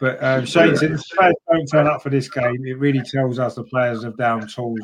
But 0.00 0.22
um, 0.22 0.44
Shane 0.44 0.76
said, 0.76 0.90
if 0.90 1.00
players 1.16 1.34
don't 1.50 1.66
turn 1.66 1.86
up 1.86 2.02
for 2.02 2.10
this 2.10 2.28
game, 2.28 2.66
it 2.66 2.78
really 2.78 3.00
tells 3.00 3.38
us 3.38 3.54
the 3.54 3.64
players 3.64 4.02
have 4.02 4.18
down 4.18 4.46
tools. 4.46 4.80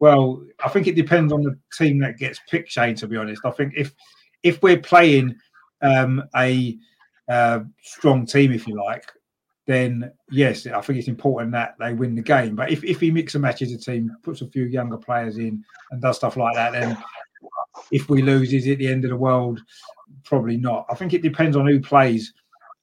Well, 0.00 0.44
I 0.64 0.68
think 0.68 0.86
it 0.86 0.96
depends 0.96 1.32
on 1.32 1.42
the 1.42 1.58
team 1.76 1.98
that 2.00 2.18
gets 2.18 2.40
picked, 2.50 2.70
Shane, 2.70 2.94
to 2.96 3.06
be 3.06 3.16
honest. 3.16 3.40
I 3.44 3.50
think 3.52 3.74
if 3.76 3.94
if 4.42 4.62
we're 4.62 4.78
playing 4.78 5.36
um, 5.82 6.22
a 6.36 6.76
uh, 7.28 7.60
strong 7.82 8.26
team, 8.26 8.52
if 8.52 8.66
you 8.66 8.76
like, 8.76 9.10
then 9.66 10.10
yes, 10.30 10.66
I 10.66 10.80
think 10.80 10.98
it's 10.98 11.08
important 11.08 11.52
that 11.52 11.74
they 11.78 11.92
win 11.92 12.14
the 12.14 12.22
game. 12.22 12.56
But 12.56 12.70
if, 12.70 12.82
if 12.84 13.00
he 13.00 13.10
mix 13.10 13.34
and 13.34 13.42
matches 13.42 13.72
a 13.72 13.78
team, 13.78 14.10
puts 14.22 14.40
a 14.40 14.48
few 14.48 14.64
younger 14.64 14.96
players 14.96 15.36
in, 15.36 15.62
and 15.90 16.00
does 16.00 16.16
stuff 16.16 16.36
like 16.36 16.54
that, 16.54 16.72
then 16.72 16.96
if 17.92 18.08
we 18.08 18.22
lose, 18.22 18.52
is 18.52 18.66
it 18.66 18.78
the 18.78 18.88
end 18.88 19.04
of 19.04 19.10
the 19.10 19.16
world? 19.16 19.60
Probably 20.24 20.56
not. 20.56 20.86
I 20.90 20.94
think 20.94 21.12
it 21.12 21.22
depends 21.22 21.56
on 21.56 21.66
who 21.66 21.80
plays 21.80 22.32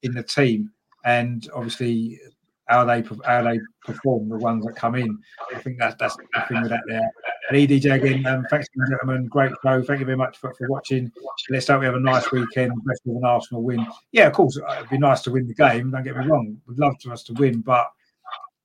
in 0.04 0.14
the 0.14 0.24
team, 0.24 0.72
and 1.04 1.50
obviously 1.56 2.20
how 2.68 2.86
they 2.86 3.04
how 3.26 3.44
they 3.44 3.60
perform, 3.84 4.30
the 4.30 4.38
ones 4.38 4.66
that 4.66 4.76
come 4.76 4.96
in. 4.96 5.18
I 5.54 5.60
think 5.60 5.80
that's 5.80 5.96
that's 6.00 6.16
the 6.16 6.46
thing 6.48 6.62
with 6.62 6.72
that 6.72 6.84
there. 6.88 7.12
And 7.50 7.58
EDJ 7.58 7.94
again, 7.94 8.26
um, 8.26 8.44
thanks, 8.50 8.68
gentlemen. 8.90 9.28
Great 9.28 9.52
show. 9.64 9.84
Thank 9.84 10.00
you 10.00 10.06
very 10.06 10.18
much 10.18 10.38
for, 10.38 10.54
for 10.56 10.68
watching. 10.68 11.12
Let's 11.50 11.68
hope 11.68 11.82
we 11.82 11.86
have 11.86 11.96
a 11.96 12.00
nice 12.00 12.32
weekend. 12.32 12.74
Best 12.86 13.02
of 13.08 13.16
an 13.16 13.24
Arsenal 13.24 13.62
win. 13.62 13.86
Yeah, 14.12 14.28
of 14.28 14.34
course, 14.34 14.58
it'd 14.58 14.90
be 14.90 14.98
nice 14.98 15.22
to 15.24 15.32
win 15.32 15.48
the 15.48 15.54
game. 15.54 15.92
Don't 15.92 16.04
get 16.04 16.18
me 16.18 16.26
wrong. 16.26 16.58
We'd 16.68 16.80
love 16.80 16.98
to 17.00 17.12
us 17.12 17.24
to 17.24 17.34
win, 17.34 17.62
but 17.62 17.88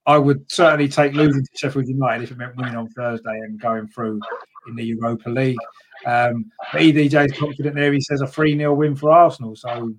I 0.06 0.16
would 0.16 0.50
certainly 0.50 0.88
take 0.88 1.12
losing 1.12 1.42
to 1.42 1.50
Sheffield 1.56 1.88
United 1.88 2.24
if 2.24 2.30
it 2.30 2.38
meant 2.38 2.56
winning 2.56 2.74
on 2.74 2.88
Thursday 2.88 3.38
and 3.44 3.60
going 3.60 3.86
through 3.88 4.20
in 4.68 4.76
the 4.76 4.84
Europa 4.84 5.28
League. 5.28 5.58
Um, 6.06 6.50
but 6.72 6.80
EDJ 6.80 7.26
is 7.26 7.38
confident 7.38 7.74
there. 7.74 7.92
He 7.92 8.00
says 8.00 8.22
a 8.22 8.26
3 8.26 8.56
0 8.56 8.74
win 8.74 8.96
for 8.96 9.10
Arsenal. 9.10 9.54
So, 9.56 9.92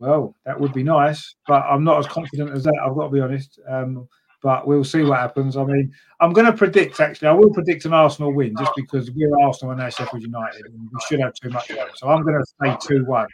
well, 0.00 0.34
that 0.44 0.58
would 0.58 0.72
be 0.72 0.82
nice. 0.82 1.36
But 1.46 1.62
I'm 1.62 1.84
not 1.84 2.00
as 2.00 2.06
confident 2.08 2.50
as 2.50 2.64
that, 2.64 2.82
I've 2.84 2.96
got 2.96 3.04
to 3.04 3.12
be 3.12 3.20
honest. 3.20 3.60
Um, 3.68 4.08
but 4.42 4.66
we'll 4.66 4.84
see 4.84 5.02
what 5.02 5.18
happens. 5.18 5.56
I 5.56 5.64
mean, 5.64 5.92
I'm 6.20 6.32
going 6.32 6.46
to 6.46 6.52
predict, 6.52 7.00
actually, 7.00 7.28
I 7.28 7.32
will 7.32 7.50
predict 7.50 7.84
an 7.84 7.92
Arsenal 7.92 8.32
win 8.32 8.54
just 8.58 8.72
because 8.76 9.10
we're 9.10 9.38
Arsenal 9.40 9.72
and 9.72 9.80
they're 9.80 9.90
Sheffield 9.90 10.22
United. 10.22 10.66
And 10.66 10.88
we 10.92 11.00
should 11.08 11.20
have 11.20 11.34
too 11.34 11.50
much. 11.50 11.70
So 11.96 12.08
I'm 12.08 12.22
going 12.22 12.38
to 12.40 12.46
say 12.62 12.96
2 12.96 13.04
1. 13.04 13.26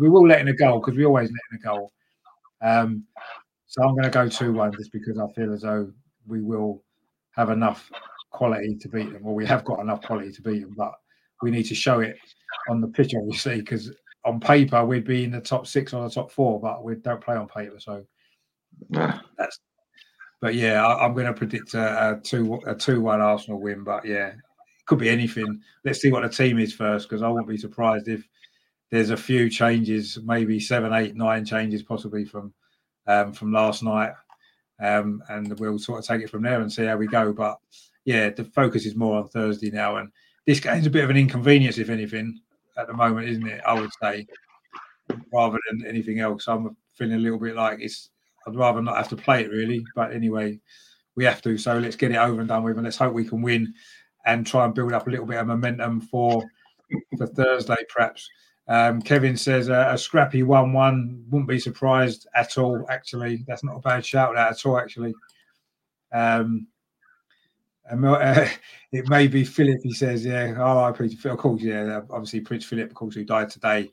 We 0.00 0.08
will 0.08 0.26
let 0.26 0.40
in 0.40 0.48
a 0.48 0.54
goal 0.54 0.80
because 0.80 0.96
we 0.96 1.04
always 1.04 1.30
let 1.30 1.40
in 1.52 1.58
a 1.58 1.74
goal. 1.74 1.92
Um, 2.60 3.04
so 3.66 3.82
I'm 3.82 3.92
going 3.92 4.04
to 4.04 4.10
go 4.10 4.28
2 4.28 4.52
1 4.52 4.72
just 4.76 4.92
because 4.92 5.18
I 5.18 5.26
feel 5.32 5.52
as 5.52 5.62
though 5.62 5.90
we 6.26 6.42
will 6.42 6.82
have 7.32 7.50
enough 7.50 7.90
quality 8.30 8.76
to 8.76 8.88
beat 8.88 9.12
them, 9.12 9.22
Well, 9.22 9.34
we 9.34 9.46
have 9.46 9.64
got 9.64 9.80
enough 9.80 10.02
quality 10.02 10.32
to 10.32 10.42
beat 10.42 10.60
them, 10.60 10.74
but 10.76 10.92
we 11.42 11.50
need 11.50 11.64
to 11.64 11.74
show 11.74 12.00
it 12.00 12.16
on 12.68 12.80
the 12.80 12.88
pitch, 12.88 13.14
obviously, 13.16 13.60
because 13.60 13.92
on 14.24 14.38
paper 14.38 14.84
we'd 14.84 15.04
be 15.04 15.24
in 15.24 15.30
the 15.32 15.40
top 15.40 15.66
six 15.66 15.92
or 15.92 16.04
the 16.04 16.14
top 16.14 16.30
four, 16.30 16.60
but 16.60 16.84
we 16.84 16.94
don't 16.96 17.22
play 17.22 17.36
on 17.36 17.48
paper, 17.48 17.78
so 17.78 18.04
Nah. 18.88 19.20
that's. 19.36 19.58
But 20.42 20.56
yeah, 20.56 20.84
I, 20.84 21.06
am 21.06 21.14
going 21.14 21.26
to 21.26 21.32
predict 21.32 21.74
a, 21.74 22.10
a 22.10 22.20
two 22.20 22.60
a 22.66 22.74
two 22.74 23.00
one 23.00 23.20
Arsenal 23.20 23.60
win, 23.60 23.84
but 23.84 24.04
yeah, 24.04 24.26
it 24.26 24.86
could 24.86 24.98
be 24.98 25.08
anything. 25.08 25.60
Let's 25.84 26.00
see 26.00 26.10
what 26.10 26.24
the 26.24 26.28
team 26.28 26.58
is 26.58 26.74
first, 26.74 27.08
because 27.08 27.22
I 27.22 27.28
won't 27.28 27.46
be 27.46 27.56
surprised 27.56 28.08
if 28.08 28.26
there's 28.90 29.10
a 29.10 29.16
few 29.16 29.48
changes, 29.48 30.18
maybe 30.24 30.58
seven, 30.58 30.92
eight, 30.92 31.14
nine 31.14 31.44
changes 31.44 31.84
possibly 31.84 32.24
from 32.24 32.52
um, 33.06 33.32
from 33.32 33.52
last 33.52 33.84
night, 33.84 34.14
um, 34.80 35.22
and 35.28 35.58
we'll 35.60 35.78
sort 35.78 36.00
of 36.00 36.06
take 36.06 36.22
it 36.22 36.30
from 36.30 36.42
there 36.42 36.60
and 36.60 36.72
see 36.72 36.86
how 36.86 36.96
we 36.96 37.06
go. 37.06 37.32
But 37.32 37.58
yeah, 38.04 38.30
the 38.30 38.42
focus 38.42 38.84
is 38.84 38.96
more 38.96 39.18
on 39.18 39.28
Thursday 39.28 39.70
now, 39.70 39.98
and 39.98 40.10
this 40.44 40.58
game's 40.58 40.86
a 40.86 40.90
bit 40.90 41.04
of 41.04 41.10
an 41.10 41.16
inconvenience, 41.16 41.78
if 41.78 41.88
anything, 41.88 42.40
at 42.76 42.88
the 42.88 42.94
moment, 42.94 43.28
isn't 43.28 43.46
it? 43.46 43.62
I 43.64 43.74
would 43.74 43.90
say, 44.02 44.26
rather 45.32 45.60
than 45.70 45.86
anything 45.86 46.18
else. 46.18 46.48
I'm 46.48 46.76
feeling 46.94 47.14
a 47.14 47.18
little 47.18 47.38
bit 47.38 47.54
like 47.54 47.78
it's. 47.80 48.10
I'd 48.46 48.56
rather 48.56 48.82
not 48.82 48.96
have 48.96 49.08
to 49.10 49.16
play 49.16 49.42
it 49.42 49.50
really, 49.50 49.84
but 49.94 50.12
anyway, 50.12 50.58
we 51.14 51.24
have 51.24 51.42
to. 51.42 51.58
So 51.58 51.78
let's 51.78 51.96
get 51.96 52.12
it 52.12 52.16
over 52.16 52.40
and 52.40 52.48
done 52.48 52.62
with, 52.62 52.76
and 52.76 52.84
let's 52.84 52.96
hope 52.96 53.14
we 53.14 53.24
can 53.24 53.42
win 53.42 53.74
and 54.24 54.46
try 54.46 54.64
and 54.64 54.74
build 54.74 54.92
up 54.92 55.06
a 55.06 55.10
little 55.10 55.26
bit 55.26 55.38
of 55.38 55.46
momentum 55.46 56.00
for 56.00 56.42
for 57.16 57.26
Thursday, 57.26 57.76
perhaps. 57.88 58.28
Um, 58.68 59.02
Kevin 59.02 59.36
says 59.36 59.68
uh, 59.68 59.88
a 59.90 59.98
scrappy 59.98 60.42
one-one. 60.42 61.24
Wouldn't 61.30 61.48
be 61.48 61.58
surprised 61.58 62.26
at 62.34 62.58
all. 62.58 62.86
Actually, 62.88 63.44
that's 63.46 63.64
not 63.64 63.76
a 63.76 63.80
bad 63.80 64.04
shout 64.06 64.36
out 64.36 64.52
at 64.52 64.66
all. 64.66 64.78
Actually, 64.78 65.14
um, 66.12 66.68
and, 67.86 68.04
uh, 68.04 68.46
it 68.92 69.08
may 69.08 69.26
be 69.26 69.44
Philip. 69.44 69.80
He 69.82 69.92
says, 69.92 70.24
"Yeah, 70.24 70.54
R.I.P. 70.58 71.08
to 71.08 71.16
Phil." 71.16 71.32
Of 71.32 71.38
course, 71.38 71.62
yeah. 71.62 72.00
Obviously, 72.10 72.40
Prince 72.40 72.64
Philip, 72.64 72.90
of 72.90 72.94
course, 72.94 73.14
who 73.14 73.24
died 73.24 73.50
today. 73.50 73.90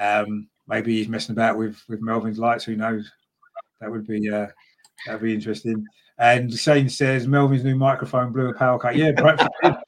Um, 0.00 0.48
maybe 0.66 0.96
he's 0.96 1.08
messing 1.08 1.34
about 1.34 1.58
with 1.58 1.82
with 1.88 2.00
Melvin's 2.00 2.38
lights. 2.38 2.64
Who 2.64 2.76
knows? 2.76 3.10
That 3.80 3.90
would 3.90 4.06
be 4.06 4.30
uh, 4.30 4.46
that'd 5.06 5.22
be 5.22 5.34
interesting. 5.34 5.84
And 6.18 6.52
Shane 6.52 6.88
says 6.88 7.28
Melvin's 7.28 7.64
new 7.64 7.76
microphone 7.76 8.32
blew 8.32 8.48
a 8.48 8.54
power 8.54 8.78
cut. 8.78 8.96
Yeah, 8.96 9.12
perhaps. 9.12 9.44
perhaps 9.62 9.82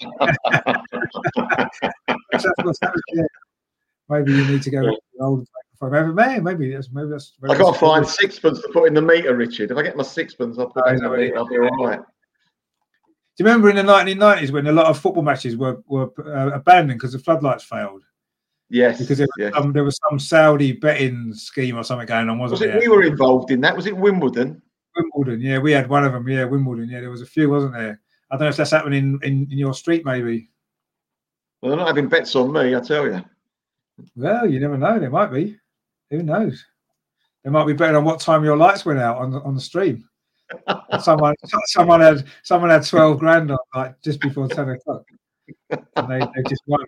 that's 2.30 2.62
what's 2.62 2.78
happened. 2.82 3.02
Yeah. 3.14 3.22
Maybe 4.10 4.32
you 4.32 4.44
need 4.46 4.62
to 4.62 4.70
go 4.70 4.82
to 4.82 5.00
the 5.14 5.24
old 5.24 5.46
microphone. 5.80 6.14
Maybe, 6.14 6.40
maybe 6.40 6.74
that's 6.74 6.90
maybe 6.92 7.08
that's. 7.08 7.32
Maybe 7.40 7.54
I 7.54 7.58
got 7.58 7.72
to 7.74 7.78
find 7.78 8.06
sixpence 8.06 8.60
to 8.60 8.68
put 8.68 8.88
in 8.88 8.94
the 8.94 9.02
meter, 9.02 9.34
Richard. 9.34 9.70
If 9.70 9.76
I 9.78 9.82
get 9.82 9.96
my 9.96 10.02
sixpence, 10.02 10.58
I'll 10.58 10.68
put 10.68 10.86
it 10.86 10.96
in 10.96 11.02
the 11.02 11.10
meter. 11.10 11.36
I'll 11.36 11.46
be 11.46 11.58
all 11.58 11.86
right. 11.86 12.00
Do 12.00 13.44
you 13.44 13.50
remember 13.50 13.70
in 13.70 13.76
the 13.76 13.82
1990s 13.82 14.50
when 14.50 14.66
a 14.66 14.72
lot 14.72 14.86
of 14.86 14.98
football 14.98 15.22
matches 15.22 15.56
were 15.56 15.80
were 15.86 16.10
uh, 16.26 16.56
abandoned 16.56 16.98
because 16.98 17.12
the 17.12 17.20
floodlights 17.20 17.64
failed? 17.64 18.02
Yes, 18.70 18.98
because 18.98 19.18
there 19.18 19.26
was, 19.26 19.34
yes. 19.38 19.54
some, 19.54 19.72
there 19.72 19.84
was 19.84 19.98
some 20.08 20.18
Saudi 20.18 20.72
betting 20.72 21.32
scheme 21.32 21.78
or 21.78 21.82
something 21.82 22.06
going 22.06 22.28
on, 22.28 22.38
wasn't 22.38 22.60
was 22.60 22.62
it? 22.62 22.72
there? 22.72 22.80
We 22.80 22.88
were 22.88 23.02
involved 23.02 23.50
in 23.50 23.60
that. 23.62 23.74
Was 23.74 23.86
it 23.86 23.96
Wimbledon? 23.96 24.60
Wimbledon, 24.94 25.40
yeah, 25.40 25.58
we 25.58 25.72
had 25.72 25.88
one 25.88 26.04
of 26.04 26.12
them. 26.12 26.28
Yeah, 26.28 26.44
Wimbledon, 26.44 26.88
yeah, 26.88 27.00
there 27.00 27.10
was 27.10 27.22
a 27.22 27.26
few, 27.26 27.48
wasn't 27.48 27.72
there? 27.72 28.00
I 28.30 28.36
don't 28.36 28.44
know 28.44 28.48
if 28.48 28.56
that's 28.56 28.70
happening 28.70 28.98
in, 28.98 29.20
in, 29.22 29.48
in 29.50 29.58
your 29.58 29.72
street, 29.72 30.04
maybe. 30.04 30.50
Well, 31.62 31.70
they're 31.70 31.78
not 31.78 31.88
having 31.88 32.08
bets 32.08 32.36
on 32.36 32.52
me, 32.52 32.74
I 32.74 32.80
tell 32.80 33.06
you. 33.06 33.24
Well, 34.14 34.48
you 34.48 34.60
never 34.60 34.76
know. 34.76 34.98
There 34.98 35.10
might 35.10 35.32
be. 35.32 35.56
Who 36.10 36.22
knows? 36.22 36.64
They 37.42 37.50
might 37.50 37.66
be 37.66 37.72
betting 37.72 37.96
on 37.96 38.04
what 38.04 38.20
time 38.20 38.44
your 38.44 38.56
lights 38.56 38.84
went 38.84 38.98
out 38.98 39.18
on 39.18 39.30
the, 39.30 39.40
on 39.40 39.54
the 39.54 39.60
stream. 39.60 40.08
someone, 41.00 41.34
someone 41.66 42.00
had 42.00 42.24
someone 42.42 42.70
had 42.70 42.86
twelve 42.86 43.18
grand 43.18 43.50
on 43.50 43.58
like 43.74 44.00
just 44.02 44.20
before 44.20 44.48
ten 44.48 44.70
o'clock, 44.70 45.04
and 45.70 46.08
they, 46.08 46.20
they 46.20 46.42
just 46.48 46.62
won. 46.66 46.84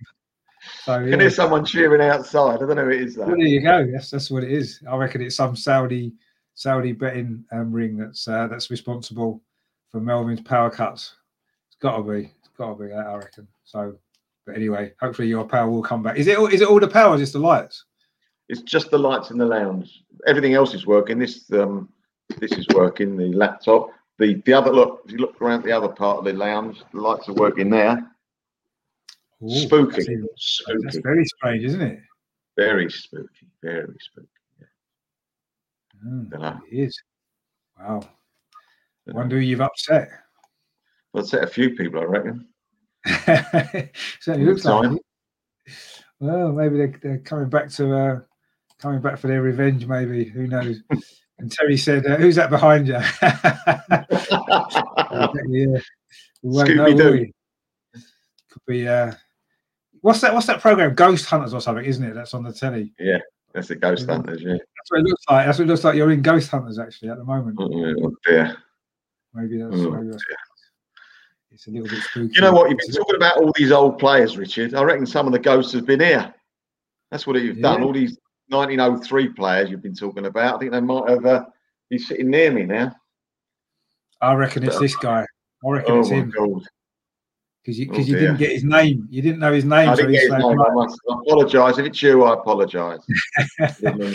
So 0.83 0.99
yeah. 0.99 1.11
Can 1.11 1.21
hear 1.21 1.31
someone 1.31 1.65
cheering 1.65 2.03
outside? 2.03 2.57
I 2.57 2.67
don't 2.67 2.77
know 2.77 2.85
who 2.85 2.91
it 2.91 3.03
is 3.03 3.17
though. 3.17 3.27
Well, 3.27 3.37
there 3.37 3.47
you 3.47 3.63
go. 3.63 3.79
Yes, 3.79 4.11
that's 4.11 4.31
what 4.31 4.45
it 4.45 4.53
is. 4.53 4.83
I 4.89 4.97
reckon 4.97 5.23
it's 5.23 5.37
some 5.37 5.57
Saudi 5.57 6.13
Saudi 6.55 6.93
betting 6.93 7.45
um, 7.53 7.73
ring 7.73 7.97
that's 7.97 8.29
uh, 8.29 8.47
that's 8.47 8.71
responsible 8.71 9.43
for 9.91 10.01
Melvin's 10.01 10.43
power 10.43 10.71
cuts. 10.71 11.15
It's 11.69 11.77
got 11.81 11.97
to 11.97 12.03
be. 12.03 12.33
It's 12.39 12.51
got 12.59 12.75
to 12.75 12.83
be. 12.83 12.89
That 12.89 13.07
I 13.07 13.17
reckon. 13.17 13.49
So, 13.65 13.97
but 14.47 14.57
anyway, 14.57 14.93
hopefully 15.01 15.29
your 15.29 15.45
power 15.45 15.71
will 15.71 15.83
come 15.83 16.03
back. 16.03 16.19
Is 16.19 16.27
it? 16.27 16.39
Is 16.53 16.61
it 16.61 16.69
all 16.69 16.81
the 16.81 16.89
power? 16.89 17.17
Just 17.17 17.33
the 17.33 17.39
lights? 17.39 17.85
It's 18.49 18.63
just 18.63 18.91
the 18.91 18.99
lights 18.99 19.31
in 19.31 19.39
the 19.39 19.47
lounge. 19.47 20.03
Everything 20.27 20.55
else 20.55 20.75
is 20.75 20.87
working. 20.87 21.19
This 21.19 21.51
um, 21.53 21.89
this 22.39 22.53
is 22.53 22.67
working. 22.75 23.17
The 23.17 23.33
laptop. 23.33 23.91
The 24.19 24.35
the 24.45 24.53
other 24.53 24.73
look. 24.73 25.03
If 25.07 25.13
you 25.13 25.19
look 25.19 25.41
around 25.41 25.65
the 25.65 25.73
other 25.73 25.89
part 25.89 26.19
of 26.19 26.25
the 26.25 26.35
lounge, 26.35 26.83
the 26.93 27.01
lights 27.01 27.29
are 27.29 27.35
working 27.35 27.71
there. 27.71 28.10
Ooh, 29.43 29.49
spooky. 29.51 30.05
That's, 30.17 30.29
spooky. 30.37 30.79
that's 30.83 30.99
very 30.99 31.25
strange, 31.25 31.65
isn't 31.65 31.81
it? 31.81 31.99
Very 32.57 32.91
spooky. 32.91 33.49
Very 33.63 33.97
spooky. 34.01 34.29
Mm, 36.07 36.31
Dunno. 36.31 36.61
it 36.71 36.77
is. 36.77 37.03
Wow. 37.79 38.01
Wonder 39.07 39.37
who 39.37 39.43
you've 39.43 39.61
upset. 39.61 40.09
I'd 41.15 41.27
set 41.27 41.43
a 41.43 41.47
few 41.47 41.71
people, 41.71 42.01
I 42.01 42.05
reckon. 42.05 42.47
Certainly 44.21 44.47
looks 44.47 44.65
like 44.65 44.93
it. 44.93 45.03
Well, 46.21 46.53
maybe 46.53 46.77
they're, 46.77 47.01
they're 47.03 47.19
coming 47.19 47.49
back 47.49 47.71
to 47.71 47.97
uh, 47.97 48.21
coming 48.79 49.01
back 49.01 49.19
for 49.19 49.27
their 49.29 49.43
revenge. 49.43 49.87
Maybe 49.87 50.25
who 50.25 50.47
knows? 50.47 50.81
and 51.39 51.51
Terry 51.51 51.77
said, 51.77 52.07
uh, 52.07 52.17
"Who's 52.17 52.37
that 52.37 52.51
behind 52.51 52.89
you?" 52.89 52.95
yeah, 55.49 55.81
we 56.43 56.51
won't 56.51 56.77
know, 56.77 56.85
will 56.85 56.93
Scooby-Doo. 56.93 57.33
Could 58.51 58.63
be. 58.67 58.87
Uh, 58.87 59.13
what's 60.03 60.21
that? 60.21 60.33
What's 60.35 60.47
that 60.47 60.61
program? 60.61 60.95
Ghost 60.95 61.27
Hunters 61.27 61.55
or 61.55 61.61
something, 61.61 61.85
isn't 61.85 62.05
it? 62.05 62.15
That's 62.15 62.35
on 62.35 62.43
the 62.43 62.53
telly. 62.53 62.93
Yeah, 62.99 63.19
that's 63.53 63.69
the 63.69 63.77
ghost 63.77 64.07
Yeah. 64.07 64.15
hunters, 64.15 64.43
yeah. 64.43 64.53
That's 64.53 64.91
what 64.91 65.01
it 65.01 65.05
looks 65.05 65.25
like. 65.31 65.47
That's 65.47 65.59
what 65.59 65.65
it 65.65 65.69
looks 65.69 65.85
like. 65.85 65.97
You're 65.97 66.11
in 66.13 66.23
Ghost 66.23 66.51
Hunters 66.51 66.79
actually 66.79 67.11
at 67.11 67.19
the 67.19 67.25
moment. 67.25 67.57
Oh, 67.61 68.15
dear. 68.27 68.57
Maybe 69.35 69.59
that's. 69.59 69.75
Oh, 69.77 69.91
maybe 69.91 70.11
that's 70.11 70.25
it's 71.53 71.67
a 71.67 71.71
little 71.71 71.89
bit 71.89 72.03
spooky. 72.05 72.33
You 72.35 72.41
know 72.43 72.53
what? 72.53 72.71
You've 72.71 72.79
been 72.79 72.93
talking 72.93 73.17
about 73.17 73.37
all 73.39 73.53
these 73.57 73.73
old 73.73 73.99
players, 73.99 74.39
Richard. 74.39 74.75
I 74.75 74.83
reckon 74.83 75.05
some 75.05 75.27
of 75.27 75.33
the 75.33 75.39
ghosts 75.39 75.73
have 75.73 75.85
been 75.85 76.01
here. 76.01 76.33
That's 77.11 77.27
what 77.27 77.41
you've 77.43 77.61
done. 77.61 77.83
All 77.83 77.93
these 77.93 78.17
1903 78.49 79.29
players 79.35 79.69
you've 79.69 79.83
been 79.83 79.95
talking 79.95 80.27
about. 80.27 80.55
I 80.55 80.59
think 80.59 80.71
they 80.73 80.81
might 80.81 81.11
have 81.11 81.27
uh, 81.27 81.45
be 81.91 81.99
sitting 81.99 82.31
near 82.31 82.51
me 82.53 82.65
now. 82.65 82.95
I 84.21 84.35
reckon 84.35 84.63
it's 84.63 84.79
this 84.79 84.95
guy. 84.97 85.27
I 85.67 85.71
reckon 85.71 85.95
Oh 85.97 86.01
it's 86.01 86.09
him 86.09 86.31
god! 86.31 86.63
Because 87.63 87.79
you 87.79 87.87
Oh, 87.89 87.93
because 87.93 88.09
you 88.09 88.17
didn't 88.19 88.37
get 88.39 88.51
his 88.53 88.65
name. 88.65 89.07
You 89.11 89.23
didn't 89.23 89.39
know 89.41 89.53
his 89.53 89.65
name. 89.65 89.89
I 89.89 89.95
so 89.95 90.03
didn't 90.03 90.13
he's 90.13 90.21
get 90.23 90.33
his 90.33 90.43
saying, 90.43 90.57
name. 90.57 90.61
I 90.61 90.71
must 90.75 91.01
I 91.09 91.15
apologise. 91.15 91.79
If 91.79 91.87
it's 91.87 92.03
you, 92.03 92.25
I 92.25 92.35
apologise. 92.35 93.01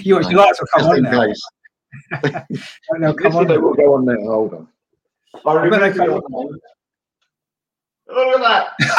You, 0.03 0.22
you 0.30 0.38
like 0.38 0.55
to 0.55 0.65
come 0.73 0.81
Just 0.81 0.89
on 0.89 0.97
in 0.97 1.03
now? 1.03 1.26
case. 1.26 1.41
No, 2.99 3.13
come 3.13 3.35
on. 3.35 3.47
they 3.47 3.57
will 3.57 3.73
go 3.73 3.95
on 3.95 4.05
now. 4.05 4.15
Hold 4.22 4.53
on. 4.53 4.67
I 5.45 5.49
I 5.49 5.63
remember 5.63 5.93
come 5.93 6.05
your 6.05 6.22
name. 6.30 6.59
Look 8.07 8.39
at 8.41 8.67
that. 8.84 8.95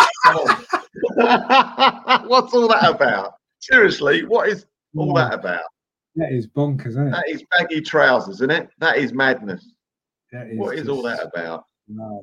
What's 2.27 2.55
all 2.55 2.69
that 2.69 2.91
about? 2.91 3.35
Seriously, 3.61 4.25
what 4.25 4.49
is 4.49 4.67
all 4.97 5.13
that 5.15 5.33
mm. 5.33 5.41
about? 5.41 5.63
That 6.17 6.33
is 6.33 6.47
bonkers, 6.47 6.89
isn't 6.89 7.09
it? 7.09 7.11
That 7.11 7.29
is 7.29 7.45
baggy 7.57 7.81
trousers, 7.83 8.37
isn't 8.37 8.51
it? 8.51 8.71
That 8.79 8.97
is 8.97 9.13
madness. 9.13 9.73
That 10.33 10.47
is 10.49 10.59
What 10.59 10.79
is 10.79 10.89
all 10.89 11.03
that 11.03 11.23
about? 11.23 11.65
No. 11.89 12.23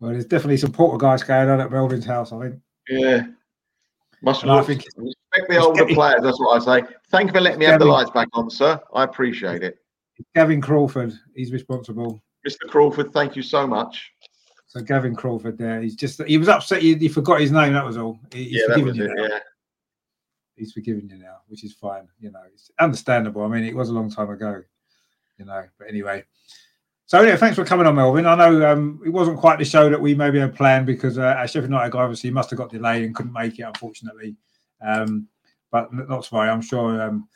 Well, 0.00 0.12
there's 0.12 0.26
definitely 0.26 0.58
some 0.58 0.72
poltergeist 0.72 1.26
going 1.26 1.48
on 1.48 1.60
at 1.60 1.70
Melvin's 1.70 2.04
house. 2.04 2.32
I 2.32 2.40
think. 2.42 2.60
Yeah. 2.88 3.26
Must 4.22 4.42
And 4.42 4.52
I 4.52 4.62
think 4.62 4.84
respect 4.96 5.48
the 5.48 5.58
older 5.58 5.86
players. 5.86 6.22
That's 6.22 6.40
what 6.40 6.68
I 6.68 6.80
say. 6.80 6.86
Thank 7.10 7.28
you 7.28 7.32
for 7.34 7.40
letting 7.40 7.58
me 7.58 7.66
have 7.66 7.78
the 7.78 7.84
lights 7.86 8.10
back 8.10 8.28
on, 8.32 8.50
sir. 8.50 8.80
I 8.94 9.04
appreciate 9.04 9.62
it. 9.62 9.78
Gavin 10.34 10.60
Crawford, 10.60 11.12
he's 11.34 11.52
responsible. 11.52 12.22
Mr. 12.46 12.68
Crawford, 12.68 13.12
thank 13.12 13.36
you 13.36 13.42
so 13.42 13.66
much. 13.66 14.12
So 14.68 14.80
Gavin 14.80 15.14
Crawford, 15.14 15.58
there, 15.58 15.80
he's 15.82 15.94
just 15.94 16.22
he 16.24 16.38
was 16.38 16.48
upset. 16.48 16.82
He, 16.82 16.94
he 16.94 17.08
forgot 17.08 17.40
his 17.40 17.52
name. 17.52 17.74
That 17.74 17.84
was 17.84 17.96
all. 17.96 18.18
He- 18.32 18.44
He's 18.44 18.60
yeah, 18.62 18.66
forgiven 18.74 18.94
you 18.94 19.04
it. 19.04 19.10
now. 19.14 19.22
Yeah. 19.24 19.38
He's 20.56 20.72
forgiven 20.72 21.08
you 21.10 21.18
now, 21.18 21.36
which 21.48 21.64
is 21.64 21.74
fine. 21.74 22.08
You 22.18 22.30
know, 22.32 22.40
it's 22.52 22.70
understandable. 22.80 23.42
I 23.42 23.48
mean, 23.48 23.64
it 23.64 23.76
was 23.76 23.90
a 23.90 23.92
long 23.92 24.10
time 24.10 24.30
ago. 24.30 24.62
You 25.38 25.44
know, 25.44 25.64
but 25.78 25.88
anyway, 25.88 26.24
So 27.08 27.22
yeah, 27.22 27.36
thanks 27.36 27.54
for 27.54 27.64
coming 27.64 27.86
on, 27.86 27.94
Melvin. 27.94 28.26
I 28.26 28.34
know 28.34 28.72
um, 28.72 29.00
it 29.06 29.10
wasn't 29.10 29.38
quite 29.38 29.60
the 29.60 29.64
show 29.64 29.88
that 29.88 30.00
we 30.00 30.12
maybe 30.12 30.40
had 30.40 30.56
planned 30.56 30.86
because 30.86 31.18
uh, 31.18 31.36
our 31.38 31.46
Sheffield 31.46 31.70
United 31.70 31.92
guy 31.92 32.00
obviously 32.00 32.32
must 32.32 32.50
have 32.50 32.56
got 32.58 32.68
delayed 32.68 33.04
and 33.04 33.14
couldn't 33.14 33.32
make 33.32 33.60
it, 33.60 33.62
unfortunately. 33.62 34.34
Um, 34.84 35.28
but 35.70 35.92
not 35.92 36.24
to 36.24 36.34
worry, 36.34 36.48
I'm 36.48 36.60
sure 36.60 37.00
um, 37.00 37.28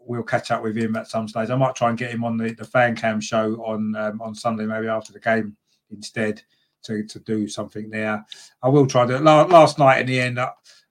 we'll 0.00 0.24
catch 0.24 0.50
up 0.50 0.60
with 0.60 0.76
him 0.76 0.96
at 0.96 1.06
some 1.06 1.28
stage. 1.28 1.50
I 1.50 1.54
might 1.54 1.76
try 1.76 1.88
and 1.88 1.96
get 1.96 2.10
him 2.10 2.24
on 2.24 2.36
the, 2.36 2.52
the 2.54 2.64
fan 2.64 2.96
cam 2.96 3.20
show 3.20 3.54
on 3.64 3.94
um, 3.94 4.20
on 4.20 4.34
Sunday, 4.34 4.66
maybe 4.66 4.88
after 4.88 5.12
the 5.12 5.20
game 5.20 5.56
instead, 5.92 6.42
to, 6.82 7.04
to 7.04 7.20
do 7.20 7.46
something 7.46 7.88
there. 7.88 8.26
I 8.60 8.68
will 8.68 8.88
try 8.88 9.06
to. 9.06 9.20
Last 9.20 9.78
night 9.78 10.00
in 10.00 10.06
the 10.08 10.20
end, 10.20 10.40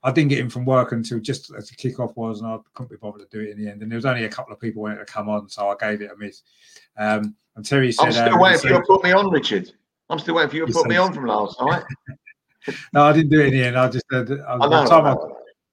I, 0.06 0.12
didn't 0.12 0.30
get 0.30 0.40
in 0.40 0.50
from 0.50 0.66
work 0.66 0.92
until 0.92 1.20
just 1.20 1.52
as 1.58 1.70
the 1.70 1.76
kickoff 1.76 2.16
was, 2.16 2.42
and 2.42 2.50
I 2.50 2.58
couldn't 2.74 2.92
be 2.92 2.98
bothered 2.98 3.30
to 3.30 3.38
do 3.38 3.44
it 3.44 3.52
in 3.52 3.64
the 3.64 3.70
end. 3.70 3.82
And 3.82 3.92
there 3.92 3.98
was 3.98 4.06
only 4.06 4.26
a 4.26 4.30
couple 4.30 4.54
of 4.54 4.60
people 4.60 4.84
wanting 4.84 5.00
to 5.00 5.06
come 5.06 5.30
on, 5.30 5.50
so 5.50 5.70
I 5.70 5.76
gave 5.76 6.02
it 6.02 6.12
a 6.12 6.18
miss. 6.18 6.44
Um, 6.98 7.36
and 7.56 7.66
Terry 7.66 7.92
said, 7.92 8.08
I'm 8.08 8.12
still 8.12 8.34
um, 8.34 8.40
waiting 8.40 8.60
for 8.60 8.68
you 8.68 8.74
to 8.76 8.84
put 8.88 9.04
me 9.04 9.12
on, 9.12 9.30
Richard. 9.30 9.72
I'm 10.10 10.20
still 10.20 10.36
waiting 10.36 10.50
for 10.50 10.56
you 10.58 10.66
to 10.68 10.74
put 10.74 10.88
me 10.88 10.98
on 10.98 11.14
from 11.14 11.26
last 11.26 11.60
night. 11.62 11.84
no, 12.94 13.04
I 13.04 13.14
didn't 13.14 13.32
do 13.32 13.42
it 13.42 13.48
in 13.48 13.54
the 13.54 13.64
end. 13.64 13.78
I 13.78 13.90
just 13.90 14.06
said, 14.12 14.30
I 14.32 14.58
the 14.58 14.86
time 14.88 15.06
I, 15.06 15.16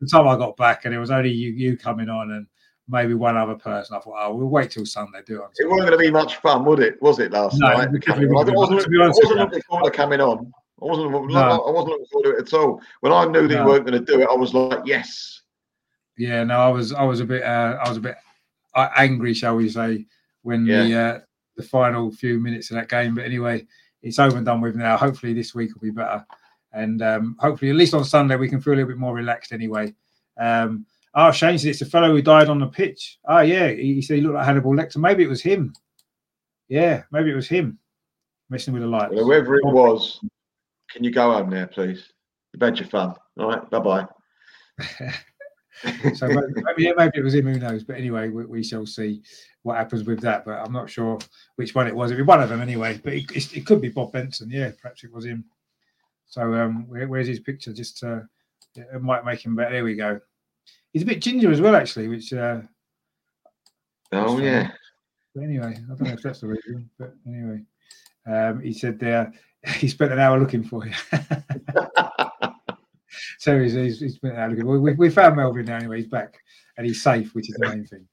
the 0.00 0.06
time 0.06 0.26
I 0.26 0.36
got 0.36 0.56
back, 0.56 0.84
and 0.84 0.94
it 0.94 0.98
was 0.98 1.10
only 1.10 1.30
you, 1.30 1.50
you 1.50 1.76
coming 1.76 2.08
on, 2.08 2.30
and 2.30 2.46
maybe 2.88 3.14
one 3.14 3.36
other 3.36 3.54
person. 3.54 3.96
I 3.96 4.00
thought, 4.00 4.14
oh, 4.18 4.34
we'll 4.34 4.48
wait 4.48 4.70
till 4.70 4.86
Sunday. 4.86 5.20
Do 5.26 5.42
it. 5.42 5.50
It 5.58 5.68
wasn't 5.68 5.88
going 5.88 5.98
to 5.98 5.98
be 5.98 6.10
much 6.10 6.36
fun, 6.36 6.64
would 6.64 6.80
it? 6.80 7.00
Was 7.02 7.18
it 7.18 7.32
last 7.32 7.58
No, 7.58 7.68
night? 7.68 7.88
it 7.92 8.04
definitely 8.04 8.26
I 8.26 8.38
wouldn't. 8.38 8.56
wasn't, 8.56 8.80
To 8.82 8.88
be 8.88 8.98
I 8.98 9.04
honest 9.04 9.20
wasn't 9.24 9.64
forward 9.64 9.90
to 9.90 9.96
coming 9.96 10.20
on. 10.20 10.52
I 10.82 10.86
wasn't. 10.86 11.10
No. 11.30 11.64
I 11.66 11.70
wasn't 11.70 11.90
looking 11.92 12.06
forward 12.06 12.32
to 12.32 12.36
it 12.38 12.46
at 12.48 12.52
all. 12.54 12.80
When 13.00 13.12
I 13.12 13.24
knew 13.26 13.46
they 13.46 13.54
No. 13.54 13.66
weren't 13.66 13.86
going 13.86 14.04
to 14.04 14.12
do 14.12 14.20
it, 14.20 14.28
I 14.30 14.34
was 14.34 14.52
like, 14.52 14.80
yes. 14.84 15.42
Yeah, 16.18 16.44
no, 16.44 16.58
I 16.58 16.68
was, 16.68 16.92
I 16.92 17.04
was 17.04 17.20
a 17.20 17.24
bit, 17.24 17.42
uh, 17.42 17.78
I 17.82 17.88
was 17.88 17.98
a 17.98 18.00
bit 18.00 18.16
uh, 18.74 18.88
angry, 18.96 19.32
shall 19.32 19.56
we 19.56 19.68
say, 19.68 20.06
when 20.42 20.66
the 20.66 20.94
uh, 20.94 21.20
the 21.56 21.62
final 21.62 22.10
few 22.10 22.38
minutes 22.38 22.70
of 22.70 22.76
that 22.76 22.88
game. 22.88 23.14
But 23.14 23.24
anyway, 23.24 23.66
it's 24.02 24.18
over 24.18 24.36
and 24.36 24.44
done 24.44 24.60
with 24.60 24.76
now. 24.76 24.96
Hopefully, 24.96 25.32
this 25.32 25.54
week 25.54 25.72
will 25.74 25.80
be 25.80 25.90
better, 25.90 26.24
and 26.72 27.00
um, 27.02 27.36
hopefully, 27.38 27.70
at 27.70 27.76
least 27.76 27.94
on 27.94 28.04
Sunday, 28.04 28.36
we 28.36 28.48
can 28.48 28.60
feel 28.60 28.74
a 28.74 28.76
little 28.76 28.88
bit 28.88 28.98
more 28.98 29.14
relaxed. 29.14 29.52
Anyway. 29.52 29.94
Um, 30.38 30.86
Oh, 31.14 31.30
Shane 31.30 31.58
said 31.58 31.68
it's 31.68 31.80
the 31.80 31.84
fellow 31.84 32.10
who 32.10 32.22
died 32.22 32.48
on 32.48 32.58
the 32.58 32.66
pitch. 32.66 33.18
Oh, 33.26 33.40
yeah. 33.40 33.68
He, 33.68 33.96
he 33.96 34.00
said 34.00 34.16
he 34.16 34.22
looked 34.22 34.36
like 34.36 34.46
Hannibal 34.46 34.72
Lecter. 34.72 34.96
Maybe 34.96 35.22
it 35.22 35.28
was 35.28 35.42
him. 35.42 35.74
Yeah, 36.68 37.02
maybe 37.12 37.30
it 37.30 37.34
was 37.34 37.48
him 37.48 37.78
messing 38.48 38.72
with 38.72 38.82
the 38.82 38.88
lights. 38.88 39.12
Well, 39.14 39.26
whoever 39.26 39.56
it 39.56 39.66
was, 39.66 40.24
can 40.92 41.04
you 41.04 41.10
go 41.10 41.32
home 41.32 41.50
now, 41.50 41.66
please? 41.66 42.12
You've 42.52 42.62
had 42.62 42.78
your 42.78 42.88
fun. 42.88 43.14
All 43.38 43.48
right. 43.48 43.70
Bye 43.70 43.78
bye. 43.78 44.06
so 46.14 46.28
maybe, 46.28 46.92
maybe, 46.96 47.18
it 47.18 47.24
was 47.24 47.34
him. 47.34 47.46
Who 47.46 47.58
knows? 47.58 47.82
But 47.82 47.96
anyway, 47.96 48.28
we, 48.28 48.44
we 48.44 48.62
shall 48.62 48.86
see 48.86 49.22
what 49.62 49.76
happens 49.76 50.04
with 50.04 50.20
that. 50.20 50.44
But 50.44 50.60
I'm 50.60 50.72
not 50.72 50.90
sure 50.90 51.18
which 51.56 51.74
one 51.74 51.86
it 51.86 51.96
was. 51.96 52.10
It'd 52.10 52.24
be 52.24 52.28
one 52.28 52.42
of 52.42 52.50
them 52.50 52.60
anyway. 52.60 53.00
But 53.02 53.14
it, 53.14 53.30
it, 53.32 53.56
it 53.56 53.66
could 53.66 53.80
be 53.80 53.88
Bob 53.88 54.12
Benson. 54.12 54.50
Yeah, 54.50 54.70
perhaps 54.80 55.02
it 55.04 55.12
was 55.12 55.24
him. 55.24 55.44
So 56.26 56.54
um, 56.54 56.86
where, 56.88 57.08
where's 57.08 57.26
his 57.26 57.40
picture? 57.40 57.72
Just 57.72 58.02
uh, 58.04 58.20
it 58.74 59.02
might 59.02 59.24
make 59.24 59.44
him 59.44 59.56
better. 59.56 59.72
There 59.72 59.84
we 59.84 59.94
go. 59.94 60.20
He's 60.92 61.02
a 61.02 61.06
bit 61.06 61.22
ginger 61.22 61.50
as 61.50 61.60
well, 61.60 61.74
actually. 61.74 62.08
Which 62.08 62.32
uh, 62.32 62.60
oh 64.12 64.38
yeah. 64.38 64.70
but 65.34 65.44
anyway, 65.44 65.74
I 65.76 65.88
don't 65.88 66.02
know 66.02 66.12
if 66.12 66.22
that's 66.22 66.40
the 66.40 66.48
reason. 66.48 66.90
But 66.98 67.14
anyway, 67.26 67.62
um, 68.26 68.60
he 68.60 68.72
said 68.72 68.98
there 68.98 69.32
he 69.76 69.88
spent 69.88 70.12
an 70.12 70.18
hour 70.18 70.38
looking 70.38 70.64
for 70.64 70.86
you. 70.86 70.92
so 73.38 73.60
he's, 73.60 73.74
he's, 73.74 74.00
he's 74.00 74.14
spent 74.14 74.34
an 74.34 74.40
hour 74.40 74.50
looking. 74.50 74.66
We, 74.66 74.92
we, 74.94 75.10
found 75.10 75.36
Melvin 75.36 75.66
now 75.66 75.76
anyway. 75.76 75.98
He's 75.98 76.08
back 76.10 76.38
and 76.76 76.86
he's 76.86 77.02
safe, 77.02 77.34
which 77.34 77.48
is 77.48 77.56
the 77.56 77.68
main 77.68 77.86
thing, 77.86 78.06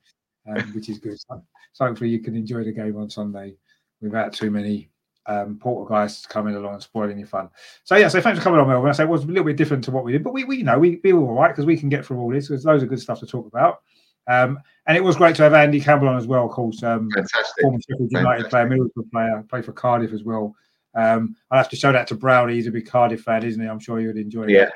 um, 0.48 0.74
which 0.74 0.90
is 0.90 1.00
good. 1.00 1.20
So, 1.20 1.44
so 1.74 1.86
hopefully 1.86 2.10
you 2.10 2.20
can 2.20 2.36
enjoy 2.36 2.64
the 2.64 2.72
game 2.72 2.98
on 2.98 3.10
Sunday 3.10 3.56
without 4.02 4.34
too 4.34 4.52
many 4.52 4.90
um, 5.26 5.58
Portuguese 5.60 6.26
coming 6.28 6.56
along 6.56 6.74
and 6.74 6.84
spoiling 6.84 7.18
your 7.18 7.28
fun. 7.28 7.50
So 7.84 7.96
yeah, 7.96 8.08
so 8.08 8.22
thanks 8.22 8.40
for 8.40 8.44
coming 8.44 8.60
on, 8.60 8.68
Melvin. 8.68 8.90
I 8.90 8.94
say 8.94 9.04
it 9.04 9.10
was 9.10 9.24
a 9.24 9.28
little 9.28 9.44
bit 9.44 9.58
different 9.58 9.84
to 9.86 9.92
what 9.92 10.04
we 10.04 10.12
did, 10.12 10.24
but 10.24 10.34
we, 10.34 10.44
we 10.44 10.58
you 10.58 10.64
know 10.64 10.78
we, 10.78 11.00
we 11.04 11.14
were 11.14 11.28
all 11.28 11.34
right 11.34 11.50
because 11.50 11.66
we 11.66 11.78
can 11.78 11.90
get 11.90 12.06
through 12.06 12.20
all 12.20 12.32
this. 12.32 12.48
There's 12.48 12.66
loads 12.66 12.84
of 12.84 12.90
good 12.90 13.00
stuff 13.00 13.20
to 13.20 13.28
talk 13.28 13.48
about. 13.48 13.80
Um, 14.28 14.60
and 14.86 14.96
it 14.96 15.04
was 15.04 15.16
great 15.16 15.36
to 15.38 15.44
have 15.44 15.54
Andy 15.54 15.80
Campbell 15.80 16.08
on 16.08 16.18
as 16.18 16.28
well, 16.28 16.46
of 16.46 16.52
course. 16.52 16.84
Um, 16.84 17.10
Fantastic. 17.12 17.62
former 17.62 17.80
Sheffield 17.90 18.12
United 18.12 18.50
player, 18.50 18.68
Middlesbrough 18.68 19.12
player, 19.12 19.46
played 19.50 19.66
for 19.66 19.74
Cardiff 19.74 20.14
as 20.14 20.24
well. 20.24 20.56
Um, 21.00 21.36
I'll 21.50 21.60
have 21.60 21.70
to 21.70 21.76
show 21.76 21.92
that 21.92 22.08
to 22.08 22.16
Brownie. 22.16 22.56
He's 22.56 22.68
a 22.68 22.72
big 22.72 22.88
Cardiff 22.88 23.22
fan, 23.22 23.44
isn't 23.44 23.62
he? 23.62 23.68
I'm 23.68 23.80
sure 23.80 24.00
he 24.00 24.08
would 24.08 24.18
enjoy 24.18 24.44
it. 24.44 24.50
Yeah. 24.52 24.70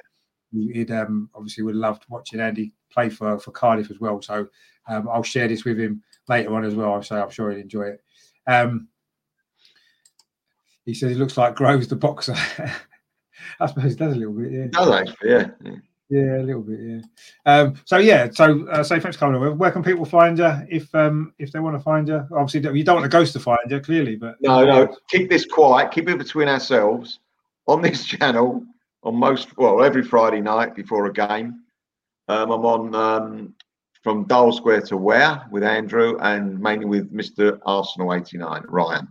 He'd 0.51 0.91
um, 0.91 1.29
obviously 1.35 1.63
would 1.63 1.75
have 1.75 1.81
loved 1.81 2.05
watching 2.09 2.39
Andy 2.39 2.73
play 2.91 3.09
for, 3.09 3.39
for 3.39 3.51
Cardiff 3.51 3.91
as 3.91 3.99
well. 3.99 4.21
So 4.21 4.47
um, 4.87 5.09
I'll 5.11 5.23
share 5.23 5.47
this 5.47 5.65
with 5.65 5.79
him 5.79 6.01
later 6.29 6.55
on 6.55 6.63
as 6.63 6.75
well. 6.75 7.01
So 7.01 7.21
I'm 7.21 7.29
sure 7.29 7.51
he'd 7.51 7.61
enjoy 7.61 7.83
it. 7.83 8.03
Um, 8.47 8.87
he 10.85 10.93
says 10.93 11.09
he 11.09 11.15
looks 11.15 11.37
like 11.37 11.55
Groves 11.55 11.87
the 11.87 11.95
boxer. 11.95 12.35
I 13.59 13.65
suppose 13.65 13.91
he 13.91 13.97
does 13.97 14.13
a 14.15 14.17
little 14.17 14.33
bit, 14.33 14.51
yeah. 14.51 14.67
Does 14.67 14.91
actually, 14.91 15.29
yeah. 15.29 15.47
yeah. 15.63 15.75
Yeah, 16.13 16.41
a 16.41 16.43
little 16.43 16.61
bit, 16.61 16.79
yeah. 16.79 17.01
Um, 17.51 17.73
so 17.85 17.97
yeah, 17.97 18.29
so 18.31 18.67
uh, 18.67 18.83
so 18.83 18.99
thanks 18.99 19.17
for 19.17 19.19
coming 19.19 19.41
on. 19.41 19.57
Where 19.57 19.71
can 19.71 19.81
people 19.81 20.05
find 20.05 20.37
you 20.37 20.51
if 20.69 20.93
um 20.93 21.33
if 21.39 21.51
they 21.51 21.59
want 21.59 21.75
to 21.75 21.79
find 21.79 22.07
you? 22.07 22.23
Obviously, 22.31 22.77
you 22.77 22.83
don't 22.83 22.97
want 22.97 23.11
the 23.11 23.17
ghost 23.17 23.33
to 23.33 23.39
find 23.39 23.57
you, 23.67 23.79
clearly, 23.79 24.15
but 24.15 24.35
No, 24.39 24.63
no. 24.63 24.95
Keep 25.09 25.31
this 25.31 25.43
quiet. 25.43 25.91
Keep 25.91 26.09
it 26.09 26.19
between 26.19 26.47
ourselves. 26.47 27.19
On 27.65 27.81
this 27.81 28.05
channel, 28.13 28.63
on 29.01 29.15
most 29.15 29.57
well, 29.57 29.83
every 29.83 30.03
Friday 30.03 30.39
night 30.39 30.75
before 30.75 31.07
a 31.07 31.13
game. 31.13 31.61
Um, 32.27 32.51
I'm 32.51 32.65
on 32.65 32.93
um, 32.93 33.55
from 34.03 34.25
Dial 34.25 34.51
Square 34.51 34.81
to 34.81 34.97
Where 34.97 35.43
with 35.49 35.63
Andrew 35.63 36.15
and 36.19 36.59
mainly 36.59 36.85
with 36.85 37.11
Mr. 37.11 37.57
Arsenal 37.65 38.13
89, 38.13 38.65
Ryan. 38.67 39.07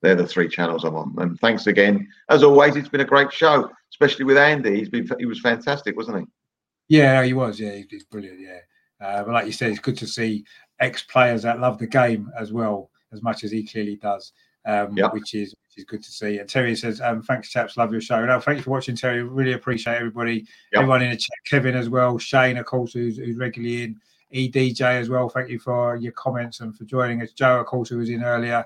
They're 0.00 0.14
the 0.14 0.26
three 0.26 0.48
channels 0.48 0.84
I'm 0.84 0.94
on. 0.94 1.14
And 1.18 1.40
thanks 1.40 1.66
again. 1.66 2.08
As 2.28 2.44
always, 2.44 2.76
it's 2.76 2.88
been 2.88 3.00
a 3.00 3.04
great 3.04 3.32
show, 3.32 3.68
especially 3.90 4.24
with 4.24 4.36
Andy. 4.38 4.76
He's 4.78 4.88
been 4.88 5.08
he 5.18 5.26
was 5.26 5.40
fantastic, 5.40 5.96
wasn't 5.96 6.18
he? 6.20 6.96
Yeah, 6.96 7.22
he 7.24 7.32
was. 7.32 7.60
Yeah, 7.60 7.72
he's, 7.88 8.04
brilliant. 8.04 8.40
Yeah, 8.40 8.58
uh, 9.00 9.24
but 9.24 9.32
like 9.32 9.46
you 9.46 9.52
said, 9.52 9.70
it's 9.70 9.80
good 9.80 9.96
to 9.98 10.06
see 10.06 10.44
ex 10.80 11.02
players 11.02 11.42
that 11.42 11.60
love 11.60 11.78
the 11.78 11.86
game 11.86 12.30
as 12.38 12.52
well 12.52 12.90
as 13.12 13.22
much 13.22 13.44
as 13.44 13.50
he 13.50 13.66
clearly 13.66 13.96
does. 13.96 14.32
Um, 14.66 14.94
Yep. 14.96 15.14
which 15.14 15.34
is 15.34 15.54
which 15.66 15.78
is 15.78 15.84
good 15.84 16.02
to 16.02 16.10
see. 16.10 16.38
And 16.38 16.48
Terry 16.48 16.76
says, 16.76 17.00
um, 17.00 17.22
"Thanks, 17.22 17.48
chaps. 17.50 17.76
Love 17.78 17.92
your 17.92 18.00
show." 18.02 18.24
No, 18.24 18.40
thank 18.40 18.58
you 18.58 18.62
for 18.64 18.70
watching, 18.70 18.94
Terry. 18.96 19.22
Really 19.22 19.52
appreciate 19.54 19.96
everybody, 19.96 20.46
Yep. 20.72 20.82
everyone 20.82 21.02
in 21.02 21.10
the 21.10 21.16
chat. 21.16 21.30
Kevin 21.48 21.74
as 21.76 21.88
well, 21.88 22.18
Shane, 22.18 22.58
of 22.58 22.66
course, 22.66 22.92
who's, 22.92 23.16
who's 23.16 23.36
regularly 23.36 23.84
in. 23.84 24.00
EDJ 24.32 24.82
as 25.00 25.08
well. 25.08 25.28
Thank 25.28 25.48
you 25.48 25.58
for 25.58 25.96
your 25.96 26.12
comments 26.12 26.60
and 26.60 26.76
for 26.76 26.84
joining 26.84 27.20
us. 27.22 27.32
Joe, 27.32 27.58
of 27.60 27.66
course, 27.66 27.88
who 27.88 27.98
was 27.98 28.10
in 28.10 28.22
earlier. 28.22 28.64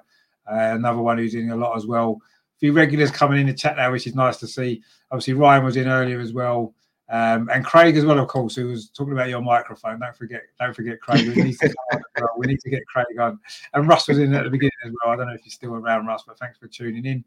Uh, 0.51 0.75
another 0.75 1.01
one 1.01 1.17
who's 1.17 1.35
in 1.35 1.51
a 1.51 1.57
lot 1.57 1.75
as 1.77 1.87
well. 1.87 2.21
Few 2.61 2.73
regulars 2.73 3.11
coming 3.11 3.41
in 3.41 3.47
the 3.47 3.55
chat 3.55 3.77
now, 3.77 3.91
which 3.93 4.07
is 4.07 4.15
nice 4.15 4.37
to 4.39 4.47
see. 4.47 4.83
Obviously, 5.11 5.35
Ryan 5.35 5.65
was 5.65 5.77
in 5.77 5.89
earlier 5.89 6.21
as 6.21 6.33
well. 6.33 6.75
Um, 7.11 7.51
and 7.53 7.65
Craig 7.65 7.97
as 7.97 8.05
well, 8.05 8.19
of 8.19 8.29
course, 8.29 8.57
who 8.57 8.69
was 8.69 8.89
talking 8.89 9.13
about 9.13 9.29
your 9.29 9.43
microphone. 9.43 10.01
Don't 10.01 10.17
forget, 10.17 10.43
don't 10.59 10.75
forget 10.75 11.01
Craig. 11.01 11.29
We 11.29 11.43
need 11.43 11.59
to, 11.59 11.75
well. 12.17 12.31
we 12.39 12.47
need 12.47 12.61
to 12.61 12.71
get 12.71 12.87
Craig 12.87 13.19
on. 13.21 13.39
And 13.75 13.87
Russ 13.87 14.09
was 14.09 14.19
in 14.19 14.35
at 14.35 14.45
the 14.45 14.51
beginning 14.51 14.73
as 14.85 14.93
well. 15.03 15.13
I 15.13 15.17
don't 15.17 15.27
know 15.27 15.35
if 15.35 15.45
you're 15.45 15.51
still 15.51 15.75
around, 15.75 16.07
Russ, 16.07 16.25
but 16.27 16.39
thanks 16.39 16.59
for 16.59 16.67
tuning 16.67 17.05
in. 17.05 17.25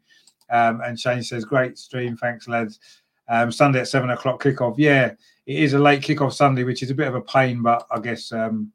Um, 0.50 0.80
and 0.80 0.98
Shane 0.98 1.22
says, 1.22 1.44
"Great 1.44 1.78
stream, 1.78 2.16
thanks, 2.16 2.48
lads." 2.48 2.80
Um, 3.28 3.52
Sunday 3.52 3.80
at 3.80 3.88
seven 3.88 4.10
o'clock 4.10 4.42
kickoff. 4.42 4.76
Yeah, 4.78 5.12
it 5.46 5.56
is 5.56 5.74
a 5.74 5.78
late 5.78 6.02
kickoff 6.02 6.32
Sunday, 6.32 6.64
which 6.64 6.82
is 6.82 6.90
a 6.90 6.94
bit 6.94 7.06
of 7.06 7.14
a 7.14 7.20
pain, 7.20 7.62
but 7.62 7.86
I 7.90 8.00
guess 8.00 8.32
um, 8.32 8.72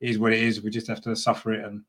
is 0.00 0.18
what 0.18 0.32
it 0.32 0.40
is. 0.40 0.62
We 0.62 0.70
just 0.70 0.88
have 0.88 1.00
to 1.02 1.14
suffer 1.16 1.52
it 1.52 1.64
and 1.64 1.82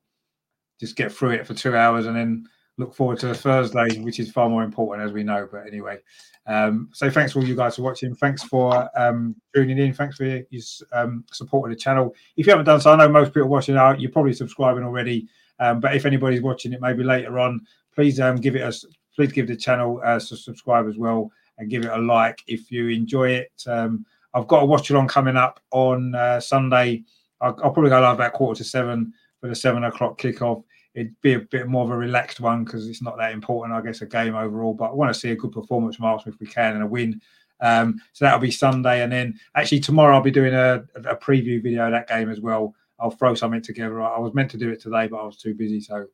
just 0.80 0.96
get 0.96 1.12
through 1.12 1.32
it 1.32 1.48
for 1.48 1.54
two 1.54 1.76
hours, 1.76 2.06
and 2.06 2.16
then 2.16 2.48
look 2.78 2.94
forward 2.94 3.20
to 3.20 3.34
Thursday, 3.34 4.00
which 4.00 4.20
is 4.20 4.32
far 4.32 4.50
more 4.50 4.64
important, 4.64 5.06
as 5.06 5.14
we 5.14 5.24
know. 5.24 5.48
But 5.52 5.68
anyway, 5.68 6.00
um, 6.48 6.90
so 6.94 7.10
thanks 7.10 7.34
for 7.34 7.40
all 7.40 7.46
you 7.46 7.56
guys 7.56 7.76
for 7.76 7.84
watching. 7.84 8.16
Thanks 8.16 8.44
for 8.44 8.90
um, 9.00 9.36
tuning 9.56 9.78
in. 9.78 9.94
Thanks 9.94 10.18
for 10.18 10.26
your, 10.26 10.62
um, 10.92 11.24
support 11.32 11.72
of 11.72 11.78
the 11.78 11.82
channel. 11.82 12.16
If 12.36 12.48
you 12.48 12.52
haven't 12.52 12.66
done 12.66 12.82
so, 12.82 12.92
I 12.92 12.96
know 12.96 13.10
most 13.10 13.34
people 13.34 13.50
watching 13.50 13.78
out. 13.78 14.00
You're 14.00 14.12
probably 14.12 14.34
subscribing 14.34 14.84
already. 14.84 15.28
Um, 15.60 15.80
but 15.80 15.96
if 15.96 16.06
anybody's 16.06 16.42
watching 16.42 16.74
it, 16.74 16.82
maybe 16.82 17.04
later 17.04 17.40
on, 17.40 17.62
please 17.94 18.20
um, 18.20 18.38
give 18.38 18.56
it 18.56 18.64
us. 18.64 18.86
Please 19.16 19.32
give 19.32 19.48
the 19.48 19.56
channel 19.56 20.02
uh, 20.04 20.20
to 20.20 20.36
subscribe 20.36 20.88
as 20.88 20.98
well 20.98 21.32
and 21.60 21.70
give 21.70 21.86
it 21.86 21.92
a 21.92 21.98
like 21.98 22.42
if 22.48 22.72
you 22.72 22.90
enjoy 22.90 23.30
it. 23.30 23.52
Um, 23.68 24.06
I've 24.34 24.48
got 24.48 24.64
a 24.64 24.66
watch 24.66 24.90
along 24.90 25.10
coming 25.10 25.38
up 25.38 25.60
on 25.70 26.16
uh, 26.16 26.40
Sunday. 26.40 27.04
I'll, 27.40 27.56
I'll 27.64 27.72
probably 27.72 27.92
go 27.92 28.02
live 28.02 28.16
about 28.16 28.34
quarter 28.34 28.64
to 28.64 28.64
seven 28.68 29.14
for 29.40 29.50
the 29.50 29.56
seven 29.56 29.84
o'clock 29.84 30.20
kickoff 30.20 30.64
it'd 30.96 31.20
be 31.22 31.34
a 31.34 31.40
bit 31.40 31.68
more 31.68 31.84
of 31.84 31.92
a 31.92 31.98
relaxed 31.98 32.40
one 32.40 32.64
because 32.64 32.88
it's 32.88 33.02
not 33.02 33.18
that 33.18 33.32
important, 33.32 33.78
I 33.78 33.82
guess, 33.82 34.02
a 34.02 34.06
game 34.06 34.36
overall. 34.36 34.74
But 34.74 34.92
I 34.92 34.94
want 34.94 35.14
to 35.14 35.20
see 35.20 35.32
a 35.32 35.36
good 35.36 35.52
performance 35.52 35.96
from 35.96 36.06
Arsenal 36.06 36.34
if 36.34 36.40
we 36.40 36.48
can 36.48 36.76
and 36.76 36.84
a 36.84 36.88
win. 36.88 37.22
Um, 37.62 38.02
so 38.12 38.26
that'll 38.26 38.40
be 38.40 38.52
Sunday, 38.52 39.04
and 39.04 39.12
then 39.12 39.40
actually 39.56 39.80
tomorrow 39.80 40.16
I'll 40.16 40.22
be 40.22 40.32
doing 40.32 40.54
a, 40.54 40.84
a 40.96 41.16
preview 41.16 41.64
video 41.64 41.86
of 41.86 41.92
that 41.92 42.10
game 42.10 42.30
as 42.30 42.42
well. 42.42 42.76
I'll 43.00 43.12
throw 43.12 43.36
something 43.36 43.62
together. 43.62 44.02
I 44.02 44.20
was 44.20 44.34
meant 44.34 44.52
to 44.52 44.58
do 44.58 44.70
it 44.70 44.82
today, 44.82 45.08
but 45.08 45.18
I 45.18 45.26
was 45.26 45.38
too 45.38 45.54
busy, 45.54 45.80
so 45.82 46.06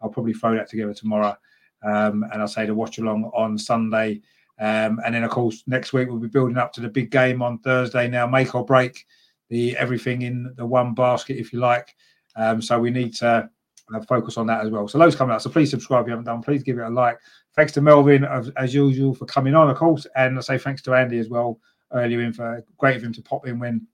I'll 0.00 0.10
probably 0.10 0.34
throw 0.34 0.54
that 0.54 0.68
together 0.68 0.94
tomorrow. 0.94 1.36
Um, 1.82 2.24
and 2.32 2.40
I'll 2.40 2.48
say 2.48 2.66
the 2.66 2.74
watch 2.74 2.98
along 2.98 3.30
on 3.34 3.58
Sunday. 3.58 4.20
Um, 4.60 5.00
and 5.04 5.14
then, 5.14 5.24
of 5.24 5.30
course, 5.30 5.62
next 5.66 5.92
week 5.92 6.08
we'll 6.08 6.18
be 6.18 6.28
building 6.28 6.56
up 6.56 6.72
to 6.74 6.80
the 6.80 6.88
big 6.88 7.10
game 7.10 7.42
on 7.42 7.58
Thursday. 7.58 8.08
Now, 8.08 8.26
make 8.26 8.54
or 8.54 8.64
break 8.64 9.06
the 9.48 9.76
everything 9.76 10.22
in 10.22 10.52
the 10.56 10.66
one 10.66 10.94
basket, 10.94 11.38
if 11.38 11.52
you 11.52 11.60
like. 11.60 11.94
Um, 12.36 12.60
so 12.60 12.78
we 12.78 12.90
need 12.90 13.14
to 13.16 13.48
uh, 13.94 14.00
focus 14.02 14.36
on 14.36 14.46
that 14.46 14.64
as 14.64 14.70
well. 14.70 14.88
So 14.88 14.98
loads 14.98 15.16
coming 15.16 15.34
up. 15.34 15.40
So 15.40 15.50
please 15.50 15.70
subscribe 15.70 16.02
if 16.02 16.06
you 16.06 16.10
haven't 16.12 16.26
done. 16.26 16.42
Please 16.42 16.62
give 16.62 16.78
it 16.78 16.82
a 16.82 16.90
like. 16.90 17.18
Thanks 17.54 17.72
to 17.72 17.80
Melvin 17.80 18.24
as, 18.24 18.50
as 18.56 18.74
usual 18.74 19.14
for 19.14 19.26
coming 19.26 19.54
on, 19.54 19.70
of 19.70 19.76
course, 19.76 20.06
and 20.16 20.38
I 20.38 20.40
say 20.40 20.58
thanks 20.58 20.82
to 20.82 20.94
Andy 20.94 21.18
as 21.18 21.28
well 21.28 21.58
earlier 21.92 22.20
in 22.20 22.32
for 22.32 22.64
great 22.76 22.96
of 22.96 23.02
him 23.02 23.12
to 23.14 23.22
pop 23.22 23.46
in 23.46 23.58
when 23.58 23.86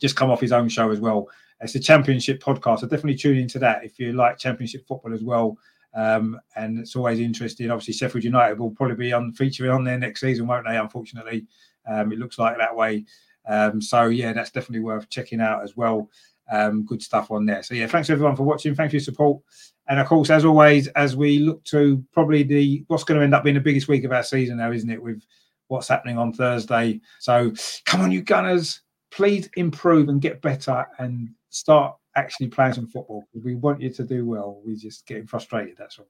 just 0.00 0.16
come 0.16 0.30
off 0.30 0.40
his 0.40 0.52
own 0.52 0.68
show 0.68 0.90
as 0.90 1.00
well. 1.00 1.28
It's 1.60 1.74
a 1.74 1.80
championship 1.80 2.42
podcast. 2.42 2.80
So 2.80 2.86
definitely 2.86 3.16
tune 3.16 3.36
into 3.36 3.58
that 3.58 3.84
if 3.84 3.98
you 3.98 4.12
like 4.12 4.38
championship 4.38 4.86
football 4.86 5.12
as 5.12 5.22
well. 5.22 5.58
Um, 5.94 6.38
and 6.54 6.78
it's 6.78 6.94
always 6.94 7.18
interesting. 7.18 7.70
Obviously, 7.70 7.94
Sheffield 7.94 8.24
United 8.24 8.58
will 8.58 8.70
probably 8.70 8.96
be 8.96 9.12
on 9.12 9.32
featuring 9.32 9.70
on 9.70 9.84
there 9.84 9.98
next 9.98 10.20
season, 10.20 10.46
won't 10.46 10.66
they? 10.66 10.76
Unfortunately, 10.76 11.46
um, 11.86 12.12
it 12.12 12.18
looks 12.18 12.38
like 12.38 12.56
that 12.58 12.74
way. 12.74 13.04
Um, 13.48 13.80
so 13.80 14.06
yeah, 14.06 14.32
that's 14.32 14.50
definitely 14.50 14.84
worth 14.84 15.08
checking 15.08 15.40
out 15.40 15.64
as 15.64 15.76
well. 15.76 16.08
Um, 16.50 16.84
good 16.84 17.02
stuff 17.02 17.30
on 17.30 17.46
there. 17.46 17.62
So 17.62 17.74
yeah, 17.74 17.86
thanks 17.86 18.10
everyone 18.10 18.36
for 18.36 18.44
watching. 18.44 18.74
Thanks 18.74 18.92
for 18.92 18.96
your 18.96 19.02
support. 19.02 19.42
And 19.88 19.98
of 19.98 20.06
course, 20.06 20.30
as 20.30 20.44
always, 20.44 20.88
as 20.88 21.16
we 21.16 21.38
look 21.38 21.64
to 21.64 22.04
probably 22.12 22.42
the 22.42 22.84
what's 22.88 23.04
going 23.04 23.18
to 23.18 23.24
end 23.24 23.34
up 23.34 23.44
being 23.44 23.54
the 23.54 23.60
biggest 23.60 23.88
week 23.88 24.04
of 24.04 24.12
our 24.12 24.22
season 24.22 24.58
now, 24.58 24.70
isn't 24.70 24.90
it? 24.90 25.02
With 25.02 25.22
what's 25.68 25.88
happening 25.88 26.18
on 26.18 26.32
Thursday. 26.32 27.00
So 27.18 27.52
come 27.84 28.00
on, 28.02 28.12
you 28.12 28.22
Gunners, 28.22 28.82
please 29.10 29.48
improve 29.56 30.08
and 30.08 30.20
get 30.20 30.42
better 30.42 30.86
and 30.98 31.30
start 31.50 31.96
actually 32.16 32.48
playing 32.48 32.74
some 32.74 32.86
football. 32.88 33.24
We 33.32 33.54
want 33.54 33.80
you 33.80 33.90
to 33.90 34.04
do 34.04 34.26
well. 34.26 34.60
We're 34.64 34.76
just 34.76 35.06
getting 35.06 35.26
frustrated. 35.26 35.76
That's 35.76 35.98
all. 35.98 36.08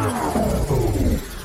Oh. 0.00 1.37